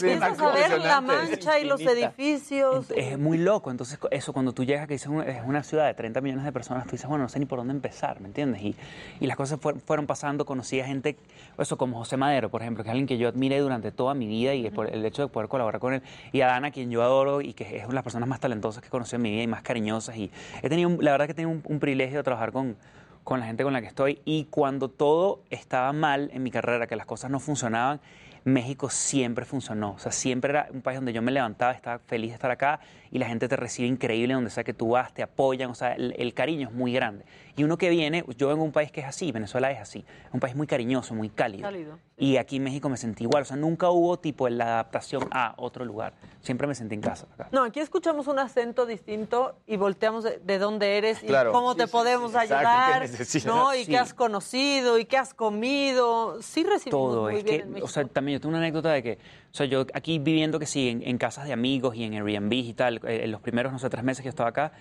Empiezas 0.04 0.38
a 0.38 0.52
ver 0.52 0.80
la 0.82 1.00
mancha 1.00 1.58
y 1.58 1.64
los 1.64 1.80
edificios. 2.18 2.90
Es 2.94 3.18
muy 3.18 3.38
loco. 3.38 3.70
Entonces, 3.70 3.98
eso 4.10 4.34
cuando 4.34 4.52
tú 4.52 4.64
llegas, 4.64 4.86
que 4.86 4.94
es 4.94 5.06
una 5.06 5.62
ciudad 5.62 5.86
de 5.86 5.94
30 5.94 6.20
millones 6.20 6.44
de 6.44 6.52
personas, 6.52 6.84
tú 6.84 6.90
dices, 6.90 7.08
bueno, 7.08 7.22
no 7.24 7.28
sé 7.30 7.38
ni 7.38 7.46
por 7.46 7.60
dónde 7.60 7.72
empezar, 7.72 8.20
¿me 8.20 8.26
entiendes? 8.28 8.60
Y, 8.60 8.76
y 9.20 9.26
las 9.26 9.38
cosas 9.38 9.58
fuer- 9.58 9.80
fueron 9.80 10.06
pasando, 10.06 10.44
conocí 10.44 10.78
a 10.80 10.84
gente, 10.84 11.16
eso 11.58 11.78
como 11.78 11.96
José 11.96 12.18
Madero, 12.18 12.50
por 12.50 12.60
ejemplo, 12.60 12.84
que 12.84 12.90
es 12.90 12.92
alguien 12.92 13.06
que 13.06 13.16
yo 13.16 13.28
admiré 13.28 13.58
durante 13.60 13.90
toda 13.90 14.12
mi 14.12 14.26
vida 14.26 14.52
y 14.52 14.68
por 14.70 14.86
el 14.92 15.02
hecho 15.06 15.22
de 15.22 15.28
poder 15.28 15.48
colaborar 15.48 15.80
con 15.80 15.94
él. 15.94 16.02
Y 16.30 16.42
a 16.42 16.48
Dana, 16.48 16.70
quien 16.72 16.90
yo 16.90 17.02
adoro 17.02 17.40
y 17.40 17.54
que 17.54 17.64
es 17.78 17.84
una 17.84 17.88
de 17.88 17.94
las 17.94 18.04
personas 18.04 18.28
más 18.28 18.40
talentosas 18.40 18.82
que 18.82 18.88
he 18.88 18.90
conocido 18.90 19.16
en 19.16 19.22
mi 19.22 19.30
vida 19.30 19.42
y 19.44 19.46
más 19.46 19.62
cariñosas. 19.62 20.14
Y 20.18 20.30
he 20.62 20.68
tenido, 20.68 20.90
la 21.00 21.12
verdad 21.12 21.24
que 21.24 21.32
he 21.32 21.36
tenido 21.36 21.50
un, 21.52 21.62
un 21.64 21.80
privilegio 21.80 22.18
de 22.18 22.22
trabajar 22.22 22.52
con, 22.52 22.76
con 23.24 23.40
la 23.40 23.46
gente 23.46 23.64
con 23.64 23.72
la 23.72 23.80
que 23.80 23.86
estoy. 23.86 24.20
Y 24.24 24.44
cuando 24.46 24.88
todo 24.88 25.42
estaba 25.50 25.92
mal 25.92 26.30
en 26.32 26.42
mi 26.42 26.50
carrera, 26.50 26.86
que 26.86 26.96
las 26.96 27.06
cosas 27.06 27.30
no 27.30 27.40
funcionaban, 27.40 28.00
México 28.44 28.90
siempre 28.90 29.44
funcionó. 29.44 29.92
O 29.92 29.98
sea, 29.98 30.12
siempre 30.12 30.50
era 30.50 30.68
un 30.72 30.82
país 30.82 30.96
donde 30.96 31.12
yo 31.12 31.22
me 31.22 31.32
levantaba, 31.32 31.72
estaba 31.72 31.98
feliz 32.00 32.30
de 32.30 32.34
estar 32.34 32.50
acá 32.50 32.80
y 33.12 33.18
la 33.18 33.26
gente 33.26 33.46
te 33.46 33.54
recibe 33.56 33.86
increíble 33.86 34.34
donde 34.34 34.50
sea 34.50 34.64
que 34.64 34.72
tú 34.74 34.88
vas, 34.90 35.12
te 35.14 35.22
apoyan. 35.22 35.70
O 35.70 35.74
sea, 35.74 35.92
el, 35.92 36.14
el 36.18 36.32
cariño 36.34 36.68
es 36.68 36.74
muy 36.74 36.92
grande. 36.92 37.24
Y 37.54 37.62
uno 37.62 37.76
que 37.76 37.90
viene, 37.90 38.24
yo 38.38 38.48
vengo 38.48 38.62
de 38.62 38.66
un 38.68 38.72
país 38.72 38.90
que 38.90 39.00
es 39.02 39.06
así, 39.06 39.30
Venezuela 39.30 39.70
es 39.70 39.78
así. 39.78 40.04
Es 40.26 40.32
un 40.32 40.40
país 40.40 40.56
muy 40.56 40.66
cariñoso, 40.66 41.14
muy 41.14 41.28
cálido. 41.28 41.62
Cálido. 41.64 41.98
Y 42.16 42.38
aquí 42.38 42.56
en 42.56 42.64
México 42.64 42.88
me 42.88 42.96
sentí 42.96 43.24
igual. 43.24 43.42
O 43.42 43.44
sea, 43.44 43.56
nunca 43.58 43.90
hubo 43.90 44.18
tipo 44.18 44.48
la 44.48 44.64
adaptación 44.64 45.28
a 45.30 45.54
otro 45.58 45.84
lugar. 45.84 46.14
Siempre 46.40 46.66
me 46.66 46.74
sentí 46.74 46.94
en 46.94 47.02
casa. 47.02 47.26
acá. 47.34 47.48
No, 47.52 47.62
aquí 47.64 47.80
escuchamos 47.80 48.26
un 48.28 48.38
acento 48.38 48.86
distinto 48.86 49.56
y 49.66 49.76
volteamos 49.76 50.24
de, 50.24 50.38
de 50.42 50.58
dónde 50.58 50.96
eres 50.96 51.22
y 51.22 51.26
Claro. 51.26 51.52
cómo 51.52 51.72
Sí, 51.72 51.78
te 51.80 51.86
sí, 51.86 51.92
podemos 51.92 52.30
sí, 52.32 52.38
ayudar. 52.38 53.06
¿no? 53.44 53.74
Y 53.74 53.84
Sí. 53.84 53.90
qué 53.90 53.98
has 53.98 54.14
conocido 54.14 54.98
y 54.98 55.04
qué 55.04 55.18
has 55.18 55.34
comido. 55.34 56.40
Sí 56.40 56.64
recibimos 56.64 56.90
todo. 57.12 57.22
muy 57.24 57.36
Es 57.36 57.44
bien 57.44 57.72
que, 57.72 57.78
en 57.78 57.84
o 57.84 57.88
sea, 57.88 58.04
también 58.06 58.38
yo 58.38 58.40
tengo 58.40 58.50
una 58.50 58.58
anécdota 58.58 58.90
de 58.92 59.02
que, 59.02 59.18
o 59.52 59.54
sea, 59.54 59.66
yo 59.66 59.86
aquí 59.94 60.18
viviendo 60.18 60.58
que 60.58 60.66
sí, 60.66 60.88
en, 60.88 61.02
en 61.06 61.18
casas 61.18 61.44
de 61.46 61.52
amigos 61.52 61.94
y 61.94 62.04
en 62.04 62.14
Airbnb 62.14 62.52
y 62.52 62.72
tal, 62.74 62.96
eh, 63.06 63.24
en 63.24 63.30
los 63.30 63.40
primeros, 63.40 63.72
no 63.72 63.78
sé, 63.78 63.90
tres 63.90 64.02
meses 64.02 64.22
que 64.22 64.26
yo 64.26 64.30
estaba 64.30 64.48
acá, 64.48 64.72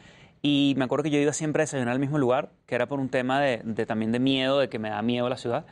y 0.41 0.73
me 0.77 0.85
acuerdo 0.85 1.03
que 1.03 1.10
yo 1.11 1.19
iba 1.19 1.34
siempre 1.34 1.61
a 1.61 1.64
desayunar 1.65 1.93
al 1.93 1.99
mismo 1.99 2.18
lugar, 2.18 2.49
que 2.65 2.76
era 2.76 2.88
por 2.88 2.99
un 2.99 3.10
tema 3.10 3.39
de, 3.41 3.61
de 3.64 3.85
también 3.85 4.11
de 4.11 4.19
miedo, 4.19 4.60
de 4.60 4.69
que 4.69 4.80
me 4.80 4.89
da 4.89 5.02
miedo 5.02 5.27
la 5.30 5.38
ciudad. 5.38 5.65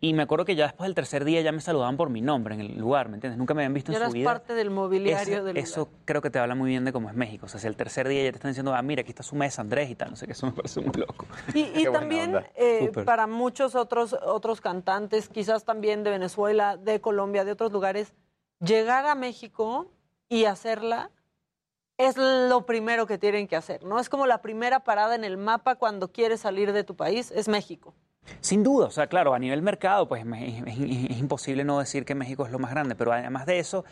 Y 0.00 0.12
me 0.12 0.22
acuerdo 0.22 0.44
que 0.44 0.54
ya 0.54 0.64
después 0.64 0.86
del 0.88 0.94
tercer 0.94 1.24
día 1.24 1.40
ya 1.40 1.50
me 1.50 1.60
saludaban 1.62 1.96
por 1.96 2.10
mi 2.10 2.20
nombre 2.20 2.54
en 2.54 2.60
el 2.60 2.78
lugar, 2.78 3.08
¿me 3.08 3.14
entiendes? 3.14 3.38
Nunca 3.38 3.54
me 3.54 3.62
habían 3.62 3.72
visto 3.72 3.90
Ya 3.90 3.96
en 3.98 4.02
eras 4.02 4.12
su 4.12 4.14
vida. 4.18 4.24
parte 4.32 4.52
del 4.54 4.70
mobiliario 4.70 5.34
Eso- 5.36 5.44
del 5.44 5.56
eso 5.56 5.80
lugar. 5.80 5.94
creo 6.04 6.20
que 6.22 6.28
te 6.30 6.38
habla 6.38 6.54
muy 6.54 6.68
bien 6.70 6.84
de 6.84 6.92
cómo 6.92 7.08
es 7.08 7.14
México. 7.14 7.46
O 7.46 7.48
sea, 7.48 7.58
si 7.58 7.66
el 7.68 7.76
tercer 7.76 8.06
día 8.08 8.22
ya 8.24 8.30
te 8.30 8.36
están 8.36 8.50
diciendo, 8.50 8.74
ah, 8.74 8.82
mira, 8.82 9.00
aquí 9.00 9.10
está 9.10 9.22
su 9.22 9.34
mesa, 9.34 9.62
Andrés 9.62 9.88
y 9.90 9.94
tal, 9.94 10.10
no 10.10 10.16
sé 10.16 10.26
qué, 10.26 10.32
eso 10.32 10.44
me 10.46 10.52
parece 10.52 10.80
muy 10.80 10.92
loco. 10.94 11.26
Y, 11.54 11.60
y 11.80 11.84
también 11.90 12.36
eh, 12.54 12.90
para 13.06 13.26
muchos 13.26 13.74
otros, 13.74 14.14
otros 14.22 14.60
cantantes, 14.60 15.28
quizás 15.30 15.64
también 15.64 16.02
de 16.02 16.10
Venezuela, 16.10 16.76
de 16.76 17.00
Colombia, 17.00 17.44
de 17.46 17.52
otros 17.52 17.72
lugares, 17.72 18.12
llegar 18.64 19.06
a 19.06 19.14
México 19.14 19.90
y 20.28 20.44
hacerla 20.44 21.10
es 21.96 22.16
lo 22.16 22.66
primero 22.66 23.06
que 23.06 23.18
tienen 23.18 23.46
que 23.46 23.56
hacer, 23.56 23.84
¿no? 23.84 24.00
Es 24.00 24.08
como 24.08 24.26
la 24.26 24.42
primera 24.42 24.80
parada 24.80 25.14
en 25.14 25.24
el 25.24 25.36
mapa 25.36 25.76
cuando 25.76 26.10
quieres 26.10 26.40
salir 26.40 26.72
de 26.72 26.82
tu 26.82 26.96
país, 26.96 27.30
es 27.30 27.48
México. 27.48 27.94
Sin 28.40 28.62
duda, 28.62 28.86
o 28.86 28.90
sea, 28.90 29.06
claro, 29.06 29.34
a 29.34 29.38
nivel 29.38 29.62
mercado, 29.62 30.08
pues 30.08 30.24
es, 30.24 31.18
imposible 31.18 31.62
no 31.62 31.78
decir 31.78 32.04
que 32.04 32.14
México 32.14 32.44
es 32.46 32.52
lo 32.52 32.58
más 32.58 32.70
grande, 32.70 32.94
pero 32.94 33.12
además 33.12 33.46
de 33.46 33.58
eso, 33.58 33.84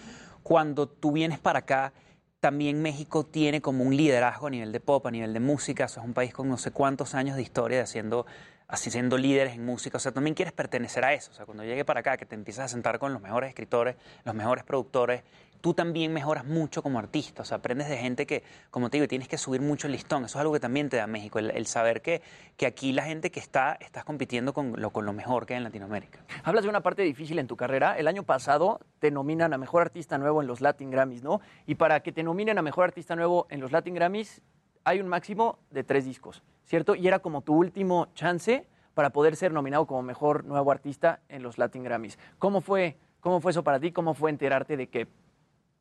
cuando 0.42 0.88
tú 0.88 1.12
vienes 1.12 1.38
para 1.38 1.60
acá, 1.60 1.92
también 2.40 2.82
México 2.82 3.24
tiene 3.24 3.60
como 3.60 3.84
un 3.84 3.96
liderazgo 3.96 4.48
a 4.48 4.50
nivel 4.50 4.72
de 4.72 4.80
pop, 4.80 5.06
a 5.06 5.10
nivel 5.10 5.32
de 5.32 5.38
música, 5.38 5.84
es 5.84 5.96
un 5.98 6.14
país 6.14 6.32
con 6.32 6.48
no 6.48 6.56
sé 6.56 6.72
cuántos 6.72 7.14
años 7.14 7.36
de 7.36 7.42
historia 7.42 7.76
de 7.76 7.84
haciendo, 7.84 8.26
así 8.72 8.90
siendo 8.90 9.18
líderes 9.18 9.54
en 9.54 9.66
música, 9.66 9.98
o 9.98 10.00
sea, 10.00 10.12
también 10.12 10.34
quieres 10.34 10.54
pertenecer 10.54 11.04
a 11.04 11.12
eso, 11.12 11.30
o 11.30 11.34
sea, 11.34 11.44
cuando 11.44 11.62
llegue 11.62 11.84
para 11.84 12.00
acá, 12.00 12.16
que 12.16 12.24
te 12.24 12.34
empiezas 12.34 12.64
a 12.64 12.68
sentar 12.68 12.98
con 12.98 13.12
los 13.12 13.20
mejores 13.20 13.50
escritores, 13.50 13.96
los 14.24 14.34
mejores 14.34 14.64
productores, 14.64 15.22
tú 15.60 15.74
también 15.74 16.10
mejoras 16.10 16.46
mucho 16.46 16.82
como 16.82 16.98
artista, 16.98 17.42
o 17.42 17.44
sea, 17.44 17.58
aprendes 17.58 17.90
de 17.90 17.98
gente 17.98 18.26
que, 18.26 18.42
como 18.70 18.88
te 18.88 18.96
digo, 18.96 19.06
tienes 19.06 19.28
que 19.28 19.36
subir 19.36 19.60
mucho 19.60 19.88
el 19.88 19.92
listón, 19.92 20.24
eso 20.24 20.38
es 20.38 20.40
algo 20.40 20.54
que 20.54 20.60
también 20.60 20.88
te 20.88 20.96
da 20.96 21.06
México, 21.06 21.38
el, 21.38 21.50
el 21.50 21.66
saber 21.66 22.00
que, 22.00 22.22
que 22.56 22.64
aquí 22.64 22.92
la 22.92 23.04
gente 23.04 23.30
que 23.30 23.40
está, 23.40 23.76
estás 23.78 24.04
compitiendo 24.04 24.54
con 24.54 24.80
lo, 24.80 24.88
con 24.88 25.04
lo 25.04 25.12
mejor 25.12 25.44
que 25.44 25.52
hay 25.52 25.58
en 25.58 25.64
Latinoamérica. 25.64 26.20
Hablas 26.42 26.64
de 26.64 26.70
una 26.70 26.80
parte 26.80 27.02
difícil 27.02 27.38
en 27.38 27.46
tu 27.46 27.56
carrera. 27.56 27.98
El 27.98 28.08
año 28.08 28.22
pasado 28.22 28.80
te 29.00 29.10
nominan 29.10 29.52
a 29.52 29.58
Mejor 29.58 29.82
Artista 29.82 30.16
Nuevo 30.16 30.40
en 30.40 30.48
los 30.48 30.62
Latin 30.62 30.90
Grammys, 30.90 31.22
¿no? 31.22 31.42
Y 31.66 31.74
para 31.74 32.00
que 32.00 32.10
te 32.10 32.22
nominen 32.22 32.56
a 32.56 32.62
Mejor 32.62 32.84
Artista 32.84 33.14
Nuevo 33.16 33.46
en 33.50 33.60
los 33.60 33.70
Latin 33.70 33.94
Grammys 33.94 34.40
hay 34.84 35.00
un 35.00 35.08
máximo 35.08 35.58
de 35.70 35.84
tres 35.84 36.04
discos, 36.04 36.42
¿cierto? 36.64 36.94
Y 36.94 37.06
era 37.06 37.18
como 37.20 37.42
tu 37.42 37.54
último 37.54 38.08
chance 38.14 38.66
para 38.94 39.10
poder 39.10 39.36
ser 39.36 39.52
nominado 39.52 39.86
como 39.86 40.02
Mejor 40.02 40.44
Nuevo 40.44 40.70
Artista 40.70 41.20
en 41.28 41.42
los 41.42 41.58
Latin 41.58 41.82
Grammys. 41.82 42.18
¿Cómo 42.38 42.60
fue, 42.60 42.96
cómo 43.20 43.40
fue 43.40 43.52
eso 43.52 43.64
para 43.64 43.80
ti? 43.80 43.92
¿Cómo 43.92 44.14
fue 44.14 44.30
enterarte 44.30 44.76
de 44.76 44.88
que 44.88 45.08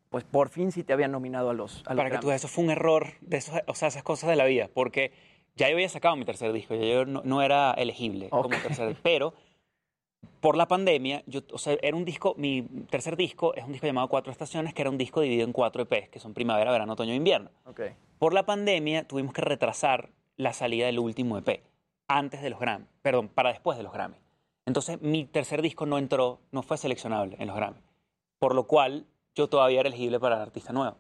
pues 0.10 0.24
por 0.26 0.50
fin 0.50 0.72
sí 0.72 0.84
te 0.84 0.94
habían 0.94 1.12
nominado 1.12 1.50
a 1.50 1.54
los, 1.54 1.84
a 1.86 1.94
los 1.94 1.98
Para 1.98 2.10
que 2.10 2.18
tú 2.18 2.28
Grammys? 2.28 2.44
eso 2.44 2.48
fue 2.48 2.64
un 2.66 2.70
error, 2.72 3.08
de 3.22 3.38
esos, 3.38 3.56
o 3.68 3.76
sea, 3.76 3.88
esas 3.88 4.04
cosas 4.04 4.30
de 4.30 4.36
la 4.36 4.46
vida, 4.46 4.70
porque 4.74 5.14
ya 5.56 5.70
yo 5.70 5.76
había 5.76 5.90
sacado 5.90 6.16
mi 6.16 6.26
tercer 6.26 6.52
disco, 6.52 6.76
ya 6.76 6.86
yo 6.86 7.06
no, 7.06 7.22
no 7.24 7.42
era 7.42 7.72
elegible 7.74 8.30
como 8.30 8.50
tercer 8.50 8.96
pero 9.04 9.34
por 10.42 10.58
la 10.58 10.68
pandemia, 10.68 11.24
yo, 11.28 11.42
o 11.54 11.58
sea, 11.58 11.78
era 11.82 11.96
un 11.96 12.04
disco, 12.04 12.34
mi 12.36 12.64
tercer 12.90 13.16
disco 13.16 13.54
es 13.54 13.64
un 13.64 13.72
disco 13.72 13.88
llamado 13.88 14.08
Cuatro 14.10 14.32
Estaciones, 14.32 14.74
que 14.74 14.82
era 14.82 14.90
un 14.90 14.98
disco 14.98 15.22
dividido 15.22 15.46
en 15.46 15.54
cuatro 15.54 15.84
EPs, 15.84 16.10
que 16.10 16.20
son 16.20 16.34
primavera, 16.34 16.72
verano, 16.72 16.94
otoño 16.94 17.14
e 17.14 17.16
invierno. 17.16 17.52
Por 18.18 18.34
la 18.34 18.46
pandemia 18.46 19.08
tuvimos 19.08 19.34
que 19.34 19.42
retrasar 19.42 20.10
la 20.38 20.52
salida 20.54 20.88
del 20.88 21.00
último 21.00 21.38
EP 21.38 21.64
antes 22.08 22.42
de 22.42 22.50
los 22.50 22.60
Grammy, 22.60 22.86
perdón, 23.02 23.30
para 23.30 23.54
después 23.54 23.78
de 23.78 23.84
los 23.84 23.94
Grammy. 23.94 24.18
Entonces 24.66 25.00
mi 25.02 25.26
tercer 25.26 25.62
disco 25.62 25.86
no 25.86 25.98
entró, 25.98 26.40
no 26.52 26.64
fue 26.64 26.78
seleccionable 26.78 27.38
en 27.40 27.48
los 27.48 27.56
Grammy, 27.56 27.80
por 28.40 28.56
lo 28.56 28.66
cual 28.66 29.06
yo 29.36 29.48
todavía 29.48 29.80
era 29.80 29.90
elegible 29.90 30.20
para 30.20 30.36
el 30.36 30.42
artista 30.42 30.74
nuevo. 30.74 30.98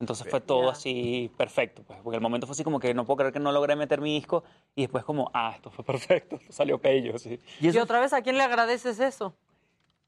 Entonces 0.00 0.26
fue 0.28 0.40
todo 0.40 0.70
así 0.70 1.30
perfecto, 1.36 1.82
pues, 1.84 2.00
porque 2.02 2.16
el 2.16 2.22
momento 2.22 2.46
fue 2.46 2.52
así 2.54 2.64
como 2.64 2.80
que 2.80 2.92
no 2.94 3.04
puedo 3.06 3.18
creer 3.18 3.32
que 3.32 3.38
no 3.40 3.52
logré 3.52 3.76
meter 3.76 4.00
mi 4.00 4.12
disco 4.14 4.42
y 4.74 4.82
después 4.82 5.04
como, 5.04 5.30
ah, 5.32 5.52
esto 5.54 5.70
fue 5.70 5.84
perfecto, 5.84 6.38
salió 6.50 6.78
pello, 6.78 7.16
sí. 7.18 7.38
Y, 7.60 7.76
otra 7.78 8.00
vez, 8.00 8.12
¿a 8.12 8.20
quién 8.22 8.36
le 8.36 8.42
agradeces 8.42 8.98
eso? 9.00 9.34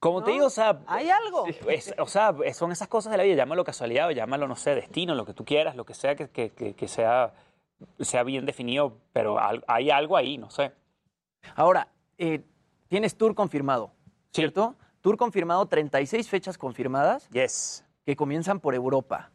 Como 0.01 0.23
te 0.23 0.33
digo, 0.33 0.47
o 0.47 0.51
sea... 0.51 0.81
¿Hay 0.87 1.09
algo? 1.09 1.47
es- 1.47 1.95
o 1.99 2.07
sea, 2.07 2.35
son 2.53 2.71
esas 2.73 2.89
cosas 2.89 3.11
de 3.13 3.17
la 3.17 3.23
vida, 3.25 3.37
llámalo 3.37 3.65
casualidad 3.65 4.09
o 4.09 4.11
llámalo, 4.11 4.47
no 4.47 4.55
sé, 4.57 4.75
destino, 4.75 5.15
lo 5.15 5.25
que 5.25 5.33
tú 5.33 5.45
quieras, 5.45 5.75
lo 5.77 5.87
que 5.87 5.95
sea 5.95 6.15
que, 6.17 6.29
que- 6.29 6.51
que- 6.51 6.75
que 6.75 6.89
sea, 6.89 7.33
sea 8.01 8.23
bien 8.25 8.45
definido, 8.45 8.99
pero 9.13 9.39
al- 9.39 9.65
hay 9.69 9.91
algo 9.91 10.17
ahí, 10.17 10.37
no 10.37 10.51
sé. 10.51 10.73
Ahora, 11.55 11.89
eh, 12.19 12.43
tienes 12.89 13.17
tour 13.17 13.35
confirmado, 13.35 13.93
¿cierto? 14.33 14.75
Tour 15.01 15.17
confirmado, 15.17 15.65
36 15.67 16.29
fechas 16.29 16.59
confirmadas. 16.59 17.29
Yes. 17.31 17.85
Que 18.05 18.17
comienzan 18.17 18.61
por 18.61 18.75
Europa. 18.75 19.31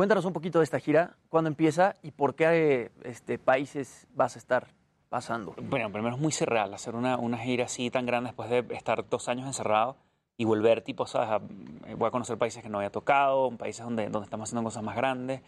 Cuéntanos 0.00 0.24
un 0.24 0.32
poquito 0.32 0.60
de 0.60 0.64
esta 0.64 0.80
gira, 0.80 1.18
cuándo 1.28 1.48
empieza 1.48 1.94
y 2.02 2.12
por 2.12 2.34
qué 2.34 2.46
eh, 2.84 2.90
este, 3.04 3.38
países 3.38 4.06
vas 4.14 4.34
a 4.34 4.38
estar 4.38 4.68
pasando. 5.10 5.54
Bueno, 5.60 5.92
primero 5.92 6.14
es 6.14 6.18
muy 6.22 6.32
surreal 6.32 6.72
hacer 6.72 6.94
una, 6.94 7.18
una 7.18 7.36
gira 7.36 7.66
así 7.66 7.90
tan 7.90 8.06
grande 8.06 8.28
después 8.28 8.48
de 8.48 8.64
estar 8.74 9.06
dos 9.10 9.28
años 9.28 9.46
encerrado 9.46 9.98
y 10.38 10.46
volver, 10.46 10.80
tipo, 10.80 11.06
¿sabes? 11.06 11.28
A- 11.28 11.94
voy 11.96 12.08
a 12.08 12.10
conocer 12.10 12.38
países 12.38 12.62
que 12.62 12.70
no 12.70 12.78
había 12.78 12.88
tocado, 12.88 13.50
países 13.58 13.84
donde, 13.84 14.08
donde 14.08 14.24
estamos 14.24 14.48
haciendo 14.48 14.64
cosas 14.64 14.82
más 14.82 14.96
grandes. 14.96 15.42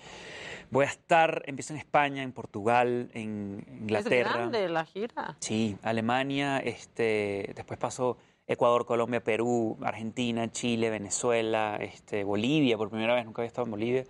Voy 0.70 0.84
a 0.84 0.88
estar, 0.88 1.42
empiezo 1.46 1.72
en 1.72 1.78
España, 1.78 2.22
en 2.22 2.32
Portugal, 2.32 3.08
en 3.14 3.64
Inglaterra. 3.80 4.32
Es 4.32 4.36
grande 4.36 4.68
la 4.68 4.84
gira. 4.84 5.34
Sí, 5.40 5.78
Alemania, 5.82 6.58
este, 6.58 7.54
después 7.56 7.78
paso 7.78 8.18
Ecuador, 8.46 8.84
Colombia, 8.84 9.24
Perú, 9.24 9.78
Argentina, 9.82 10.52
Chile, 10.52 10.90
Venezuela, 10.90 11.78
este, 11.80 12.22
Bolivia, 12.22 12.76
por 12.76 12.90
primera 12.90 13.14
vez, 13.14 13.24
nunca 13.24 13.40
había 13.40 13.46
estado 13.48 13.64
en 13.64 13.70
Bolivia. 13.70 14.04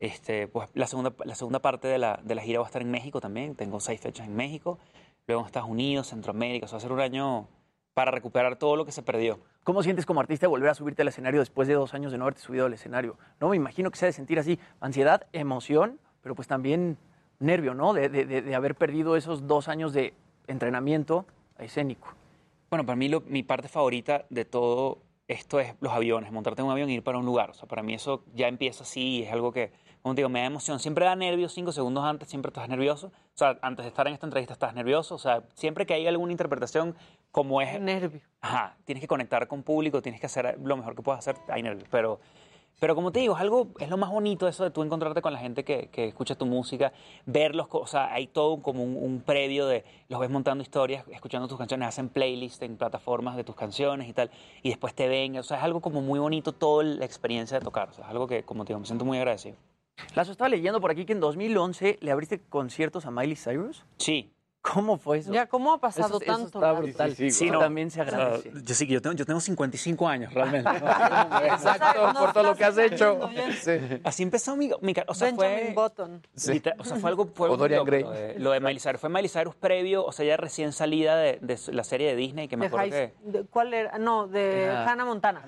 Este, 0.00 0.46
pues 0.46 0.68
la 0.74 0.86
segunda, 0.86 1.12
la 1.24 1.34
segunda 1.34 1.58
parte 1.60 1.88
de 1.88 1.98
la, 1.98 2.20
de 2.22 2.34
la 2.34 2.42
gira 2.42 2.60
va 2.60 2.66
a 2.66 2.68
estar 2.68 2.82
en 2.82 2.90
México 2.90 3.20
también, 3.20 3.54
tengo 3.56 3.80
seis 3.80 4.00
fechas 4.00 4.26
en 4.28 4.36
México, 4.36 4.78
luego 5.26 5.42
en 5.42 5.46
Estados 5.46 5.68
Unidos, 5.68 6.06
Centroamérica, 6.08 6.66
o 6.66 6.68
sea, 6.68 6.76
va 6.76 6.78
a 6.78 6.82
ser 6.82 6.92
un 6.92 7.00
año 7.00 7.48
para 7.94 8.12
recuperar 8.12 8.56
todo 8.56 8.76
lo 8.76 8.84
que 8.84 8.92
se 8.92 9.02
perdió. 9.02 9.40
¿Cómo 9.64 9.82
sientes 9.82 10.06
como 10.06 10.20
artista 10.20 10.46
volver 10.46 10.70
a 10.70 10.74
subirte 10.74 11.02
al 11.02 11.08
escenario 11.08 11.40
después 11.40 11.66
de 11.66 11.74
dos 11.74 11.94
años 11.94 12.12
de 12.12 12.18
no 12.18 12.24
haberte 12.24 12.40
subido 12.40 12.66
al 12.66 12.72
escenario? 12.72 13.16
No, 13.40 13.48
me 13.48 13.56
imagino 13.56 13.90
que 13.90 13.98
se 13.98 14.04
ha 14.04 14.08
de 14.08 14.12
sentir 14.12 14.38
así, 14.38 14.58
ansiedad, 14.80 15.26
emoción, 15.32 15.98
pero 16.22 16.36
pues 16.36 16.46
también 16.46 16.96
nervio, 17.40 17.74
¿no? 17.74 17.92
De, 17.92 18.08
de- 18.08 18.24
de- 18.24 18.54
haber 18.54 18.76
perdido 18.76 19.16
esos 19.16 19.48
dos 19.48 19.66
años 19.68 19.92
de 19.92 20.14
entrenamiento 20.46 21.26
escénico. 21.58 22.08
Bueno, 22.70 22.86
para 22.86 22.94
mí 22.96 23.08
lo- 23.08 23.20
mi 23.22 23.42
parte 23.42 23.66
favorita 23.68 24.26
de 24.30 24.44
todo 24.44 24.98
esto 25.26 25.58
es 25.60 25.74
los 25.80 25.92
aviones, 25.92 26.30
montarte 26.32 26.62
en 26.62 26.66
un 26.66 26.72
avión 26.72 26.88
y 26.88 26.94
ir 26.94 27.02
para 27.02 27.18
un 27.18 27.26
lugar. 27.26 27.50
O 27.50 27.54
sea, 27.54 27.68
para 27.68 27.82
mí 27.82 27.94
eso 27.94 28.22
ya 28.34 28.46
empieza 28.48 28.84
así, 28.84 29.24
es 29.24 29.32
algo 29.32 29.52
que, 29.52 29.72
como 30.02 30.14
te 30.14 30.20
digo, 30.20 30.28
me 30.28 30.40
da 30.40 30.46
emoción. 30.46 30.78
Siempre 30.78 31.04
da 31.04 31.16
nervios, 31.16 31.52
cinco 31.52 31.72
segundos 31.72 32.04
antes 32.04 32.28
siempre 32.28 32.50
estás 32.50 32.68
nervioso. 32.68 33.08
O 33.08 33.38
sea, 33.38 33.58
antes 33.62 33.84
de 33.84 33.88
estar 33.88 34.06
en 34.06 34.14
esta 34.14 34.26
entrevista 34.26 34.52
estás 34.52 34.74
nervioso. 34.74 35.14
O 35.14 35.18
sea, 35.18 35.42
siempre 35.54 35.86
que 35.86 35.94
hay 35.94 36.06
alguna 36.06 36.32
interpretación 36.32 36.94
como 37.30 37.60
es... 37.60 37.80
Nervio. 37.80 38.20
Ajá, 38.40 38.76
tienes 38.84 39.02
que 39.02 39.08
conectar 39.08 39.46
con 39.48 39.62
público, 39.62 40.02
tienes 40.02 40.20
que 40.20 40.26
hacer 40.26 40.58
lo 40.62 40.76
mejor 40.76 40.94
que 40.94 41.02
puedas 41.02 41.20
hacer, 41.20 41.36
hay 41.48 41.62
nervios. 41.62 41.88
Pero, 41.90 42.20
pero 42.80 42.94
como 42.94 43.10
te 43.10 43.18
digo, 43.20 43.34
es 43.34 43.40
algo, 43.40 43.68
es 43.80 43.88
lo 43.88 43.96
más 43.96 44.10
bonito 44.10 44.46
eso 44.46 44.62
de 44.62 44.70
tú 44.70 44.82
encontrarte 44.84 45.20
con 45.20 45.32
la 45.32 45.40
gente 45.40 45.64
que, 45.64 45.88
que 45.88 46.06
escucha 46.06 46.36
tu 46.36 46.46
música, 46.46 46.92
verlos, 47.26 47.66
o 47.70 47.86
sea, 47.86 48.12
hay 48.12 48.28
todo 48.28 48.62
como 48.62 48.84
un, 48.84 48.96
un 48.96 49.20
previo 49.20 49.66
de, 49.66 49.84
los 50.08 50.20
ves 50.20 50.30
montando 50.30 50.62
historias, 50.62 51.04
escuchando 51.10 51.48
tus 51.48 51.58
canciones, 51.58 51.88
hacen 51.88 52.08
playlists 52.08 52.62
en 52.62 52.76
plataformas 52.76 53.36
de 53.36 53.42
tus 53.42 53.56
canciones 53.56 54.08
y 54.08 54.12
tal, 54.12 54.30
y 54.62 54.68
después 54.68 54.94
te 54.94 55.08
ven, 55.08 55.36
o 55.38 55.42
sea, 55.42 55.58
es 55.58 55.64
algo 55.64 55.80
como 55.80 56.02
muy 56.02 56.20
bonito 56.20 56.52
toda 56.52 56.84
la 56.84 57.04
experiencia 57.04 57.58
de 57.58 57.64
tocar, 57.64 57.88
o 57.88 57.92
sea, 57.92 58.04
es 58.04 58.10
algo 58.10 58.28
que, 58.28 58.44
como 58.44 58.64
te 58.64 58.68
digo, 58.68 58.80
me 58.80 58.86
siento 58.86 59.04
muy 59.04 59.18
agradecido. 59.18 59.56
Lazo, 60.14 60.32
estaba 60.32 60.48
leyendo 60.48 60.80
por 60.80 60.90
aquí 60.90 61.04
que 61.04 61.12
en 61.12 61.20
2011 61.20 61.98
le 62.00 62.10
abriste 62.10 62.40
conciertos 62.48 63.06
a 63.06 63.10
Miley 63.10 63.36
Cyrus. 63.36 63.84
Sí. 63.98 64.32
¿Cómo 64.60 64.98
fue 64.98 65.18
eso? 65.18 65.32
Ya, 65.32 65.46
¿cómo 65.46 65.72
ha 65.72 65.78
pasado 65.80 66.16
Eso- 66.18 66.22
eso 66.22 66.26
tanto? 66.32 66.58
está 66.58 66.72
Lazo? 66.72 66.82
brutal. 66.82 67.14
Sí, 67.30 67.48
no, 67.50 67.60
también 67.60 67.90
se 67.90 68.02
o 68.02 68.04
sea, 68.04 68.12
agradece. 68.18 68.52
yo 68.62 68.74
sí, 68.74 68.86
yo 68.86 69.00
tengo, 69.00 69.14
yo 69.14 69.24
tengo 69.24 69.40
55 69.40 70.08
años 70.08 70.34
realmente. 70.34 70.68
Exacto, 71.44 72.12
por 72.18 72.32
todo 72.32 72.42
lo 72.42 72.56
que 72.56 72.64
has 72.64 72.76
hecho. 72.76 73.30
Así 74.04 74.24
empezó 74.24 74.56
mi, 74.56 74.70
mi 74.82 74.94
o 75.06 75.14
sea, 75.14 75.28
Benjamin 75.28 75.58
fue, 75.66 75.74
Button. 75.74 76.22
o 76.78 76.84
sea, 76.84 76.96
fue 76.96 77.08
algo 77.10 77.26
fue 77.32 77.48
O 77.48 77.56
Dorian 77.56 77.84
Gray. 77.84 78.02
Lo 78.02 78.10
de, 78.10 78.38
lo 78.38 78.50
de 78.50 78.60
Miley 78.60 78.80
Cyrus. 78.80 79.00
Fue 79.00 79.08
Miley 79.08 79.28
Cyrus 79.28 79.54
previo, 79.54 80.04
o 80.04 80.12
sea, 80.12 80.26
ya 80.26 80.36
recién 80.36 80.72
salida 80.72 81.16
de, 81.16 81.38
de 81.40 81.58
la 81.72 81.84
serie 81.84 82.08
de 82.08 82.16
Disney, 82.16 82.48
que 82.48 82.56
me 82.56 82.64
De 82.68 82.76
acuerdo 82.76 82.86
High- 82.96 83.12
que... 83.22 83.38
de- 83.38 83.44
¿Cuál 83.46 83.72
era? 83.72 83.96
No, 83.98 84.26
de 84.26 84.64
Era- 84.64 84.90
Hannah 84.90 85.04
Montana. 85.04 85.44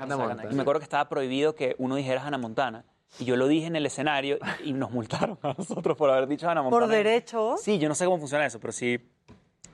Y 0.51 0.55
me 0.55 0.63
acuerdo 0.63 0.79
que 0.81 0.85
estaba 0.85 1.09
prohibido 1.09 1.55
que 1.55 1.75
uno 1.79 1.97
dijera 1.97 2.23
Hannah 2.25 2.39
Montana. 2.39 2.85
Y 3.19 3.25
yo 3.25 3.37
lo 3.37 3.49
dije 3.49 3.67
en 3.67 3.77
el 3.77 3.85
escenario 3.87 4.39
y 4.65 4.73
nos 4.73 4.91
multaron 4.91 5.39
a 5.43 5.55
nosotros 5.59 5.97
por 5.97 6.11
haber 6.11 6.27
dicho 6.29 6.49
Hannah 6.49 6.63
Montana. 6.63 6.87
¿Por 6.87 6.89
derechos? 6.91 7.61
Sí, 7.63 7.79
yo 7.79 7.89
no 7.89 7.95
sé 7.95 8.05
cómo 8.05 8.19
funciona 8.19 8.47
eso, 8.47 8.61
pero 8.61 8.73
sí, 8.73 8.99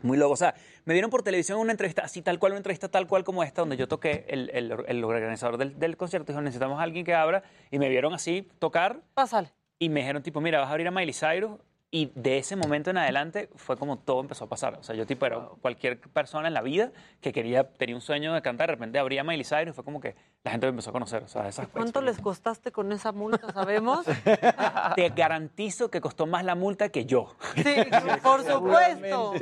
muy 0.02 0.16
loco. 0.16 0.32
O 0.32 0.36
sea, 0.36 0.54
me 0.84 0.94
vieron 0.94 1.10
por 1.10 1.22
televisión 1.22 1.58
una 1.58 1.72
entrevista 1.72 2.02
así, 2.02 2.22
tal 2.22 2.38
cual, 2.38 2.52
una 2.52 2.58
entrevista 2.58 2.88
tal 2.88 3.06
cual 3.06 3.24
como 3.24 3.42
esta, 3.42 3.62
donde 3.62 3.76
yo 3.76 3.86
toqué, 3.88 4.24
el, 4.28 4.50
el- 4.54 4.74
el 4.86 5.04
organizador 5.04 5.58
del, 5.58 5.78
del 5.78 5.96
concierto 5.96 6.32
dijo, 6.32 6.40
necesitamos 6.42 6.80
a 6.80 6.82
alguien 6.82 7.04
que 7.04 7.14
abra, 7.14 7.42
y 7.70 7.78
me 7.78 7.88
vieron 7.88 8.14
así 8.14 8.48
tocar. 8.58 9.00
Pásale. 9.14 9.52
Y 9.78 9.90
me 9.90 10.00
dijeron, 10.00 10.22
tipo, 10.22 10.40
mira, 10.40 10.58
vas 10.60 10.68
a 10.68 10.70
abrir 10.72 10.88
a 10.88 10.90
Miley 10.90 11.12
Cyrus. 11.14 11.52
Y 11.96 12.12
de 12.14 12.36
ese 12.36 12.56
momento 12.56 12.90
en 12.90 12.98
adelante 12.98 13.48
fue 13.54 13.78
como 13.78 13.96
todo 13.96 14.20
empezó 14.20 14.44
a 14.44 14.48
pasar. 14.50 14.74
O 14.74 14.82
sea, 14.82 14.94
yo 14.94 15.06
tipo 15.06 15.24
era 15.24 15.40
cualquier 15.62 15.98
persona 15.98 16.46
en 16.46 16.52
la 16.52 16.60
vida 16.60 16.92
que 17.22 17.32
quería, 17.32 17.70
tenía 17.70 17.94
un 17.94 18.02
sueño 18.02 18.34
de 18.34 18.42
cantar, 18.42 18.68
de 18.68 18.74
repente 18.74 18.98
abría 18.98 19.24
Miley 19.24 19.44
Cyrus, 19.44 19.74
fue 19.74 19.82
como 19.82 19.98
que 19.98 20.14
la 20.44 20.50
gente 20.50 20.66
me 20.66 20.72
empezó 20.72 20.90
a 20.90 20.92
conocer. 20.92 21.22
O 21.22 21.28
sea, 21.28 21.48
esas 21.48 21.68
¿Cuánto 21.68 22.02
les 22.02 22.20
costaste 22.20 22.70
con 22.70 22.92
esa 22.92 23.12
multa, 23.12 23.50
sabemos? 23.50 24.04
te 24.94 25.08
garantizo 25.08 25.90
que 25.90 26.02
costó 26.02 26.26
más 26.26 26.44
la 26.44 26.54
multa 26.54 26.90
que 26.90 27.06
yo. 27.06 27.34
Sí, 27.54 27.76
por 28.22 28.44
supuesto. 28.52 29.32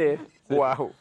Wow. 0.49 0.93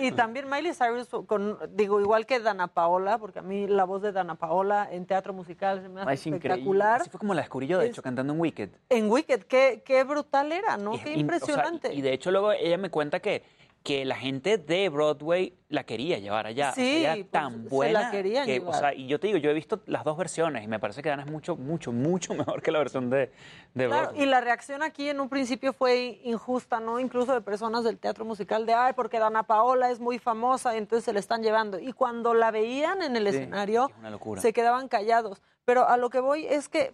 Y 0.00 0.12
también 0.12 0.48
Miley 0.48 0.72
Cyrus, 0.74 1.08
con, 1.26 1.58
digo, 1.70 2.00
igual 2.00 2.24
que 2.26 2.38
Dana 2.38 2.68
Paola, 2.68 3.18
porque 3.18 3.40
a 3.40 3.42
mí 3.42 3.66
la 3.66 3.84
voz 3.84 4.00
de 4.02 4.12
Dana 4.12 4.36
Paola 4.36 4.86
en 4.90 5.06
teatro 5.06 5.32
musical 5.32 5.82
se 5.82 5.88
me 5.88 6.02
hace 6.02 6.12
Es 6.12 6.26
espectacular. 6.26 7.00
Así 7.00 7.10
fue 7.10 7.18
como 7.18 7.34
la 7.34 7.40
descubrí 7.40 7.66
yo, 7.66 7.78
de 7.78 7.86
hecho, 7.86 8.02
cantando 8.02 8.32
en 8.32 8.38
Wicked. 8.40 8.70
En 8.90 9.10
Wicked, 9.10 9.42
qué, 9.44 9.82
qué 9.84 10.04
brutal 10.04 10.52
era, 10.52 10.76
¿no? 10.76 10.94
Y- 10.94 10.98
Qué 11.00 11.08
y- 11.08 11.12
o 11.12 11.14
sea, 11.14 11.20
impresionante. 11.20 11.92
y 11.94 12.00
de 12.02 12.12
hecho 12.12 12.30
luego 12.30 12.52
ella 12.52 12.78
me 12.78 12.90
cuenta 12.90 13.18
que, 13.20 13.42
que 13.82 14.04
la 14.04 14.14
gente 14.16 14.58
de 14.58 14.88
Broadway 14.88 15.54
la 15.68 15.84
quería 15.84 16.18
llevar 16.18 16.46
allá. 16.46 16.70
O 16.70 16.74
sea, 16.74 16.84
Sí, 16.84 16.98
ella 16.98 17.14
pues, 17.14 17.30
tan 17.30 17.52
se 17.52 17.62
la 17.64 17.68
buena. 17.70 18.10
querían 18.10 18.46
que, 18.46 18.52
llevar. 18.60 18.74
O 18.74 18.78
sea, 18.78 18.94
y 18.94 19.06
yo 19.08 19.18
te 19.18 19.26
digo, 19.26 19.38
yo 19.38 19.50
he 19.50 19.54
visto 19.54 19.80
las 19.86 20.04
dos 20.04 20.16
versiones 20.16 20.62
y 20.62 20.68
me 20.68 20.78
parece 20.78 21.02
que 21.02 21.08
Dana 21.08 21.24
es 21.24 21.30
mucho, 21.30 21.56
mucho, 21.56 21.90
mucho 21.92 22.34
mejor 22.34 22.62
que 22.62 22.70
la 22.70 22.78
versión 22.78 23.10
de, 23.10 23.32
de 23.74 23.86
Claro, 23.86 24.02
Broadway. 24.08 24.22
y 24.22 24.26
la 24.26 24.40
reacción 24.40 24.82
aquí 24.82 25.08
en 25.08 25.18
un 25.20 25.28
principio 25.28 25.72
fue 25.72 26.20
injusta, 26.24 26.78
¿no? 26.78 27.00
Incluso 27.00 27.32
de 27.34 27.40
personas 27.40 27.82
del 27.84 27.98
teatro 27.98 28.24
musical 28.24 28.66
de, 28.66 28.74
ay, 28.74 28.92
porque 28.94 29.18
Dana 29.18 29.42
Paola 29.42 29.90
es 29.90 29.98
muy 29.98 30.18
famosa, 30.18 30.76
entonces 30.76 31.04
se 31.04 31.12
la 31.12 31.18
están 31.20 31.42
llevando. 31.42 31.78
Y 31.80 31.92
cuando 31.92 32.34
la 32.34 32.50
veían 32.50 33.02
en 33.02 33.16
el 33.16 33.28
Sí, 33.30 33.36
escenario, 33.36 33.90
es 34.36 34.42
se 34.42 34.52
quedaban 34.52 34.88
callados. 34.88 35.42
Pero 35.64 35.88
a 35.88 35.96
lo 35.96 36.10
que 36.10 36.20
voy 36.20 36.44
es 36.46 36.68
que, 36.68 36.92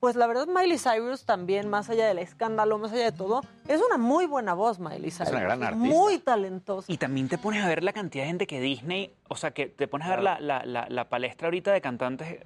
pues 0.00 0.14
la 0.16 0.26
verdad, 0.26 0.46
Miley 0.46 0.78
Cyrus 0.78 1.24
también, 1.24 1.68
más 1.68 1.88
allá 1.90 2.06
del 2.06 2.18
escándalo, 2.18 2.78
más 2.78 2.92
allá 2.92 3.04
de 3.04 3.12
todo, 3.12 3.42
es 3.68 3.80
una 3.84 3.96
muy 3.98 4.26
buena 4.26 4.54
voz, 4.54 4.78
Miley 4.78 5.10
Cyrus. 5.10 5.30
una 5.30 5.40
gran 5.40 5.62
artista. 5.62 5.86
Muy 5.88 6.18
talentosa. 6.18 6.92
Y 6.92 6.96
también 6.98 7.28
te 7.28 7.38
pones 7.38 7.64
a 7.64 7.68
ver 7.68 7.82
la 7.82 7.92
cantidad 7.92 8.24
de 8.24 8.28
gente 8.28 8.46
que 8.46 8.60
Disney, 8.60 9.12
o 9.28 9.36
sea, 9.36 9.52
que 9.52 9.66
te 9.66 9.88
pones 9.88 10.06
a 10.06 10.10
ver 10.10 10.22
la, 10.22 10.38
la, 10.40 10.64
la, 10.64 10.86
la 10.88 11.08
palestra 11.08 11.46
ahorita 11.48 11.72
de 11.72 11.80
cantantes 11.80 12.40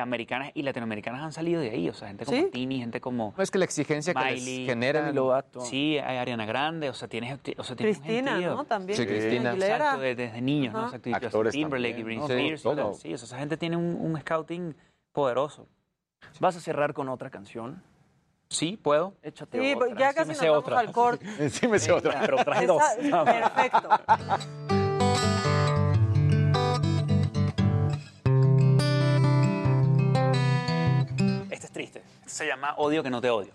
americanas 0.00 0.50
y 0.54 0.62
latinoamericanas 0.62 1.22
han 1.22 1.32
salido 1.32 1.60
de 1.60 1.70
ahí, 1.70 1.88
o 1.88 1.94
sea, 1.94 2.08
gente 2.08 2.24
como 2.24 2.36
¿Sí? 2.38 2.48
Tini, 2.50 2.78
gente 2.80 3.00
como 3.00 3.34
No 3.36 3.42
es 3.42 3.50
que 3.50 3.58
la 3.58 3.64
exigencia 3.66 4.14
que 4.14 4.24
Miley, 4.24 4.58
les 4.60 4.66
genera. 4.66 5.12
Lovato. 5.12 5.60
Sí, 5.60 5.98
hay 5.98 6.16
Ariana 6.16 6.46
Grande, 6.46 6.88
o 6.88 6.94
sea, 6.94 7.06
tienes, 7.06 7.38
o 7.58 7.62
sea, 7.62 7.76
tienes 7.76 7.98
Cristina. 7.98 8.40
¿no? 8.40 8.64
También. 8.64 8.98
Sí, 8.98 9.06
Cristina. 9.06 9.52
Exacto, 9.52 10.00
de- 10.00 10.14
desde 10.14 10.40
niños, 10.40 10.72
¿no? 10.72 10.86
Exacto, 10.86 11.10
Actores 11.14 11.52
Timberlake 11.52 11.96
también, 11.96 12.20
y. 12.20 12.22
Britney 12.24 12.48
Sí, 12.48 12.54
Spears, 12.54 12.98
sí, 12.98 13.14
o 13.14 13.18
sea, 13.18 13.26
esa 13.26 13.38
gente 13.38 13.56
tiene 13.56 13.76
un, 13.76 13.94
un 14.00 14.18
scouting 14.20 14.74
poderoso. 15.12 15.68
¿Vas 16.40 16.56
a 16.56 16.60
cerrar 16.60 16.92
con 16.94 17.08
otra 17.08 17.30
canción? 17.30 17.82
Sí, 18.48 18.76
puedo. 18.76 19.14
Échate 19.22 19.58
Sí, 19.60 19.74
otra. 19.74 19.86
pues 19.86 19.98
ya 19.98 20.12
casi 20.14 20.28
me 20.28 20.34
nos 20.34 20.38
sé 20.38 20.48
vamos 20.48 20.64
otra. 20.64 20.78
al 20.80 20.92
corte. 20.92 21.26
Sí 21.50 21.66
me 21.68 21.78
sé 21.78 21.92
otra. 21.92 22.20
Pero 22.20 22.36
traje 22.44 22.66
dos. 22.66 22.82
Perfecto. 23.24 23.88
Este 31.50 31.66
es 31.66 31.72
triste. 31.72 32.02
Este 32.20 32.30
se 32.30 32.46
llama 32.46 32.74
Odio 32.76 33.02
que 33.02 33.10
no 33.10 33.20
te 33.20 33.30
odio. 33.30 33.52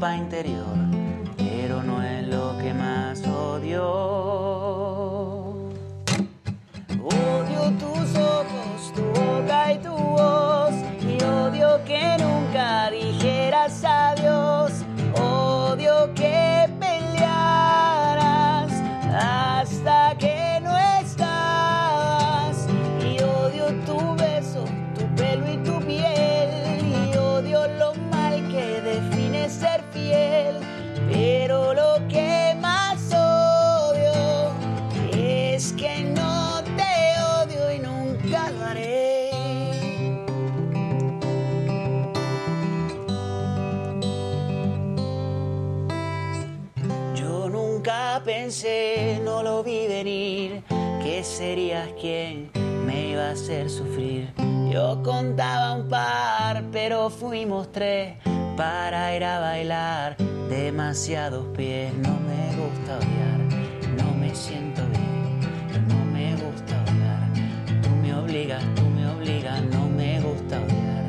Tu 0.00 0.06
ropa 0.06 0.49
contaba 55.10 55.72
un 55.72 55.88
par, 55.88 56.62
pero 56.70 57.10
fuimos 57.10 57.72
tres 57.72 58.14
para 58.56 59.16
ir 59.16 59.24
a 59.24 59.40
bailar. 59.40 60.16
Demasiados 60.48 61.46
pies, 61.56 61.92
no 61.94 62.14
me 62.28 62.44
gusta 62.60 62.96
odiar, 62.98 63.40
no 63.98 64.14
me 64.14 64.32
siento 64.32 64.82
bien, 64.86 65.40
no 65.88 66.04
me 66.12 66.36
gusta 66.36 66.74
odiar. 66.84 67.82
Tú 67.82 67.90
me 68.02 68.14
obligas, 68.14 68.62
tú 68.76 68.84
me 68.84 69.04
obligas, 69.08 69.60
no 69.64 69.88
me 69.88 70.20
gusta 70.20 70.60
odiar, 70.60 71.04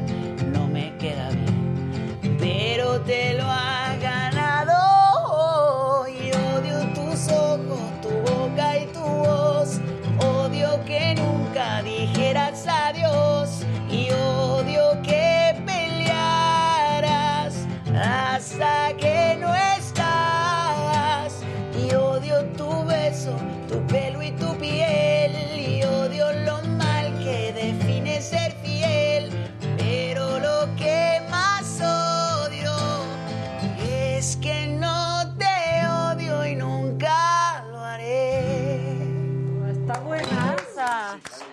no 0.51 0.67
me 0.67 0.97
queda 0.97 1.29
bien, 1.29 2.37
pero 2.39 3.01
te 3.01 3.35
lo 3.35 3.43
has 3.43 3.90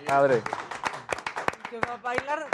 Padre. 0.08 0.40
Que 1.70 1.78
para 1.80 1.96
bailar 1.98 2.46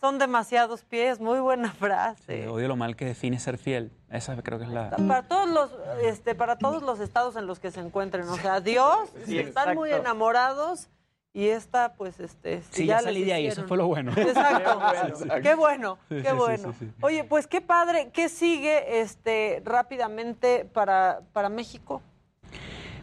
son 0.00 0.20
demasiados 0.20 0.84
pies. 0.84 1.18
Muy 1.18 1.40
buena 1.40 1.72
frase. 1.72 2.44
Eh, 2.44 2.48
odio 2.48 2.68
lo 2.68 2.76
mal 2.76 2.94
que 2.94 3.04
define 3.04 3.40
ser 3.40 3.58
fiel. 3.58 3.90
Esa 4.10 4.40
creo 4.42 4.58
que 4.60 4.64
es 4.66 4.70
la... 4.70 4.90
Para 4.90 5.22
todos 5.22 5.48
los, 5.48 5.72
este, 6.04 6.36
para 6.36 6.56
todos 6.56 6.84
los 6.84 7.00
estados 7.00 7.34
en 7.34 7.48
los 7.48 7.58
que 7.58 7.72
se 7.72 7.80
encuentren, 7.80 8.28
o 8.28 8.36
sea, 8.36 8.60
Dios, 8.60 9.10
Sí, 9.26 9.40
están 9.40 9.74
muy 9.74 9.90
enamorados 9.90 10.88
y 11.32 11.48
esta, 11.48 11.94
pues, 11.94 12.20
este, 12.20 12.62
Sí, 12.70 12.86
ya 12.86 12.96
les 12.96 13.04
salí 13.06 13.24
de 13.24 13.32
ahí, 13.32 13.46
eso 13.48 13.64
fue 13.66 13.76
lo 13.76 13.88
bueno. 13.88 14.12
Exacto. 14.16 14.80
Sí, 15.16 15.24
sí. 15.24 15.28
Qué 15.42 15.54
bueno, 15.56 15.98
Sí, 16.08 16.16
sí, 16.16 16.22
qué 16.22 16.30
sí, 16.30 16.36
bueno. 16.36 16.74
sí, 16.78 16.86
sí. 16.86 16.92
Oye, 17.00 17.24
pues 17.24 17.48
qué 17.48 17.60
padre, 17.60 18.10
¿qué 18.12 18.28
sigue, 18.28 19.00
este, 19.00 19.62
rápidamente 19.64 20.64
para, 20.64 21.22
para 21.32 21.48
México? 21.48 22.02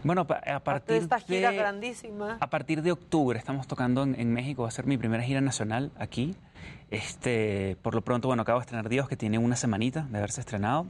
Bueno, 0.03 0.21
a 0.29 0.53
de 0.53 0.59
partir 0.59 0.95
esta 0.97 1.19
gira 1.19 1.51
de... 1.51 1.57
grandísima. 1.57 2.37
A 2.39 2.49
partir 2.49 2.81
de 2.81 2.91
octubre 2.91 3.37
estamos 3.37 3.67
tocando 3.67 4.03
en, 4.03 4.19
en 4.19 4.31
México, 4.33 4.63
va 4.63 4.67
a 4.69 4.71
ser 4.71 4.85
mi 4.85 4.97
primera 4.97 5.23
gira 5.23 5.41
nacional 5.41 5.91
aquí. 5.97 6.35
Este, 6.89 7.77
por 7.81 7.93
lo 7.95 8.01
pronto, 8.01 8.27
bueno, 8.27 8.43
acabo 8.43 8.59
de 8.59 8.63
estrenar 8.63 8.89
Dios, 8.89 9.09
que 9.09 9.17
tiene 9.17 9.37
una 9.37 9.55
semanita 9.55 10.07
de 10.09 10.17
haberse 10.17 10.41
estrenado. 10.41 10.87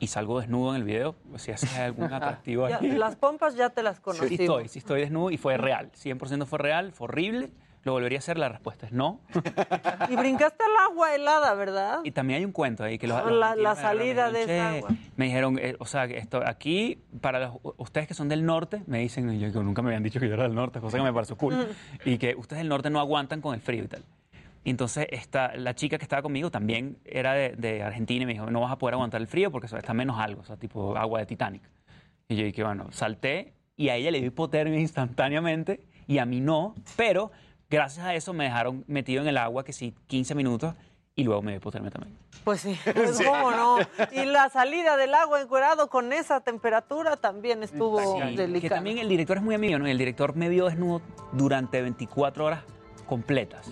Y 0.00 0.06
salgo 0.08 0.38
desnudo 0.38 0.70
en 0.70 0.76
el 0.76 0.84
video, 0.84 1.16
si 1.36 1.50
hace 1.50 1.82
algún 1.82 2.12
atractivo 2.12 2.68
Ya, 2.68 2.80
las 2.80 3.16
pompas 3.16 3.56
ya 3.56 3.70
te 3.70 3.82
las 3.82 3.96
Sí 3.96 4.02
conocimos. 4.02 4.40
estoy, 4.40 4.68
sí 4.68 4.78
estoy 4.78 5.00
desnudo 5.00 5.30
y 5.30 5.38
fue 5.38 5.56
real. 5.56 5.90
100% 5.92 6.46
fue 6.46 6.58
real, 6.58 6.92
fue 6.92 7.06
horrible. 7.06 7.50
¿Lo 7.88 7.94
volvería 7.94 8.18
a 8.18 8.20
hacer? 8.20 8.36
La 8.36 8.50
respuesta 8.50 8.84
es 8.84 8.92
no. 8.92 9.20
Y 10.10 10.16
brincaste 10.16 10.62
al 10.62 10.90
agua 10.90 11.14
helada, 11.14 11.54
¿verdad? 11.54 12.00
Y 12.04 12.10
también 12.10 12.38
hay 12.40 12.44
un 12.44 12.52
cuento 12.52 12.84
ahí 12.84 12.98
que 12.98 13.06
los, 13.06 13.24
los 13.24 13.32
La- 13.32 13.56
la 13.56 13.74
salida 13.76 14.30
de 14.30 14.42
esa 14.42 14.68
agua. 14.76 14.90
Me 15.16 15.24
dijeron, 15.24 15.58
eh, 15.58 15.74
o 15.78 15.86
sea, 15.86 16.04
esto 16.04 16.42
aquí, 16.46 16.98
para 17.22 17.40
los- 17.40 17.54
ustedes 17.78 18.06
que 18.06 18.12
son 18.12 18.28
del 18.28 18.44
norte, 18.44 18.82
me 18.86 18.98
dicen, 18.98 19.32
y 19.32 19.38
yo 19.38 19.50
que 19.50 19.58
nunca 19.60 19.80
me 19.80 19.88
habían 19.88 20.02
dicho 20.02 20.20
que 20.20 20.28
yo 20.28 20.34
era 20.34 20.42
del 20.42 20.54
norte, 20.54 20.80
cosa 20.80 20.98
que 20.98 21.02
me 21.02 21.14
pareció 21.14 21.36
cool, 21.38 21.66
y 22.04 22.18
que 22.18 22.34
ustedes 22.34 22.60
del 22.60 22.68
norte 22.68 22.90
no 22.90 23.00
aguantan 23.00 23.40
con 23.40 23.54
el 23.54 23.60
frío 23.62 23.84
y 23.84 23.88
tal. 23.88 24.04
Y 24.64 24.68
entonces 24.70 25.06
esta, 25.10 25.56
la 25.56 25.74
chica 25.74 25.96
que 25.96 26.04
estaba 26.04 26.20
conmigo 26.20 26.50
también 26.50 26.98
era 27.06 27.32
de, 27.32 27.54
de 27.56 27.82
Argentina 27.82 28.24
y 28.24 28.26
me 28.26 28.32
dijo, 28.34 28.50
no 28.50 28.60
vas 28.60 28.72
a 28.72 28.76
poder 28.76 28.92
aguantar 28.96 29.22
el 29.22 29.28
frío 29.28 29.50
porque 29.50 29.66
está 29.66 29.94
menos 29.94 30.18
algo, 30.18 30.42
o 30.42 30.44
sea, 30.44 30.56
tipo 30.58 30.94
agua 30.94 31.20
de 31.20 31.24
Titanic. 31.26 31.62
Y 32.28 32.36
yo 32.36 32.44
dije, 32.44 32.62
bueno, 32.62 32.88
salté 32.92 33.54
y 33.78 33.88
a 33.88 33.96
ella 33.96 34.10
le 34.10 34.18
dio 34.18 34.26
hipotermia 34.28 34.78
instantáneamente 34.78 35.80
y 36.06 36.18
a 36.18 36.26
mí 36.26 36.40
no, 36.40 36.74
pero 36.96 37.30
gracias 37.70 38.04
a 38.06 38.14
eso 38.14 38.32
me 38.32 38.44
dejaron 38.44 38.84
metido 38.86 39.22
en 39.22 39.28
el 39.28 39.36
agua 39.38 39.64
que 39.64 39.72
sí 39.72 39.94
15 40.06 40.34
minutos 40.34 40.74
y 41.14 41.24
luego 41.24 41.42
me 41.42 41.50
dio 41.52 41.58
hipotermia 41.58 41.90
también. 41.90 42.16
Pues 42.44 42.60
sí, 42.62 42.78
pues, 42.84 43.20
cómo 43.24 43.50
no. 43.50 43.78
Y 44.12 44.24
la 44.24 44.48
salida 44.50 44.96
del 44.96 45.12
agua 45.14 45.40
encuerado 45.40 45.88
con 45.88 46.12
esa 46.12 46.40
temperatura 46.40 47.16
también 47.16 47.62
estuvo 47.62 47.98
Sí, 48.00 48.20
que 48.36 48.36
delicada. 48.42 48.76
también 48.76 48.98
el 48.98 49.08
director 49.08 49.38
es 49.38 49.42
muy 49.42 49.54
amigo, 49.56 49.78
¿no? 49.78 49.88
Y 49.88 49.90
el 49.90 49.98
director 49.98 50.36
me 50.36 50.48
vio 50.48 50.66
desnudo 50.66 51.02
durante 51.32 51.82
24 51.82 52.44
horas 52.44 52.60
completas. 53.06 53.70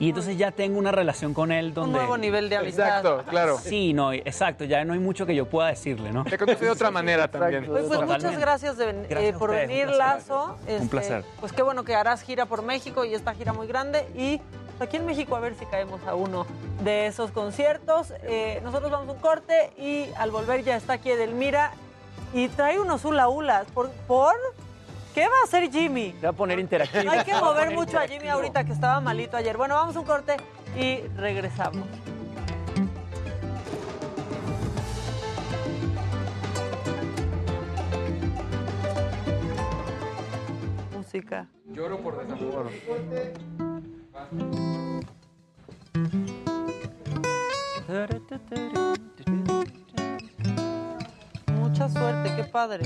Y 0.00 0.10
entonces 0.10 0.38
ya 0.38 0.52
tengo 0.52 0.78
una 0.78 0.92
relación 0.92 1.34
con 1.34 1.50
él 1.50 1.68
Un 1.68 1.74
donde... 1.74 1.98
nuevo 1.98 2.16
nivel 2.16 2.48
de 2.48 2.56
amistad. 2.58 2.86
Exacto, 2.86 3.24
claro. 3.28 3.58
Sí, 3.58 3.92
no, 3.92 4.12
exacto, 4.12 4.64
ya 4.64 4.84
no 4.84 4.92
hay 4.92 5.00
mucho 5.00 5.26
que 5.26 5.34
yo 5.34 5.46
pueda 5.46 5.68
decirle, 5.68 6.12
¿no? 6.12 6.22
Te 6.24 6.38
conocí 6.38 6.64
de 6.64 6.70
otra 6.70 6.90
manera 6.92 7.28
también. 7.28 7.64
Pues, 7.66 7.80
pues, 7.86 8.00
muchas 8.00 8.06
Totalmente. 8.18 8.40
gracias 8.40 8.76
de 8.76 8.86
ven- 8.86 9.06
Gracias 9.08 9.32
eh, 9.32 9.34
a 9.34 9.38
por 9.38 9.50
ustedes, 9.50 9.68
venir, 9.68 9.88
un. 9.88 9.98
Lazo. 9.98 10.56
Un 10.66 10.72
Este, 10.72 10.86
placer. 10.88 11.24
Pues 11.40 11.52
qué 11.52 11.62
bueno 11.62 11.82
que 11.84 11.94
harás 11.96 12.22
gira 12.22 12.46
por 12.46 12.62
México 12.62 13.04
y 13.04 13.14
esta 13.14 13.34
gira 13.34 13.52
muy 13.52 13.66
grande. 13.66 14.06
Y 14.14 14.40
aquí 14.78 14.98
en 14.98 15.06
México 15.06 15.34
a 15.34 15.40
ver 15.40 15.56
si 15.56 15.66
caemos 15.66 16.00
a 16.06 16.14
uno 16.14 16.46
de 16.84 17.06
esos 17.08 17.32
conciertos. 17.32 18.12
Eh, 18.22 18.60
nosotros 18.62 18.92
vamos 18.92 19.08
a 19.08 19.12
un 19.12 19.18
corte 19.18 19.72
y 19.76 20.06
al 20.16 20.30
volver 20.30 20.62
ya 20.62 20.76
está 20.76 20.92
aquí 20.92 21.10
Edelmira 21.10 21.72
y 22.32 22.46
trae 22.48 22.78
unos 22.78 23.04
hula 23.04 23.28
hulas. 23.28 23.66
¿Por? 23.74 23.90
por? 24.06 24.34
¿Qué 25.18 25.26
va 25.26 25.34
a 25.42 25.44
hacer 25.46 25.68
Jimmy? 25.72 26.14
Se 26.20 26.26
va 26.26 26.28
a 26.28 26.32
poner 26.32 26.60
interactivo. 26.60 27.10
Hay 27.10 27.24
que 27.24 27.34
mover 27.34 27.74
mucho 27.74 27.98
a 27.98 28.06
Jimmy 28.06 28.28
ahorita 28.28 28.62
que 28.62 28.70
estaba 28.70 29.00
malito 29.00 29.36
ayer. 29.36 29.56
Bueno, 29.56 29.74
vamos 29.74 29.96
a 29.96 29.98
un 29.98 30.06
corte 30.06 30.36
y 30.76 30.98
regresamos. 31.16 31.88
Música. 40.96 41.48
Lloro 41.66 41.98
por 41.98 42.24
desamor. 42.24 42.70
Mucha 51.56 51.88
suerte, 51.88 52.36
qué 52.36 52.44
padre. 52.44 52.84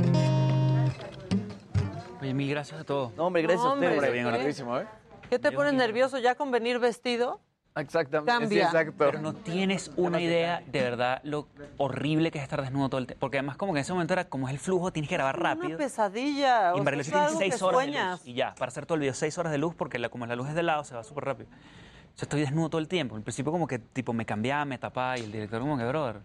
Oye, 2.22 2.34
mil 2.34 2.48
gracias 2.48 2.80
a 2.80 2.84
todos. 2.84 3.12
No, 3.16 3.26
hombre, 3.26 3.42
gracias 3.42 3.64
No, 3.64 3.70
a 3.70 3.74
ustedes. 3.74 3.92
hombre, 3.94 4.12
bien, 4.12 4.24
¿qué? 4.26 4.30
grandísimo, 4.32 4.78
¿eh? 4.78 4.86
¿Qué 5.28 5.38
te 5.40 5.50
pones 5.50 5.74
nervioso 5.74 6.18
ya 6.18 6.36
con 6.36 6.52
venir 6.52 6.78
vestido? 6.78 7.40
Exactamente. 7.74 8.30
Cambia. 8.30 8.48
Sí, 8.48 8.76
exacto. 8.76 8.94
Pero 8.96 9.18
no 9.20 9.34
tienes 9.34 9.90
una 9.96 10.20
idea 10.20 10.62
de 10.66 10.82
verdad 10.82 11.20
lo 11.24 11.48
horrible 11.78 12.30
que 12.30 12.38
es 12.38 12.44
estar 12.44 12.60
desnudo 12.62 12.90
todo 12.90 13.00
el 13.00 13.06
tiempo. 13.08 13.18
Porque 13.20 13.38
además 13.38 13.56
como 13.56 13.72
que 13.72 13.78
en 13.78 13.82
ese 13.82 13.92
momento 13.92 14.12
era 14.12 14.28
como 14.28 14.46
es 14.46 14.54
el 14.54 14.60
flujo, 14.60 14.92
tienes 14.92 15.08
que 15.08 15.16
grabar 15.16 15.40
Una 15.40 15.54
rápido. 15.54 15.78
pesadilla. 15.78 16.74
Y 16.74 16.78
en 16.78 16.84
Bariloche 16.84 17.10
tienes 17.10 17.32
seis 17.38 17.60
horas 17.62 17.86
de 17.86 17.92
luz. 17.92 18.20
Y 18.26 18.34
ya, 18.34 18.54
para 18.54 18.68
hacer 18.68 18.86
todo 18.86 18.94
el 18.94 19.00
video, 19.00 19.14
seis 19.14 19.36
horas 19.38 19.50
de 19.50 19.58
luz, 19.58 19.74
porque 19.74 19.98
la- 19.98 20.10
como 20.10 20.24
la 20.26 20.36
luz 20.36 20.48
es 20.50 20.54
de 20.54 20.62
lado, 20.62 20.84
se 20.84 20.94
va 20.94 21.02
súper 21.02 21.24
rápido. 21.24 21.48
Yo 21.50 22.22
estoy 22.22 22.40
desnudo 22.42 22.68
todo 22.68 22.80
el 22.80 22.86
tiempo. 22.88 23.16
Al 23.16 23.22
principio 23.22 23.50
como 23.50 23.66
que 23.66 23.78
tipo 23.80 24.12
me 24.12 24.26
cambiaba, 24.26 24.64
me 24.66 24.76
tapaba 24.78 25.18
y 25.18 25.22
el 25.22 25.32
director 25.32 25.60
como 25.60 25.76
que, 25.78 25.84
brother, 25.86 26.20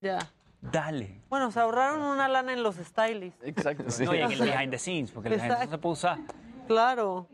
Ya. 0.00 0.18
Dale. 0.70 1.22
Bueno, 1.28 1.50
se 1.50 1.60
ahorraron 1.60 2.00
una 2.02 2.28
lana 2.28 2.52
en 2.52 2.62
los 2.62 2.76
stylists. 2.76 3.42
Exacto. 3.44 3.84
No, 4.04 4.14
y 4.14 4.20
en 4.20 4.32
el 4.32 4.40
behind 4.40 4.70
the 4.70 4.78
scenes, 4.78 5.10
porque 5.10 5.30
la 5.30 5.36
gente 5.36 5.48
no 5.48 5.54
Exacto. 5.54 5.76
se 5.76 5.78
puede 5.78 5.92
usar. 5.92 6.18
Claro. 6.66 7.28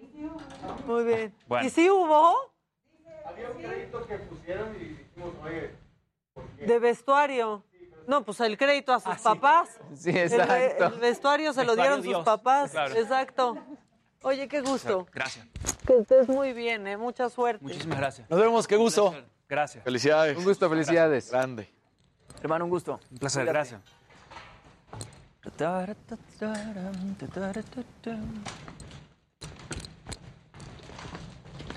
Muy 0.87 1.05
bien. 1.05 1.35
Bueno. 1.47 1.67
¿Y 1.67 1.71
sí 1.71 1.89
hubo? 1.91 2.53
Había 3.25 3.51
un 3.51 3.63
crédito 3.63 4.07
que 4.07 4.19
pusieron 4.19 4.75
y 4.77 4.85
dijimos, 4.85 5.35
oye, 5.43 5.71
¿por 6.35 6.45
qué 6.51 6.67
De 6.67 6.79
vestuario. 6.79 7.65
No, 8.07 8.25
pues 8.25 8.41
el 8.41 8.59
crédito 8.59 8.93
a 8.93 9.01
sus 9.01 9.17
papás. 9.19 9.81
Sí, 9.95 10.11
El 10.11 10.17
exacto. 10.19 10.87
El, 10.87 11.01
vestuario 11.01 11.53
se 11.53 11.65
lo 11.65 11.77
dieron 11.77 12.03
sus 12.03 12.19
papás. 12.19 12.73
Claro. 12.73 12.95
Exacto. 12.95 13.59
Oye, 14.23 14.49
qué 14.49 14.61
gusto. 14.61 15.07
Gracias. 15.13 15.47
Que 15.87 15.99
estés 15.99 16.29
muy 16.29 16.53
bien, 16.53 16.87
¿eh? 16.87 16.97
Mucha 16.97 17.29
suerte. 17.29 17.65
Muchísimas 17.65 17.99
gracias. 17.99 18.31
Nos 18.31 18.41
vemos, 18.41 18.67
qué 18.67 18.77
gusto. 18.77 19.15
Gracias. 19.49 19.85
Felicidades. 19.85 20.37
Un 20.37 20.45
gusto, 20.45 20.69
felicidades. 20.69 21.31
Grande. 21.31 21.73
Hermano, 22.43 22.65
un 22.65 22.71
gusto. 22.71 22.99
Un 23.13 23.19
placer, 23.19 23.43
Cuídate. 23.45 23.53
gracias. 23.57 23.81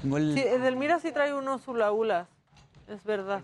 Tengo 0.01 0.17
el... 0.17 0.33
Sí, 0.33 0.41
Edelmira 0.41 0.99
sí 0.99 1.11
trae 1.11 1.35
unos 1.35 1.67
hulahulas. 1.67 2.27
Es 2.87 3.03
verdad. 3.03 3.43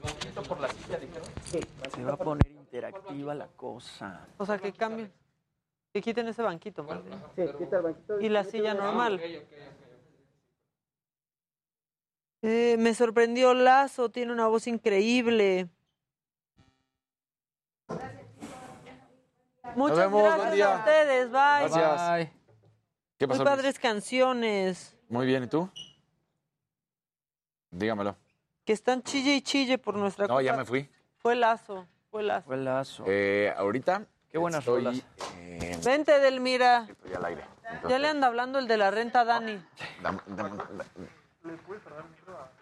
Se 1.93 2.03
va 2.03 2.13
a 2.13 2.17
poner 2.17 2.51
interactiva 2.51 3.35
la 3.35 3.47
cosa. 3.47 4.25
O 4.37 4.45
sea, 4.45 4.57
que 4.57 4.71
cambien. 4.73 5.11
Que 5.93 6.01
quiten 6.01 6.27
ese 6.27 6.41
banquito, 6.41 6.83
más 6.83 7.01
bien. 7.03 7.19
Y 8.19 8.29
la 8.29 8.43
silla 8.45 8.73
normal. 8.73 9.21
Eh, 12.41 12.75
me 12.79 12.95
sorprendió 12.95 13.53
Lazo, 13.53 14.09
tiene 14.09 14.33
una 14.33 14.47
voz 14.47 14.65
increíble. 14.65 15.69
Muchas 19.75 19.97
vemos, 19.97 20.21
buen 20.21 20.33
gracias 20.35 20.53
día. 20.53 20.73
a 20.75 20.77
ustedes, 20.79 21.31
bye. 21.31 21.69
Gracias. 21.69 22.29
¿Qué 23.17 23.27
Muy 23.27 23.37
pasó? 23.37 23.43
Luis? 23.43 23.55
padres 23.55 23.79
canciones 23.79 24.97
Muy 25.09 25.25
bien, 25.25 25.43
¿y 25.43 25.47
tú? 25.47 25.69
Dígamelo. 27.69 28.15
que 28.65 28.73
están 28.73 29.01
chille 29.03 29.35
y 29.35 29.41
chille 29.41 29.77
por 29.77 29.95
nuestra 29.95 30.27
No, 30.27 30.41
ya 30.41 30.55
me 30.55 30.65
fui. 30.65 30.89
Fue 31.17 31.35
Lazo, 31.35 31.87
fue 32.09 32.23
Lazo. 32.23 32.45
Fue 32.47 32.57
lazo. 32.57 33.03
Eh, 33.07 33.53
ahorita. 33.55 34.05
Qué 34.29 34.37
buenas 34.37 34.59
estoy, 34.59 34.83
rolas. 34.83 35.03
eh, 35.37 35.77
Vente, 35.83 36.15
Edelmira. 36.15 36.87
estoy 36.89 37.13
al 37.13 37.25
aire. 37.25 37.43
Ya 37.87 37.99
le 37.99 38.07
anda 38.07 38.27
hablando 38.27 38.59
el 38.59 38.67
de 38.67 38.77
la 38.77 38.91
renta 38.91 39.21
a 39.21 39.25
Dani. 39.25 39.61
Dame- 40.01 40.21
dame- 40.27 40.57
dame- 40.57 41.11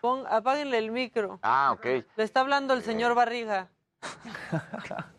Pon, 0.01 0.25
apáguenle 0.27 0.77
el 0.77 0.91
micro. 0.91 1.39
Ah, 1.41 1.71
ok. 1.73 1.85
Le 2.15 2.23
está 2.23 2.39
hablando 2.41 2.73
el 2.73 2.83
señor 2.83 3.13
Barriga. 3.15 3.67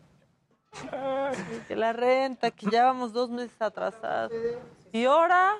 que 1.67 1.75
la 1.75 1.93
renta, 1.93 2.51
que 2.51 2.69
ya 2.69 2.85
vamos 2.85 3.13
dos 3.13 3.29
meses 3.29 3.59
atrasados. 3.61 4.31
¿Y 4.91 5.05
ahora? 5.05 5.53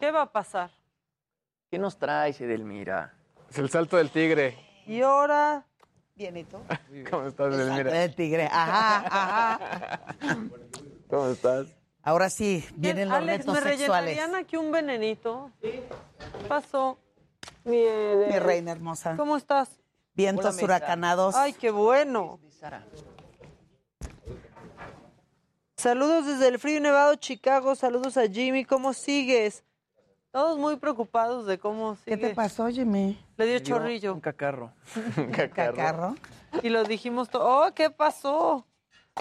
¿Qué 0.00 0.10
va 0.10 0.22
a 0.22 0.32
pasar? 0.32 0.70
¿Qué 1.70 1.78
nos 1.78 1.98
traes, 1.98 2.40
Edelmira? 2.40 3.14
Es 3.50 3.58
el 3.58 3.68
salto 3.70 3.96
del 3.96 4.10
tigre. 4.10 4.56
¿Y 4.86 5.02
ahora? 5.02 5.64
Bien, 6.14 6.36
¿y 6.36 6.44
tú? 6.44 6.58
¿Cómo 7.10 7.26
estás, 7.26 7.54
Edelmira? 7.54 8.04
El 8.04 8.14
tigre. 8.14 8.48
Ajá, 8.50 9.04
ajá. 9.06 10.00
¿Cómo 11.08 11.28
estás? 11.28 11.66
Ahora 12.02 12.30
sí, 12.30 12.64
vienen 12.76 13.08
los 13.08 13.18
Alex, 13.18 13.38
retos 13.46 13.54
¿me 13.54 13.60
sexuales. 13.70 14.10
rellenarían 14.16 14.34
aquí 14.36 14.56
un 14.56 14.70
venenito? 14.70 15.50
¿Qué 15.60 15.82
pasó? 16.48 16.98
Mi, 17.64 17.82
Mi 18.28 18.38
reina 18.38 18.70
hermosa. 18.72 19.16
¿Cómo 19.16 19.36
estás? 19.36 19.80
Vientos 20.14 20.54
Hola, 20.54 20.64
huracanados. 20.64 21.34
Ay, 21.34 21.52
qué 21.52 21.70
bueno. 21.72 22.38
Saludos 25.76 26.24
desde 26.24 26.48
el 26.48 26.58
frío 26.58 26.78
y 26.78 26.80
nevado 26.80 27.14
Chicago. 27.16 27.74
Saludos 27.74 28.16
a 28.16 28.26
Jimmy. 28.26 28.64
¿Cómo 28.64 28.94
sigues? 28.94 29.62
Todos 30.30 30.58
muy 30.58 30.76
preocupados 30.76 31.46
de 31.46 31.58
cómo 31.58 31.96
sigue. 31.96 32.16
¿Qué 32.16 32.28
te 32.28 32.34
pasó, 32.34 32.68
Jimmy? 32.68 33.22
Le 33.36 33.46
dio 33.46 33.58
chorrillo. 33.58 34.14
Un 34.14 34.20
cacarro. 34.20 34.72
¿Cacarro? 35.54 36.14
Y 36.62 36.70
lo 36.70 36.84
dijimos 36.84 37.28
todo. 37.28 37.66
Oh, 37.66 37.74
¿qué 37.74 37.90
pasó? 37.90 38.66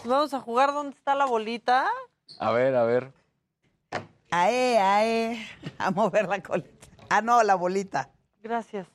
Vamos 0.06 0.34
a 0.34 0.40
jugar 0.40 0.72
¿Dónde 0.74 0.96
está 0.96 1.14
la 1.14 1.26
bolita? 1.26 1.90
A 2.40 2.52
ver, 2.52 2.74
a 2.76 2.84
ver. 2.86 3.12
Ae, 4.32 4.78
ae. 4.78 5.48
A 5.78 5.92
mover 5.92 6.28
la 6.28 6.42
colita. 6.42 6.70
Ah, 7.10 7.22
no, 7.22 7.44
la 7.44 7.56
bolita. 7.56 8.10
Gracias. 8.42 8.88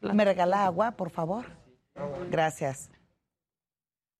¿Me 0.00 0.24
regala 0.24 0.64
agua, 0.64 0.92
por 0.92 1.10
favor? 1.10 1.44
Gracias. 2.30 2.90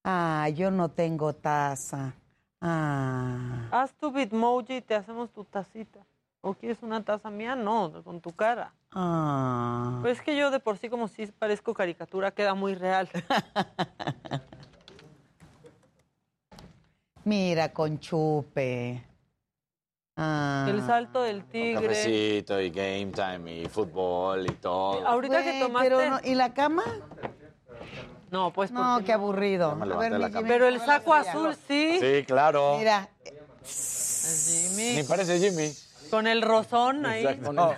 Ah, 0.05 0.49
yo 0.55 0.71
no 0.71 0.91
tengo 0.91 1.35
taza. 1.35 2.15
Ah. 2.61 3.69
Haz 3.71 3.93
tu 3.95 4.11
bitmoji 4.13 4.77
y 4.77 4.81
te 4.83 4.95
hacemos 4.95 5.31
tu 5.33 5.45
tacita. 5.45 6.01
¿O 6.43 6.55
quieres 6.55 6.83
una 6.83 7.05
taza 7.05 7.31
mía? 7.31 7.55
No, 7.55 8.03
con 8.03 8.21
tu 8.21 8.33
cara. 8.33 8.73
Ah. 8.93 9.99
Pues 10.01 10.19
es 10.19 10.25
que 10.25 10.37
yo 10.37 10.51
de 10.51 10.59
por 10.61 10.79
sí 10.79 10.89
como 10.89 11.07
si 11.09 11.27
parezco 11.27 11.75
caricatura, 11.75 12.31
queda 12.31 12.55
muy 12.55 12.75
real. 12.75 13.09
Mira, 17.25 17.73
con 17.73 17.99
chupe. 18.01 19.05
Ah. 20.17 20.67
El 20.69 20.83
salto 20.87 21.23
del 21.23 21.45
tigre. 21.45 21.87
Cafecito 21.87 22.61
y 22.61 22.71
game 22.71 23.07
time 23.13 23.61
y 23.63 23.67
fútbol 23.69 24.47
y 24.51 24.55
todo. 24.55 25.07
Ahorita 25.07 25.43
que 25.43 25.51
Güey, 25.51 25.61
tomaste... 25.63 25.89
pero 25.89 26.11
no- 26.11 26.21
¿Y 26.25 26.35
la 26.35 26.53
cama? 26.55 26.83
No, 28.31 28.53
pues 28.53 28.71
No, 28.71 29.01
qué 29.05 29.13
aburrido. 29.13 29.71
Ya 29.79 29.85
me 29.85 29.95
A 29.95 29.99
ver, 29.99 30.13
mi. 30.13 30.25
Jimmy, 30.33 30.49
Pero 30.49 30.67
el 30.69 30.81
saco 30.81 31.15
azul 31.15 31.57
sí. 31.67 31.99
Sí, 32.01 32.25
claro. 32.25 32.77
Mira, 32.79 33.09
Jimmy. 33.65 34.97
Ni 34.97 35.03
parece 35.03 35.39
Jimmy. 35.39 35.73
Con 36.11 36.27
el 36.27 36.43
rozón 36.43 37.07
ahí. 37.07 37.27
Exacto. 37.27 37.75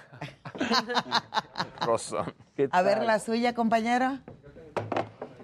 Rosón. 1.86 2.34
a 2.70 2.82
ver 2.82 3.02
la 3.02 3.18
suya, 3.18 3.54
compañera. 3.54 4.20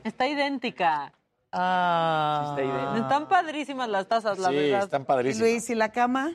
Está 0.05 0.27
idéntica. 0.27 1.13
Ah. 1.53 2.49
Está 2.51 2.63
idéntica. 2.63 3.01
Están 3.03 3.29
padrísimas 3.29 3.89
las 3.89 4.07
tazas, 4.07 4.39
la 4.39 4.49
Sí, 4.51 4.55
verdad. 4.57 4.85
están 4.85 5.03
¿Y 5.03 5.05
padrísimos. 5.07 5.49
Luis, 5.49 5.71
¿y 5.71 5.75
la 5.75 5.91
cama? 5.93 6.33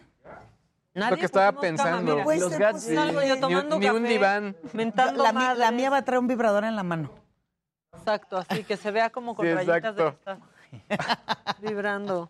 Nadie 0.96 1.12
Lo 1.12 1.18
que 1.18 1.26
estaba 1.26 1.52
pusimos 1.54 1.62
pensando. 1.82 2.12
mira. 2.14 2.24
Pues, 2.24 2.40
Los 2.40 2.50
pues, 2.50 2.60
gats, 2.60 2.84
sí. 2.84 2.94
Salgo 2.96 3.22
yo 3.24 3.36
Ni, 3.36 3.42
tomando 3.42 3.80
ni 3.80 3.88
un 3.90 3.96
café, 4.04 4.08
diván. 4.14 4.56
Mentando 4.74 5.24
La, 5.24 5.32
mi- 5.34 5.40
la 5.40 5.46
madres. 5.56 5.72
mía 5.74 5.90
va 5.90 5.98
a 5.98 6.06
traer 6.06 6.20
un 6.20 6.28
vibrador 6.28 6.66
en 6.66 6.76
la 6.76 6.84
mano. 6.84 7.12
Exacto, 7.96 8.38
así 8.38 8.64
que 8.64 8.78
se 8.78 8.92
vea 8.92 9.10
como 9.10 9.36
con 9.36 9.46
Sí, 9.46 9.54
rayitas 9.54 9.96
de 9.96 10.14
vibrando. 11.62 12.28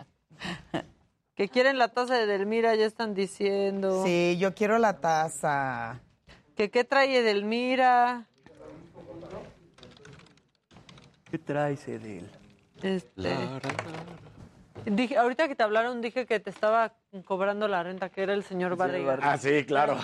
Que 1.36 1.50
quieren 1.50 1.80
la 1.80 1.88
taza 1.88 2.16
de 2.16 2.28
Delmira, 2.28 2.76
ya 2.76 2.86
están 2.86 3.14
diciendo. 3.14 4.04
Sí, 4.04 4.38
yo 4.40 4.54
quiero 4.54 4.78
la 4.78 5.00
taza. 5.00 6.00
Que 6.56 6.70
qué 6.70 6.84
trae 6.84 7.24
Delmira. 7.24 8.28
¿Qué 11.32 11.40
traes, 11.40 11.88
Edel? 11.88 12.30
Este, 12.84 13.36
dije, 14.86 15.18
ahorita 15.18 15.48
que 15.48 15.56
te 15.56 15.64
hablaron 15.64 16.02
dije 16.02 16.28
que 16.28 16.40
te 16.40 16.52
estaba 16.52 16.94
cobrando 17.26 17.68
la 17.68 17.82
renta, 17.82 18.10
que 18.10 18.22
era 18.22 18.34
el 18.34 18.44
señor 18.44 18.76
Barriga. 18.76 19.18
Ah, 19.20 19.38
sí, 19.40 19.66
claro. 19.66 19.98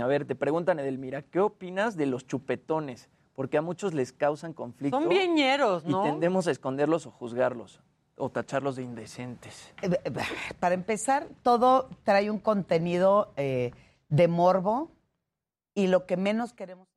A 0.00 0.06
ver, 0.06 0.24
te 0.24 0.34
preguntan, 0.34 0.78
Edelmira, 0.78 1.22
¿qué 1.22 1.40
opinas 1.40 1.96
de 1.96 2.06
los 2.06 2.26
chupetones? 2.26 3.10
Porque 3.34 3.58
a 3.58 3.62
muchos 3.62 3.92
les 3.92 4.12
causan 4.12 4.54
conflicto. 4.54 4.98
Son 4.98 5.08
bieñeros, 5.08 5.84
¿no? 5.84 6.06
Y 6.06 6.10
tendemos 6.10 6.46
a 6.46 6.50
esconderlos 6.50 7.06
o 7.06 7.10
juzgarlos. 7.10 7.80
O 8.16 8.30
tacharlos 8.30 8.76
de 8.76 8.82
indecentes. 8.82 9.72
Eh, 9.82 9.90
eh, 10.04 10.12
Para 10.60 10.74
empezar, 10.74 11.28
todo 11.42 11.88
trae 12.04 12.30
un 12.30 12.38
contenido 12.38 13.32
eh, 13.36 13.72
de 14.08 14.28
morbo 14.28 14.90
y 15.74 15.86
lo 15.88 16.06
que 16.06 16.16
menos 16.16 16.52
queremos. 16.52 16.91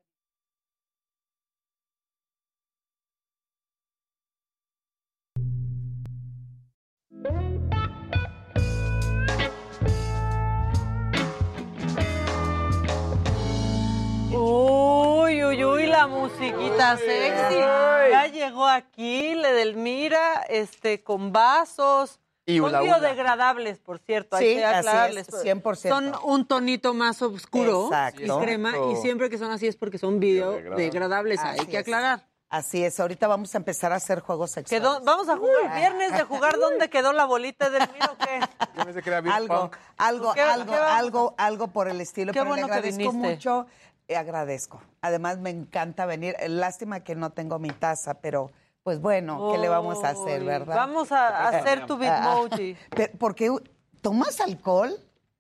La 16.06 16.16
musiquita 16.16 16.98
sexy. 16.98 17.56
Ya 18.12 18.28
llegó 18.28 18.68
aquí, 18.68 19.34
le 19.36 19.54
Delmira, 19.54 20.42
este, 20.50 21.04
con 21.04 21.32
vasos. 21.32 22.20
Y 22.48 22.60
Son 22.60 22.72
biodegradables, 22.80 23.80
por 23.80 23.98
cierto, 23.98 24.36
hay 24.36 24.46
Sí, 24.50 24.56
que 24.58 24.66
así 24.66 24.78
aclararles. 24.88 25.30
es, 25.30 25.44
100%. 25.44 25.90
Son 25.90 26.14
un 26.24 26.46
tonito 26.48 26.94
más 26.94 27.20
oscuro 27.24 27.86
Exacto. 27.86 28.22
y 28.22 28.44
crema, 28.44 28.74
y 28.92 28.96
siempre 28.98 29.32
que 29.32 29.40
son 29.40 29.52
así 29.52 29.66
es 29.66 29.76
porque 29.76 29.98
son 29.98 30.20
biodegradables, 30.20 31.40
hay 31.40 31.58
Así 31.58 31.66
que 31.68 31.78
es. 31.78 31.82
aclarar. 31.82 32.28
Así 32.48 32.86
es, 32.86 33.00
ahorita 33.00 33.28
vamos 33.28 33.54
a 33.56 33.58
empezar 33.58 33.92
a 33.92 33.96
hacer 33.96 34.20
juegos 34.20 34.52
sexuales. 34.52 34.80
Quedó, 34.80 35.02
vamos 35.04 35.28
a 35.28 35.36
jugar 35.38 35.76
viernes 35.76 36.12
de 36.14 36.24
jugar 36.24 36.56
dónde 36.60 36.88
quedó 36.92 37.12
la 37.14 37.26
bolita 37.26 37.72
de 37.72 37.80
Delmira 37.80 38.12
o 38.14 38.18
qué. 38.20 38.40
Yo 38.78 38.86
pensé 38.86 39.02
que 39.02 39.10
era 39.10 39.18
algo, 39.36 39.62
punk. 39.62 39.78
algo, 39.98 40.34
¿Qué- 40.36 40.42
algo, 40.42 40.72
qué 40.72 40.78
algo, 40.78 41.36
algo 41.40 41.68
por 41.70 41.88
el 41.88 42.00
estilo. 42.00 42.32
Qué 42.32 42.40
pero 42.42 42.50
bueno 42.52 42.68
le 42.68 42.72
que 42.72 42.78
agradezco 42.78 43.12
mucho. 43.12 43.66
Agradezco. 44.14 44.82
Además, 45.02 45.40
me 45.40 45.50
encanta 45.50 46.06
venir. 46.06 46.36
Lástima 46.48 47.00
que 47.00 47.16
no 47.16 47.32
tengo 47.32 47.58
mi 47.60 47.70
taza, 47.70 48.16
pero 48.22 48.52
pues 48.84 49.02
bueno, 49.02 49.52
¿qué 49.52 49.58
le 49.58 49.68
vamos 49.68 50.04
a 50.04 50.10
hacer, 50.10 50.44
verdad? 50.44 50.76
Vamos 50.76 51.12
a 51.12 51.48
hacer 51.48 51.88
tu 51.88 51.98
Ah, 52.02 52.38
bitmoji. 52.46 52.78
pero- 52.96 53.14
Porque 53.18 53.50
tomas 54.02 54.40
alcohol 54.42 54.96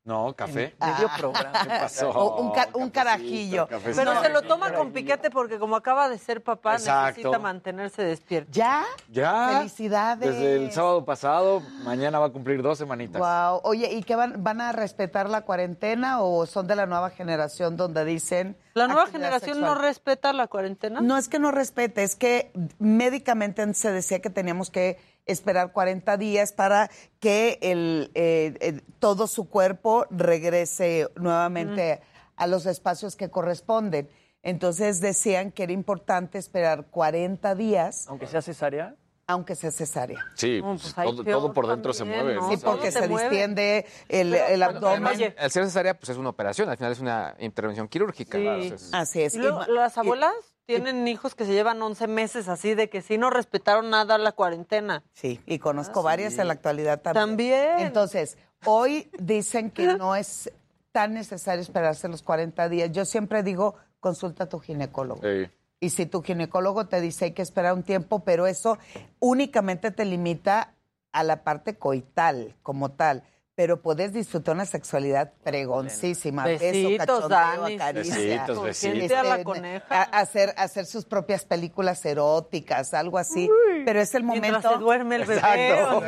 No, 0.06 0.34
café. 0.36 0.76
Medio 0.80 1.10
programa. 1.18 1.52
¿Qué 1.64 1.70
pasó? 1.70 2.10
O 2.12 2.40
un, 2.42 2.52
ca- 2.52 2.70
un 2.76 2.90
Cafecito, 2.90 2.94
carajillo. 2.94 3.68
cafecito. 3.68 3.96
Pero 4.06 4.22
se 4.22 4.30
lo 4.30 4.44
toma 4.44 4.72
con 4.72 4.92
piquete 4.92 5.32
porque 5.32 5.58
como 5.58 5.76
acaba 5.76 6.10
de 6.10 6.20
ser 6.20 6.44
papá, 6.44 6.76
Exacto. 6.76 7.08
necesita 7.18 7.40
mantenerse 7.40 8.04
despierto. 8.04 8.52
¿Ya? 8.54 8.84
Ya. 9.10 9.58
Felicidades. 9.58 10.30
Desde 10.36 10.56
el 10.58 10.72
sábado 10.72 11.04
pasado, 11.06 11.64
mañana 11.84 12.20
va 12.20 12.28
a 12.28 12.30
cumplir 12.30 12.62
dos 12.62 12.78
semanitas. 12.78 13.20
Wow. 13.20 13.62
Oye, 13.64 13.92
¿y 13.94 14.04
qué 14.04 14.16
van, 14.16 14.44
van 14.44 14.62
a 14.62 14.72
respetar 14.74 15.28
la 15.28 15.42
cuarentena 15.42 16.22
o 16.22 16.46
son 16.46 16.68
de 16.68 16.76
la 16.76 16.86
nueva 16.86 17.10
generación 17.10 17.76
donde 17.76 18.06
dicen... 18.06 18.56
¿La 18.76 18.86
nueva 18.88 19.04
actividad 19.04 19.30
generación 19.30 19.56
sexual? 19.58 19.76
no 19.76 19.82
respeta 19.82 20.34
la 20.34 20.48
cuarentena? 20.48 21.02
No 21.02 21.18
es 21.18 21.30
que 21.30 21.40
no 21.40 21.50
respete, 21.50 22.04
es 22.04 22.16
que 22.16 22.52
médicamente 22.78 23.74
se 23.74 23.92
decía 23.92 24.20
que 24.22 24.30
teníamos 24.30 24.70
que 24.70 25.00
esperar 25.26 25.72
40 25.72 26.18
días 26.18 26.52
para 26.54 26.90
que 27.20 27.58
el, 27.62 28.12
eh, 28.16 28.56
eh, 28.60 28.82
todo 29.00 29.28
su 29.28 29.50
cuerpo 29.50 30.06
regrese 30.12 31.08
nuevamente 31.16 32.02
a 32.36 32.48
los 32.48 32.66
espacios 32.66 33.16
que 33.16 33.30
corresponden. 33.30 34.10
Entonces 34.44 35.02
decían 35.02 35.52
que 35.52 35.64
era 35.64 35.72
importante 35.72 36.38
esperar 36.38 36.86
40 36.92 37.56
días, 37.56 38.06
Aunque 38.08 38.28
sea 38.28 38.44
cesárea. 38.44 38.96
aunque 39.26 39.56
sea 39.56 39.72
cesárea. 39.72 40.20
Sí, 40.36 40.62
No, 40.62 40.76
pues 40.78 40.96
ahí 41.00 41.08
todo, 41.26 41.52
por 41.52 41.66
dentro 41.68 41.92
también, 41.94 42.20
se 42.20 42.24
mueve. 42.24 42.36
¿no? 42.40 42.50
Sí, 42.52 42.58
porque 42.64 42.92
se 42.92 43.08
distiende 43.08 43.88
el, 44.08 44.36
el 44.36 44.62
abdomen. 44.62 45.08
Oye. 45.08 45.36
El 45.40 45.50
ser 45.50 45.66
cesárea 45.66 45.98
pues 45.98 46.10
es 46.10 46.18
una 46.18 46.30
operación, 46.30 46.70
al 46.70 46.78
final 46.78 46.92
es 46.92 47.00
una 47.00 47.36
intervención 47.40 47.88
quirúrgica. 47.88 48.38
Sí. 48.38 48.44
Claro, 48.44 48.62
es- 48.62 48.94
Así 48.94 49.22
es. 49.24 49.34
Y 49.34 49.40
luego, 49.40 49.66
las 49.66 49.98
y- 49.98 50.00
abuelas 50.02 50.34
tienen 50.66 51.08
hijos 51.08 51.36
que 51.36 51.46
se 51.46 51.54
llevan 51.54 51.82
11 51.82 52.08
meses 52.08 52.48
así 52.48 52.74
de 52.76 52.90
que 52.90 53.02
sí 53.02 53.18
no 53.18 53.30
respetaron 53.30 53.90
nada 53.90 54.18
la 54.18 54.32
cuarentena. 54.32 55.04
Sí, 55.14 55.40
y 55.46 55.60
conozco 55.60 56.04
varias 56.04 56.38
en 56.38 56.48
la 56.48 56.54
actualidad 56.54 57.02
también. 57.02 57.28
También. 57.28 57.80
Entonces, 57.88 58.38
hoy 58.66 59.10
dicen 59.20 59.72
que 59.72 59.96
no 59.96 60.16
es 60.16 60.52
tan 60.92 61.14
necesario 61.14 61.62
esperarse 61.62 62.08
los 62.08 62.22
40 62.22 62.70
días. 62.70 62.92
Yo 62.92 63.06
siempre 63.06 63.44
digo, 63.44 63.76
consulta 64.00 64.46
a 64.46 64.50
tu 64.50 64.60
ginecólogo. 64.60 65.22
Sí. 65.22 65.50
Y 65.80 65.90
si 65.90 66.06
tu 66.06 66.24
ginecólogo 66.24 66.88
te 66.88 67.02
dice 67.02 67.26
hay 67.26 67.32
que 67.34 67.42
esperar 67.42 67.74
un 67.74 67.84
tiempo, 67.84 68.24
pero 68.24 68.48
eso 68.48 68.78
únicamente 69.20 69.92
te 69.92 70.06
limita 70.06 70.74
a 71.12 71.24
la 71.24 71.44
parte 71.44 71.78
coital 71.78 72.56
como 72.64 72.92
tal. 72.92 73.24
Pero 73.56 73.82
puedes 73.82 74.12
disfrutar 74.12 74.54
una 74.56 74.66
sexualidad 74.66 75.32
pregoncísima. 75.44 76.44
Beso, 76.44 76.66
Besitos, 76.66 77.06
cachondeo, 77.06 77.30
Dani. 77.62 77.76
acaricia. 77.76 78.16
Besitos, 78.18 78.64
besitos. 78.64 79.18
A 79.18 79.24
la 79.24 79.44
coneja. 79.46 79.86
a- 79.90 80.04
hacer, 80.20 80.54
hacer 80.58 80.86
sus 80.86 81.06
propias 81.06 81.46
películas 81.46 82.06
eróticas, 82.06 82.94
algo 82.94 83.18
así. 83.18 83.50
Pero 83.86 84.02
es 84.02 84.14
el 84.14 84.24
momento. 84.24 84.50
Mientras 84.50 84.74
se 84.74 84.80
duerme 84.80 85.16
el 85.16 85.26
bebé. 85.26 85.70
Exacto. 85.70 86.04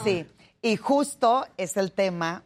Sí, 0.04 0.26
y 0.60 0.76
justo 0.76 1.46
es 1.56 1.76
el 1.76 1.92
tema 1.92 2.42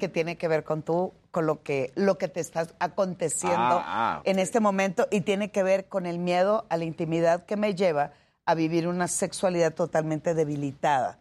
que 0.00 0.08
tiene 0.08 0.36
que 0.38 0.48
ver 0.48 0.64
con 0.64 0.82
tú, 0.82 1.12
con 1.30 1.44
lo 1.44 1.62
que, 1.62 1.92
lo 1.94 2.16
que 2.16 2.28
te 2.28 2.40
está 2.40 2.66
aconteciendo 2.78 3.56
Ah, 3.58 3.84
ah, 4.18 4.20
en 4.24 4.38
este 4.38 4.60
momento 4.60 5.08
y 5.10 5.22
tiene 5.22 5.50
que 5.50 5.62
ver 5.62 5.88
con 5.88 6.06
el 6.06 6.18
miedo 6.18 6.64
a 6.70 6.76
la 6.76 6.84
intimidad 6.84 7.44
que 7.44 7.56
me 7.56 7.74
lleva 7.74 8.12
a 8.46 8.54
vivir 8.54 8.86
una 8.88 9.08
sexualidad 9.08 9.74
totalmente 9.74 10.34
debilitada. 10.34 11.18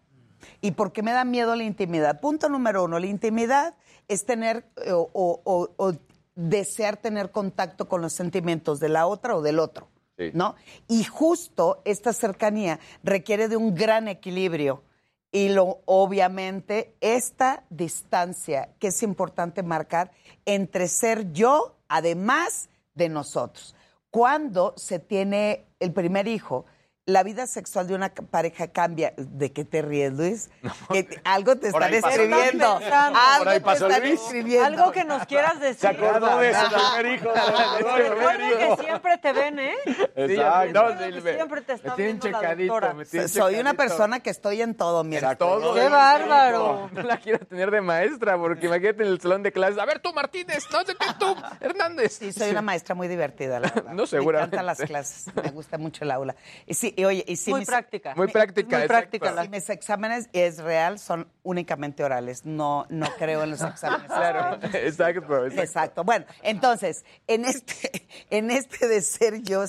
¿Y 0.62 0.72
por 0.72 0.92
qué 0.92 1.04
me 1.04 1.12
da 1.12 1.24
miedo 1.26 1.56
la 1.56 1.64
intimidad? 1.64 2.20
Punto 2.20 2.50
número 2.50 2.84
uno, 2.84 3.00
la 3.00 3.08
intimidad 3.08 3.76
es 4.08 4.26
tener 4.26 4.66
eh, 4.86 4.92
o, 4.92 5.10
o- 5.14 5.42
o- 5.44 5.70
o 5.78 5.94
desear 6.36 6.98
tener 6.98 7.32
contacto 7.32 7.88
con 7.88 8.02
los 8.02 8.14
sentimientos 8.14 8.80
de 8.80 8.90
la 8.90 9.08
otra 9.08 9.36
o 9.36 9.42
del 9.42 9.60
otro. 9.60 9.88
Sí. 10.18 10.32
¿no? 10.34 10.56
Y 10.88 11.04
justo 11.04 11.82
esta 11.86 12.14
cercanía 12.14 12.80
requiere 13.04 13.48
de 13.48 13.58
un 13.58 13.74
gran 13.76 14.08
equilibrio. 14.08 14.84
Y 15.32 15.48
lo, 15.50 15.80
obviamente 15.86 16.96
esta 17.00 17.64
distancia 17.70 18.74
que 18.80 18.88
es 18.88 19.02
importante 19.02 19.64
marcar 19.64 20.12
entre 20.46 20.88
ser 20.90 21.32
yo, 21.32 21.78
además 21.88 22.70
de 22.96 23.08
nosotros. 23.08 23.74
Cuando 24.10 24.74
se 24.76 25.00
tiene 25.00 25.66
el 25.80 25.94
primer 25.94 26.28
hijo, 26.28 26.66
la 27.08 27.24
vida 27.24 27.48
sexual 27.48 27.88
de 27.88 27.96
una 27.96 28.10
pareja 28.14 28.68
cambia. 28.68 29.14
¿De 29.18 29.52
qué 29.52 29.66
te 29.66 29.82
ríes, 29.82 30.14
Luis? 30.14 30.50
Que 30.92 31.22
algo 31.24 31.56
te 31.56 31.68
están 31.70 31.94
escribiendo. 31.94 32.80
Están 32.80 33.14
Algo 33.16 33.50
te 33.50 33.72
están 33.74 34.02
Luis. 34.02 34.22
escribiendo. 34.22 34.66
Algo 34.66 34.92
que 34.92 35.04
nos 35.06 35.26
quieras 35.26 35.60
decir. 35.60 35.80
Se 35.80 35.88
acordó 35.88 36.38
de 36.38 36.52
primer 36.52 37.14
hijo. 37.16 37.30
hijo. 37.34 38.78
que 38.78 38.84
siempre 38.84 39.18
te 39.18 39.34
ven, 39.34 39.60
¿eh? 39.60 39.76
Exacto. 40.16 40.98
Siempre 41.22 41.62
te 41.62 41.74
está 41.74 41.90
me 41.90 41.96
tienen 41.96 42.20
viendo 42.20 42.40
checadito, 42.40 42.74
doctora. 42.74 42.94
me 42.94 43.06
tienen 43.06 43.30
Soy 43.30 43.56
una 43.56 43.74
persona 43.74 44.20
que 44.20 44.30
estoy 44.30 44.62
en 44.62 44.76
todo, 44.76 45.04
mira. 45.04 45.36
Todo. 45.36 45.74
¡Qué 45.74 45.88
bárbaro! 45.90 46.90
No 46.92 47.02
la 47.04 47.18
quiero 47.18 47.40
tener 47.46 47.72
de 47.72 47.82
maestra, 47.82 48.38
porque 48.38 48.68
imagínate 48.68 49.04
en 49.04 49.10
el 49.10 49.22
salón 49.22 49.44
de 49.44 49.52
clases. 49.52 49.80
A 49.80 49.86
ver, 49.86 50.00
tú, 50.00 50.14
Martínez, 50.14 50.66
no 50.72 50.80
sé 50.82 50.96
qué, 50.96 51.08
tú, 51.18 51.36
Hernández. 51.62 52.18
Sí, 52.18 52.32
soy 52.34 52.52
una 52.52 52.62
maestra 52.62 52.96
muy 52.96 53.08
divertida, 53.08 53.60
la 53.60 53.70
verdad. 53.70 53.94
No, 53.94 54.06
seguramente. 54.06 54.58
Me 54.58 54.62
encantan 54.62 54.66
las 54.66 54.88
clases, 54.88 55.36
me 55.36 55.50
gusta 55.52 55.78
mucho 55.78 56.04
el 56.04 56.12
aula. 56.12 56.36
Y 56.66 56.74
sí, 56.74 56.91
y 56.96 57.06
oye, 57.06 57.24
y 57.28 57.36
sí 57.36 57.52
Muy 57.52 57.62
mis- 57.62 57.68
práctica. 57.70 58.14
Muy 58.16 58.28
práctica. 58.28 58.78
Muy 58.80 58.88
práctica 58.88 59.32
la- 59.32 59.46
Y 59.46 59.50
mis 59.50 59.70
exámenes, 59.70 60.30
es 60.34 60.58
real, 60.60 61.00
son 61.00 61.28
únicamente 61.44 62.04
orales. 62.04 62.46
No, 62.46 62.86
no 62.90 63.08
creo 63.18 63.44
en 63.44 63.52
los 63.52 63.62
exámenes. 63.62 64.08
Claro, 64.12 64.56
exacto, 64.74 65.20
exacto. 65.46 65.62
Exacto. 65.62 66.04
Bueno, 66.04 66.26
entonces, 66.44 67.06
en 67.28 67.46
este, 67.46 68.08
en 68.30 68.52
este 68.52 68.88
de 68.88 69.02
ser 69.02 69.42
yo, 69.42 69.64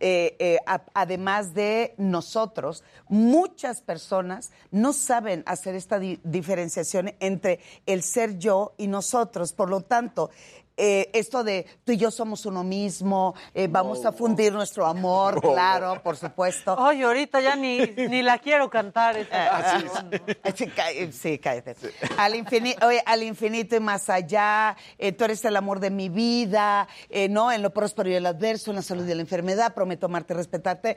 eh, 0.00 0.36
eh, 0.38 0.58
a- 0.66 0.82
además 0.94 1.54
de 1.54 1.94
nosotros, 1.98 2.84
muchas 3.08 3.80
personas 3.82 4.50
no 4.70 4.92
saben 4.92 5.42
hacer 5.46 5.74
esta 5.74 5.98
di- 5.98 6.20
diferenciación 6.24 7.14
entre 7.20 7.60
el 7.86 8.02
ser 8.02 8.38
yo 8.38 8.74
y 8.78 8.86
nosotros. 8.86 9.52
Por 9.52 9.68
lo 9.70 9.80
tanto, 9.82 10.30
eh, 10.78 11.10
esto 11.12 11.44
de 11.44 11.66
tú 11.84 11.92
y 11.92 11.96
yo 11.98 12.10
somos 12.10 12.46
uno 12.46 12.64
mismo, 12.64 13.34
eh, 13.52 13.66
vamos 13.68 14.06
a 14.06 14.12
fundir 14.12 14.52
nuestro 14.52 14.86
amor, 14.86 15.40
claro, 15.42 16.00
por 16.02 16.16
supuesto. 16.16 16.76
Ay, 16.78 17.02
ahorita 17.02 17.40
ya 17.40 17.56
ni, 17.56 17.78
ni 18.08 18.22
la 18.22 18.38
quiero 18.38 18.70
cantar 18.70 19.16
esa 19.16 19.28
Ah, 19.58 19.80
canción. 19.80 20.10
Sí, 20.54 20.66
cá- 20.74 21.12
sí, 21.12 21.38
cállate. 21.38 21.74
Al, 22.16 22.34
infinito, 22.36 22.86
oye, 22.86 23.02
al 23.04 23.22
infinito 23.22 23.76
y 23.76 23.80
más 23.80 24.08
allá, 24.08 24.76
eh, 24.96 25.12
tú 25.12 25.24
eres 25.24 25.44
el 25.44 25.56
amor 25.56 25.80
de 25.80 25.90
mi 25.90 26.08
vida, 26.08 26.86
eh, 27.10 27.28
¿no? 27.28 27.50
En 27.52 27.60
lo 27.62 27.70
próspero 27.70 28.08
y 28.08 28.14
el 28.14 28.24
adverso, 28.26 28.70
en 28.70 28.76
la 28.76 28.82
salud 28.82 29.06
y 29.08 29.14
la 29.14 29.20
enfermedad, 29.20 29.74
prometo 29.74 30.06
amarte, 30.06 30.32
respetarte. 30.34 30.96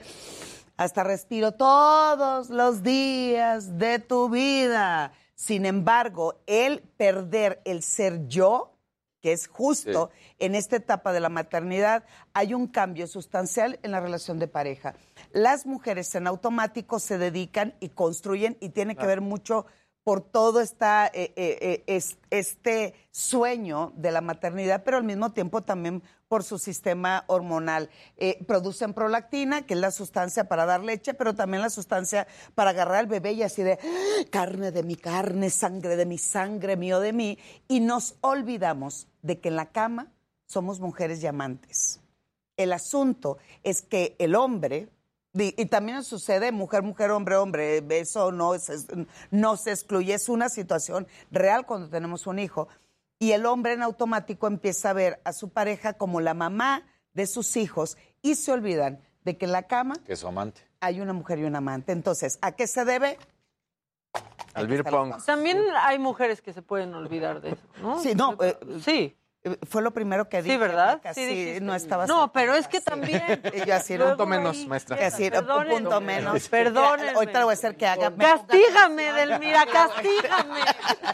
Hasta 0.77 1.03
respiro 1.03 1.51
todos 1.51 2.49
los 2.49 2.83
días 2.83 3.77
de 3.77 3.99
tu 3.99 4.29
vida. 4.29 5.11
Sin 5.35 5.65
embargo, 5.65 6.35
el 6.45 6.81
perder 6.81 7.61
el 7.65 7.81
ser 7.83 8.27
yo, 8.27 8.73
que 9.21 9.31
es 9.31 9.47
justo 9.47 10.09
en 10.39 10.55
esta 10.55 10.75
etapa 10.75 11.13
de 11.13 11.19
la 11.19 11.29
maternidad, 11.29 12.03
hay 12.33 12.53
un 12.53 12.67
cambio 12.67 13.07
sustancial 13.07 13.79
en 13.83 13.91
la 13.91 13.99
relación 13.99 14.39
de 14.39 14.47
pareja. 14.47 14.95
Las 15.31 15.65
mujeres 15.65 16.13
en 16.15 16.27
automático 16.27 16.99
se 16.99 17.17
dedican 17.17 17.75
y 17.79 17.89
construyen 17.89 18.57
y 18.59 18.69
tiene 18.69 18.95
que 18.95 19.05
ver 19.05 19.21
mucho 19.21 19.65
por 20.03 20.21
todo 20.21 20.61
esta, 20.61 21.07
eh, 21.07 21.31
eh, 21.35 21.57
eh, 21.61 21.83
es- 21.87 22.17
este 22.29 22.95
sueño 23.11 23.93
de 23.95 24.11
la 24.11 24.21
maternidad, 24.21 24.83
pero 24.83 24.97
al 24.97 25.03
mismo 25.03 25.31
tiempo 25.31 25.61
también 25.61 26.01
por 26.27 26.43
su 26.43 26.57
sistema 26.59 27.25
hormonal. 27.27 27.89
Producen 28.47 28.93
prolactina, 28.93 29.63
que 29.67 29.73
es 29.73 29.79
la 29.81 29.91
sustancia 29.91 30.45
para 30.47 30.65
dar 30.65 30.81
leche, 30.81 31.13
pero 31.13 31.35
también 31.35 31.61
la 31.61 31.69
sustancia 31.69 32.25
para 32.55 32.69
agarrar 32.69 32.95
al 32.95 33.07
bebé 33.07 33.33
y 33.33 33.43
así 33.43 33.63
de 33.63 33.73
"Ah, 33.83 34.23
carne 34.29 34.71
de 34.71 34.81
mi 34.83 34.95
carne, 34.95 35.49
sangre 35.49 35.97
de 35.97 36.05
mi 36.05 36.17
sangre, 36.17 36.77
mío 36.77 37.01
de 37.01 37.11
mí. 37.11 37.37
Y 37.67 37.81
nos 37.81 38.15
olvidamos 38.21 39.07
de 39.21 39.41
que 39.41 39.49
en 39.49 39.57
la 39.57 39.71
cama 39.73 40.13
somos 40.47 40.79
mujeres 40.79 41.19
llamantes. 41.19 41.99
El 42.55 42.71
asunto 42.71 43.37
es 43.63 43.81
que 43.81 44.15
el 44.17 44.35
hombre, 44.35 44.87
y, 45.33 45.59
y 45.61 45.65
también 45.67 46.03
sucede 46.03 46.51
mujer, 46.51 46.83
mujer, 46.83 47.11
hombre, 47.11 47.35
hombre, 47.37 47.83
eso 47.99 48.31
no, 48.31 48.53
es- 48.53 48.87
no 49.31 49.57
se 49.57 49.71
excluye, 49.71 50.13
es 50.13 50.27
una 50.29 50.49
situación 50.49 51.07
real 51.31 51.65
cuando 51.65 51.89
tenemos 51.89 52.27
un 52.27 52.39
hijo. 52.39 52.67
Y 53.19 53.33
el 53.33 53.45
hombre 53.45 53.73
en 53.73 53.83
automático 53.83 54.47
empieza 54.47 54.89
a 54.89 54.93
ver 54.93 55.21
a 55.23 55.31
su 55.33 55.49
pareja 55.49 55.93
como 55.93 56.21
la 56.21 56.33
mamá 56.33 56.83
de 57.13 57.27
sus 57.27 57.55
hijos 57.55 57.97
y 58.21 58.35
se 58.35 58.51
olvidan 58.51 58.99
de 59.23 59.37
que 59.37 59.45
en 59.45 59.51
la 59.51 59.63
cama 59.63 59.95
Que 60.05 60.13
es 60.13 60.19
su 60.19 60.27
amante. 60.27 60.61
hay 60.79 61.01
una 61.01 61.13
mujer 61.13 61.37
y 61.39 61.43
un 61.43 61.55
amante. 61.55 61.91
Entonces, 61.91 62.39
¿a 62.41 62.53
qué 62.53 62.65
se 62.67 62.83
debe? 62.83 63.19
Al 64.53 64.67
beer 64.67 64.83
pong. 64.83 65.13
También 65.25 65.61
hay 65.81 65.97
mujeres 65.99 66.41
que 66.41 66.51
se 66.51 66.61
pueden 66.61 66.93
olvidar 66.93 67.39
de 67.41 67.51
eso, 67.51 67.63
¿no? 67.81 68.01
Sí, 68.01 68.13
no, 68.15 68.35
eh, 68.41 68.57
sí. 68.83 69.15
Eh, 69.43 69.57
Fue 69.67 69.81
lo 69.81 69.91
primero 69.91 70.29
que 70.29 70.41
dije. 70.43 70.53
Sí, 70.55 70.59
¿verdad? 70.59 71.01
Sí, 71.15 71.25
dijiste. 71.25 71.61
no 71.61 71.73
estaba 71.73 72.05
No, 72.05 72.31
pero 72.31 72.53
es 72.55 72.67
que 72.67 72.79
también. 72.81 73.41
Y 73.53 73.65
yo 73.65 73.75
así, 73.75 73.97
Luego 73.97 74.11
punto 74.11 74.25
menos, 74.27 74.65
maestra. 74.67 74.97
queda. 74.97 75.07
Así, 75.07 75.31
un 75.35 75.67
punto 75.67 75.99
menos. 76.01 76.47
Perdónenme. 76.49 77.11
Ahorita 77.13 77.39
le 77.39 77.45
voy 77.45 77.51
a 77.51 77.53
hacer 77.53 77.75
que 77.75 77.87
haga. 77.87 78.13
Castígame, 78.15 79.13
Delmira, 79.13 79.65
castígame. 79.65 80.59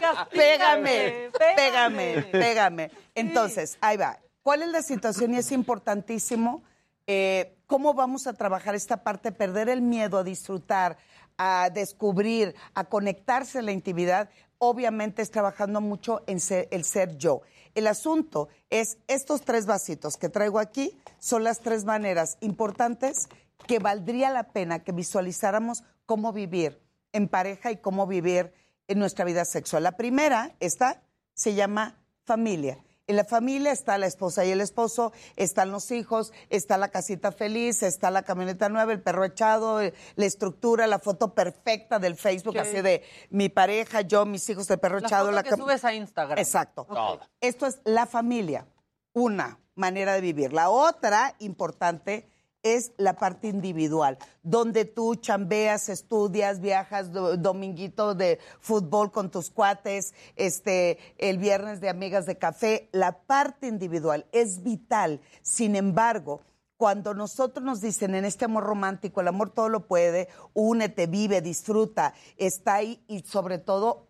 castígame. 0.00 0.28
Pégame, 0.34 1.30
pégame, 1.56 2.22
pégame. 2.32 2.90
Entonces, 3.14 3.78
ahí 3.80 3.96
va. 3.96 4.18
¿Cuál 4.42 4.62
es 4.62 4.68
la 4.68 4.82
situación? 4.82 5.34
Y 5.34 5.38
es 5.38 5.52
importantísimo. 5.52 6.62
eh, 7.06 7.54
¿Cómo 7.66 7.92
vamos 7.94 8.26
a 8.26 8.32
trabajar 8.32 8.74
esta 8.74 9.02
parte? 9.02 9.32
Perder 9.32 9.68
el 9.68 9.82
miedo 9.82 10.18
a 10.18 10.24
disfrutar, 10.24 10.96
a 11.36 11.68
descubrir, 11.72 12.54
a 12.74 12.84
conectarse 12.84 13.58
en 13.58 13.66
la 13.66 13.72
intimidad. 13.72 14.28
obviamente 14.60 15.22
es 15.22 15.30
trabajando 15.30 15.80
mucho 15.80 16.22
en 16.26 16.40
ser- 16.40 16.66
el 16.72 16.82
ser 16.84 17.16
yo. 17.16 17.42
El 17.78 17.86
asunto 17.86 18.48
es 18.70 18.98
estos 19.06 19.42
tres 19.42 19.64
vasitos 19.64 20.16
que 20.16 20.28
traigo 20.28 20.58
aquí 20.58 20.98
son 21.20 21.44
las 21.44 21.60
tres 21.60 21.84
maneras 21.84 22.36
importantes 22.40 23.28
que 23.68 23.78
valdría 23.78 24.30
la 24.30 24.48
pena 24.48 24.82
que 24.82 24.90
visualizáramos 24.90 25.84
cómo 26.04 26.32
vivir 26.32 26.82
en 27.12 27.28
pareja 27.28 27.70
y 27.70 27.76
cómo 27.76 28.08
vivir 28.08 28.52
en 28.88 28.98
nuestra 28.98 29.24
vida 29.24 29.44
sexual. 29.44 29.84
La 29.84 29.96
primera, 29.96 30.56
esta, 30.58 31.04
se 31.34 31.54
llama 31.54 31.94
familia. 32.24 32.78
En 33.08 33.16
la 33.16 33.24
familia 33.24 33.72
está 33.72 33.96
la 33.96 34.06
esposa 34.06 34.44
y 34.44 34.50
el 34.50 34.60
esposo, 34.60 35.12
están 35.36 35.70
los 35.72 35.90
hijos, 35.90 36.32
está 36.50 36.76
la 36.76 36.88
casita 36.88 37.32
feliz, 37.32 37.82
está 37.82 38.10
la 38.10 38.22
camioneta 38.22 38.68
nueva, 38.68 38.92
el 38.92 39.00
perro 39.00 39.24
echado, 39.24 39.80
eh, 39.80 39.94
la 40.16 40.26
estructura, 40.26 40.86
la 40.86 40.98
foto 40.98 41.32
perfecta 41.34 41.98
del 41.98 42.16
Facebook, 42.16 42.54
Ok. 42.54 42.60
así 42.60 42.82
de 42.82 43.02
mi 43.30 43.48
pareja, 43.48 44.02
yo, 44.02 44.26
mis 44.26 44.46
hijos, 44.50 44.68
el 44.70 44.78
perro 44.78 45.00
La 45.00 45.06
echado. 45.06 45.24
foto 45.24 45.34
la 45.36 45.42
que 45.42 45.50
cam- 45.50 45.56
subes 45.58 45.84
a 45.86 45.94
Instagram. 45.94 46.38
Exacto. 46.38 46.86
Ok. 46.88 47.22
Esto 47.40 47.66
es 47.66 47.80
la 47.84 48.04
familia, 48.04 48.66
una 49.14 49.58
manera 49.74 50.12
de 50.12 50.20
vivir. 50.20 50.52
La 50.52 50.68
otra 50.68 51.34
importante 51.38 52.28
es 52.62 52.92
la 52.96 53.14
parte 53.14 53.48
individual, 53.48 54.18
donde 54.42 54.84
tú 54.84 55.14
chambeas, 55.14 55.88
estudias, 55.88 56.60
viajas 56.60 57.12
do- 57.12 57.36
dominguito 57.36 58.14
de 58.14 58.38
fútbol 58.60 59.12
con 59.12 59.30
tus 59.30 59.50
cuates, 59.50 60.14
este, 60.36 60.98
el 61.18 61.38
viernes 61.38 61.80
de 61.80 61.88
amigas 61.88 62.26
de 62.26 62.36
café. 62.36 62.88
La 62.92 63.20
parte 63.20 63.68
individual 63.68 64.26
es 64.32 64.62
vital. 64.62 65.20
Sin 65.42 65.76
embargo, 65.76 66.42
cuando 66.76 67.14
nosotros 67.14 67.64
nos 67.64 67.80
dicen 67.80 68.14
en 68.14 68.24
este 68.24 68.44
amor 68.44 68.64
romántico, 68.64 69.20
el 69.20 69.28
amor 69.28 69.50
todo 69.50 69.68
lo 69.68 69.86
puede, 69.86 70.28
únete, 70.54 71.06
vive, 71.06 71.40
disfruta, 71.40 72.14
está 72.36 72.74
ahí 72.74 73.02
y 73.08 73.20
sobre 73.20 73.58
todo 73.58 74.06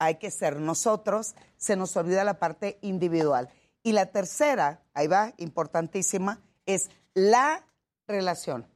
hay 0.00 0.16
que 0.16 0.30
ser 0.30 0.60
nosotros, 0.60 1.34
se 1.56 1.76
nos 1.76 1.96
olvida 1.96 2.24
la 2.24 2.38
parte 2.38 2.78
individual. 2.82 3.48
Y 3.82 3.92
la 3.92 4.06
tercera, 4.06 4.82
ahí 4.94 5.06
va, 5.06 5.32
importantísima, 5.36 6.40
es 6.66 6.90
la 7.14 7.64
relación. 8.08 8.66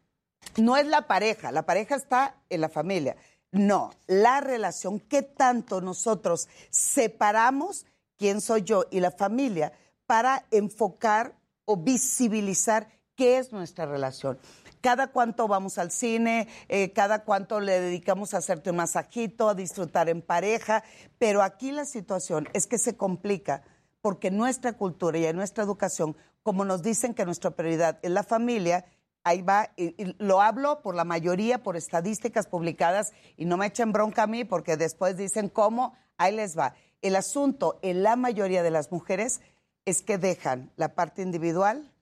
No 0.56 0.76
es 0.76 0.86
la 0.86 1.06
pareja, 1.06 1.50
la 1.50 1.64
pareja 1.64 1.96
está 1.96 2.36
en 2.50 2.60
la 2.60 2.68
familia. 2.68 3.16
No, 3.50 3.90
la 4.06 4.40
relación, 4.40 5.00
¿qué 5.00 5.22
tanto 5.22 5.80
nosotros 5.80 6.48
separamos 6.70 7.86
quién 8.16 8.40
soy 8.40 8.62
yo 8.62 8.84
y 8.90 9.00
la 9.00 9.10
familia 9.10 9.72
para 10.06 10.46
enfocar 10.50 11.34
o 11.64 11.76
visibilizar 11.76 12.88
qué 13.14 13.38
es 13.38 13.52
nuestra 13.52 13.86
relación? 13.86 14.38
Cada 14.80 15.08
cuánto 15.08 15.46
vamos 15.48 15.78
al 15.78 15.90
cine, 15.90 16.48
eh, 16.68 16.92
cada 16.92 17.24
cuánto 17.24 17.60
le 17.60 17.80
dedicamos 17.80 18.34
a 18.34 18.38
hacerte 18.38 18.70
un 18.70 18.76
masajito, 18.76 19.48
a 19.48 19.54
disfrutar 19.54 20.08
en 20.08 20.22
pareja, 20.22 20.82
pero 21.18 21.42
aquí 21.42 21.72
la 21.72 21.84
situación 21.84 22.48
es 22.52 22.66
que 22.66 22.78
se 22.78 22.96
complica 22.96 23.62
porque 24.00 24.30
nuestra 24.30 24.72
cultura 24.72 25.18
y 25.18 25.32
nuestra 25.32 25.62
educación, 25.62 26.16
como 26.42 26.64
nos 26.64 26.82
dicen 26.82 27.14
que 27.14 27.24
nuestra 27.24 27.52
prioridad 27.52 28.00
es 28.02 28.10
la 28.10 28.24
familia, 28.24 28.84
ahí 29.24 29.42
va, 29.42 29.70
y, 29.76 30.02
y 30.02 30.16
lo 30.18 30.40
hablo 30.40 30.82
por 30.82 30.94
la 30.94 31.04
mayoría, 31.04 31.62
por 31.62 31.76
estadísticas 31.76 32.46
publicadas, 32.46 33.12
y 33.36 33.44
no 33.44 33.56
me 33.56 33.66
echen 33.66 33.92
bronca 33.92 34.24
a 34.24 34.26
mí 34.26 34.44
porque 34.44 34.76
después 34.76 35.16
dicen 35.16 35.48
cómo, 35.48 35.96
ahí 36.16 36.34
les 36.34 36.58
va. 36.58 36.74
El 37.00 37.16
asunto 37.16 37.78
en 37.82 38.02
la 38.02 38.16
mayoría 38.16 38.62
de 38.62 38.70
las 38.70 38.92
mujeres 38.92 39.40
es 39.84 40.02
que 40.02 40.18
dejan 40.18 40.70
la 40.76 40.94
parte 40.94 41.22
individual 41.22 41.92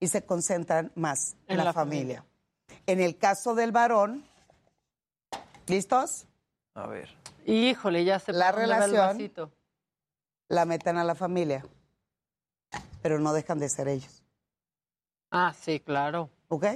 y 0.00 0.08
se 0.08 0.24
concentran 0.24 0.90
más 0.94 1.36
en, 1.46 1.52
En 1.52 1.56
la, 1.58 1.64
la 1.64 1.72
familia. 1.72 2.24
En 2.86 3.00
el 3.00 3.18
caso 3.18 3.54
del 3.54 3.72
varón, 3.72 4.24
¿listos? 5.66 6.26
A 6.74 6.86
ver. 6.86 7.08
Híjole, 7.44 8.04
ya 8.04 8.18
se 8.18 8.32
La 8.32 8.50
el 8.50 8.56
relación-. 8.56 9.52
La 10.48 10.64
meten 10.64 10.96
a 10.96 11.04
la 11.04 11.14
familia, 11.14 11.64
pero 13.02 13.18
no 13.18 13.32
dejan 13.32 13.58
de 13.58 13.68
ser 13.68 13.88
ellos. 13.88 14.22
Ah, 15.30 15.54
sí, 15.58 15.80
claro. 15.80 16.30
¿Ok? 16.52 16.66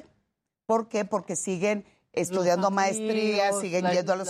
¿Por 0.65 0.89
qué? 0.89 1.05
Porque 1.05 1.37
siguen 1.37 1.85
estudiando 2.15 2.71
maestrías, 2.71 3.41
amigos, 3.49 3.61
siguen 3.61 3.85
la- 3.85 3.93
yendo 3.93 4.13
a 4.15 4.17
los... 4.17 4.27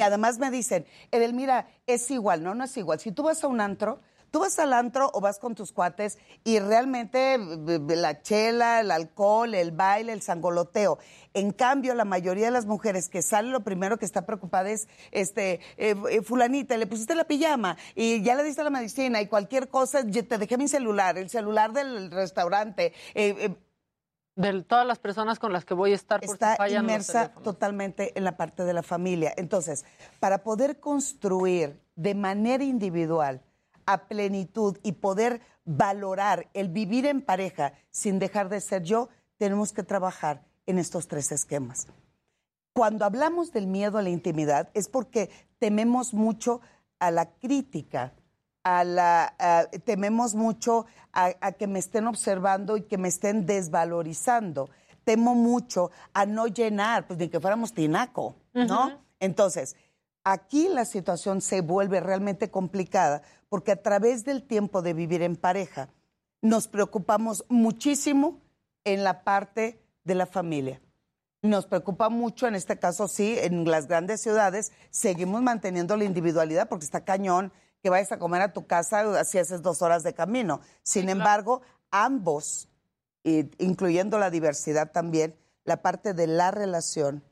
Y 0.00 0.02
además 0.02 0.38
me 0.40 0.50
dicen, 0.50 0.84
Edelmira, 1.12 1.68
es 1.86 2.10
igual, 2.10 2.42
no, 2.42 2.56
no 2.56 2.64
es 2.64 2.76
igual. 2.76 2.98
Si 2.98 3.12
tú 3.12 3.22
vas 3.22 3.44
a 3.44 3.46
un 3.46 3.60
antro, 3.60 4.00
tú 4.32 4.40
vas 4.40 4.58
al 4.58 4.72
antro 4.72 5.12
o 5.14 5.20
vas 5.20 5.38
con 5.38 5.54
tus 5.54 5.70
cuates 5.70 6.18
y 6.42 6.58
realmente 6.58 7.38
la 7.38 8.20
chela, 8.20 8.80
el 8.80 8.90
alcohol, 8.90 9.54
el 9.54 9.70
baile, 9.70 10.12
el 10.12 10.22
sangoloteo. 10.22 10.98
En 11.34 11.52
cambio, 11.52 11.94
la 11.94 12.04
mayoría 12.04 12.46
de 12.46 12.50
las 12.50 12.66
mujeres 12.66 13.08
que 13.08 13.22
salen, 13.22 13.52
lo 13.52 13.60
primero 13.62 13.96
que 13.96 14.04
está 14.06 14.26
preocupada 14.26 14.70
es, 14.70 14.88
este, 15.12 15.60
eh, 15.76 15.94
eh, 16.10 16.20
fulanita, 16.22 16.76
le 16.76 16.88
pusiste 16.88 17.14
la 17.14 17.24
pijama 17.28 17.76
y 17.94 18.22
ya 18.24 18.34
le 18.34 18.42
diste 18.42 18.64
la 18.64 18.70
medicina 18.70 19.20
y 19.20 19.28
cualquier 19.28 19.68
cosa, 19.68 20.02
te 20.04 20.36
dejé 20.36 20.58
mi 20.58 20.66
celular, 20.66 21.16
el 21.16 21.30
celular 21.30 21.72
del 21.72 22.10
restaurante. 22.10 22.86
eh, 23.14 23.36
eh, 23.38 23.56
De 24.36 24.62
todas 24.62 24.86
las 24.86 24.98
personas 24.98 25.38
con 25.38 25.52
las 25.52 25.64
que 25.64 25.74
voy 25.74 25.92
a 25.92 25.94
estar 25.94 26.20
por 26.20 26.28
si 26.28 26.32
está 26.32 26.56
fallan 26.56 26.84
inmersa 26.84 27.32
totalmente 27.42 28.16
en 28.18 28.24
la 28.24 28.36
parte 28.36 28.64
de 28.64 28.72
la 28.72 28.82
familia. 28.82 29.32
Entonces, 29.36 29.84
para 30.18 30.42
poder 30.42 30.80
construir 30.80 31.80
de 31.94 32.14
manera 32.14 32.64
individual 32.64 33.42
a 33.86 34.08
plenitud 34.08 34.78
y 34.82 34.92
poder 34.92 35.40
valorar 35.64 36.48
el 36.52 36.68
vivir 36.68 37.06
en 37.06 37.22
pareja 37.22 37.74
sin 37.90 38.18
dejar 38.18 38.48
de 38.48 38.60
ser 38.60 38.82
yo, 38.82 39.08
tenemos 39.36 39.72
que 39.72 39.82
trabajar 39.82 40.42
en 40.66 40.78
estos 40.78 41.08
tres 41.08 41.30
esquemas. 41.32 41.86
Cuando 42.72 43.04
hablamos 43.04 43.52
del 43.52 43.66
miedo 43.66 43.98
a 43.98 44.02
la 44.02 44.10
intimidad 44.10 44.68
es 44.74 44.88
porque 44.88 45.30
tememos 45.58 46.12
mucho 46.12 46.60
a 46.98 47.10
la 47.10 47.30
crítica, 47.30 48.12
a 48.64 48.82
la, 48.84 49.34
a- 49.38 49.66
tememos 49.84 50.34
mucho 50.34 50.86
a, 51.12 51.32
a 51.40 51.52
que 51.52 51.66
me 51.66 51.78
estén 51.78 52.06
observando 52.08 52.76
y 52.76 52.82
que 52.82 52.98
me 52.98 53.08
estén 53.08 53.46
desvalorizando. 53.46 54.70
Temo 55.04 55.34
mucho 55.34 55.90
a 56.14 56.24
no 56.26 56.46
llenar, 56.46 57.06
pues 57.06 57.18
ni 57.18 57.28
que 57.28 57.38
fuéramos 57.40 57.72
tinaco, 57.74 58.36
¿no? 58.54 59.00
Entonces, 59.20 59.76
aquí 60.24 60.68
la 60.68 60.84
situación 60.86 61.40
se 61.40 61.60
vuelve 61.60 62.00
realmente 62.00 62.50
complicada 62.50 63.22
porque 63.50 63.72
a 63.72 63.82
través 63.82 64.24
del 64.24 64.42
tiempo 64.42 64.80
de 64.82 64.94
vivir 64.94 65.22
en 65.22 65.36
pareja 65.36 65.90
nos 66.40 66.66
preocupamos 66.68 67.44
muchísimo 67.48 68.40
en 68.84 69.04
la 69.04 69.22
parte 69.24 69.78
de 70.04 70.14
la 70.14 70.26
familia. 70.26 70.80
Nos 71.42 71.66
preocupa 71.66 72.08
mucho, 72.08 72.46
en 72.46 72.54
este 72.54 72.78
caso 72.78 73.06
sí, 73.06 73.36
en 73.38 73.70
las 73.70 73.86
grandes 73.86 74.22
ciudades 74.22 74.72
seguimos 74.90 75.42
manteniendo 75.42 75.96
la 75.96 76.04
individualidad 76.04 76.68
porque 76.68 76.86
está 76.86 77.04
cañón 77.04 77.52
que 77.84 77.90
vayas 77.90 78.12
a 78.12 78.18
comer 78.18 78.40
a 78.40 78.54
tu 78.54 78.66
casa, 78.66 79.20
así 79.20 79.36
haces 79.36 79.60
dos 79.60 79.82
horas 79.82 80.02
de 80.02 80.14
camino. 80.14 80.62
Sin 80.82 81.10
embargo, 81.10 81.60
ambos, 81.90 82.70
incluyendo 83.22 84.18
la 84.18 84.30
diversidad 84.30 84.90
también, 84.90 85.36
la 85.64 85.82
parte 85.82 86.14
de 86.14 86.26
la 86.26 86.50
relación 86.50 87.22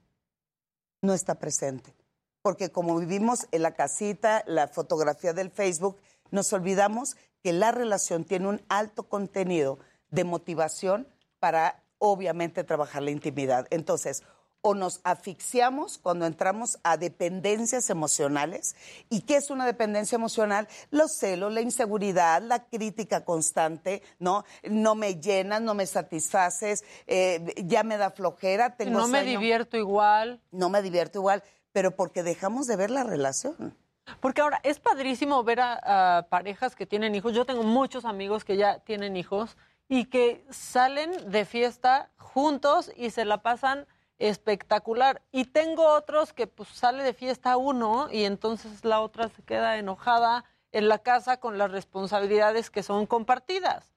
no 1.01 1.15
está 1.15 1.37
presente. 1.37 1.95
Porque 2.43 2.71
como 2.71 2.99
vivimos 2.99 3.47
en 3.51 3.63
la 3.63 3.73
casita, 3.73 4.45
la 4.47 4.69
fotografía 4.69 5.33
del 5.33 5.51
Facebook, 5.51 5.97
nos 6.31 6.53
olvidamos 6.53 7.17
que 7.43 7.55
la 7.55 7.73
relación 7.73 8.25
tiene 8.25 8.49
un 8.49 8.61
alto 8.69 9.05
contenido 9.05 9.79
de 10.11 10.25
motivación 10.25 11.09
para 11.39 11.83
obviamente 11.97 12.63
trabajar 12.63 13.03
la 13.03 13.11
intimidad. 13.11 13.67
Entonces, 13.71 14.23
o 14.63 14.75
nos 14.75 15.01
asfixiamos 15.03 15.99
cuando 15.99 16.25
entramos 16.25 16.79
a 16.85 16.97
dependencias 16.97 17.91
emocionales. 17.91 18.77
¿Y 19.11 19.23
qué 19.23 19.37
es 19.37 19.51
una 19.51 19.67
dependencia 19.67 20.17
emocional? 20.17 20.69
Los 20.91 21.13
celos, 21.19 21.53
la 21.53 21.61
inseguridad, 21.61 22.41
la 22.41 22.65
crítica 22.65 23.25
constante, 23.25 24.03
¿no? 24.21 24.45
No 24.63 24.95
me 24.95 25.17
llenas, 25.17 25.61
no 25.61 25.75
me 25.75 25.87
satisfaces, 25.87 26.85
eh, 27.09 27.55
ya 27.65 27.83
me 27.83 27.97
da 27.97 28.11
flojera, 28.11 28.77
tengo 28.77 28.99
No 28.99 29.09
me 29.09 29.25
divierto 29.25 29.77
igual. 29.77 30.41
No 30.53 30.71
me 30.71 30.81
divierto 30.81 31.19
igual, 31.19 31.43
pero 31.73 31.97
porque 31.97 32.23
dejamos 32.23 32.69
de 32.69 32.77
ver 32.77 32.91
la 32.91 33.03
relación. 33.03 33.77
Porque 34.21 34.43
ahora 34.43 34.61
es 34.63 34.79
padrísimo 34.79 35.43
ver 35.43 35.61
a, 35.61 36.19
a 36.19 36.23
parejas 36.29 36.77
que 36.77 36.87
tienen 36.87 37.15
hijos. 37.17 37.35
Yo 37.35 37.45
tengo 37.45 37.65
muchos 37.65 38.05
amigos 38.05 38.45
que 38.45 38.57
ya 38.57 38.79
tienen 38.81 39.17
hijos 39.17 39.57
y 39.89 40.05
que 40.05 40.45
salen 40.51 41.31
de 41.31 41.45
fiesta 41.45 42.11
juntos 42.17 42.93
y 42.97 43.11
se 43.11 43.25
la 43.25 43.43
pasan 43.43 43.87
espectacular. 44.28 45.23
Y 45.33 45.47
tengo 45.47 45.86
otros 45.86 46.33
que 46.33 46.47
pues 46.47 46.68
sale 46.68 47.02
de 47.02 47.12
fiesta 47.12 47.57
uno 47.57 48.09
y 48.10 48.25
entonces 48.25 48.84
la 48.84 49.01
otra 49.01 49.28
se 49.28 49.42
queda 49.42 49.78
enojada 49.78 50.44
en 50.70 50.89
la 50.89 50.99
casa 50.99 51.39
con 51.39 51.59
las 51.59 51.70
responsabilidades 51.70 52.70
que 52.70 52.83
son 52.83 53.07
compartidas. 53.07 53.92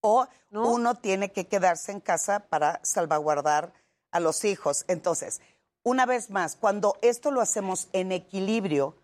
O 0.00 0.28
uno 0.52 0.94
tiene 0.94 1.32
que 1.32 1.48
quedarse 1.48 1.90
en 1.90 2.00
casa 2.00 2.46
para 2.48 2.80
salvaguardar 2.84 3.72
a 4.12 4.20
los 4.20 4.44
hijos. 4.44 4.84
Entonces, 4.86 5.40
una 5.82 6.06
vez 6.06 6.30
más, 6.30 6.54
cuando 6.54 6.96
esto 7.02 7.32
lo 7.32 7.40
hacemos 7.40 7.88
en 7.92 8.12
equilibrio 8.12 8.96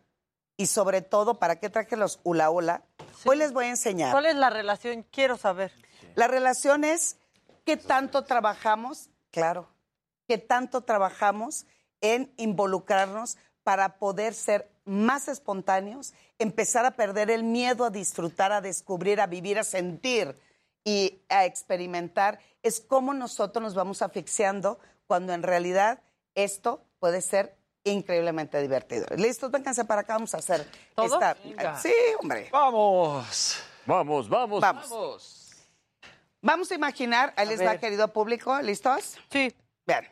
y 0.56 0.66
sobre 0.66 1.02
todo, 1.02 1.40
¿para 1.40 1.56
qué 1.56 1.68
traje 1.68 1.96
los 1.96 2.20
hula 2.22 2.50
hula? 2.50 2.84
Hoy 3.26 3.36
les 3.36 3.52
voy 3.52 3.64
a 3.64 3.70
enseñar. 3.70 4.12
¿Cuál 4.12 4.26
es 4.26 4.36
la 4.36 4.50
relación? 4.50 5.04
Quiero 5.10 5.36
saber. 5.36 5.72
La 6.14 6.28
relación 6.28 6.84
es 6.84 7.16
qué 7.64 7.76
tanto 7.76 8.22
trabajamos, 8.22 9.10
claro, 9.32 9.73
qué 10.26 10.38
tanto 10.38 10.82
trabajamos 10.82 11.66
en 12.00 12.32
involucrarnos 12.36 13.36
para 13.62 13.98
poder 13.98 14.34
ser 14.34 14.70
más 14.84 15.28
espontáneos, 15.28 16.12
empezar 16.38 16.84
a 16.84 16.92
perder 16.92 17.30
el 17.30 17.42
miedo 17.42 17.84
a 17.84 17.90
disfrutar, 17.90 18.52
a 18.52 18.60
descubrir, 18.60 19.20
a 19.20 19.26
vivir, 19.26 19.58
a 19.58 19.64
sentir 19.64 20.36
y 20.84 21.22
a 21.30 21.46
experimentar, 21.46 22.38
es 22.62 22.80
cómo 22.80 23.14
nosotros 23.14 23.62
nos 23.62 23.74
vamos 23.74 24.02
asfixiando 24.02 24.78
cuando 25.06 25.32
en 25.32 25.42
realidad 25.42 26.02
esto 26.34 26.84
puede 26.98 27.22
ser 27.22 27.56
increíblemente 27.84 28.60
divertido. 28.60 29.06
¿Listos? 29.16 29.50
Vénganse 29.50 29.84
para 29.84 30.02
acá, 30.02 30.14
vamos 30.14 30.34
a 30.34 30.38
hacer 30.38 30.66
¿Todo? 30.94 31.06
esta... 31.06 31.34
Venga. 31.42 31.78
Sí, 31.78 31.92
hombre. 32.20 32.48
Vamos. 32.52 33.56
Vamos, 33.86 34.28
vamos, 34.28 34.60
Vamos. 34.60 35.40
Vamos 36.40 36.70
a 36.70 36.74
imaginar, 36.74 37.32
ahí 37.36 37.46
A 37.46 37.50
les 37.50 37.66
va, 37.66 37.78
querido 37.78 38.12
público, 38.12 38.60
¿listos? 38.60 39.16
Sí. 39.30 39.54
Vean, 39.86 40.06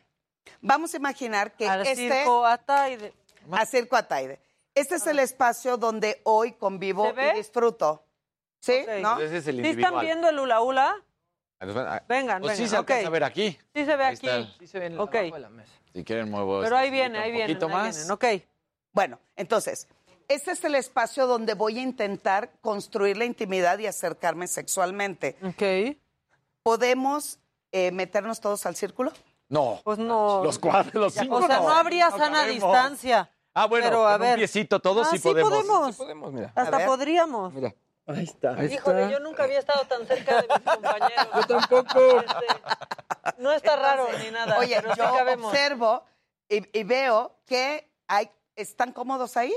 vamos 0.61 0.95
a 0.95 0.97
imaginar 0.97 1.53
que 1.57 1.69
Al 1.69 1.87
este... 1.87 2.09
circo 2.11 2.45
Ataide. 2.47 3.13
A 3.51 3.67
Circo 3.67 3.97
Ataide. 3.97 4.41
Este 4.75 4.95
es 4.95 5.07
el 5.07 5.19
espacio 5.19 5.77
donde 5.77 6.21
hoy 6.25 6.53
convivo 6.53 7.07
¿Se 7.09 7.13
ve? 7.13 7.33
y 7.35 7.37
disfruto. 7.39 8.05
¿Sí? 8.61 8.81
Ok. 8.83 8.89
¿No? 9.03 9.21
Ese 9.21 9.39
es 9.39 9.47
el 9.49 9.63
¿Sí 9.63 9.69
están 9.71 10.01
viendo 10.01 10.29
el 10.29 10.39
hula 10.39 10.61
hula? 10.63 10.97
Vengan, 12.09 12.41
Pues 12.43 12.57
sí 12.57 12.63
vengan, 12.65 12.69
se 12.71 12.77
alcanza 12.77 13.03
ok. 13.03 13.07
a 13.07 13.11
ver 13.11 13.25
aquí. 13.25 13.59
Sí 13.75 13.85
se 13.85 13.97
ve 13.97 14.05
Ahí 14.05 14.15
aquí. 14.17 14.29
está. 14.29 14.53
Sí 14.59 14.67
se 14.67 14.79
ven 14.79 14.99
Ok. 14.99 15.15
abajo 15.15 15.35
de 15.35 15.41
la 15.41 15.51
mesa. 15.51 15.73
Si 15.93 16.05
quieren 16.05 16.31
muevo 16.31 16.61
Pero 16.63 16.77
ahí 16.77 16.87
este 16.87 16.97
viene, 16.99 17.19
un 17.19 17.25
ahí 17.25 17.31
vienen, 17.33 17.49
poquito 17.59 17.67
ahí 17.67 17.73
más. 17.73 17.97
vienen. 17.97 18.11
Ok. 18.11 18.25
Bueno, 18.93 19.19
entonces, 19.37 19.87
este 20.29 20.53
es 20.53 20.65
el 20.65 20.75
espacio 20.75 21.27
donde 21.27 21.55
voy 21.55 21.79
a 21.79 21.83
intentar 21.83 22.51
construir 22.61 23.17
la 23.17 23.25
intimidad 23.27 23.79
y 23.79 23.87
acercarme 23.87 24.47
sexualmente. 24.47 25.37
Ok. 25.43 25.97
¿Podemos 26.63 27.39
eh, 27.73 27.91
meternos 27.93 28.41
todos 28.41 28.65
al 28.67 28.77
círculo? 28.77 29.13
No. 29.53 29.81
Pues 29.85 29.99
no. 29.99 30.43
Los 30.43 30.59
cuatro, 30.59 30.99
los 31.01 31.13
cinco. 31.15 31.37
O 31.37 31.47
sea, 31.47 31.61
no, 31.61 31.69
habría 31.71 32.09
No 32.09 32.17
sana 32.19 32.41
cabemos. 32.41 32.73
distancia. 32.73 33.31
Ah, 33.55 33.67
bueno, 33.67 33.87
Pero, 33.87 34.09
a 34.09 34.13
con 34.13 34.23
un 34.23 34.27
ver. 34.29 34.39
piecito 34.39 34.81
todos 34.81 35.07
Ah, 35.07 35.11
sí 35.11 35.19
sí 35.19 35.29
podemos. 35.29 35.51
podemos. 35.51 35.95
Sí 35.95 36.03
podemos, 36.03 36.33
mira. 36.33 36.53
Hasta 36.55 36.79
ver. 36.79 36.87
podríamos. 36.87 37.53
Mira. 37.53 37.75
Ahí 38.07 38.25
está. 38.25 38.65
Híjole, 38.65 39.11
yo 39.11 39.21
nunca 39.21 39.45
había 39.45 39.59
estado 39.59 39.85
tan 39.85 40.07
cerca 40.07 40.41
de 40.41 40.49
mis 40.49 40.59
compañeros. 40.75 41.29
Yo 41.37 41.43
tampoco. 41.47 42.21
Este, 42.21 43.35
no 43.39 43.53
está 43.53 43.77
raro 43.77 44.07
ni 44.25 44.31
nada. 44.31 44.59
Oye, 44.59 44.77
pero 44.81 44.95
sí 44.95 45.01
yo 45.01 45.17
cabemos. 45.17 45.53
observo 45.53 46.03
y, 46.49 46.79
y 46.79 46.83
veo 46.85 47.37
que 47.47 47.93
hay, 48.09 48.31
¿están 48.57 48.93
cómodos 48.93 49.37
ahí? 49.37 49.55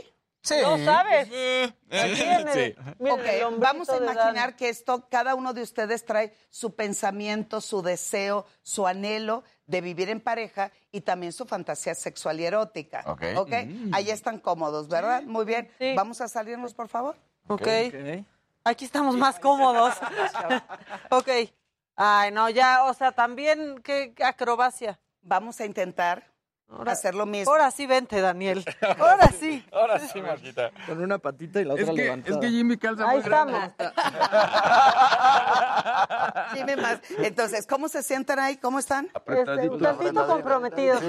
No 0.61 0.77
sabes. 0.85 1.27
Aquí 1.27 2.21
en 2.21 2.47
el- 2.47 2.53
Sí. 2.53 2.75
miren, 2.99 3.19
Ok, 3.19 3.25
el 3.25 3.43
hombrito 3.43 3.59
vamos 3.65 3.89
a 3.89 3.97
imaginar 3.97 4.55
que 4.55 4.69
esto, 4.69 5.07
cada 5.09 5.33
uno 5.33 5.53
de 5.53 5.63
ustedes 5.63 6.05
trae 6.05 6.35
su 6.51 6.75
pensamiento, 6.75 7.61
su 7.61 7.81
deseo, 7.81 8.45
su 8.61 8.85
anhelo 8.85 9.43
de 9.67 9.81
vivir 9.81 10.09
en 10.09 10.21
pareja 10.21 10.71
y 10.91 11.01
también 11.01 11.33
su 11.33 11.45
fantasía 11.45 11.95
sexual 11.95 12.39
y 12.39 12.45
erótica. 12.45 13.03
Ok. 13.07 13.53
Ahí 13.91 14.09
están 14.09 14.39
cómodos, 14.39 14.87
¿verdad? 14.87 15.23
Muy 15.23 15.45
bien. 15.45 15.69
Sí. 15.79 15.93
Vamos 15.95 16.21
a 16.21 16.27
salirnos, 16.27 16.73
por 16.73 16.87
favor. 16.87 17.15
Ok. 17.47 17.67
Aquí 18.63 18.85
estamos 18.85 19.15
más 19.15 19.39
cómodos. 19.39 19.95
ok. 21.09 21.29
Ay, 21.95 22.31
no, 22.31 22.49
ya, 22.49 22.83
o 22.85 22.93
sea, 22.93 23.11
también, 23.11 23.81
qué 23.83 24.13
acrobacia. 24.23 24.99
Vamos 25.21 25.59
a 25.61 25.65
intentar 25.65 26.34
hacer 26.87 27.15
lo 27.15 27.25
mismo. 27.25 27.51
Ahora 27.51 27.71
sí, 27.71 27.87
vente, 27.87 28.21
Daniel. 28.21 28.63
Ahora 28.99 29.29
sí. 29.39 29.65
Ahora 29.71 29.97
sí, 29.99 30.21
Marquita. 30.21 30.69
Con 30.85 31.01
una 31.01 31.17
patita 31.17 31.61
y 31.61 31.65
la 31.65 31.73
otra 31.73 31.85
Es 31.85 31.89
que, 31.91 31.95
levantada. 31.95 32.35
es 32.35 32.41
que 32.41 32.49
Jimmy 32.49 32.77
calza 32.77 33.09
Ahí 33.09 33.17
muy 33.17 33.25
grande. 33.25 33.57
estamos. 33.65 33.93
Dime 36.53 36.75
más. 36.77 36.99
Entonces, 37.19 37.67
¿cómo 37.67 37.87
se 37.89 38.03
sienten 38.03 38.39
ahí? 38.39 38.57
¿Cómo 38.57 38.79
están? 38.79 39.09
Este, 39.25 39.69
un 39.69 39.81
tantito 39.81 40.27
comprometidos. 40.27 41.01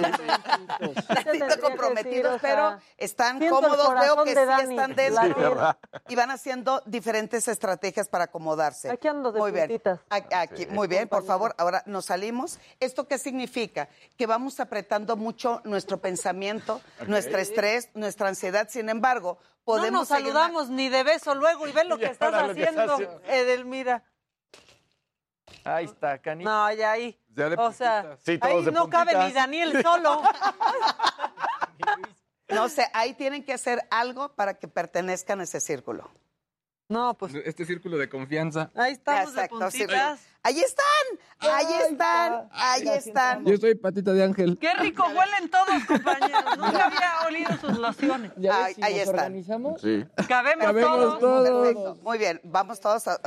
Tantito 1.09 1.61
comprometidos, 1.61 2.41
pero 2.41 2.79
están 2.97 3.39
cómodos. 3.49 3.95
Veo 4.01 4.25
que 4.25 4.35
de 4.35 4.41
sí 4.43 4.47
Dani 4.47 4.75
están 4.75 4.95
dentro 4.95 5.77
y 6.09 6.15
van 6.15 6.31
haciendo 6.31 6.83
diferentes 6.87 7.49
estrategias 7.49 8.09
para 8.09 8.25
acomodarse. 8.25 8.91
Aquí 8.91 9.09
ando 9.09 9.33
de 9.33 9.41
Muy 9.41 9.53
bien. 9.53 9.69
puntitas. 9.69 10.01
Aquí, 10.11 10.67
muy 10.67 10.89
bien, 10.89 11.09
por 11.09 11.25
favor, 11.25 11.55
ahora 11.59 11.83
nos 11.87 12.07
salimos. 12.07 12.59
¿Esto 12.81 13.07
qué 13.07 13.19
significa? 13.19 13.89
Que 14.17 14.27
vamos 14.27 14.61
apretando 14.61 15.17
mucho 15.17 15.46
nuestro 15.65 16.01
pensamiento, 16.01 16.81
nuestro 17.07 17.39
estrés, 17.39 17.91
nuestra 17.95 18.29
ansiedad. 18.29 18.69
Sin 18.69 18.89
embargo, 18.89 19.39
podemos 19.65 19.93
no 19.93 19.99
nos 20.01 20.09
saludamos 20.09 20.69
ni 20.69 20.89
de 20.89 21.03
beso 21.03 21.35
luego 21.35 21.67
y 21.67 21.73
ve 21.73 21.85
lo 21.93 21.99
que 21.99 22.07
estás 22.07 22.31
que 22.31 22.51
haciendo. 22.51 23.21
Edelmira. 23.27 24.05
Ahí 25.65 25.87
está, 25.87 26.19
canita. 26.19 26.51
No, 26.51 26.73
ya 26.73 26.93
ahí. 26.93 27.19
Ya 27.35 27.49
de 27.49 27.57
o 27.57 27.73
sea. 27.73 28.17
Sí, 28.25 28.39
ahí 28.41 28.65
de 28.65 28.73
no 28.73 28.89
cabe 28.89 29.15
ni 29.17 29.33
Daniel 29.33 29.83
solo. 29.83 30.23
No 32.49 32.69
sé, 32.69 32.89
ahí 32.93 33.13
tienen 33.15 33.45
que 33.45 33.53
hacer 33.53 33.83
algo 33.91 34.35
para 34.35 34.55
que 34.55 34.69
pertenezcan 34.69 35.41
a 35.41 35.43
ese 35.43 35.61
círculo. 35.61 36.09
No, 36.89 37.15
pues 37.15 37.35
Este 37.35 37.65
círculo 37.65 37.97
de 37.99 38.09
confianza. 38.09 38.71
ahí 38.77 38.93
estamos 38.93 39.31
Exacto, 39.31 39.59
de 39.59 39.71
sí. 39.73 39.79
puntitas. 39.79 40.21
Ahí 40.45 40.61
están, 40.61 40.87
ahí 41.41 41.67
están, 41.91 42.49
ahí 42.53 42.89
están. 42.91 43.45
Yo 43.45 43.57
soy 43.57 43.75
patita 43.75 44.13
de 44.13 44.23
ángel. 44.23 44.57
Qué 44.61 44.73
rico 44.75 45.03
huelen 45.09 45.51
todos, 45.51 45.85
compañeros. 45.89 46.45
Nunca 46.57 46.87
había 46.87 47.11
olido 47.27 47.51
sus 47.61 47.77
lociones. 47.77 48.31
¿Ya 48.37 48.57
Ahí- 48.57 48.65
ves 48.67 48.77
si 48.77 48.83
ahí 48.85 48.93
nos 48.93 49.01
están. 49.01 49.15
organizamos? 49.19 49.81
Sí. 49.81 50.05
Cabemos, 50.29 50.65
Cabemos 50.67 50.91
todos. 50.93 51.19
todos. 51.19 51.49
Perfecto, 51.67 51.99
muy 52.05 52.19
bien, 52.19 52.41
vamos 52.45 52.79
todos. 52.79 53.09
a- 53.09 53.21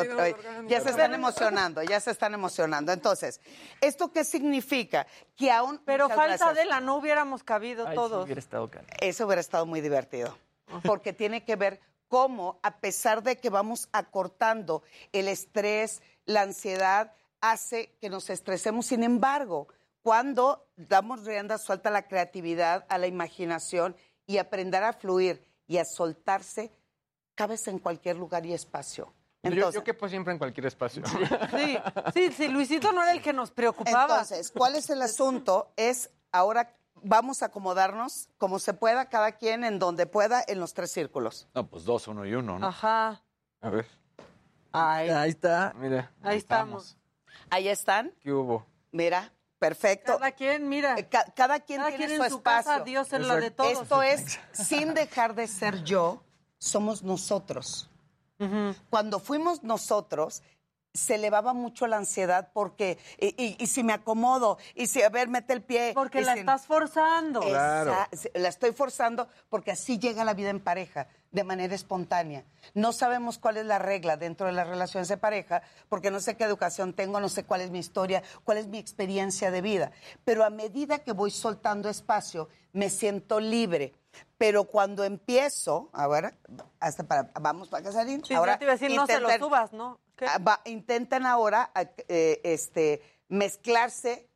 ya 0.70 0.80
se 0.80 0.92
están 0.92 1.14
emocionando, 1.14 1.84
ya 1.84 2.00
se 2.00 2.12
están 2.12 2.34
emocionando. 2.34 2.94
Entonces, 2.94 3.42
¿esto 3.82 4.14
qué 4.14 4.24
significa? 4.24 5.06
Que 5.36 5.52
aún. 5.52 5.82
Pero 5.84 6.08
falta 6.08 6.26
gracias. 6.38 6.56
de 6.56 6.64
la 6.64 6.80
no 6.80 6.96
hubiéramos 6.96 7.44
cabido 7.44 7.84
Ay, 7.86 7.92
sí 7.92 7.96
todos. 7.96 8.24
hubiera 8.24 8.40
estado 8.40 8.70
canita. 8.72 8.96
Eso 9.02 9.26
hubiera 9.26 9.42
estado 9.42 9.66
muy 9.66 9.82
divertido, 9.82 10.38
porque 10.84 11.12
tiene 11.12 11.44
que 11.44 11.58
ver 11.58 11.82
cómo, 12.10 12.60
a 12.64 12.80
pesar 12.80 13.24
de 13.24 13.38
que 13.38 13.50
vamos 13.50 13.88
acortando 13.94 14.84
el 15.14 15.30
estrés, 15.30 16.02
la 16.26 16.42
ansiedad, 16.42 17.14
hace 17.40 17.96
que 18.02 18.10
nos 18.10 18.30
estresemos. 18.30 18.88
Sin 18.88 19.04
embargo, 19.04 19.70
cuando 20.02 20.68
damos 20.76 21.24
rienda 21.24 21.58
suelta 21.58 21.90
a 21.90 21.94
la 21.94 22.08
creatividad, 22.08 22.86
a 22.90 22.98
la 22.98 23.08
imaginación 23.08 23.96
y 24.28 24.38
aprender 24.38 24.84
a 24.84 24.94
fluir 24.94 25.42
y 25.68 25.78
a 25.78 25.86
soltarse, 25.86 26.72
cabes 27.36 27.68
en 27.68 27.80
cualquier 27.80 28.18
lugar 28.18 28.46
y 28.46 28.54
espacio. 28.54 29.14
Yo, 29.42 29.52
Entonces, 29.52 29.76
yo 29.76 29.84
quepo 29.86 30.10
siempre 30.10 30.34
en 30.34 30.40
cualquier 30.40 30.66
espacio. 30.66 31.04
Sí, 31.06 31.78
sí, 32.14 32.32
sí, 32.34 32.48
Luisito 32.50 32.92
no 32.92 33.02
era 33.02 33.14
el 33.14 33.22
que 33.22 33.32
nos 33.32 33.52
preocupaba. 33.52 34.16
Entonces, 34.16 34.52
¿cuál 34.52 34.76
es 34.76 34.90
el 34.90 35.02
asunto? 35.02 35.72
Es 35.78 36.10
ahora 36.32 36.76
vamos 36.96 37.42
a 37.44 37.48
acomodarnos 37.48 38.30
como 38.38 38.60
se 38.60 38.74
pueda, 38.74 39.10
cada 39.10 39.34
quien 39.34 39.64
en 39.64 39.80
donde 39.80 40.06
pueda, 40.06 40.44
en 40.48 40.60
los 40.60 40.74
tres 40.74 40.92
círculos. 40.92 41.48
No, 41.54 41.68
pues 41.68 41.84
dos, 41.86 42.08
uno 42.08 42.26
y 42.26 42.34
uno, 42.34 42.60
¿no? 42.60 42.68
Ajá. 42.68 43.22
A 43.62 43.70
ver. 43.70 43.86
Ay, 44.72 45.10
Ahí 45.10 45.30
está. 45.32 45.74
Mira. 45.78 46.12
ahí 46.22 46.38
estamos. 46.38 46.98
Ahí 47.50 47.68
están, 47.68 48.14
¿Qué 48.22 48.32
hubo? 48.32 48.66
mira, 48.92 49.34
perfecto. 49.58 50.14
Cada 50.18 50.32
quien, 50.34 50.70
mira. 50.70 50.96
Eh, 51.00 51.08
ca- 51.10 51.26
cada 51.36 51.60
quien 51.62 51.80
Cada 51.80 51.90
tiene 51.90 52.06
quien 52.06 52.18
su 52.20 52.24
en 52.26 52.30
su 52.32 52.38
espacio. 52.38 52.72
casa, 52.72 52.84
Dios 52.84 53.12
en 53.14 53.28
la 53.28 53.36
de 53.38 53.50
todos. 53.52 53.72
Esto 53.82 54.04
es, 54.04 54.40
sin 54.52 54.94
dejar 54.94 55.34
de 55.36 55.48
ser 55.48 55.84
yo, 55.84 56.22
somos 56.58 57.02
nosotros. 57.04 57.90
Cuando 58.90 59.20
fuimos 59.20 59.64
nosotros, 59.64 60.44
se 60.94 61.16
elevaba 61.16 61.54
mucho 61.54 61.86
la 61.88 61.98
ansiedad 61.98 62.50
porque, 62.54 62.98
y, 63.20 63.28
y- 63.42 63.56
y 63.60 63.68
si 63.68 63.84
me 63.84 63.94
acomodo, 63.94 64.58
y 64.76 64.88
si, 64.88 65.02
a 65.04 65.10
ver, 65.10 65.28
mete 65.28 65.54
el 65.54 65.62
pie. 65.62 65.92
Porque 65.94 66.22
la 66.22 66.34
si- 66.34 66.40
estás 66.40 66.66
forzando. 66.66 67.42
Esa- 68.12 68.30
la 68.34 68.48
estoy 68.50 68.72
forzando 68.74 69.28
porque 69.50 69.72
así 69.72 70.00
llega 70.00 70.24
la 70.24 70.34
vida 70.34 70.50
en 70.50 70.60
pareja, 70.60 71.08
de 71.32 71.44
manera 71.44 71.76
espontánea. 71.76 72.44
No 72.74 72.92
sabemos 72.92 73.38
cuál 73.38 73.58
es 73.58 73.66
la 73.66 73.78
regla 73.78 74.18
dentro 74.18 74.48
de 74.48 74.52
las 74.54 74.68
relaciones 74.68 75.08
de 75.10 75.18
pareja, 75.18 75.62
porque 75.90 76.10
no 76.10 76.20
sé 76.20 76.36
qué 76.36 76.44
educación 76.44 76.94
tengo, 76.94 77.20
no 77.20 77.30
sé 77.30 77.44
cuál 77.44 77.62
es 77.62 77.70
mi 77.70 77.80
historia, 77.80 78.24
cuál 78.44 78.58
es 78.58 78.68
mi 78.68 78.80
experiencia 78.80 79.52
de 79.52 79.62
vida. 79.62 79.92
Pero 80.26 80.44
a 80.44 80.50
medida 80.50 81.00
que 81.00 81.12
voy 81.12 81.30
soltando 81.30 81.88
espacio, 81.90 82.50
me 82.74 82.90
siento 82.90 83.40
libre. 83.40 83.94
Pero 84.38 84.64
cuando 84.66 85.04
empiezo, 85.04 85.90
ahora, 85.94 86.34
hasta 86.80 87.04
para, 87.04 87.30
vamos 87.42 87.70
para 87.70 87.84
Casarín. 87.84 88.24
Sí, 88.24 88.34
ahora 88.34 88.58
te 88.58 88.66
iba 88.66 88.74
a 88.74 88.76
decir, 88.76 88.96
no 88.96 89.06
se 89.06 89.20
lo 89.20 89.30
subas, 89.38 89.74
¿no? 89.74 90.00
¿Qué? 90.16 90.26
Ah, 90.28 90.38
va- 90.40 90.62
intenten 90.66 91.26
ahora 91.26 91.72
eh, 92.08 92.40
este, 92.44 93.02
mezclarse 93.28 94.28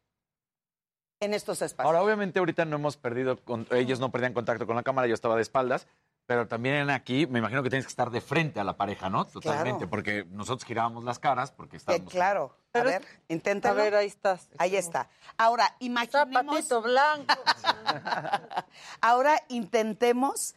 en 1.20 1.34
estos 1.34 1.62
espacios. 1.62 1.88
Ahora, 1.88 2.04
obviamente, 2.04 2.40
ahorita 2.40 2.66
no 2.66 2.76
hemos 2.76 2.98
perdido, 2.98 3.38
con- 3.44 3.66
ellos 3.72 4.00
no 4.00 4.12
perdían 4.12 4.34
contacto 4.34 4.66
con 4.68 4.76
la 4.76 4.84
cámara, 4.84 5.08
yo 5.08 5.14
estaba 5.14 5.36
de 5.36 5.42
espaldas, 5.42 5.88
pero 6.26 6.48
también 6.48 6.90
aquí 6.90 7.28
me 7.28 7.40
imagino 7.40 7.62
que 7.64 7.70
tienes 7.70 7.86
que 7.86 7.90
estar 7.92 8.10
de 8.10 8.22
frente 8.22 8.60
a 8.60 8.64
la 8.64 8.78
pareja, 8.78 9.10
¿no? 9.10 9.26
Totalmente, 9.26 9.72
Claro. 9.80 9.90
porque 9.90 10.26
nosotros 10.30 10.66
girábamos 10.66 11.04
las 11.04 11.20
caras 11.20 11.52
porque 11.52 11.76
Eh, 11.76 11.80
estábamos... 11.80 12.12
claro. 12.12 12.56
A 12.56 12.72
Pero- 12.72 12.90
ver, 12.90 13.06
inténtalo. 13.28 13.80
A 13.80 13.84
ver, 13.84 13.96
ahí 13.96 14.08
estás. 14.08 14.50
Ahí 14.58 14.76
está. 14.76 15.10
Ahora, 15.38 15.76
imaginemos, 15.80 16.34
Zapatito 16.44 16.82
blanco. 16.82 17.34
ahora 19.02 19.42
intentemos 19.50 20.56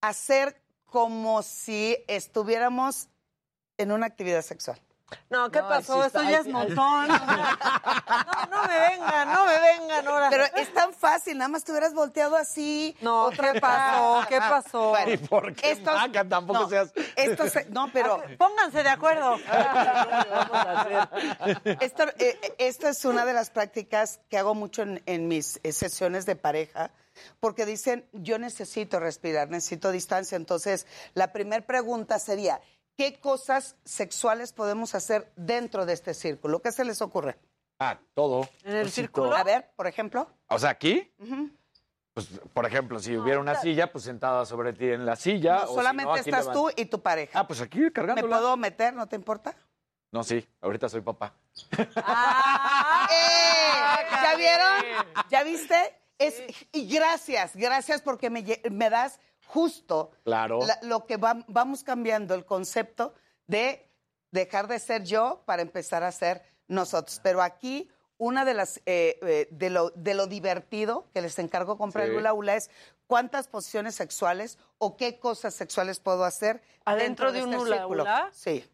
hacer 0.00 0.60
como 0.84 1.42
si 1.42 1.96
estuviéramos 2.06 3.08
en 3.78 3.92
una 3.92 4.06
actividad 4.06 4.42
sexual. 4.42 4.80
No, 5.30 5.50
¿qué 5.52 5.60
No, 5.60 5.68
pasó? 5.68 6.00
sí 6.00 6.06
Esto 6.08 6.22
ya 6.24 6.38
es 6.40 6.46
montón. 6.48 7.08
No, 7.08 8.46
no 8.62 8.68
me 8.68 8.78
vengan, 8.80 9.32
no 9.32 9.46
me 9.46 9.58
vengan 9.60 10.08
ahora. 10.08 10.30
Pero 10.30 10.44
es 10.56 10.72
tan 10.74 10.92
fácil, 10.92 11.38
nada 11.38 11.48
más 11.48 11.62
te 11.64 11.70
hubieras 11.72 11.94
volteado 11.94 12.36
así. 12.36 12.96
No, 13.00 13.30
¿qué 13.30 13.60
pasó? 13.60 14.24
¿Qué 14.28 14.38
pasó? 14.38 14.90
Bueno, 14.90 15.12
¿Y 15.12 15.16
por 15.18 15.54
qué, 15.54 15.72
estos- 15.72 15.94
Maca? 15.94 16.28
Tampoco 16.28 16.60
no, 16.60 16.68
seas... 16.68 16.92
Esto 17.16 17.48
se- 17.48 17.66
no, 17.70 17.88
pero 17.92 18.20
Pónganse 18.38 18.82
de 18.82 18.88
acuerdo. 18.88 19.36
esto, 21.80 22.04
eh, 22.18 22.54
esto 22.58 22.88
es 22.88 23.04
una 23.04 23.24
de 23.24 23.32
las 23.32 23.50
prácticas 23.50 24.20
que 24.28 24.38
hago 24.38 24.54
mucho 24.54 24.82
en, 24.82 25.02
en 25.06 25.28
mis 25.28 25.60
eh, 25.62 25.72
sesiones 25.72 26.26
de 26.26 26.36
pareja, 26.36 26.90
porque 27.40 27.64
dicen, 27.64 28.06
yo 28.12 28.38
necesito 28.38 29.00
respirar, 29.00 29.48
necesito 29.48 29.90
distancia. 29.90 30.36
Entonces, 30.36 30.86
la 31.14 31.32
primera 31.32 31.64
pregunta 31.64 32.18
sería, 32.18 32.60
¿qué 32.96 33.20
cosas 33.20 33.76
sexuales 33.84 34.52
podemos 34.52 34.94
hacer 34.94 35.32
dentro 35.36 35.86
de 35.86 35.92
este 35.92 36.14
círculo? 36.14 36.60
¿Qué 36.60 36.72
se 36.72 36.84
les 36.84 37.00
ocurre? 37.02 37.38
Ah, 37.78 37.98
todo. 38.14 38.48
¿En 38.64 38.76
el 38.76 38.90
círculo? 38.90 39.34
A 39.36 39.44
ver, 39.44 39.70
por 39.76 39.86
ejemplo. 39.86 40.28
O 40.48 40.58
sea, 40.58 40.70
aquí, 40.70 41.12
pues, 42.14 42.28
por 42.54 42.64
ejemplo, 42.64 42.98
si 42.98 43.16
hubiera 43.16 43.38
una 43.38 43.54
silla, 43.56 43.92
pues 43.92 44.04
sentada 44.04 44.46
sobre 44.46 44.72
ti 44.72 44.86
en 44.86 45.04
la 45.04 45.16
silla. 45.16 45.56
No, 45.56 45.64
o 45.64 45.68
si 45.68 45.74
solamente 45.74 46.10
no, 46.10 46.16
estás 46.16 46.52
tú 46.52 46.70
y 46.74 46.86
tu 46.86 47.02
pareja. 47.02 47.40
Ah, 47.40 47.46
pues 47.46 47.60
aquí 47.60 47.80
¿Me 47.80 47.92
cargándola. 47.92 48.36
puedo 48.38 48.56
meter? 48.56 48.94
¿No 48.94 49.06
te 49.06 49.16
importa? 49.16 49.54
No, 50.10 50.24
sí, 50.24 50.48
ahorita 50.62 50.88
soy 50.88 51.02
papá. 51.02 51.34
¡Eh! 51.78 51.84
¿Ya 54.22 54.34
vieron? 54.36 55.04
¿Ya 55.28 55.42
viste? 55.42 56.00
Es, 56.18 56.42
y 56.72 56.88
gracias, 56.88 57.54
gracias 57.54 58.00
porque 58.00 58.30
me, 58.30 58.42
me 58.70 58.88
das 58.88 59.20
justo 59.46 60.10
Claro. 60.24 60.60
la- 60.66 60.78
lo 60.82 61.06
que 61.06 61.16
va- 61.16 61.44
vamos 61.48 61.82
cambiando 61.82 62.34
el 62.34 62.44
concepto 62.44 63.14
de 63.46 63.88
dejar 64.30 64.66
de 64.68 64.78
ser 64.78 65.04
yo 65.04 65.42
para 65.46 65.62
empezar 65.62 66.02
a 66.02 66.12
ser 66.12 66.42
nosotros. 66.68 67.20
Pero 67.22 67.42
aquí 67.42 67.90
una 68.18 68.44
de 68.44 68.54
las 68.54 68.78
eh, 68.86 69.18
eh, 69.22 69.48
de, 69.50 69.70
lo, 69.70 69.90
de 69.90 70.14
lo 70.14 70.26
divertido 70.26 71.06
que 71.12 71.20
les 71.22 71.38
encargo 71.38 71.76
comprar 71.78 72.06
Sí. 72.06 72.12
el 72.12 72.16
Hula 72.18 72.32
Hula 72.32 72.56
es 72.56 72.70
cuántas 73.06 73.46
posiciones 73.46 73.94
sexuales 73.94 74.58
o 74.78 74.96
qué 74.96 75.18
cosas 75.18 75.54
sexuales 75.54 76.00
puedo 76.00 76.24
hacer 76.24 76.62
¿Adentro 76.84 77.30
dentro 77.30 77.32
de 77.32 77.44
un 77.44 77.52
este 77.54 77.62
hula 77.64 77.76
círculo. 77.76 78.02
hula? 78.04 78.28
Sí. 78.32 78.64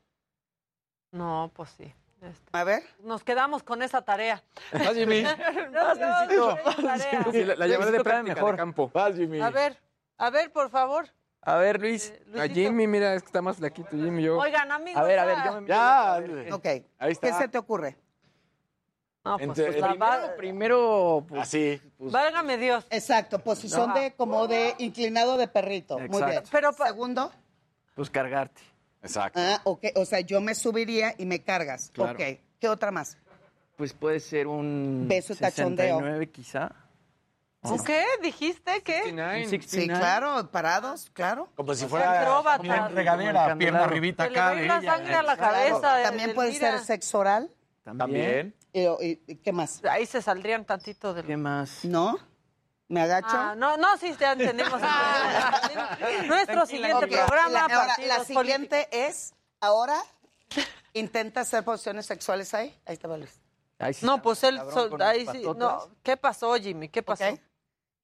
No, 1.12 1.50
pues 1.54 1.70
sí. 1.76 1.92
Este, 2.22 2.48
A 2.52 2.62
ver. 2.64 2.82
Nos 3.00 3.24
quedamos 3.24 3.62
con 3.64 3.82
esa 3.82 4.02
tarea. 4.02 4.42
Vas, 4.72 4.94
Jimmy. 4.94 5.24
Sí, 7.32 7.44
la, 7.44 7.56
la 7.56 7.66
llevaré 7.66 7.90
de 7.90 8.02
práctica 8.02 8.34
mejor. 8.34 8.52
de 8.52 8.56
campo. 8.56 8.90
Vas, 8.94 9.16
Jimmy. 9.16 9.40
A 9.40 9.50
ver, 9.50 9.76
a 10.18 10.30
ver, 10.30 10.52
por 10.52 10.70
favor. 10.70 11.06
A 11.44 11.56
ver, 11.56 11.80
Luis. 11.80 12.12
Eh, 12.34 12.40
A. 12.40 12.48
Jimmy, 12.48 12.86
mira, 12.86 13.14
es 13.14 13.22
que 13.22 13.26
está 13.26 13.42
más 13.42 13.56
flaquito, 13.56 13.90
Jimmy, 13.90 14.22
yo. 14.22 14.38
Oigan, 14.38 14.70
amigos. 14.70 15.00
A 15.00 15.04
ver, 15.04 15.18
a 15.18 15.24
ver, 15.24 15.36
ya. 15.36 15.44
yo 15.46 15.60
me 15.60 15.68
Ya. 15.68 16.54
Ok. 16.54 16.66
Ahí 16.98 17.12
está. 17.12 17.28
¿Qué 17.28 17.34
se 17.34 17.48
te 17.48 17.58
ocurre? 17.58 17.96
No, 19.24 19.36
pues, 19.38 19.48
Entre- 19.48 19.66
pues, 19.66 19.80
la 19.80 19.88
Primero, 19.90 20.06
va- 20.10 20.36
primero, 20.36 21.26
pues, 21.28 21.42
Así. 21.42 21.80
Válgame 21.98 22.58
Dios. 22.58 22.86
Exacto, 22.90 23.38
posición 23.38 23.88
No. 23.90 23.94
de 23.94 24.14
como 24.14 24.48
de 24.48 24.74
inclinado 24.78 25.36
de 25.36 25.46
perrito. 25.48 25.96
Muy 25.98 26.06
Exacto. 26.06 26.26
bien. 26.28 26.42
Pero 26.50 26.72
segundo, 26.72 27.32
pues 27.94 28.10
cargarte. 28.10 28.60
Exacto. 29.02 29.40
ah, 29.40 29.60
ok, 29.64 29.84
o 29.96 30.04
sea, 30.04 30.20
yo 30.20 30.40
me 30.40 30.54
subiría 30.54 31.14
y 31.18 31.26
me 31.26 31.40
cargas. 31.42 31.90
Claro. 31.92 32.12
Ok. 32.12 32.38
¿Qué 32.60 32.68
otra 32.68 32.90
más? 32.92 33.16
Pues 33.76 33.92
puede 33.92 34.20
ser 34.20 34.46
un 34.46 35.06
Beso 35.08 35.32
y 35.32 35.36
cachondeo. 35.36 35.98
69 35.98 36.30
quizá. 37.62 37.84
¿Qué? 37.84 38.04
¿Dijiste 38.22 38.82
qué? 38.82 39.02
69. 39.02 39.44
Un 39.44 39.50
Sí, 39.50 39.60
69. 39.62 40.00
claro, 40.00 40.50
parados, 40.50 41.10
claro. 41.12 41.48
Como 41.54 41.74
si 41.74 41.86
fuera 41.86 42.88
regadera, 42.88 43.56
pierna 43.56 43.84
arribita 43.84 44.28
le 44.28 44.38
acá 44.38 44.54
ir 44.60 44.66
la 44.66 44.78
ella. 44.78 44.92
sangre 44.96 45.14
a 45.14 45.22
la 45.22 45.36
Claro. 45.36 45.52
cabeza. 45.54 45.96
de- 45.96 46.02
También 46.04 46.28
de 46.30 46.34
puede 46.34 46.52
ser 46.54 46.78
sexo 46.80 47.18
oral. 47.18 47.50
También. 47.84 48.54
Y, 48.72 48.80
y- 48.82 49.22
y 49.26 49.36
¿Qué 49.36 49.52
más? 49.52 49.84
Ahí 49.84 50.06
se 50.06 50.22
saldrían 50.22 50.64
tantito 50.64 51.12
del... 51.14 51.26
¿Qué 51.26 51.36
más? 51.36 51.84
¿No? 51.84 52.18
¿Me 52.88 53.00
agacho? 53.02 53.28
Ah, 53.32 53.54
no, 53.56 53.76
no, 53.76 53.96
sí, 53.96 54.14
ya 54.18 54.32
entendimos. 54.32 54.80
Nuestro 56.26 56.66
siguiente 56.66 57.06
programa, 57.06 57.48
la, 57.50 57.60
ahora, 57.62 57.86
la 57.86 57.94
políticos. 58.16 58.26
siguiente 58.26 58.88
es, 58.92 59.34
ahora, 59.60 59.96
intenta 60.92 61.40
hacer 61.40 61.64
posiciones 61.64 62.06
sexuales 62.06 62.52
ahí. 62.54 62.78
Ahí 62.86 62.96
va 62.98 63.16
Luis. 63.16 63.40
Ahí 63.78 63.94
sí 63.94 64.04
No, 64.06 64.20
pues 64.22 64.44
él, 64.44 64.56
cabrón 64.56 64.74
so- 64.74 64.90
con 64.90 65.02
ahí 65.02 65.26
sí, 65.32 65.42
no. 65.56 65.88
¿Qué 66.02 66.16
pasó, 66.16 66.54
Jimmy? 66.54 66.88
¿Qué 66.88 67.02
pasó? 67.02 67.24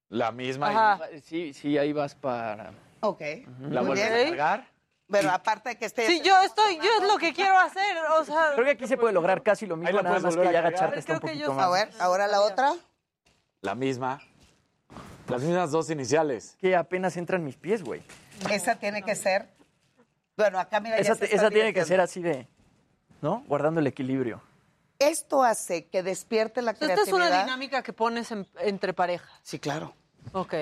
La 0.09 0.33
misma. 0.33 0.69
Ajá. 0.71 1.01
Sí, 1.23 1.53
sí, 1.53 1.77
ahí 1.79 1.93
vas 1.93 2.15
para... 2.15 2.73
Ok. 3.01 3.21
La 3.61 3.83
vuelves 3.83 4.05
a 4.07 4.29
cargar. 4.29 4.69
Pero 5.11 5.31
aparte 5.31 5.71
de 5.71 5.77
que 5.79 5.87
esté... 5.87 6.07
Sí, 6.07 6.21
yo 6.23 6.39
estoy, 6.43 6.77
yo 6.77 6.91
es 7.01 7.09
lo 7.11 7.17
que 7.19 7.33
quiero 7.33 7.59
hacer, 7.59 7.97
o 8.19 8.25
sea... 8.25 8.51
Creo 8.55 8.65
que 8.67 8.73
aquí 8.73 8.87
se 8.87 8.97
puede 8.99 9.15
lograr 9.15 9.43
casi 9.43 9.67
lo 9.67 9.77
mismo, 9.77 10.03
nada 10.03 10.19
más 10.21 10.37
que 10.37 10.43
ya 10.53 10.59
agacharte 10.59 10.99
está 10.99 11.15
un 11.15 11.21
poquito 11.21 11.39
yo- 11.47 11.55
más. 11.55 11.67
A 11.67 11.71
ver, 11.71 11.91
ahora 11.99 12.27
la 12.27 12.43
otra. 12.43 12.75
La 13.63 13.75
misma. 13.75 14.21
Las 15.29 15.43
mismas 15.43 15.71
dos 15.71 15.89
iniciales. 15.91 16.57
Que 16.61 16.77
apenas 16.77 17.17
entran 17.17 17.43
mis 17.45 17.57
pies, 17.57 17.83
güey. 17.83 18.03
Esa 18.51 18.77
tiene 18.77 19.03
que 19.03 19.15
ser... 19.15 19.49
Bueno, 20.37 20.59
acá 20.59 20.79
mira, 20.81 20.97
ya 20.97 21.01
Esa, 21.03 21.15
se 21.17 21.25
está 21.25 21.37
esa 21.37 21.51
tiene 21.51 21.73
que 21.73 21.85
ser 21.85 22.01
así 22.01 22.21
de... 22.23 22.47
¿No? 23.23 23.43
Guardando 23.47 23.81
el 23.81 23.87
equilibrio. 23.87 24.43
Esto 24.99 25.43
hace 25.43 25.87
que 25.87 26.03
despierte 26.03 26.61
la 26.61 26.73
Esta 26.73 26.85
creatividad. 26.87 27.09
es 27.27 27.31
una 27.31 27.43
dinámica 27.45 27.83
que 27.83 27.93
pones 27.93 28.31
en- 28.31 28.47
entre 28.61 28.93
parejas. 28.93 29.31
Sí, 29.43 29.59
claro. 29.59 29.95
Ok. 30.33 30.55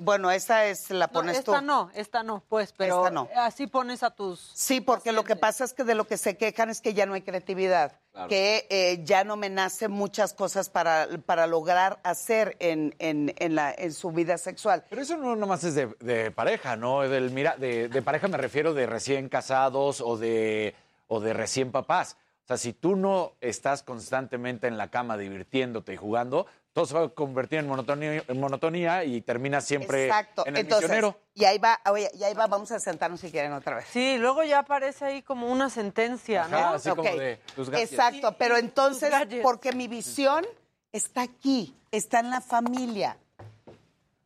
Bueno, 0.00 0.30
esa 0.30 0.66
es 0.66 0.90
la 0.90 1.06
No, 1.06 1.12
pones 1.14 1.38
esta 1.38 1.60
tú. 1.60 1.64
no, 1.64 1.90
esta 1.94 2.22
no, 2.22 2.42
pues, 2.50 2.74
pero 2.76 2.98
Esta 2.98 3.10
no. 3.10 3.30
así 3.34 3.66
pones 3.66 4.02
a 4.02 4.10
tus... 4.10 4.50
Sí, 4.54 4.82
porque 4.82 5.10
lo 5.10 5.24
que 5.24 5.36
pasa 5.36 5.64
es 5.64 5.72
que 5.72 5.84
de 5.84 5.94
lo 5.94 6.06
que 6.06 6.18
se 6.18 6.36
quejan 6.36 6.68
es 6.68 6.82
que 6.82 6.92
ya 6.92 7.06
no 7.06 7.14
hay 7.14 7.22
creatividad, 7.22 7.98
que 8.28 8.66
eh, 8.68 9.00
ya 9.04 9.24
no 9.24 9.36
me 9.36 9.48
nacen 9.48 9.90
muchas 9.90 10.34
cosas 10.34 10.68
para, 10.68 11.08
para 11.24 11.46
lograr 11.46 11.98
hacer 12.04 12.56
en, 12.60 12.94
en, 12.98 13.32
en, 13.38 13.54
la, 13.54 13.72
en 13.72 13.94
su 13.94 14.12
vida 14.12 14.36
sexual. 14.36 14.84
Pero 14.90 15.00
eso 15.00 15.16
no 15.16 15.34
nomás 15.34 15.64
es 15.64 15.74
de, 15.74 15.86
de 16.00 16.30
pareja, 16.30 16.76
¿no? 16.76 17.00
Del, 17.00 17.30
mira, 17.30 17.56
de, 17.56 17.88
de 17.88 18.02
pareja 18.02 18.28
me 18.28 18.36
refiero 18.36 18.74
de 18.74 18.84
recién 18.84 19.30
casados 19.30 20.02
o 20.02 20.18
de, 20.18 20.74
o 21.06 21.20
de 21.20 21.32
recién 21.32 21.72
papás. 21.72 22.18
O 22.44 22.46
sea, 22.48 22.58
si 22.58 22.74
tú 22.74 22.96
no 22.96 23.32
estás 23.40 23.82
constantemente 23.82 24.66
en 24.66 24.76
la 24.76 24.90
cama 24.90 25.16
divirtiéndote 25.16 25.94
y 25.94 25.96
jugando, 25.96 26.44
todo 26.74 26.86
se 26.86 26.94
va 26.94 27.04
a 27.04 27.08
convertir 27.08 27.60
en 27.60 27.68
monotonía, 27.68 28.24
en 28.26 28.40
monotonía 28.40 29.04
y 29.04 29.20
terminas 29.20 29.64
siempre 29.64 30.06
Exacto. 30.06 30.44
en 30.44 30.56
el 30.56 30.62
Entonces, 30.62 30.90
misionero. 30.90 31.20
y 31.32 31.44
ahí 31.44 31.56
va, 31.58 31.78
oye, 31.88 32.10
y 32.14 32.24
ahí 32.24 32.34
va, 32.34 32.48
vamos 32.48 32.72
a 32.72 32.80
sentarnos 32.80 33.20
si 33.20 33.30
quieren 33.30 33.52
otra 33.52 33.76
vez. 33.76 33.86
Sí, 33.92 34.16
luego 34.18 34.42
ya 34.42 34.58
aparece 34.58 35.04
ahí 35.04 35.22
como 35.22 35.50
una 35.52 35.70
sentencia, 35.70 36.48
¿no? 36.48 36.58
Así 36.70 36.90
como 36.90 37.04
de 37.04 37.38
tus 37.54 37.70
gadgets. 37.70 37.92
Exacto, 37.92 38.34
pero 38.36 38.56
entonces, 38.56 39.12
porque 39.40 39.72
mi 39.72 39.86
visión 39.86 40.44
está 40.90 41.22
aquí, 41.22 41.76
está 41.92 42.18
en 42.18 42.30
la 42.30 42.40
familia. 42.40 43.18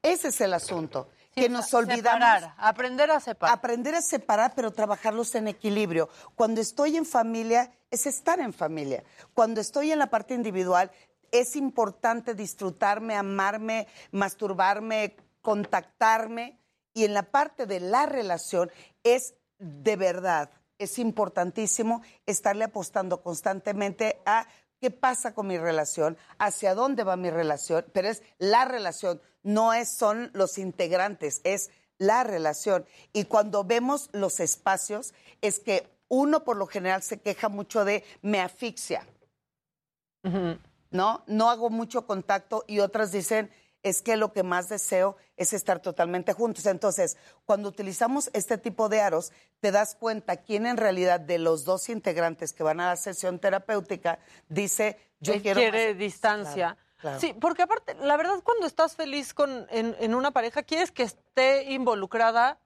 Ese 0.03 0.29
es 0.29 0.41
el 0.41 0.55
asunto. 0.55 1.11
Sí, 1.35 1.43
que 1.43 1.49
nos 1.51 1.73
olvidamos. 1.75 2.25
separar, 2.25 2.55
aprender 2.57 3.11
a 3.11 3.21
separar. 3.21 3.55
Aprender 3.59 3.95
a 3.95 4.01
separar, 4.01 4.55
pero 4.57 4.71
trabajarlos 4.71 5.35
en 5.35 5.49
equilibrio. 5.49 6.09
Cuando 6.35 6.63
estoy 6.63 6.97
en 6.97 7.05
familia, 7.05 7.71
es 7.91 8.07
estar 8.07 8.41
en 8.41 8.53
familia. 8.53 9.05
Cuando 9.35 9.61
estoy 9.61 9.93
en 9.93 9.99
la 9.99 10.09
parte 10.09 10.35
individual, 10.35 10.91
es 11.33 11.57
importante 11.57 12.35
disfrutarme, 12.35 13.15
amarme, 13.15 13.87
masturbarme, 14.13 15.17
contactarme. 15.43 16.59
Y 16.95 17.05
en 17.05 17.15
la 17.15 17.23
parte 17.23 17.67
de 17.67 17.81
la 17.81 18.07
relación, 18.07 18.71
es 19.03 19.35
de 19.59 19.97
verdad, 19.97 20.51
es 20.79 20.99
importantísimo 20.99 22.03
estarle 22.27 22.65
apostando 22.65 23.23
constantemente 23.23 24.21
a 24.25 24.47
qué 24.81 24.91
pasa 24.91 25.35
con 25.35 25.49
mi 25.49 25.59
relación, 25.59 26.17
hacia 26.39 26.75
dónde 26.75 27.05
va 27.05 27.17
mi 27.17 27.31
relación, 27.31 27.85
pero 27.93 28.09
es 28.09 28.23
la 28.39 28.65
relación, 28.65 29.21
no 29.43 29.75
es, 29.75 29.91
son 29.91 30.31
los 30.35 30.59
integrantes, 30.59 31.41
es 31.45 31.71
la 31.99 32.23
relación. 32.23 32.87
Y 33.13 33.25
cuando 33.25 33.65
vemos 33.65 34.09
los 34.13 34.39
espacios, 34.39 35.15
es 35.41 35.59
que 35.59 35.89
uno 36.09 36.45
por 36.45 36.57
lo 36.57 36.67
general 36.67 37.03
se 37.03 37.21
queja 37.21 37.49
mucho 37.49 37.85
de 37.85 38.05
me 38.23 38.41
asfixia, 38.41 39.07
¿no? 40.91 41.25
No 41.27 41.51
hago 41.51 41.71
mucho 41.71 42.07
contacto 42.07 42.65
y 42.67 42.81
otras 42.81 43.13
dicen 43.13 43.51
es 43.83 44.03
que 44.03 44.17
lo 44.17 44.33
que 44.33 44.43
más 44.43 44.69
deseo 44.69 45.17
es 45.37 45.53
estar 45.53 45.81
totalmente 45.81 46.33
juntos. 46.33 46.67
Entonces, 46.67 47.17
cuando 47.45 47.69
utilizamos 47.69 48.29
este 48.33 48.59
tipo 48.59 48.89
de 48.89 49.01
aros, 49.01 49.33
te 49.61 49.71
das 49.71 49.95
cuenta 49.95 50.39
quién 50.39 50.67
en 50.67 50.77
realidad 50.77 51.21
de 51.21 51.39
los 51.39 51.65
dos 51.65 51.89
integrantes 51.89 52.53
que 52.53 52.65
van 52.65 52.81
a 52.81 52.89
la 52.89 52.97
sesión 52.97 53.39
terapéutica 53.39 54.19
dice 54.49 54.99
yo 55.21 55.33
Él 55.33 55.43
quiero 55.43 55.61
quiere 55.61 55.91
más". 55.91 55.99
distancia. 55.99 56.77
Claro, 56.77 56.89
claro. 57.01 57.21
Sí, 57.21 57.35
porque 57.41 57.63
aparte, 57.63 57.95
la 57.95 58.17
verdad, 58.17 58.41
cuando 58.43 58.67
estás 58.67 58.97
feliz 58.97 59.33
con, 59.33 59.67
en, 59.71 59.95
en 60.01 60.15
una 60.15 60.33
pareja, 60.33 60.65
quieres 60.65 60.91
que 60.91 61.05
esté 61.05 61.71
involucrada 61.73 62.59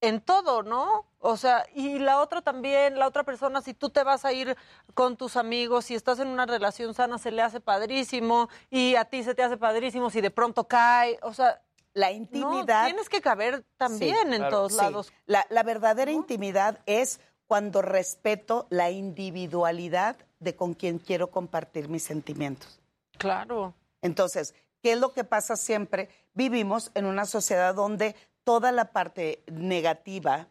en 0.00 0.20
todo, 0.20 0.62
¿no? 0.62 1.06
O 1.18 1.36
sea, 1.36 1.64
y 1.74 1.98
la 1.98 2.20
otra 2.20 2.40
también, 2.42 2.98
la 2.98 3.06
otra 3.06 3.24
persona, 3.24 3.60
si 3.60 3.74
tú 3.74 3.90
te 3.90 4.04
vas 4.04 4.24
a 4.24 4.32
ir 4.32 4.56
con 4.94 5.16
tus 5.16 5.36
amigos, 5.36 5.86
si 5.86 5.94
estás 5.94 6.18
en 6.20 6.28
una 6.28 6.46
relación 6.46 6.94
sana, 6.94 7.18
se 7.18 7.30
le 7.32 7.42
hace 7.42 7.60
padrísimo, 7.60 8.48
y 8.70 8.94
a 8.94 9.04
ti 9.06 9.24
se 9.24 9.34
te 9.34 9.42
hace 9.42 9.56
padrísimo 9.56 10.10
si 10.10 10.20
de 10.20 10.30
pronto 10.30 10.64
cae, 10.64 11.18
o 11.22 11.32
sea... 11.34 11.60
La 11.94 12.10
no, 12.10 12.16
intimidad 12.16 12.84
tienes 12.84 13.08
que 13.08 13.20
caber 13.20 13.64
también 13.76 14.14
Sí, 14.28 14.34
en 14.34 14.48
todos 14.50 14.72
Sí. 14.72 14.78
lados. 14.78 15.12
La, 15.26 15.46
la 15.48 15.64
verdadera 15.64 16.12
intimidad 16.12 16.78
es 16.86 17.18
cuando 17.48 17.82
respeto 17.82 18.68
la 18.70 18.90
individualidad 18.90 20.14
de 20.38 20.54
con 20.54 20.74
quien 20.74 20.98
quiero 20.98 21.30
compartir 21.30 21.88
mis 21.88 22.04
sentimientos. 22.04 22.78
Claro. 23.16 23.74
Entonces, 24.02 24.54
¿qué 24.82 24.92
es 24.92 24.98
lo 25.00 25.12
que 25.12 25.24
pasa 25.24 25.56
siempre? 25.56 26.08
Vivimos 26.34 26.92
en 26.94 27.06
una 27.06 27.24
sociedad 27.24 27.74
donde 27.74 28.14
toda 28.48 28.72
la 28.72 28.92
parte 28.92 29.44
negativa 29.52 30.48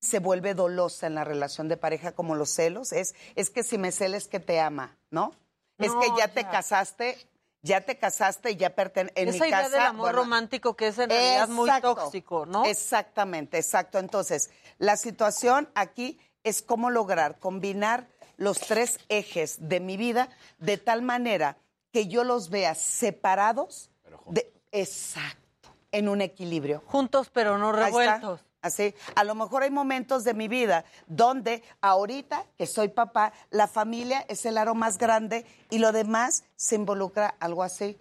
se 0.00 0.18
vuelve 0.18 0.54
dolosa 0.54 1.06
en 1.06 1.14
la 1.14 1.24
relación 1.24 1.68
de 1.68 1.76
pareja, 1.76 2.12
como 2.12 2.34
los 2.34 2.48
celos. 2.48 2.90
Es, 2.90 3.14
es 3.34 3.50
que 3.50 3.62
si 3.62 3.76
me 3.76 3.92
celes 3.92 4.28
que 4.28 4.40
te 4.40 4.60
ama, 4.60 4.96
¿no? 5.10 5.34
es 5.76 5.92
que 5.92 6.08
ya, 6.16 6.28
te 6.28 6.44
casaste, 6.44 7.18
ya 7.60 7.82
te 7.82 7.98
casaste 7.98 8.52
y 8.52 8.56
ya 8.56 8.74
pertenece. 8.74 9.20
En 9.20 9.28
Esa 9.28 9.44
mi 9.44 9.48
idea 9.50 9.62
casa, 9.64 9.76
del 9.76 9.86
amor 9.86 10.06
bueno, 10.06 10.20
romántico 10.20 10.74
que 10.74 10.86
es 10.86 10.98
en 10.98 11.10
realidad 11.10 11.48
muy 11.50 11.68
tóxico, 11.82 12.46
¿no? 12.46 12.64
Exactamente, 12.64 13.58
exacto. 13.58 13.98
Entonces, 13.98 14.48
la 14.78 14.96
situación 14.96 15.68
aquí 15.74 16.18
es 16.44 16.62
cómo 16.62 16.88
lograr 16.88 17.38
combinar 17.38 18.08
los 18.38 18.58
tres 18.58 19.00
ejes 19.10 19.68
de 19.68 19.80
mi 19.80 19.98
vida 19.98 20.30
de 20.56 20.78
tal 20.78 21.02
manera 21.02 21.58
que 21.92 22.08
yo 22.08 22.24
los 22.24 22.48
vea 22.48 22.74
separados, 22.74 23.90
de, 24.28 24.50
exacto, 24.72 25.47
en 25.92 26.08
un 26.08 26.20
equilibrio. 26.20 26.82
Juntos 26.86 27.30
pero 27.32 27.58
no 27.58 27.72
revueltos. 27.72 28.44
Así, 28.60 28.92
a 29.14 29.22
lo 29.22 29.36
mejor 29.36 29.62
hay 29.62 29.70
momentos 29.70 30.24
de 30.24 30.34
mi 30.34 30.48
vida 30.48 30.84
donde 31.06 31.62
ahorita 31.80 32.44
que 32.56 32.66
soy 32.66 32.88
papá, 32.88 33.32
la 33.50 33.68
familia 33.68 34.24
es 34.28 34.44
el 34.46 34.58
aro 34.58 34.74
más 34.74 34.98
grande 34.98 35.46
y 35.70 35.78
lo 35.78 35.92
demás 35.92 36.42
se 36.56 36.74
involucra 36.74 37.36
algo 37.38 37.62
así. 37.62 37.96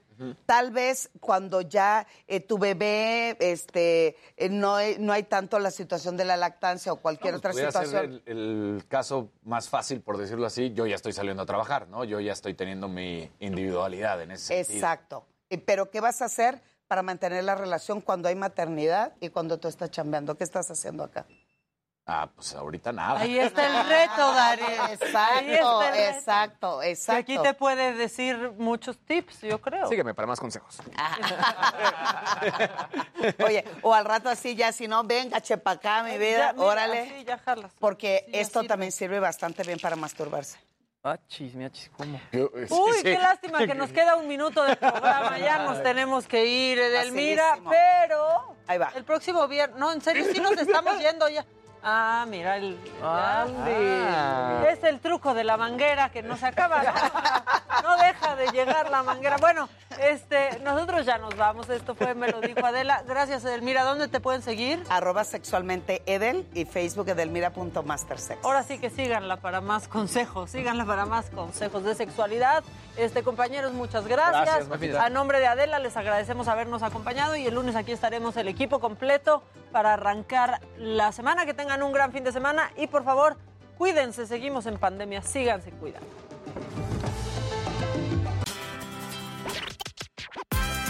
Tal 0.48 0.72
vez 0.72 1.12
cuando 1.20 1.62
ya 1.62 2.08
eh, 2.28 2.40
tu 2.40 2.58
bebé, 2.58 3.38
este, 3.40 4.16
eh, 4.36 4.50
no, 4.50 4.74
hay- 4.74 4.96
no 4.98 5.14
hay 5.14 5.22
tanto 5.22 5.60
la 5.60 5.70
situación 5.70 6.18
de 6.18 6.26
la 6.26 6.36
lactancia 6.38 6.92
o 6.92 6.96
cualquier 6.96 7.34
Pues 7.40 7.40
otra 7.40 7.54
ser 7.54 7.66
situación. 7.68 8.22
el, 8.26 8.38
el 8.78 8.88
caso 8.88 9.30
más 9.44 9.70
fácil, 9.70 10.02
por 10.02 10.18
decirlo 10.18 10.48
así, 10.48 10.74
yo 10.74 10.88
ya 10.88 10.96
estoy 10.96 11.14
saliendo 11.14 11.44
a 11.44 11.46
trabajar, 11.46 11.88
¿no? 11.88 12.04
Yo 12.04 12.20
ya 12.20 12.32
estoy 12.34 12.56
teniendo 12.56 12.88
mi 12.88 13.30
individualidad 13.40 14.20
en 14.24 14.32
ese 14.32 14.56
sentido. 14.64 14.76
Exacto. 14.80 15.26
Eh, 15.52 15.60
Pero 15.60 15.92
¿qué 15.92 16.02
vas 16.02 16.24
a 16.24 16.26
hacer 16.26 16.64
para 16.88 17.04
mantener 17.04 17.44
la 17.44 17.56
relación 17.56 18.02
cuando 18.02 18.30
hay 18.30 18.36
maternidad 18.36 19.14
y 19.20 19.30
cuando 19.30 19.60
tú 19.60 19.68
estás 19.68 19.92
chambeando? 19.92 20.38
¿Qué 20.38 20.44
estás 20.44 20.70
haciendo 20.72 21.04
acá? 21.04 21.26
Ah, 22.10 22.30
pues 22.34 22.56
ahorita 22.56 22.94
nada. 22.94 23.20
Ahí 23.20 23.38
está 23.38 23.82
el 23.82 23.86
reto, 23.90 24.34
Dari. 24.34 24.62
Ahí 24.64 24.94
Exacto, 24.94 25.84
exacto, 25.94 26.80
Que 26.80 26.90
exacto. 26.92 27.20
aquí 27.20 27.38
te 27.40 27.54
puede 27.54 27.94
decir 27.96 28.54
muchos 28.58 28.98
tips, 29.00 29.42
yo 29.42 29.60
creo. 29.60 29.90
Sígueme 29.90 30.14
para 30.14 30.26
más 30.26 30.40
consejos. 30.40 30.78
Oye, 33.46 33.66
o 33.82 33.94
al 33.94 34.06
rato 34.06 34.30
así 34.30 34.56
ya, 34.56 34.72
si 34.72 34.88
no, 34.88 35.04
venga, 35.04 35.42
chepa 35.42 35.72
acá, 35.72 36.02
mi 36.04 36.18
vida, 36.18 36.38
Ya, 36.48 36.54
mira, 36.54 36.66
órale. 36.66 37.00
así 37.02 37.26
ya 37.26 37.38
jalas. 37.40 37.74
Porque 37.78 38.24
Sí, 38.28 38.32
esto 38.36 38.60
sirve. 38.62 38.68
también 38.70 38.92
sirve 38.94 39.20
bastante 39.20 39.64
bien 39.64 39.78
para 39.80 39.98
masturbarse. 39.98 40.58
Achis, 41.12 41.54
mi 41.56 41.66
achis, 41.66 41.90
¿cómo? 41.96 42.20
Uy, 42.34 43.04
qué 43.04 43.18
lástima 43.18 43.66
que 43.66 43.74
nos 43.76 43.92
queda 43.92 44.16
un 44.16 44.28
minuto 44.28 44.64
de 44.64 44.76
programa. 44.76 45.38
Ya 45.40 45.60
nos 45.64 45.82
tenemos 45.84 46.28
que 46.28 46.46
ir, 46.46 46.78
Edelmira. 46.80 47.44
Facilísimo. 47.58 47.72
Pero 47.72 48.56
Ahí 48.68 48.78
va. 48.78 48.92
el 48.96 49.04
próximo 49.04 49.48
viernes. 49.48 49.80
No, 49.80 49.92
en 49.94 50.02
serio, 50.02 50.26
sí 50.32 50.40
nos 50.40 50.58
estamos 50.58 51.00
yendo 51.00 51.28
ya. 51.30 51.46
Ah, 51.90 52.26
mira, 52.28 52.58
el. 52.58 52.78
Ande. 53.02 54.74
Es 54.74 54.84
el 54.84 55.00
truco 55.00 55.34
de 55.34 55.46
la 55.46 55.56
manguera 55.56 56.10
que 56.10 56.22
no 56.22 56.36
se 56.36 56.46
acaba. 56.46 56.84
No, 56.84 56.92
No 57.84 57.96
deja 57.96 58.36
de 58.36 58.48
llegar 58.48 58.90
la 58.90 59.04
manguera. 59.04 59.38
Bueno, 59.38 59.70
este, 60.02 60.60
nosotros 60.60 61.06
ya 61.06 61.18
nos 61.18 61.38
vamos. 61.38 61.70
Esto 61.70 61.96
fue 61.96 62.14
Me 62.14 62.28
lo 62.28 62.42
dijo 62.42 62.66
Adela. 62.66 63.04
Gracias, 63.08 63.46
Edelmira. 63.46 63.84
¿Dónde 63.84 64.10
te 64.10 64.20
pueden 64.20 64.42
seguir? 64.42 64.84
Arroba 64.90 65.24
sexualmente 65.24 66.02
Edel 66.06 66.46
y 66.54 66.66
Facebook 66.66 67.08
edelmira.mastersex. 67.08 68.44
Ahora 68.44 68.64
sí 68.64 68.80
que 68.80 68.90
síganla 68.90 69.38
para 69.38 69.62
más 69.62 69.88
consejos, 69.88 70.52
síganla 70.52 70.86
para 70.86 71.06
más 71.06 71.30
consejos 71.30 71.84
de 71.86 71.96
sexualidad. 71.96 72.64
Este, 72.98 73.24
compañeros, 73.24 73.72
muchas 73.74 74.08
gracias. 74.08 74.68
Gracias. 74.68 74.96
A 74.98 75.10
nombre 75.10 75.40
de 75.40 75.48
Adela 75.48 75.80
les 75.80 75.96
agradecemos 75.96 76.50
habernos 76.50 76.84
acompañado 76.84 77.38
y 77.38 77.46
el 77.46 77.54
lunes 77.54 77.76
aquí 77.76 77.94
estaremos 77.94 78.36
el 78.36 78.50
equipo 78.50 78.80
completo 78.80 79.44
para 79.72 79.94
arrancar 79.94 80.60
la 80.78 81.12
semana. 81.12 81.46
Que 81.46 81.54
un 81.84 81.92
gran 81.92 82.12
fin 82.12 82.24
de 82.24 82.32
semana 82.32 82.72
y 82.78 82.88
por 82.88 83.04
favor, 83.04 83.38
cuídense, 83.78 84.26
seguimos 84.26 84.66
en 84.66 84.78
pandemia, 84.78 85.22
síganse 85.22 85.72
cuidando. 85.72 86.08